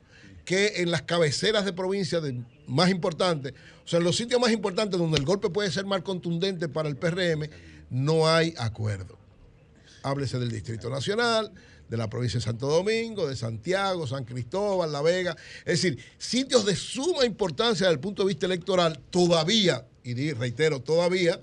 Que 0.45 0.81
en 0.81 0.91
las 0.91 1.03
cabeceras 1.03 1.65
de 1.65 1.73
provincias 1.73 2.23
más 2.67 2.89
importantes, 2.89 3.53
o 3.85 3.87
sea, 3.87 3.99
en 3.99 4.05
los 4.05 4.15
sitios 4.15 4.41
más 4.41 4.51
importantes 4.51 4.99
donde 4.99 5.17
el 5.17 5.25
golpe 5.25 5.49
puede 5.49 5.71
ser 5.71 5.85
más 5.85 6.01
contundente 6.01 6.67
para 6.67 6.89
el 6.89 6.97
PRM, 6.97 7.49
no 7.89 8.27
hay 8.27 8.53
acuerdo. 8.57 9.17
Háblese 10.01 10.39
del 10.39 10.51
Distrito 10.51 10.89
Nacional, 10.89 11.51
de 11.87 11.97
la 11.97 12.09
provincia 12.09 12.39
de 12.39 12.43
Santo 12.43 12.67
Domingo, 12.67 13.27
de 13.27 13.35
Santiago, 13.35 14.07
San 14.07 14.25
Cristóbal, 14.25 14.91
La 14.91 15.01
Vega. 15.01 15.37
Es 15.59 15.81
decir, 15.81 15.99
sitios 16.17 16.65
de 16.65 16.75
suma 16.75 17.25
importancia 17.25 17.85
desde 17.85 17.93
el 17.93 17.99
punto 17.99 18.23
de 18.23 18.29
vista 18.29 18.47
electoral, 18.47 18.99
todavía, 19.11 19.85
y 20.03 20.33
reitero, 20.33 20.81
todavía, 20.81 21.39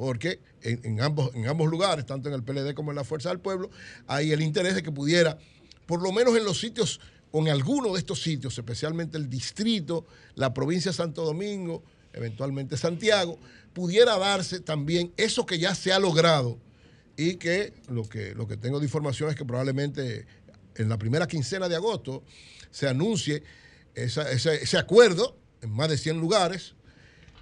porque 0.00 0.40
en, 0.62 1.02
ambos, 1.02 1.30
en 1.34 1.46
ambos 1.46 1.68
lugares, 1.68 2.06
tanto 2.06 2.30
en 2.30 2.34
el 2.34 2.42
PLD 2.42 2.72
como 2.72 2.90
en 2.90 2.96
la 2.96 3.04
Fuerza 3.04 3.28
del 3.28 3.38
Pueblo, 3.38 3.68
hay 4.06 4.32
el 4.32 4.40
interés 4.40 4.74
de 4.74 4.82
que 4.82 4.90
pudiera, 4.90 5.36
por 5.84 6.00
lo 6.00 6.10
menos 6.10 6.34
en 6.38 6.42
los 6.42 6.58
sitios, 6.58 7.02
o 7.32 7.40
en 7.40 7.50
alguno 7.50 7.92
de 7.92 7.98
estos 7.98 8.22
sitios, 8.22 8.56
especialmente 8.56 9.18
el 9.18 9.28
distrito, 9.28 10.06
la 10.36 10.54
provincia 10.54 10.90
de 10.90 10.96
Santo 10.96 11.22
Domingo, 11.22 11.82
eventualmente 12.14 12.78
Santiago, 12.78 13.38
pudiera 13.74 14.16
darse 14.16 14.60
también 14.60 15.12
eso 15.18 15.44
que 15.44 15.58
ya 15.58 15.74
se 15.74 15.92
ha 15.92 15.98
logrado 15.98 16.58
y 17.18 17.34
que 17.34 17.74
lo 17.90 18.08
que, 18.08 18.34
lo 18.34 18.48
que 18.48 18.56
tengo 18.56 18.78
de 18.78 18.86
información 18.86 19.28
es 19.28 19.36
que 19.36 19.44
probablemente 19.44 20.24
en 20.76 20.88
la 20.88 20.96
primera 20.96 21.26
quincena 21.26 21.68
de 21.68 21.76
agosto 21.76 22.24
se 22.70 22.88
anuncie 22.88 23.42
ese 23.94 24.78
acuerdo 24.78 25.36
en 25.60 25.70
más 25.72 25.90
de 25.90 25.98
100 25.98 26.18
lugares 26.18 26.74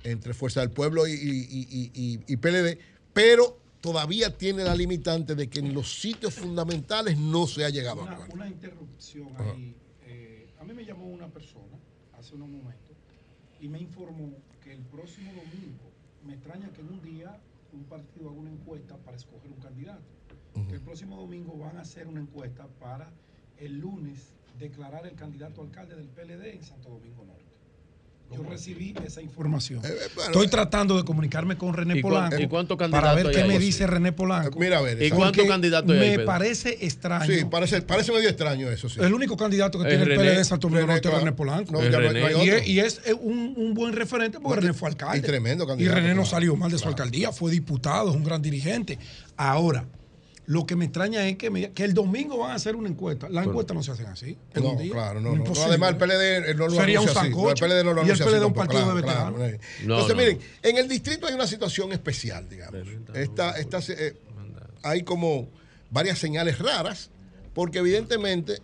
entre 0.04 0.34
Fuerza 0.34 0.60
del 0.60 0.70
Pueblo 0.70 1.06
y, 1.06 1.12
y- 1.12 1.16
y- 1.16 1.90
y- 1.94 2.20
y 2.26 2.36
PLD, 2.36 2.78
pero 3.12 3.58
todavía 3.80 4.36
tiene 4.36 4.64
la 4.64 4.74
limitante 4.74 5.34
de 5.34 5.48
que 5.48 5.60
en 5.60 5.74
los 5.74 6.00
sitios 6.00 6.34
fundamentales 6.34 7.18
no 7.18 7.46
se 7.46 7.64
ha 7.64 7.70
llegado 7.70 8.00
a 8.00 8.04
Una, 8.04 8.12
acuerdo. 8.14 8.34
una 8.34 8.48
interrupción 8.48 9.28
ahí. 9.38 9.74
Eh, 10.06 10.48
a 10.60 10.64
mí 10.64 10.72
me 10.74 10.84
llamó 10.84 11.06
una 11.06 11.28
persona 11.28 11.76
hace 12.18 12.34
unos 12.34 12.48
momentos 12.48 12.96
y 13.60 13.68
me 13.68 13.78
informó 13.80 14.32
que 14.62 14.72
el 14.72 14.82
próximo 14.82 15.30
domingo, 15.32 15.90
me 16.26 16.34
extraña 16.34 16.68
que 16.72 16.80
en 16.80 16.88
un 16.88 17.02
día 17.02 17.38
un 17.72 17.84
partido 17.84 18.30
haga 18.30 18.38
una 18.38 18.50
encuesta 18.50 18.96
para 18.98 19.16
escoger 19.16 19.50
un 19.50 19.60
candidato. 19.60 20.02
Que 20.68 20.74
el 20.74 20.80
próximo 20.80 21.16
domingo 21.16 21.56
van 21.56 21.76
a 21.76 21.82
hacer 21.82 22.08
una 22.08 22.20
encuesta 22.20 22.66
para 22.80 23.08
el 23.58 23.78
lunes 23.78 24.18
declarar 24.58 25.06
el 25.06 25.14
candidato 25.14 25.62
alcalde 25.62 25.94
del 25.94 26.08
PLD 26.08 26.52
en 26.56 26.64
Santo 26.64 26.88
Domingo 26.88 27.24
Norte. 27.24 27.44
Yo 28.30 28.42
recibí 28.42 28.94
esa 29.06 29.22
información. 29.22 29.80
Eh, 29.84 29.88
Estoy 30.26 30.48
tratando 30.48 30.96
de 30.98 31.04
comunicarme 31.04 31.56
con 31.56 31.72
René 31.72 31.98
¿Y 31.98 32.02
Polanco 32.02 32.38
y 32.38 32.46
cuántos 32.46 32.76
para 32.76 33.14
ver 33.14 33.26
hay 33.28 33.32
qué 33.34 33.42
ahí? 33.42 33.48
me 33.48 33.58
dice 33.58 33.86
René 33.86 34.12
Polanco. 34.12 34.58
Mira, 34.58 34.78
a 34.78 34.82
ver, 34.82 35.02
¿Y 35.02 35.10
cuántos 35.10 35.46
candidatos 35.46 35.88
Me 35.96 36.18
parece 36.20 36.76
extraño. 36.84 37.24
Sí, 37.32 37.44
parece, 37.46 37.80
parece 37.82 38.12
medio 38.12 38.28
extraño 38.28 38.68
eso, 38.70 38.88
sí. 38.88 39.00
El 39.00 39.14
único 39.14 39.36
candidato 39.36 39.78
que 39.78 39.88
Es 39.88 39.96
tiene 39.96 40.12
el. 40.14 40.18
PLD 40.20 40.36
de 40.38 40.44
Santo 40.44 40.68
Domingo 40.68 40.86
Norte 40.88 41.08
es. 41.08 41.14
René 41.14 41.32
Polanco. 41.32 41.72
No, 41.72 41.80
no 41.80 42.44
y, 42.44 42.50
es, 42.50 42.66
y 42.68 42.80
es, 42.80 43.00
eh, 43.06 43.14
un, 43.14 43.54
un 43.56 43.72
buen 43.74 43.94
referente 43.94 44.38
porque 44.40 44.60
René 44.60 44.74
fue 44.74 44.90
alcalde. 44.90 45.18
Y 45.18 45.22
tremendo 45.22 45.64
Y 45.64 45.66
candidato, 45.68 45.94
René 45.96 46.14
no 46.14 46.26
salió 46.26 46.54
mal 46.54 46.70
de 46.70 46.76
su 46.76 46.82
Claro. 46.82 46.96
alcaldía, 46.96 47.32
fue 47.32 47.50
diputado, 47.50 48.10
es 48.10 48.16
un 48.16 48.24
gran 48.24 48.42
dirigente. 48.42 48.98
Ahora, 49.38 49.86
lo 50.48 50.64
que 50.64 50.76
me 50.76 50.86
extraña 50.86 51.28
es 51.28 51.36
que, 51.36 51.50
me- 51.50 51.72
que 51.72 51.84
el 51.84 51.92
domingo 51.92 52.38
van 52.38 52.52
a 52.52 52.54
hacer 52.54 52.74
una 52.74 52.88
encuesta. 52.88 53.28
Las 53.28 53.46
encuestas 53.46 53.74
no 53.76 53.82
se 53.82 53.90
hacen 53.92 54.06
así. 54.06 54.38
en 54.54 54.62
No, 54.62 54.70
un 54.70 54.78
día. 54.78 54.92
claro, 54.92 55.20
no, 55.20 55.36
no. 55.36 55.44
Además, 55.62 55.90
el 55.90 55.96
PLD 55.98 56.54
no 56.56 56.68
lo 56.68 56.70
Sería 56.74 57.02
un 57.02 57.08
así. 57.10 57.28
No, 57.28 57.50
el 57.50 57.54
PLD 57.54 57.84
no 57.84 57.92
lo 57.92 58.06
y 58.06 58.08
el 58.10 58.16
PLD 58.16 58.26
así 58.28 58.36
es 58.36 58.42
un 58.44 58.54
partido 58.54 58.94
de 58.94 59.02
claro, 59.02 59.34
veteranos. 59.34 59.36
claro. 59.36 59.58
No, 59.84 59.94
Entonces, 60.00 60.08
no, 60.16 60.22
miren, 60.22 60.38
en 60.62 60.76
el 60.78 60.88
distrito 60.88 61.26
hay 61.26 61.34
una 61.34 61.46
situación 61.46 61.92
especial, 61.92 62.48
digamos. 62.48 62.80
Esta, 63.14 63.58
esta, 63.58 63.78
eh, 63.92 64.16
hay 64.82 65.02
como 65.02 65.50
varias 65.90 66.18
señales 66.18 66.58
raras, 66.58 67.10
porque 67.52 67.80
evidentemente 67.80 68.62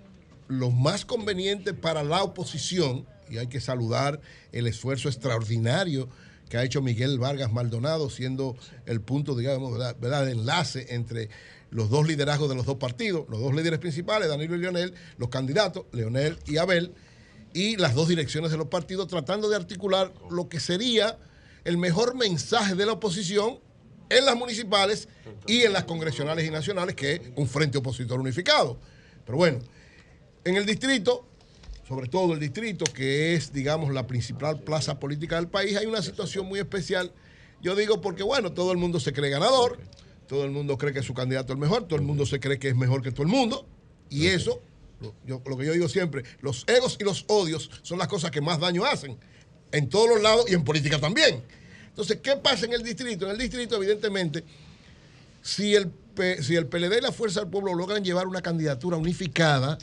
lo 0.48 0.70
más 0.70 1.04
conveniente 1.04 1.74
para 1.74 2.02
la 2.02 2.22
oposición, 2.22 3.04
y 3.28 3.36
hay 3.36 3.48
que 3.48 3.60
saludar 3.60 4.20
el 4.52 4.66
esfuerzo 4.66 5.10
extraordinario 5.10 6.08
que 6.48 6.56
ha 6.58 6.62
hecho 6.64 6.80
Miguel 6.82 7.18
Vargas 7.18 7.52
Maldonado, 7.52 8.08
siendo 8.10 8.56
el 8.86 9.00
punto, 9.00 9.34
digamos, 9.36 9.72
¿verdad? 9.72 9.96
¿verdad? 10.00 10.24
de 10.26 10.32
enlace 10.32 10.86
entre 10.94 11.28
los 11.74 11.90
dos 11.90 12.06
liderazgos 12.06 12.48
de 12.48 12.54
los 12.54 12.66
dos 12.66 12.76
partidos, 12.76 13.26
los 13.28 13.40
dos 13.40 13.52
líderes 13.52 13.80
principales, 13.80 14.28
Danilo 14.28 14.54
y 14.54 14.60
Leonel, 14.60 14.94
los 15.18 15.28
candidatos, 15.28 15.86
Leonel 15.90 16.38
y 16.46 16.56
Abel, 16.58 16.94
y 17.52 17.76
las 17.76 17.94
dos 17.94 18.06
direcciones 18.06 18.52
de 18.52 18.56
los 18.56 18.68
partidos, 18.68 19.08
tratando 19.08 19.48
de 19.48 19.56
articular 19.56 20.14
lo 20.30 20.48
que 20.48 20.60
sería 20.60 21.18
el 21.64 21.76
mejor 21.76 22.14
mensaje 22.14 22.76
de 22.76 22.86
la 22.86 22.92
oposición 22.92 23.58
en 24.08 24.24
las 24.24 24.36
municipales 24.36 25.08
y 25.48 25.62
en 25.62 25.72
las 25.72 25.82
congresionales 25.82 26.46
y 26.46 26.50
nacionales, 26.50 26.94
que 26.94 27.14
es 27.14 27.20
un 27.34 27.48
frente 27.48 27.78
opositor 27.78 28.20
unificado. 28.20 28.78
Pero 29.26 29.36
bueno, 29.36 29.58
en 30.44 30.54
el 30.54 30.66
distrito, 30.66 31.26
sobre 31.88 32.08
todo 32.08 32.34
el 32.34 32.38
distrito, 32.38 32.84
que 32.84 33.34
es, 33.34 33.52
digamos, 33.52 33.92
la 33.92 34.06
principal 34.06 34.60
plaza 34.60 35.00
política 35.00 35.36
del 35.36 35.48
país, 35.48 35.76
hay 35.76 35.86
una 35.86 36.02
situación 36.02 36.46
muy 36.46 36.60
especial. 36.60 37.12
Yo 37.60 37.74
digo 37.74 38.00
porque, 38.00 38.22
bueno, 38.22 38.52
todo 38.52 38.70
el 38.70 38.78
mundo 38.78 39.00
se 39.00 39.12
cree 39.12 39.30
ganador, 39.30 39.80
todo 40.26 40.44
el 40.44 40.50
mundo 40.50 40.76
cree 40.78 40.92
que 40.92 41.02
su 41.02 41.14
candidato 41.14 41.52
es 41.52 41.56
el 41.56 41.60
mejor, 41.60 41.84
todo 41.84 41.96
el 41.98 42.04
mundo 42.04 42.26
se 42.26 42.40
cree 42.40 42.58
que 42.58 42.68
es 42.68 42.76
mejor 42.76 43.02
que 43.02 43.10
todo 43.12 43.22
el 43.22 43.28
mundo, 43.28 43.66
y 44.10 44.26
eso, 44.26 44.60
lo, 45.00 45.14
yo- 45.26 45.42
lo 45.46 45.56
que 45.56 45.66
yo 45.66 45.72
digo 45.72 45.88
siempre, 45.88 46.22
los 46.40 46.64
egos 46.66 46.96
y 47.00 47.04
los 47.04 47.24
odios 47.28 47.70
son 47.82 47.98
las 47.98 48.08
cosas 48.08 48.30
que 48.30 48.40
más 48.40 48.58
daño 48.60 48.84
hacen, 48.84 49.16
en 49.72 49.88
todos 49.88 50.08
los 50.08 50.22
lados 50.22 50.46
y 50.48 50.54
en 50.54 50.64
política 50.64 50.98
también. 51.00 51.42
Entonces, 51.88 52.18
¿qué 52.22 52.36
pasa 52.36 52.66
en 52.66 52.72
el 52.72 52.82
distrito? 52.82 53.24
En 53.26 53.32
el 53.32 53.38
distrito, 53.38 53.76
evidentemente, 53.76 54.44
si 55.42 55.74
el, 55.74 55.90
si 56.42 56.56
el 56.56 56.66
PLD 56.66 56.98
y 56.98 57.00
la 57.00 57.12
Fuerza 57.12 57.40
del 57.40 57.50
Pueblo 57.50 57.74
logran 57.74 58.04
llevar 58.04 58.26
una 58.26 58.40
candidatura 58.42 58.96
unificada, 58.96 59.78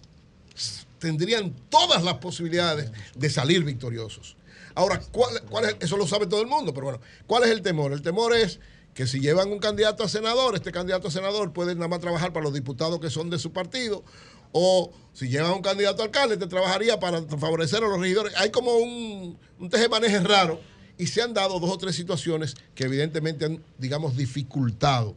tendrían 1.00 1.54
todas 1.70 2.04
las 2.04 2.16
posibilidades 2.16 2.92
de 3.16 3.30
salir 3.30 3.64
victoriosos. 3.64 4.36
Ahora, 4.76 5.02
¿cuál, 5.12 5.42
cuál 5.50 5.66
es, 5.66 5.76
eso 5.82 5.98
lo 5.98 6.08
sabe 6.08 6.28
todo 6.28 6.42
el 6.42 6.48
mundo, 6.48 6.74
pero 6.74 6.86
bueno, 6.88 7.02
¿cuál 7.28 7.44
es 7.44 7.50
el 7.50 7.62
temor? 7.62 7.92
El 7.92 8.02
temor 8.02 8.36
es 8.36 8.60
que 8.94 9.08
si 9.08 9.20
llevan 9.20 9.52
un 9.52 9.60
candidato 9.60 10.04
a 10.04 10.10
senador, 10.10 10.56
este 10.56 10.72
candidato 10.72 11.08
a 11.08 11.12
senador 11.12 11.54
puede 11.54 11.76
nada 11.76 11.88
más 11.88 12.00
trabajar 12.00 12.34
para 12.34 12.44
los 12.44 12.54
diputados 12.54 13.00
que 13.00 13.10
son 13.10 13.30
de 13.30 13.40
su 13.40 13.52
partido, 13.52 14.04
o 14.52 14.92
si 15.14 15.30
llevan 15.30 15.54
un 15.54 15.62
candidato 15.62 16.02
a 16.02 16.06
alcalde, 16.06 16.38
te 16.38 16.48
trabajaría 16.48 17.00
para 17.00 17.22
favorecer 17.24 17.84
a 17.84 17.88
los 17.88 18.00
regidores. 18.00 18.34
Hay 18.36 18.50
como 18.50 18.76
un, 18.76 19.40
un 19.60 19.70
tejemaneje 19.70 20.20
raro 20.20 20.60
y 20.98 21.08
se 21.08 21.22
han 21.22 21.34
dado 21.34 21.60
dos 21.60 21.70
o 21.70 21.78
tres 21.78 21.96
situaciones 21.96 22.56
que 22.76 22.84
evidentemente 22.84 23.46
han, 23.46 23.64
digamos, 23.78 24.18
dificultado 24.18 25.16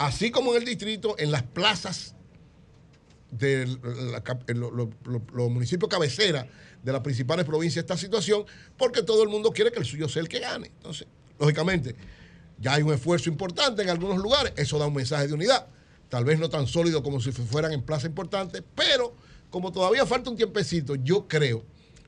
así 0.00 0.30
como 0.30 0.52
en 0.52 0.62
el 0.62 0.64
distrito, 0.64 1.14
en 1.18 1.30
las 1.30 1.42
plazas 1.42 2.14
de 3.30 3.66
los 4.54 5.50
municipios 5.50 5.90
cabecera 5.90 6.48
de 6.82 6.92
las 6.92 7.02
principales 7.02 7.44
provincias 7.44 7.82
esta 7.82 7.98
situación, 7.98 8.44
porque 8.78 9.02
todo 9.02 9.22
el 9.22 9.28
mundo 9.28 9.52
quiere 9.52 9.70
que 9.70 9.78
el 9.78 9.84
suyo 9.84 10.08
sea 10.08 10.22
el 10.22 10.28
que 10.28 10.40
gane. 10.40 10.68
Entonces, 10.68 11.06
lógicamente, 11.38 11.94
ya 12.60 12.74
hay 12.74 12.82
un 12.82 12.92
esfuerzo 12.92 13.28
importante 13.30 13.82
en 13.82 13.88
algunos 13.88 14.18
lugares, 14.18 14.52
eso 14.56 14.78
da 14.78 14.86
un 14.86 14.94
mensaje 14.94 15.26
de 15.26 15.34
unidad, 15.34 15.66
tal 16.08 16.24
vez 16.24 16.38
no 16.38 16.48
tan 16.48 16.66
sólido 16.66 17.02
como 17.02 17.20
si 17.20 17.32
fueran 17.32 17.72
en 17.72 17.82
plazas 17.82 18.06
importantes, 18.06 18.62
pero 18.74 19.14
como 19.48 19.72
todavía 19.72 20.06
falta 20.06 20.30
un 20.30 20.36
tiempecito, 20.36 20.94
yo 20.94 21.26
creo, 21.26 21.64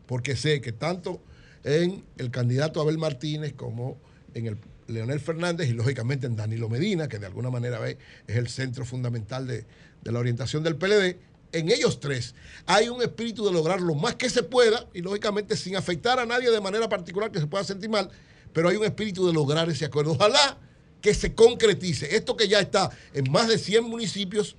porque 0.07 0.37
sé 0.37 0.61
que 0.61 0.73
tanto 0.73 1.21
en 1.65 2.05
el 2.19 2.31
candidato 2.31 2.81
Abel 2.81 2.99
Martínez 2.99 3.55
como 3.55 3.99
en 4.35 4.47
el 4.47 4.59
Leonel 4.89 5.21
Fernández 5.21 5.69
y 5.69 5.73
lógicamente 5.73 6.27
en 6.27 6.37
Danilo 6.37 6.69
Medina, 6.69 7.09
que 7.09 7.19
de 7.19 7.27
alguna 7.27 7.51
manera 7.51 7.79
es 7.89 7.97
el 8.27 8.49
centro 8.49 8.85
fundamental 8.85 9.47
de, 9.47 9.65
de 10.03 10.13
la 10.13 10.19
orientación 10.19 10.63
del 10.63 10.77
PLD, 10.77 11.17
en 11.53 11.71
ellos 11.71 12.01
tres 12.01 12.35
hay 12.67 12.89
un 12.89 13.03
espíritu 13.03 13.45
de 13.45 13.53
lograr 13.53 13.81
lo 13.81 13.95
más 13.95 14.17
que 14.17 14.31
se 14.31 14.43
pueda 14.43 14.87
y 14.95 15.03
lógicamente 15.03 15.57
sin 15.57 15.77
afectar 15.77 16.19
a 16.19 16.27
nadie 16.27 16.51
de 16.51 16.61
manera 16.61 16.89
particular 16.89 17.31
que 17.31 17.41
se 17.41 17.47
pueda 17.47 17.65
sentir 17.65 17.91
mal, 17.91 18.11
pero 18.53 18.69
hay 18.69 18.77
un 18.77 18.85
espíritu 18.85 19.27
de 19.27 19.33
lograr 19.33 19.69
ese 19.69 19.85
acuerdo. 19.85 20.13
Ojalá 20.13 20.59
que 21.01 21.15
se 21.15 21.35
concretice. 21.35 22.17
Esto 22.17 22.37
que 22.37 22.49
ya 22.49 22.61
está 22.61 22.91
en 23.13 23.31
más 23.31 23.49
de 23.49 23.59
100 23.59 23.85
municipios 23.85 24.57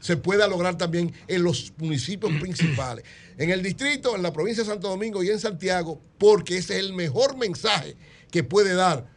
se 0.00 0.16
pueda 0.16 0.46
lograr 0.46 0.76
también 0.76 1.12
en 1.26 1.42
los 1.42 1.72
municipios 1.78 2.32
principales, 2.40 3.04
en 3.38 3.50
el 3.50 3.62
distrito, 3.62 4.14
en 4.14 4.22
la 4.22 4.32
provincia 4.32 4.62
de 4.62 4.70
Santo 4.70 4.88
Domingo 4.88 5.22
y 5.22 5.30
en 5.30 5.40
Santiago, 5.40 6.00
porque 6.18 6.58
ese 6.58 6.74
es 6.74 6.80
el 6.80 6.92
mejor 6.92 7.36
mensaje 7.36 7.96
que 8.30 8.44
puede 8.44 8.74
dar 8.74 9.08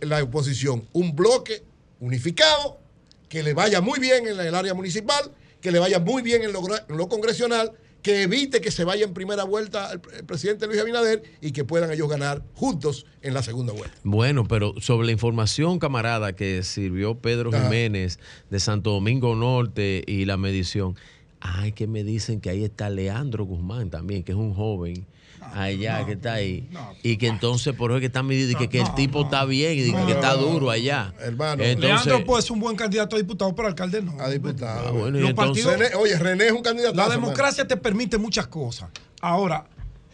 la 0.00 0.22
oposición. 0.22 0.88
Un 0.92 1.14
bloque 1.14 1.62
unificado, 2.00 2.80
que 3.28 3.42
le 3.42 3.52
vaya 3.54 3.80
muy 3.80 4.00
bien 4.00 4.26
en 4.26 4.40
el 4.40 4.54
área 4.54 4.74
municipal, 4.74 5.32
que 5.60 5.70
le 5.70 5.78
vaya 5.78 5.98
muy 5.98 6.22
bien 6.22 6.42
en 6.42 6.52
lo, 6.52 6.62
en 6.66 6.96
lo 6.96 7.08
congresional, 7.08 7.72
que 8.02 8.22
evite 8.22 8.60
que 8.60 8.70
se 8.70 8.84
vaya 8.84 9.04
en 9.04 9.14
primera 9.14 9.44
vuelta 9.44 9.92
el, 9.92 10.00
el 10.16 10.24
presidente 10.24 10.66
Luis 10.66 10.80
Abinader 10.80 11.22
y 11.40 11.52
que 11.52 11.64
puedan 11.64 11.90
ellos 11.90 12.08
ganar 12.08 12.42
juntos 12.54 13.06
en 13.22 13.34
la 13.34 13.42
segunda 13.42 13.72
vuelta. 13.72 13.96
Bueno, 14.04 14.44
pero 14.44 14.74
sobre 14.80 15.06
la 15.06 15.12
información, 15.12 15.78
camarada, 15.78 16.34
que 16.34 16.62
sirvió 16.62 17.16
Pedro 17.16 17.50
Ajá. 17.52 17.64
Jiménez 17.64 18.18
de 18.50 18.60
Santo 18.60 18.90
Domingo 18.90 19.34
Norte 19.34 20.04
y 20.06 20.24
la 20.24 20.36
medición, 20.36 20.96
Ay, 21.40 21.72
que 21.72 21.86
me 21.86 22.02
dicen 22.02 22.40
que 22.40 22.50
ahí 22.50 22.64
está 22.64 22.90
Leandro 22.90 23.44
Guzmán 23.44 23.90
también, 23.90 24.24
que 24.24 24.32
es 24.32 24.38
un 24.38 24.54
joven 24.54 25.06
allá 25.54 26.04
que 26.06 26.12
está 26.12 26.34
ahí. 26.34 26.68
y 27.02 27.16
que 27.16 27.26
entonces 27.26 27.74
por 27.74 27.90
eso 27.90 27.96
es 27.98 28.00
que 28.00 28.06
está 28.06 28.22
midiendo 28.22 28.52
y 28.52 28.54
que, 28.56 28.68
que 28.68 28.80
el 28.80 28.94
tipo 28.94 29.22
está 29.22 29.44
bien 29.44 29.72
y 29.78 29.92
que, 29.92 30.06
que 30.06 30.12
está 30.12 30.34
duro 30.34 30.70
allá. 30.70 31.12
Hermano, 31.20 31.62
Entonces, 31.62 32.06
Leandro 32.06 32.24
puede 32.26 32.42
ser 32.42 32.52
un 32.52 32.60
buen 32.60 32.76
candidato 32.76 33.16
a 33.16 33.18
diputado, 33.18 33.54
pero 33.54 33.68
alcalde 33.68 34.02
no. 34.02 34.20
A 34.20 34.28
diputado. 34.28 34.88
Ah, 34.88 34.90
bueno, 34.90 35.18
y 35.18 35.20
Los 35.22 35.30
entonces- 35.30 35.64
partidos- 35.66 35.92
René- 35.92 35.96
oye, 36.00 36.18
René 36.18 36.46
es 36.46 36.52
un 36.52 36.62
candidato. 36.62 36.94
La 36.94 37.08
democracia 37.08 37.66
te 37.66 37.76
permite 37.76 38.18
muchas 38.18 38.46
cosas. 38.46 38.90
Ahora, 39.20 39.66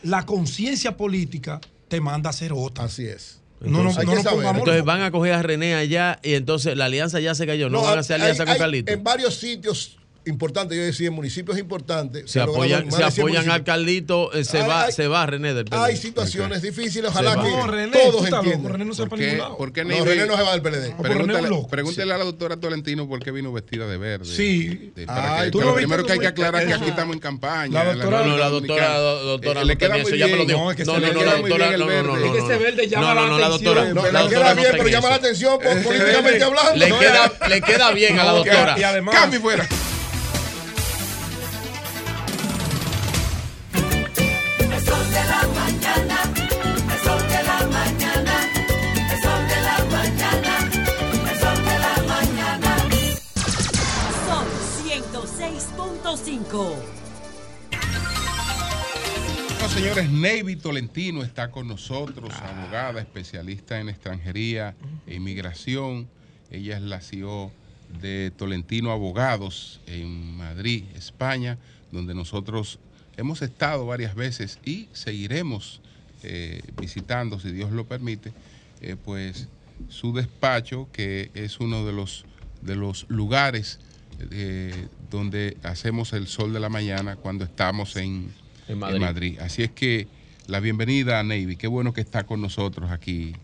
la 0.02 0.24
conciencia 0.26 0.96
política 0.96 1.60
te 1.88 2.00
manda 2.00 2.28
a 2.28 2.30
hacer 2.30 2.52
otra. 2.54 2.84
Así 2.84 3.06
es. 3.06 3.40
No, 3.60 3.82
no, 3.82 3.90
entonces- 3.90 4.04
no 4.06 4.14
nos 4.14 4.24
pongamos. 4.24 4.58
entonces 4.60 4.84
van 4.84 5.00
a 5.02 5.10
coger 5.10 5.32
a 5.32 5.42
René 5.42 5.74
allá 5.74 6.18
y 6.22 6.34
entonces 6.34 6.76
la 6.76 6.84
alianza 6.86 7.18
ya 7.20 7.34
se 7.34 7.46
cayó. 7.46 7.70
No, 7.70 7.82
van 7.82 7.96
a 7.96 8.00
hacer 8.00 8.16
alianza 8.20 8.42
hay- 8.42 8.48
con 8.50 8.58
Carlito. 8.58 8.92
En 8.92 9.02
varios 9.02 9.36
sitios 9.36 9.96
importantes, 10.26 10.76
yo 10.78 10.84
decía, 10.84 11.08
en 11.08 11.14
municipios 11.14 11.58
importantes. 11.58 12.30
Se 12.30 12.38
logrado 12.38 12.56
apoyan, 12.56 12.86
más 12.86 12.94
se 12.96 13.04
de 13.04 13.10
100 13.10 13.26
apoyan 13.28 13.50
al. 13.50 13.64
Carlito, 13.64 14.32
eh, 14.32 14.44
se, 14.44 14.58
Hay- 14.60 14.68
va, 14.68 14.82
hay- 14.84 14.92
se 14.92 15.06
va 15.08 15.26
René 15.26 15.52
del 15.54 15.64
PLD. 15.66 15.82
Hay 15.84 15.96
situaciones 15.96 16.62
difíciles, 16.62 17.12
Se 17.12 17.18
ojalá 17.18 17.42
que 17.42 17.50
No, 17.50 17.66
René, 17.66 17.92
todos 17.98 18.26
entiendan. 18.26 18.72
René 18.72 18.84
no 18.84 18.94
se 18.94 19.02
va 19.02 19.08
¿Por 19.08 19.18
para 19.18 19.20
qué, 19.20 19.26
ningún 19.32 19.44
lado. 19.44 19.56
por 19.58 19.72
qué 19.72 19.84
No, 19.84 19.90
Neiva- 19.90 20.04
René 20.06 20.26
no 20.26 20.36
se 20.36 20.42
va 20.42 20.52
del 20.52 20.62
PLD. 20.62 20.94
Pregúntale, 21.02 21.48
loco. 21.48 21.68
pregúntele 21.68 22.12
a 22.14 22.18
la 22.18 22.24
doctora 22.24 22.56
Tolentino 22.56 23.06
por 23.08 23.20
qué 23.20 23.30
vino 23.30 23.52
vestida 23.52 23.86
de 23.86 23.96
verde. 23.98 24.24
Sí. 24.34 24.92
De- 24.94 25.06
para 25.06 25.40
Ay, 25.40 25.50
que- 25.50 25.58
lo 25.58 25.74
primero 25.74 26.04
que 26.06 26.12
hay 26.12 26.18
que 26.18 26.26
aclarar 26.26 26.66
que 26.66 26.72
Ajá. 26.72 26.80
aquí 26.82 26.90
estamos 26.90 27.14
en 27.14 27.20
campaña. 27.20 27.84
La 27.84 27.92
doctora- 27.94 28.26
no, 28.26 28.36
la 28.38 28.48
doctora- 28.48 28.96
Eh, 28.96 29.54
no 29.54 29.64
le 29.64 29.76
queda 29.78 29.98
muy 29.98 30.12
bien. 30.12 30.28
es 30.30 30.76
que 30.76 30.84
No, 30.84 30.94
se 30.94 31.00
no, 31.00 31.06
le 31.06 31.12
no, 31.12 31.20
queda 31.20 31.30
la 31.32 31.36
doctora- 31.38 31.70
no, 31.76 31.86
no, 31.86 32.02
no, 32.02 32.16
Es 32.24 32.32
que 32.32 32.38
ese 32.38 32.56
verde 32.58 32.88
llama 32.88 33.08
No, 33.08 33.14
no, 33.14 33.20
la 33.20 33.26
no, 33.28 33.38
la 33.38 33.46
atención. 33.46 33.74
doctora. 33.74 33.94
No, 33.94 34.02
la 34.02 34.12
le 34.12 34.18
doctora 34.20 34.28
queda 34.28 34.54
bien, 34.54 34.68
pero 34.72 34.88
llama 34.88 35.08
la 35.10 35.14
atención 35.16 35.58
políticamente 35.84 36.44
hablando. 36.44 36.76
Le 36.76 36.88
No, 36.88 36.98
queda, 36.98 37.32
ya. 37.40 37.48
le 37.48 37.60
queda 37.60 37.90
bien 37.92 38.18
a 38.18 38.24
la 38.24 38.30
No, 38.32 38.36
doctora. 38.38 38.74
y 38.78 38.82
además- 38.82 39.14
Cambio 39.14 39.40
fuera. 39.40 39.68
106.5. 56.14 56.76
Bueno, 59.48 59.68
señores, 59.68 60.10
Navy 60.10 60.54
Tolentino 60.54 61.24
está 61.24 61.50
con 61.50 61.66
nosotros, 61.66 62.32
abogada, 62.34 63.00
especialista 63.00 63.80
en 63.80 63.88
extranjería 63.88 64.76
e 65.08 65.16
inmigración. 65.16 66.08
Ella 66.52 66.76
es 66.76 66.82
la 66.82 67.00
CEO 67.00 67.50
de 68.00 68.30
Tolentino 68.36 68.92
Abogados 68.92 69.80
en 69.88 70.36
Madrid, 70.36 70.84
España, 70.94 71.58
donde 71.90 72.14
nosotros 72.14 72.78
hemos 73.16 73.42
estado 73.42 73.84
varias 73.86 74.14
veces 74.14 74.60
y 74.64 74.88
seguiremos 74.92 75.80
eh, 76.22 76.62
visitando, 76.80 77.40
si 77.40 77.50
Dios 77.50 77.72
lo 77.72 77.86
permite, 77.86 78.32
eh, 78.80 78.94
pues 79.04 79.48
su 79.88 80.12
despacho, 80.12 80.88
que 80.92 81.32
es 81.34 81.58
uno 81.58 81.84
de 81.84 81.92
los, 81.92 82.24
de 82.62 82.76
los 82.76 83.06
lugares 83.08 83.80
eh, 84.30 84.86
donde 85.10 85.56
hacemos 85.62 86.12
el 86.12 86.26
sol 86.26 86.52
de 86.52 86.60
la 86.60 86.68
mañana 86.68 87.16
cuando 87.16 87.44
estamos 87.44 87.96
en, 87.96 88.32
En 88.68 88.82
en 88.82 89.00
Madrid. 89.00 89.38
Así 89.40 89.62
es 89.62 89.70
que 89.70 90.06
la 90.46 90.60
bienvenida 90.60 91.20
a 91.20 91.22
Navy. 91.22 91.56
Qué 91.56 91.66
bueno 91.66 91.92
que 91.92 92.00
está 92.00 92.24
con 92.24 92.40
nosotros 92.40 92.90
aquí, 92.90 93.34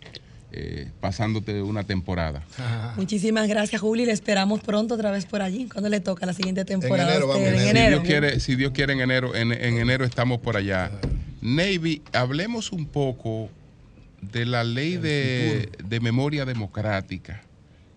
eh, 0.52 0.90
pasándote 1.00 1.62
una 1.62 1.84
temporada. 1.84 2.42
Muchísimas 2.96 3.48
gracias, 3.48 3.80
Juli. 3.80 4.04
Le 4.04 4.12
esperamos 4.12 4.60
pronto 4.60 4.94
otra 4.94 5.10
vez 5.10 5.26
por 5.26 5.42
allí. 5.42 5.68
¿Cuándo 5.68 5.88
le 5.88 6.00
toca 6.00 6.26
la 6.26 6.32
siguiente 6.32 6.64
temporada? 6.64 7.16
a 7.16 7.24
usted? 7.24 7.54
En 7.54 7.60
Si 7.60 7.68
enero. 7.68 7.96
Dios 7.98 8.06
quiere, 8.08 8.40
si 8.40 8.56
Dios 8.56 8.72
quiere 8.72 8.92
en 8.92 9.00
enero, 9.00 9.34
en, 9.34 9.52
en 9.52 9.78
enero 9.78 10.04
estamos 10.04 10.40
por 10.40 10.56
allá. 10.56 10.90
Navy, 11.40 12.02
hablemos 12.12 12.72
un 12.72 12.86
poco 12.86 13.48
de 14.20 14.44
la 14.44 14.64
ley 14.64 14.96
de, 14.98 15.70
de 15.82 16.00
memoria 16.00 16.44
democrática. 16.44 17.42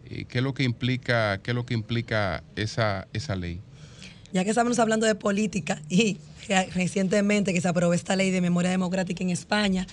¿Qué 0.07 0.27
es 0.39 0.43
lo 0.43 0.53
que 0.53 0.63
implica, 0.63 1.39
qué 1.43 1.51
es 1.51 1.55
lo 1.55 1.65
que 1.65 1.73
implica 1.73 2.43
esa, 2.55 3.07
esa 3.13 3.35
ley? 3.35 3.59
Ya 4.31 4.43
que 4.43 4.49
estamos 4.49 4.79
hablando 4.79 5.05
de 5.05 5.15
política 5.15 5.81
y 5.89 6.17
re- 6.47 6.67
recientemente 6.73 7.53
que 7.53 7.61
se 7.61 7.67
aprobó 7.67 7.93
esta 7.93 8.15
ley 8.15 8.31
de 8.31 8.41
memoria 8.41 8.71
democrática 8.71 9.23
en 9.23 9.29
España, 9.29 9.85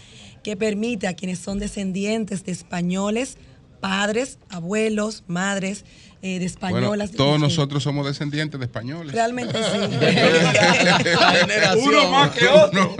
que 0.43 0.57
permite 0.57 1.07
a 1.07 1.15
quienes 1.15 1.39
son 1.39 1.59
descendientes 1.59 2.45
de 2.45 2.53
españoles, 2.53 3.37
padres, 3.81 4.39
abuelos, 4.51 5.25
madres, 5.27 5.85
eh, 6.23 6.39
de 6.39 6.51
Bueno, 6.61 6.77
españolas. 6.79 7.11
todos 7.13 7.37
sí. 7.37 7.41
nosotros 7.43 7.83
somos 7.83 8.07
descendientes 8.07 8.61
de 8.61 8.67
españoles. 8.67 9.13
Realmente 9.15 9.59
sí. 9.59 9.81
Uno 11.83 12.11
más 12.11 12.31
que 12.33 12.47
otro. 12.47 12.95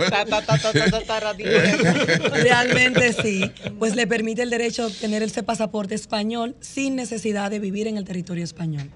Realmente 2.33 3.13
sí. 3.13 3.51
Pues 3.79 3.95
le 3.95 4.07
permite 4.07 4.41
el 4.41 4.49
derecho 4.49 4.83
a 4.83 4.87
obtener 4.87 5.23
ese 5.23 5.43
pasaporte 5.43 5.95
español 5.95 6.55
sin 6.59 6.95
necesidad 6.95 7.51
de 7.51 7.59
vivir 7.59 7.87
en 7.87 7.97
el 7.97 8.05
territorio 8.05 8.43
español. 8.43 8.89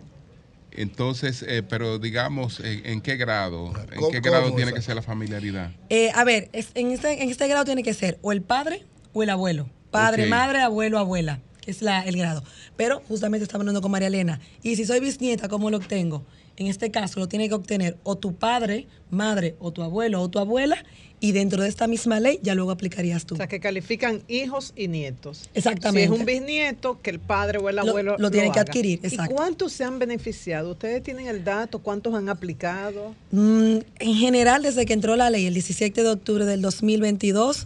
Entonces, 0.72 1.44
eh, 1.48 1.64
pero 1.64 2.00
digamos, 2.00 2.60
¿en, 2.60 2.86
en 2.86 3.02
qué 3.02 3.16
grado? 3.16 3.72
¿En 3.92 3.96
¿Cómo- 4.00 4.12
qué 4.12 4.20
grado 4.20 4.54
tiene 4.56 4.74
que 4.74 4.82
ser 4.82 4.96
la 4.96 5.02
familiaridad? 5.02 5.72
Eh, 5.90 6.12
a 6.14 6.24
ver, 6.26 6.50
es- 6.52 6.72
en, 6.76 6.92
este, 6.92 7.24
en 7.24 7.30
este 7.30 7.48
grado 7.48 7.64
tiene 7.64 7.82
que 7.82 7.94
ser 7.94 8.18
o 8.22 8.34
el 8.34 8.42
padre 8.42 8.84
o 9.14 9.24
el 9.24 9.30
abuelo. 9.30 9.70
Padre, 9.92 10.26
madre, 10.26 10.62
abuelo, 10.62 11.00
abuela, 11.00 11.40
que 11.66 11.72
es 11.72 11.82
la, 11.82 12.04
el 12.04 12.16
grado. 12.16 12.44
Pero 12.78 13.02
justamente 13.08 13.44
estamos 13.44 13.64
hablando 13.64 13.82
con 13.82 13.92
María 13.92 14.08
Elena. 14.08 14.40
Y 14.64 14.76
si 14.76 14.86
soy 14.86 15.00
bisnieta, 15.00 15.50
¿cómo 15.50 15.70
lo 15.72 15.78
obtengo? 15.78 16.24
En 16.58 16.68
este 16.68 16.90
caso 16.92 17.20
lo 17.20 17.28
tiene 17.28 17.50
que 17.50 17.56
obtener 17.56 17.98
o 18.04 18.16
tu 18.18 18.34
padre, 18.36 18.88
madre, 19.10 19.56
o 19.60 19.72
tu 19.74 19.82
abuelo 19.84 20.22
o 20.22 20.30
tu 20.30 20.40
abuela. 20.40 20.78
Y 21.22 21.32
dentro 21.32 21.64
de 21.64 21.70
esta 21.70 21.88
misma 21.88 22.20
ley 22.20 22.40
ya 22.44 22.56
luego 22.56 22.72
aplicarías 22.72 23.26
tú. 23.26 23.34
O 23.36 23.38
sea, 23.38 23.48
que 23.48 23.60
califican 23.60 24.22
hijos 24.28 24.74
y 24.76 24.88
nietos. 24.90 25.50
Exactamente. 25.54 26.08
Si 26.10 26.14
es 26.14 26.20
un 26.20 26.26
bisnieto, 26.26 27.02
que 27.02 27.10
el 27.10 27.20
padre 27.20 27.58
o 27.58 27.68
el 27.70 27.78
Lo- 27.78 27.82
abuelo 27.84 28.16
lo 28.20 28.30
tiene 28.32 28.48
que 28.52 28.60
haga. 28.60 28.62
adquirir, 28.70 29.00
¿Y 29.02 29.08
exacto. 29.08 29.34
cuántos 29.34 29.72
se 29.74 29.86
han 29.86 29.98
beneficiado? 29.98 30.72
¿Ustedes 30.72 31.02
tienen 31.04 31.28
el 31.28 31.44
dato? 31.44 31.80
¿Cuántos 31.80 32.14
han 32.14 32.30
aplicado? 32.30 33.16
Mm, 33.32 33.78
en 34.00 34.14
general, 34.16 34.62
desde 34.62 34.86
que 34.86 34.94
entró 34.94 35.16
la 35.16 35.30
ley 35.30 35.46
el 35.48 35.54
17 35.56 36.04
de 36.04 36.10
octubre 36.10 36.46
del 36.46 36.62
2022, 36.62 37.66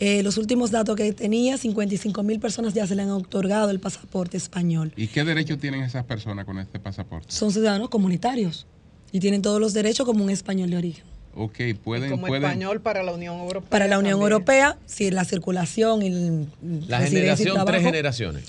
eh, 0.00 0.22
los 0.22 0.36
últimos 0.38 0.70
datos 0.70 0.96
que 0.96 1.12
tenía, 1.12 1.56
55 1.58 2.22
mil 2.22 2.40
personas 2.40 2.74
ya 2.74 2.86
se 2.86 2.94
le 2.96 3.02
han 3.02 3.10
otorgado 3.10 3.70
el 3.70 3.78
pasaporte 3.80 4.36
español. 4.36 4.92
¿Y 4.96 5.06
qué 5.08 5.22
derechos 5.24 5.58
tienen 5.58 5.82
esas 5.82 6.04
personas 6.04 6.44
con 6.46 6.58
este 6.58 6.78
pasaporte? 6.80 7.30
Son 7.30 7.52
ciudadanos 7.52 7.88
comunitarios 7.90 8.66
y 9.12 9.20
tienen 9.20 9.42
todos 9.42 9.60
los 9.60 9.72
derechos 9.74 10.06
como 10.06 10.24
un 10.24 10.30
español 10.30 10.70
de 10.70 10.76
origen. 10.78 11.04
Ok, 11.34 11.58
pueden, 11.84 12.10
Como 12.10 12.26
pueden. 12.26 12.42
español 12.44 12.80
para 12.80 13.02
la 13.04 13.12
Unión 13.12 13.38
Europea. 13.38 13.70
Para 13.70 13.86
la 13.86 13.98
Unión 14.00 14.14
también. 14.18 14.32
Europea, 14.32 14.78
si 14.86 15.10
la 15.12 15.24
circulación 15.24 16.02
y 16.02 16.06
el- 16.08 16.46
La 16.88 16.98
residencia 16.98 17.44
y 17.44 17.46
generación, 17.46 17.64
tres 17.66 17.82
generaciones. 17.82 18.44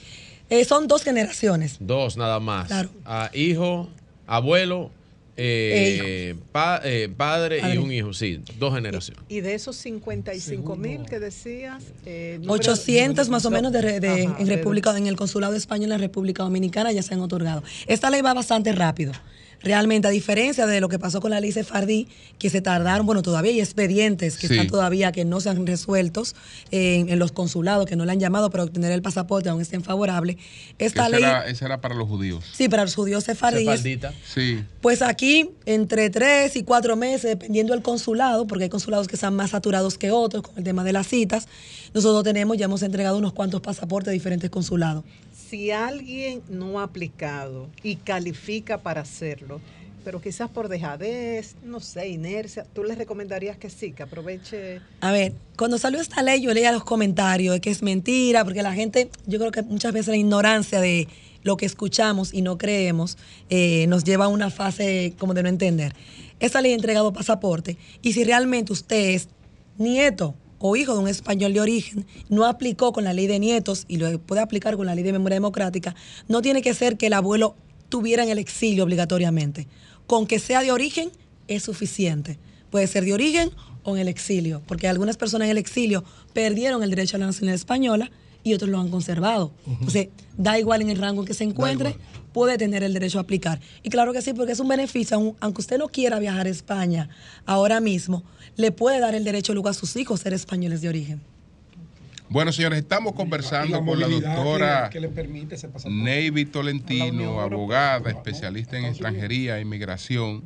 eh, 0.49 0.65
son 0.65 0.87
dos 0.87 1.03
generaciones. 1.03 1.77
Dos 1.79 2.17
nada 2.17 2.39
más. 2.39 2.67
Claro. 2.67 2.89
Ah, 3.05 3.29
hijo, 3.33 3.87
abuelo, 4.25 4.89
eh, 5.37 6.35
pa- 6.51 6.81
eh, 6.83 7.09
padre 7.15 7.61
y 7.73 7.77
un 7.77 7.91
hijo. 7.91 8.13
Sí, 8.13 8.39
dos 8.59 8.73
generaciones. 8.73 9.23
Y 9.29 9.41
de 9.41 9.53
esos 9.55 9.75
55 9.77 10.75
mil 10.75 11.05
que 11.05 11.19
decías, 11.19 11.83
eh, 12.05 12.35
número- 12.39 12.53
800 12.53 13.29
más 13.29 13.45
o 13.45 13.51
menos 13.51 13.71
de, 13.71 13.81
re- 13.81 13.99
de- 13.99 14.25
Ajá, 14.27 14.35
en 14.39 14.47
República 14.47 14.95
en 14.97 15.07
el 15.07 15.15
consulado 15.15 15.55
español 15.55 15.91
en 15.93 15.99
República 15.99 16.43
Dominicana 16.43 16.91
ya 16.91 17.01
se 17.03 17.13
han 17.13 17.21
otorgado. 17.21 17.63
Esta 17.87 18.09
ley 18.09 18.21
va 18.21 18.33
bastante 18.33 18.71
rápido. 18.73 19.13
Realmente, 19.63 20.07
a 20.07 20.11
diferencia 20.11 20.65
de 20.65 20.81
lo 20.81 20.89
que 20.89 20.97
pasó 20.99 21.21
con 21.21 21.31
la 21.31 21.39
ley 21.39 21.51
Sefardí, 21.51 22.07
que 22.39 22.49
se 22.49 22.61
tardaron, 22.61 23.05
bueno, 23.05 23.21
todavía 23.21 23.51
hay 23.51 23.59
expedientes 23.59 24.37
que 24.37 24.47
Sí. 24.47 24.53
están 24.55 24.67
todavía 24.67 25.11
que 25.11 25.23
no 25.25 25.39
se 25.39 25.49
han 25.49 25.67
resueltos 25.67 26.35
en, 26.71 27.09
en 27.09 27.19
los 27.19 27.31
consulados, 27.31 27.85
que 27.85 27.95
no 27.95 28.05
le 28.05 28.11
han 28.11 28.19
llamado 28.19 28.49
para 28.49 28.63
obtener 28.63 28.91
el 28.91 29.01
pasaporte, 29.01 29.49
aún 29.49 29.61
estén 29.61 29.83
favorables. 29.83 30.37
Esta 30.79 31.01
esa, 31.03 31.09
ley, 31.09 31.23
era, 31.23 31.47
esa 31.47 31.65
era 31.65 31.81
para 31.81 31.93
los 31.95 32.07
judíos. 32.07 32.43
sí, 32.53 32.69
para 32.69 32.83
los 32.83 32.95
judíos 32.95 33.23
sefardíes. 33.23 33.81
Sí. 34.33 34.63
pues 34.81 35.01
aquí, 35.01 35.51
entre 35.65 36.09
tres 36.09 36.55
y 36.55 36.63
cuatro 36.63 36.95
meses, 36.95 37.23
dependiendo 37.23 37.73
del 37.73 37.83
consulado, 37.83 38.47
porque 38.47 38.63
hay 38.65 38.69
consulados 38.69 39.07
que 39.07 39.15
están 39.15 39.35
más 39.35 39.51
saturados 39.51 39.97
que 39.97 40.11
otros 40.11 40.43
con 40.43 40.57
el 40.57 40.63
tema 40.63 40.83
de 40.83 40.93
las 40.93 41.07
citas, 41.07 41.47
nosotros 41.93 42.23
tenemos, 42.23 42.57
ya 42.57 42.65
hemos 42.65 42.81
entregado 42.81 43.17
unos 43.17 43.33
cuantos 43.33 43.61
pasaportes 43.61 44.09
a 44.09 44.11
diferentes 44.11 44.49
consulados. 44.49 45.03
Si 45.51 45.69
alguien 45.69 46.41
no 46.47 46.79
ha 46.79 46.83
aplicado 46.83 47.67
y 47.83 47.97
califica 47.97 48.77
para 48.77 49.01
hacerlo, 49.01 49.59
pero 50.05 50.21
quizás 50.21 50.49
por 50.49 50.69
dejadez, 50.69 51.57
no 51.61 51.81
sé, 51.81 52.07
inercia, 52.07 52.65
¿tú 52.73 52.85
les 52.85 52.97
recomendarías 52.97 53.57
que 53.57 53.69
sí, 53.69 53.91
que 53.91 54.03
aproveche? 54.03 54.79
A 55.01 55.11
ver, 55.11 55.33
cuando 55.57 55.77
salió 55.77 55.99
esta 55.99 56.23
ley 56.23 56.41
yo 56.41 56.53
leía 56.53 56.71
los 56.71 56.85
comentarios 56.85 57.55
de 57.55 57.59
que 57.59 57.69
es 57.69 57.83
mentira, 57.83 58.45
porque 58.45 58.63
la 58.63 58.71
gente, 58.71 59.09
yo 59.27 59.39
creo 59.39 59.51
que 59.51 59.61
muchas 59.61 59.91
veces 59.91 60.07
la 60.07 60.15
ignorancia 60.15 60.79
de 60.79 61.09
lo 61.43 61.57
que 61.57 61.65
escuchamos 61.65 62.33
y 62.33 62.43
no 62.43 62.57
creemos 62.57 63.17
eh, 63.49 63.87
nos 63.87 64.05
lleva 64.05 64.25
a 64.25 64.29
una 64.29 64.51
fase 64.51 65.15
como 65.19 65.33
de 65.33 65.43
no 65.43 65.49
entender. 65.49 65.93
Esta 66.39 66.61
ley 66.61 66.71
ha 66.71 66.75
entregado 66.75 67.11
pasaporte 67.11 67.77
y 68.01 68.13
si 68.13 68.23
realmente 68.23 68.71
usted 68.71 69.09
es 69.15 69.27
nieto 69.77 70.33
o 70.61 70.75
hijo 70.75 70.93
de 70.93 70.99
un 70.99 71.07
español 71.07 71.53
de 71.53 71.61
origen, 71.61 72.05
no 72.29 72.45
aplicó 72.45 72.93
con 72.93 73.03
la 73.03 73.13
ley 73.13 73.27
de 73.27 73.39
nietos 73.39 73.85
y 73.87 73.97
lo 73.97 74.19
puede 74.19 74.41
aplicar 74.41 74.77
con 74.77 74.85
la 74.85 74.95
ley 74.95 75.03
de 75.03 75.11
memoria 75.11 75.35
democrática, 75.35 75.95
no 76.27 76.41
tiene 76.41 76.61
que 76.61 76.73
ser 76.73 76.97
que 76.97 77.07
el 77.07 77.13
abuelo 77.13 77.55
tuviera 77.89 78.23
en 78.23 78.29
el 78.29 78.37
exilio 78.37 78.83
obligatoriamente. 78.83 79.67
con 80.07 80.27
que 80.27 80.39
sea 80.39 80.61
de 80.61 80.73
origen 80.73 81.09
es 81.47 81.63
suficiente. 81.63 82.37
Puede 82.69 82.85
ser 82.87 83.05
de 83.05 83.13
origen 83.13 83.49
o 83.83 83.95
en 83.95 84.01
el 84.01 84.07
exilio, 84.09 84.61
porque 84.67 84.87
algunas 84.87 85.15
personas 85.15 85.45
en 85.45 85.51
el 85.51 85.57
exilio 85.57 86.03
perdieron 86.33 86.83
el 86.83 86.89
derecho 86.89 87.15
a 87.15 87.19
la 87.19 87.27
nacionalidad 87.27 87.55
española 87.55 88.11
y 88.43 88.53
otros 88.53 88.69
lo 88.69 88.79
han 88.79 88.89
conservado. 88.89 89.51
Entonces, 89.65 90.09
da 90.37 90.59
igual 90.59 90.81
en 90.81 90.89
el 90.89 90.97
rango 90.97 91.21
en 91.21 91.27
que 91.27 91.33
se 91.33 91.43
encuentre, 91.43 91.95
puede 92.33 92.57
tener 92.57 92.83
el 92.83 92.93
derecho 92.93 93.17
a 93.19 93.21
aplicar. 93.21 93.59
Y 93.83 93.89
claro 93.89 94.13
que 94.13 94.21
sí, 94.21 94.33
porque 94.33 94.51
es 94.53 94.59
un 94.59 94.67
beneficio, 94.67 95.17
aun- 95.17 95.35
aunque 95.39 95.61
usted 95.61 95.77
no 95.77 95.87
quiera 95.89 96.19
viajar 96.19 96.47
a 96.47 96.49
España 96.49 97.09
ahora 97.45 97.79
mismo, 97.79 98.23
le 98.57 98.71
puede 98.71 98.99
dar 98.99 99.15
el 99.15 99.23
derecho 99.23 99.53
luego 99.53 99.69
a 99.69 99.73
sus 99.73 99.95
hijos 99.95 100.21
ser 100.21 100.33
españoles 100.33 100.81
de 100.81 100.89
origen. 100.89 101.21
Bueno, 102.29 102.53
señores, 102.53 102.79
estamos 102.79 103.11
conversando 103.13 103.79
la 103.79 103.85
con 103.85 103.99
la 103.99 104.07
doctora 104.07 104.89
que, 104.89 104.99
que. 105.01 105.89
Navy 105.89 106.45
Tolentino, 106.45 107.41
abogada, 107.41 108.09
especialista 108.09 108.77
en 108.77 108.85
extranjería 108.85 109.57
e 109.57 109.61
inmigración. 109.61 110.41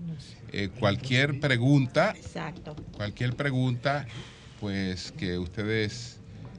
Eh, 0.52 0.70
cualquier 0.80 1.40
pregunta, 1.40 2.16
Exacto. 2.18 2.76
cualquier 2.96 3.36
pregunta, 3.36 4.08
pues 4.60 5.12
que 5.12 5.38
ustedes 5.38 6.18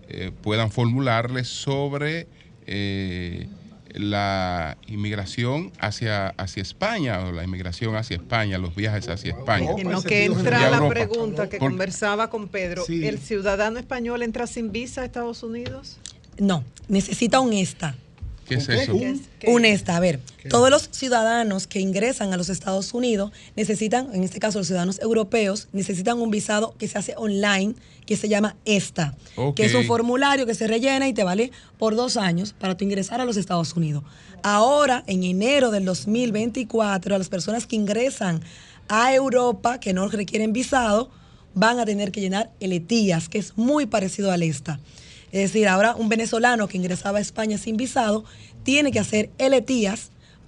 eh, 0.08 0.30
puedan 0.42 0.70
formularles 0.70 1.48
sobre 1.48 2.28
eh, 2.68 3.48
la 3.96 4.76
inmigración 4.86 5.72
hacia, 5.80 6.28
hacia 6.28 6.62
España 6.62 7.20
o 7.20 7.32
la 7.32 7.44
inmigración 7.44 7.96
hacia 7.96 8.16
España, 8.16 8.58
los 8.58 8.74
viajes 8.74 9.08
hacia 9.08 9.32
España. 9.32 9.70
En 9.76 9.90
lo 9.90 10.02
que 10.02 10.24
entra 10.26 10.60
la 10.70 10.76
Europa. 10.76 10.88
pregunta 10.94 11.48
que 11.48 11.58
Por- 11.58 11.70
conversaba 11.70 12.30
con 12.30 12.48
Pedro, 12.48 12.84
Sí. 12.84 13.06
¿el 13.06 13.18
ciudadano 13.18 13.78
español 13.78 14.22
entra 14.22 14.46
sin 14.46 14.72
visa 14.72 15.02
a 15.02 15.04
Estados 15.04 15.42
Unidos? 15.42 15.98
No, 16.38 16.62
necesita 16.88 17.40
un 17.40 17.52
ESTA. 17.52 17.94
¿Qué 18.48 18.54
es 18.54 18.68
eso? 18.68 18.94
Un 19.46 19.64
ESTA, 19.64 19.96
a 19.96 20.00
ver, 20.00 20.20
todos 20.48 20.70
los 20.70 20.88
ciudadanos 20.92 21.66
que 21.66 21.80
ingresan 21.80 22.32
a 22.32 22.36
los 22.36 22.48
Estados 22.48 22.94
Unidos 22.94 23.32
necesitan, 23.56 24.14
en 24.14 24.22
este 24.22 24.38
caso 24.38 24.58
los 24.58 24.66
ciudadanos 24.68 25.00
europeos, 25.00 25.68
necesitan 25.72 26.20
un 26.20 26.30
visado 26.30 26.74
que 26.78 26.86
se 26.88 26.98
hace 26.98 27.14
online, 27.16 27.74
que 28.06 28.16
se 28.16 28.28
llama 28.28 28.56
ESTA, 28.64 29.16
Ok. 29.36 29.56
que 29.56 29.64
es 29.66 29.74
un 29.74 29.84
formulario 29.84 30.46
que 30.46 30.54
se 30.54 30.66
rellena 30.66 31.08
y 31.08 31.12
te 31.12 31.24
vale 31.24 31.50
por 31.78 31.96
dos 31.96 32.16
años 32.16 32.54
para 32.58 32.76
tu 32.76 32.84
ingresar 32.84 33.20
a 33.20 33.24
los 33.24 33.36
Estados 33.36 33.74
Unidos. 33.74 34.04
Ahora, 34.42 35.02
en 35.06 35.24
enero 35.24 35.70
del 35.72 35.84
2024, 35.84 37.14
a 37.14 37.18
las 37.18 37.28
personas 37.28 37.66
que 37.66 37.74
ingresan 37.76 38.42
a 38.88 39.12
Europa, 39.12 39.80
que 39.80 39.92
no 39.92 40.08
requieren 40.08 40.52
visado, 40.52 41.10
van 41.54 41.80
a 41.80 41.84
tener 41.84 42.12
que 42.12 42.20
llenar 42.20 42.50
el 42.60 42.72
ETIAS, 42.72 43.28
que 43.28 43.38
es 43.38 43.56
muy 43.56 43.86
parecido 43.86 44.30
al 44.30 44.42
ESTA. 44.42 44.78
Es 45.36 45.52
decir, 45.52 45.68
ahora 45.68 45.94
un 45.94 46.08
venezolano 46.08 46.66
que 46.66 46.78
ingresaba 46.78 47.18
a 47.18 47.20
España 47.20 47.58
sin 47.58 47.76
visado 47.76 48.24
tiene 48.62 48.90
que 48.90 49.00
hacer 49.00 49.28
el 49.36 49.52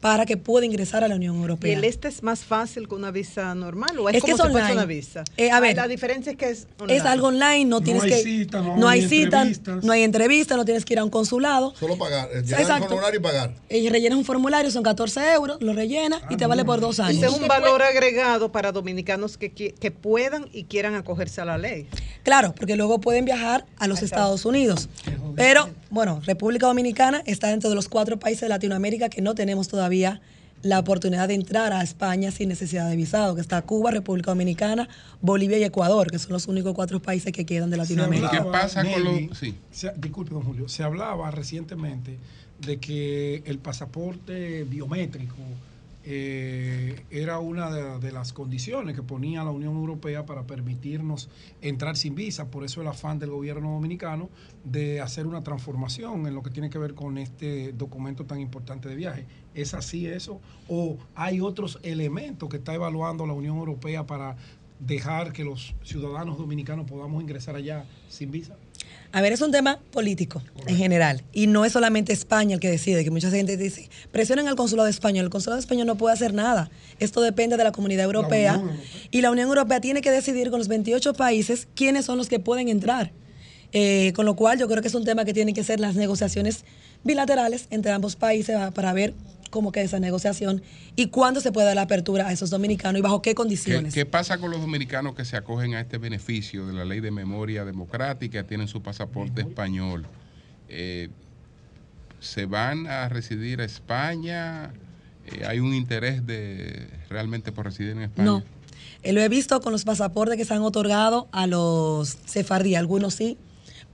para 0.01 0.27
que 0.27 0.37
pueda 0.37 0.65
ingresar 0.67 1.03
a 1.05 1.09
la 1.09 1.17
Unión 1.17 1.37
¿Y 1.37 1.41
Europea. 1.41 1.77
el 1.77 1.85
este 1.85 2.09
es 2.09 2.23
más 2.23 2.41
fácil 2.45 2.89
que 2.89 2.95
una 2.95 3.11
visa 3.11 3.55
normal 3.55 3.99
o 3.99 4.09
es, 4.09 4.17
Es 4.17 4.23
que 4.23 4.31
como 4.33 4.43
es 4.45 4.49
si 4.49 4.53
fuese 4.53 4.65
online. 4.67 4.73
una 4.79 4.85
visa? 4.87 5.25
Eh, 5.37 5.51
a 5.51 5.57
Ah, 5.57 5.61
ver. 5.61 5.77
la 5.77 5.89
diferencia 5.89 6.33
es 6.33 6.39
que 6.39 6.51
es 6.51 6.67
Es 6.89 7.03
algo 7.05 7.29
online, 7.29 7.65
no 7.65 7.79
No 7.79 7.81
tienes 7.83 8.03
hay 8.05 8.11
que. 8.11 8.23
cita, 8.23 8.61
no 8.61 8.89
hay 8.89 9.01
hay 9.01 9.09
cita, 9.09 9.45
no 9.83 9.93
hay 9.93 10.03
entrevista, 10.05 10.57
no 10.57 10.65
tienes 10.65 10.85
que 10.85 10.95
ir 10.95 10.99
a 11.01 11.05
un 11.05 11.11
consulado. 11.11 11.75
Solo 11.79 11.97
pagar. 11.99 12.29
eh, 12.33 12.43
Llenar 12.43 12.61
Exacto. 12.61 12.85
el 12.85 12.89
formulario 12.91 13.21
y 13.21 13.23
pagar. 13.23 13.55
Y 13.71 13.89
rellenas 13.89 14.19
un 14.19 14.25
formulario, 14.25 14.71
son 14.71 14.83
14 14.85 15.33
euros, 15.33 15.59
lo 15.61 15.73
rellenas 15.73 16.23
y 16.31 16.37
te 16.37 16.47
vale 16.47 16.65
por 16.65 16.81
dos 16.81 17.01
años. 17.01 17.23
Ese 17.23 17.35
es 17.35 17.41
un 17.41 17.49
valor 17.49 17.83
agregado 17.83 18.53
para 18.53 18.71
dominicanos 18.73 19.37
que, 19.37 19.51
que 19.53 19.91
puedan 19.91 20.49
y 20.53 20.65
quieran 20.65 20.95
acogerse 20.95 21.41
a 21.41 21.45
la 21.45 21.59
ley. 21.59 21.89
Claro, 22.23 22.55
porque 22.55 22.77
luego 22.77 23.01
pueden 23.01 23.25
viajar 23.25 23.67
a 23.79 23.89
los 23.89 24.03
Estados 24.03 24.45
Unidos. 24.45 24.89
Pero, 25.35 25.71
bueno, 25.91 26.21
República 26.25 26.67
Dominicana 26.67 27.23
está 27.27 27.49
dentro 27.49 27.69
de 27.71 27.77
los 27.77 27.89
cuatro 27.89 28.19
países 28.19 28.43
de 28.43 28.49
Latinoamérica 28.49 29.09
que 29.09 29.23
no 29.23 29.35
tenemos 29.35 29.67
todavía 29.69 29.88
la 30.63 30.79
oportunidad 30.81 31.29
de 31.29 31.35
entrar 31.35 31.73
a 31.73 31.83
España 31.83 32.31
sin 32.33 32.49
necesidad 32.49 32.89
de 32.91 32.97
visado, 32.97 33.35
que 33.37 33.41
está 33.41 33.63
Cuba, 33.63 33.93
República 33.93 34.33
Dominicana, 34.33 34.89
Bolivia 35.21 35.57
y 35.59 35.63
Ecuador, 35.65 36.11
que 36.11 36.19
son 36.19 36.33
los 36.33 36.49
únicos 36.49 36.75
cuatro 36.75 37.01
países 37.01 37.33
que 37.33 37.47
quedan 37.47 37.71
de 37.71 37.77
Latinoamérica. 37.77 38.31
¿Qué 38.31 38.41
pasa 38.51 38.83
con 38.85 39.05
los- 39.05 39.39
sí. 39.39 39.55
se- 39.71 39.93
disculpe, 39.97 40.35
don 40.35 40.43
Julio. 40.43 40.69
Se 40.69 40.83
hablaba 40.83 41.31
recientemente 41.31 42.19
de 42.61 42.79
que 42.79 43.43
el 43.47 43.59
pasaporte 43.59 44.65
biométrico 44.65 45.37
eh, 46.11 47.05
era 47.11 47.39
una 47.39 47.71
de, 47.71 47.99
de 47.99 48.13
las 48.13 48.33
condiciones 48.33 48.97
que 48.97 49.03
ponía 49.03 49.45
la 49.45 49.51
Unión 49.51 49.77
Europea 49.77 50.25
para 50.25 50.47
permitirnos 50.47 51.29
entrar 51.61 51.99
sin 51.99 52.15
visa. 52.15 52.51
Por 52.51 52.65
eso 52.65 52.81
el 52.81 52.89
afán 52.89 53.19
del 53.19 53.29
gobierno 53.29 53.73
dominicano 53.73 54.31
de 54.65 55.03
hacer 55.03 55.27
una 55.27 55.43
transformación 55.43 56.27
en 56.27 56.35
lo 56.35 56.43
que 56.43 56.49
tiene 56.49 56.71
que 56.71 56.79
ver 56.79 56.95
con 56.95 57.19
este 57.19 57.75
documento 57.75 58.25
tan 58.25 58.41
importante 58.41 58.89
de 58.89 58.97
viaje. 58.97 59.27
¿Es 59.53 59.75
así 59.75 60.07
eso? 60.07 60.41
¿O 60.67 60.97
hay 61.15 61.43
otros 61.43 61.79
elementos 61.83 62.49
que 62.49 62.57
está 62.57 62.73
evaluando 62.73 63.27
la 63.27 63.35
Unión 63.35 63.59
Europea 63.59 64.07
para 64.07 64.37
dejar 64.81 65.35
que 65.35 65.45
los 65.45 65.75
ciudadanos 65.83 66.39
dominicanos 66.39 66.89
podamos 66.89 67.23
ingresar 67.23 67.55
allá 67.55 67.85
sin 68.09 68.31
visa? 68.31 68.57
A 69.11 69.23
ver, 69.23 69.33
es 69.33 69.41
un 69.41 69.51
tema 69.51 69.81
político 69.91 70.43
en 70.67 70.77
general. 70.77 71.23
Y 71.33 71.47
no 71.47 71.65
es 71.65 71.73
solamente 71.73 72.13
España 72.13 72.55
el 72.55 72.61
que 72.61 72.71
decide, 72.71 73.05
que 73.05 73.11
mucha 73.11 73.31
gente 73.31 73.57
dice, 73.57 73.89
presionen 74.13 74.49
al 74.49 74.57
consulado 74.57 74.89
español. 74.89 75.25
El 75.25 75.31
consulado 75.31 75.59
español 75.59 75.87
no 75.87 75.97
puede 75.97 76.15
hacer 76.15 76.35
nada. 76.35 76.71
Esto 76.99 77.23
depende 77.23 77.57
de 77.57 77.65
la 77.65 77.73
comunidad 77.73 78.05
europea. 78.05 78.63
y 79.11 79.23
la 79.23 79.31
Unión 79.31 79.49
Europea 79.49 79.81
tiene 79.81 80.03
que 80.03 80.11
decidir 80.11 80.51
con 80.51 80.59
los 80.59 80.69
28 80.69 81.15
países 81.15 81.69
quiénes 81.75 82.05
son 82.05 82.19
los 82.19 82.29
que 82.29 82.39
pueden 82.39 82.69
entrar. 82.69 83.13
Eh, 83.73 84.13
con 84.15 84.25
lo 84.25 84.35
cual, 84.37 84.59
yo 84.59 84.69
creo 84.69 84.83
que 84.83 84.89
es 84.89 84.95
un 84.95 85.05
tema 85.05 85.25
que 85.25 85.35
tienen 85.35 85.55
que 85.55 85.65
ser 85.65 85.81
las 85.81 85.95
negociaciones 85.95 86.65
bilaterales 87.05 87.67
entre 87.71 87.93
ambos 87.93 88.17
países 88.17 88.57
ah, 88.57 88.71
para 88.73 88.93
ver 88.93 89.15
cómo 89.51 89.73
queda 89.73 89.85
esa 89.85 90.01
negociación 90.01 90.63
y 90.97 91.07
cuándo 91.07 91.41
se 91.41 91.53
puede 91.53 91.67
dar 91.67 91.77
la 91.77 91.83
apertura 91.83 92.29
a 92.29 92.33
esos 92.33 92.51
dominicanos 92.51 92.99
y 92.99 93.03
bajo 93.03 93.23
qué 93.23 93.31
¿Qué, 93.31 93.35
condiciones. 93.35 93.95
qué 93.95 94.07
pasa 94.07 94.39
con 94.39 94.51
los 94.51 94.61
dominicanos 94.61 95.15
que 95.15 95.25
se 95.25 95.37
acogen 95.37 95.75
a 95.75 95.81
este 95.81 95.99
beneficio 95.99 96.67
de 96.67 96.73
la 96.73 96.85
ley 96.85 97.01
de 97.01 97.11
memoria 97.11 97.65
democrática, 97.65 98.45
tienen 98.45 98.69
su 98.69 98.83
pasaporte 98.83 99.43
español? 99.43 100.07
Eh, 100.69 101.09
¿Se 102.21 102.47
van 102.47 102.87
a 102.87 103.09
residir 103.09 103.61
a 103.61 103.65
España? 103.65 104.73
Eh, 105.27 105.45
¿Hay 105.47 105.61
un 105.61 105.75
interés 105.75 106.27
de 106.27 106.89
realmente 107.11 107.53
por 107.53 107.67
residir 107.67 107.91
en 107.91 108.03
España? 108.03 108.25
No. 108.27 108.43
Eh, 109.03 109.13
lo 109.13 109.21
he 109.21 109.29
visto 109.29 109.61
con 109.61 109.73
los 109.73 109.85
pasaportes 109.85 110.37
que 110.37 110.45
se 110.45 110.55
han 110.55 110.63
otorgado 110.63 111.29
a 111.33 111.47
los 111.47 112.19
sefardí, 112.27 112.75
algunos 112.75 113.15
sí. 113.15 113.39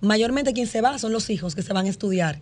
Mayormente 0.00 0.52
quien 0.52 0.66
se 0.66 0.80
va 0.80 0.98
son 0.98 1.12
los 1.12 1.28
hijos 1.30 1.54
que 1.54 1.62
se 1.62 1.72
van 1.72 1.86
a 1.86 1.88
estudiar. 1.88 2.40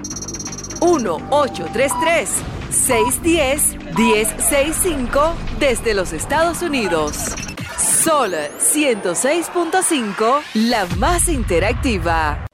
1-833-610-1065 3.97 5.34
desde 5.58 5.94
los 5.94 6.12
Estados 6.12 6.62
Unidos. 6.62 7.16
Sol 8.05 8.32
106.5, 8.60 10.40
la 10.55 10.86
más 10.97 11.28
interactiva. 11.28 12.47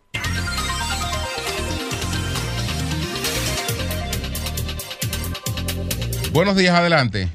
Buenos 6.34 6.56
días, 6.56 6.74
adelante. 6.74 7.28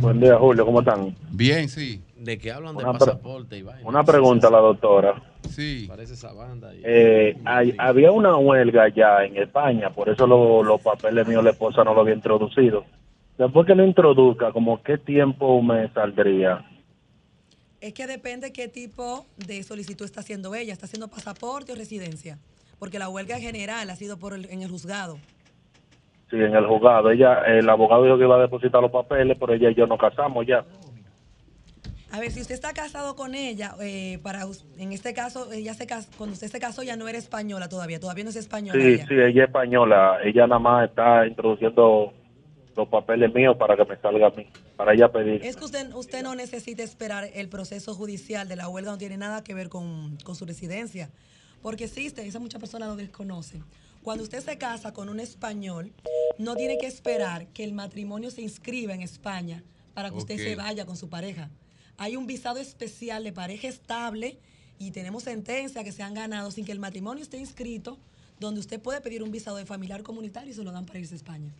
Buen 0.00 0.18
día, 0.18 0.36
Julio, 0.36 0.66
¿cómo 0.66 0.80
están? 0.80 1.14
Bien, 1.30 1.68
sí. 1.68 2.02
¿De 2.18 2.36
qué 2.38 2.50
hablan 2.50 2.76
de 2.76 2.82
Una 2.82 2.98
pasaporte 2.98 3.56
y 3.56 3.62
vaina? 3.62 3.88
Una 3.88 4.02
pregunta 4.02 4.48
a 4.48 4.50
la 4.50 4.58
doctora. 4.58 5.22
Sí. 5.48 5.84
Parece 5.88 6.14
esa 6.14 6.32
banda. 6.32 6.74
y- 6.74 6.80
Eh, 6.84 7.36
hay- 7.44 7.72
había 7.78 8.10
una 8.10 8.36
huelga 8.36 8.88
ya 8.88 9.24
en 9.24 9.36
España, 9.36 9.90
por 9.90 10.08
eso 10.08 10.26
lo- 10.26 10.64
los 10.64 10.80
papeles 10.80 11.26
míos 11.28 11.44
la 11.44 11.50
esposa 11.50 11.84
no 11.84 11.94
lo 11.94 12.00
había 12.00 12.14
introducido. 12.14 12.84
Después 13.38 13.64
que 13.64 13.76
lo 13.76 13.84
introduzca, 13.86 14.50
¿como 14.50 14.82
qué 14.82 14.98
tiempo 14.98 15.62
me 15.62 15.88
saldría? 15.92 16.64
Es 17.80 17.94
que 17.94 18.08
depende 18.08 18.52
qué 18.52 18.66
tipo 18.66 19.24
de 19.36 19.62
solicitud 19.62 20.04
está 20.04 20.18
haciendo 20.18 20.52
ella. 20.56 20.72
¿Está 20.72 20.86
haciendo 20.86 21.06
pasaporte 21.06 21.70
o 21.70 21.76
residencia? 21.76 22.38
Porque 22.80 22.98
la 22.98 23.08
huelga 23.08 23.38
general 23.38 23.88
ha 23.88 23.94
sido 23.94 24.18
por 24.18 24.34
el- 24.34 24.46
en 24.50 24.62
el 24.62 24.68
juzgado. 24.70 25.18
Sí, 26.30 26.36
en 26.36 26.54
el 26.56 26.66
juzgado. 26.66 27.10
Ella, 27.10 27.42
el 27.46 27.68
abogado 27.68 28.04
dijo 28.04 28.18
que 28.18 28.24
iba 28.24 28.36
a 28.36 28.40
depositar 28.40 28.82
los 28.82 28.90
papeles, 28.90 29.36
pero 29.38 29.52
ella 29.54 29.70
y 29.70 29.74
yo 29.74 29.86
nos 29.86 29.98
casamos 29.98 30.44
ya. 30.46 30.64
A 32.12 32.20
ver, 32.20 32.30
si 32.30 32.40
usted 32.40 32.54
está 32.54 32.72
casado 32.72 33.14
con 33.14 33.34
ella, 33.34 33.74
eh, 33.80 34.18
para 34.22 34.44
en 34.78 34.92
este 34.92 35.12
caso, 35.12 35.52
ella 35.52 35.74
se 35.74 35.86
cas- 35.86 36.08
cuando 36.16 36.34
usted 36.34 36.48
se 36.48 36.58
casó 36.58 36.82
ya 36.82 36.96
no 36.96 37.06
era 37.08 37.18
española 37.18 37.68
todavía, 37.68 38.00
todavía 38.00 38.24
no 38.24 38.30
es 38.30 38.36
española. 38.36 38.80
Sí, 38.80 38.86
ella. 38.94 39.06
sí, 39.06 39.14
ella 39.14 39.42
es 39.42 39.48
española. 39.48 40.18
Ella 40.24 40.46
nada 40.46 40.58
más 40.58 40.88
está 40.88 41.26
introduciendo 41.26 42.12
los 42.76 42.88
papeles 42.88 43.32
míos 43.34 43.56
para 43.58 43.76
que 43.76 43.84
me 43.84 43.96
salga 43.98 44.28
a 44.28 44.30
mí, 44.30 44.46
para 44.76 44.94
ella 44.94 45.10
pedir. 45.10 45.44
Es 45.44 45.56
que 45.56 45.64
usted, 45.64 45.92
usted 45.94 46.22
no 46.22 46.34
necesita 46.34 46.82
esperar 46.82 47.28
el 47.34 47.48
proceso 47.48 47.94
judicial 47.94 48.48
de 48.48 48.56
la 48.56 48.68
huelga, 48.68 48.92
no 48.92 48.98
tiene 48.98 49.16
nada 49.16 49.42
que 49.44 49.54
ver 49.54 49.68
con, 49.68 50.16
con 50.24 50.34
su 50.36 50.44
residencia, 50.46 51.10
porque 51.62 51.84
existe, 51.84 52.26
esa 52.26 52.38
muchas 52.38 52.60
personas 52.60 52.88
lo 52.88 52.96
desconocen. 52.96 53.62
Cuando 54.06 54.22
usted 54.22 54.40
se 54.40 54.56
casa 54.56 54.92
con 54.92 55.08
un 55.08 55.18
español, 55.18 55.92
no 56.38 56.54
tiene 56.54 56.78
que 56.78 56.86
esperar 56.86 57.48
que 57.48 57.64
el 57.64 57.72
matrimonio 57.72 58.30
se 58.30 58.40
inscriba 58.40 58.94
en 58.94 59.02
España 59.02 59.64
para 59.94 60.10
que 60.10 60.16
usted 60.16 60.36
se 60.36 60.54
vaya 60.54 60.86
con 60.86 60.96
su 60.96 61.08
pareja. 61.08 61.50
Hay 61.96 62.14
un 62.14 62.28
visado 62.28 62.58
especial 62.58 63.24
de 63.24 63.32
pareja 63.32 63.66
estable 63.66 64.38
y 64.78 64.92
tenemos 64.92 65.24
sentencias 65.24 65.82
que 65.82 65.90
se 65.90 66.04
han 66.04 66.14
ganado 66.14 66.52
sin 66.52 66.64
que 66.64 66.70
el 66.70 66.78
matrimonio 66.78 67.20
esté 67.20 67.38
inscrito, 67.38 67.98
donde 68.38 68.60
usted 68.60 68.80
puede 68.80 69.00
pedir 69.00 69.24
un 69.24 69.32
visado 69.32 69.56
de 69.56 69.66
familiar 69.66 70.04
comunitario 70.04 70.52
y 70.52 70.54
se 70.54 70.62
lo 70.62 70.70
dan 70.70 70.86
para 70.86 71.00
irse 71.00 71.14
a 71.14 71.16
España. 71.16 71.52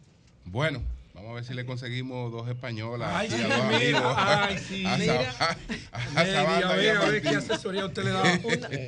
Bueno, 0.44 0.83
vamos 1.17 1.31
a 1.33 1.35
ver 1.35 1.45
si 1.45 1.55
le 1.55 1.67
conseguimos 1.67 2.31
dos 2.31 2.49
españolas. 2.49 3.11
Ay, 3.12 3.28
sí, 3.31 3.36
mira, 3.36 3.57
amigos. 3.67 4.15
ay, 4.17 4.59
sí. 4.69 4.86
A 4.86 4.97
Mira. 4.97 5.35
A 5.41 5.45
a 5.47 6.20
a 6.20 6.25
ver, 6.25 6.36
a 6.65 6.75
ver 6.77 6.99
Martín. 6.99 7.20
qué 7.23 7.28
asesoría 7.36 7.86
usted 7.86 8.05
le 8.05 8.11
da. 8.11 8.23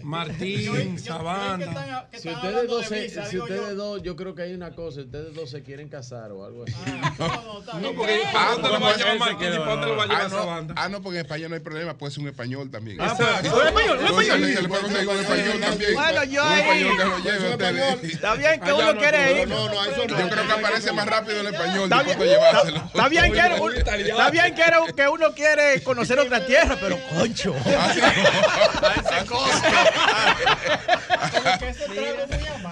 Martín, 0.04 0.98
Sabana. 0.98 2.06
Si 2.12 2.28
ustedes 2.28 2.68
dos, 2.68 2.86
se- 2.86 3.08
si 3.26 3.38
ustedes 3.38 3.76
dos, 3.76 4.02
yo 4.02 4.14
creo 4.16 4.34
que 4.34 4.42
hay 4.42 4.54
una 4.54 4.70
cosa, 4.74 5.00
ustedes 5.00 5.34
dos 5.34 5.50
se 5.50 5.62
quieren 5.62 5.88
casar 5.88 6.30
o 6.32 6.44
algo 6.44 6.64
así. 6.64 6.74
No, 7.80 7.92
porque 7.92 8.20
¿para 8.32 8.52
dónde 8.52 8.68
lo 8.68 8.80
va 8.80 8.90
a 8.90 8.96
llevar 8.96 9.18
Martín 9.18 9.48
y 9.52 9.56
dónde 9.56 9.86
lo 9.86 9.96
va 9.96 10.02
a 10.04 10.06
Ah, 10.06 10.08
llevar 10.08 10.30
no, 10.30 10.38
Sabana? 10.38 10.74
ah, 10.76 10.88
no, 10.88 11.02
porque 11.02 11.18
en 11.18 11.24
España 11.26 11.48
no 11.48 11.54
hay 11.54 11.60
problema, 11.60 11.96
puede 11.96 12.12
ser 12.12 12.22
un 12.22 12.28
español 12.28 12.70
también. 12.70 13.00
Ah, 13.00 13.14
Exacto. 13.18 13.56
¿Un 13.60 13.66
español, 13.66 13.98
un 13.98 14.06
español. 14.06 14.54
Se 14.54 14.62
le 14.62 14.68
puede 14.68 14.82
conseguir 14.82 15.08
un 15.08 15.18
español 15.18 15.60
también. 15.60 15.94
Bueno, 15.94 16.24
yo 16.24 16.42
Un 16.44 16.48
ahí- 16.52 16.60
español 16.60 16.96
que 16.96 17.04
lo 17.04 17.16
Es 17.18 17.24
lleve 17.24 17.38
un 17.38 17.44
a 17.44 17.50
ustedes. 17.50 17.78
español. 17.82 18.10
Está 18.12 18.34
bien 18.34 18.60
que 18.60 18.72
uno 18.72 18.92
no 18.92 18.98
quiere 18.98 19.42
ir. 19.42 19.48
No, 19.48 19.68
no, 19.68 19.84
eso 19.84 20.06
no. 20.06 20.18
Yo 20.18 20.28
creo 20.28 20.46
que 20.46 20.52
aparece 20.52 20.92
más 20.92 21.06
rápido 21.06 21.40
el 21.40 21.46
español 21.48 21.88
Llevárselo. 22.24 22.76
está- 22.86 23.08
bien 23.08 23.32
que 23.32 23.40
uno- 23.60 23.70
está 23.72 24.30
bien 24.30 24.54
que 24.54 24.62
uno- 24.68 24.94
que 24.94 25.08
uno 25.08 25.34
quiere 25.34 25.82
conocer 25.82 26.18
otra 26.18 26.44
tierra, 26.46 26.76
pero 26.80 26.98
concho. 27.08 27.54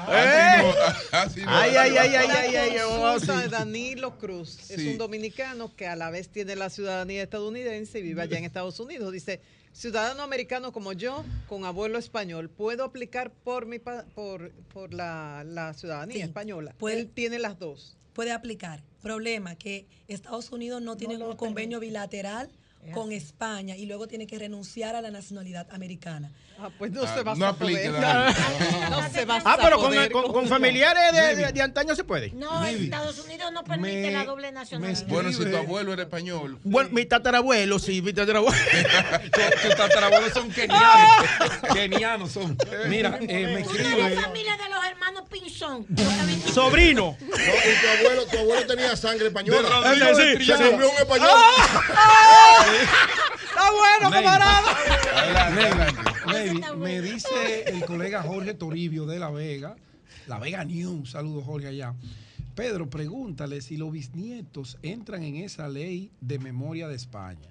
¿Eh? 0.08 0.74
Así 1.12 1.40
no. 1.42 1.50
Ay, 1.50 1.76
ay, 1.76 1.96
ay, 1.96 2.14
ay, 2.14 2.28
La 2.28 2.34
ay, 2.40 2.56
ay, 2.56 2.78
consulta 2.78 2.86
consulta 2.88 3.36
sí. 3.36 3.42
de 3.42 3.48
Danilo 3.48 4.18
Cruz 4.18 4.70
es 4.70 4.78
un 4.78 4.98
dominicano 4.98 5.74
que 5.74 5.86
a 5.86 5.96
la 5.96 6.10
vez 6.10 6.28
tiene 6.28 6.56
la 6.56 6.70
ciudadanía 6.70 7.22
estadounidense 7.22 7.98
y 7.98 8.02
vive 8.02 8.22
allá 8.22 8.38
en 8.38 8.44
Estados 8.44 8.78
Unidos. 8.80 9.12
Dice, 9.12 9.40
ciudadano 9.72 10.22
americano 10.22 10.72
como 10.72 10.92
yo, 10.92 11.24
con 11.48 11.64
abuelo 11.64 11.98
español, 11.98 12.48
¿puedo 12.48 12.84
aplicar 12.84 13.30
por 13.30 13.66
mi 13.66 13.78
pa- 13.78 14.04
por, 14.14 14.50
por 14.72 14.94
la, 14.94 15.42
la 15.44 15.74
ciudadanía 15.74 16.16
Sí, 16.16 16.22
española? 16.22 16.74
puede. 16.78 17.00
Él 17.00 17.10
tiene 17.12 17.38
las 17.38 17.58
dos. 17.58 17.96
puede 18.12 18.32
aplicar. 18.32 18.80
Problema 19.06 19.54
que 19.54 19.86
Estados 20.08 20.50
Unidos 20.50 20.82
no 20.82 20.96
tiene 20.96 21.16
un 21.16 21.36
convenio 21.36 21.78
bilateral 21.78 22.50
con 22.92 23.12
España 23.12 23.76
y 23.76 23.86
luego 23.86 24.08
tiene 24.08 24.26
que 24.26 24.36
renunciar 24.36 24.96
a 24.96 25.00
la 25.00 25.12
nacionalidad 25.12 25.68
americana. 25.70 26.32
Ah, 26.58 26.70
pues 26.78 26.90
no 26.90 27.02
Ah, 27.02 27.14
se 27.14 27.22
va 27.22 27.34
no 27.34 27.46
a 27.46 27.48
aplica 27.50 27.78
poder. 27.80 27.92
la- 28.00 28.34
No 28.90 29.10
se 29.10 29.24
va 29.26 29.42
Ah, 29.44 29.52
a 29.52 29.56
pero 29.58 29.76
con, 29.76 29.86
poder 29.88 30.10
con- 30.10 30.22
con 30.24 30.32
con- 30.32 30.48
familiares 30.48 31.12
de, 31.12 31.36
de- 31.36 31.52
de 31.52 31.62
antaño 31.62 31.94
se 31.94 32.02
puede. 32.04 32.30
No, 32.30 32.64
Estados 32.64 33.18
Unidos 33.18 33.52
no 33.52 33.62
permite 33.62 34.00
me- 34.02 34.10
la 34.12 34.24
doble 34.24 34.52
nacionalidad. 34.52 35.06
Bueno, 35.08 35.32
si 35.32 35.44
tu 35.44 35.56
abuelo 35.56 35.92
era 35.92 36.02
español. 36.04 36.58
Bueno, 36.64 36.88
mi 36.92 37.04
tatarabuelo, 37.04 37.78
sí, 37.78 38.00
mi 38.00 38.12
tatarabuelo. 38.14 38.56
Tus 39.62 39.76
tatarabuelos 39.76 40.32
son 40.32 40.50
kenianos. 40.50 41.10
Kenianos 41.74 42.32
son. 42.32 42.56
Mira, 42.88 43.18
eh, 43.20 43.26
me 43.46 43.52
La 43.52 43.60
escribe. 43.60 44.16
familia 44.22 44.56
de 44.56 44.68
los 44.70 44.84
hermanos 44.84 45.24
Pinzón. 45.30 45.86
Sobrino. 46.54 47.16
No, 47.20 47.26
y 47.36 47.80
tu 47.82 47.88
abuelo, 48.00 48.26
tu 48.26 48.38
abuelo 48.38 48.66
tenía 48.66 48.96
sangre 48.96 49.26
española. 49.26 49.60
De 49.60 49.68
Rodrigo 49.68 50.06
Sí, 50.16 50.22
de 50.38 50.44
se 50.56 50.70
comió 50.70 50.90
un 50.90 50.96
español. 50.96 51.28
Está 53.56 53.70
bueno, 53.70 54.10
camarada. 54.10 54.76
Me 56.76 57.00
dice 57.00 57.64
el 57.66 57.86
colega 57.86 58.22
Jorge 58.22 58.52
Toribio 58.52 59.06
de 59.06 59.18
La 59.18 59.30
Vega, 59.30 59.76
La 60.26 60.38
Vega 60.38 60.62
News, 60.64 61.12
saludos 61.12 61.44
Jorge 61.44 61.68
allá. 61.68 61.94
Pedro, 62.54 62.90
pregúntale 62.90 63.62
si 63.62 63.78
los 63.78 63.92
bisnietos 63.92 64.76
entran 64.82 65.22
en 65.22 65.36
esa 65.36 65.68
ley 65.68 66.10
de 66.20 66.38
memoria 66.38 66.86
de 66.88 66.96
España. 66.96 67.48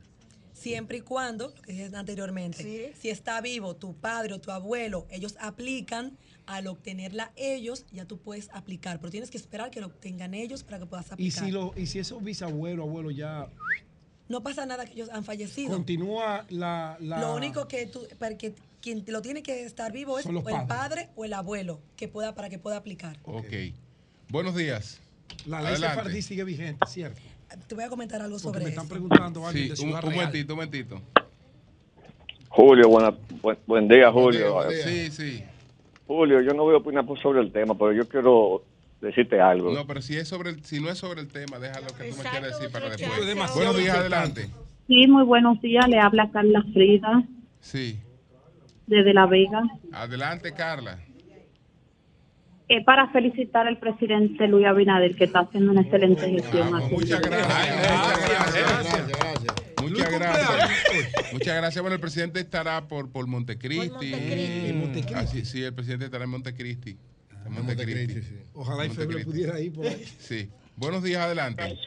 Siempre 0.53 0.97
y 0.97 1.01
cuando, 1.01 1.49
lo 1.49 1.61
que 1.61 1.73
dije 1.73 1.89
anteriormente, 1.95 2.93
si 2.99 3.09
está 3.09 3.41
vivo 3.41 3.75
tu 3.75 3.95
padre 3.95 4.33
o 4.35 4.39
tu 4.39 4.51
abuelo, 4.51 5.07
ellos 5.09 5.35
aplican, 5.39 6.17
al 6.45 6.67
obtenerla 6.67 7.31
ellos, 7.35 7.85
ya 7.91 8.05
tú 8.05 8.19
puedes 8.19 8.49
aplicar, 8.53 8.99
pero 8.99 9.09
tienes 9.09 9.31
que 9.31 9.37
esperar 9.37 9.71
que 9.71 9.81
lo 9.81 9.87
obtengan 9.87 10.35
ellos 10.35 10.63
para 10.63 10.77
que 10.79 10.85
puedas 10.85 11.07
Y 11.07 11.13
aplicar. 11.13 11.45
si, 11.45 11.51
lo, 11.51 11.73
y 11.75 11.87
si 11.87 11.97
esos 11.99 12.23
bisabuelos, 12.23 12.85
abuelos 12.87 13.15
ya 13.15 13.49
No 14.27 14.41
pasa 14.41 14.65
nada 14.65 14.85
que 14.85 14.93
ellos 14.93 15.09
han 15.11 15.23
fallecido. 15.23 15.71
continúa 15.73 16.45
la, 16.49 16.97
la- 16.99 17.19
Lo 17.21 17.35
único 17.35 17.67
que 17.67 17.85
tú, 17.85 18.01
para 18.17 18.37
que 18.37 18.53
quien 18.81 19.03
lo 19.07 19.21
tiene 19.21 19.43
que 19.43 19.63
estar 19.65 19.91
vivo 19.91 20.17
es 20.19 20.25
o 20.25 20.29
el 20.29 20.67
padre 20.67 21.09
o 21.15 21.25
el 21.25 21.33
abuelo 21.33 21.79
que 21.95 22.07
pueda 22.07 22.33
para 22.35 22.49
que 22.49 22.57
pueda 22.59 22.77
aplicar. 22.77 23.17
Ok. 23.23 23.53
Buenos 24.29 24.55
días. 24.55 24.99
la 25.45 25.59
ley 25.61 25.71
Adelante. 25.73 25.95
sefardí 25.97 26.21
sigue 26.21 26.43
vigente, 26.43 26.85
¿cierto? 26.87 27.21
Te 27.67 27.75
voy 27.75 27.83
a 27.83 27.89
comentar 27.89 28.21
algo 28.21 28.37
Porque 28.37 28.43
sobre 28.43 28.59
me 28.65 28.71
eso. 28.71 28.81
están 28.81 28.89
preguntando 28.89 29.45
alguien 29.45 29.63
Sí, 29.63 29.67
de 29.67 29.73
un, 29.73 29.77
Ciudad 29.77 30.03
un 30.03 30.09
Real. 30.11 30.15
momentito, 30.25 30.53
un 30.53 30.57
momentito. 30.57 31.01
Julio, 32.49 32.89
buena, 32.89 33.13
buen, 33.41 33.57
buen 33.67 33.87
día, 33.87 34.11
Julio. 34.11 34.57
Sí, 34.83 35.11
sí. 35.11 35.43
Julio, 36.07 36.41
yo 36.41 36.53
no 36.53 36.63
voy 36.63 36.73
a 36.75 36.77
opinar 36.77 37.05
por- 37.05 37.19
sobre 37.19 37.41
el 37.41 37.51
tema, 37.51 37.77
pero 37.77 37.91
yo 37.93 38.07
quiero 38.07 38.63
decirte 39.01 39.39
algo. 39.39 39.71
No, 39.73 39.85
pero 39.87 40.01
si 40.01 40.15
es 40.17 40.27
sobre 40.27 40.49
el, 40.51 40.63
si 40.63 40.79
no 40.81 40.89
es 40.89 40.97
sobre 40.97 41.21
el 41.21 41.27
tema, 41.27 41.59
déjalo 41.59 41.87
que 41.87 42.09
tú 42.09 42.17
me 42.17 42.23
quieras 42.29 42.57
decir 42.59 42.71
para 42.71 42.87
Es 42.87 42.97
después. 42.97 43.25
demasiado 43.25 43.59
Buenos 43.73 43.77
días, 43.77 43.97
adelante. 43.97 44.49
Sí, 44.87 45.07
muy 45.07 45.23
buenos 45.23 45.61
días. 45.61 45.87
Le 45.87 45.99
habla 45.99 46.29
Carla 46.31 46.63
Frida 46.73 47.23
Sí. 47.59 47.99
desde 48.87 49.13
La 49.13 49.25
Vega. 49.25 49.63
Adelante, 49.91 50.53
Carla. 50.53 50.99
Es 52.67 52.83
para 52.83 53.07
felicitar 53.11 53.67
al 53.67 53.77
presidente 53.77 54.47
Luis 54.47 54.65
Abinader, 54.65 55.15
que 55.15 55.25
está 55.25 55.41
haciendo 55.41 55.71
una 55.71 55.81
excelente 55.81 56.27
gestión. 56.29 56.75
aquí. 56.75 56.93
Muchas 56.95 57.21
gracias. 57.21 57.77
Muchas 59.81 60.11
gracias. 60.11 61.31
Muchas 61.31 61.55
gracias. 61.57 61.81
Bueno, 61.81 61.93
el 61.95 62.01
presidente 62.01 62.39
estará 62.39 62.87
por, 62.87 63.11
por 63.11 63.27
Montecristi. 63.27 64.11
Montecristi. 64.73 65.13
Ah, 65.13 65.27
sí, 65.27 65.45
sí, 65.45 65.61
el 65.63 65.73
presidente 65.75 66.05
estará 66.05 66.23
en 66.23 66.31
Montecristi. 66.31 66.97
En 67.45 67.53
Montecristi. 67.53 68.21
Ojalá 68.53 68.85
y 68.85 68.89
Feble 68.89 69.23
pudiera 69.23 69.59
ir 69.59 69.73
por 69.73 69.85
ahí. 69.85 70.03
Sí. 70.19 70.49
Buenos 70.75 71.03
días, 71.03 71.21
adelante. 71.21 71.77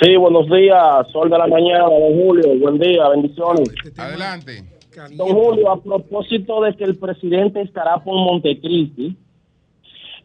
Sí, 0.00 0.16
buenos 0.16 0.46
días, 0.46 1.06
Sol 1.12 1.30
de 1.30 1.38
la 1.38 1.46
Mañana, 1.46 1.84
don 1.84 2.14
Julio. 2.20 2.58
Buen 2.58 2.78
día, 2.78 3.08
bendiciones. 3.08 3.68
Adelante. 3.96 4.64
Don 5.12 5.28
Julio, 5.28 5.70
a 5.70 5.82
propósito 5.82 6.62
de 6.62 6.76
que 6.76 6.84
el 6.84 6.96
presidente 6.96 7.60
estará 7.62 8.02
por 8.02 8.14
Montecristi, 8.14 9.16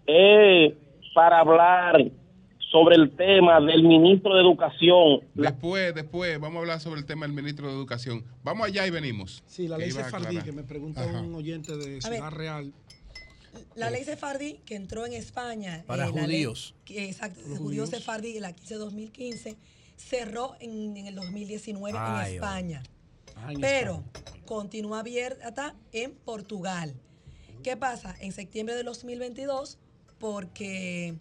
eh, 0.07 0.75
para 1.13 1.39
hablar 1.39 2.03
sobre 2.71 2.95
el 2.95 3.15
tema 3.15 3.61
del 3.61 3.83
ministro 3.83 4.33
de 4.33 4.41
Educación. 4.41 5.21
Después, 5.35 5.93
después, 5.93 6.39
vamos 6.39 6.57
a 6.57 6.59
hablar 6.61 6.79
sobre 6.79 6.99
el 6.99 7.05
tema 7.05 7.27
del 7.27 7.35
ministro 7.35 7.67
de 7.67 7.73
Educación. 7.73 8.23
Vamos 8.43 8.67
allá 8.67 8.87
y 8.87 8.89
venimos. 8.89 9.43
Sí, 9.45 9.67
la 9.67 9.77
ley 9.77 9.91
sefardí, 9.91 10.39
que 10.39 10.51
me 10.51 10.63
pregunta 10.63 11.03
Ajá. 11.03 11.21
un 11.21 11.35
oyente 11.35 11.77
de 11.77 12.01
Ciudad. 12.01 12.31
Real. 12.31 12.73
La 13.75 13.89
ley 13.89 14.03
sefardí 14.03 14.59
que 14.65 14.75
entró 14.75 15.05
en 15.05 15.13
España. 15.13 15.83
Para 15.87 16.05
eh, 16.07 16.11
la 16.13 16.27
ley- 16.27 16.43
judíos. 16.45 16.75
exacto, 16.87 17.41
judíos 17.41 17.59
judíos. 17.59 17.89
sefardí, 17.89 18.39
la 18.39 18.55
15-2015, 18.55 19.57
cerró 19.97 20.55
en, 20.59 20.97
en 20.97 21.07
el 21.07 21.15
2019 21.15 21.97
Ay, 21.97 22.29
en 22.29 22.35
España. 22.35 22.83
Pero 23.59 24.03
continúa 24.45 24.99
abierta 24.99 25.75
en 25.91 26.13
Portugal. 26.13 26.93
¿Qué 27.63 27.77
pasa? 27.77 28.15
En 28.19 28.31
septiembre 28.31 28.75
de 28.75 28.83
2022, 28.83 29.77
porque 30.19 31.15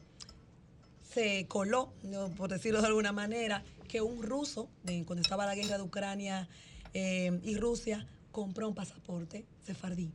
se 1.02 1.46
coló, 1.46 1.92
por 2.36 2.50
decirlo 2.50 2.80
de 2.80 2.88
alguna 2.88 3.12
manera, 3.12 3.64
que 3.88 4.00
un 4.00 4.22
ruso, 4.22 4.68
cuando 5.06 5.22
estaba 5.22 5.46
la 5.46 5.54
guerra 5.54 5.76
de 5.76 5.82
Ucrania 5.82 6.48
eh, 6.94 7.38
y 7.42 7.56
Rusia, 7.56 8.06
compró 8.30 8.68
un 8.68 8.74
pasaporte 8.74 9.44
sefardí. 9.64 10.12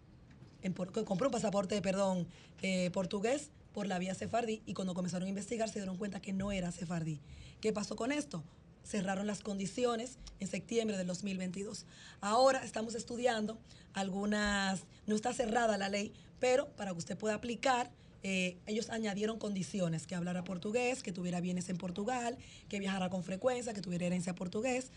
Compró 1.06 1.28
un 1.28 1.32
pasaporte, 1.32 1.82
perdón, 1.82 2.28
eh, 2.62 2.90
portugués 2.92 3.50
por 3.74 3.88
la 3.88 4.00
vía 4.00 4.16
sefardí 4.16 4.62
y 4.66 4.74
cuando 4.74 4.94
comenzaron 4.94 5.28
a 5.28 5.30
investigar 5.30 5.70
se 5.70 5.80
dieron 5.80 5.98
cuenta 5.98 6.20
que 6.20 6.34
no 6.34 6.52
era 6.52 6.72
sefardí. 6.72 7.20
¿Qué 7.62 7.72
pasó 7.74 7.96
con 7.96 8.12
esto? 8.12 8.44
Cerraron 8.84 9.28
las 9.28 9.42
condiciones 9.42 10.18
en 10.40 10.48
septiembre 10.48 10.98
del 10.98 11.08
2022. 11.08 11.86
Ahora 12.22 12.64
estamos 12.64 12.96
estudiando 12.96 13.58
algunas, 13.94 14.82
no 15.06 15.16
está 15.16 15.34
cerrada 15.34 15.78
la 15.78 15.90
ley, 15.90 16.14
pero 16.40 16.68
para 16.70 16.92
que 16.92 16.98
usted 16.98 17.18
pueda 17.18 17.36
aplicar, 17.36 17.92
eh, 18.24 18.58
ellos 18.66 18.90
añadieron 18.90 19.38
condiciones, 19.38 20.08
que 20.08 20.16
hablara 20.16 20.44
portugués, 20.44 21.04
que 21.04 21.12
tuviera 21.12 21.40
bienes 21.40 21.70
en 21.70 21.78
Portugal, 21.78 22.38
que 22.70 22.80
viajara 22.80 23.10
con 23.10 23.24
frecuencia, 23.24 23.74
que 23.74 23.82
tuviera 23.82 24.06
herencia 24.06 24.34
portugués. 24.34 24.92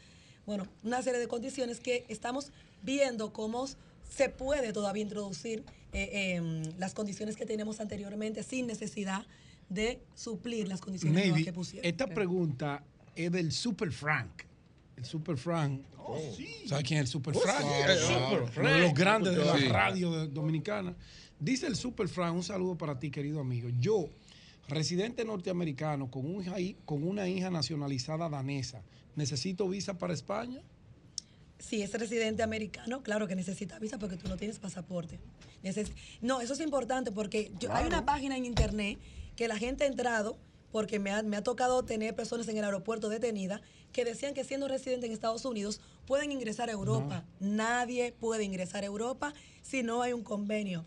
Bueno, 0.46 0.66
una 0.82 1.02
serie 1.02 1.20
de 1.20 1.28
condiciones 1.28 1.80
que 1.80 2.04
estamos 2.08 2.50
viendo 2.82 3.32
cómo 3.32 3.66
se 4.10 4.28
puede 4.28 4.72
todavía 4.74 5.02
introducir 5.02 5.64
eh, 5.94 6.34
em, 6.36 6.62
las 6.78 6.92
condiciones 6.92 7.36
que 7.36 7.46
tenemos 7.46 7.80
anteriormente 7.80 8.42
sin 8.42 8.66
necesidad 8.66 9.24
de 9.70 10.00
suplir 10.14 10.68
las 10.68 10.80
condiciones 10.82 11.24
nuevas 11.26 11.42
que 11.44 11.52
pusieron. 11.52 11.88
esta 11.88 12.06
pregunta 12.06 12.82
es 13.16 13.32
del 13.32 13.50
Super 13.52 13.90
Frank. 13.90 14.42
El 14.96 15.04
Super 15.06 15.36
Frank. 15.38 15.80
¿Sabes 16.66 16.84
quién 16.84 16.98
es 17.00 17.04
el 17.06 17.06
Super 17.06 17.34
Oh, 17.36 17.40
Frank? 17.40 17.60
sí, 17.60 17.64
Uno 17.66 17.78
el 17.92 17.98
de 17.98 18.04
Super 18.04 18.40
los 18.40 18.50
Frank. 18.50 18.98
grandes 18.98 19.36
de 19.36 19.44
la 19.44 19.56
Sí. 19.58 19.68
radio 19.68 20.10
de- 20.12 20.28
dominicana. 20.28 20.94
Dice 21.38 21.66
el 21.66 21.76
Super 21.76 22.08
Frank, 22.08 22.34
un 22.34 22.42
saludo 22.42 22.76
para 22.76 22.98
ti, 22.98 23.10
querido 23.10 23.40
amigo. 23.40 23.68
Yo, 23.80 24.08
residente 24.68 25.24
norteamericano 25.24 26.10
con, 26.10 26.26
un 26.26 26.42
hija- 26.42 26.56
con 26.84 27.02
una 27.06 27.28
hija 27.28 27.48
nacionalizada 27.50 28.28
danesa, 28.28 28.82
¿necesito 29.16 29.68
visa 29.68 29.96
para 29.98 30.12
España? 30.12 30.60
Si 31.60 31.82
es 31.82 31.92
residente 31.92 32.42
americano, 32.42 33.02
claro 33.02 33.28
que 33.28 33.36
necesita 33.36 33.78
visa 33.78 33.98
porque 33.98 34.16
tú 34.16 34.28
no 34.28 34.36
tienes 34.36 34.58
pasaporte. 34.58 35.20
Neces- 35.62 35.92
no, 36.20 36.40
eso 36.40 36.54
es 36.54 36.60
importante 36.60 37.12
porque 37.12 37.52
yo- 37.60 37.72
hay 37.72 37.86
una 37.86 38.04
página 38.04 38.36
en 38.36 38.44
internet 38.44 38.98
que 39.36 39.46
la 39.46 39.56
gente 39.56 39.84
ha 39.84 39.86
entrado 39.86 40.36
porque 40.72 40.98
me 40.98 41.10
ha, 41.10 41.22
me 41.22 41.36
ha 41.36 41.42
tocado 41.42 41.84
tener 41.84 42.14
personas 42.14 42.48
en 42.48 42.56
el 42.56 42.64
aeropuerto 42.64 43.08
detenidas 43.08 43.60
que 43.92 44.04
decían 44.04 44.34
que 44.34 44.44
siendo 44.44 44.68
residente 44.68 45.06
en 45.06 45.12
Estados 45.12 45.44
Unidos 45.44 45.80
pueden 46.06 46.30
ingresar 46.32 46.68
a 46.68 46.72
Europa. 46.72 47.24
Nadie 47.40 48.12
puede 48.12 48.44
ingresar 48.44 48.84
a 48.84 48.86
Europa 48.86 49.34
si 49.62 49.82
no 49.82 50.02
hay 50.02 50.12
un 50.12 50.22
convenio 50.22 50.86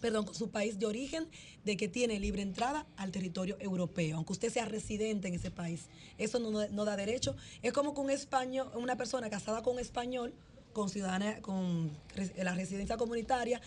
perdón, 0.00 0.32
su 0.34 0.50
país 0.50 0.78
de 0.78 0.86
origen, 0.86 1.28
de 1.64 1.76
que 1.76 1.88
tiene 1.88 2.18
libre 2.18 2.42
entrada 2.42 2.86
al 2.96 3.12
territorio 3.12 3.56
europeo, 3.60 4.16
aunque 4.16 4.32
usted 4.32 4.50
sea 4.50 4.64
residente 4.64 5.28
en 5.28 5.34
ese 5.34 5.50
país. 5.50 5.88
Eso 6.18 6.38
no, 6.38 6.50
no 6.68 6.84
da 6.84 6.96
derecho. 6.96 7.36
Es 7.62 7.72
como 7.72 7.94
que 7.94 8.00
un 8.00 8.10
español, 8.10 8.70
una 8.74 8.96
persona 8.96 9.30
casada 9.30 9.62
con 9.62 9.74
un 9.74 9.80
español, 9.80 10.34
con 10.72 10.88
ciudadana, 10.88 11.40
con 11.40 11.90
la 12.36 12.54
residencia 12.54 12.96
comunitaria, 12.96 13.60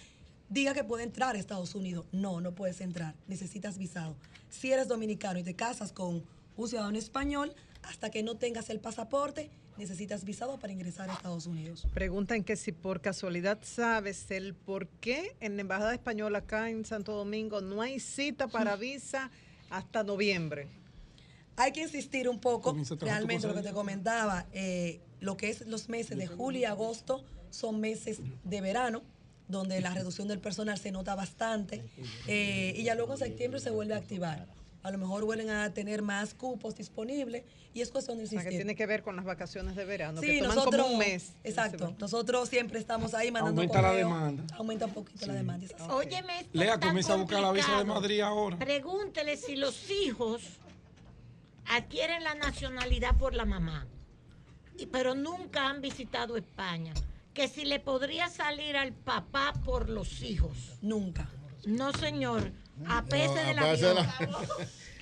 diga 0.50 0.74
que 0.74 0.84
puede 0.84 1.04
entrar 1.04 1.36
a 1.36 1.40
Estados 1.40 1.76
Unidos. 1.76 2.06
No, 2.12 2.42
no 2.42 2.54
puedes 2.54 2.82
entrar. 2.82 3.16
Necesitas 3.28 3.78
visado. 3.78 4.16
Si 4.50 4.72
eres 4.72 4.88
dominicano 4.88 5.40
y 5.40 5.44
te 5.44 5.56
casas 5.56 5.92
con 5.92 6.24
un 6.56 6.68
ciudadano 6.68 6.98
español, 6.98 7.54
hasta 7.84 8.10
que 8.10 8.24
no 8.24 8.36
tengas 8.36 8.70
el 8.70 8.80
pasaporte, 8.80 9.50
necesitas 9.78 10.24
visado 10.24 10.58
para 10.60 10.74
ingresar 10.74 11.10
a 11.10 11.14
Estados 11.14 11.48
Unidos. 11.48 11.88
Preguntan 11.94 12.44
que 12.44 12.56
si 12.56 12.72
por 12.72 13.02
casualidad 13.02 13.60
sabes 13.64 14.30
el 14.32 14.54
por 14.54 14.88
qué 14.88 15.36
en 15.40 15.56
la 15.56 15.62
Embajada 15.62 15.94
Española 15.94 16.40
acá 16.40 16.70
en 16.70 16.86
Santo 16.86 17.14
Domingo 17.14 17.62
no 17.62 17.82
hay 17.82 18.00
cita 18.00 18.48
para 18.48 18.76
visa 18.78 19.32
hasta 19.70 20.04
noviembre. 20.04 20.68
Hay 21.56 21.72
que 21.72 21.82
insistir 21.82 22.28
un 22.28 22.40
poco, 22.40 22.76
realmente 23.00 23.48
lo 23.48 23.54
que 23.54 23.62
te 23.62 23.74
comentaba, 23.74 24.48
eh, 24.54 25.02
lo 25.20 25.38
que 25.38 25.50
es 25.50 25.68
los 25.68 25.88
meses 25.88 26.18
de 26.18 26.28
julio 26.28 26.62
y 26.62 26.66
agosto 26.66 27.24
son 27.52 27.80
meses 27.80 28.20
de 28.44 28.62
verano, 28.62 29.04
donde 29.48 29.80
la 29.82 29.94
reducción 29.94 30.28
del 30.28 30.40
personal 30.40 30.80
se 30.80 30.92
nota 30.92 31.14
bastante, 31.14 31.84
eh, 32.28 32.74
y 32.76 32.84
ya 32.84 32.96
luego 32.96 33.14
en 33.14 33.20
septiembre 33.20 33.60
se 33.60 33.70
vuelve 33.70 33.94
a 33.94 33.98
activar. 33.98 34.48
A 34.84 34.92
lo 34.92 34.98
mejor 34.98 35.24
vuelven 35.24 35.50
a 35.50 35.74
tener 35.74 36.02
más 36.02 36.34
cupos 36.34 36.76
disponibles 36.76 37.44
y 37.74 37.80
es 37.82 37.90
cuestión 37.90 38.18
de 38.18 38.26
O 38.26 38.28
sea, 38.28 38.40
que 38.40 38.44
insistir. 38.44 38.60
tiene 38.60 38.76
que 38.76 38.86
ver 38.86 39.02
con 39.02 39.16
las 39.16 39.24
vacaciones 39.24 39.78
de 39.78 39.86
verano, 39.86 40.20
Sí, 40.20 40.28
que 40.28 40.40
toman 40.42 40.56
nosotros, 40.58 40.82
como 40.82 40.94
un 40.94 41.00
mes. 41.00 41.32
Exacto, 41.46 41.96
nosotros 42.00 42.50
siempre 42.50 42.80
estamos 42.80 43.14
ahí 43.14 43.32
mandando 43.32 43.62
Aumenta 43.62 43.82
la 43.82 43.94
demanda. 43.94 44.44
Aumenta 44.58 44.86
un 44.86 44.94
poquito 44.94 45.26
la 45.26 45.36
demanda. 45.36 45.66
así. 45.66 45.76
Óyeme, 45.90 46.42
esto 46.42 46.50
Lea, 46.60 46.78
comienza 46.80 47.14
a 47.14 47.16
buscar 47.16 47.40
la 47.42 47.52
visa 47.54 47.78
de. 47.78 47.86
Madrid 47.86 48.20
ahora. 48.20 48.58
Pregúntele 48.60 49.38
si 49.38 49.56
los 49.56 49.90
hijos 49.90 50.42
adquieren 51.68 52.24
la 52.24 52.36
nacionalidad 52.36 53.16
por 53.18 53.34
la 53.34 53.46
mamá, 53.46 53.88
y- 54.78 54.86
pero 54.88 55.16
nunca 55.16 55.70
han 55.70 55.82
visitado 55.82 56.36
España. 56.38 56.94
Que 57.34 57.48
si 57.48 57.66
le 57.66 57.80
podría 57.80 58.30
salir 58.30 58.76
al 58.78 58.92
papá 58.94 59.54
por 59.66 59.90
los 59.90 60.22
hijos. 60.22 60.74
Nunca. 60.82 61.30
No, 61.66 61.92
señor. 61.94 62.52
A 62.88 63.04
pese 63.04 63.34
de 63.34 63.54
la 63.54 63.74
de 63.74 63.94
la- 63.94 64.02
vida. 64.02 64.16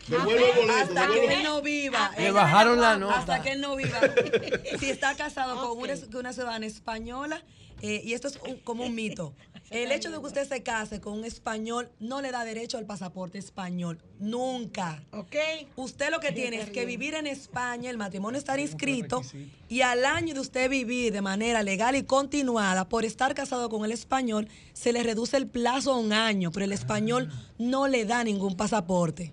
Devuelve 0.08 0.50
el 0.50 0.56
boleto, 0.68 0.74
Hasta 0.82 1.08
que 1.08 1.34
él 1.36 1.44
no 1.44 1.62
viva. 1.62 2.12
Le 2.18 2.32
bajaron 2.32 2.82
la 2.82 2.90
forma, 2.92 3.06
nota. 3.06 3.20
Hasta 3.20 3.42
que 3.42 3.52
él 3.54 3.62
no 3.62 3.76
viva. 3.76 4.00
si 4.80 4.90
está 4.90 5.16
casado 5.16 5.56
con 5.70 5.78
una, 5.78 5.96
con 6.08 6.16
una 6.18 6.34
ciudadana 6.34 6.66
española, 6.66 7.42
eh, 7.82 8.02
y 8.04 8.14
esto 8.14 8.28
es 8.28 8.38
un- 8.48 8.58
como 8.58 8.84
un 8.86 8.96
mito. 8.96 9.34
El 9.72 9.94
hecho 9.94 10.12
de 10.12 10.20
que 10.20 10.26
usted 10.26 10.46
se 10.46 10.64
case 10.64 11.00
con 11.00 11.14
un 11.14 11.24
español 11.24 11.90
no 12.02 12.22
le 12.22 12.32
da 12.32 12.44
derecho 12.44 12.78
al 12.78 12.86
pasaporte 12.86 13.38
español. 13.38 14.00
Nunca. 14.20 15.02
¿Ok? 15.12 15.36
Usted 15.78 16.12
lo 16.12 16.20
que 16.20 16.34
tiene 16.34 16.60
es 16.60 16.70
que 16.72 16.86
vivir 16.86 17.14
en 17.14 17.26
España, 17.26 17.90
el 17.90 17.98
matrimonio 17.98 18.38
estar 18.38 18.60
inscrito, 18.60 19.22
y 19.70 19.80
al 19.80 20.04
año 20.04 20.34
de 20.34 20.42
usted 20.42 20.70
vivir 20.70 21.14
de 21.14 21.22
manera 21.22 21.64
legal 21.64 21.96
y 21.96 22.04
continuada 22.04 22.90
por 22.90 23.06
estar 23.06 23.34
casado 23.34 23.70
con 23.70 23.86
el 23.86 23.94
español, 23.94 24.50
se 24.74 24.92
le 24.92 25.04
reduce 25.04 25.38
el 25.38 25.48
plazo 25.48 25.94
a 25.94 25.98
un 25.98 26.12
año, 26.12 26.52
pero 26.52 26.66
el 26.66 26.74
español 26.74 27.32
no 27.58 27.88
le 27.88 28.04
da 28.04 28.26
ningún 28.26 28.58
pasaporte. 28.58 29.32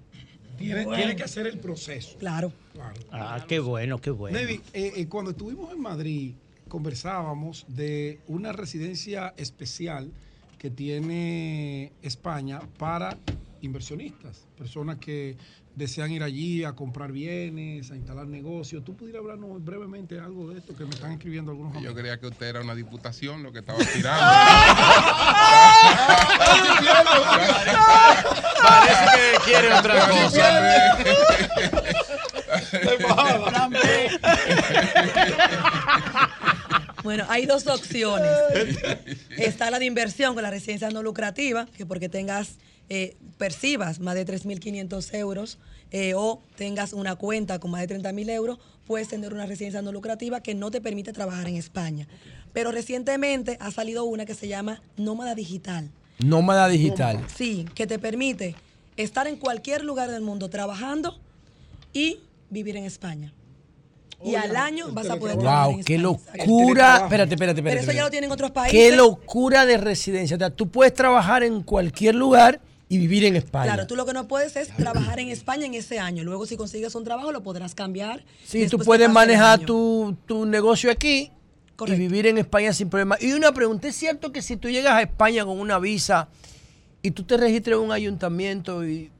Tiene, 0.56 0.86
tiene 0.86 1.16
que 1.16 1.24
hacer 1.24 1.48
el 1.48 1.58
proceso. 1.58 2.16
Claro. 2.16 2.52
Ah, 3.10 3.44
qué 3.48 3.58
bueno, 3.58 4.00
qué 4.00 4.10
bueno. 4.10 4.38
Navy, 4.38 4.60
eh, 4.72 4.92
eh, 4.94 5.08
cuando 5.08 5.32
estuvimos 5.32 5.72
en 5.72 5.80
Madrid, 5.80 6.34
conversábamos 6.68 7.64
de 7.68 8.20
una 8.28 8.52
residencia 8.52 9.34
especial 9.36 10.12
que 10.58 10.70
tiene 10.70 11.92
España 12.02 12.60
para 12.78 13.16
inversionistas, 13.60 14.46
personas 14.56 14.98
que 14.98 15.36
desean 15.74 16.10
ir 16.10 16.22
allí 16.24 16.64
a 16.64 16.72
comprar 16.74 17.12
bienes, 17.12 17.90
a 17.92 17.96
instalar 17.96 18.26
negocios. 18.26 18.84
¿Tú 18.84 18.96
pudieras 18.96 19.20
hablarnos 19.20 19.64
brevemente 19.64 20.18
algo 20.18 20.50
de 20.50 20.58
esto 20.58 20.74
que 20.76 20.84
me 20.84 20.90
están 20.90 21.12
escribiendo 21.12 21.52
algunos 21.52 21.72
Yo 21.74 21.78
amigos? 21.78 21.96
creía 21.96 22.18
que 22.18 22.26
usted 22.26 22.46
era 22.48 22.60
una 22.60 22.74
diputación 22.74 23.44
lo 23.44 23.52
que 23.52 23.60
estaba 23.60 23.78
tirando. 23.94 24.24
Parece 28.60 29.04
que 29.14 29.38
quiere 29.44 29.72
otra 29.74 30.08
cosa. 30.08 30.98
Bueno, 37.02 37.24
hay 37.28 37.46
dos 37.46 37.66
opciones. 37.66 38.30
Está 39.36 39.70
la 39.70 39.78
de 39.78 39.86
inversión 39.86 40.34
con 40.34 40.42
la 40.42 40.50
residencia 40.50 40.90
no 40.90 41.02
lucrativa, 41.02 41.66
que 41.76 41.86
porque 41.86 42.08
tengas, 42.08 42.56
eh, 42.88 43.16
percibas 43.36 44.00
más 44.00 44.14
de 44.14 44.26
3.500 44.26 45.14
euros 45.14 45.58
eh, 45.90 46.14
o 46.14 46.42
tengas 46.56 46.92
una 46.92 47.16
cuenta 47.16 47.58
con 47.58 47.70
más 47.70 47.86
de 47.86 47.98
30.000 47.98 48.30
euros, 48.30 48.58
puedes 48.86 49.08
tener 49.08 49.32
una 49.32 49.46
residencia 49.46 49.82
no 49.82 49.92
lucrativa 49.92 50.40
que 50.42 50.54
no 50.54 50.70
te 50.70 50.80
permite 50.80 51.12
trabajar 51.12 51.48
en 51.48 51.56
España. 51.56 52.08
Pero 52.52 52.72
recientemente 52.72 53.56
ha 53.60 53.70
salido 53.70 54.04
una 54.04 54.26
que 54.26 54.34
se 54.34 54.48
llama 54.48 54.82
nómada 54.96 55.34
digital. 55.34 55.90
Nómada 56.18 56.68
digital. 56.68 57.24
Sí, 57.34 57.66
que 57.74 57.86
te 57.86 57.98
permite 57.98 58.56
estar 58.96 59.26
en 59.26 59.36
cualquier 59.36 59.84
lugar 59.84 60.10
del 60.10 60.22
mundo 60.22 60.50
trabajando 60.50 61.18
y 61.92 62.20
vivir 62.50 62.76
en 62.76 62.84
España. 62.84 63.32
Y 64.24 64.34
al 64.34 64.56
año 64.56 64.88
vas 64.92 65.08
a 65.10 65.16
poder 65.16 65.38
trabajar 65.38 65.70
en 65.70 65.76
Wow, 65.76 65.84
qué 65.84 65.94
España. 65.94 66.02
locura. 66.44 66.96
Espérate, 67.04 67.34
espérate, 67.34 67.60
espérate. 67.60 67.62
Pero 67.62 67.80
eso 67.80 67.92
ya 67.92 68.02
lo 68.04 68.10
tienen 68.10 68.32
otros 68.32 68.50
Qué 68.50 68.54
países. 68.54 68.96
locura 68.96 69.64
de 69.64 69.76
residencia. 69.78 70.36
O 70.36 70.38
sea, 70.38 70.50
tú 70.50 70.68
puedes 70.68 70.92
trabajar 70.92 71.42
en 71.44 71.62
cualquier 71.62 72.14
lugar 72.16 72.60
y 72.88 72.98
vivir 72.98 73.24
en 73.26 73.36
España. 73.36 73.66
Claro, 73.74 73.86
tú 73.86 73.94
lo 73.96 74.06
que 74.06 74.12
no 74.14 74.26
puedes 74.26 74.56
es 74.56 74.68
trabajar 74.76 75.20
en 75.20 75.28
España 75.28 75.66
en 75.66 75.74
ese 75.74 75.98
año. 76.00 76.24
Luego, 76.24 76.46
si 76.46 76.56
consigues 76.56 76.94
un 76.94 77.04
trabajo, 77.04 77.30
lo 77.32 77.42
podrás 77.42 77.74
cambiar. 77.74 78.24
Sí, 78.44 78.66
tú 78.66 78.78
puedes 78.78 79.08
manejar 79.10 79.60
tu, 79.60 80.16
tu 80.26 80.46
negocio 80.46 80.90
aquí 80.90 81.30
y 81.86 81.90
vivir 81.92 82.26
en 82.26 82.38
España 82.38 82.72
sin 82.72 82.88
problema. 82.90 83.16
Y 83.20 83.32
una 83.34 83.52
pregunta, 83.52 83.86
¿es 83.88 83.94
cierto 83.94 84.32
que 84.32 84.42
si 84.42 84.56
tú 84.56 84.68
llegas 84.68 84.94
a 84.94 85.02
España 85.02 85.44
con 85.44 85.60
una 85.60 85.78
visa 85.78 86.28
y 87.02 87.12
tú 87.12 87.22
te 87.22 87.36
registras 87.36 87.76
en 87.78 87.84
un 87.84 87.92
ayuntamiento 87.92 88.84
y 88.88 89.12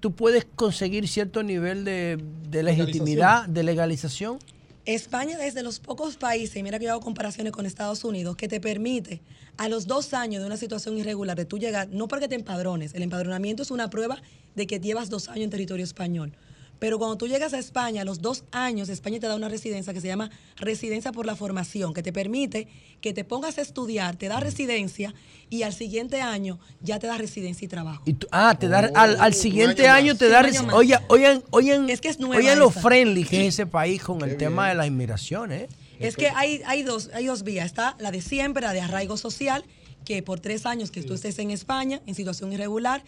tú 0.00 0.12
puedes 0.12 0.46
conseguir 0.56 1.06
cierto 1.06 1.42
nivel 1.42 1.84
de, 1.84 2.18
de 2.48 2.62
legitimidad, 2.62 3.46
de 3.46 3.62
legalización? 3.62 4.38
España 4.86 5.44
es 5.44 5.54
de 5.54 5.62
los 5.62 5.78
pocos 5.78 6.16
países, 6.16 6.56
y 6.56 6.62
mira 6.62 6.78
que 6.78 6.86
yo 6.86 6.92
hago 6.92 7.00
comparaciones 7.00 7.52
con 7.52 7.66
Estados 7.66 8.02
Unidos, 8.02 8.34
que 8.36 8.48
te 8.48 8.60
permite 8.60 9.20
a 9.58 9.68
los 9.68 9.86
dos 9.86 10.14
años 10.14 10.40
de 10.40 10.46
una 10.46 10.56
situación 10.56 10.96
irregular 10.96 11.36
de 11.36 11.44
tú 11.44 11.58
llegar, 11.58 11.88
no 11.90 12.08
porque 12.08 12.28
te 12.28 12.34
empadrones, 12.34 12.94
el 12.94 13.02
empadronamiento 13.02 13.62
es 13.62 13.70
una 13.70 13.90
prueba 13.90 14.20
de 14.56 14.66
que 14.66 14.80
llevas 14.80 15.10
dos 15.10 15.28
años 15.28 15.44
en 15.44 15.50
territorio 15.50 15.84
español. 15.84 16.32
Pero 16.80 16.98
cuando 16.98 17.16
tú 17.16 17.28
llegas 17.28 17.52
a 17.54 17.58
España, 17.58 18.02
a 18.02 18.04
los 18.04 18.20
dos 18.20 18.42
años, 18.50 18.88
España 18.88 19.20
te 19.20 19.28
da 19.28 19.36
una 19.36 19.48
residencia 19.48 19.92
que 19.92 20.00
se 20.00 20.08
llama 20.08 20.30
residencia 20.56 21.12
por 21.12 21.26
la 21.26 21.36
formación, 21.36 21.94
que 21.94 22.02
te 22.02 22.12
permite 22.12 22.66
que 23.00 23.12
te 23.14 23.22
pongas 23.22 23.58
a 23.58 23.62
estudiar, 23.62 24.16
te 24.16 24.26
da 24.28 24.40
residencia 24.40 25.14
y 25.50 25.62
al 25.62 25.72
siguiente 25.72 26.20
año 26.22 26.58
ya 26.82 26.98
te 26.98 27.06
da 27.06 27.16
residencia 27.18 27.64
y 27.66 27.68
trabajo. 27.68 28.02
Y 28.06 28.14
tú- 28.14 28.26
ah, 28.32 28.56
te 28.58 28.66
da, 28.68 28.90
al, 28.94 29.14
Oh, 29.16 29.22
al 29.22 29.34
siguiente 29.34 29.88
año, 29.88 30.16
te 30.16 30.28
da... 30.28 30.42
resi- 30.42 30.72
Oye, 30.72 30.98
oigan, 31.08 31.42
oigan, 31.50 31.88
Es 31.88 32.00
que 32.00 32.08
es 32.08 32.18
nueva 32.18 32.36
oigan 32.36 32.58
lo 32.58 32.70
esa. 32.70 32.80
friendly 32.80 33.24
que 33.24 33.46
es 33.46 33.54
ese 33.54 33.66
país 33.66 34.02
con 34.02 34.22
el 34.22 34.36
tema 34.36 34.68
de 34.70 34.74
las 34.74 34.86
inmigraciones. 34.86 35.62
¿eh? 35.62 35.68
Es 36.00 36.16
que 36.16 36.28
hay, 36.30 36.62
hay, 36.66 36.82
dos, 36.82 37.10
hay 37.12 37.26
dos 37.26 37.42
vías. 37.42 37.66
Está 37.66 37.94
la 38.00 38.10
de 38.10 38.22
siempre, 38.22 38.62
la 38.62 38.72
de 38.72 38.80
arraigo 38.80 39.16
social, 39.18 39.64
que 40.06 40.22
por 40.22 40.40
tres 40.40 40.64
años 40.64 40.90
que 40.90 41.02
tú 41.02 41.12
estés 41.12 41.38
en 41.40 41.50
España, 41.50 42.00
en 42.06 42.14
situación 42.14 42.52
irregular, 42.54 43.02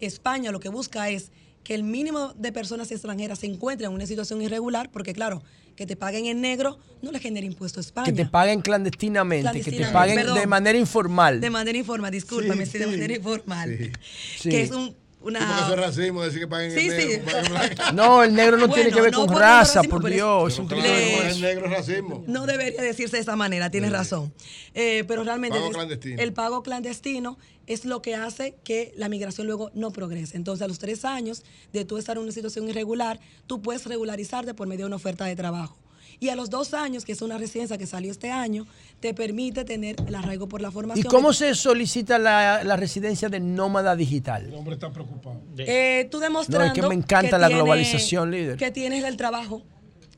España 0.00 0.50
lo 0.50 0.60
que 0.60 0.68
busca 0.70 1.10
es 1.10 1.30
que 1.68 1.74
el 1.74 1.82
mínimo 1.82 2.32
de 2.34 2.50
personas 2.50 2.90
extranjeras 2.90 3.40
se 3.40 3.46
encuentren 3.46 3.90
en 3.90 3.94
una 3.94 4.06
situación 4.06 4.40
irregular, 4.40 4.90
porque 4.90 5.12
claro, 5.12 5.42
que 5.76 5.84
te 5.84 5.96
paguen 5.96 6.24
en 6.24 6.40
negro 6.40 6.78
no 7.02 7.12
le 7.12 7.18
genera 7.18 7.46
impuesto 7.46 7.78
a 7.78 7.82
España. 7.82 8.06
Que 8.06 8.12
te 8.14 8.24
paguen 8.24 8.62
clandestinamente, 8.62 9.60
que 9.60 9.72
te 9.72 9.84
paguen 9.92 10.16
perdón. 10.16 10.38
de 10.38 10.46
manera 10.46 10.78
informal. 10.78 11.42
De 11.42 11.50
manera 11.50 11.76
informal, 11.76 12.10
discúlpame, 12.10 12.64
Sí, 12.64 12.72
sí, 12.72 12.78
de 12.78 12.86
manera 12.86 13.14
informal. 13.14 13.92
Sí. 14.38 14.48
Que 14.48 14.62
es 14.62 14.70
un 14.70 14.96
una 15.20 15.40
Porque 15.40 15.62
eso 15.62 15.74
es 15.74 15.80
racismo, 15.80 16.22
decir 16.22 16.40
que 16.40 16.46
paguen 16.48 16.70
Sí, 16.72 16.88
el 16.88 16.96
negro, 16.96 17.30
sí. 17.44 17.50
paguen. 17.52 17.78
No, 17.94 18.22
el 18.22 18.34
negro 18.34 18.56
no 18.56 18.68
tiene 18.70 18.90
que 18.92 19.00
ver 19.00 19.12
no 19.12 19.26
con 19.26 19.36
raza, 19.36 19.80
racismo, 19.80 20.00
por 20.00 20.10
Dios. 20.10 20.52
es- 20.52 20.58
un 20.58 20.66
criterio. 20.68 21.22
el 21.22 21.40
negro 21.40 21.66
es 21.66 21.72
racismo. 21.72 22.24
No 22.26 22.46
debería 22.46 22.80
decirse 22.82 23.16
de 23.16 23.22
esa 23.22 23.36
manera, 23.36 23.70
tienes 23.70 23.90
razón. 23.92 24.32
Eh, 24.74 25.04
pero 25.08 25.24
realmente 25.24 25.58
Pago 25.58 25.70
clandestino. 25.70 26.22
el 26.22 26.32
pago 26.32 26.62
clandestino 26.62 27.38
es 27.66 27.84
lo 27.84 28.00
que 28.00 28.14
hace 28.14 28.54
que 28.64 28.92
la 28.96 29.08
migración 29.08 29.46
luego 29.46 29.70
no 29.74 29.90
progrese. 29.90 30.36
Entonces, 30.36 30.62
a 30.62 30.68
los 30.68 30.78
tres 30.78 31.04
años 31.04 31.42
de 31.72 31.84
tú 31.84 31.98
estar 31.98 32.16
en 32.16 32.22
una 32.22 32.32
situación 32.32 32.68
irregular, 32.68 33.20
tú 33.46 33.60
puedes 33.60 33.84
regularizarte 33.86 34.54
por 34.54 34.66
medio 34.68 34.84
de 34.84 34.86
una 34.86 34.96
oferta 34.96 35.24
de 35.26 35.36
trabajo. 35.36 35.76
Y 36.20 36.30
a 36.30 36.36
los 36.36 36.50
dos 36.50 36.74
años, 36.74 37.04
que 37.04 37.12
es 37.12 37.22
una 37.22 37.38
residencia 37.38 37.78
que 37.78 37.86
salió 37.86 38.10
este 38.10 38.30
año, 38.30 38.66
te 39.00 39.14
permite 39.14 39.64
tener 39.64 39.96
el 40.06 40.14
arraigo 40.14 40.48
por 40.48 40.60
la 40.60 40.68
¿Y 40.68 40.72
formación. 40.72 41.06
cómo 41.08 41.32
se 41.32 41.54
solicita 41.54 42.18
la, 42.18 42.64
la 42.64 42.76
residencia 42.76 43.28
de 43.28 43.38
nómada 43.38 43.94
digital? 43.94 44.46
El 44.46 44.54
hombre 44.54 44.74
está 44.74 44.90
preocupado. 44.90 45.40
Eh, 45.58 46.08
tú 46.10 46.18
demostrando 46.18 46.66
No, 46.66 46.72
es 46.72 46.80
que 46.80 46.86
me 46.88 46.94
encanta 46.94 47.38
la 47.38 47.46
tiene- 47.46 47.62
globalización, 47.62 48.30
líder. 48.32 48.56
Que 48.56 48.70
tienes 48.72 49.04
el 49.04 49.16
trabajo, 49.16 49.62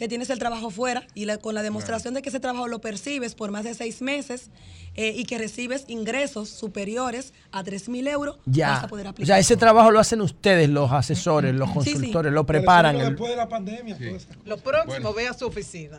que 0.00 0.08
tienes 0.08 0.30
el 0.30 0.38
trabajo 0.38 0.70
fuera 0.70 1.06
y 1.14 1.26
la- 1.26 1.36
con 1.36 1.54
la 1.54 1.62
demostración 1.62 2.14
de 2.14 2.22
que 2.22 2.30
ese 2.30 2.40
trabajo 2.40 2.68
lo 2.68 2.80
percibes 2.80 3.34
por 3.34 3.50
más 3.50 3.64
de 3.64 3.74
seis 3.74 4.00
meses 4.00 4.48
eh, 4.96 5.12
y 5.14 5.24
que 5.24 5.36
recibes 5.36 5.84
ingresos 5.88 6.48
superiores 6.48 7.32
a 7.52 7.62
3 7.62 7.88
mil 7.90 8.06
euros, 8.08 8.36
vas 8.46 8.56
Ya. 8.56 8.80
a 8.80 8.88
poder 8.88 9.06
O 9.06 9.10
aplicar. 9.10 9.26
sea, 9.26 9.38
ese 9.38 9.56
trabajo 9.58 9.90
lo 9.90 10.00
hacen 10.00 10.20
ustedes, 10.22 10.68
los 10.70 10.90
asesores, 10.90 11.54
los 11.54 11.68
Sí, 11.68 11.74
sí. 11.84 11.92
consultores, 11.92 12.32
lo 12.32 12.44
preparan. 12.46 12.96
Pero 12.96 13.10
Después 13.10 13.30
de 13.30 13.36
la 13.36 13.48
pandemia, 13.48 13.96
todo 13.96 14.16
eso. 14.16 14.26
Lo 14.46 14.56
próximo, 14.56 15.12
ve 15.12 15.28
a 15.28 15.34
su 15.34 15.46
oficina. 15.46 15.98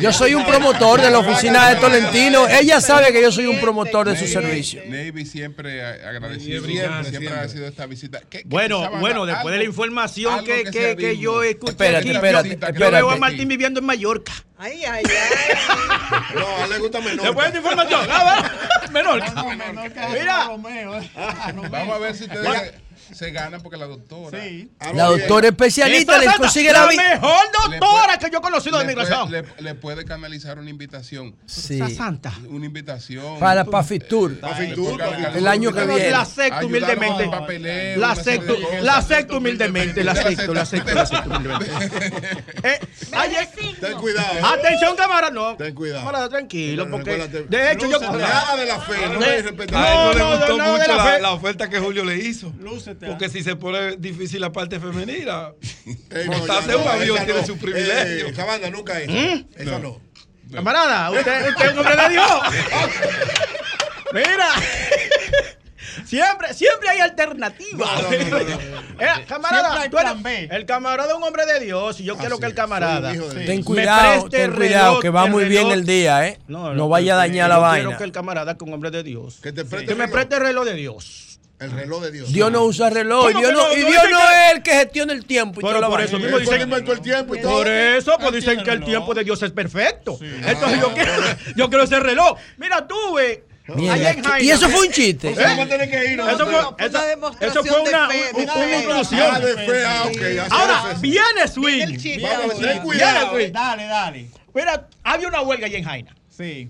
Yo 0.00 0.12
soy 0.12 0.34
un 0.34 0.44
promotor 0.46 1.00
de 1.02 1.10
la 1.10 1.18
oficina 1.18 1.68
de 1.68 1.76
Tolentino. 1.76 2.48
Ella 2.48 2.80
sabe 2.80 3.12
que 3.12 3.20
yo 3.20 3.30
soy 3.30 3.46
un 3.46 3.60
promotor 3.60 4.08
de 4.08 4.16
su 4.16 4.26
servicio. 4.26 4.80
Navy 4.88 5.26
siempre 5.26 5.82
agradecido, 5.84 6.64
Siempre, 6.64 6.72
siempre, 6.72 7.10
siempre. 7.10 7.28
ha 7.28 7.32
agradecido 7.32 7.66
esta 7.68 7.86
visita. 7.86 8.20
¿Qué- 8.30 8.38
qué 8.38 8.44
Bueno, 8.46 8.90
bueno, 8.98 9.26
después 9.26 9.52
de 9.52 9.58
la 9.58 9.64
información 9.64 10.42
que, 10.44 10.64
que, 10.64 10.96
que 10.96 11.18
yo 11.18 11.42
escuché 11.42 11.72
Espérate, 11.72 11.96
aquí, 11.98 12.10
espérate, 12.16 12.48
espérate. 12.54 12.74
Veo 12.94 13.10
a 13.10 13.16
Martín 13.16 13.48
viviendo 13.48 13.80
en 13.80 13.86
Mallorca. 13.86 14.32
Ay, 14.58 14.84
ay, 14.84 15.04
ay. 15.04 15.56
No, 16.34 16.46
a 16.46 16.64
él 16.64 16.70
le 16.70 16.78
gusta 16.78 17.00
menor. 17.00 17.26
Después 17.26 17.52
de 17.52 17.58
esta 17.58 17.58
información, 17.58 18.08
ah, 18.10 18.24
va, 18.24 18.90
menor. 18.90 19.22
Mira, 20.12 20.48
Vamos 21.70 21.94
a 21.94 21.98
ver 21.98 22.14
si 22.14 22.24
ustedes 22.24 22.74
se 23.12 23.30
ganan 23.30 23.60
porque 23.62 23.76
la 23.76 23.86
doctora. 23.86 24.38
La 24.94 25.04
doctora 25.06 25.48
especialista 25.48 26.12
esa 26.16 26.20
le 26.24 26.30
es 26.30 26.36
consigue 26.36 26.72
la 26.72 26.86
la 26.86 26.92
mejor 26.92 27.44
doctora 27.52 28.18
que 28.18 28.30
yo 28.30 28.38
he 28.38 28.40
conocido 28.40 28.78
de 28.78 28.84
puede- 28.84 28.96
migración. 28.96 29.30
Le, 29.30 29.44
le 29.62 29.74
puede 29.74 30.04
canalizar 30.04 30.58
una 30.58 30.70
invitación. 30.70 31.34
Sí. 31.46 31.78
Santa. 31.94 32.32
Una 32.48 32.66
invitación. 32.66 33.38
Para 33.38 33.64
Pafitur. 33.64 34.38
Pafitur, 34.40 35.00
El 35.34 35.46
año 35.46 35.72
que 35.72 35.84
viene. 35.84 36.10
La 36.10 36.20
acepto 36.22 36.66
humildemente. 36.66 37.26
La 37.96 38.10
acepto, 38.12 38.56
la 38.82 38.96
acepto 38.98 39.38
humildemente, 39.38 40.04
la 40.04 40.12
acepto, 40.12 40.54
la 40.54 40.62
acepto, 40.62 40.94
la 40.94 41.02
acepto 41.02 41.30
humildemente. 41.30 42.12
Eh, 42.62 42.80
Ten 43.80 43.98
cuidado. 43.98 44.46
Atención, 44.46 44.96
camarada, 44.96 45.30
no. 45.32 45.56
Ten 45.56 45.74
cuidado. 45.74 46.28
Tranquilo, 46.28 46.90
porque 46.90 47.16
de 47.48 47.72
hecho 47.72 47.90
yo 47.90 47.98
Nada 48.00 48.56
de 48.56 48.66
la 48.66 48.80
fe, 48.80 48.94
no 49.08 49.14
no, 49.14 49.20
le 49.20 49.42
no, 50.18 50.36
gustó 50.36 50.56
no, 50.58 50.76
fe. 50.76 51.20
la 51.20 51.32
oferta 51.32 51.68
que 51.68 51.78
Julio 51.78 52.04
le 52.04 52.16
hizo. 52.16 52.52
Porque 52.94 53.28
si 53.28 53.42
se 53.42 53.56
pone 53.56 53.96
difícil 53.96 54.40
la 54.40 54.52
parte 54.52 54.78
femenina, 54.80 55.50
no, 56.26 56.32
montarse 56.32 56.70
en 56.72 56.78
un 56.78 56.84
no, 56.84 56.90
avión 56.90 57.16
tiene 57.24 57.40
no. 57.40 57.46
su 57.46 57.56
privilegio. 57.58 58.26
Eh, 58.26 58.30
esa 58.30 58.44
banda 58.44 58.70
nunca 58.70 59.00
esa. 59.00 59.12
¿Mm? 59.12 59.46
Esa 59.56 59.78
no. 59.78 60.00
Camarada, 60.52 61.10
usted, 61.10 61.48
usted 61.48 61.64
es 61.66 61.72
un 61.72 61.78
hombre 61.78 61.96
de 61.96 62.08
Dios. 62.10 62.30
Mira. 64.12 64.48
Siempre, 66.06 66.52
siempre 66.54 66.88
hay 66.88 66.98
alternativas. 67.00 68.02
No, 68.02 68.10
no, 68.10 68.18
no, 68.18 68.38
no, 68.38 68.38
no. 68.40 69.00
Eh, 69.00 69.24
camarada, 69.28 69.80
hay 69.80 69.88
tú 69.88 69.96
eres- 69.96 70.10
plan 70.10 70.22
B. 70.22 70.48
el 70.50 70.66
camarada 70.66 71.10
es 71.12 71.16
un 71.16 71.22
hombre 71.22 71.46
de 71.46 71.60
Dios 71.60 72.00
y 72.00 72.04
yo 72.04 72.16
quiero 72.16 72.38
que 72.38 72.46
el 72.46 72.54
camarada 72.54 73.12
Ten 73.12 73.58
me 73.58 73.64
cuidado, 73.64 74.10
preste 74.22 74.36
ten 74.36 74.50
el 74.50 74.56
cuidado, 74.56 74.86
reloj, 74.88 75.02
que 75.02 75.10
va 75.10 75.26
muy 75.26 75.44
bien 75.44 75.64
reloj. 75.64 75.72
el 75.78 75.86
día, 75.86 76.26
¿eh? 76.28 76.38
No, 76.48 76.74
No 76.74 76.88
vaya 76.88 77.14
a 77.14 77.16
dañar 77.18 77.48
la 77.48 77.56
yo 77.56 77.60
vaina. 77.60 77.84
Quiero 77.84 77.98
que 77.98 78.04
el 78.04 78.12
camarada 78.12 78.52
es 78.52 78.58
un 78.60 78.72
hombre 78.72 78.90
de 78.90 79.02
Dios. 79.02 79.38
Que 79.42 79.52
te 79.52 79.64
preste 79.64 79.86
Que 79.86 79.94
me 79.94 80.06
reloj. 80.06 80.12
preste 80.14 80.34
el 80.36 80.40
reloj 80.42 80.64
de 80.64 80.74
Dios. 80.74 81.33
El 81.60 81.70
reloj 81.70 82.02
de 82.02 82.10
Dios. 82.10 82.32
Dios 82.32 82.50
no 82.50 82.64
usa 82.64 82.90
reloj. 82.90 83.30
Y 83.30 83.32
¿Cómo 83.32 83.40
Dios 83.46 83.52
no, 83.52 83.68
no? 83.68 83.72
y 83.72 83.76
Dios 83.84 84.02
no 84.10 84.18
es 84.18 84.52
el 84.56 84.62
que 84.62 84.72
gestiona 84.72 85.12
el 85.12 85.24
tiempo. 85.24 85.60
Y 85.60 85.62
Pero 85.62 85.68
toda 85.76 85.80
la 85.82 85.88
por 85.88 86.00
eso 86.00 86.18
mismo 86.18 86.38
dicen 86.38 86.56
que 86.58 86.62
inventó 86.64 86.92
el 86.92 87.00
tiempo 87.00 87.34
y 87.36 87.40
todo. 87.40 87.52
Por 87.52 87.68
eso, 87.68 88.16
pues 88.20 88.32
dicen 88.32 88.62
que 88.64 88.70
el 88.70 88.84
tiempo 88.84 89.14
de 89.14 89.24
Dios 89.24 89.42
es 89.42 89.50
perfecto. 89.52 90.18
Entonces 90.20 90.80
yo 90.80 90.92
quiero, 90.92 91.12
yo 91.56 91.68
quiero 91.68 91.84
ese 91.84 92.00
reloj. 92.00 92.38
Mira, 92.58 92.86
tú. 92.86 92.94
Mierda, 93.66 94.10
en 94.10 94.16
¿qué- 94.16 94.28
Jaina, 94.28 94.44
¿Y 94.44 94.50
eso 94.50 94.68
fue 94.68 94.86
un 94.88 94.92
chiste? 94.92 95.32
Vamos 95.34 95.68
tener 95.70 95.90
que 95.90 96.12
ir. 96.12 96.20
Eso 96.20 96.44
fue, 96.44 96.58
eso- 96.86 96.98
una 96.98 97.36
eso 97.40 97.64
fue 97.64 97.80
una, 97.80 98.08
de 98.08 98.14
fe, 98.14 98.30
un- 98.34 98.42
una 98.42 98.64
eh. 98.74 98.80
inclusión. 98.82 99.26
Ah, 99.32 99.40
de 99.40 99.54
fe, 99.54 99.84
ah, 99.86 100.02
ok. 100.04 100.16
así 100.20 100.48
Ahora, 100.50 100.92
es. 100.92 101.00
viene 101.00 101.48
Swing. 101.48 102.20
Vamos 102.20 102.34
a 102.34 102.38
ver, 102.40 102.48
ten 102.50 102.58
Viene 102.60 102.80
cuidado. 102.82 103.30
Swing. 103.30 103.52
Dale, 103.52 103.84
dale. 103.86 104.30
Mira, 104.52 104.86
había 105.02 105.28
una 105.28 105.40
huelga 105.40 105.66
allá 105.66 105.78
en 105.78 105.84
Jaina. 105.84 106.14
Sí. 106.28 106.68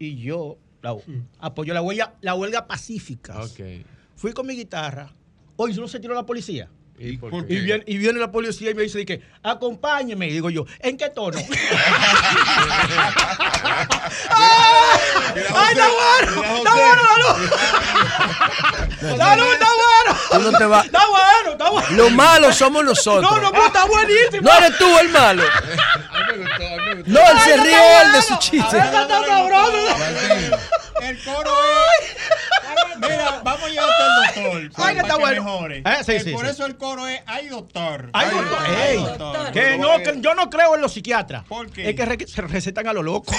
Y 0.00 0.16
yo 0.20 0.58
la, 0.84 0.94
apoyo 1.40 1.72
la 1.72 1.80
huelga, 1.80 2.14
la 2.20 2.34
huelga 2.34 2.66
pacífica. 2.66 3.34
Fui 4.16 4.32
con 4.32 4.46
mi 4.46 4.54
guitarra. 4.54 5.10
Oye, 5.56 5.74
¿no 5.80 5.88
se 5.88 5.98
tiró 5.98 6.14
la 6.14 6.26
policía? 6.26 6.68
¿Y 6.96 7.16
viene, 7.16 7.82
y 7.86 7.98
viene 7.98 8.20
la 8.20 8.30
policía 8.30 8.70
y 8.70 8.74
me 8.74 8.82
dice 8.82 9.04
que 9.04 9.20
acompáñeme. 9.42 10.28
Y 10.28 10.32
digo 10.32 10.48
yo, 10.50 10.64
¿en 10.78 10.96
qué 10.96 11.10
tono? 11.10 11.38
¡Ay, 14.30 15.72
está 15.72 15.88
bueno! 15.88 16.42
¡Está 16.56 16.74
bueno, 16.74 17.02
salud! 17.14 17.50
¡Salud, 19.16 19.52
está 19.52 19.68
bueno! 19.74 20.20
Tú 20.30 20.38
no 20.50 20.58
te 20.58 20.64
vas- 20.66 20.84
¡Está 20.86 21.02
bueno, 21.08 21.52
está 21.52 21.70
bueno! 21.70 21.88
Los 21.90 22.12
malos 22.12 22.56
somos 22.56 22.84
nosotros. 22.84 23.22
No, 23.32 23.40
no, 23.40 23.50
pero 23.50 23.66
está 23.66 23.84
buenísimo. 23.86 24.42
No 24.42 24.52
eres 24.58 24.78
tú 24.78 24.98
el 24.98 25.08
malo. 25.08 25.42
No, 27.06 27.20
él 27.20 27.38
se 27.40 27.56
ríe 27.56 28.02
él 28.02 28.12
de 28.12 28.22
su 28.22 28.36
chiste. 28.38 28.78
Está 28.78 29.06
tan 29.08 29.24
sabroso. 29.26 29.96
El 31.02 31.22
coro 31.24 31.50
es. 32.00 32.16
Mira, 32.96 33.40
vamos 33.42 33.64
a 33.64 33.68
llevarte 33.68 34.02
al 34.02 34.14
doctor. 34.62 34.84
Ay, 34.86 34.94
que 34.94 35.00
está 35.00 35.16
bueno. 35.16 35.42
mejore. 35.44 35.78
Eh, 35.84 35.96
sí, 36.04 36.12
Eh, 36.12 36.20
sí, 36.20 36.32
por 36.32 36.44
sí. 36.46 36.50
eso 36.52 36.64
el 36.66 36.76
coro 36.76 37.06
es 37.06 37.20
ay 37.26 37.48
doctor. 37.48 38.08
Ay, 38.12 38.30
doctor. 38.30 38.66
Ey, 38.88 38.96
doctor. 39.04 39.52
que 39.52 39.76
no, 39.78 39.98
que 39.98 40.14
yo 40.20 40.34
no 40.34 40.48
creo 40.48 40.74
en 40.76 40.80
los 40.80 40.92
psiquiatras. 40.92 41.44
¿Por 41.44 41.70
qué? 41.70 41.90
Es 41.90 41.96
que 41.96 42.04
re- 42.06 42.26
se 42.26 42.40
recetan 42.42 42.86
a 42.88 42.92
lo 42.92 43.02
loco. 43.02 43.32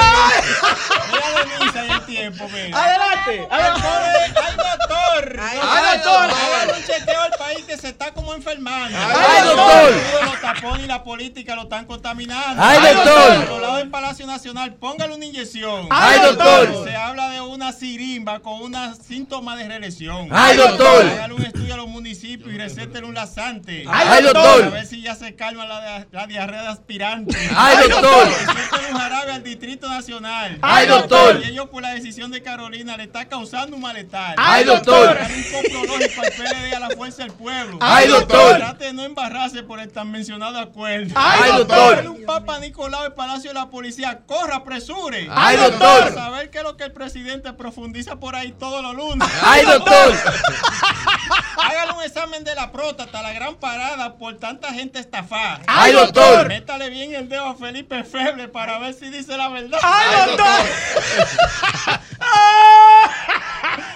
Mira 0.00 1.44
Denise 1.44 1.78
ahí 1.78 1.90
el 1.90 2.00
tiempo, 2.06 2.48
mira. 2.52 2.78
Adelante. 2.84 3.36
El 3.36 3.72
coro 3.82 4.06
es 4.24 4.36
ay 4.36 4.56
doctor. 4.56 4.99
Ay, 5.38 5.96
doctor. 5.96 6.30
Hágale 6.30 6.72
un 6.72 6.84
chequeo 6.84 7.20
al 7.20 7.30
país 7.32 7.64
que 7.64 7.76
se 7.76 7.88
está 7.88 8.12
como 8.12 8.34
enfermando. 8.34 8.96
Ay, 8.98 9.44
doctor. 9.44 9.92
Los 10.24 10.40
tapones 10.40 10.84
y 10.84 10.86
la 10.86 11.02
política 11.02 11.54
lo 11.54 11.62
están 11.62 11.84
contaminando. 11.86 12.62
Ay, 12.62 12.94
doctor. 12.94 13.46
Por 13.46 13.60
lado 13.60 13.78
en 13.78 13.90
Palacio 13.90 14.26
Nacional, 14.26 14.74
póngale 14.74 15.14
una 15.14 15.24
inyección. 15.24 15.88
Ay, 15.90 16.20
doctor. 16.20 16.84
Se 16.84 16.94
habla 16.96 17.30
de 17.30 17.40
una 17.40 17.72
sirimba 17.72 18.40
con 18.40 18.62
unos 18.62 18.98
síntomas 18.98 19.58
de 19.58 19.68
reelección. 19.68 20.28
Ay, 20.30 20.56
doctor. 20.56 21.04
Hágale 21.06 21.34
un 21.34 21.42
estudio 21.42 21.74
a 21.74 21.76
los 21.76 21.88
municipios 21.88 22.52
y 22.52 22.58
recétele 22.58 23.06
un 23.06 23.14
laxante. 23.14 23.84
Ay, 23.88 24.22
doctor. 24.22 24.64
A 24.64 24.68
ver 24.70 24.86
si 24.86 25.02
ya 25.02 25.14
se 25.14 25.34
calma 25.34 25.66
la, 25.66 26.06
la 26.10 26.26
diarrea 26.26 26.62
de 26.62 26.68
aspirante. 26.68 27.36
Ay, 27.56 27.88
doctor. 27.88 28.26
Recétele 28.26 28.92
un 28.92 28.98
jarabe 28.98 29.32
al 29.32 29.42
Distrito 29.42 29.88
Nacional. 29.88 30.58
Ay, 30.62 30.86
doctor. 30.86 31.40
Y 31.44 31.48
ellos 31.50 31.68
por 31.68 31.82
la 31.82 31.94
decisión 31.94 32.30
de 32.30 32.42
Carolina 32.42 32.96
le 32.96 33.04
está 33.04 33.26
causando 33.26 33.76
un 33.76 33.82
malestar. 33.82 34.34
Ay, 34.36 34.64
doctor. 34.64 35.09
Hágale 35.10 35.34
un 35.34 35.52
comprológico 35.52 36.22
al 36.22 36.32
PLD 36.32 36.74
a 36.74 36.80
la 36.80 36.90
fuerza 36.90 37.22
del 37.22 37.32
pueblo. 37.32 37.78
Ay, 37.80 38.08
doctor. 38.08 38.56
Trate 38.56 38.84
de 38.86 38.92
no 38.92 39.02
embarrarse 39.04 39.62
por 39.62 39.80
el 39.80 39.90
tan 39.90 40.10
mencionado 40.10 40.58
acuerdo. 40.58 41.12
Ay, 41.16 41.52
doctor. 41.58 41.94
Hágale 41.94 42.08
un 42.08 42.24
Papa 42.24 42.58
Nicolau 42.58 43.02
al 43.02 43.14
Palacio 43.14 43.50
de 43.50 43.54
la 43.54 43.70
Policía. 43.70 44.20
Corra, 44.26 44.56
apresure. 44.56 45.28
Ay, 45.30 45.56
doctor. 45.56 46.00
Para 46.00 46.14
saber 46.14 46.50
qué 46.50 46.58
es 46.58 46.64
lo 46.64 46.76
que 46.76 46.84
el 46.84 46.92
presidente 46.92 47.52
profundiza 47.52 48.16
por 48.16 48.34
ahí 48.34 48.52
todos 48.52 48.82
los 48.82 48.94
lunes. 48.94 49.28
Ay, 49.42 49.64
doctor. 49.64 50.14
Hágale 51.56 51.92
un 51.92 52.02
examen 52.02 52.42
de 52.44 52.54
la 52.54 52.72
próstata, 52.72 53.22
la 53.22 53.32
gran 53.32 53.56
parada 53.56 54.14
por 54.14 54.36
tanta 54.38 54.72
gente 54.72 54.98
estafada. 54.98 55.60
Ay, 55.66 55.92
doctor. 55.92 56.48
Métale 56.48 56.88
bien 56.90 57.14
el 57.14 57.28
dedo 57.28 57.46
a 57.46 57.54
Felipe 57.54 58.02
Feble 58.04 58.48
para 58.48 58.78
ver 58.78 58.94
si 58.94 59.10
dice 59.10 59.36
la 59.36 59.48
verdad. 59.48 59.78
¡Ay, 59.82 60.26
doctor! 60.26 60.46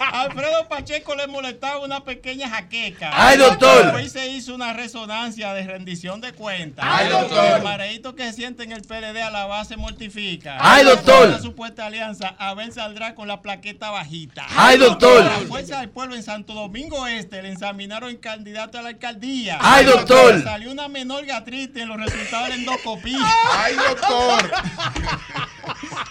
Alfredo 0.00 0.68
Pacheco 0.68 1.14
le 1.14 1.26
molestaba 1.26 1.78
una 1.78 2.04
pequeña 2.04 2.48
jaqueca. 2.48 3.10
Ay, 3.12 3.38
doctor. 3.38 3.94
Hoy 3.94 4.08
se 4.08 4.28
hizo 4.28 4.54
una 4.54 4.72
resonancia 4.72 5.52
de 5.54 5.64
rendición 5.64 6.20
de 6.20 6.32
cuentas. 6.32 6.84
Ay, 6.88 7.08
doctor. 7.08 7.56
El 7.56 7.62
mareíto 7.62 8.14
que 8.14 8.24
se 8.24 8.32
siente 8.32 8.64
en 8.64 8.72
el 8.72 8.82
PLD 8.82 9.22
a 9.22 9.30
la 9.30 9.46
base 9.46 9.76
mortifica. 9.76 10.58
Ay, 10.60 10.84
doctor. 10.84 11.28
La 11.28 11.40
supuesta 11.40 11.86
alianza, 11.86 12.34
Abel 12.38 12.72
saldrá 12.72 13.14
con 13.14 13.28
la 13.28 13.42
plaqueta 13.42 13.90
bajita. 13.90 14.46
Ay, 14.56 14.78
doctor. 14.78 15.24
La 15.24 15.38
Fuerza 15.46 15.80
del 15.80 15.90
Pueblo 15.90 16.14
en 16.14 16.22
Santo 16.22 16.54
Domingo 16.54 17.06
Este 17.06 17.42
le 17.42 17.52
examinaron 17.52 18.10
en 18.10 18.16
candidato 18.16 18.78
a 18.78 18.82
la 18.82 18.88
alcaldía. 18.90 19.58
Ay, 19.60 19.84
doctor. 19.84 20.42
Salió 20.42 20.70
una 20.70 20.88
menor 20.88 21.26
gastritis 21.26 21.82
en 21.82 21.88
los 21.88 21.98
resultados 21.98 22.48
de 22.48 22.50
la 22.50 22.56
endoscopía. 22.56 23.32
Ay, 23.52 23.74
doctor. 23.74 24.50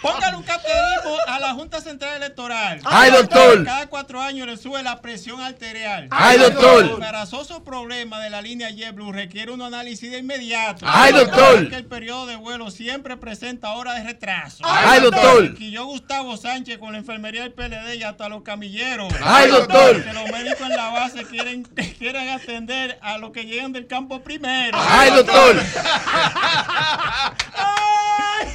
Póngale 0.02 0.38
un 0.38 0.44
caterismo 0.44 1.18
a 1.28 1.40
la 1.40 1.54
Junta 1.54 1.82
Central 1.82 2.18
Electoral. 2.18 2.82
Ay, 2.84 3.12
doctor. 3.12 3.64
Cada 3.64 3.88
cuatro 3.88 4.22
años 4.22 4.48
le 4.48 4.58
sube 4.58 4.82
la 4.84 5.02
presión 5.02 5.42
arterial. 5.42 6.08
Ay, 6.12 6.38
doctor. 6.38 6.84
El 6.84 6.92
embarazoso 6.92 7.64
problema 7.64 8.20
de 8.20 8.30
la 8.30 8.42
línea 8.42 8.70
JetBlue 8.70 9.12
requiere 9.12 9.52
un 9.52 9.62
análisis 9.62 10.12
de 10.12 10.20
inmediato. 10.20 10.86
Ay, 10.88 11.14
doctor. 11.14 11.70
Que 11.70 11.76
el 11.76 11.86
periodo 11.86 12.26
de 12.26 12.36
vuelo 12.36 12.72
siempre 12.72 13.18
presenta 13.18 13.74
horas 13.74 13.96
de 13.96 14.04
retraso. 14.04 14.64
Ay, 14.66 15.02
doctor. 15.02 15.56
Y 15.60 15.72
yo, 15.72 15.86
Gustavo 15.86 16.38
Sánchez, 16.38 16.78
con 16.78 16.94
la 16.94 17.00
enfermería 17.00 17.44
del 17.44 17.54
PLD 17.54 17.96
y 17.96 18.04
hasta 18.04 18.30
los 18.30 18.44
camilleros. 18.44 19.12
Ay, 19.24 19.50
doctor. 19.50 20.04
Que 20.04 20.14
los 20.14 20.30
médicos 20.30 20.62
en 20.62 20.76
la 20.76 20.90
base 20.90 21.26
quieren, 21.26 21.64
quieren 21.98 22.30
atender 22.30 23.00
a 23.02 23.18
los 23.18 23.32
que 23.32 23.46
llegan 23.46 23.72
del 23.72 23.88
campo 23.88 24.22
primero. 24.22 24.78
Ay, 24.80 25.12
doctor. 25.12 25.56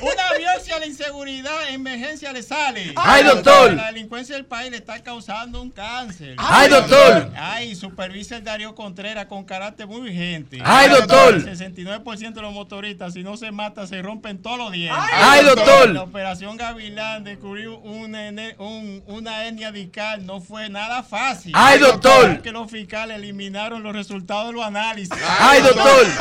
Una 0.03 0.39
biopsia 0.39 0.77
a 0.77 0.79
la 0.81 0.87
inseguridad, 0.87 1.69
emergencia 1.71 2.33
le 2.33 2.43
sale. 2.43 2.93
Ay, 2.97 3.25
doctor. 3.25 3.75
La 3.75 3.87
delincuencia 3.93 4.35
del 4.37 4.45
país 4.47 4.71
le 4.71 4.77
está 4.79 5.03
causando 5.03 5.61
un 5.63 5.71
cáncer. 5.71 6.35
Ay, 6.39 6.69
doctor. 6.69 7.31
Ay, 7.37 7.75
supervisa 7.75 8.37
el 8.37 8.45
Darío 8.45 8.75
Contreras 8.75 9.27
con 9.27 9.45
carácter 9.45 9.87
muy 9.87 10.01
vigente. 10.01 10.59
Ay, 10.65 10.89
doctor. 10.91 11.35
El 11.35 11.59
69% 11.59 12.33
de 12.35 12.43
los 12.43 12.53
motoristas, 12.53 13.15
si 13.15 13.23
no 13.23 13.37
se 13.37 13.51
mata, 13.51 13.87
se 13.87 14.01
rompen 14.03 14.41
todos 14.43 14.59
los 14.59 14.73
dientes. 14.73 14.99
Ay, 15.13 15.45
doctor. 15.45 15.91
La 15.91 16.03
operación 16.03 16.57
Gavilán 16.57 17.25
descubrió 17.25 17.79
una, 17.79 18.29
un- 18.59 19.03
una 19.07 19.45
hernia 19.45 19.73
discal. 19.73 20.25
No 20.27 20.41
fue 20.41 20.69
nada 20.69 21.03
fácil. 21.03 21.53
Ay, 21.55 21.79
doctor. 21.79 22.43
Que 22.43 22.53
los 22.53 22.71
fiscales 22.71 23.17
eliminaron 23.17 23.83
los 23.83 23.95
resultados 23.95 24.49
de 24.49 24.53
los 24.55 24.65
análisis. 24.65 25.11
Ay, 25.39 25.63
doctor. 25.63 26.07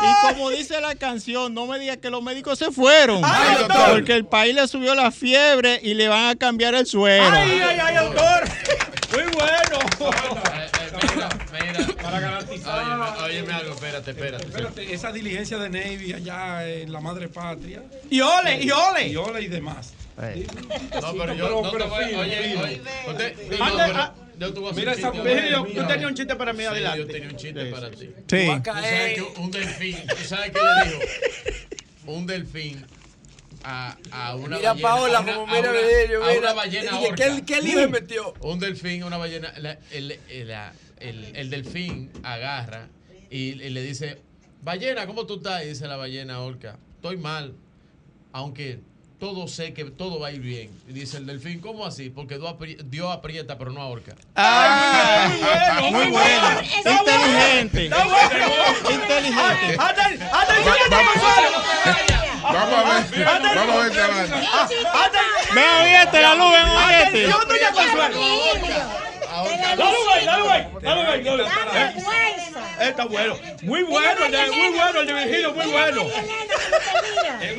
Y 0.00 0.26
como 0.32 0.50
dice 0.50 0.80
la 0.80 0.94
canción, 0.94 1.52
no 1.54 1.66
me 1.66 1.78
diga 1.78 1.96
que 1.96 2.08
los 2.10 2.22
médicos 2.22 2.47
se 2.56 2.70
fueron. 2.70 3.20
Ay, 3.24 3.56
doctor. 3.60 3.90
Porque 3.92 4.14
el 4.14 4.24
país 4.26 4.54
le 4.54 4.66
subió 4.68 4.94
la 4.94 5.10
fiebre 5.10 5.80
y 5.82 5.94
le 5.94 6.08
van 6.08 6.28
a 6.30 6.36
cambiar 6.36 6.74
el 6.74 6.86
suero. 6.86 7.24
Ay, 7.30 7.60
ay, 7.64 7.78
ay, 7.82 7.96
doctor. 8.04 8.44
Muy 9.12 9.22
bueno. 9.32 9.78
Para 12.02 12.20
garantizar. 12.20 13.24
Óyeme 13.24 13.52
algo, 13.52 13.74
espérate, 13.74 14.10
espérate. 14.10 14.44
Espérate, 14.46 14.94
esa 14.94 15.12
diligencia 15.12 15.58
de 15.58 15.68
Navy 15.70 16.12
allá 16.12 16.66
en 16.68 16.92
la 16.92 17.00
madre 17.00 17.28
patria. 17.28 17.82
Y 18.10 18.20
ole, 18.20 18.62
y 18.62 18.70
ole. 18.70 19.08
Y 19.08 19.16
ole 19.16 19.42
y 19.42 19.48
demás. 19.48 19.92
No, 21.00 21.12
pero 21.16 21.34
yo 21.34 21.48
no 21.62 21.70
te 21.70 21.78
voy 21.84 22.04
fino, 22.06 22.20
oye, 22.20 22.38
oye, 22.40 22.80
usted- 23.08 23.34
yo 24.38 24.52
te 24.54 24.60
voy 24.60 24.68
a 24.68 24.70
hacer 24.70 24.80
Mira 24.84 24.92
un 24.92 24.98
esa 24.98 25.10
chiste. 25.12 25.28
perla, 25.28 25.58
Tú 25.58 25.86
tenías 25.88 26.10
un 26.10 26.14
chiste 26.14 26.36
para 26.36 26.52
mí 26.52 26.60
Sí, 26.60 26.66
adelante. 26.66 26.98
yo 26.98 27.06
tenía 27.06 27.28
un 27.28 27.36
chiste 27.36 27.64
para 27.66 27.90
ti. 27.90 28.10
Sí. 28.28 28.46
Tú 28.64 28.70
sabes 28.72 29.14
que 29.14 29.22
un 29.36 29.50
delfín, 29.50 30.06
¿tú 30.06 30.24
sabes 30.24 30.52
qué 30.52 30.58
le 30.60 30.90
dijo? 30.90 31.00
Un 32.08 32.26
delfín 32.26 32.84
a, 33.64 33.96
a 34.10 34.34
una 34.36 34.56
Mira 34.56 34.70
ballena. 34.72 34.88
Paola 34.88 35.18
a 35.18 35.20
una, 35.22 35.34
como 35.34 35.46
mira 35.46 35.72
Bello, 35.72 36.24
a 36.24 36.28
mira. 36.28 36.38
una 36.40 36.52
ballena 36.54 36.90
Dije, 36.92 37.08
orca. 37.08 37.36
¿qué- 37.36 37.44
qué 37.44 37.62
lío 37.62 37.88
metió? 37.90 38.34
Un 38.40 38.58
delfín, 38.58 39.04
una 39.04 39.16
ballena. 39.18 39.52
la- 39.58 39.78
el, 39.90 40.18
el, 40.30 40.48
la- 40.48 40.72
el- 41.00 41.36
el 41.36 41.50
delfín 41.50 42.10
agarra 42.22 42.88
y, 43.30 43.60
y 43.62 43.70
le 43.70 43.82
dice: 43.82 44.18
Ballena, 44.62 45.06
¿cómo 45.06 45.26
tú 45.26 45.36
estás? 45.36 45.64
Y 45.64 45.68
dice 45.68 45.86
la 45.86 45.96
ballena 45.96 46.40
orca: 46.40 46.78
Estoy 46.96 47.16
mal, 47.18 47.54
aunque 48.32 48.80
todo 49.18 49.48
sé 49.48 49.74
que 49.74 49.84
todo 49.84 50.20
va 50.20 50.28
a 50.28 50.32
ir 50.32 50.40
bien. 50.40 50.70
Y 50.88 50.92
dice 50.92 51.16
el 51.18 51.26
delfín: 51.26 51.60
¿Cómo 51.60 51.84
así? 51.84 52.08
Porque 52.10 52.36
Dios 52.38 52.48
apri- 52.50 52.76
Dios 52.84 53.12
aprieta, 53.12 53.58
pero 53.58 53.72
no 53.72 53.80
ahorca. 53.82 54.14
Ah, 54.36 55.28
muy 55.90 56.06
bueno. 56.06 56.60
Inteligente. 56.62 57.84
Inteligente. 58.90 59.76
¡Atención, 59.78 60.28
Vamos 62.40 62.72
a 62.72 63.00
ver, 63.10 63.24
vamos 63.56 63.76
a 63.76 63.78
ver 63.78 63.88
este 63.88 64.00
avance. 64.00 64.34
Ven 65.54 65.64
a 65.64 65.82
oírte 65.82 66.20
la 66.22 66.34
luz, 66.34 66.52
ven 66.52 66.68
Consuelo. 67.74 68.18
Dale, 69.76 69.96
güey, 70.04 70.24
dale, 70.24 70.42
güey. 70.42 70.62
Dale, 70.82 71.02
güey, 71.04 72.28
Está 72.80 73.04
bueno. 73.06 73.36
Muy 73.62 73.82
bueno, 73.82 74.20
muy 74.54 74.68
bueno 74.78 75.00
el 75.00 75.06
de 75.06 75.12
Virgilio, 75.14 75.52
muy 75.52 75.66
bueno. 75.66 76.02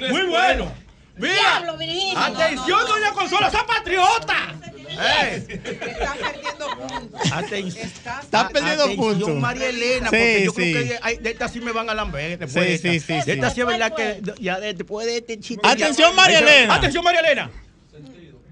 Muy 0.09 0.21
bueno. 0.23 0.71
Mira. 1.19 2.25
Atención, 2.25 2.79
doña 2.87 3.11
Consuelo, 3.13 3.47
esa 3.47 3.65
patriota. 3.65 4.55
Eh. 5.01 5.45
Está 5.47 6.13
perdiendo 6.15 6.67
puntos. 6.77 7.31
Atención. 7.31 7.85
Está 7.87 8.49
perdiendo 8.49 8.83
Atención, 8.83 8.95
puntos. 9.19 9.35
María 9.39 9.69
Elena, 9.69 10.09
Sí, 10.09 10.15
porque 10.17 10.43
yo 10.45 10.51
sí. 10.51 10.73
creo 10.73 10.83
que 10.87 10.99
hay- 11.01 11.17
de 11.17 11.29
esta 11.31 11.47
sí 11.47 11.61
me 11.61 11.71
van 11.71 11.89
a 11.89 11.93
lamber. 11.93 12.37
Después 12.39 12.53
Sí, 12.53 12.59
de 12.59 12.95
esta. 12.95 13.13
sí, 13.13 13.21
sí, 13.21 13.25
De 13.27 13.33
esta 13.33 13.49
sí 13.51 13.61
es 13.61 13.67
verdad 13.67 13.93
que 13.95 14.21
ya 14.39 14.59
de- 14.59 14.73
después 14.73 15.05
de 15.05 15.17
este 15.17 15.39
chiste. 15.39 15.65
Atención, 15.67 16.09
ya- 16.11 16.15
María 16.15 16.39
Elena. 16.39 16.75
Atención, 16.75 17.03
María 17.03 17.19
Elena. 17.21 17.51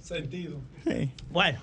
Sentido. 0.02 0.58
Bueno, 1.30 1.62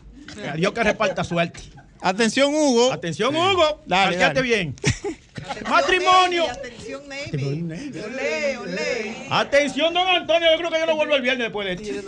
a 0.52 0.56
Dios 0.56 0.72
que 0.72 0.82
reparta 0.82 1.24
suerte. 1.24 1.60
Atención, 2.04 2.54
Hugo. 2.54 2.92
Atención, 2.92 3.34
Hugo. 3.34 3.80
Dale, 3.86 4.18
dale. 4.18 4.42
bien. 4.42 4.76
Matrimonio. 5.70 6.44
Atención, 6.50 7.02
Navy. 7.08 7.98
Olé, 7.98 8.58
olé. 8.58 9.26
Atención, 9.30 9.94
don 9.94 10.06
Antonio. 10.06 10.50
Yo 10.52 10.58
creo 10.58 10.70
que 10.70 10.80
yo 10.80 10.86
no 10.86 10.96
vuelvo 10.96 11.16
el 11.16 11.22
viernes 11.22 11.46
después 11.46 11.66
de 11.66 11.98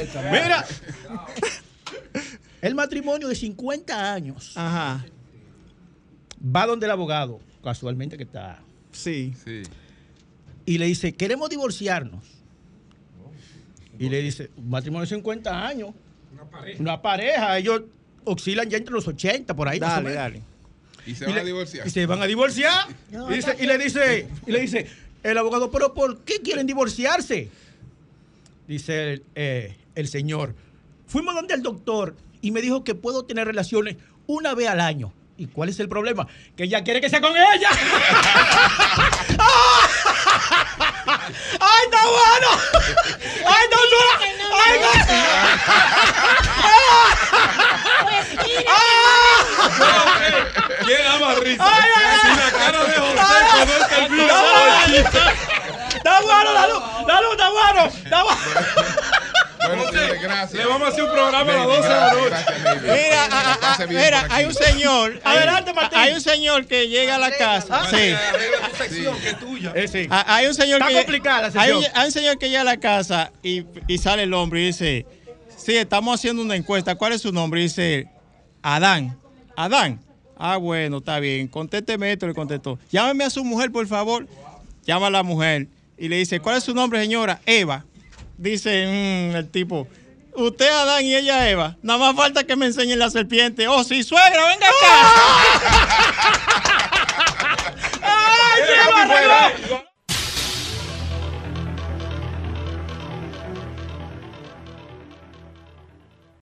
esto. 0.00 0.20
Mira. 0.32 0.64
El 2.62 2.74
matrimonio 2.74 3.28
de 3.28 3.34
50 3.34 4.14
años. 4.14 4.52
Ajá. 4.56 5.04
Va 6.44 6.66
donde 6.66 6.86
el 6.86 6.92
abogado, 6.92 7.38
casualmente 7.62 8.16
que 8.16 8.22
está. 8.22 8.62
Sí. 8.90 9.34
Sí. 9.44 9.64
Y 10.64 10.78
le 10.78 10.86
dice, 10.86 11.12
queremos 11.12 11.50
divorciarnos. 11.50 12.24
Y 13.98 14.08
le 14.08 14.22
dice, 14.22 14.50
un 14.56 14.70
matrimonio 14.70 15.02
de 15.02 15.14
50 15.14 15.66
años. 15.66 15.90
Una 16.32 16.44
pareja. 16.44 16.80
Una 16.80 17.02
pareja. 17.02 17.58
Ellos 17.58 17.82
oscilan 18.24 18.68
ya 18.70 18.76
entre 18.78 18.94
los 18.94 19.06
80, 19.08 19.54
por 19.54 19.68
ahí. 19.68 19.78
más 19.80 19.90
o 19.90 19.92
Dale, 19.94 20.04
menos. 20.04 20.16
dale. 20.22 20.42
Y 21.06 21.14
se 21.14 21.24
Y 21.24 21.26
van 21.26 21.34
le- 21.36 21.40
a 21.40 21.44
divorciar. 21.44 21.86
Y 21.86 21.90
se 21.90 22.06
van 22.06 22.22
a 22.22 22.26
divorciar. 22.26 22.86
y, 23.10 23.32
dice- 23.34 23.56
y 23.58 23.66
le 23.66 23.78
dice, 23.78 24.28
y 24.46 24.52
le 24.52 24.60
dice, 24.60 24.86
el 25.22 25.38
abogado, 25.38 25.70
pero 25.70 25.92
¿por 25.94 26.18
qué 26.20 26.40
quieren 26.42 26.66
divorciarse? 26.66 27.48
Dice 28.68 29.12
el, 29.14 29.22
eh, 29.34 29.76
el 29.96 30.08
señor, 30.08 30.54
fuimos 31.06 31.34
donde 31.34 31.54
el 31.54 31.62
doctor 31.62 32.14
y 32.40 32.50
me 32.52 32.60
dijo 32.62 32.84
que 32.84 32.94
puedo 32.94 33.24
tener 33.24 33.46
relaciones 33.46 33.96
una 34.26 34.54
vez 34.54 34.68
al 34.68 34.80
año. 34.80 35.12
¿Y 35.36 35.46
cuál 35.46 35.68
es 35.70 35.80
el 35.80 35.88
problema? 35.88 36.28
Que 36.56 36.64
ella 36.64 36.84
quiere 36.84 37.00
que 37.00 37.08
sea 37.10 37.20
con 37.20 37.32
ella. 37.32 37.70
¡Ay, 41.60 41.84
está 41.84 42.00
bueno! 42.06 42.48
¡Ay, 43.46 43.64
está 43.64 43.76
bueno! 43.76 44.26
¡Ay, 44.54 44.78
¿Quién 50.84 51.20
más 51.20 51.38
risa? 51.38 51.64
Ay, 51.64 52.36
la 52.36 52.50
cara 52.58 52.84
de 52.84 52.94
José 52.94 54.08
video. 54.08 55.12
¡Está 55.94 56.20
bueno, 56.20 56.52
la 56.52 56.66
luz! 56.66 56.82
¡La 57.06 57.20
luz 57.20 57.30
está 57.32 57.50
bueno! 57.50 57.84
¡Está 57.86 58.22
bueno! 58.22 58.40
Bueno, 59.64 59.84
gracias. 60.20 60.52
Le 60.54 60.66
vamos 60.66 60.88
a 60.88 60.90
hacer 60.90 61.04
un 61.04 61.10
programa 61.12 61.52
a 61.52 61.56
las 61.56 61.66
Navy, 61.66 61.76
12 61.76 61.88
de. 61.88 62.92
Mira, 62.92 63.28
ah, 63.30 63.58
ah, 63.62 63.76
bien 63.86 64.02
mira, 64.02 64.26
hay 64.30 64.44
un 64.44 64.54
señor. 64.54 65.20
Adelante, 65.22 65.72
Martín. 65.72 65.98
Hay 65.98 66.12
un 66.12 66.20
señor 66.20 66.66
que 66.66 66.88
llega 66.88 67.14
a 67.14 67.18
la 67.18 67.30
casa. 67.30 67.86
Sí. 67.88 67.96
Eh. 69.74 70.08
Ah, 70.10 70.24
Hay 70.36 70.46
un 70.46 70.54
señor 70.54 70.80
Está 70.80 70.88
que 70.92 70.98
complicada 70.98 71.50
la 71.50 71.62
hay 71.62 71.70
un, 71.72 71.84
hay 71.94 72.06
un 72.06 72.12
señor 72.12 72.38
que 72.38 72.48
llega 72.48 72.62
a 72.62 72.64
la 72.64 72.78
casa 72.78 73.32
y, 73.42 73.64
y 73.86 73.98
sale 73.98 74.24
el 74.24 74.34
hombre 74.34 74.60
y 74.60 74.66
dice, 74.66 75.06
Sí, 75.64 75.76
estamos 75.76 76.14
haciendo 76.14 76.42
una 76.42 76.56
encuesta. 76.56 76.96
¿Cuál 76.96 77.12
es 77.12 77.22
su 77.22 77.30
nombre? 77.30 77.60
Dice 77.60 78.08
Adán. 78.62 79.16
Adán. 79.56 80.00
Ah, 80.36 80.56
bueno, 80.56 80.98
está 80.98 81.20
bien. 81.20 81.46
Contésteme 81.46 82.10
esto, 82.10 82.26
le 82.26 82.34
contestó. 82.34 82.80
Llámeme 82.90 83.22
a 83.22 83.30
su 83.30 83.44
mujer, 83.44 83.70
por 83.70 83.86
favor. 83.86 84.26
Llama 84.84 85.06
a 85.06 85.10
la 85.10 85.22
mujer 85.22 85.68
y 85.96 86.08
le 86.08 86.16
dice, 86.16 86.40
¿cuál 86.40 86.56
es 86.56 86.64
su 86.64 86.74
nombre, 86.74 87.00
señora? 87.00 87.40
Eva. 87.46 87.84
Dice 88.36 89.30
mmm, 89.30 89.36
el 89.36 89.48
tipo, 89.50 89.86
usted 90.34 90.68
Adán 90.68 91.04
y 91.04 91.14
ella 91.14 91.48
Eva. 91.48 91.76
Nada 91.80 92.00
más 92.00 92.16
falta 92.16 92.42
que 92.42 92.56
me 92.56 92.66
enseñen 92.66 92.98
la 92.98 93.08
serpiente. 93.10 93.68
Oh, 93.68 93.84
sí, 93.84 94.02
suegra, 94.02 94.48
venga 94.48 94.66
acá. 94.66 95.12
¡Ay, 98.02 99.82